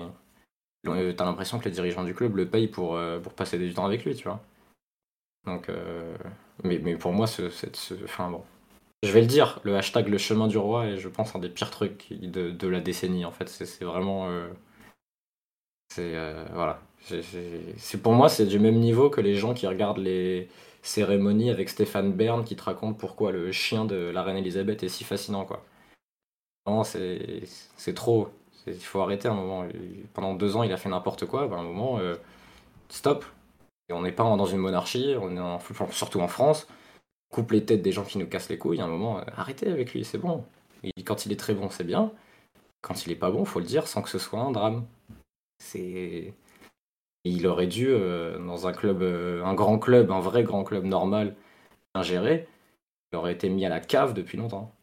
T'as 1.15 1.25
l'impression 1.25 1.59
que 1.59 1.65
les 1.65 1.71
dirigeants 1.71 2.03
du 2.05 2.13
club 2.13 2.35
le 2.37 2.47
payent 2.47 2.69
pour, 2.69 2.95
euh, 2.95 3.19
pour 3.19 3.33
passer 3.33 3.57
du 3.59 3.73
temps 3.73 3.85
avec 3.85 4.03
lui, 4.05 4.15
tu 4.15 4.23
vois. 4.23 4.41
Donc, 5.45 5.69
euh, 5.69 6.15
mais, 6.63 6.79
mais 6.79 6.95
pour 6.95 7.11
moi, 7.11 7.27
ce, 7.27 7.49
cette- 7.49 7.75
ce- 7.75 7.93
enfin 8.05 8.29
bon, 8.31 8.43
je 9.03 9.11
vais 9.11 9.21
le 9.21 9.27
dire, 9.27 9.59
le 9.63 9.75
hashtag 9.75 10.07
le 10.07 10.17
chemin 10.17 10.47
du 10.47 10.57
roi 10.57 10.85
est, 10.87 10.97
je 10.97 11.07
pense, 11.09 11.35
un 11.35 11.39
des 11.39 11.49
pires 11.49 11.71
trucs 11.71 12.07
de, 12.11 12.51
de 12.51 12.67
la 12.67 12.79
décennie. 12.79 13.25
En 13.25 13.31
fait, 13.31 13.49
c'est 13.49 13.65
c'est 13.65 13.85
vraiment, 13.85 14.29
euh, 14.29 14.47
c'est 15.89 16.15
euh, 16.15 16.45
voilà, 16.53 16.79
C'est- 17.77 18.01
pour 18.01 18.13
moi, 18.13 18.29
c'est 18.29 18.45
du 18.45 18.59
même 18.59 18.75
niveau 18.79 19.09
que 19.09 19.21
les 19.21 19.35
gens 19.35 19.53
qui 19.53 19.67
regardent 19.67 19.97
les 19.99 20.49
cérémonies 20.81 21.49
avec 21.49 21.69
Stéphane 21.69 22.13
Bern 22.13 22.43
qui 22.43 22.55
te 22.55 22.63
raconte 22.63 22.97
pourquoi 22.97 23.31
le 23.31 23.51
chien 23.51 23.85
de 23.85 23.95
la 24.13 24.23
reine 24.23 24.37
Elisabeth 24.37 24.83
est 24.83 24.89
si 24.89 25.03
fascinant, 25.03 25.45
quoi. 25.45 25.63
Non, 26.65 26.83
c'est 26.83 27.93
trop. 27.95 28.29
Il 28.67 28.73
faut 28.75 28.99
arrêter 29.01 29.27
un 29.29 29.33
moment. 29.33 29.65
Pendant 30.13 30.33
deux 30.33 30.55
ans, 30.57 30.63
il 30.63 30.71
a 30.73 30.77
fait 30.77 30.89
n'importe 30.89 31.25
quoi. 31.25 31.43
À 31.43 31.45
un 31.57 31.63
moment, 31.63 31.99
euh, 31.99 32.15
stop. 32.89 33.25
On 33.91 34.01
n'est 34.03 34.11
pas 34.13 34.23
dans 34.23 34.45
une 34.47 34.59
monarchie, 34.59 35.15
on 35.21 35.37
est 35.37 35.93
surtout 35.93 36.21
en 36.21 36.27
France. 36.29 36.67
Coupe 37.31 37.51
les 37.51 37.65
têtes 37.65 37.81
des 37.83 37.91
gens 37.93 38.03
qui 38.05 38.17
nous 38.19 38.27
cassent 38.27 38.49
les 38.49 38.57
couilles. 38.59 38.81
À 38.81 38.85
un 38.85 38.89
moment, 38.89 39.19
euh, 39.19 39.23
arrêtez 39.37 39.69
avec 39.71 39.93
lui, 39.93 40.05
c'est 40.05 40.19
bon. 40.19 40.45
Quand 41.05 41.25
il 41.27 41.33
est 41.33 41.37
très 41.37 41.53
bon, 41.55 41.69
c'est 41.71 41.85
bien. 41.85 42.11
Quand 42.81 43.05
il 43.05 43.11
est 43.13 43.15
pas 43.17 43.31
bon, 43.31 43.45
faut 43.45 43.59
le 43.59 43.65
dire 43.65 43.87
sans 43.87 44.01
que 44.03 44.09
ce 44.09 44.19
soit 44.19 44.39
un 44.41 44.51
drame. 44.51 44.85
C'est. 45.59 46.33
Il 47.23 47.45
aurait 47.47 47.67
dû, 47.67 47.87
euh, 47.89 48.37
dans 48.39 48.67
un 48.67 48.73
club, 48.73 49.01
euh, 49.01 49.43
un 49.43 49.53
grand 49.53 49.79
club, 49.79 50.11
un 50.11 50.21
vrai 50.21 50.43
grand 50.43 50.63
club 50.63 50.85
normal, 50.85 51.35
bien 51.93 52.03
géré, 52.03 52.47
il 53.11 53.17
aurait 53.17 53.33
été 53.33 53.49
mis 53.49 53.65
à 53.65 53.69
la 53.69 53.79
cave 53.81 54.13
depuis 54.13 54.37
longtemps. 54.37 54.73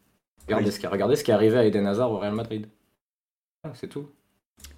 Regardez, 0.47 0.67
Oui. 0.67 0.73
ce, 0.73 0.79
qui, 0.79 0.87
regardez 0.87 1.17
ce 1.17 1.25
qui 1.25 1.31
est 1.31 1.35
arrivé 1.35 1.57
à 1.57 1.65
Eden 1.65 1.87
Hazard 1.87 2.11
au 2.13 2.19
Real 2.19 2.35
Madrid. 2.35 2.69
Ah, 3.63 3.73
C'est 3.75 3.89
tout. 3.89 4.11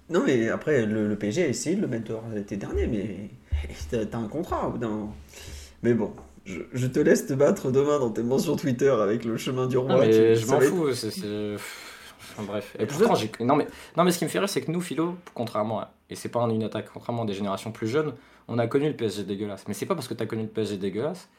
Non, 0.09 0.23
mais 0.25 0.47
après, 0.47 0.85
le, 0.85 1.09
le 1.09 1.17
PSG 1.17 1.43
a 1.43 1.47
essayé 1.47 1.75
de 1.75 1.81
le 1.81 1.87
mettre 1.87 2.05
dehors 2.07 2.23
l'été 2.33 2.55
dernier, 2.55 2.87
mais 2.87 3.29
t'as 4.09 4.17
un 4.17 4.29
contrat. 4.29 4.73
Mais 5.83 5.93
bon, 5.93 6.13
je, 6.45 6.61
je 6.71 6.87
te 6.87 6.99
laisse 6.99 7.27
te 7.27 7.33
battre 7.33 7.69
demain 7.71 7.99
dans 7.99 8.11
tes 8.11 8.23
mentions 8.23 8.55
Twitter 8.55 8.89
avec 8.89 9.25
le 9.25 9.35
chemin 9.35 9.67
du 9.67 9.77
roi. 9.77 9.99
Mais 9.99 10.35
je 10.35 10.47
m'en 10.47 10.61
fous. 10.61 10.93
c'est- 10.93 11.57
Enfin, 12.37 12.43
bref. 12.43 12.75
Et 12.79 12.85
pourtant, 12.85 13.15
j'ai. 13.15 13.31
Non 13.39 13.55
mais, 13.55 13.67
non, 13.95 14.03
mais 14.03 14.11
ce 14.11 14.19
qui 14.19 14.25
me 14.25 14.29
fait 14.29 14.39
rire, 14.39 14.49
c'est 14.49 14.61
que 14.61 14.71
nous, 14.71 14.81
Philo, 14.81 15.15
contrairement 15.33 15.79
à. 15.81 15.91
Et 16.09 16.15
c'est 16.15 16.29
pas 16.29 16.41
une 16.43 16.63
attaque, 16.63 16.87
contrairement 16.93 17.23
à 17.23 17.25
des 17.25 17.33
générations 17.33 17.71
plus 17.71 17.87
jeunes, 17.87 18.13
on 18.47 18.59
a 18.59 18.67
connu 18.67 18.87
le 18.87 18.95
PSG 18.95 19.23
dégueulasse. 19.23 19.65
Mais 19.67 19.73
c'est 19.73 19.85
pas 19.85 19.95
parce 19.95 20.07
que 20.07 20.13
t'as 20.13 20.25
connu 20.25 20.43
le 20.43 20.47
PSG 20.49 20.77
dégueulasse 20.77 21.29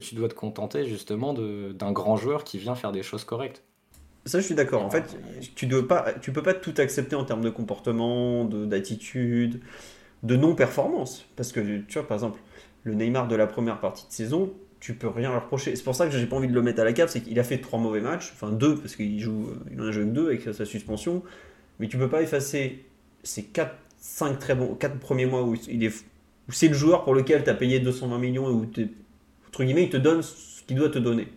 que 0.00 0.04
tu 0.04 0.14
dois 0.14 0.28
te 0.28 0.34
contenter 0.34 0.84
justement 0.86 1.32
de- 1.32 1.72
d'un 1.72 1.90
grand 1.92 2.16
joueur 2.16 2.44
qui 2.44 2.58
vient 2.58 2.74
faire 2.74 2.92
des 2.92 3.02
choses 3.02 3.24
correctes. 3.24 3.62
Ça, 4.26 4.40
je 4.40 4.44
suis 4.44 4.54
d'accord. 4.54 4.84
En 4.84 4.90
fait, 4.90 5.16
tu 5.54 5.66
dois 5.66 5.86
pas, 5.86 6.12
tu 6.14 6.32
peux 6.32 6.42
pas 6.42 6.52
tout 6.54 6.74
accepter 6.78 7.16
en 7.16 7.24
termes 7.24 7.42
de 7.42 7.50
comportement, 7.50 8.44
de- 8.44 8.66
d'attitude, 8.66 9.60
de 10.22 10.36
non-performance. 10.36 11.26
Parce 11.36 11.52
que, 11.52 11.60
tu 11.80 11.94
vois, 11.98 12.06
par 12.06 12.16
exemple, 12.16 12.40
le 12.84 12.94
Neymar 12.94 13.28
de 13.28 13.36
la 13.36 13.46
première 13.46 13.80
partie 13.80 14.06
de 14.06 14.12
saison, 14.12 14.52
tu 14.80 14.94
peux 14.94 15.08
rien 15.08 15.30
leur 15.30 15.42
reprocher. 15.42 15.76
C'est 15.76 15.84
pour 15.84 15.94
ça 15.94 16.06
que 16.06 16.16
j'ai 16.16 16.26
pas 16.26 16.36
envie 16.36 16.48
de 16.48 16.54
le 16.54 16.62
mettre 16.62 16.80
à 16.80 16.84
la 16.84 16.92
cave, 16.92 17.08
c'est 17.10 17.20
qu'il 17.20 17.38
a 17.38 17.44
fait 17.44 17.58
trois 17.58 17.78
mauvais 17.78 18.00
matchs, 18.00 18.30
enfin 18.32 18.50
deux, 18.50 18.76
parce 18.76 18.96
qu'il 18.96 19.18
joue, 19.20 19.50
il 19.72 19.80
en 19.80 19.86
a 19.86 19.90
joué 19.90 20.04
que 20.04 20.10
deux 20.10 20.26
avec 20.26 20.42
sa 20.42 20.64
suspension. 20.64 21.22
Mais 21.80 21.88
tu 21.88 21.98
peux 21.98 22.08
pas 22.08 22.22
effacer 22.22 22.84
ces 23.22 23.44
4, 23.44 23.74
5 23.98 24.38
très 24.38 24.54
bons, 24.54 24.74
quatre 24.74 24.98
premiers 24.98 25.26
mois 25.26 25.42
où 25.42 25.56
il 25.68 25.84
est, 25.84 26.04
où 26.48 26.52
c'est 26.52 26.68
le 26.68 26.74
joueur 26.74 27.04
pour 27.04 27.14
lequel 27.14 27.44
tu 27.44 27.50
as 27.50 27.54
payé 27.54 27.80
220 27.80 28.18
millions 28.18 28.48
et 28.48 28.52
où 28.52 28.66
entre 29.48 29.64
guillemets, 29.64 29.84
il 29.84 29.90
te 29.90 29.96
donne 29.96 30.22
ce 30.22 30.62
qu'il 30.66 30.76
doit 30.76 30.90
te 30.90 30.98
donner 30.98 31.28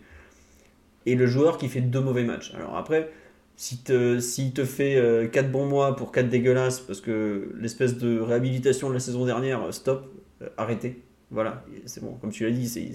et 1.06 1.14
le 1.14 1.26
joueur 1.26 1.58
qui 1.58 1.68
fait 1.68 1.80
deux 1.80 2.00
mauvais 2.00 2.24
matchs. 2.24 2.52
Alors 2.54 2.76
après, 2.76 3.10
si 3.56 3.78
te, 3.78 4.18
s'il 4.20 4.52
te 4.52 4.64
fait 4.64 5.28
4 5.32 5.50
bons 5.50 5.66
mois 5.66 5.96
pour 5.96 6.12
4 6.12 6.28
dégueulasses, 6.28 6.80
parce 6.80 7.00
que 7.00 7.52
l'espèce 7.58 7.98
de 7.98 8.20
réhabilitation 8.20 8.88
de 8.88 8.94
la 8.94 9.00
saison 9.00 9.24
dernière, 9.24 9.62
euh, 9.62 9.72
stop, 9.72 10.10
euh, 10.42 10.48
arrêtez. 10.56 11.02
Voilà, 11.30 11.64
c'est 11.84 12.02
bon. 12.02 12.14
Comme 12.14 12.30
tu 12.30 12.44
l'as 12.44 12.50
dit, 12.50 12.68
c'est, 12.68 12.90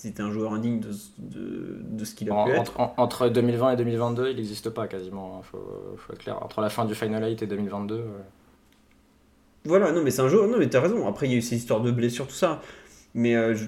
c'était 0.00 0.22
un 0.22 0.30
joueur 0.30 0.52
indigne 0.54 0.78
de, 0.78 0.90
de, 1.18 1.78
de 1.82 2.04
ce 2.04 2.14
qu'il 2.14 2.30
a 2.30 2.34
En- 2.34 2.44
pu 2.44 2.52
être. 2.52 2.60
entre, 2.60 2.80
en- 2.80 2.94
entre 2.98 3.28
2020 3.28 3.72
et 3.72 3.76
2022, 3.76 4.30
il 4.30 4.36
n'existe 4.36 4.70
pas 4.70 4.86
quasiment. 4.86 5.38
hein, 5.38 5.42
Faut, 5.42 5.58
faut 5.96 6.12
être 6.12 6.20
clair. 6.20 6.40
Entre 6.42 6.60
la 6.60 6.68
fin 6.70 6.84
du 6.84 6.94
Final 6.94 7.24
8 7.28 7.42
et 7.42 7.46
2022. 7.48 7.94
euh, 7.96 8.06
Voilà, 9.64 9.92
non 9.92 10.02
mais 10.02 10.10
c'est 10.10 10.22
un 10.22 10.28
joueur, 10.28 10.46
non 10.48 10.58
mais 10.58 10.68
t'as 10.68 10.80
raison. 10.80 11.06
Après, 11.08 11.26
il 11.26 11.32
y 11.32 11.34
a 11.34 11.38
eu 11.38 11.42
ces 11.42 11.56
histoires 11.56 11.80
de 11.80 11.90
blessures, 11.90 12.26
tout 12.26 12.34
ça. 12.34 12.62
Mais 13.14 13.34
euh, 13.36 13.54
je- 13.54 13.66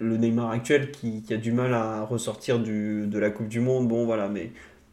le 0.00 0.16
Neymar 0.16 0.50
actuel 0.50 0.90
qui, 0.92 1.22
qui 1.22 1.34
a 1.34 1.36
du 1.36 1.52
mal 1.52 1.74
à 1.74 2.04
ressortir 2.04 2.58
du, 2.60 3.06
de 3.06 3.18
la 3.18 3.30
Coupe 3.30 3.48
du 3.48 3.60
Monde, 3.60 3.88
bon 3.88 4.04
voilà, 4.04 4.28
mais 4.28 4.52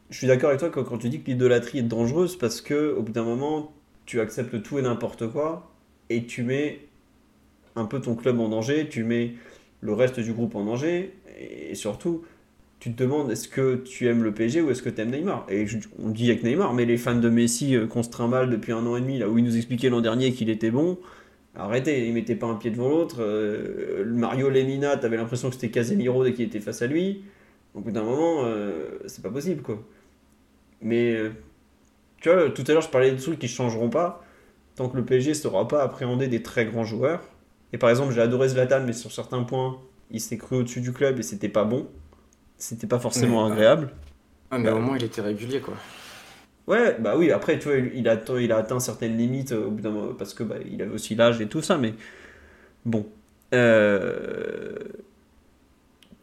je 0.10 0.18
suis 0.18 0.28
d'accord 0.28 0.50
avec 0.50 0.60
toi 0.60 0.70
quand, 0.70 0.84
quand 0.84 0.98
tu 0.98 1.10
dis 1.10 1.22
que 1.22 1.28
l'idolâtrie 1.30 1.80
est 1.80 1.84
dangereuse 1.84 2.38
parce 2.38 2.62
que 2.62 2.94
au 2.96 3.02
bout 3.04 3.12
d'un 3.12 3.24
moment, 3.24 3.72
tu 4.06 4.20
acceptes 4.20 4.62
tout 4.64 4.80
et 4.80 4.82
n'importe 4.82 5.28
quoi 5.32 5.72
et 6.10 6.26
tu 6.26 6.44
mets 6.44 6.88
un 7.76 7.86
peu 7.86 8.00
ton 8.02 8.16
club 8.16 8.40
en 8.40 8.50
danger, 8.50 8.88
tu 8.90 9.04
mets 9.04 9.34
le 9.82 9.94
reste 9.94 10.20
du 10.20 10.34
groupe 10.34 10.56
en 10.56 10.66
danger 10.66 11.14
et 11.40 11.76
surtout, 11.76 12.24
tu 12.80 12.94
te 12.94 13.04
demandes 13.04 13.32
est-ce 13.32 13.48
que 13.50 13.76
tu 13.78 14.08
aimes 14.08 14.24
le 14.24 14.34
PSG 14.34 14.62
ou 14.62 14.72
est-ce 14.72 14.84
que 14.84 14.90
tu 14.90 15.02
aimes 15.02 15.12
Neymar? 15.12 15.46
Et 15.50 15.68
je- 15.68 15.80
on 16.00 16.10
dit 16.10 16.30
avec 16.32 16.44
Neymar, 16.44 16.74
mais 16.74 16.86
les 16.86 16.98
fans 16.98 17.16
de 17.16 17.30
Messi 17.30 17.76
euh, 17.76 17.88
qu'on 17.88 18.04
se 18.04 18.10
trimballe 18.10 18.50
depuis 18.50 18.74
un 18.74 18.86
an 18.88 18.98
et 18.98 19.02
demi, 19.02 19.20
là 19.20 19.30
où 19.30 19.38
il 19.38 19.44
nous 19.46 19.58
expliquait 19.58 19.90
l'an 19.90 20.02
dernier 20.02 20.34
qu'il 20.34 20.50
était 20.50 20.72
bon, 20.72 21.00
arrêtez, 21.56 22.08
il 22.08 22.14
mettait 22.14 22.36
pas 22.36 22.48
un 22.48 22.56
pied 22.56 22.72
devant 22.72 22.90
l'autre. 22.90 23.18
euh, 23.22 24.06
Mario 24.08 24.50
Lemina, 24.50 24.98
t'avais 24.98 25.18
l'impression 25.18 25.50
que 25.50 25.56
c'était 25.56 25.72
Casemiro 25.72 26.24
dès 26.24 26.34
qu'il 26.34 26.46
était 26.46 26.60
face 26.62 26.82
à 26.82 26.88
lui. 26.88 27.24
Au 27.76 27.82
bout 27.82 27.92
d'un 27.92 28.04
moment, 28.04 28.44
euh, 28.46 29.00
c'est 29.08 29.24
pas 29.24 29.32
possible 29.32 29.62
quoi. 29.64 29.84
Mais 30.82 31.18
tu 32.22 32.30
vois, 32.30 32.50
tout 32.50 32.64
à 32.68 32.74
l'heure 32.74 32.82
je 32.82 32.90
parlais 32.90 33.12
de 33.12 33.20
trucs 33.22 33.40
qui 33.40 33.48
changeront 33.48 33.90
pas 33.90 34.24
tant 34.76 34.90
que 34.90 34.98
le 34.98 35.06
PSG 35.06 35.30
ne 35.32 35.36
saura 35.36 35.68
pas 35.68 35.84
appréhender 35.84 36.28
des 36.30 36.44
très 36.44 36.66
grands 36.66 36.86
joueurs. 36.86 37.22
Et 37.76 37.78
par 37.78 37.90
exemple, 37.90 38.14
j'ai 38.14 38.22
adoré 38.22 38.48
Zlatan, 38.48 38.84
mais 38.86 38.94
sur 38.94 39.12
certains 39.12 39.44
points, 39.44 39.78
il 40.10 40.22
s'est 40.22 40.38
cru 40.38 40.56
au-dessus 40.56 40.80
du 40.80 40.94
club 40.94 41.20
et 41.20 41.24
c'était 41.24 41.50
pas 41.50 41.66
bon. 41.66 41.90
C'était 42.58 42.88
pas 42.88 43.00
forcément 43.00 43.46
Mais- 43.46 43.52
agréable. 43.52 43.90
Ah, 44.50 44.58
mais 44.58 44.70
Bah, 44.72 44.76
au 44.76 44.80
moins, 44.80 44.96
il 44.98 45.04
était 45.04 45.20
régulier, 45.20 45.60
quoi. 45.60 45.74
Ouais, 46.68 46.96
bah 46.98 47.16
oui, 47.18 47.32
après, 47.34 47.60
tu 47.60 47.68
vois, 47.68 47.78
il 47.78 48.08
a, 48.08 48.14
atteint- 48.14 48.40
il 48.40 48.50
a 48.54 48.58
atteint 48.60 48.80
certaines 48.80 49.18
limites 49.18 49.52
euh, 49.52 49.66
au 49.68 49.72
bout 49.72 49.82
d'un 49.82 50.14
parce 50.18 50.34
que 50.34 50.44
bah, 50.44 50.56
il 50.66 50.82
avait 50.82 50.94
aussi 50.94 51.16
l'âge 51.16 51.42
et 51.42 51.48
tout 51.48 51.62
ça, 51.62 51.78
mais 51.78 51.96
bon. 52.86 53.06
Euh, 53.54 54.78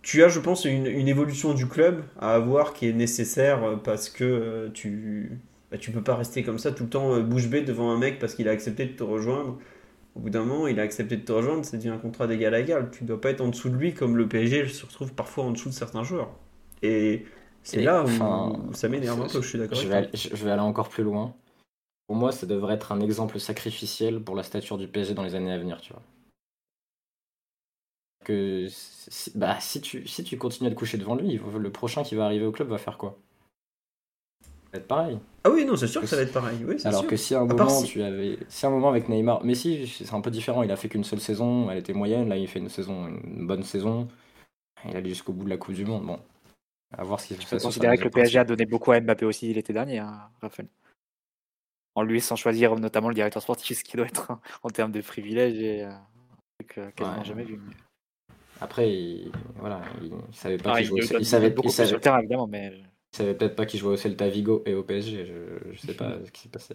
Tu 0.00 0.24
as, 0.24 0.28
je 0.28 0.40
pense, 0.40 0.64
une, 0.64 0.86
une 0.86 1.06
évolution 1.08 1.52
du 1.52 1.66
club 1.68 2.02
à 2.18 2.34
avoir 2.34 2.72
qui 2.72 2.88
est 2.88 2.92
nécessaire 2.94 3.62
euh, 3.62 3.76
parce 3.76 4.08
que 4.08 4.24
euh, 4.24 4.68
tu 4.72 5.38
bah, 5.70 5.76
tu 5.78 5.90
peux 5.92 6.02
pas 6.02 6.16
rester 6.16 6.42
comme 6.42 6.58
ça 6.58 6.72
tout 6.72 6.84
le 6.84 6.88
temps 6.88 7.20
bouche 7.20 7.48
bée 7.48 7.60
devant 7.60 7.90
un 7.92 7.98
mec 7.98 8.18
parce 8.18 8.34
qu'il 8.34 8.48
a 8.48 8.52
accepté 8.52 8.86
de 8.86 8.92
te 8.92 9.02
rejoindre. 9.02 9.58
Au 10.14 10.20
bout 10.20 10.30
d'un 10.30 10.44
moment, 10.44 10.66
il 10.66 10.78
a 10.78 10.82
accepté 10.82 11.16
de 11.16 11.22
te 11.24 11.32
rejoindre, 11.32 11.64
ça 11.64 11.76
devient 11.76 11.88
un 11.88 11.98
contrat 11.98 12.26
d'égal 12.26 12.54
à 12.54 12.60
égal. 12.60 12.90
Tu 12.90 13.04
dois 13.04 13.20
pas 13.20 13.30
être 13.30 13.40
en 13.40 13.48
dessous 13.48 13.70
de 13.70 13.76
lui 13.76 13.94
comme 13.94 14.16
le 14.16 14.28
PSG 14.28 14.68
se 14.68 14.84
retrouve 14.84 15.14
parfois 15.14 15.44
en 15.44 15.52
dessous 15.52 15.70
de 15.70 15.74
certains 15.74 16.04
joueurs. 16.04 16.30
Et 16.82 17.24
c'est 17.62 17.80
là 17.80 18.02
où, 18.02 18.06
enfin, 18.06 18.52
où 18.68 18.74
ça 18.74 18.88
m'énerve 18.88 19.20
un 19.20 19.28
peu, 19.28 19.40
je 19.40 19.48
suis 19.48 19.58
d'accord 19.58 19.78
Je 19.78 19.88
vais, 19.88 19.94
aller, 19.94 20.08
je 20.12 20.28
je 20.34 20.44
vais 20.44 20.50
aller 20.50 20.60
encore 20.62 20.88
plus 20.88 21.04
loin. 21.04 21.34
Pour 22.06 22.16
moi, 22.16 22.32
ça 22.32 22.46
devrait 22.46 22.74
être 22.74 22.92
un 22.92 23.00
exemple 23.00 23.40
sacrificiel 23.40 24.22
pour 24.22 24.36
la 24.36 24.42
stature 24.42 24.78
du 24.78 24.88
PSG 24.88 25.14
dans 25.14 25.22
les 25.22 25.34
années 25.34 25.52
à 25.52 25.58
venir, 25.58 25.80
tu 25.80 25.92
vois. 25.92 26.02
Que 28.24 28.66
si, 28.68 29.32
bah, 29.36 29.58
si, 29.60 29.80
tu, 29.80 30.06
si 30.06 30.22
tu 30.24 30.38
continues 30.38 30.68
à 30.68 30.72
te 30.72 30.76
coucher 30.78 30.96
devant 30.98 31.16
lui, 31.16 31.38
le 31.38 31.72
prochain 31.72 32.02
qui 32.04 32.14
va 32.14 32.24
arriver 32.24 32.46
au 32.46 32.52
club 32.52 32.68
va 32.68 32.78
faire 32.78 32.96
quoi? 32.98 33.18
Va 34.72 34.78
être 34.78 34.88
pareil. 34.88 35.18
Ah 35.44 35.50
oui, 35.50 35.64
non, 35.64 35.76
c'est 35.76 35.86
sûr 35.88 36.00
que 36.00 36.06
ça 36.06 36.16
va 36.16 36.22
être 36.22 36.32
pareil. 36.32 36.58
Oui, 36.66 36.76
c'est 36.78 36.88
Alors 36.88 37.00
sûr. 37.00 37.08
que 37.10 37.16
si 37.16 37.34
à 37.34 37.40
un 37.40 37.46
moment 37.46 37.68
si- 37.68 37.86
tu 37.86 38.02
avais, 38.02 38.38
si 38.48 38.64
à 38.64 38.68
un 38.68 38.72
moment 38.72 38.88
avec 38.88 39.08
Neymar, 39.08 39.44
mais 39.44 39.54
si 39.54 39.86
c'est 39.86 40.12
un 40.14 40.20
peu 40.20 40.30
différent, 40.30 40.62
il 40.62 40.70
a 40.70 40.76
fait 40.76 40.88
qu'une 40.88 41.04
seule 41.04 41.20
saison, 41.20 41.70
elle 41.70 41.78
était 41.78 41.92
moyenne, 41.92 42.28
là 42.28 42.36
il 42.36 42.48
fait 42.48 42.58
une 42.58 42.68
saison, 42.68 43.08
une 43.08 43.46
bonne 43.46 43.62
saison, 43.64 44.08
il 44.88 44.96
allait 44.96 45.08
jusqu'au 45.08 45.32
bout 45.32 45.44
de 45.44 45.50
la 45.50 45.56
Coupe 45.56 45.74
du 45.74 45.84
Monde, 45.84 46.06
bon, 46.06 46.18
à 46.96 47.04
voir 47.04 47.20
ce 47.20 47.28
qui 47.28 47.34
se 47.34 47.48
passe. 47.48 47.62
considérer 47.62 47.98
que 47.98 48.04
le 48.04 48.10
PSG 48.10 48.38
a 48.38 48.44
donné 48.44 48.66
beaucoup 48.66 48.92
à 48.92 49.00
Mbappé 49.00 49.24
aussi 49.26 49.52
l'été 49.52 49.72
dernier, 49.72 49.98
hein, 49.98 50.30
Raphaël. 50.40 50.68
En 51.94 52.02
lui, 52.02 52.20
sans 52.22 52.36
choisir 52.36 52.74
notamment 52.76 53.08
le 53.08 53.14
directeur 53.14 53.42
sportif, 53.42 53.76
ce 53.78 53.84
qui 53.84 53.96
doit 53.96 54.06
être 54.06 54.38
en 54.62 54.70
termes 54.70 54.92
de 54.92 55.00
privilèges 55.00 55.60
et 55.60 55.82
euh, 55.84 55.90
un 55.90 56.06
truc 56.58 56.78
euh, 56.78 56.90
quasiment 56.92 57.18
Ouais. 57.18 57.24
jamais 57.24 57.44
vu. 57.44 57.60
Après, 58.60 58.88
il, 58.90 59.32
voilà, 59.56 59.82
il, 60.00 60.06
il 60.06 60.34
savait 60.36 60.56
pas 60.56 60.70
Ah, 60.70 60.76
qu'il 60.76 60.84
il 60.84 60.88
jouait, 60.88 61.18
il 61.18 61.26
savait, 61.26 61.50
beaucoup 61.50 61.68
il 61.68 61.70
plus 61.70 61.76
sur 61.76 61.84
savait, 61.84 61.92
le 61.96 62.00
terrain, 62.00 62.18
évidemment, 62.20 62.46
mais 62.46 62.72
il 63.12 63.16
savait 63.16 63.34
peut-être 63.34 63.56
pas 63.56 63.66
qu'il 63.66 63.78
jouait 63.80 63.92
au 63.92 63.96
Celta 63.96 64.28
Vigo 64.28 64.62
et 64.66 64.74
au 64.74 64.82
PSG, 64.82 65.26
je, 65.26 65.72
je 65.72 65.80
sais 65.86 65.94
pas 65.94 66.14
ce 66.24 66.30
qui 66.30 66.42
s'est 66.42 66.48
passé. 66.48 66.74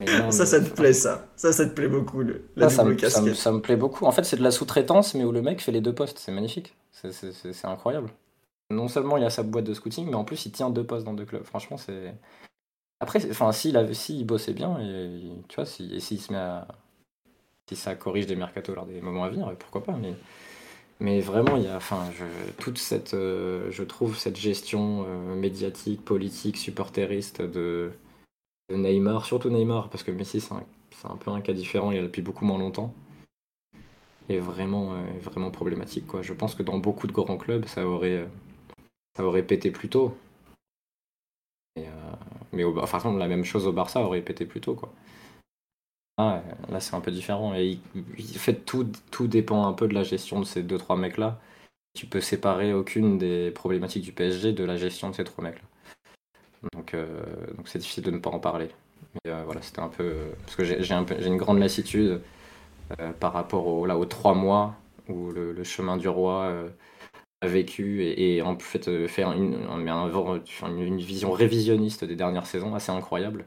Non, 0.00 0.30
Ça, 0.30 0.44
mais- 0.44 0.46
ça 0.46 0.60
te 0.62 0.70
plaît, 0.74 0.92
ça. 0.94 1.28
Ça, 1.36 1.52
ça 1.52 1.66
te 1.66 1.74
plaît 1.74 1.88
beaucoup, 1.88 2.20
le- 2.22 2.48
la 2.56 2.68
Ça, 2.70 2.76
ça 2.76 2.84
me, 2.84 2.96
ça 2.96 3.06
me- 3.06 3.26
casquette. 3.26 3.34
ça 3.36 3.52
me 3.52 3.60
plaît 3.60 3.76
beaucoup. 3.76 4.06
En 4.06 4.12
fait, 4.12 4.24
c'est 4.24 4.36
de 4.36 4.42
la 4.42 4.50
sous-traitance, 4.50 5.14
mais 5.14 5.24
où 5.24 5.32
le 5.32 5.42
mec 5.42 5.60
fait 5.60 5.72
les 5.72 5.80
deux 5.82 5.94
postes. 5.94 6.18
C'est 6.18 6.32
magnifique. 6.32 6.74
C'est- 6.90 7.12
C'est 7.12 7.32
c'est- 7.32 7.52
c'est 7.52 7.66
incroyable. 7.66 8.10
Non 8.70 8.88
seulement 8.88 9.16
il 9.16 9.24
a 9.24 9.30
sa 9.30 9.42
boîte 9.42 9.64
de 9.64 9.74
scouting, 9.74 10.06
mais 10.08 10.14
en 10.14 10.24
plus 10.24 10.46
il 10.46 10.52
tient 10.52 10.70
deux 10.70 10.84
postes 10.84 11.04
dans 11.04 11.12
deux 11.14 11.24
clubs. 11.26 11.44
Franchement, 11.44 11.76
c'est. 11.76 12.14
Après, 13.00 13.18
c'est- 13.20 13.30
enfin, 13.30 13.50
s'il 13.52 13.76
avait, 13.76 13.94
s'il 13.94 14.24
bossait 14.26 14.52
bien, 14.52 14.78
et, 14.80 15.20
tu 15.48 15.56
vois, 15.56 15.66
si, 15.66 15.92
et 15.94 16.00
s'il 16.00 16.20
se 16.20 16.32
met 16.32 16.38
à. 16.38 16.68
Si 17.68 17.76
ça 17.76 17.94
corrige 17.94 18.26
des 18.26 18.36
mercatos 18.36 18.74
lors 18.74 18.86
des 18.86 19.00
moments 19.00 19.24
à 19.24 19.28
venir, 19.30 19.52
pourquoi 19.58 19.82
pas. 19.84 19.92
Mais 20.00 20.14
Mais 21.00 21.20
vraiment, 21.20 21.56
il 21.56 21.62
y 21.62 21.66
a, 21.66 21.76
enfin, 21.76 22.10
je, 22.12 22.24
toute 22.62 22.76
cette, 22.76 23.14
euh, 23.14 23.70
je 23.70 23.82
trouve 23.82 24.18
cette 24.18 24.36
gestion 24.36 25.06
euh, 25.08 25.34
médiatique, 25.34 26.04
politique, 26.04 26.58
supporteriste 26.58 27.40
de, 27.40 27.90
Neymar, 28.70 29.24
surtout 29.24 29.48
Neymar, 29.48 29.88
parce 29.88 30.04
que 30.04 30.10
Messi 30.10 30.40
c'est 30.42 30.52
un, 30.52 31.16
peu 31.16 31.30
un 31.30 31.40
cas 31.40 31.54
différent, 31.54 31.90
il 31.90 31.96
est 31.96 32.00
là 32.02 32.06
depuis 32.06 32.20
beaucoup 32.20 32.44
moins 32.44 32.58
longtemps, 32.58 32.94
est 34.28 34.38
vraiment, 34.38 34.92
euh, 34.92 35.02
vraiment 35.22 35.50
problématique. 35.50 36.06
Quoi. 36.06 36.20
Je 36.20 36.34
pense 36.34 36.54
que 36.54 36.62
dans 36.62 36.78
beaucoup 36.78 37.06
de 37.06 37.12
grands 37.12 37.38
clubs, 37.38 37.64
ça 37.64 37.86
aurait, 37.86 38.28
ça 39.16 39.24
aurait 39.24 39.42
pété 39.42 39.70
plus 39.70 39.88
tôt. 39.88 40.14
Et, 41.76 41.86
mais 42.52 42.64
au, 42.64 42.78
enfin, 42.78 43.16
la 43.16 43.28
même 43.28 43.44
chose 43.44 43.66
au 43.66 43.72
Barça 43.72 44.02
aurait 44.02 44.20
pété 44.20 44.44
plus 44.44 44.60
tôt. 44.60 44.74
Quoi. 44.74 44.92
Ah, 46.22 46.42
là, 46.68 46.80
c'est 46.80 46.94
un 46.94 47.00
peu 47.00 47.10
différent. 47.10 47.54
Et 47.54 47.78
il, 48.18 48.38
fait, 48.38 48.54
tout, 48.54 48.86
tout 49.10 49.26
dépend 49.26 49.66
un 49.66 49.72
peu 49.72 49.88
de 49.88 49.94
la 49.94 50.02
gestion 50.02 50.40
de 50.40 50.44
ces 50.44 50.62
deux 50.62 50.76
trois 50.78 50.96
mecs 50.96 51.16
là. 51.18 51.40
Tu 51.94 52.06
peux 52.06 52.20
séparer 52.20 52.74
aucune 52.74 53.18
des 53.18 53.50
problématiques 53.52 54.04
du 54.04 54.12
PSG 54.12 54.52
de 54.54 54.64
la 54.64 54.76
gestion 54.76 55.10
de 55.10 55.16
ces 55.16 55.24
trois 55.24 55.44
mecs 55.44 55.56
là. 55.56 55.68
Donc, 56.74 56.94
euh, 56.94 57.06
donc 57.56 57.68
c'est 57.68 57.78
difficile 57.78 58.04
de 58.04 58.10
ne 58.10 58.18
pas 58.18 58.30
en 58.30 58.38
parler. 58.38 58.68
Mais 59.24 59.32
euh, 59.32 59.42
voilà, 59.44 59.62
c'était 59.62 59.80
un 59.80 59.88
peu 59.88 60.14
parce 60.46 60.56
que 60.56 60.64
j'ai 60.64 60.94
un 60.94 61.04
une 61.06 61.36
grande 61.36 61.58
lassitude 61.58 62.20
euh, 63.00 63.12
par 63.20 63.32
rapport 63.34 63.66
au, 63.66 63.86
là, 63.86 63.98
aux 63.98 64.06
trois 64.06 64.34
mois 64.34 64.76
où 65.08 65.30
le, 65.32 65.64
chemin 65.64 65.96
du 65.98 66.08
roi 66.08 66.44
euh, 66.44 66.68
a 67.42 67.48
vécu 67.48 68.04
et, 68.04 68.42
en 68.42 68.58
fait 68.58 68.88
euh, 68.88 69.08
faire 69.08 69.32
une, 69.32 69.54
un- 69.70 69.86
un- 69.88 70.42
une, 70.68 70.80
une 70.82 70.98
vision 71.00 71.32
révisionniste 71.32 72.04
des 72.04 72.16
dernières 72.16 72.46
saisons 72.46 72.74
assez 72.74 72.92
incroyable. 72.92 73.46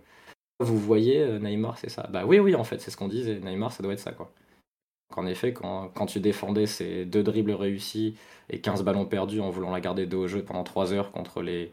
Vous 0.60 0.78
voyez 0.78 1.20
euh, 1.20 1.40
Neymar, 1.40 1.78
c'est 1.78 1.90
ça 1.90 2.08
Bah 2.12 2.26
oui, 2.26 2.40
oui, 2.40 2.56
en 2.56 2.64
fait, 2.64 2.80
c'est 2.80 2.92
ce 2.92 2.98
qu'on 2.98 3.08
disait. 3.08 3.40
Neymar, 3.40 3.72
ça 3.72 3.84
doit 3.84 3.94
être 3.94 4.00
ça, 4.00 4.12
quoi. 4.12 4.32
En 5.16 5.28
effet, 5.28 5.54
quand, 5.54 5.90
quand 5.90 6.06
tu 6.06 6.20
défendais 6.20 6.66
ces 6.66 7.06
deux 7.06 7.24
dribbles 7.24 7.52
réussis 7.52 8.16
et 8.50 8.60
15 8.62 8.84
ballons 8.84 9.06
perdus 9.06 9.42
en 9.42 9.50
voulant 9.50 9.72
la 9.72 9.80
garder 9.80 10.06
dos 10.06 10.24
au 10.24 10.28
jeu 10.28 10.44
pendant 10.44 10.64
3 10.64 10.92
heures 10.94 11.12
contre 11.12 11.42
les 11.44 11.72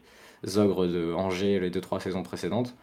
ogres 0.57 0.85
de 0.87 1.13
Angers 1.13 1.59
les 1.59 1.71
2-3 1.71 1.99
saisons 1.99 2.23
précédentes, 2.23 2.75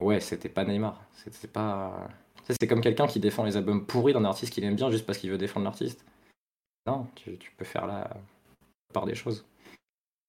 ouais, 0.00 0.20
c'était 0.20 0.48
pas 0.48 0.64
Neymar. 0.64 1.02
C'était 1.12 1.48
pas. 1.48 2.08
C'est 2.48 2.66
comme 2.66 2.80
quelqu'un 2.80 3.06
qui 3.06 3.20
défend 3.20 3.44
les 3.44 3.56
albums 3.56 3.84
pourris 3.84 4.12
d'un 4.12 4.24
artiste 4.24 4.52
qu'il 4.52 4.64
aime 4.64 4.76
bien 4.76 4.90
juste 4.90 5.04
parce 5.04 5.18
qu'il 5.18 5.30
veut 5.30 5.38
défendre 5.38 5.64
l'artiste. 5.64 6.04
Non, 6.86 7.06
tu, 7.14 7.36
tu 7.36 7.50
peux 7.56 7.64
faire 7.64 7.86
la 7.86 8.08
part 8.94 9.04
des 9.04 9.14
choses. 9.14 9.44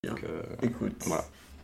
Bien. 0.03 0.14
Donc, 0.14 0.23
euh, 0.23 0.44
Écoute, 0.61 0.95
Voilà. 1.06 1.23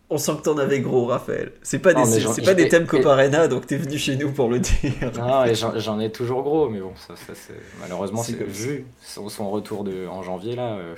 On 0.09 0.17
sent 0.17 0.33
que 0.37 0.43
t'en 0.43 0.57
avais 0.57 0.79
gros, 0.81 1.05
Raphaël. 1.07 1.51
C'est 1.63 1.79
pas, 1.79 1.93
Non, 1.93 2.03
des, 2.05 2.19
c'est 2.21 2.41
pas 2.43 2.53
des 2.53 2.67
thèmes 2.69 2.85
Coparena, 2.85 3.47
donc 3.47 3.65
t'es 3.67 3.77
venu 3.77 3.97
chez 3.97 4.15
nous 4.15 4.31
pour 4.31 4.49
le 4.49 4.59
dire. 4.59 4.91
Non, 5.17 5.43
j'en 5.79 5.99
ai 5.99 6.11
toujours 6.11 6.43
gros, 6.43 6.69
mais 6.69 6.79
bon, 6.79 6.93
ça, 6.95 7.15
ça, 7.15 7.33
c'est 7.33 7.53
malheureusement 7.79 8.21
C'est 8.23 8.41
vu 8.43 8.85
son, 9.01 9.29
son 9.29 9.49
retour 9.49 9.83
de, 9.83 10.07
en 10.07 10.21
janvier 10.23 10.55
là. 10.55 10.73
euh, 10.77 10.95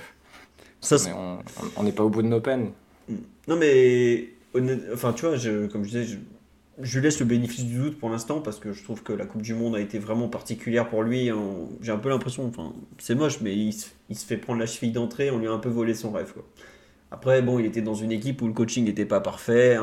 Ça, 0.80 0.96
on 1.76 1.82
n'est 1.82 1.92
pas 1.92 2.04
au 2.04 2.10
bout 2.10 2.22
de 2.22 2.28
nos 2.28 2.40
peines. 2.40 2.70
Non 3.48 3.56
mais 3.56 4.28
honnête- 4.52 4.82
enfin 4.92 5.14
tu 5.14 5.24
vois, 5.24 5.36
je, 5.36 5.66
comme 5.66 5.82
je 5.84 5.88
disais, 5.88 6.04
je, 6.04 6.16
je 6.82 6.98
lui 6.98 7.04
laisse 7.06 7.18
le 7.18 7.24
bénéfice 7.24 7.64
du 7.64 7.78
doute 7.78 7.98
pour 7.98 8.10
l'instant 8.10 8.40
parce 8.40 8.58
que 8.58 8.74
je 8.74 8.84
trouve 8.84 9.02
que 9.02 9.14
la 9.14 9.24
Coupe 9.24 9.40
du 9.40 9.54
Monde 9.54 9.74
a 9.76 9.80
été 9.80 9.98
vraiment 9.98 10.28
particulière 10.28 10.88
pour 10.90 11.02
lui. 11.02 11.30
J'ai 11.80 11.90
un 11.92 11.96
peu 11.96 12.10
l'impression, 12.10 12.46
enfin 12.46 12.74
c'est 12.98 13.14
moche, 13.14 13.40
mais 13.40 13.56
il, 13.56 13.72
se- 13.72 13.86
il 14.10 14.16
se 14.18 14.26
fait 14.26 14.36
prendre 14.36 14.60
la 14.60 14.66
cheville 14.66 14.92
d'entrée, 14.92 15.30
on 15.30 15.38
lui 15.38 15.48
a 15.48 15.52
un 15.52 15.58
peu 15.58 15.70
volé 15.70 15.94
son 15.94 16.12
rêve. 16.12 16.32
Quoi. 16.34 16.44
Après 17.10 17.40
bon, 17.42 17.58
il 17.58 17.66
était 17.66 17.82
dans 17.82 17.94
une 17.94 18.12
équipe 18.12 18.42
où 18.42 18.46
le 18.46 18.52
coaching 18.52 18.84
n'était 18.84 19.06
pas 19.06 19.20
parfait, 19.20 19.78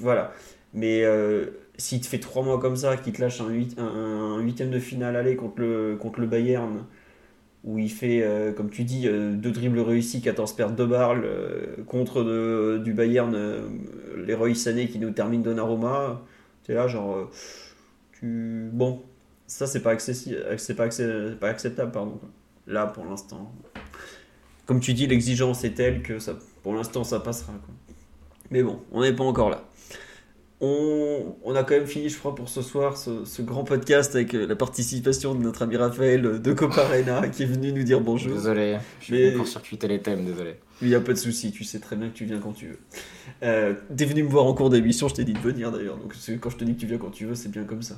voilà. 0.00 0.32
Mais 0.72 1.04
euh, 1.04 1.46
s'il 1.76 2.00
te 2.00 2.06
fait 2.06 2.18
trois 2.20 2.42
mois 2.42 2.58
comme 2.60 2.76
ça, 2.76 2.96
qu'il 2.96 3.12
te 3.12 3.20
lâche 3.20 3.40
un, 3.40 3.48
huit- 3.50 3.78
un, 3.78 4.38
huitième 4.40 4.70
de 4.70 4.78
finale 4.78 5.16
aller 5.16 5.36
contre 5.36 5.60
le, 5.60 5.96
contre 6.00 6.20
le 6.20 6.26
Bayern, 6.26 6.84
où 7.64 7.78
il 7.78 7.90
fait, 7.90 8.22
euh, 8.22 8.52
comme 8.52 8.70
tu 8.70 8.84
dis, 8.84 9.06
euh, 9.08 9.34
deux 9.34 9.50
dribbles 9.52 9.80
réussis, 9.80 10.22
14 10.22 10.54
pertes 10.56 10.76
de 10.76 10.84
balles, 10.86 11.22
euh, 11.24 11.76
contre 11.86 12.78
du 12.78 12.94
Bayern, 12.94 13.34
euh, 13.34 13.60
Leroy 14.16 14.54
Sané 14.54 14.88
qui 14.88 14.98
nous 14.98 15.10
termine 15.10 15.42
Donnarumma. 15.42 16.22
C'est 16.64 16.74
là, 16.74 16.88
genre, 16.88 17.30
tu... 18.12 18.70
Bon, 18.72 19.02
ça 19.46 19.66
c'est 19.66 19.80
pas, 19.82 19.94
accessi- 19.94 20.36
pas, 20.76 20.88
pas 21.40 21.48
acceptable, 21.48 21.92
pardon. 21.92 22.20
Là, 22.66 22.86
pour 22.86 23.04
l'instant. 23.04 23.52
Comme 24.70 24.78
tu 24.78 24.94
dis, 24.94 25.08
l'exigence 25.08 25.64
est 25.64 25.72
telle 25.72 26.00
que 26.00 26.20
ça, 26.20 26.38
pour 26.62 26.74
l'instant 26.74 27.02
ça 27.02 27.18
passera. 27.18 27.52
quoi. 27.54 27.74
Mais 28.52 28.62
bon, 28.62 28.78
on 28.92 29.02
n'est 29.02 29.12
pas 29.12 29.24
encore 29.24 29.50
là. 29.50 29.64
On, 30.60 31.34
on 31.42 31.56
a 31.56 31.64
quand 31.64 31.74
même 31.74 31.88
fini, 31.88 32.08
je 32.08 32.16
crois, 32.16 32.36
pour 32.36 32.48
ce 32.48 32.62
soir, 32.62 32.96
ce, 32.96 33.24
ce 33.24 33.42
grand 33.42 33.64
podcast 33.64 34.14
avec 34.14 34.32
euh, 34.32 34.46
la 34.46 34.54
participation 34.54 35.34
de 35.34 35.42
notre 35.42 35.62
ami 35.62 35.74
Raphaël 35.76 36.40
de 36.40 36.52
Coparena 36.52 37.26
qui 37.32 37.42
est 37.42 37.46
venu 37.46 37.72
nous 37.72 37.82
dire 37.82 38.00
bonjour. 38.00 38.32
Désolé, 38.32 38.76
je 39.00 39.06
suis 39.06 39.30
pour 39.32 39.48
circuiter 39.48 39.88
les 39.88 39.98
thèmes, 40.00 40.24
désolé. 40.24 40.54
Il 40.82 40.86
n'y 40.86 40.94
a 40.94 41.00
pas 41.00 41.14
de 41.14 41.18
souci, 41.18 41.50
tu 41.50 41.64
sais 41.64 41.80
très 41.80 41.96
bien 41.96 42.08
que 42.08 42.14
tu 42.14 42.24
viens 42.24 42.38
quand 42.38 42.52
tu 42.52 42.68
veux. 42.68 42.78
Euh, 43.42 43.74
T'es 43.96 44.04
venu 44.04 44.22
me 44.22 44.28
voir 44.28 44.44
en 44.44 44.54
cours 44.54 44.70
d'émission, 44.70 45.08
je 45.08 45.14
t'ai 45.14 45.24
dit 45.24 45.32
de 45.32 45.38
venir 45.40 45.72
d'ailleurs, 45.72 45.96
donc 45.96 46.14
quand 46.40 46.50
je 46.50 46.56
te 46.56 46.62
dis 46.64 46.76
que 46.76 46.80
tu 46.80 46.86
viens 46.86 46.98
quand 46.98 47.10
tu 47.10 47.26
veux, 47.26 47.34
c'est 47.34 47.50
bien 47.50 47.64
comme 47.64 47.82
ça. 47.82 47.96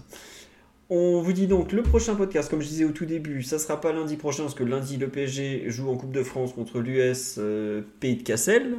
On 0.90 1.22
vous 1.22 1.32
dit 1.32 1.46
donc 1.46 1.72
le 1.72 1.82
prochain 1.82 2.14
podcast, 2.14 2.50
comme 2.50 2.60
je 2.60 2.68
disais 2.68 2.84
au 2.84 2.90
tout 2.90 3.06
début, 3.06 3.42
ça 3.42 3.58
sera 3.58 3.80
pas 3.80 3.92
lundi 3.92 4.16
prochain, 4.16 4.42
parce 4.42 4.54
que 4.54 4.64
lundi 4.64 4.96
le 4.96 5.08
PSG 5.08 5.70
joue 5.70 5.88
en 5.88 5.96
Coupe 5.96 6.12
de 6.12 6.22
France 6.22 6.52
contre 6.52 6.80
l'US 6.80 7.36
euh, 7.38 7.82
Pays 8.00 8.16
de 8.16 8.22
Cassel, 8.22 8.76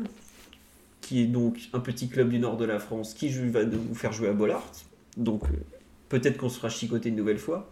qui 1.02 1.24
est 1.24 1.28
donc 1.28 1.58
un 1.74 1.80
petit 1.80 2.10
club 2.10 2.30
du 2.30 2.40
nord 2.40 2.58
de 2.58 2.66
la 2.66 2.80
France 2.80 3.14
qui 3.14 3.30
va 3.30 3.64
nous 3.64 3.96
faire 3.96 4.14
jouer 4.14 4.30
à 4.30 4.34
Bollard. 4.34 4.64
Donc 5.18 5.46
euh, 5.46 5.58
peut-être 6.10 6.38
qu'on 6.38 6.50
se 6.50 6.58
fera 6.58 6.70
chicoter 6.70 7.10
une 7.10 7.16
nouvelle 7.16 7.40
fois. 7.40 7.72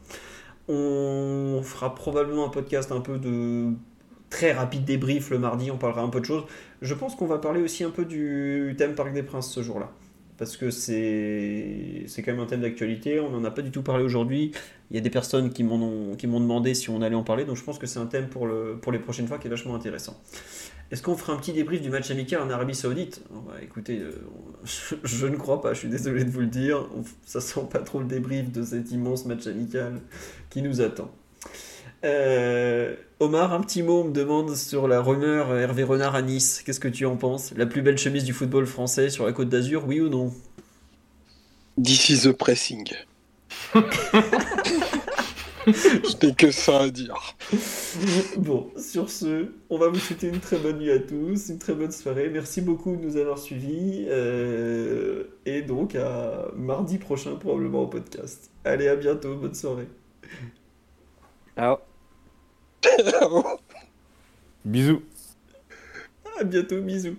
On 0.67 1.61
fera 1.63 1.93
probablement 1.93 2.45
un 2.45 2.49
podcast 2.49 2.91
un 2.91 3.01
peu 3.01 3.17
de 3.17 3.71
très 4.29 4.53
rapide 4.53 4.85
débrief 4.85 5.29
le 5.29 5.37
mardi, 5.37 5.69
on 5.69 5.77
parlera 5.77 6.01
un 6.01 6.09
peu 6.09 6.19
de 6.19 6.25
choses. 6.25 6.45
Je 6.81 6.93
pense 6.95 7.15
qu'on 7.15 7.27
va 7.27 7.37
parler 7.37 7.61
aussi 7.61 7.83
un 7.83 7.91
peu 7.91 8.05
du 8.05 8.73
thème 8.77 8.95
Parc 8.95 9.13
des 9.13 9.23
Princes 9.23 9.51
ce 9.51 9.61
jour-là. 9.61 9.91
Parce 10.41 10.57
que 10.57 10.71
c'est 10.71 12.07
quand 12.25 12.31
même 12.31 12.39
un 12.39 12.47
thème 12.47 12.61
d'actualité, 12.61 13.19
on 13.19 13.29
n'en 13.29 13.43
a 13.43 13.51
pas 13.51 13.61
du 13.61 13.69
tout 13.69 13.83
parlé 13.83 14.03
aujourd'hui. 14.03 14.51
Il 14.89 14.95
y 14.95 14.97
a 14.97 15.01
des 15.01 15.11
personnes 15.11 15.53
qui 15.53 15.63
m'ont 15.63 16.15
demandé 16.17 16.73
si 16.73 16.89
on 16.89 17.03
allait 17.03 17.13
en 17.13 17.21
parler, 17.21 17.45
donc 17.45 17.57
je 17.57 17.63
pense 17.63 17.77
que 17.77 17.85
c'est 17.85 17.99
un 17.99 18.07
thème 18.07 18.27
pour, 18.27 18.47
le, 18.47 18.79
pour 18.81 18.91
les 18.91 18.97
prochaines 18.97 19.27
fois 19.27 19.37
qui 19.37 19.45
est 19.45 19.51
vachement 19.51 19.75
intéressant. 19.75 20.19
Est-ce 20.89 21.03
qu'on 21.03 21.15
fera 21.15 21.33
un 21.33 21.37
petit 21.37 21.53
débrief 21.53 21.83
du 21.83 21.91
match 21.91 22.09
amical 22.09 22.41
en 22.41 22.49
Arabie 22.49 22.73
Saoudite? 22.73 23.21
Oh, 23.31 23.41
bah, 23.45 23.53
Écoutez, 23.61 23.99
euh, 23.99 24.13
je, 24.63 24.95
je 25.03 25.27
ne 25.27 25.35
crois 25.35 25.61
pas, 25.61 25.75
je 25.75 25.79
suis 25.81 25.89
désolé 25.89 26.23
de 26.23 26.31
vous 26.31 26.39
le 26.39 26.47
dire. 26.47 26.89
Ça 27.23 27.39
sent 27.39 27.67
pas 27.71 27.77
trop 27.77 27.99
le 27.99 28.07
débrief 28.07 28.51
de 28.51 28.63
cet 28.63 28.89
immense 28.89 29.27
match 29.27 29.45
amical 29.45 30.01
qui 30.49 30.63
nous 30.63 30.81
attend. 30.81 31.11
Euh, 32.03 32.95
Omar, 33.19 33.53
un 33.53 33.61
petit 33.61 33.83
mot, 33.83 34.01
on 34.01 34.05
me 34.05 34.11
demande 34.11 34.55
sur 34.55 34.87
la 34.87 35.01
rumeur 35.01 35.55
Hervé 35.55 35.83
Renard 35.83 36.15
à 36.15 36.21
Nice. 36.21 36.63
Qu'est-ce 36.65 36.79
que 36.79 36.87
tu 36.87 37.05
en 37.05 37.15
penses? 37.15 37.53
La 37.55 37.65
plus 37.65 37.81
belle 37.81 37.97
chemise 37.97 38.23
du 38.23 38.33
football 38.33 38.65
français 38.65 39.09
sur 39.09 39.25
la 39.25 39.33
côte 39.33 39.49
d'Azur, 39.49 39.85
oui 39.87 40.01
ou 40.01 40.09
non? 40.09 40.33
This 41.81 42.09
is 42.09 42.23
the 42.23 42.31
pressing. 42.31 42.87
Je 45.67 46.25
n'ai 46.25 46.33
que 46.33 46.49
ça 46.49 46.81
à 46.81 46.89
dire. 46.89 47.35
Bon, 48.37 48.71
sur 48.77 49.09
ce, 49.09 49.51
on 49.69 49.77
va 49.77 49.89
vous 49.89 49.99
souhaiter 49.99 50.27
une 50.27 50.39
très 50.39 50.57
bonne 50.57 50.79
nuit 50.79 50.91
à 50.91 50.99
tous, 50.99 51.49
une 51.49 51.59
très 51.59 51.73
bonne 51.73 51.91
soirée. 51.91 52.29
Merci 52.29 52.61
beaucoup 52.61 52.95
de 52.95 53.01
nous 53.03 53.17
avoir 53.17 53.37
suivis. 53.37 54.05
euh, 54.09 55.25
et 55.45 55.61
donc 55.61 55.93
à 55.95 56.47
mardi 56.55 56.97
prochain, 56.97 57.35
probablement 57.35 57.83
au 57.83 57.87
podcast. 57.87 58.49
Allez, 58.65 58.87
à 58.87 58.95
bientôt, 58.95 59.35
bonne 59.35 59.53
soirée. 59.53 59.87
Ciao. 61.55 61.90
Bisous. 64.65 65.03
À 66.39 66.43
bientôt, 66.43 66.81
bisous. 66.81 67.17